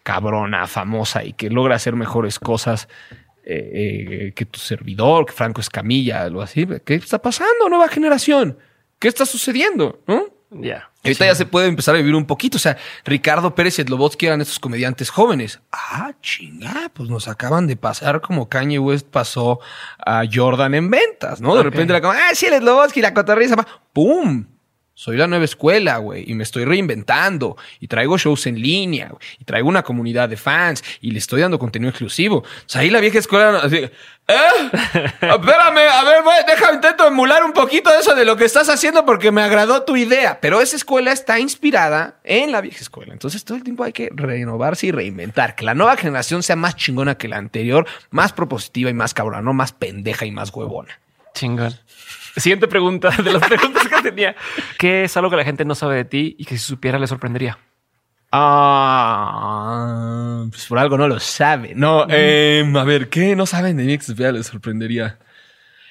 cabrona, 0.01 0.65
famosa 0.65 1.23
y 1.23 1.34
que 1.34 1.51
logra 1.51 1.76
hacer 1.76 1.95
mejores 1.95 2.39
cosas 2.39 2.88
eh, 3.43 4.27
eh, 4.27 4.34
que 4.34 4.45
tu 4.45 4.59
servidor, 4.59 5.26
que 5.26 5.34
Franco 5.34 5.61
Escamilla, 5.61 6.22
algo 6.22 6.41
así, 6.41 6.68
¿qué 6.85 6.95
está 6.95 7.22
pasando, 7.22 7.69
nueva 7.69 7.88
generación? 7.88 8.57
¿Qué 8.99 9.07
está 9.07 9.26
sucediendo? 9.26 9.99
¿No? 10.07 10.26
Ya. 10.51 10.91
Ahorita 11.03 11.26
ya 11.26 11.34
se 11.34 11.45
puede 11.45 11.68
empezar 11.68 11.95
a 11.95 11.97
vivir 11.97 12.13
un 12.13 12.26
poquito. 12.26 12.57
O 12.57 12.59
sea, 12.59 12.77
Ricardo 13.05 13.55
Pérez 13.55 13.80
y 13.80 13.84
Slobotsky 13.84 14.27
eran 14.27 14.41
estos 14.41 14.59
comediantes 14.59 15.09
jóvenes. 15.09 15.59
Ah, 15.72 16.11
chinga, 16.22 16.91
pues 16.93 17.09
nos 17.09 17.27
acaban 17.27 17.68
de 17.68 17.77
pasar 17.77 18.22
como 18.22 18.49
Kanye 18.49 18.77
West 18.77 19.07
pasó 19.07 19.59
a 19.97 20.23
Jordan 20.31 20.76
en 20.76 20.91
ventas, 20.91 21.41
¿no? 21.41 21.55
De 21.55 21.63
repente 21.63 21.93
era 21.93 22.01
como, 22.01 22.13
ah, 22.13 22.35
sí, 22.35 22.45
el 22.45 22.59
Slobotsky, 22.59 23.01
la 23.01 23.13
cotorriza, 23.13 23.55
va. 23.55 23.65
¡pum! 23.93 24.45
Soy 25.02 25.18
la 25.18 25.26
nueva 25.26 25.45
escuela, 25.45 25.98
güey, 25.98 26.30
y 26.30 26.36
me 26.36 26.44
estoy 26.44 26.64
reinventando, 26.64 27.57
y 27.80 27.88
traigo 27.88 28.19
shows 28.19 28.45
en 28.45 28.61
línea, 28.61 29.07
güey, 29.07 29.19
y 29.40 29.45
traigo 29.45 29.68
una 29.68 29.82
comunidad 29.82 30.30
de 30.30 30.38
fans, 30.38 30.84
y 31.02 31.10
le 31.10 31.18
estoy 31.18 31.41
dando 31.41 31.57
contenido 31.57 31.90
exclusivo. 31.90 32.38
O 32.38 32.45
sea, 32.68 32.82
ahí 32.82 32.91
la 32.91 32.99
vieja 32.99 33.18
escuela, 33.18 33.61
así, 33.64 33.78
¿eh? 33.78 33.90
Espérame, 35.22 35.90
a 35.91 36.03
ver, 36.03 36.22
güey, 36.22 36.38
déjame, 36.45 36.76
intento 36.76 37.07
emular 37.07 37.44
un 37.44 37.52
poquito 37.52 37.90
de 37.90 37.98
eso 37.98 38.14
de 38.14 38.26
lo 38.26 38.38
que 38.38 38.45
estás 38.45 38.69
haciendo 38.69 39.03
porque 39.03 39.32
me 39.32 39.41
agradó 39.41 39.82
tu 39.82 39.98
idea. 39.98 40.38
Pero 40.40 40.61
esa 40.61 40.76
escuela 40.76 41.11
está 41.11 41.40
inspirada 41.40 42.19
en 42.23 42.52
la 42.52 42.61
vieja 42.61 42.82
escuela. 42.82 43.11
Entonces 43.11 43.44
todo 43.44 43.57
el 43.57 43.64
tiempo 43.64 43.84
hay 43.84 43.94
que 43.94 44.11
renovarse 44.14 44.86
y 44.86 44.91
reinventar. 44.91 45.56
Que 45.56 45.65
la 45.65 45.73
nueva 45.73 45.98
generación 45.98 46.44
sea 46.44 46.56
más 46.56 46.76
chingona 46.76 47.18
que 47.18 47.28
la 47.28 47.38
anterior, 47.38 47.88
más 48.11 48.34
propositiva 48.34 48.91
y 48.91 48.94
más 48.94 49.15
cabrona, 49.15 49.41
no 49.41 49.53
más 49.53 49.73
pendeja 49.73 50.28
y 50.28 50.32
más 50.32 50.53
huevona. 50.53 50.99
Chingón. 51.34 51.73
Siguiente 52.35 52.67
pregunta 52.67 53.09
de 53.09 53.33
las 53.33 53.47
preguntas 53.47 53.87
que 53.87 54.01
tenía. 54.01 54.35
¿Qué 54.77 55.03
es 55.03 55.15
algo 55.17 55.29
que 55.29 55.35
la 55.37 55.43
gente 55.43 55.65
no 55.65 55.75
sabe 55.75 55.95
de 55.97 56.05
ti 56.05 56.35
y 56.37 56.45
que 56.45 56.57
si 56.57 56.65
supiera 56.65 56.97
le 56.97 57.07
sorprendería? 57.07 57.57
Ah, 58.31 59.65
pues 60.49 60.65
por 60.67 60.79
algo 60.79 60.97
no 60.97 61.07
lo 61.07 61.19
sabe. 61.19 61.73
No, 61.75 62.07
em, 62.09 62.75
a 62.77 62.83
ver, 62.85 63.09
¿qué 63.09 63.35
no 63.35 63.45
saben 63.45 63.75
de 63.75 63.83
mí 63.83 63.97
que 63.97 64.05
supiera 64.05 64.31
les 64.31 64.47
sorprendería? 64.47 65.19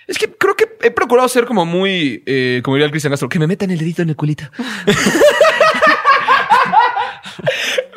Es 0.07 0.17
que 0.19 0.33
creo 0.33 0.57
que 0.57 0.77
he 0.83 0.91
procurado 0.91 1.29
ser 1.29 1.45
como 1.45 1.67
muy, 1.67 2.23
eh, 2.27 2.63
como 2.65 2.77
diría 2.77 2.87
el 2.87 2.91
Cristian 2.91 3.13
Castro, 3.13 3.29
que 3.29 3.39
me 3.39 3.47
metan 3.47 3.71
el 3.71 3.79
dedito 3.79 4.01
en 4.03 4.09
el 4.09 4.17
culito. 4.17 4.45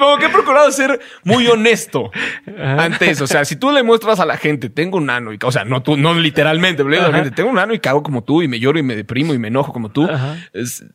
como 0.03 0.17
que 0.17 0.25
he 0.25 0.30
procurado 0.30 0.71
ser 0.71 0.99
muy 1.23 1.47
honesto 1.47 2.11
ante 2.59 3.09
eso. 3.09 3.23
O 3.23 3.27
sea, 3.27 3.45
si 3.45 3.55
tú 3.55 3.71
le 3.71 3.84
muestras 3.84 4.19
a 4.19 4.25
la 4.25 4.38
gente, 4.38 4.69
tengo 4.69 4.97
un 4.97 5.09
ano, 5.09 5.34
y, 5.34 5.39
o 5.43 5.51
sea, 5.51 5.65
no 5.65 5.81
tú, 5.81 5.97
no 5.97 6.13
literalmente, 6.13 6.84
pero 6.84 7.11
gente, 7.11 7.31
tengo 7.31 7.49
un 7.49 7.59
ano 7.59 7.73
y 7.73 7.80
cago 7.80 8.03
como 8.03 8.23
tú, 8.23 8.41
y 8.41 8.47
me 8.47 8.59
lloro 8.59 8.80
y 8.80 8.84
me 8.84 8.95
deprimo 8.95 9.34
y 9.34 9.39
me 9.39 9.47
enojo 9.47 9.73
como 9.73 9.89
tú. 9.89 10.03
Ajá. 10.03 10.38
Es 10.53 10.85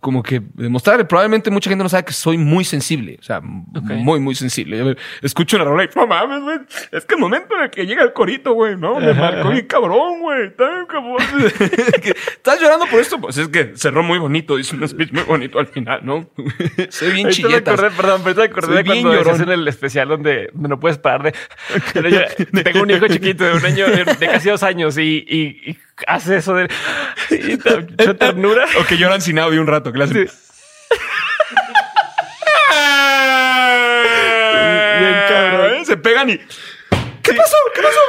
como 0.00 0.22
que 0.22 0.42
demostrarle, 0.54 1.04
probablemente 1.04 1.50
mucha 1.50 1.70
gente 1.70 1.82
no 1.82 1.88
sabe 1.88 2.04
que 2.04 2.12
soy 2.12 2.38
muy 2.38 2.64
sensible. 2.64 3.16
O 3.20 3.22
sea, 3.22 3.40
muy, 3.40 4.20
muy 4.20 4.34
sensible. 4.34 4.96
Escucho 5.22 5.56
una 5.56 5.64
rola 5.64 5.84
y, 5.84 5.88
no 5.96 6.06
mames, 6.06 6.42
güey. 6.42 6.58
Es 6.92 7.04
que 7.04 7.14
el 7.14 7.20
momento 7.20 7.56
en 7.56 7.64
el 7.64 7.70
que 7.70 7.86
llega 7.86 8.02
el 8.02 8.12
corito, 8.12 8.52
güey, 8.52 8.76
no, 8.76 9.00
me 9.00 9.14
marcó 9.14 9.50
bien 9.50 9.66
cabrón, 9.66 10.20
güey. 10.20 10.46
¿Estás 12.36 12.60
llorando 12.60 12.86
por 12.86 13.00
esto? 13.00 13.20
Pues 13.20 13.36
es 13.38 13.48
que 13.48 13.72
cerró 13.74 14.02
muy 14.02 14.18
bonito, 14.18 14.58
hizo 14.58 14.76
un 14.76 14.86
speech 14.86 15.12
muy 15.12 15.22
bonito 15.24 15.58
al 15.58 15.66
final, 15.66 16.00
¿no? 16.02 16.28
Soy 16.90 17.12
bien 17.12 17.30
acordé, 17.54 17.90
perdón, 17.90 18.22
me 18.24 18.34
acordé 18.58 18.74
Soy 18.74 18.76
de 18.76 18.82
bien 18.92 19.02
cuando 19.02 19.22
llorón. 19.22 19.42
en 19.42 19.48
el 19.50 19.68
especial 19.68 20.08
donde, 20.08 20.50
no 20.54 20.78
puedes 20.80 20.98
parar 20.98 21.22
de... 21.24 21.34
Yo 22.54 22.62
tengo 22.62 22.82
un 22.82 22.90
hijo 22.90 23.06
chiquito 23.08 23.44
de 23.44 23.52
un 23.54 23.64
año, 23.64 23.86
de, 23.88 24.04
de 24.04 24.26
casi 24.26 24.48
dos 24.50 24.62
años 24.62 24.96
y, 24.98 25.24
y, 25.28 25.70
y 25.70 25.78
hace 26.06 26.36
eso 26.36 26.54
de... 26.54 26.68
Y 27.30 27.56
ternura. 28.14 28.66
O 28.80 28.84
que 28.86 28.96
lloran 28.98 29.20
sin 29.20 29.38
audio 29.38 29.60
un 29.60 29.66
rato, 29.66 29.92
que 29.92 29.98
le 29.98 30.04
hacen- 30.04 30.30
Bien 34.98 35.14
cabrón. 35.28 35.84
Se 35.86 35.96
pegan 35.96 36.30
y. 36.30 36.38
¿Qué 37.22 37.34
pasó? 37.34 37.56
¿Qué 37.74 37.82
pasó? 37.82 38.00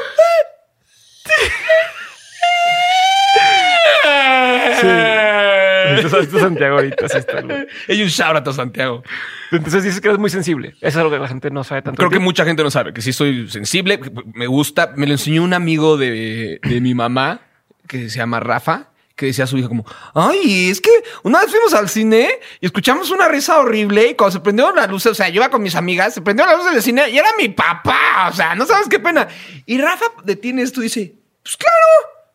Entonces, 5.95 6.23
esto 6.23 6.37
es 6.37 6.43
Santiago 6.43 6.75
ahorita. 6.77 7.09
sí 7.09 7.17
está. 7.17 7.37
Hay 7.87 8.01
un 8.01 8.09
shout 8.09 8.35
out 8.35 8.47
a 8.47 8.53
Santiago. 8.53 9.03
Entonces 9.51 9.83
dices 9.83 10.01
que 10.01 10.07
eres 10.07 10.19
muy 10.19 10.29
sensible. 10.29 10.69
Eso 10.69 10.87
es 10.87 10.95
algo 10.97 11.11
que 11.11 11.19
la 11.19 11.27
gente 11.27 11.49
no 11.51 11.63
sabe 11.63 11.81
tanto. 11.81 11.97
Creo 11.97 12.09
que 12.09 12.19
mucha 12.19 12.45
gente 12.45 12.63
no 12.63 12.71
sabe 12.71 12.93
que 12.93 13.01
sí 13.01 13.13
soy 13.13 13.49
sensible. 13.49 13.99
Me 14.33 14.47
gusta. 14.47 14.93
Me 14.95 15.05
lo 15.05 15.13
enseñó 15.13 15.43
un 15.43 15.53
amigo 15.53 15.97
de, 15.97 16.59
de 16.61 16.81
mi 16.81 16.93
mamá 16.93 17.41
que 17.87 18.09
se 18.09 18.17
llama 18.17 18.39
Rafa, 18.39 18.89
que 19.15 19.27
decía 19.27 19.45
a 19.45 19.47
su 19.47 19.57
hija 19.57 19.67
como, 19.67 19.85
ay, 20.13 20.69
es 20.69 20.79
que 20.79 20.91
una 21.23 21.41
vez 21.41 21.49
fuimos 21.49 21.73
al 21.73 21.89
cine 21.89 22.29
y 22.59 22.65
escuchamos 22.67 23.09
una 23.09 23.27
risa 23.27 23.57
horrible 23.59 24.09
y 24.09 24.15
cuando 24.15 24.33
se 24.33 24.39
prendieron 24.41 24.75
las 24.75 24.89
luces, 24.89 25.13
o 25.13 25.15
sea, 25.15 25.29
yo 25.29 25.37
iba 25.37 25.49
con 25.49 25.63
mis 25.63 25.75
amigas, 25.75 26.13
se 26.13 26.21
prendieron 26.21 26.51
las 26.51 26.59
luces 26.59 26.73
del 26.75 26.83
cine 26.83 27.09
y 27.09 27.17
era 27.17 27.29
mi 27.37 27.49
papá, 27.49 28.27
o 28.29 28.33
sea, 28.33 28.53
no 28.53 28.65
sabes 28.65 28.87
qué 28.87 28.99
pena. 28.99 29.27
Y 29.65 29.79
Rafa 29.79 30.05
detiene 30.23 30.61
esto 30.61 30.81
y 30.81 30.83
dice, 30.83 31.15
pues 31.41 31.57
claro, 31.57 31.75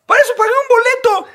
para 0.05 0.21
eso 0.21 0.33
pagué 0.37 0.49
un 0.49 1.13
boleto. 1.21 1.31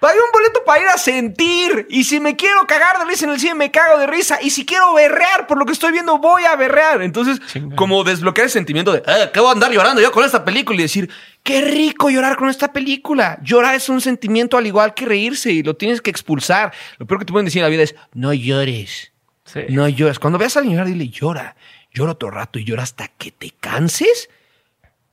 Pagué 0.00 0.18
un 0.18 0.30
boleto 0.32 0.62
para 0.64 0.82
ir 0.82 0.88
a 0.88 0.98
sentir. 0.98 1.86
Y 1.88 2.04
si 2.04 2.20
me 2.20 2.36
quiero 2.36 2.66
cagar 2.66 2.98
de 2.98 3.06
risa 3.06 3.24
en 3.24 3.32
el 3.32 3.40
cine, 3.40 3.54
me 3.54 3.70
cago 3.70 3.98
de 3.98 4.06
risa. 4.06 4.38
Y 4.42 4.50
si 4.50 4.66
quiero 4.66 4.92
berrear 4.92 5.46
por 5.46 5.58
lo 5.58 5.64
que 5.64 5.72
estoy 5.72 5.90
viendo, 5.92 6.18
voy 6.18 6.44
a 6.44 6.54
berrear. 6.54 7.00
Entonces, 7.02 7.40
como 7.76 8.04
desbloquear 8.04 8.44
el 8.44 8.50
sentimiento 8.50 8.92
de, 8.92 8.98
"Eh, 9.06 9.30
¿qué 9.32 9.40
voy 9.40 9.48
a 9.48 9.52
andar 9.52 9.72
llorando 9.72 10.02
yo 10.02 10.12
con 10.12 10.24
esta 10.24 10.44
película? 10.44 10.78
Y 10.78 10.82
decir, 10.82 11.10
qué 11.42 11.62
rico 11.62 12.10
llorar 12.10 12.36
con 12.36 12.48
esta 12.50 12.72
película. 12.72 13.38
Llorar 13.42 13.74
es 13.74 13.88
un 13.88 14.00
sentimiento 14.02 14.58
al 14.58 14.66
igual 14.66 14.92
que 14.92 15.06
reírse 15.06 15.50
y 15.50 15.62
lo 15.62 15.74
tienes 15.76 16.02
que 16.02 16.10
expulsar. 16.10 16.72
Lo 16.98 17.06
peor 17.06 17.20
que 17.20 17.24
te 17.26 17.32
pueden 17.32 17.46
decir 17.46 17.60
en 17.60 17.64
la 17.64 17.70
vida 17.70 17.82
es, 17.84 17.94
no 18.12 18.32
llores. 18.34 19.12
Sí. 19.44 19.60
No 19.70 19.88
lloras. 19.88 20.18
Cuando 20.18 20.38
veas 20.38 20.56
a 20.56 20.58
alguien 20.60 20.76
llorar, 20.76 20.88
dile, 20.92 21.08
llora. 21.08 21.56
Llora 21.92 22.12
otro 22.12 22.30
rato 22.30 22.58
y 22.58 22.64
llora 22.64 22.82
hasta 22.82 23.08
que 23.08 23.30
te 23.30 23.52
canses. 23.60 24.28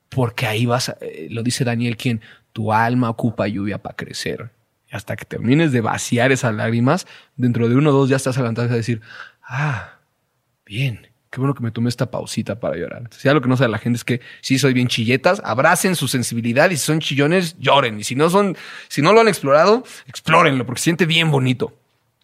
Porque 0.09 0.45
ahí 0.45 0.65
vas, 0.65 0.89
a- 0.89 0.97
eh, 1.01 1.27
lo 1.29 1.41
dice 1.41 1.63
Daniel, 1.63 1.95
quien 1.97 2.21
tu 2.51 2.73
alma 2.73 3.09
ocupa 3.09 3.47
lluvia 3.47 3.77
para 3.77 3.95
crecer. 3.95 4.49
Hasta 4.93 5.15
que 5.15 5.25
termines 5.25 5.71
de 5.71 5.81
vaciar 5.81 6.31
esas 6.31 6.53
lágrimas, 6.53 7.07
dentro 7.35 7.67
de 7.67 7.75
uno 7.75 7.89
o 7.89 7.93
dos 7.93 8.09
ya 8.09 8.15
estás 8.15 8.37
levantado 8.37 8.71
a 8.71 8.75
decir, 8.75 9.01
ah, 9.43 9.99
bien, 10.65 11.07
qué 11.31 11.39
bueno 11.39 11.55
que 11.55 11.63
me 11.63 11.71
tomé 11.71 11.89
esta 11.89 12.11
pausita 12.11 12.59
para 12.59 12.77
llorar. 12.77 12.99
Entonces, 12.99 13.23
ya 13.23 13.33
lo 13.33 13.41
que 13.41 13.49
no 13.49 13.57
sabe 13.57 13.71
la 13.71 13.79
gente 13.79 13.97
es 13.97 14.03
que 14.03 14.21
sí 14.41 14.59
soy 14.59 14.73
bien 14.73 14.87
chilletas, 14.87 15.41
abracen 15.43 15.95
su 15.95 16.07
sensibilidad 16.07 16.69
y 16.69 16.77
si 16.77 16.85
son 16.85 16.99
chillones, 16.99 17.57
lloren. 17.57 17.99
Y 17.99 18.03
si 18.03 18.13
no 18.15 18.29
son, 18.29 18.55
si 18.87 19.01
no 19.01 19.13
lo 19.13 19.21
han 19.21 19.27
explorado, 19.27 19.83
explórenlo 20.05 20.63
porque 20.65 20.79
se 20.79 20.83
siente 20.85 21.05
bien 21.07 21.31
bonito. 21.31 21.75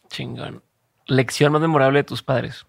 Chingón. 0.10 0.62
Lección 1.08 1.52
más 1.52 1.62
memorable 1.62 2.00
de 2.00 2.04
tus 2.04 2.22
padres. 2.22 2.68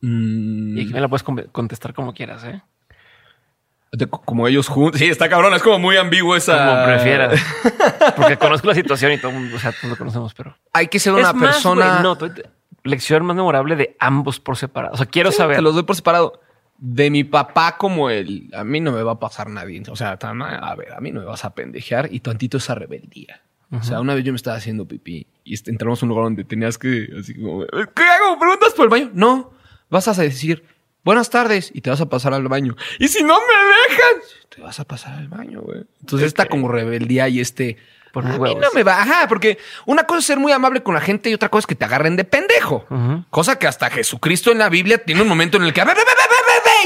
Mm, 0.00 0.78
Y 0.78 0.82
aquí 0.82 0.92
me 0.92 1.00
la 1.00 1.08
puedes 1.08 1.22
con- 1.22 1.48
contestar 1.52 1.94
como 1.94 2.12
quieras, 2.12 2.44
¿eh? 2.44 2.60
De- 3.96 4.06
como 4.06 4.46
ellos 4.48 4.68
juntos. 4.68 4.98
Sí, 4.98 5.06
está 5.06 5.28
cabrón, 5.28 5.54
es 5.54 5.62
como 5.62 5.78
muy 5.78 5.96
ambiguo 5.96 6.36
esa. 6.36 6.66
Como 6.68 6.84
prefieras. 6.84 7.40
Porque 8.16 8.36
conozco 8.36 8.68
la 8.68 8.74
situación 8.74 9.12
y 9.12 9.18
todo, 9.18 9.30
el 9.32 9.38
mundo, 9.38 9.56
o 9.56 9.58
sea, 9.58 9.72
todos 9.72 9.90
lo 9.90 9.96
conocemos, 9.96 10.34
pero... 10.34 10.56
Hay 10.72 10.88
que 10.88 10.98
ser 10.98 11.12
una 11.12 11.28
Es 11.30 11.34
más, 11.34 11.52
persona. 11.54 12.00
no, 12.00 12.16
tú- 12.16 12.30
lección 12.82 13.24
más 13.24 13.34
memorable 13.36 13.76
de 13.76 13.96
ambos 13.98 14.40
por 14.40 14.56
separado. 14.56 14.94
O 14.94 14.96
sea, 14.96 15.06
quiero 15.06 15.30
Sí, 15.30 15.38
saber. 15.38 15.56
Te 15.56 15.62
los 15.62 15.74
doy 15.74 15.84
por 15.84 15.96
separado. 15.96 16.40
De 16.76 17.08
mi 17.08 17.24
papá 17.24 17.76
como 17.78 18.10
él, 18.10 18.50
a 18.54 18.64
mí 18.64 18.80
no 18.80 18.90
me 18.92 19.02
va 19.02 19.12
a 19.12 19.18
pasar 19.20 19.48
nadie. 19.48 19.82
O 19.88 19.96
sea, 19.96 20.16
tan- 20.18 20.42
a 20.42 20.74
ver, 20.74 20.92
a 20.92 21.00
mí 21.00 21.12
no 21.12 21.20
me 21.20 21.26
vas 21.26 21.44
a 21.44 21.54
pendejear 21.54 22.08
y 22.12 22.20
tantito 22.20 22.58
esa 22.58 22.74
rebeldía. 22.74 23.40
O 23.70 23.82
sea, 23.82 24.00
una 24.00 24.14
vez 24.14 24.22
yo 24.24 24.32
me 24.32 24.36
estaba 24.36 24.56
haciendo 24.56 24.86
pipí 24.86 25.26
y 25.42 25.54
entramos 25.70 26.00
a 26.02 26.06
un 26.06 26.10
lugar 26.10 26.24
donde 26.26 26.44
tenías 26.44 26.78
que, 26.78 27.08
así 27.18 27.34
como, 27.34 27.64
¿qué 27.66 28.02
hago? 28.04 28.38
¿Preguntas 28.38 28.72
por 28.74 28.84
el 28.84 28.90
baño? 28.90 29.10
No, 29.14 29.52
vas 29.90 30.06
a 30.06 30.12
decir, 30.22 30.64
buenas 31.04 31.30
tardes 31.30 31.70
y 31.74 31.80
te 31.80 31.90
vas 31.90 32.00
a 32.00 32.08
pasar 32.08 32.34
al 32.34 32.48
baño. 32.48 32.76
Y 32.98 33.08
si 33.08 33.22
no 33.22 33.34
me 33.34 33.94
dejan, 33.94 34.22
te 34.54 34.62
vas 34.62 34.80
a 34.80 34.84
pasar 34.84 35.14
al 35.14 35.28
baño, 35.28 35.60
güey. 35.60 35.84
Entonces, 36.00 36.28
esta 36.28 36.46
como 36.46 36.68
rebeldía 36.68 37.28
y 37.28 37.40
este... 37.40 37.76
Por 38.12 38.24
a 38.24 38.38
mí 38.38 38.54
no 38.54 38.68
me 38.72 38.84
va, 38.84 39.02
ajá, 39.02 39.26
porque 39.28 39.58
una 39.86 40.04
cosa 40.04 40.20
es 40.20 40.24
ser 40.26 40.38
muy 40.38 40.52
amable 40.52 40.84
con 40.84 40.94
la 40.94 41.00
gente 41.00 41.30
y 41.30 41.34
otra 41.34 41.48
cosa 41.48 41.60
es 41.60 41.66
que 41.66 41.74
te 41.74 41.84
agarren 41.84 42.14
de 42.14 42.22
pendejo. 42.22 42.86
Cosa 43.28 43.58
que 43.58 43.66
hasta 43.66 43.90
Jesucristo 43.90 44.52
en 44.52 44.58
la 44.58 44.68
Biblia 44.68 44.98
tiene 44.98 45.22
un 45.22 45.26
momento 45.26 45.56
en 45.56 45.64
el 45.64 45.72
que 45.72 45.80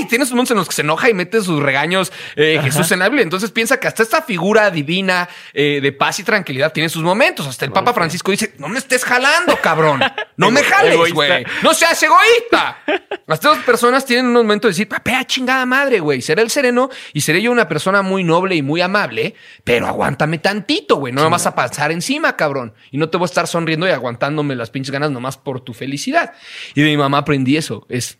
y 0.00 0.06
tiene 0.06 0.24
sus 0.24 0.32
momentos 0.32 0.52
en 0.52 0.58
los 0.58 0.68
que 0.68 0.74
se 0.74 0.82
enoja 0.82 1.10
y 1.10 1.14
mete 1.14 1.40
sus 1.40 1.62
regaños 1.62 2.12
eh, 2.36 2.60
Jesús 2.62 2.90
en 2.92 3.00
la 3.00 3.08
Biblia. 3.08 3.22
Entonces 3.22 3.50
piensa 3.50 3.78
que 3.78 3.88
hasta 3.88 4.02
esta 4.02 4.22
figura 4.22 4.70
divina 4.70 5.28
eh, 5.52 5.80
de 5.82 5.92
paz 5.92 6.18
y 6.18 6.24
tranquilidad 6.24 6.72
tiene 6.72 6.88
sus 6.88 7.02
momentos. 7.02 7.46
Hasta 7.46 7.64
el 7.64 7.72
Papa 7.72 7.92
Francisco 7.92 8.30
dice, 8.30 8.54
no 8.58 8.68
me 8.68 8.78
estés 8.78 9.04
jalando, 9.04 9.56
cabrón. 9.60 10.00
No 10.36 10.50
me 10.52 10.62
jales, 10.62 11.12
güey. 11.12 11.44
No 11.62 11.74
seas 11.74 12.02
egoísta. 12.02 12.78
Hasta 13.26 13.52
estas 13.52 13.64
personas 13.64 14.04
tienen 14.04 14.26
un 14.26 14.32
momento 14.32 14.68
de 14.68 14.72
decir, 14.72 14.88
papea 14.88 15.24
chingada 15.26 15.66
madre, 15.66 16.00
güey. 16.00 16.22
Seré 16.22 16.42
el 16.42 16.50
sereno 16.50 16.90
y 17.12 17.20
seré 17.20 17.42
yo 17.42 17.52
una 17.52 17.68
persona 17.68 18.02
muy 18.02 18.24
noble 18.24 18.54
y 18.54 18.62
muy 18.62 18.80
amable, 18.80 19.34
pero 19.64 19.86
aguántame 19.86 20.38
tantito, 20.38 20.96
güey. 20.96 21.12
No 21.12 21.22
me 21.24 21.30
vas 21.30 21.46
a 21.46 21.54
pasar 21.54 21.92
encima, 21.92 22.36
cabrón. 22.36 22.74
Y 22.90 22.98
no 22.98 23.08
te 23.08 23.16
voy 23.16 23.24
a 23.24 23.26
estar 23.26 23.46
sonriendo 23.46 23.86
y 23.86 23.90
aguantándome 23.90 24.54
las 24.54 24.70
pinches 24.70 24.92
ganas 24.92 25.10
nomás 25.10 25.36
por 25.36 25.60
tu 25.60 25.74
felicidad. 25.74 26.32
Y 26.74 26.82
de 26.82 26.88
mi 26.88 26.96
mamá 26.96 27.18
aprendí 27.18 27.56
eso. 27.56 27.86
Es, 27.88 28.18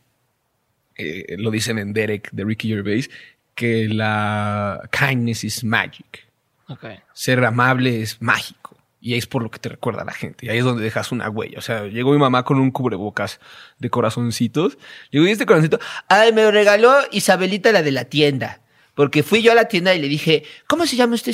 eh, 0.98 1.36
lo 1.38 1.50
dicen 1.50 1.78
en 1.78 1.92
Derek 1.92 2.30
de 2.32 2.44
Ricky 2.44 2.68
Gervais, 2.68 3.08
que 3.54 3.88
la 3.88 4.88
kindness 4.92 5.44
is 5.44 5.64
magic 5.64 6.26
Ok. 6.68 6.84
ser 7.12 7.44
amable 7.44 8.02
es 8.02 8.20
mágico. 8.20 8.76
Y 9.00 9.14
es 9.14 9.26
por 9.26 9.42
lo 9.44 9.50
que 9.50 9.60
te 9.60 9.68
recuerda 9.68 10.02
a 10.02 10.04
la 10.04 10.12
gente. 10.12 10.44
Y 10.46 10.48
ahí 10.48 10.58
es 10.58 10.64
donde 10.64 10.82
dejas 10.82 11.12
una 11.12 11.30
huella. 11.30 11.58
O 11.58 11.62
sea, 11.62 11.86
llegó 11.86 12.12
mi 12.12 12.18
mamá 12.18 12.44
con 12.44 12.58
un 12.58 12.72
cubrebocas 12.72 13.38
de 13.78 13.90
corazoncitos. 13.90 14.76
Llegó 15.10 15.26
y 15.26 15.30
este 15.30 15.46
corazoncito, 15.46 15.78
Ay, 16.08 16.32
me 16.32 16.50
regaló 16.50 16.92
Isabelita, 17.12 17.70
la 17.70 17.82
de 17.82 17.92
la 17.92 18.06
tienda. 18.06 18.60
Porque 18.94 19.22
fui 19.22 19.40
yo 19.40 19.52
a 19.52 19.54
la 19.54 19.66
tienda 19.68 19.94
y 19.94 20.00
le 20.00 20.08
dije, 20.08 20.42
¿cómo 20.66 20.84
se 20.84 20.96
llama 20.96 21.14
usted, 21.14 21.32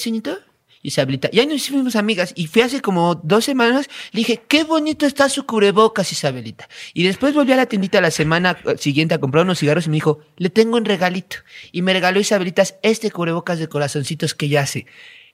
Isabelita. 0.85 1.31
Y 1.33 1.41
ahí 1.41 1.47
nos 1.47 1.57
hicimos 1.57 1.97
amigas. 1.97 2.33
Y 2.37 2.47
fui 2.47 2.63
hace 2.63 2.81
como 2.83 3.17
dos 3.17 3.45
semanas. 3.47 3.89
Le 4.13 4.19
dije, 4.19 4.43
qué 4.47 4.63
bonito 4.65 5.07
está 5.07 5.29
su 5.29 5.47
cubrebocas, 5.47 6.13
Isabelita. 6.13 6.69
Y 6.93 7.05
después 7.05 7.35
volví 7.35 7.53
a 7.53 7.57
la 7.57 7.67
tiendita 7.67 8.01
la 8.01 8.11
semana 8.13 8.57
eh, 8.67 8.77
siguiente 8.79 9.15
a 9.15 9.19
comprar 9.19 9.45
unos 9.45 9.59
cigarros 9.59 9.87
y 9.87 9.91
me 9.91 9.97
dijo, 9.97 10.21
le 10.37 10.51
tengo 10.51 10.77
un 10.77 10.85
regalito. 10.85 11.39
Y 11.73 11.83
me 11.83 11.95
regaló 11.95 12.21
Isabelitas 12.21 12.77
este 12.83 13.11
cubrebocas 13.11 13.59
de 13.59 13.67
corazoncitos 13.69 14.35
que 14.35 14.49
ya 14.49 14.61
hace. 14.61 14.87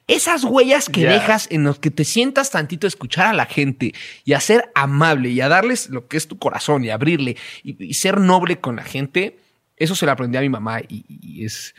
Esas 0.06 0.44
huellas 0.44 0.88
que 0.88 1.02
Ya. 1.02 1.12
dejas 1.12 1.46
en 1.50 1.64
los 1.64 1.78
que 1.78 1.90
te 1.90 2.04
sientas 2.04 2.50
tantito 2.50 2.86
a 2.86 2.88
escuchar 2.88 3.26
a 3.26 3.32
la 3.32 3.46
gente 3.46 3.92
y 4.24 4.32
a 4.32 4.40
ser 4.40 4.70
amable 4.74 5.30
y 5.30 5.40
a 5.40 5.48
darles 5.48 5.90
lo 5.90 6.06
que 6.08 6.16
es 6.16 6.26
tu 6.28 6.38
corazón 6.38 6.84
y 6.84 6.90
abrirle 6.90 7.36
y, 7.62 7.84
y 7.84 7.94
ser 7.94 8.18
noble 8.18 8.60
con 8.60 8.76
la 8.76 8.82
gente, 8.84 9.38
eso 9.76 9.94
se 9.94 10.06
lo 10.06 10.12
aprendí 10.12 10.36
a 10.38 10.40
mi 10.42 10.48
mamá 10.48 10.80
y, 10.80 11.04
y 11.08 11.44
es, 11.44 11.74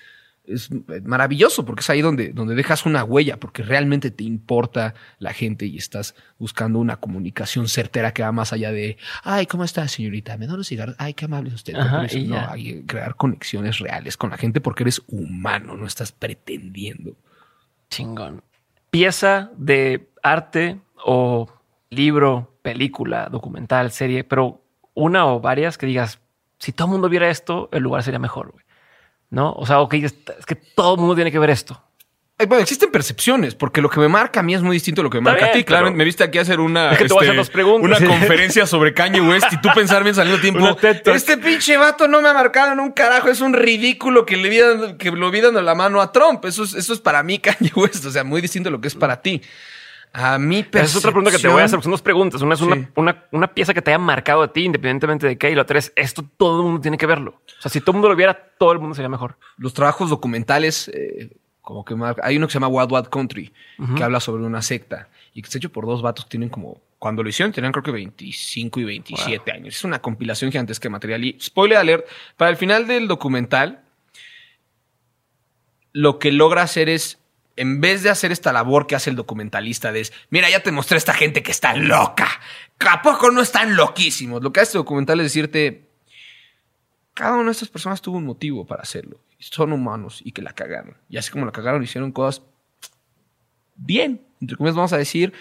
es 0.53 0.69
maravilloso 1.03 1.65
porque 1.65 1.81
es 1.81 1.89
ahí 1.89 2.01
donde, 2.01 2.29
donde 2.29 2.55
dejas 2.55 2.85
una 2.85 3.03
huella, 3.03 3.39
porque 3.39 3.63
realmente 3.63 4.11
te 4.11 4.23
importa 4.23 4.93
la 5.19 5.33
gente 5.33 5.65
y 5.65 5.77
estás 5.77 6.15
buscando 6.37 6.79
una 6.79 6.97
comunicación 6.97 7.67
certera 7.67 8.13
que 8.13 8.23
va 8.23 8.31
más 8.31 8.53
allá 8.53 8.71
de, 8.71 8.97
ay, 9.23 9.45
¿cómo 9.45 9.63
está, 9.63 9.87
señorita? 9.87 10.37
¿Me 10.37 10.47
da 10.47 10.55
los 10.55 10.67
cigarros? 10.67 10.95
Ay, 10.99 11.13
qué 11.13 11.25
amable 11.25 11.49
es 11.49 11.55
usted. 11.55 11.75
Ajá, 11.75 12.05
y 12.11 12.25
no, 12.25 12.39
hay 12.49 12.63
que 12.63 12.85
crear 12.85 13.15
conexiones 13.15 13.79
reales 13.79 14.17
con 14.17 14.29
la 14.29 14.37
gente 14.37 14.61
porque 14.61 14.83
eres 14.83 15.01
humano, 15.07 15.75
no 15.75 15.85
estás 15.85 16.11
pretendiendo. 16.11 17.15
Chingón. 17.89 18.43
Pieza 18.89 19.51
de 19.57 20.09
arte 20.23 20.79
o 21.03 21.47
libro, 21.89 22.57
película, 22.61 23.29
documental, 23.29 23.91
serie, 23.91 24.23
pero 24.23 24.63
una 24.93 25.25
o 25.27 25.39
varias 25.39 25.77
que 25.77 25.85
digas, 25.85 26.19
si 26.57 26.71
todo 26.71 26.87
el 26.87 26.91
mundo 26.93 27.09
viera 27.09 27.29
esto, 27.29 27.69
el 27.71 27.83
lugar 27.83 28.03
sería 28.03 28.19
mejor, 28.19 28.51
güey. 28.51 28.65
¿No? 29.31 29.53
O 29.53 29.65
sea, 29.65 29.79
ok, 29.79 29.93
es 29.95 30.13
que 30.45 30.55
todo 30.55 30.93
el 30.93 30.99
mundo 30.99 31.15
tiene 31.15 31.31
que 31.31 31.39
ver 31.39 31.49
esto. 31.49 31.81
Bueno, 32.47 32.63
existen 32.63 32.89
percepciones, 32.91 33.53
porque 33.53 33.81
lo 33.81 33.89
que 33.89 33.99
me 33.99 34.07
marca 34.07 34.39
a 34.39 34.43
mí 34.43 34.55
es 34.55 34.63
muy 34.63 34.75
distinto 34.75 35.01
a 35.01 35.03
lo 35.03 35.11
que 35.11 35.21
me 35.21 35.29
Está 35.29 35.31
marca 35.41 35.45
a 35.45 35.51
ti. 35.51 35.63
Claro, 35.63 35.91
me 35.91 36.03
viste 36.03 36.23
aquí 36.23 36.39
hacer 36.39 36.59
una, 36.59 36.91
este, 36.91 37.05
Es 37.05 37.11
que 37.13 37.17
hacer 37.19 37.65
una 37.65 37.97
Sí. 37.97 38.05
conferencia 38.05 38.65
sobre 38.65 38.95
Kanye 38.95 39.21
West 39.21 39.45
y 39.53 39.61
tú 39.61 39.69
pensar 39.75 40.01
bien 40.03 40.15
saliendo 40.15 40.41
tiempo. 40.41 40.75
Este 41.13 41.37
pinche 41.37 41.77
vato 41.77 42.07
no 42.07 42.19
me 42.19 42.29
ha 42.29 42.33
marcado 42.33 42.73
en 42.73 42.79
un 42.79 42.91
carajo. 42.93 43.29
Es 43.29 43.41
un 43.41 43.53
ridículo 43.53 44.25
que 44.25 44.37
le 44.37 44.49
vi 44.49 44.57
dando, 44.57 44.97
que 44.97 45.11
lo 45.11 45.29
vi 45.29 45.39
dando 45.41 45.61
la 45.61 45.75
mano 45.75 46.01
a 46.01 46.11
Trump. 46.11 46.43
Eso 46.45 46.63
es, 46.63 46.73
eso 46.73 46.93
es 46.93 46.99
para 46.99 47.21
mí 47.21 47.37
Kanye 47.39 47.71
West. 47.75 48.05
O 48.05 48.11
sea, 48.11 48.23
muy 48.23 48.41
distinto 48.41 48.69
a 48.69 48.71
lo 48.71 48.81
que 48.81 48.87
es 48.87 48.95
para 48.95 49.21
ti. 49.21 49.39
A 50.13 50.37
mí, 50.37 50.65
Esa 50.71 50.81
es 50.81 50.95
otra 50.97 51.11
pregunta 51.11 51.31
que 51.31 51.37
te 51.39 51.47
voy 51.47 51.61
a 51.61 51.65
hacer. 51.65 51.77
percepción- 51.79 51.83
Son 51.83 51.91
dos 51.91 52.01
preguntas. 52.01 52.41
Una 52.41 52.53
es 52.55 52.59
Sí. 52.59 52.65
una, 52.65 52.89
una, 52.95 53.25
una 53.31 53.47
pieza 53.53 53.73
que 53.73 53.81
te 53.81 53.91
haya 53.91 53.97
marcado 53.97 54.41
a 54.41 54.51
ti, 54.51 54.65
independientemente 54.65 55.25
de 55.25 55.37
qué. 55.37 55.51
Y 55.51 55.55
la 55.55 55.61
otra 55.61 55.79
es 55.79 55.93
esto 55.95 56.25
todo 56.37 56.59
el 56.59 56.65
mundo 56.65 56.81
tiene 56.81 56.97
que 56.97 57.05
verlo. 57.05 57.41
O 57.57 57.61
sea, 57.61 57.71
si 57.71 57.79
todo 57.79 57.91
el 57.91 57.95
mundo 57.95 58.09
lo 58.09 58.15
viera, 58.17 58.33
todo 58.57 58.73
el 58.73 58.79
mundo 58.79 58.93
sería 58.95 59.07
mejor. 59.09 59.37
los 59.57 59.73
trabajos 59.73 60.09
documentales, 60.09 60.89
eh, 60.93 61.29
como 61.61 61.85
que 61.85 61.95
mar- 61.95 62.17
hay 62.23 62.35
uno 62.37 62.47
que 62.47 62.51
se 62.53 62.59
llama 62.59 62.67
Wild 62.67 62.91
Wild 62.91 63.07
Country, 63.09 63.53
que 63.95 64.03
habla 64.03 64.19
sobre 64.19 64.43
una 64.43 64.61
secta 64.61 65.07
y 65.33 65.41
que 65.41 65.45
está 65.47 65.59
hecho 65.59 65.71
por 65.71 65.85
dos 65.85 66.01
vatos 66.01 66.25
que 66.25 66.31
tienen 66.31 66.49
como, 66.49 66.81
cuando 66.99 67.23
lo 67.23 67.29
hicieron 67.29 67.53
tenían 67.53 67.71
creo 67.71 67.83
que 67.83 67.91
25 67.91 68.79
y 68.79 68.83
27 68.83 69.51
años. 69.51 69.75
Es 69.75 69.83
una 69.85 69.99
compilación 70.01 70.51
gigantesca 70.51 70.83
de 70.83 70.89
material 70.89 71.23
y 71.23 71.37
spoiler 71.39 71.77
alert, 71.77 72.05
para 72.35 72.49
el 72.51 72.57
final 72.57 72.85
del 72.87 73.07
documental, 73.07 73.81
lo 75.93 76.19
que 76.19 76.31
logra 76.31 76.63
hacer 76.63 76.89
es, 76.89 77.19
en 77.55 77.81
vez 77.81 78.03
de 78.03 78.09
hacer 78.09 78.31
esta 78.31 78.53
labor 78.53 78.87
que 78.87 78.95
hace 78.95 79.09
el 79.09 79.15
documentalista 79.15 79.91
de 79.91 80.01
es, 80.01 80.13
mira, 80.29 80.49
ya 80.49 80.61
te 80.61 80.71
mostré 80.71 80.95
a 80.95 80.97
esta 80.97 81.13
gente 81.13 81.43
que 81.43 81.51
está 81.51 81.75
loca, 81.75 82.29
¿a 82.79 83.01
poco 83.01 83.31
no 83.31 83.41
están 83.41 83.75
loquísimos? 83.75 84.41
Lo 84.41 84.51
que 84.51 84.59
hace 84.59 84.69
este 84.69 84.77
documental 84.77 85.19
es 85.19 85.25
decirte, 85.25 85.89
cada 87.13 87.35
una 87.35 87.45
de 87.45 87.51
estas 87.51 87.69
personas 87.69 88.01
tuvo 88.01 88.17
un 88.17 88.25
motivo 88.25 88.65
para 88.65 88.83
hacerlo. 88.83 89.19
Son 89.39 89.73
humanos 89.73 90.21
y 90.23 90.31
que 90.31 90.41
la 90.41 90.53
cagaron. 90.53 90.95
Y 91.09 91.17
así 91.17 91.31
como 91.31 91.45
la 91.45 91.51
cagaron, 91.51 91.83
hicieron 91.83 92.11
cosas 92.11 92.43
bien, 93.75 94.21
entre 94.39 94.57
comillas 94.57 94.75
vamos 94.75 94.93
a 94.93 94.97
decir. 94.97 95.33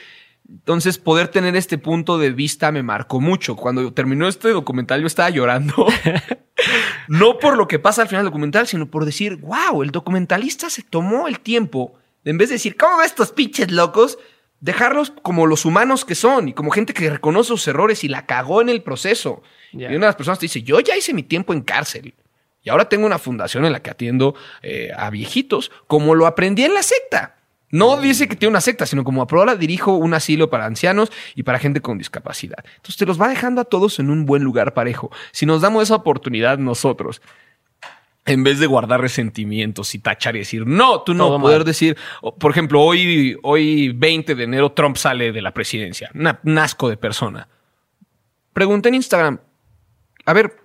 Entonces, 0.48 0.98
poder 0.98 1.28
tener 1.28 1.54
este 1.54 1.78
punto 1.78 2.18
de 2.18 2.30
vista 2.32 2.72
me 2.72 2.82
marcó 2.82 3.20
mucho. 3.20 3.54
Cuando 3.56 3.92
terminó 3.92 4.26
este 4.26 4.48
documental, 4.48 5.00
yo 5.00 5.06
estaba 5.06 5.30
llorando. 5.30 5.86
no 7.08 7.38
por 7.38 7.56
lo 7.56 7.68
que 7.68 7.78
pasa 7.78 8.02
al 8.02 8.08
final 8.08 8.24
del 8.24 8.30
documental, 8.30 8.66
sino 8.66 8.90
por 8.90 9.04
decir, 9.04 9.36
wow, 9.36 9.82
el 9.82 9.90
documentalista 9.90 10.70
se 10.70 10.82
tomó 10.82 11.28
el 11.28 11.40
tiempo 11.40 11.94
de, 12.24 12.30
en 12.30 12.38
vez 12.38 12.48
de 12.48 12.56
decir, 12.56 12.76
¿cómo 12.76 12.98
ven 12.98 13.06
estos 13.06 13.32
pinches 13.32 13.70
locos? 13.70 14.18
Dejarlos 14.60 15.12
como 15.22 15.46
los 15.46 15.64
humanos 15.64 16.04
que 16.04 16.14
son 16.14 16.48
y 16.48 16.52
como 16.52 16.70
gente 16.70 16.92
que 16.92 17.08
reconoce 17.08 17.48
sus 17.48 17.66
errores 17.66 18.04
y 18.04 18.08
la 18.08 18.26
cagó 18.26 18.60
en 18.60 18.68
el 18.68 18.82
proceso. 18.82 19.42
Y 19.72 19.84
una 19.84 19.92
de 19.92 19.98
las 20.00 20.16
personas 20.16 20.38
te 20.38 20.44
dice, 20.44 20.62
yo 20.62 20.80
ya 20.80 20.96
hice 20.96 21.14
mi 21.14 21.22
tiempo 21.22 21.54
en 21.54 21.62
cárcel. 21.62 22.14
Y 22.62 22.68
ahora 22.68 22.88
tengo 22.88 23.06
una 23.06 23.18
fundación 23.18 23.64
en 23.64 23.72
la 23.72 23.80
que 23.80 23.90
atiendo 23.90 24.34
eh, 24.62 24.90
a 24.94 25.08
viejitos, 25.08 25.70
como 25.86 26.14
lo 26.14 26.26
aprendí 26.26 26.64
en 26.64 26.74
la 26.74 26.82
secta. 26.82 27.36
No 27.72 27.96
dice 27.98 28.26
que 28.28 28.34
tiene 28.36 28.50
una 28.50 28.60
secta, 28.60 28.84
sino 28.86 29.04
como 29.04 29.22
ahora 29.22 29.54
dirijo 29.54 29.94
un 29.94 30.12
asilo 30.14 30.50
para 30.50 30.66
ancianos 30.66 31.12
y 31.36 31.44
para 31.44 31.58
gente 31.60 31.80
con 31.80 31.98
discapacidad. 31.98 32.64
Entonces 32.76 32.96
te 32.96 33.06
los 33.06 33.20
va 33.20 33.28
dejando 33.28 33.60
a 33.60 33.64
todos 33.64 33.98
en 34.00 34.10
un 34.10 34.26
buen 34.26 34.42
lugar 34.42 34.74
parejo. 34.74 35.10
Si 35.30 35.46
nos 35.46 35.60
damos 35.60 35.84
esa 35.84 35.94
oportunidad 35.94 36.58
nosotros, 36.58 37.22
en 38.26 38.42
vez 38.44 38.58
de 38.58 38.66
guardar 38.66 39.00
resentimientos 39.00 39.94
y 39.94 39.98
tachar 40.00 40.36
y 40.36 40.40
decir, 40.40 40.66
no, 40.66 41.02
tú 41.02 41.14
no, 41.14 41.28
Todo 41.28 41.40
poder 41.40 41.58
mal. 41.60 41.64
decir, 41.66 41.96
por 42.38 42.50
ejemplo, 42.50 42.80
hoy, 42.82 43.36
hoy 43.42 43.92
20 43.92 44.34
de 44.34 44.44
enero 44.44 44.72
Trump 44.72 44.96
sale 44.96 45.32
de 45.32 45.40
la 45.40 45.52
presidencia, 45.54 46.10
Una- 46.14 46.38
un 46.44 46.58
asco 46.58 46.88
de 46.88 46.96
persona. 46.96 47.48
Pregunté 48.52 48.88
en 48.88 48.96
Instagram, 48.96 49.38
a 50.26 50.32
ver, 50.32 50.56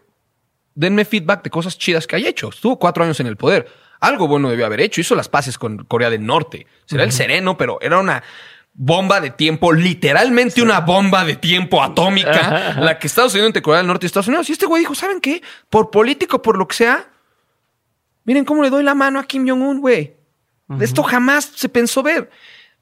denme 0.73 1.05
feedback 1.05 1.43
de 1.43 1.49
cosas 1.49 1.77
chidas 1.77 2.07
que 2.07 2.15
haya 2.15 2.29
hecho. 2.29 2.49
Estuvo 2.49 2.77
cuatro 2.79 3.03
años 3.03 3.19
en 3.19 3.27
el 3.27 3.37
poder. 3.37 3.67
Algo 4.05 4.27
bueno 4.27 4.49
debió 4.49 4.65
haber 4.65 4.81
hecho. 4.81 5.01
Hizo 5.01 5.15
las 5.15 5.29
paces 5.29 5.57
con 5.57 5.85
Corea 5.85 6.09
del 6.09 6.25
Norte. 6.25 6.67
Será 6.85 7.03
el 7.03 7.11
sereno, 7.11 7.57
pero 7.57 7.79
era 7.81 7.99
una 7.99 8.23
bomba 8.73 9.21
de 9.21 9.31
tiempo, 9.31 9.71
literalmente 9.71 10.61
una 10.61 10.81
bomba 10.81 11.23
de 11.23 11.37
tiempo 11.37 11.81
atómica, 11.81 12.75
la 12.79 12.99
que 12.99 13.07
Estados 13.07 13.33
Unidos 13.33 13.47
entre 13.47 13.61
Corea 13.61 13.79
del 13.79 13.87
Norte 13.87 14.05
y 14.05 14.07
Estados 14.07 14.27
Unidos. 14.27 14.49
Y 14.49 14.53
este 14.53 14.65
güey 14.65 14.81
dijo, 14.81 14.93
¿saben 14.93 15.21
qué? 15.21 15.41
Por 15.69 15.89
político, 15.91 16.41
por 16.41 16.57
lo 16.57 16.67
que 16.67 16.75
sea, 16.75 17.09
miren 18.25 18.45
cómo 18.45 18.63
le 18.63 18.69
doy 18.69 18.83
la 18.83 18.93
mano 18.93 19.19
a 19.19 19.23
Kim 19.23 19.47
Jong-un, 19.47 19.79
güey. 19.79 20.15
Esto 20.79 21.03
jamás 21.03 21.51
se 21.55 21.69
pensó 21.69 22.03
ver. 22.03 22.29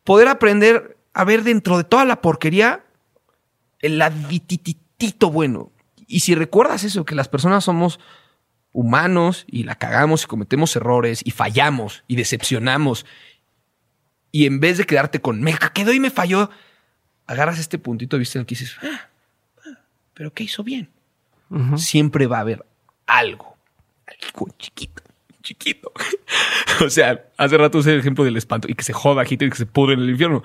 Poder 0.04 0.28
aprender 0.28 0.98
a 1.14 1.24
ver 1.24 1.44
dentro 1.44 1.78
de 1.78 1.84
toda 1.84 2.06
la 2.06 2.22
porquería 2.22 2.84
el 3.80 3.98
ladititito 3.98 5.30
bueno. 5.30 5.72
Y 6.08 6.22
si 6.22 6.34
recuerdas 6.36 6.84
eso, 6.84 7.06
que 7.06 7.16
las 7.16 7.28
personas 7.28 7.64
somos 7.64 8.00
humanos 8.74 9.46
y 9.48 9.64
la 9.64 9.76
cagamos 9.76 10.24
y 10.24 10.28
cometemos 10.28 10.76
errores 10.76 11.22
y 11.24 11.32
fallamos 11.32 12.04
y 12.08 12.16
decepcionamos. 12.16 13.06
Y 14.32 14.46
en 14.46 14.60
vez 14.60 14.78
de 14.78 14.86
quedarte 14.86 15.22
con 15.22 15.42
me 15.42 15.56
quedó 15.74 15.94
y 15.94 16.00
me 16.00 16.10
falló, 16.10 16.50
agarras 17.28 17.60
este 17.60 17.78
puntito 17.78 18.18
de 18.18 18.20
vista 18.20 18.40
en 18.40 18.42
el 18.42 18.46
que 18.48 18.56
dices, 18.56 18.76
"Ah, 18.82 19.10
ah, 19.66 19.80
pero 20.14 20.34
¿qué 20.34 20.44
hizo 20.44 20.64
bien? 20.64 20.90
Siempre 21.78 22.26
va 22.26 22.38
a 22.38 22.42
haber 22.42 22.66
algo, 23.06 23.56
algo 24.08 24.50
chiquito, 24.58 25.04
chiquito. 25.44 25.92
o 26.84 26.90
sea, 26.90 27.26
hace 27.38 27.58
rato 27.58 27.78
usé 27.78 27.94
el 27.94 28.00
ejemplo 28.00 28.24
del 28.24 28.38
espanto 28.38 28.68
y 28.68 28.74
que 28.74 28.84
se 28.84 28.94
joda 28.94 29.24
y 29.30 29.38
que 29.38 29.52
se 29.52 29.68
pudre 29.68 29.94
en 29.94 30.00
el 30.00 30.10
infierno. 30.10 30.44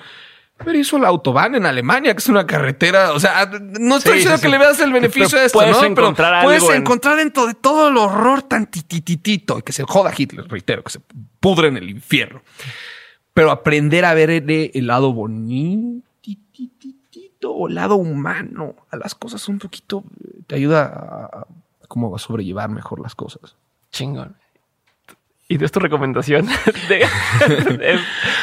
Pero 0.65 0.77
hizo 0.77 0.99
la 0.99 1.09
autobahn 1.09 1.55
en 1.55 1.67
Alemania, 1.67 2.13
que 2.15 2.19
es 2.19 2.29
una 2.29 2.47
carretera. 2.47 3.13
O 3.13 3.21
sea, 3.21 3.47
no 3.79 3.97
estoy 3.97 4.13
Sí, 4.13 4.17
diciendo 4.19 4.37
sí, 4.39 4.43
que 4.43 4.49
sí. 4.49 4.53
le 4.53 4.59
veas 4.59 4.81
el 4.81 4.93
beneficio 4.93 5.29
Pero 5.31 5.43
a 5.43 5.47
esto, 5.47 5.59
puedes 5.61 5.77
¿no? 5.81 5.85
encontrar 5.85 6.31
Pero 6.31 6.37
algo 6.37 6.49
puedes 6.49 6.69
en- 6.77 6.83
encontrar 6.83 7.17
dentro 7.17 7.47
de 7.47 7.55
todo 7.55 7.89
el 7.89 7.97
horror 7.97 8.43
tan 8.43 8.67
titititito 8.67 9.59
y 9.59 9.63
que 9.63 9.73
se 9.73 9.85
joda 9.85 10.13
Hitler, 10.17 10.47
reitero, 10.49 10.83
que 10.83 10.91
se 10.91 11.01
pudre 11.41 11.69
en 11.69 11.77
el 11.77 11.89
infierno. 11.89 12.43
Pero 13.35 13.53
aprender 13.53 14.05
a 14.05 14.15
ver 14.15 14.31
el, 14.31 14.71
el 14.75 14.87
lado 14.89 15.13
bonito 15.13 16.03
o 17.45 17.69
lado 17.69 17.95
humano 17.97 18.75
a 18.91 18.97
las 18.97 19.15
cosas 19.15 19.49
un 19.49 19.59
poquito 19.61 20.03
eh, 20.25 20.41
te 20.47 20.57
ayuda 20.57 20.83
a, 20.85 21.41
a- 21.41 21.47
como 21.87 22.15
a 22.15 22.19
sobrellevar 22.19 22.69
mejor 22.69 23.01
las 23.01 23.15
cosas. 23.15 23.55
Chingón. 23.93 24.37
¿Y 25.51 25.57
de 25.57 25.67
tu 25.71 25.81
recomendación 25.81 26.47
de, 26.91 27.07
de, 27.79 27.99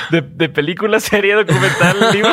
de- 0.09 0.21
de 0.21 0.49
película, 0.49 0.99
serie, 0.99 1.35
documental, 1.35 1.97
libro? 2.13 2.31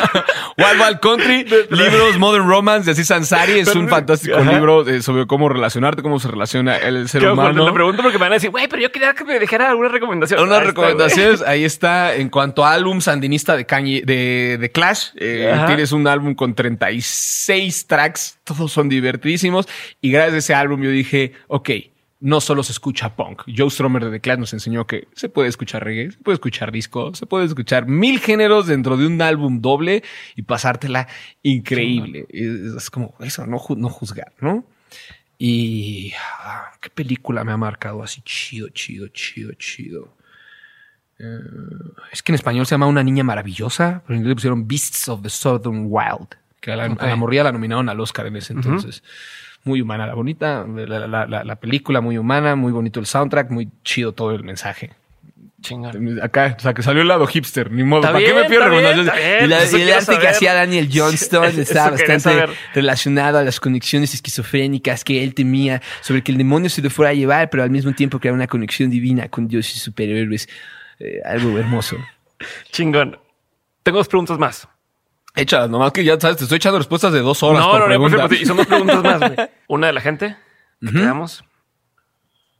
Wild 0.57 0.81
Wild 0.81 0.99
Country, 0.99 1.45
libros 1.69 2.17
Modern 2.17 2.47
Romance 2.47 2.85
de 2.85 2.93
Aziz 2.93 3.11
Ansari 3.11 3.59
es 3.59 3.75
un 3.75 3.87
fantástico 3.87 4.35
Ajá. 4.37 4.51
libro 4.51 4.87
eh, 4.89 5.03
sobre 5.03 5.27
cómo 5.27 5.47
relacionarte, 5.47 6.01
cómo 6.01 6.19
se 6.19 6.27
relaciona 6.27 6.77
el 6.77 7.07
ser 7.07 7.23
humano. 7.29 7.65
Le 7.67 7.71
pregunto 7.71 8.01
porque 8.01 8.17
me 8.17 8.23
van 8.23 8.31
a 8.31 8.35
decir, 8.35 8.49
güey, 8.49 8.67
pero 8.67 8.81
yo 8.81 8.91
quería 8.91 9.13
que 9.13 9.23
me 9.23 9.37
dejara 9.39 9.69
alguna 9.69 9.89
recomendación. 9.89 10.39
Unas 10.41 10.57
está, 10.57 10.67
recomendaciones, 10.67 11.41
ahí 11.43 11.63
está, 11.65 12.15
en 12.15 12.29
cuanto 12.29 12.65
a 12.65 12.73
álbum 12.73 12.99
sandinista 12.99 13.55
de, 13.55 13.67
Kanye- 13.67 14.03
de, 14.03 14.57
de 14.59 14.71
Clash, 14.71 15.09
eh, 15.17 15.55
tienes 15.67 15.91
un 15.91 16.07
álbum 16.07 16.33
con 16.33 16.55
36 16.55 17.85
tracks, 17.85 18.39
todos 18.43 18.71
son 18.71 18.89
divertidísimos, 18.89 19.67
y 20.01 20.11
gracias 20.11 20.33
a 20.33 20.37
ese 20.39 20.55
álbum 20.55 20.81
yo 20.81 20.89
dije, 20.89 21.33
ok, 21.47 21.69
no 22.25 22.39
solo 22.39 22.63
se 22.63 22.71
escucha 22.71 23.15
punk. 23.17 23.43
Joe 23.55 23.69
Stromer 23.69 24.05
de 24.05 24.11
The 24.11 24.19
Clash 24.21 24.39
nos 24.39 24.53
enseñó 24.53 24.87
que 24.87 25.07
se 25.13 25.27
puede 25.27 25.49
escuchar 25.49 25.83
reggae, 25.83 26.11
se 26.11 26.17
puede 26.19 26.35
escuchar 26.35 26.71
disco, 26.71 27.13
se 27.13 27.25
puede 27.25 27.45
escuchar 27.45 27.85
mil 27.85 28.19
géneros 28.21 28.65
dentro 28.67 28.95
de 28.95 29.05
un 29.07 29.21
álbum 29.21 29.59
doble 29.61 30.03
y 30.35 30.43
pasártela 30.43 31.07
increíble. 31.41 32.25
Es, 32.29 32.75
es 32.77 32.89
como 32.89 33.13
eso, 33.19 33.45
no, 33.45 33.57
ju- 33.59 33.75
no 33.77 33.89
juzgar, 33.89 34.31
¿no? 34.39 34.65
Y 35.37 36.13
ah, 36.39 36.71
qué 36.79 36.89
película 36.89 37.43
me 37.43 37.51
ha 37.51 37.57
marcado 37.57 38.01
así 38.03 38.21
chido, 38.21 38.69
chido, 38.69 39.07
chido, 39.09 39.51
chido. 39.55 40.15
Eh, 41.19 41.25
es 42.11 42.23
que 42.23 42.31
en 42.31 42.35
español 42.35 42.65
se 42.65 42.71
llama 42.75 42.87
Una 42.87 43.03
niña 43.03 43.23
maravillosa, 43.23 44.01
pero 44.05 44.15
en 44.15 44.21
inglés 44.21 44.29
le 44.31 44.35
pusieron 44.35 44.67
Beasts 44.67 45.09
of 45.09 45.21
the 45.21 45.29
Southern 45.29 45.87
Wild, 45.89 46.29
que 46.61 46.71
a 46.71 46.75
la, 46.77 46.87
Ok. 46.91 47.01
a 47.03 47.07
la 47.07 47.15
morría 47.15 47.43
la 47.43 47.51
nominaron 47.51 47.89
al 47.89 47.99
Oscar 47.99 48.27
en 48.27 48.37
ese 48.37 48.53
entonces. 48.53 49.03
Muy 49.65 49.81
humana 49.81 50.05
la 50.07 50.13
bonita, 50.13 50.65
la, 50.67 51.07
la- 51.07 51.25
la- 51.27 51.43
la 51.43 51.55
película 51.55 52.01
muy 52.01 52.17
humana, 52.17 52.55
muy 52.55 52.71
bonito 52.71 52.99
el 52.99 53.05
soundtrack, 53.05 53.49
muy 53.49 53.69
chido 53.83 54.11
todo 54.11 54.31
el 54.31 54.43
mensaje. 54.43 54.91
Chingón. 55.61 56.19
Acá, 56.21 56.55
o 56.57 56.61
sea, 56.61 56.73
que 56.73 56.83
salió 56.83 57.01
el 57.03 57.07
lado 57.07 57.25
hipster, 57.25 57.71
ni 57.71 57.83
modo. 57.83 58.01
¿Para 58.01 58.17
bien, 58.19 58.31
qué 58.35 58.41
me 58.41 58.49
pierdo? 58.49 58.69
bien, 58.69 58.83
bien. 58.83 59.05
Y, 59.45 59.47
la- 59.47 59.63
Eso 59.63 59.77
y 59.77 59.83
el 59.83 59.93
arte 59.93 60.19
que 60.19 60.27
hacía 60.27 60.53
Daniel 60.53 60.89
Johnston 60.93 61.45
estaba 61.57 61.91
bastante 61.91 62.19
saber. 62.19 62.49
relacionado 62.73 63.37
a 63.37 63.43
las 63.43 63.61
conexiones 63.61 64.13
esquizofrénicas 64.13 65.05
que 65.05 65.23
él 65.23 65.33
temía 65.33 65.81
sobre 66.01 66.21
que 66.21 66.33
el 66.33 66.37
demonio 66.37 66.69
se 66.69 66.81
lo 66.81 66.89
fuera 66.89 67.11
a 67.11 67.13
llevar, 67.13 67.49
pero 67.49 67.63
al 67.63 67.69
mismo 67.69 67.93
tiempo 67.93 68.19
crear 68.19 68.33
una 68.35 68.47
conexión 68.47 68.89
divina 68.89 69.29
con 69.29 69.47
Dios 69.47 69.73
y 69.73 69.79
superhéroes. 69.79 70.49
Eh, 70.99 71.21
algo 71.23 71.57
hermoso. 71.57 71.95
Chingón. 72.73 73.17
Tengo 73.83 73.99
dos 73.99 74.09
preguntas 74.09 74.37
más. 74.37 74.67
Échalas, 75.35 75.69
nomás 75.69 75.91
que 75.91 76.03
ya 76.03 76.19
sabes, 76.19 76.37
te 76.37 76.43
estoy 76.43 76.57
echando 76.57 76.77
respuestas 76.77 77.11
de 77.11 77.19
dos 77.21 77.41
horas 77.41 77.61
no, 77.63 77.71
por 77.71 77.79
no, 77.79 77.85
no, 77.85 77.87
pregunta. 77.87 78.17
por 78.17 78.29
cierto, 78.29 78.43
y 78.43 78.45
son 78.45 78.57
dos 78.57 78.67
preguntas 78.67 79.03
más, 79.03 79.19
güey. 79.19 79.49
Una 79.67 79.87
de 79.87 79.93
la 79.93 80.01
gente. 80.01 80.37
que 80.79 80.91
quedamos. 80.91 81.43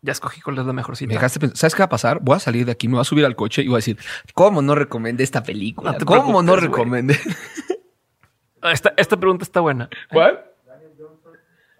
Ya 0.02 0.12
escogí 0.12 0.42
cuál 0.42 0.58
es 0.58 0.66
la 0.66 0.74
mejor 0.74 0.92
Me 0.94 0.96
cita. 0.98 1.14
dejaste 1.14 1.40
pensar, 1.40 1.58
¿sabes 1.58 1.76
qué 1.76 1.80
va 1.80 1.86
a 1.86 1.90
pasar? 1.90 2.20
Voy 2.22 2.36
a 2.36 2.40
salir 2.40 2.66
de 2.66 2.72
aquí, 2.74 2.88
me 2.88 2.96
voy 2.96 3.02
a 3.02 3.06
subir 3.06 3.26
al 3.26 3.36
coche 3.36 3.62
y 3.62 3.68
voy 3.68 3.76
a 3.76 3.78
decir, 3.78 3.98
¿cómo 4.34 4.62
no 4.62 4.76
recomendé 4.76 5.24
esta 5.24 5.44
película? 5.44 5.94
No 5.98 6.06
¿Cómo 6.06 6.42
no 6.44 6.56
recomendé? 6.56 7.18
Esta, 8.64 8.94
esta 8.98 9.18
pregunta 9.18 9.44
está 9.44 9.60
buena. 9.60 9.90
¿Cuál? 10.12 10.44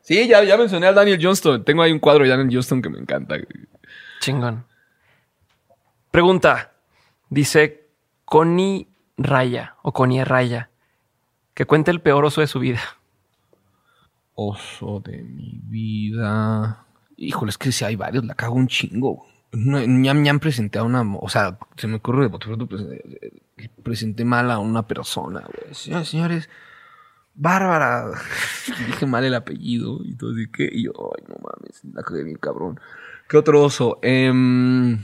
Sí, 0.02 0.28
ya, 0.28 0.44
ya 0.44 0.58
mencioné 0.58 0.88
al 0.88 0.96
Daniel 0.96 1.18
Johnston. 1.22 1.64
Tengo 1.64 1.82
ahí 1.82 1.92
un 1.92 2.00
cuadro 2.00 2.24
de 2.26 2.30
Daniel 2.30 2.50
Johnston 2.52 2.82
que 2.82 2.90
me 2.90 3.00
encanta. 3.00 3.36
Chingón. 4.20 4.66
Pregunta. 6.12 6.74
Dice 7.30 7.88
Connie 8.26 8.88
Raya 9.18 9.76
o 9.82 9.94
Connie 9.94 10.24
Raya. 10.26 10.70
Que 11.54 11.66
cuente 11.66 11.92
el 11.92 12.02
peor 12.02 12.26
oso 12.26 12.42
de 12.42 12.48
su 12.48 12.60
vida. 12.60 12.82
Oso 14.34 15.02
de 15.06 15.24
mi 15.24 15.60
vida. 15.64 16.86
Híjole, 17.18 17.52
es 17.52 17.58
que 17.58 17.72
si 17.72 17.86
hay 17.86 17.96
varios, 17.96 18.26
la 18.26 18.36
cago 18.36 18.56
un 18.56 18.68
chingo. 18.68 19.26
Ñam 19.52 20.24
ñam 20.24 20.40
presenté 20.40 20.80
a 20.80 20.84
una, 20.84 21.04
o 21.04 21.30
sea, 21.30 21.60
se 21.76 21.88
me 21.88 21.98
ocurre 21.98 22.24
de 22.24 22.28
bote 22.30 22.48
pues, 22.66 22.82
eh, 22.82 23.42
eh, 23.58 23.70
presenté 23.84 24.26
mal 24.26 24.50
a 24.50 24.58
una 24.58 24.88
persona, 24.88 25.42
güey. 25.42 25.76
Señores, 25.76 26.10
señores, 26.10 26.50
Bárbara. 27.36 28.12
Dije 28.88 29.06
mal 29.06 29.24
el 29.24 29.34
apellido 29.34 30.00
y 30.04 30.16
todo 30.16 30.32
así 30.32 30.48
que, 30.52 30.70
y 30.72 30.86
yo, 30.86 30.92
ay, 31.16 31.24
no 31.28 31.36
mames, 31.36 31.84
la 31.94 32.04
cagué 32.04 32.24
bien 32.24 32.38
cabrón. 32.38 32.80
¿Qué 33.28 33.38
otro 33.38 33.64
oso? 33.64 34.00
Em, 34.02 35.04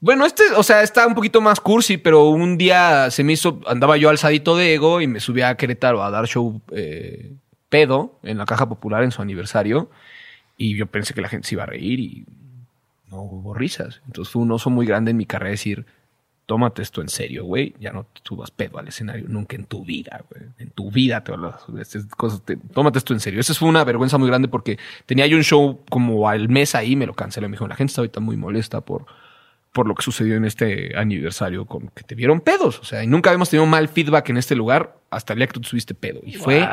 bueno, 0.00 0.26
este, 0.26 0.42
o 0.56 0.62
sea, 0.62 0.82
está 0.82 1.06
un 1.06 1.14
poquito 1.14 1.40
más 1.40 1.60
cursi, 1.60 1.96
pero 1.96 2.28
un 2.28 2.58
día 2.58 3.10
se 3.10 3.24
me 3.24 3.32
hizo, 3.32 3.60
andaba 3.66 3.96
yo 3.96 4.08
alzadito 4.10 4.56
de 4.56 4.74
ego 4.74 5.00
y 5.00 5.06
me 5.06 5.20
subí 5.20 5.42
a 5.42 5.56
Querétaro 5.56 6.02
a 6.02 6.10
dar 6.10 6.26
show 6.26 6.60
eh, 6.72 7.32
pedo 7.68 8.18
en 8.22 8.38
la 8.38 8.46
caja 8.46 8.68
popular 8.68 9.02
en 9.04 9.10
su 9.12 9.22
aniversario. 9.22 9.90
Y 10.58 10.76
yo 10.76 10.86
pensé 10.86 11.12
que 11.14 11.20
la 11.20 11.28
gente 11.28 11.48
se 11.48 11.54
iba 11.54 11.64
a 11.64 11.66
reír 11.66 12.00
y 12.00 12.24
no 13.10 13.22
hubo 13.22 13.54
risas. 13.54 14.00
Entonces 14.06 14.32
fue 14.32 14.42
un 14.42 14.52
oso 14.52 14.70
muy 14.70 14.86
grande 14.86 15.10
en 15.10 15.16
mi 15.16 15.26
carrera 15.26 15.50
decir, 15.50 15.84
tómate 16.46 16.80
esto 16.80 17.02
en 17.02 17.08
serio, 17.08 17.44
güey. 17.44 17.74
Ya 17.78 17.92
no 17.92 18.04
te 18.04 18.20
subas 18.24 18.50
pedo 18.50 18.78
al 18.78 18.88
escenario 18.88 19.26
nunca 19.28 19.56
en 19.56 19.64
tu 19.64 19.84
vida, 19.84 20.24
güey. 20.30 20.42
En 20.58 20.70
tu 20.70 20.90
vida 20.90 21.22
te 21.22 21.32
subir 21.64 21.82
estas 21.82 22.06
cosas. 22.06 22.42
te- 22.42 22.56
tómate 22.56 22.98
esto 22.98 23.12
en 23.12 23.20
serio. 23.20 23.40
Esa 23.40 23.52
fue 23.54 23.68
una 23.68 23.84
vergüenza 23.84 24.16
muy 24.16 24.28
grande 24.28 24.48
porque 24.48 24.78
tenía 25.04 25.26
yo 25.26 25.36
un 25.36 25.42
show 25.44 25.80
como 25.90 26.28
al 26.28 26.48
mes 26.48 26.74
ahí, 26.74 26.96
me 26.96 27.06
lo 27.06 27.14
cancelé. 27.14 27.48
Me 27.48 27.52
dijo, 27.56 27.68
la 27.68 27.76
gente 27.76 27.90
está 27.90 28.00
ahorita 28.00 28.20
muy 28.20 28.36
molesta 28.36 28.80
por, 28.80 29.04
por 29.76 29.86
lo 29.86 29.94
que 29.94 30.02
sucedió 30.02 30.36
en 30.36 30.46
este 30.46 30.96
aniversario 30.96 31.66
con 31.66 31.88
que 31.88 32.02
te 32.02 32.14
vieron 32.14 32.40
pedos. 32.40 32.80
O 32.80 32.84
sea, 32.84 33.04
y 33.04 33.06
nunca 33.06 33.28
habíamos 33.30 33.50
tenido 33.50 33.66
mal 33.66 33.88
feedback 33.88 34.30
en 34.30 34.38
este 34.38 34.56
lugar 34.56 34.96
hasta 35.10 35.34
el 35.34 35.38
día 35.38 35.46
que 35.46 35.52
tú 35.52 35.60
te 35.60 35.68
subiste 35.68 35.94
pedo. 35.94 36.20
Y 36.24 36.32
fue 36.32 36.66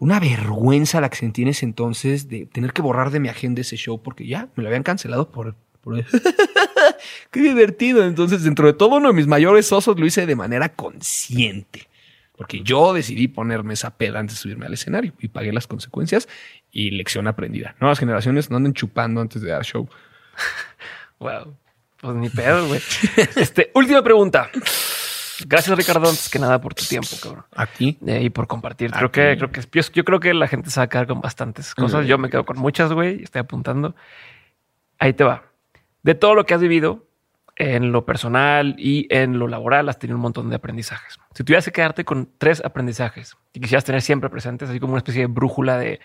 una 0.00 0.18
vergüenza 0.18 1.00
la 1.00 1.08
que 1.08 1.16
sentí 1.16 1.42
en 1.42 1.48
ese 1.48 1.64
entonces 1.64 2.28
de 2.28 2.46
tener 2.46 2.72
que 2.72 2.82
borrar 2.82 3.10
de 3.12 3.20
mi 3.20 3.28
agenda 3.28 3.60
ese 3.60 3.76
show 3.76 4.02
porque 4.02 4.26
ya 4.26 4.48
me 4.56 4.62
lo 4.64 4.68
habían 4.68 4.82
cancelado 4.82 5.30
por... 5.30 5.54
por- 5.80 6.04
Qué 7.30 7.40
divertido. 7.40 8.04
Entonces, 8.04 8.42
dentro 8.42 8.66
de 8.66 8.72
todo 8.72 8.96
uno 8.96 9.08
de 9.08 9.14
mis 9.14 9.26
mayores 9.26 9.70
osos 9.72 9.98
lo 9.98 10.04
hice 10.04 10.26
de 10.26 10.34
manera 10.36 10.68
consciente. 10.70 11.88
Porque 12.36 12.60
yo 12.62 12.92
decidí 12.94 13.26
ponerme 13.28 13.74
esa 13.74 13.96
peda 13.96 14.18
antes 14.20 14.36
de 14.36 14.40
subirme 14.42 14.66
al 14.66 14.72
escenario 14.74 15.12
y 15.20 15.28
pagué 15.28 15.52
las 15.52 15.66
consecuencias 15.66 16.28
y 16.70 16.90
lección 16.92 17.26
aprendida. 17.26 17.74
Nuevas 17.80 17.98
generaciones 17.98 18.50
no 18.50 18.56
anden 18.56 18.74
chupando 18.74 19.20
antes 19.20 19.40
de 19.42 19.50
dar 19.50 19.64
show. 19.64 19.88
Wow. 21.20 21.56
Pues 22.00 22.14
ni 22.14 22.28
pedo, 22.28 22.66
güey. 22.66 22.80
Este, 23.36 23.70
última 23.74 24.02
pregunta. 24.02 24.50
Gracias, 25.46 25.76
Ricardo, 25.76 26.08
antes 26.08 26.28
que 26.28 26.38
nada 26.38 26.60
por 26.60 26.74
tu 26.74 26.84
tiempo, 26.84 27.08
cabrón. 27.22 27.44
Aquí. 27.54 27.98
Eh, 28.06 28.22
y 28.22 28.30
por 28.30 28.46
compartir. 28.46 28.90
Creo 28.90 29.12
que, 29.12 29.36
creo 29.36 29.52
que 29.52 29.60
yo, 29.60 29.82
yo 29.92 30.04
creo 30.04 30.20
que 30.20 30.34
la 30.34 30.48
gente 30.48 30.70
se 30.70 30.80
va 30.80 30.84
a 30.84 30.88
quedar 30.88 31.06
con 31.06 31.20
bastantes 31.20 31.74
cosas. 31.74 32.06
Yo 32.06 32.18
me 32.18 32.28
quedo 32.28 32.44
con 32.44 32.58
muchas, 32.58 32.92
güey. 32.92 33.22
Estoy 33.22 33.40
apuntando. 33.40 33.94
Ahí 34.98 35.12
te 35.12 35.24
va. 35.24 35.44
De 36.02 36.14
todo 36.14 36.34
lo 36.34 36.44
que 36.44 36.54
has 36.54 36.60
vivido 36.60 37.06
en 37.58 37.90
lo 37.90 38.04
personal 38.04 38.76
y 38.78 39.06
en 39.10 39.38
lo 39.38 39.48
laboral, 39.48 39.88
has 39.88 39.98
tenido 39.98 40.16
un 40.16 40.22
montón 40.22 40.48
de 40.48 40.56
aprendizajes. 40.56 41.18
Si 41.34 41.42
tuvieras 41.42 41.64
que 41.64 41.72
quedarte 41.72 42.04
con 42.04 42.30
tres 42.38 42.62
aprendizajes 42.64 43.36
y 43.52 43.60
quisieras 43.60 43.84
tener 43.84 44.00
siempre 44.00 44.30
presentes, 44.30 44.70
así 44.70 44.78
como 44.78 44.92
una 44.92 44.98
especie 44.98 45.22
de 45.22 45.26
brújula 45.26 45.76
de 45.76 46.00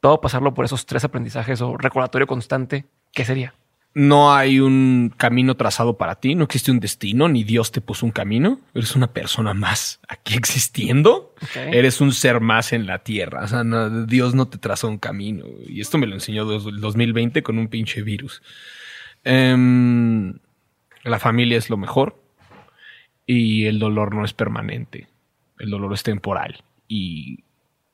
todo 0.00 0.20
pasarlo 0.20 0.52
por 0.52 0.66
esos 0.66 0.84
tres 0.84 1.04
aprendizajes 1.04 1.62
o 1.62 1.78
recordatorio 1.78 2.26
constante, 2.26 2.84
¿qué 3.12 3.24
sería? 3.24 3.54
No 3.94 4.32
hay 4.34 4.58
un 4.58 5.12
camino 5.16 5.54
trazado 5.54 5.98
para 5.98 6.14
ti, 6.14 6.34
no 6.34 6.44
existe 6.44 6.70
un 6.70 6.80
destino, 6.80 7.28
ni 7.28 7.44
Dios 7.44 7.72
te 7.72 7.82
puso 7.82 8.06
un 8.06 8.12
camino. 8.12 8.58
Eres 8.74 8.96
una 8.96 9.12
persona 9.12 9.52
más 9.52 10.00
aquí 10.08 10.34
existiendo. 10.38 11.34
Eres 11.54 12.00
un 12.00 12.12
ser 12.12 12.40
más 12.40 12.72
en 12.72 12.86
la 12.86 13.00
tierra. 13.00 13.44
O 13.44 13.48
sea, 13.48 13.64
no- 13.64 14.06
Dios 14.06 14.34
no 14.34 14.48
te 14.48 14.56
trazó 14.56 14.88
un 14.88 14.96
camino. 14.98 15.44
Y 15.66 15.80
esto 15.82 15.98
me 15.98 16.06
lo 16.06 16.14
enseñó 16.14 16.44
dos- 16.46 16.66
el 16.66 16.80
2020 16.80 17.42
con 17.42 17.58
un 17.58 17.68
pinche 17.68 18.00
virus. 18.02 18.42
Em, 19.24 20.38
la 21.04 21.18
familia 21.18 21.58
es 21.58 21.70
lo 21.70 21.76
mejor 21.76 22.20
y 23.26 23.66
el 23.66 23.78
dolor 23.78 24.14
no 24.14 24.24
es 24.24 24.32
permanente. 24.32 25.08
El 25.58 25.70
dolor 25.70 25.92
es 25.94 26.02
temporal. 26.02 26.62
Y 26.88 27.44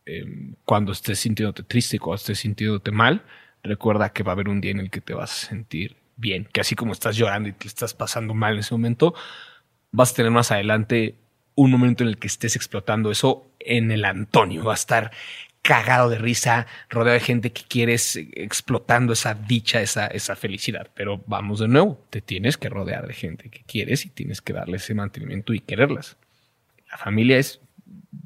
em, 0.07 0.55
cuando 0.65 0.93
estés 0.93 1.19
sintiéndote 1.19 1.65
triste, 1.65 1.99
cuando 1.99 2.17
estés 2.17 2.39
sintiéndote 2.39 2.91
mal, 2.93 3.23
recuerda 3.69 4.13
que 4.13 4.23
va 4.23 4.33
a 4.33 4.35
haber 4.35 4.49
un 4.49 4.61
día 4.61 4.73
en 4.73 4.81
el 4.81 4.91
que 4.91 5.01
te 5.01 5.15
vas 5.15 5.31
a 5.31 5.47
sentir 5.49 5.97
bien. 6.17 6.49
Que 6.53 6.61
así 6.61 6.75
como 6.75 6.93
estás 6.93 7.17
llorando 7.17 7.49
y 7.49 7.53
te 7.53 7.69
estás 7.69 7.95
pasando 7.95 8.35
mal 8.35 8.55
en 8.55 8.61
ese 8.61 8.75
momento, 8.75 9.15
vas 9.93 10.13
a 10.13 10.15
tener 10.15 10.33
más 10.33 10.51
adelante 10.51 11.15
un 11.55 11.71
momento 11.71 12.03
en 12.03 12.11
el 12.11 12.19
que 12.19 12.27
estés 12.27 12.57
explotando 12.57 13.11
eso 13.11 13.51
en 13.61 13.91
el 13.91 14.05
Antonio. 14.05 14.65
Va 14.65 14.73
a 14.73 14.75
estar 14.75 15.11
cagado 15.63 16.09
de 16.09 16.19
risa, 16.19 16.67
rodeado 16.89 17.19
de 17.19 17.25
gente 17.25 17.53
que 17.53 17.63
quieres, 17.63 18.17
explotando 18.17 19.13
esa 19.13 19.35
dicha, 19.35 19.81
esa, 19.81 20.07
esa 20.07 20.37
felicidad. 20.37 20.89
Pero 20.95 21.23
vamos 21.27 21.61
de 21.61 21.69
nuevo, 21.69 22.03
te 22.11 22.21
tienes 22.21 22.57
que 22.57 22.69
rodear 22.69 23.07
de 23.07 23.15
gente 23.15 23.51
que 23.51 23.63
quieres 23.65 24.07
y 24.07 24.09
tienes 24.09 24.41
que 24.41 24.53
darle 24.53 24.77
ese 24.79 24.95
mantenimiento 24.95 25.53
y 25.53 25.61
quererlas. 25.61 26.17
La 26.91 26.97
familia 26.97 27.39
es 27.39 27.61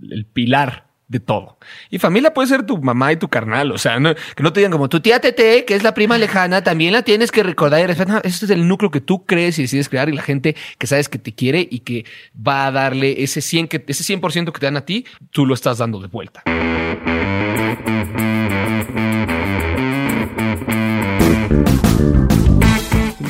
el 0.03 0.25
pilar 0.25 0.92
de 1.09 1.21
todo. 1.21 1.59
Y 1.91 1.99
familia 1.99 2.33
puede 2.33 2.49
ser 2.49 2.65
tu 2.65 2.79
mamá 2.79 3.13
y 3.13 3.17
tu 3.17 3.29
carnal. 3.29 3.71
O 3.73 3.79
sea, 3.79 4.01
no- 4.01 4.15
Que 4.15 4.43
no 4.43 4.53
te 4.53 4.61
digan 4.61 4.73
como 4.73 4.89
tu 4.89 5.01
tía 5.01 5.21
Tete, 5.21 5.65
que 5.65 5.75
es 5.75 5.83
la 5.83 5.93
prima 5.95 6.17
lejana, 6.19 6.63
también 6.65 6.93
la 6.93 7.03
tienes 7.03 7.31
que 7.31 7.43
recordar 7.43 7.81
y 7.81 7.87
respetar. 7.87 8.23
Este 8.25 8.47
es 8.47 8.51
el 8.51 8.67
núcleo 8.67 8.91
que 8.91 9.01
tú 9.01 9.27
crees 9.27 9.59
y 9.59 9.63
decides 9.63 9.89
crear 9.89 10.09
y 10.09 10.13
la 10.13 10.23
gente 10.23 10.57
que 10.79 10.87
sabes 10.87 11.09
que 11.09 11.19
te 11.19 11.35
quiere 11.35 11.67
y 11.71 11.81
que 11.81 12.05
va 12.37 12.67
a 12.67 12.71
darle 12.73 13.23
ese 13.23 13.41
100 13.43 13.69
que, 13.69 13.85
ese 13.87 14.05
100% 14.05 14.53
que 14.53 14.61
te 14.61 14.67
dan 14.67 14.77
a 14.77 14.85
ti, 14.87 15.05
tú 15.31 15.45
lo 15.47 15.55
estás 15.55 15.79
dando 15.79 16.01
de 16.01 16.09
vuelta. 16.09 16.43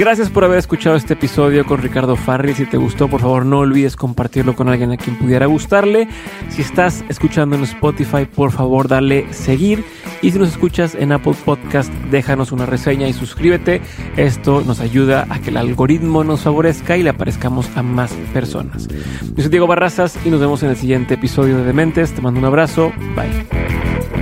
Gracias 0.02 0.30
por 0.30 0.42
haber 0.42 0.58
escuchado 0.58 0.96
este 0.96 1.12
episodio 1.12 1.64
con 1.64 1.80
Ricardo 1.80 2.16
Farri. 2.16 2.54
Si 2.54 2.66
te 2.66 2.76
gustó, 2.76 3.06
por 3.06 3.20
favor, 3.20 3.46
no 3.46 3.60
olvides 3.60 3.94
compartirlo 3.94 4.56
con 4.56 4.68
alguien 4.68 4.90
a 4.90 4.96
quien 4.96 5.16
pudiera 5.16 5.46
gustarle. 5.46 6.08
Si 6.48 6.60
estás 6.60 7.04
escuchando 7.08 7.54
en 7.54 7.62
Spotify, 7.62 8.24
por 8.24 8.50
favor, 8.50 8.88
dale 8.88 9.32
seguir. 9.32 9.84
Y 10.20 10.32
si 10.32 10.40
nos 10.40 10.48
escuchas 10.48 10.96
en 10.96 11.12
Apple 11.12 11.36
Podcast, 11.44 11.88
déjanos 12.10 12.50
una 12.50 12.66
reseña 12.66 13.06
y 13.06 13.12
suscríbete. 13.12 13.80
Esto 14.16 14.64
nos 14.66 14.80
ayuda 14.80 15.24
a 15.30 15.38
que 15.38 15.50
el 15.50 15.56
algoritmo 15.56 16.24
nos 16.24 16.40
favorezca 16.40 16.96
y 16.96 17.04
le 17.04 17.10
aparezcamos 17.10 17.70
a 17.76 17.84
más 17.84 18.12
personas. 18.34 18.88
Yo 18.88 19.42
soy 19.44 19.50
Diego 19.50 19.68
Barrazas 19.68 20.18
y 20.24 20.30
nos 20.30 20.40
vemos 20.40 20.64
en 20.64 20.70
el 20.70 20.76
siguiente 20.76 21.14
episodio 21.14 21.58
de 21.58 21.62
Dementes. 21.62 22.12
Te 22.12 22.20
mando 22.20 22.40
un 22.40 22.46
abrazo. 22.46 22.92
Bye. 23.14 24.21